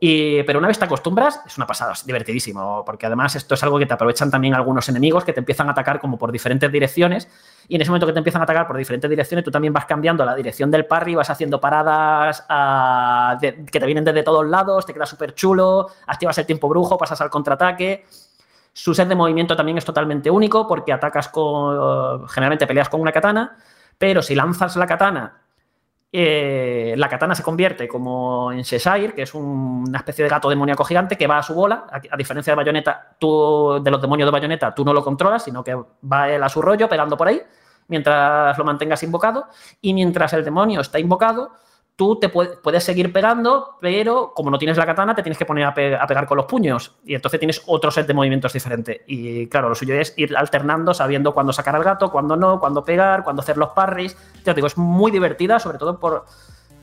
Y, 0.00 0.44
pero 0.44 0.60
una 0.60 0.68
vez 0.68 0.78
te 0.78 0.84
acostumbras, 0.84 1.40
es 1.44 1.56
una 1.56 1.66
pasada, 1.66 1.92
es 1.92 2.06
divertidísimo, 2.06 2.84
porque 2.84 3.06
además 3.06 3.34
esto 3.34 3.54
es 3.54 3.62
algo 3.64 3.80
que 3.80 3.86
te 3.86 3.94
aprovechan 3.94 4.30
también 4.30 4.54
algunos 4.54 4.88
enemigos 4.88 5.24
que 5.24 5.32
te 5.32 5.40
empiezan 5.40 5.68
a 5.68 5.72
atacar 5.72 5.98
como 5.98 6.16
por 6.16 6.30
diferentes 6.30 6.70
direcciones, 6.70 7.28
y 7.66 7.74
en 7.74 7.82
ese 7.82 7.90
momento 7.90 8.06
que 8.06 8.12
te 8.12 8.18
empiezan 8.18 8.40
a 8.40 8.44
atacar 8.44 8.68
por 8.68 8.76
diferentes 8.76 9.10
direcciones, 9.10 9.44
tú 9.44 9.50
también 9.50 9.72
vas 9.72 9.86
cambiando 9.86 10.24
la 10.24 10.36
dirección 10.36 10.70
del 10.70 10.86
parry, 10.86 11.16
vas 11.16 11.30
haciendo 11.30 11.60
paradas 11.60 12.44
ah, 12.48 13.36
que 13.40 13.52
te 13.52 13.86
vienen 13.86 14.04
desde 14.04 14.22
todos 14.22 14.46
lados, 14.46 14.86
te 14.86 14.94
queda 14.94 15.04
súper 15.04 15.34
chulo, 15.34 15.88
activas 16.06 16.38
el 16.38 16.46
tiempo 16.46 16.68
brujo, 16.68 16.96
pasas 16.96 17.20
al 17.20 17.30
contraataque. 17.30 18.06
Su 18.72 18.94
set 18.94 19.08
de 19.08 19.16
movimiento 19.16 19.56
también 19.56 19.76
es 19.76 19.84
totalmente 19.84 20.30
único 20.30 20.68
porque 20.68 20.92
atacas 20.92 21.28
con. 21.28 22.28
Generalmente 22.28 22.66
peleas 22.66 22.88
con 22.88 23.00
una 23.00 23.10
katana, 23.10 23.56
pero 23.98 24.22
si 24.22 24.36
lanzas 24.36 24.76
la 24.76 24.86
katana, 24.86 25.40
eh, 26.10 26.94
la 26.96 27.08
katana 27.08 27.34
se 27.34 27.42
convierte 27.42 27.86
como 27.86 28.50
en 28.52 28.62
Cheshire, 28.62 29.14
que 29.14 29.22
es 29.22 29.34
un- 29.34 29.84
una 29.88 29.98
especie 29.98 30.24
de 30.24 30.30
gato 30.30 30.48
demoníaco 30.48 30.84
gigante 30.84 31.16
que 31.16 31.26
va 31.26 31.38
a 31.38 31.42
su 31.42 31.54
bola. 31.54 31.86
A, 31.90 32.16
diferencia 32.16 32.52
de 32.52 32.56
Bayonetta, 32.56 33.16
tú, 33.18 33.78
de 33.82 33.90
los 33.90 34.00
demonios 34.00 34.26
de 34.26 34.30
Bayonetta, 34.32 34.74
tú 34.74 34.84
no 34.84 34.92
lo 34.92 35.04
controlas, 35.04 35.42
sino 35.44 35.62
que 35.62 35.74
va 36.10 36.30
él 36.30 36.42
a 36.42 36.48
su 36.48 36.62
rollo 36.62 36.88
pegando 36.88 37.16
por 37.16 37.28
ahí 37.28 37.42
mientras 37.88 38.56
lo 38.56 38.64
mantengas 38.64 39.02
invocado. 39.02 39.46
Y 39.80 39.92
mientras 39.94 40.32
el 40.32 40.44
demonio 40.44 40.80
está 40.80 40.98
invocado, 40.98 41.52
tú 41.98 42.14
te 42.20 42.28
puede- 42.28 42.56
puedes 42.58 42.84
seguir 42.84 43.12
pegando, 43.12 43.76
pero 43.80 44.32
como 44.32 44.52
no 44.52 44.58
tienes 44.58 44.76
la 44.76 44.86
katana, 44.86 45.16
te 45.16 45.22
tienes 45.24 45.36
que 45.36 45.44
poner 45.44 45.64
a, 45.64 45.74
pe- 45.74 45.96
a 45.96 46.06
pegar 46.06 46.26
con 46.28 46.36
los 46.36 46.46
puños. 46.46 46.94
Y 47.04 47.16
entonces 47.16 47.40
tienes 47.40 47.60
otro 47.66 47.90
set 47.90 48.06
de 48.06 48.14
movimientos 48.14 48.52
diferente. 48.52 49.02
Y 49.08 49.48
claro, 49.48 49.68
lo 49.68 49.74
suyo 49.74 49.96
es 49.96 50.14
ir 50.16 50.36
alternando, 50.36 50.94
sabiendo 50.94 51.34
cuándo 51.34 51.52
sacar 51.52 51.74
al 51.74 51.82
gato, 51.82 52.12
cuándo 52.12 52.36
no, 52.36 52.60
cuándo 52.60 52.84
pegar, 52.84 53.24
cuándo 53.24 53.42
hacer 53.42 53.56
los 53.56 53.70
parries. 53.70 54.16
Ya 54.44 54.52
os 54.52 54.54
digo, 54.54 54.68
es 54.68 54.78
muy 54.78 55.10
divertida, 55.10 55.58
sobre 55.58 55.76
todo 55.78 55.98
por. 55.98 56.24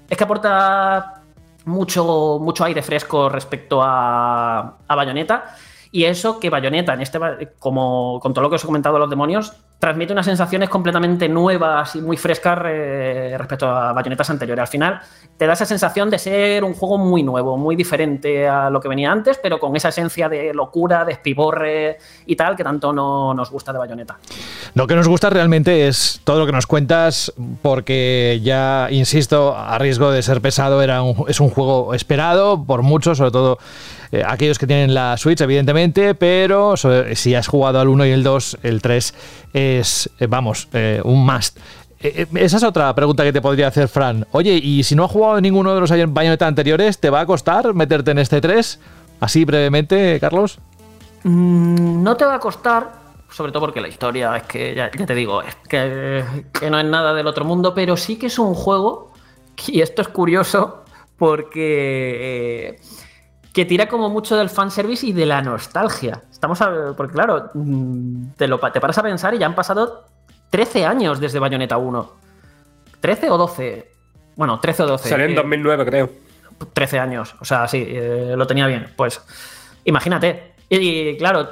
Es 0.10 0.18
que 0.18 0.24
aporta 0.26 1.22
mucho, 1.64 2.38
mucho 2.42 2.66
aire 2.66 2.82
fresco 2.84 3.30
respecto 3.30 3.82
a, 3.82 4.76
a 4.86 4.96
Bayonetta. 4.96 5.56
Y 5.92 6.06
eso 6.06 6.40
que 6.40 6.50
Bayonetta, 6.50 6.94
en 6.94 7.02
este, 7.02 7.20
como 7.60 8.20
con 8.22 8.34
todo 8.34 8.44
lo 8.44 8.50
que 8.50 8.56
os 8.56 8.64
he 8.64 8.68
comentado 8.68 8.96
de 8.96 9.00
los 9.00 9.10
demonios, 9.10 9.54
transmite 9.80 10.14
unas 10.14 10.26
sensaciones 10.26 10.70
completamente 10.70 11.28
nuevas 11.28 11.96
y 11.96 12.02
muy 12.02 12.18
frescas 12.18 12.60
eh, 12.66 13.36
respecto 13.38 13.68
a 13.68 13.94
Bayonettas 13.94 14.30
anteriores. 14.30 14.62
Al 14.62 14.68
final, 14.68 15.00
te 15.38 15.46
da 15.46 15.54
esa 15.54 15.66
sensación 15.66 16.10
de 16.10 16.18
ser 16.18 16.64
un 16.64 16.74
juego 16.74 16.98
muy 16.98 17.24
nuevo, 17.24 17.58
muy 17.58 17.76
diferente 17.76 18.48
a 18.48 18.70
lo 18.70 18.80
que 18.80 18.88
venía 18.88 19.12
antes, 19.12 19.38
pero 19.42 19.60
con 19.60 19.76
esa 19.76 19.90
esencia 19.90 20.30
de 20.30 20.54
locura, 20.54 21.04
de 21.06 21.12
espiborre 21.12 21.98
y 22.26 22.36
tal, 22.36 22.56
que 22.56 22.64
tanto 22.64 22.94
no 22.94 23.34
nos 23.34 23.52
gusta 23.52 23.74
de 23.74 23.80
Bayonetta. 23.80 24.18
Lo 24.74 24.88
que 24.88 24.96
nos 24.96 25.08
gusta 25.08 25.30
realmente 25.30 25.88
es 25.88 26.22
todo 26.24 26.40
lo 26.40 26.46
que 26.46 26.52
nos 26.54 26.68
cuentas, 26.68 27.34
porque 27.62 28.40
ya, 28.42 28.88
insisto, 28.92 29.56
a 29.56 29.78
riesgo 29.78 30.10
de 30.12 30.24
ser 30.24 30.42
pesado, 30.42 30.82
era 30.82 31.02
es 31.28 31.40
un 31.40 31.50
juego 31.50 31.94
esperado 31.94 32.64
por 32.64 32.82
muchos, 32.82 33.18
sobre 33.18 33.32
todo 33.32 33.60
eh, 34.12 34.24
aquellos 34.26 34.60
que 34.60 34.68
tienen 34.68 34.94
la 34.94 35.18
Switch, 35.18 35.42
evidentemente, 35.42 36.16
pero 36.16 36.76
si 36.78 37.36
has 37.36 37.48
jugado 37.48 37.80
al 37.80 37.88
1 37.88 38.06
y 38.06 38.12
el 38.12 38.24
2, 38.24 38.60
el 38.64 38.82
3 38.82 39.14
es, 39.54 40.10
eh, 40.20 40.28
vamos, 40.28 40.68
eh, 40.74 41.02
un 41.04 41.26
must. 41.26 41.58
Esa 42.00 42.58
es 42.58 42.64
otra 42.64 42.94
pregunta 42.94 43.24
que 43.24 43.34
te 43.34 43.42
podría 43.42 43.68
hacer 43.68 43.88
Fran. 43.88 44.28
Oye, 44.32 44.54
¿y 44.54 44.84
si 44.84 44.96
no 44.96 45.06
has 45.06 45.12
jugado 45.12 45.42
ninguno 45.42 45.74
de 45.74 45.82
los 45.82 45.90
Bayonetta 45.90 46.46
anteriores, 46.46 47.00
te 47.00 47.10
va 47.10 47.22
a 47.22 47.26
costar 47.26 47.74
meterte 47.74 48.12
en 48.12 48.20
este 48.20 48.42
3? 48.42 48.80
Así 49.22 49.46
brevemente, 49.46 50.20
Carlos. 50.20 50.60
Mm, 51.24 52.04
No 52.04 52.16
te 52.16 52.26
va 52.26 52.36
a 52.36 52.40
costar, 52.40 52.92
sobre 53.32 53.52
todo 53.52 53.62
porque 53.62 53.82
la 53.82 53.88
historia 53.88 54.36
es 54.38 54.44
que, 54.44 54.76
ya, 54.76 54.92
te 54.92 55.16
digo, 55.16 55.42
es 55.42 55.56
que, 55.68 56.24
no 56.70 56.80
es 56.80 56.86
nada 56.86 57.14
del 57.14 57.26
otro 57.26 57.46
mundo, 57.46 57.74
pero 57.74 57.98
sí 57.98 58.18
que 58.18 58.28
es 58.28 58.38
un 58.38 58.54
juego, 58.54 59.12
y 59.68 59.82
esto 59.82 60.04
es 60.04 60.08
curioso, 60.10 60.84
porque 61.18 62.80
que 63.56 63.64
tira 63.66 63.88
como 63.88 64.10
mucho 64.10 64.36
del 64.36 64.50
fanservice 64.50 65.08
y 65.08 65.14
de 65.14 65.26
la 65.26 65.42
nostalgia. 65.42 66.22
Estamos 66.30 66.62
a- 66.62 66.94
porque 66.96 67.14
claro, 67.14 67.52
mm, 67.54 68.32
te, 68.36 68.50
lo, 68.50 68.60
te 68.60 68.82
paras 68.82 68.98
a 68.98 69.04
pensar 69.04 69.34
y 69.34 69.38
ya 69.38 69.46
han 69.46 69.56
pasado 69.56 70.04
13 70.50 70.86
años 70.86 71.22
desde 71.22 71.40
Bayonetta 71.40 71.78
1. 71.78 72.12
13 73.00 73.30
o 73.30 73.38
12. 73.38 73.92
Bueno, 74.36 74.60
13 74.60 74.84
o 74.84 74.88
12. 74.88 75.08
Salió 75.10 75.26
en 75.26 75.32
Eh, 75.32 75.36
2009, 75.36 75.86
creo. 75.86 76.10
13 76.74 77.00
años. 77.00 77.34
O 77.40 77.46
sea, 77.46 77.66
sí, 77.68 77.86
eh, 77.88 78.34
lo 78.36 78.46
tenía 78.46 78.68
bien. 78.68 78.88
Pues 78.98 79.22
imagínate. 79.86 80.56
Y, 80.70 81.16
claro, 81.18 81.48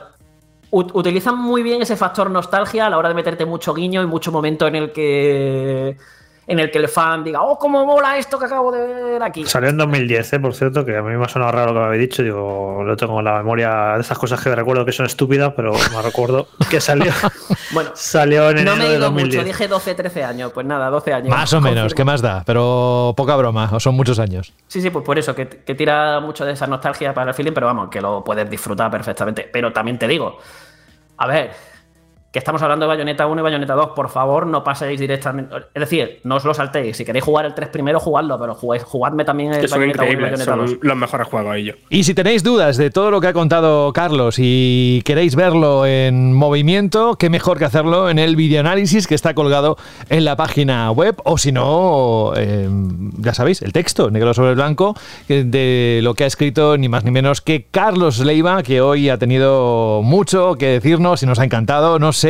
ut- 0.72 0.92
utilizan 0.94 1.38
muy 1.38 1.64
bien 1.64 1.82
ese 1.82 1.96
factor 1.96 2.30
nostalgia 2.30 2.86
a 2.88 2.90
la 2.90 2.98
hora 2.98 3.08
de 3.10 3.16
meterte 3.16 3.46
mucho 3.46 3.74
guiño 3.74 4.02
y 4.04 4.08
mucho 4.08 4.30
momento 4.32 4.68
en 4.68 4.76
el 4.76 4.92
que 4.92 5.98
en 6.46 6.60
el 6.60 6.70
que 6.72 6.78
el 6.80 6.90
fan 6.90 7.24
diga, 7.24 7.42
oh, 7.42 7.58
cómo 7.58 7.86
mola 7.86 8.18
esto 8.18 8.38
que 8.38 8.46
acabo 8.46 8.72
de 8.72 8.86
ver 8.86 9.24
aquí. 9.24 9.46
Salió 9.46 9.70
en 9.70 9.78
2010, 9.78 10.34
¿eh? 10.34 10.40
por 10.40 10.54
cierto, 10.54 10.84
que 10.84 10.98
a 10.98 11.02
mí 11.02 11.16
me 11.16 11.24
ha 11.24 11.30
sonado 11.30 11.52
raro 11.54 11.68
lo 11.68 11.74
que 11.74 11.80
me 11.80 11.86
habéis 11.86 12.02
dicho. 12.10 12.22
Digo, 12.24 12.84
lo 12.84 12.98
tengo 12.98 13.20
en 13.20 13.26
la 13.26 13.38
memoria 13.38 13.94
de 13.96 14.02
esas 14.02 14.18
cosas 14.18 14.42
que 14.42 14.54
recuerdo 14.54 14.84
que 14.86 14.92
son 14.92 15.06
estúpidas, 15.06 15.54
pero 15.56 15.72
me 15.72 16.02
recuerdo 16.02 16.48
que 16.70 16.82
salió, 16.82 17.12
Bueno, 17.72 17.92
salió 17.94 18.50
en 18.50 18.66
no 18.66 18.74
enero 18.74 18.76
me 18.78 18.86
he 18.86 18.90
de 18.90 18.96
ido 18.96 19.06
2010. 19.06 19.36
mucho, 19.36 19.46
dije 19.46 19.68
12, 19.68 19.96
13 19.96 20.24
años. 20.24 20.52
Pues 20.54 20.66
nada, 20.66 20.90
12 20.90 21.14
años. 21.14 21.30
Más 21.30 21.54
o 21.54 21.62
menos, 21.62 21.80
Confirmo. 21.84 21.96
¿qué 21.96 22.04
más 22.04 22.22
da? 22.22 22.44
Pero 22.46 23.14
poca 23.16 23.36
broma, 23.36 23.70
o 23.72 23.80
son 23.80 23.96
muchos 23.96 24.20
años. 24.20 24.54
Sí, 24.68 24.82
sí, 24.82 24.90
pues 24.90 25.06
por 25.06 25.18
eso, 25.18 25.34
que, 25.34 25.48
que 25.48 25.76
tira 25.76 26.20
mucho 26.20 26.46
de 26.46 26.54
esa 26.54 26.68
nostalgia 26.68 27.14
para 27.14 27.32
el 27.32 27.36
feeling, 27.36 27.54
pero 27.54 27.68
vamos, 27.68 27.90
que 27.90 28.02
lo 28.02 28.24
puedes 28.24 28.50
disfrutar 28.50 28.92
perfectamente. 28.92 29.50
Pero 29.52 29.72
también 29.72 29.98
te 29.98 30.08
digo, 30.08 30.38
a 31.18 31.28
ver, 31.28 31.52
que 32.34 32.40
estamos 32.40 32.64
hablando 32.64 32.86
de 32.86 32.88
Bayonetta 32.88 33.28
1 33.28 33.42
y 33.42 33.44
Bayonetta 33.44 33.76
2, 33.76 33.90
por 33.96 34.10
favor, 34.10 34.48
no 34.48 34.64
paséis 34.64 35.00
directamente. 35.00 35.56
Es 35.72 35.80
decir, 35.80 36.20
no 36.24 36.38
os 36.38 36.46
lo 36.46 36.56
saltéis. 36.56 36.98
Si 36.98 37.06
queréis 37.06 37.24
jugar 37.24 37.46
el 37.46 37.54
3 37.54 37.70
primero, 37.70 38.00
jugadlo, 38.00 38.40
pero 38.40 38.56
jugáis, 38.56 38.82
jugadme 38.84 39.24
también 39.24 39.54
el 39.54 39.62
Que 39.62 39.68
son 39.68 39.78
Bayonetta 39.78 40.02
1 40.02 40.12
y 40.12 40.16
Bayonetta 40.16 40.56
2. 40.56 40.70
son 40.72 40.80
los 40.82 40.98
mejores 40.98 41.28
juegos 41.28 41.56
ellos. 41.56 41.76
Y 41.92 42.04
si 42.06 42.16
tenéis 42.16 42.42
dudas 42.42 42.78
de 42.78 42.90
todo 42.90 43.12
lo 43.12 43.22
que 43.22 43.28
ha 43.28 43.34
contado 43.34 43.94
Carlos 43.94 44.38
y 44.40 45.04
queréis 45.06 45.36
verlo 45.36 45.86
en 45.86 46.34
movimiento, 46.34 47.18
qué 47.20 47.30
mejor 47.30 47.60
que 47.60 47.66
hacerlo 47.66 48.10
en 48.10 48.18
el 48.18 48.36
videoanálisis 48.36 49.06
que 49.06 49.14
está 49.14 49.36
colgado 49.36 49.78
en 50.10 50.26
la 50.26 50.36
página 50.36 50.90
web 50.90 51.16
o 51.26 51.38
si 51.38 51.52
no, 51.52 52.34
eh, 52.36 52.68
ya 53.20 53.36
sabéis, 53.36 53.62
el 53.62 53.74
texto 53.74 54.10
negro 54.10 54.34
sobre 54.34 54.56
blanco 54.56 54.96
de 55.28 56.00
lo 56.02 56.16
que 56.16 56.24
ha 56.24 56.28
escrito 56.28 56.80
ni 56.80 56.90
más 56.90 57.04
ni 57.04 57.12
menos 57.12 57.42
que 57.42 57.68
Carlos 57.70 58.18
Leiva, 58.18 58.64
que 58.64 58.82
hoy 58.82 59.10
ha 59.10 59.20
tenido 59.20 60.02
mucho 60.04 60.56
que 60.56 60.66
decirnos 60.66 61.22
y 61.22 61.28
nos 61.28 61.38
ha 61.38 61.44
encantado. 61.44 62.00
No 62.00 62.12
sé 62.12 62.23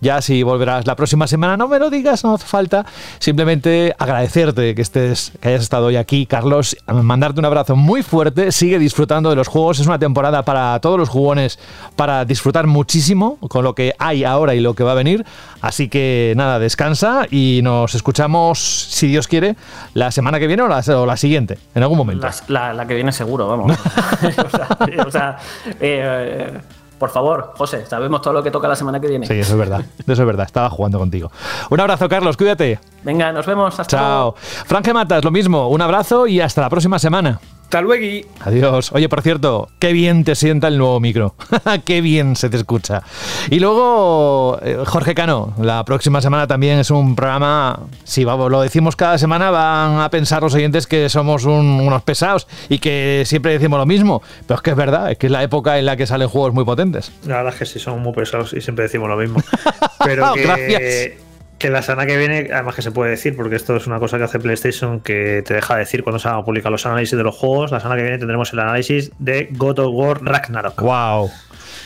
ya 0.00 0.20
si 0.22 0.42
volverás 0.42 0.86
la 0.86 0.96
próxima 0.96 1.26
semana, 1.26 1.56
no 1.56 1.68
me 1.68 1.78
lo 1.78 1.90
digas, 1.90 2.24
no 2.24 2.34
hace 2.34 2.46
falta. 2.46 2.84
Simplemente 3.18 3.94
agradecerte 3.98 4.74
que 4.74 4.82
estés, 4.82 5.32
que 5.40 5.48
hayas 5.48 5.62
estado 5.62 5.86
hoy 5.86 5.96
aquí, 5.96 6.26
Carlos, 6.26 6.76
mandarte 6.92 7.40
un 7.40 7.46
abrazo 7.46 7.76
muy 7.76 8.02
fuerte, 8.02 8.52
sigue 8.52 8.78
disfrutando 8.78 9.30
de 9.30 9.36
los 9.36 9.48
juegos, 9.48 9.80
es 9.80 9.86
una 9.86 9.98
temporada 9.98 10.42
para 10.44 10.78
todos 10.80 10.98
los 10.98 11.08
jugones 11.08 11.58
para 11.96 12.24
disfrutar 12.24 12.66
muchísimo 12.66 13.38
con 13.48 13.64
lo 13.64 13.74
que 13.74 13.94
hay 13.98 14.24
ahora 14.24 14.54
y 14.54 14.60
lo 14.60 14.74
que 14.74 14.84
va 14.84 14.92
a 14.92 14.94
venir. 14.94 15.24
Así 15.60 15.88
que 15.88 16.34
nada, 16.36 16.58
descansa 16.58 17.26
y 17.30 17.60
nos 17.62 17.94
escuchamos, 17.94 18.58
si 18.90 19.06
Dios 19.08 19.28
quiere, 19.28 19.56
la 19.94 20.10
semana 20.10 20.38
que 20.38 20.46
viene 20.46 20.62
o 20.62 20.68
la, 20.68 20.80
o 20.96 21.06
la 21.06 21.16
siguiente, 21.16 21.58
en 21.74 21.82
algún 21.82 21.98
momento. 21.98 22.26
La, 22.48 22.68
la- 22.68 22.74
la 22.74 22.86
que 22.86 22.94
viene 22.94 23.12
seguro, 23.12 23.46
vamos. 23.48 23.72
o 24.44 24.50
sea, 24.50 24.68
o 25.06 25.10
sea, 25.10 25.36
eh, 25.80 26.60
por 27.04 27.10
favor, 27.10 27.52
José, 27.58 27.84
sabemos 27.84 28.22
todo 28.22 28.32
lo 28.32 28.42
que 28.42 28.50
toca 28.50 28.66
la 28.66 28.74
semana 28.74 28.98
que 28.98 29.06
viene. 29.06 29.26
Sí, 29.26 29.34
eso 29.34 29.52
es 29.52 29.58
verdad, 29.58 29.84
eso 30.06 30.12
es 30.22 30.26
verdad, 30.26 30.46
estaba 30.46 30.70
jugando 30.70 30.98
contigo. 30.98 31.30
Un 31.68 31.78
abrazo, 31.78 32.08
Carlos, 32.08 32.34
cuídate. 32.34 32.80
Venga, 33.02 33.30
nos 33.30 33.44
vemos. 33.44 33.78
Hasta 33.78 33.98
Chao. 33.98 34.06
luego. 34.06 34.36
Franje 34.38 34.94
Matas, 34.94 35.22
lo 35.22 35.30
mismo, 35.30 35.68
un 35.68 35.82
abrazo 35.82 36.26
y 36.26 36.40
hasta 36.40 36.62
la 36.62 36.70
próxima 36.70 36.98
semana. 36.98 37.38
Hasta 37.64 37.80
luego. 37.82 38.28
Adiós. 38.40 38.92
Oye, 38.92 39.08
por 39.08 39.20
cierto, 39.22 39.68
qué 39.80 39.92
bien 39.92 40.22
te 40.22 40.36
sienta 40.36 40.68
el 40.68 40.78
nuevo 40.78 41.00
micro. 41.00 41.34
qué 41.84 42.00
bien 42.00 42.36
se 42.36 42.48
te 42.48 42.56
escucha. 42.56 43.02
Y 43.50 43.58
luego, 43.58 44.58
eh, 44.62 44.78
Jorge 44.86 45.14
Cano, 45.14 45.52
la 45.60 45.84
próxima 45.84 46.20
semana 46.20 46.46
también 46.46 46.78
es 46.78 46.90
un 46.90 47.16
programa, 47.16 47.80
si 48.04 48.24
vamos, 48.24 48.50
lo 48.50 48.60
decimos 48.60 48.94
cada 48.94 49.18
semana, 49.18 49.50
van 49.50 50.00
a 50.00 50.08
pensar 50.10 50.42
los 50.42 50.54
oyentes 50.54 50.86
que 50.86 51.08
somos 51.08 51.44
un- 51.46 51.80
unos 51.80 52.02
pesados 52.02 52.46
y 52.68 52.78
que 52.78 53.24
siempre 53.26 53.52
decimos 53.52 53.78
lo 53.78 53.86
mismo. 53.86 54.22
Pero 54.46 54.56
es 54.56 54.62
que 54.62 54.70
es 54.70 54.76
verdad, 54.76 55.10
es 55.10 55.18
que 55.18 55.26
es 55.26 55.32
la 55.32 55.42
época 55.42 55.76
en 55.78 55.86
la 55.86 55.96
que 55.96 56.06
salen 56.06 56.28
juegos 56.28 56.54
muy 56.54 56.64
potentes. 56.64 57.10
La 57.26 57.38
verdad 57.38 57.54
es 57.54 57.58
que 57.58 57.66
sí, 57.66 57.78
somos 57.80 58.00
muy 58.00 58.12
pesados 58.12 58.52
y 58.52 58.60
siempre 58.60 58.84
decimos 58.84 59.08
lo 59.08 59.16
mismo. 59.16 59.40
Pero 60.04 60.32
que, 60.34 60.42
Gracias. 60.42 61.12
Que 61.58 61.70
la 61.70 61.82
semana 61.82 62.06
que 62.06 62.16
viene, 62.16 62.48
además 62.52 62.74
que 62.74 62.82
se 62.82 62.90
puede 62.90 63.10
decir, 63.10 63.36
porque 63.36 63.56
esto 63.56 63.76
es 63.76 63.86
una 63.86 63.98
cosa 63.98 64.18
que 64.18 64.24
hace 64.24 64.38
PlayStation 64.38 65.00
que 65.00 65.42
te 65.46 65.54
deja 65.54 65.76
decir 65.76 66.02
cuando 66.02 66.18
se 66.18 66.28
van 66.28 66.38
a 66.38 66.44
publicar 66.44 66.72
los 66.72 66.84
análisis 66.86 67.16
de 67.16 67.24
los 67.24 67.34
juegos. 67.34 67.70
La 67.70 67.80
semana 67.80 67.96
que 67.96 68.02
viene 68.02 68.18
tendremos 68.18 68.52
el 68.52 68.58
análisis 68.58 69.12
de 69.18 69.48
God 69.52 69.78
of 69.78 69.94
War 69.94 70.22
Ragnarok. 70.22 70.80
Wow. 70.80 71.30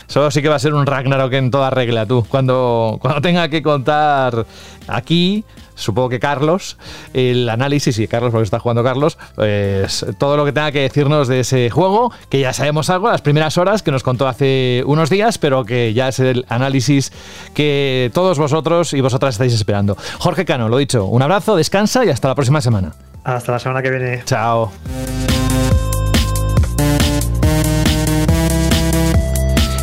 Eso 0.08 0.30
sí 0.30 0.40
que 0.40 0.48
va 0.48 0.54
a 0.54 0.58
ser 0.58 0.72
un 0.72 0.86
Ragnarok 0.86 1.32
en 1.34 1.50
toda 1.50 1.68
regla, 1.70 2.06
tú. 2.06 2.24
Cuando, 2.28 2.98
cuando 3.00 3.20
tenga 3.20 3.48
que 3.48 3.62
contar 3.62 4.46
aquí, 4.86 5.44
supongo 5.78 6.09
que 6.09 6.20
Carlos, 6.20 6.76
el 7.14 7.48
análisis, 7.48 7.96
sí, 7.96 8.06
Carlos, 8.09 8.30
porque 8.30 8.44
está 8.44 8.59
jugando 8.59 8.84
Carlos, 8.84 9.18
pues 9.34 10.05
todo 10.18 10.36
lo 10.36 10.44
que 10.44 10.52
tenga 10.52 10.72
que 10.72 10.80
decirnos 10.80 11.28
de 11.28 11.40
ese 11.40 11.70
juego, 11.70 12.12
que 12.28 12.40
ya 12.40 12.52
sabemos 12.52 12.90
algo, 12.90 13.10
las 13.10 13.22
primeras 13.22 13.56
horas 13.59 13.82
que 13.82 13.90
nos 13.90 14.02
contó 14.02 14.28
hace 14.28 14.82
unos 14.86 15.10
días, 15.10 15.38
pero 15.38 15.64
que 15.64 15.94
ya 15.94 16.09
es 16.09 16.18
el 16.18 16.44
análisis 16.48 17.12
que 17.55 18.10
todos 18.12 18.38
vosotros 18.38 18.92
y 18.92 19.00
vosotras 19.00 19.36
estáis 19.36 19.55
esperando. 19.55 19.96
Jorge 20.18 20.44
Cano, 20.44 20.68
lo 20.68 20.78
dicho, 20.78 21.05
un 21.06 21.22
abrazo, 21.22 21.56
descansa 21.56 22.05
y 22.05 22.10
hasta 22.10 22.28
la 22.28 22.34
próxima 22.34 22.60
semana. 22.60 22.92
Hasta 23.24 23.52
la 23.52 23.59
semana 23.59 23.82
que 23.82 23.90
viene. 23.90 24.22
Chao. 24.24 24.72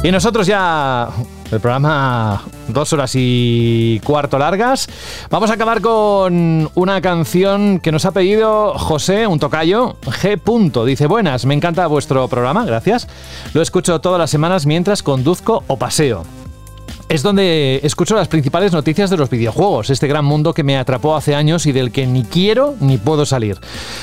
Y 0.03 0.11
nosotros 0.11 0.45
ya, 0.45 1.09
el 1.51 1.59
programa 1.59 2.43
dos 2.76 2.93
horas 2.93 3.14
y 3.15 3.99
cuarto 4.03 4.38
largas, 4.38 4.88
vamos 5.31 5.49
a 5.49 5.53
acabar 5.53 5.81
con 5.81 6.69
una 6.76 7.02
canción 7.02 7.80
que 7.80 7.91
nos 7.91 8.06
ha 8.06 8.11
pedido 8.11 8.77
José, 8.77 9.26
un 9.26 9.39
tocayo, 9.39 9.95
G. 10.02 10.85
Dice, 10.85 11.07
buenas, 11.07 11.47
me 11.47 11.56
encanta 11.56 11.88
vuestro 11.88 12.27
programa, 12.27 12.65
gracias. 12.65 13.07
Lo 13.53 13.64
escucho 13.64 13.99
todas 14.02 14.19
las 14.19 14.30
semanas 14.30 14.68
mientras 14.68 15.02
conduzco 15.02 15.64
o 15.65 15.77
paseo. 15.77 16.44
Es 17.07 17.22
donde 17.22 17.82
escucho 17.84 18.15
las 18.15 18.27
principales 18.27 18.73
noticias 18.73 19.11
de 19.11 19.18
los 19.18 19.30
videojuegos, 19.30 19.91
este 19.91 20.07
gran 20.07 20.26
mundo 20.26 20.56
que 20.56 20.64
me 20.64 20.76
atrapó 20.76 21.15
hace 21.15 21.36
años 21.36 21.68
y 21.68 21.72
del 21.72 21.91
que 21.91 22.07
ni 22.07 22.23
quiero 22.23 22.73
ni 22.80 22.98
puedo 22.98 23.27
salir. 23.27 23.60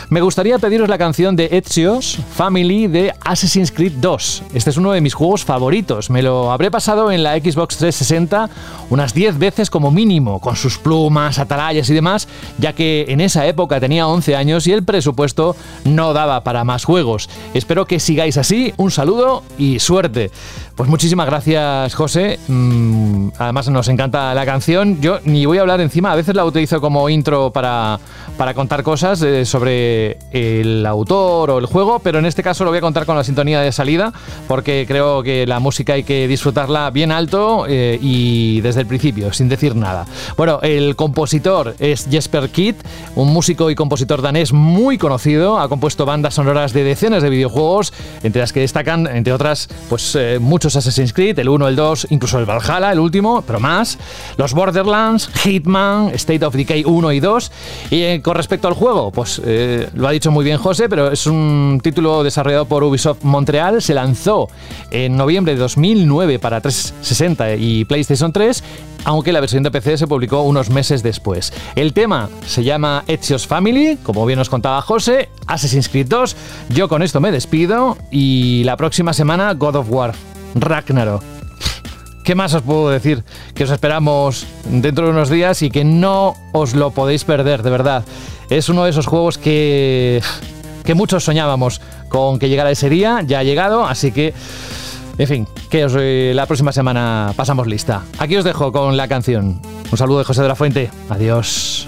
Me 0.09 0.21
gustaría 0.21 0.61
pediros 0.61 0.89
la 0.89 0.99
canción 0.99 1.35
de 1.35 1.49
Ezio's 1.51 2.21
Family 2.33 2.87
de 2.87 3.13
Assassin's 3.25 3.73
Creed 3.73 3.95
2. 3.95 4.45
Este 4.55 4.71
es 4.71 4.77
uno 4.77 4.93
de 4.93 5.01
mis 5.01 5.15
juegos 5.15 5.45
favoritos. 5.45 6.11
Me 6.11 6.23
lo 6.23 6.53
habré 6.53 6.71
pasado 6.71 7.11
en 7.11 7.25
la 7.25 7.35
Xbox 7.35 7.77
360 7.79 8.49
unas 8.89 9.13
10 9.15 9.37
veces 9.37 9.69
como 9.69 9.91
mínimo, 9.91 10.39
con 10.39 10.55
sus 10.55 10.79
plumas, 10.79 11.41
atalayas 11.41 11.91
y 11.91 11.95
demás, 11.95 12.29
ya 12.59 12.73
que 12.73 13.07
en 13.09 13.21
esa 13.21 13.45
época 13.49 13.81
tenía 13.81 14.07
11 14.07 14.37
años 14.37 14.69
y 14.69 14.73
el 14.73 14.85
presupuesto 14.85 15.57
no 15.85 16.13
daba 16.13 16.45
para 16.45 16.63
más 16.63 16.85
juegos. 16.85 17.29
Espero 17.53 17.85
que 17.85 17.99
sigáis 17.99 18.37
así. 18.37 18.73
Un 18.77 18.93
saludo 18.93 19.43
y 19.59 19.81
suerte. 19.81 20.31
Pues 20.77 20.89
muchísimas 20.89 21.27
gracias, 21.27 21.95
José. 21.95 22.39
Mm, 22.49 23.29
además, 23.39 23.69
nos 23.69 23.89
encanta 23.89 24.35
la 24.35 24.47
canción. 24.47 25.01
Yo 25.03 25.19
ni 25.25 25.45
voy 25.45 25.59
a 25.59 25.61
hablar 25.61 25.83
encima, 25.83 26.13
a 26.13 26.17
veces 26.17 26.35
la 26.35 26.47
utilizo 26.47 26.81
como 26.81 27.11
intro 27.11 27.53
para, 27.53 28.01
para 28.39 28.55
contar 28.55 28.83
cosas 28.83 29.21
eh, 29.23 29.45
sobre 29.45 30.17
el 30.33 30.87
autor 30.87 31.51
o 31.51 31.59
el 31.59 31.67
juego, 31.67 31.99
pero 31.99 32.19
en 32.21 32.25
este 32.25 32.43
caso 32.43 32.65
lo 32.65 32.71
voy 32.71 32.79
a 32.79 32.81
contar 32.81 33.05
con 33.05 33.17
la 33.17 33.25
sintonía 33.25 33.61
de 33.61 33.71
salida, 33.71 34.15
porque 34.49 34.87
creo 34.89 35.23
que 35.23 35.47
la 35.47 35.61
música 35.61 35.93
hay 35.93 36.05
que 36.05 36.27
disfrutarla 36.27 36.91
bien 36.91 37.13
alto 37.13 37.67
eh, 37.69 37.99
y 38.01 38.63
desde 38.63 38.81
el 38.81 38.87
principio, 38.87 39.33
sin 39.35 39.51
decir 39.51 39.77
nada. 39.77 40.07
Bueno, 40.39 40.59
el 40.63 40.97
compositor 40.97 41.75
es 41.81 42.09
Jesper 42.11 42.49
Kidd, 42.49 42.77
un 43.15 43.31
músico 43.33 43.71
y 43.71 43.75
compositor 43.75 44.23
danés 44.23 44.55
muy 44.55 44.97
conocido. 44.97 45.59
Ha 45.59 45.69
compuesto 45.69 46.07
bandas 46.07 46.35
sonoras 46.35 46.73
de 46.73 46.83
decenas 46.83 47.23
de 47.23 47.29
videojuegos, 47.29 47.93
entre 48.23 48.41
las 48.41 48.55
que 48.55 48.61
destacan, 48.61 49.07
entre 49.07 49.35
otras, 49.35 49.69
pues 49.91 50.17
eh, 50.17 50.39
muchos 50.63 50.77
Assassin's 50.77 51.13
Creed, 51.13 51.37
el 51.41 51.49
1, 51.49 51.67
el 51.67 51.75
2, 51.75 52.07
incluso 52.11 52.39
el 52.39 52.45
Valhalla, 52.45 52.93
el 52.93 53.01
último, 53.01 53.43
pero 53.45 53.59
más. 53.59 53.99
Los 54.37 54.55
Borderlands, 54.55 55.29
Hitman, 55.43 56.11
State 56.15 56.45
of 56.45 56.55
Decay 56.55 56.85
1 56.85 57.13
y 57.15 57.19
2. 57.19 57.53
Y 57.91 58.03
eh, 58.03 58.21
con 58.23 58.37
respecto 58.37 58.69
al 58.69 58.75
juego, 58.75 59.11
pues 59.11 59.43
eh, 59.45 59.89
lo 59.95 60.07
ha 60.07 60.13
dicho 60.13 60.31
muy 60.31 60.45
bien 60.45 60.59
José, 60.59 60.89
pero 60.89 61.11
es 61.11 61.27
un 61.27 61.81
título 61.83 62.23
desarrollado 62.23 62.67
por 62.67 62.85
Ubisoft 62.85 63.25
Montreal. 63.25 63.83
Se 63.83 63.93
lanzó 63.93 64.51
en 64.93 65.17
noviembre 65.17 65.55
de 65.55 65.59
2009 65.59 66.39
para 66.39 66.61
360 66.61 67.57
y 67.57 67.85
PlayStation 67.85 68.33
3 68.33 68.63
aunque 69.05 69.33
la 69.33 69.41
versión 69.41 69.65
de 69.65 69.73
PC 69.73 69.99
se 69.99 70.07
publicó 70.07 70.43
unos 70.43 70.71
meses 70.71 71.03
después. 71.03 71.53
El 71.75 71.93
tema 71.93 72.29
se 72.47 72.63
llama 72.63 73.03
Ezio's 73.09 73.49
Family, 73.49 73.99
como 74.05 74.25
bien 74.27 74.39
nos 74.39 74.49
contaba 74.49 74.81
José, 74.81 75.29
Assassin's 75.49 75.89
Creed 75.89 76.07
2. 76.07 76.37
Yo 76.69 76.89
con 76.89 77.03
esto 77.03 77.21
me 77.21 77.33
despido 77.33 77.97
y 78.13 78.63
la 78.63 78.77
próxima 78.77 79.13
semana 79.13 79.55
God 79.55 79.75
of 79.75 79.91
War, 79.91 80.15
Ragnarok. 80.55 81.23
¿Qué 82.25 82.35
más 82.35 82.55
os 82.55 82.63
puedo 82.63 82.89
decir? 82.91 83.25
Que 83.55 83.65
os 83.65 83.71
esperamos 83.71 84.47
dentro 84.65 85.07
de 85.07 85.11
unos 85.11 85.29
días 85.29 85.63
y 85.63 85.71
que 85.71 85.85
no 85.85 86.35
os 86.53 86.75
lo 86.75 86.93
podéis 86.93 87.25
perder, 87.25 87.63
de 87.63 87.71
verdad. 87.71 88.05
Es 88.49 88.69
uno 88.69 88.85
de 88.85 88.91
esos 88.91 89.07
juegos 89.07 89.39
que, 89.39 90.23
que 90.85 90.95
muchos 90.95 91.25
soñábamos 91.25 91.81
con 92.09 92.39
que 92.39 92.49
llegara 92.49 92.71
ese 92.71 92.89
día, 92.89 93.23
ya 93.27 93.41
ha 93.41 93.45
llegado, 93.45 93.85
así 93.85 94.13
que... 94.13 94.35
En 95.19 95.29
fin, 95.29 95.47
que 95.69 95.85
os, 95.85 95.93
eh, 95.99 96.33
la 96.35 96.47
próxima 96.47 96.73
semana 96.73 97.33
pasamos 97.37 97.67
lista. 97.67 98.03
Aquí 98.19 98.37
os 98.37 98.45
dejo 98.45 98.73
con 98.73 98.97
la 98.97 99.09
canción. 99.09 99.61
Un 99.91 99.99
saludo 99.99 100.19
de 100.19 100.25
José 100.25 100.43
de 100.43 100.49
la 100.49 100.57
Fuente. 100.57 100.91
Adiós. 101.11 101.87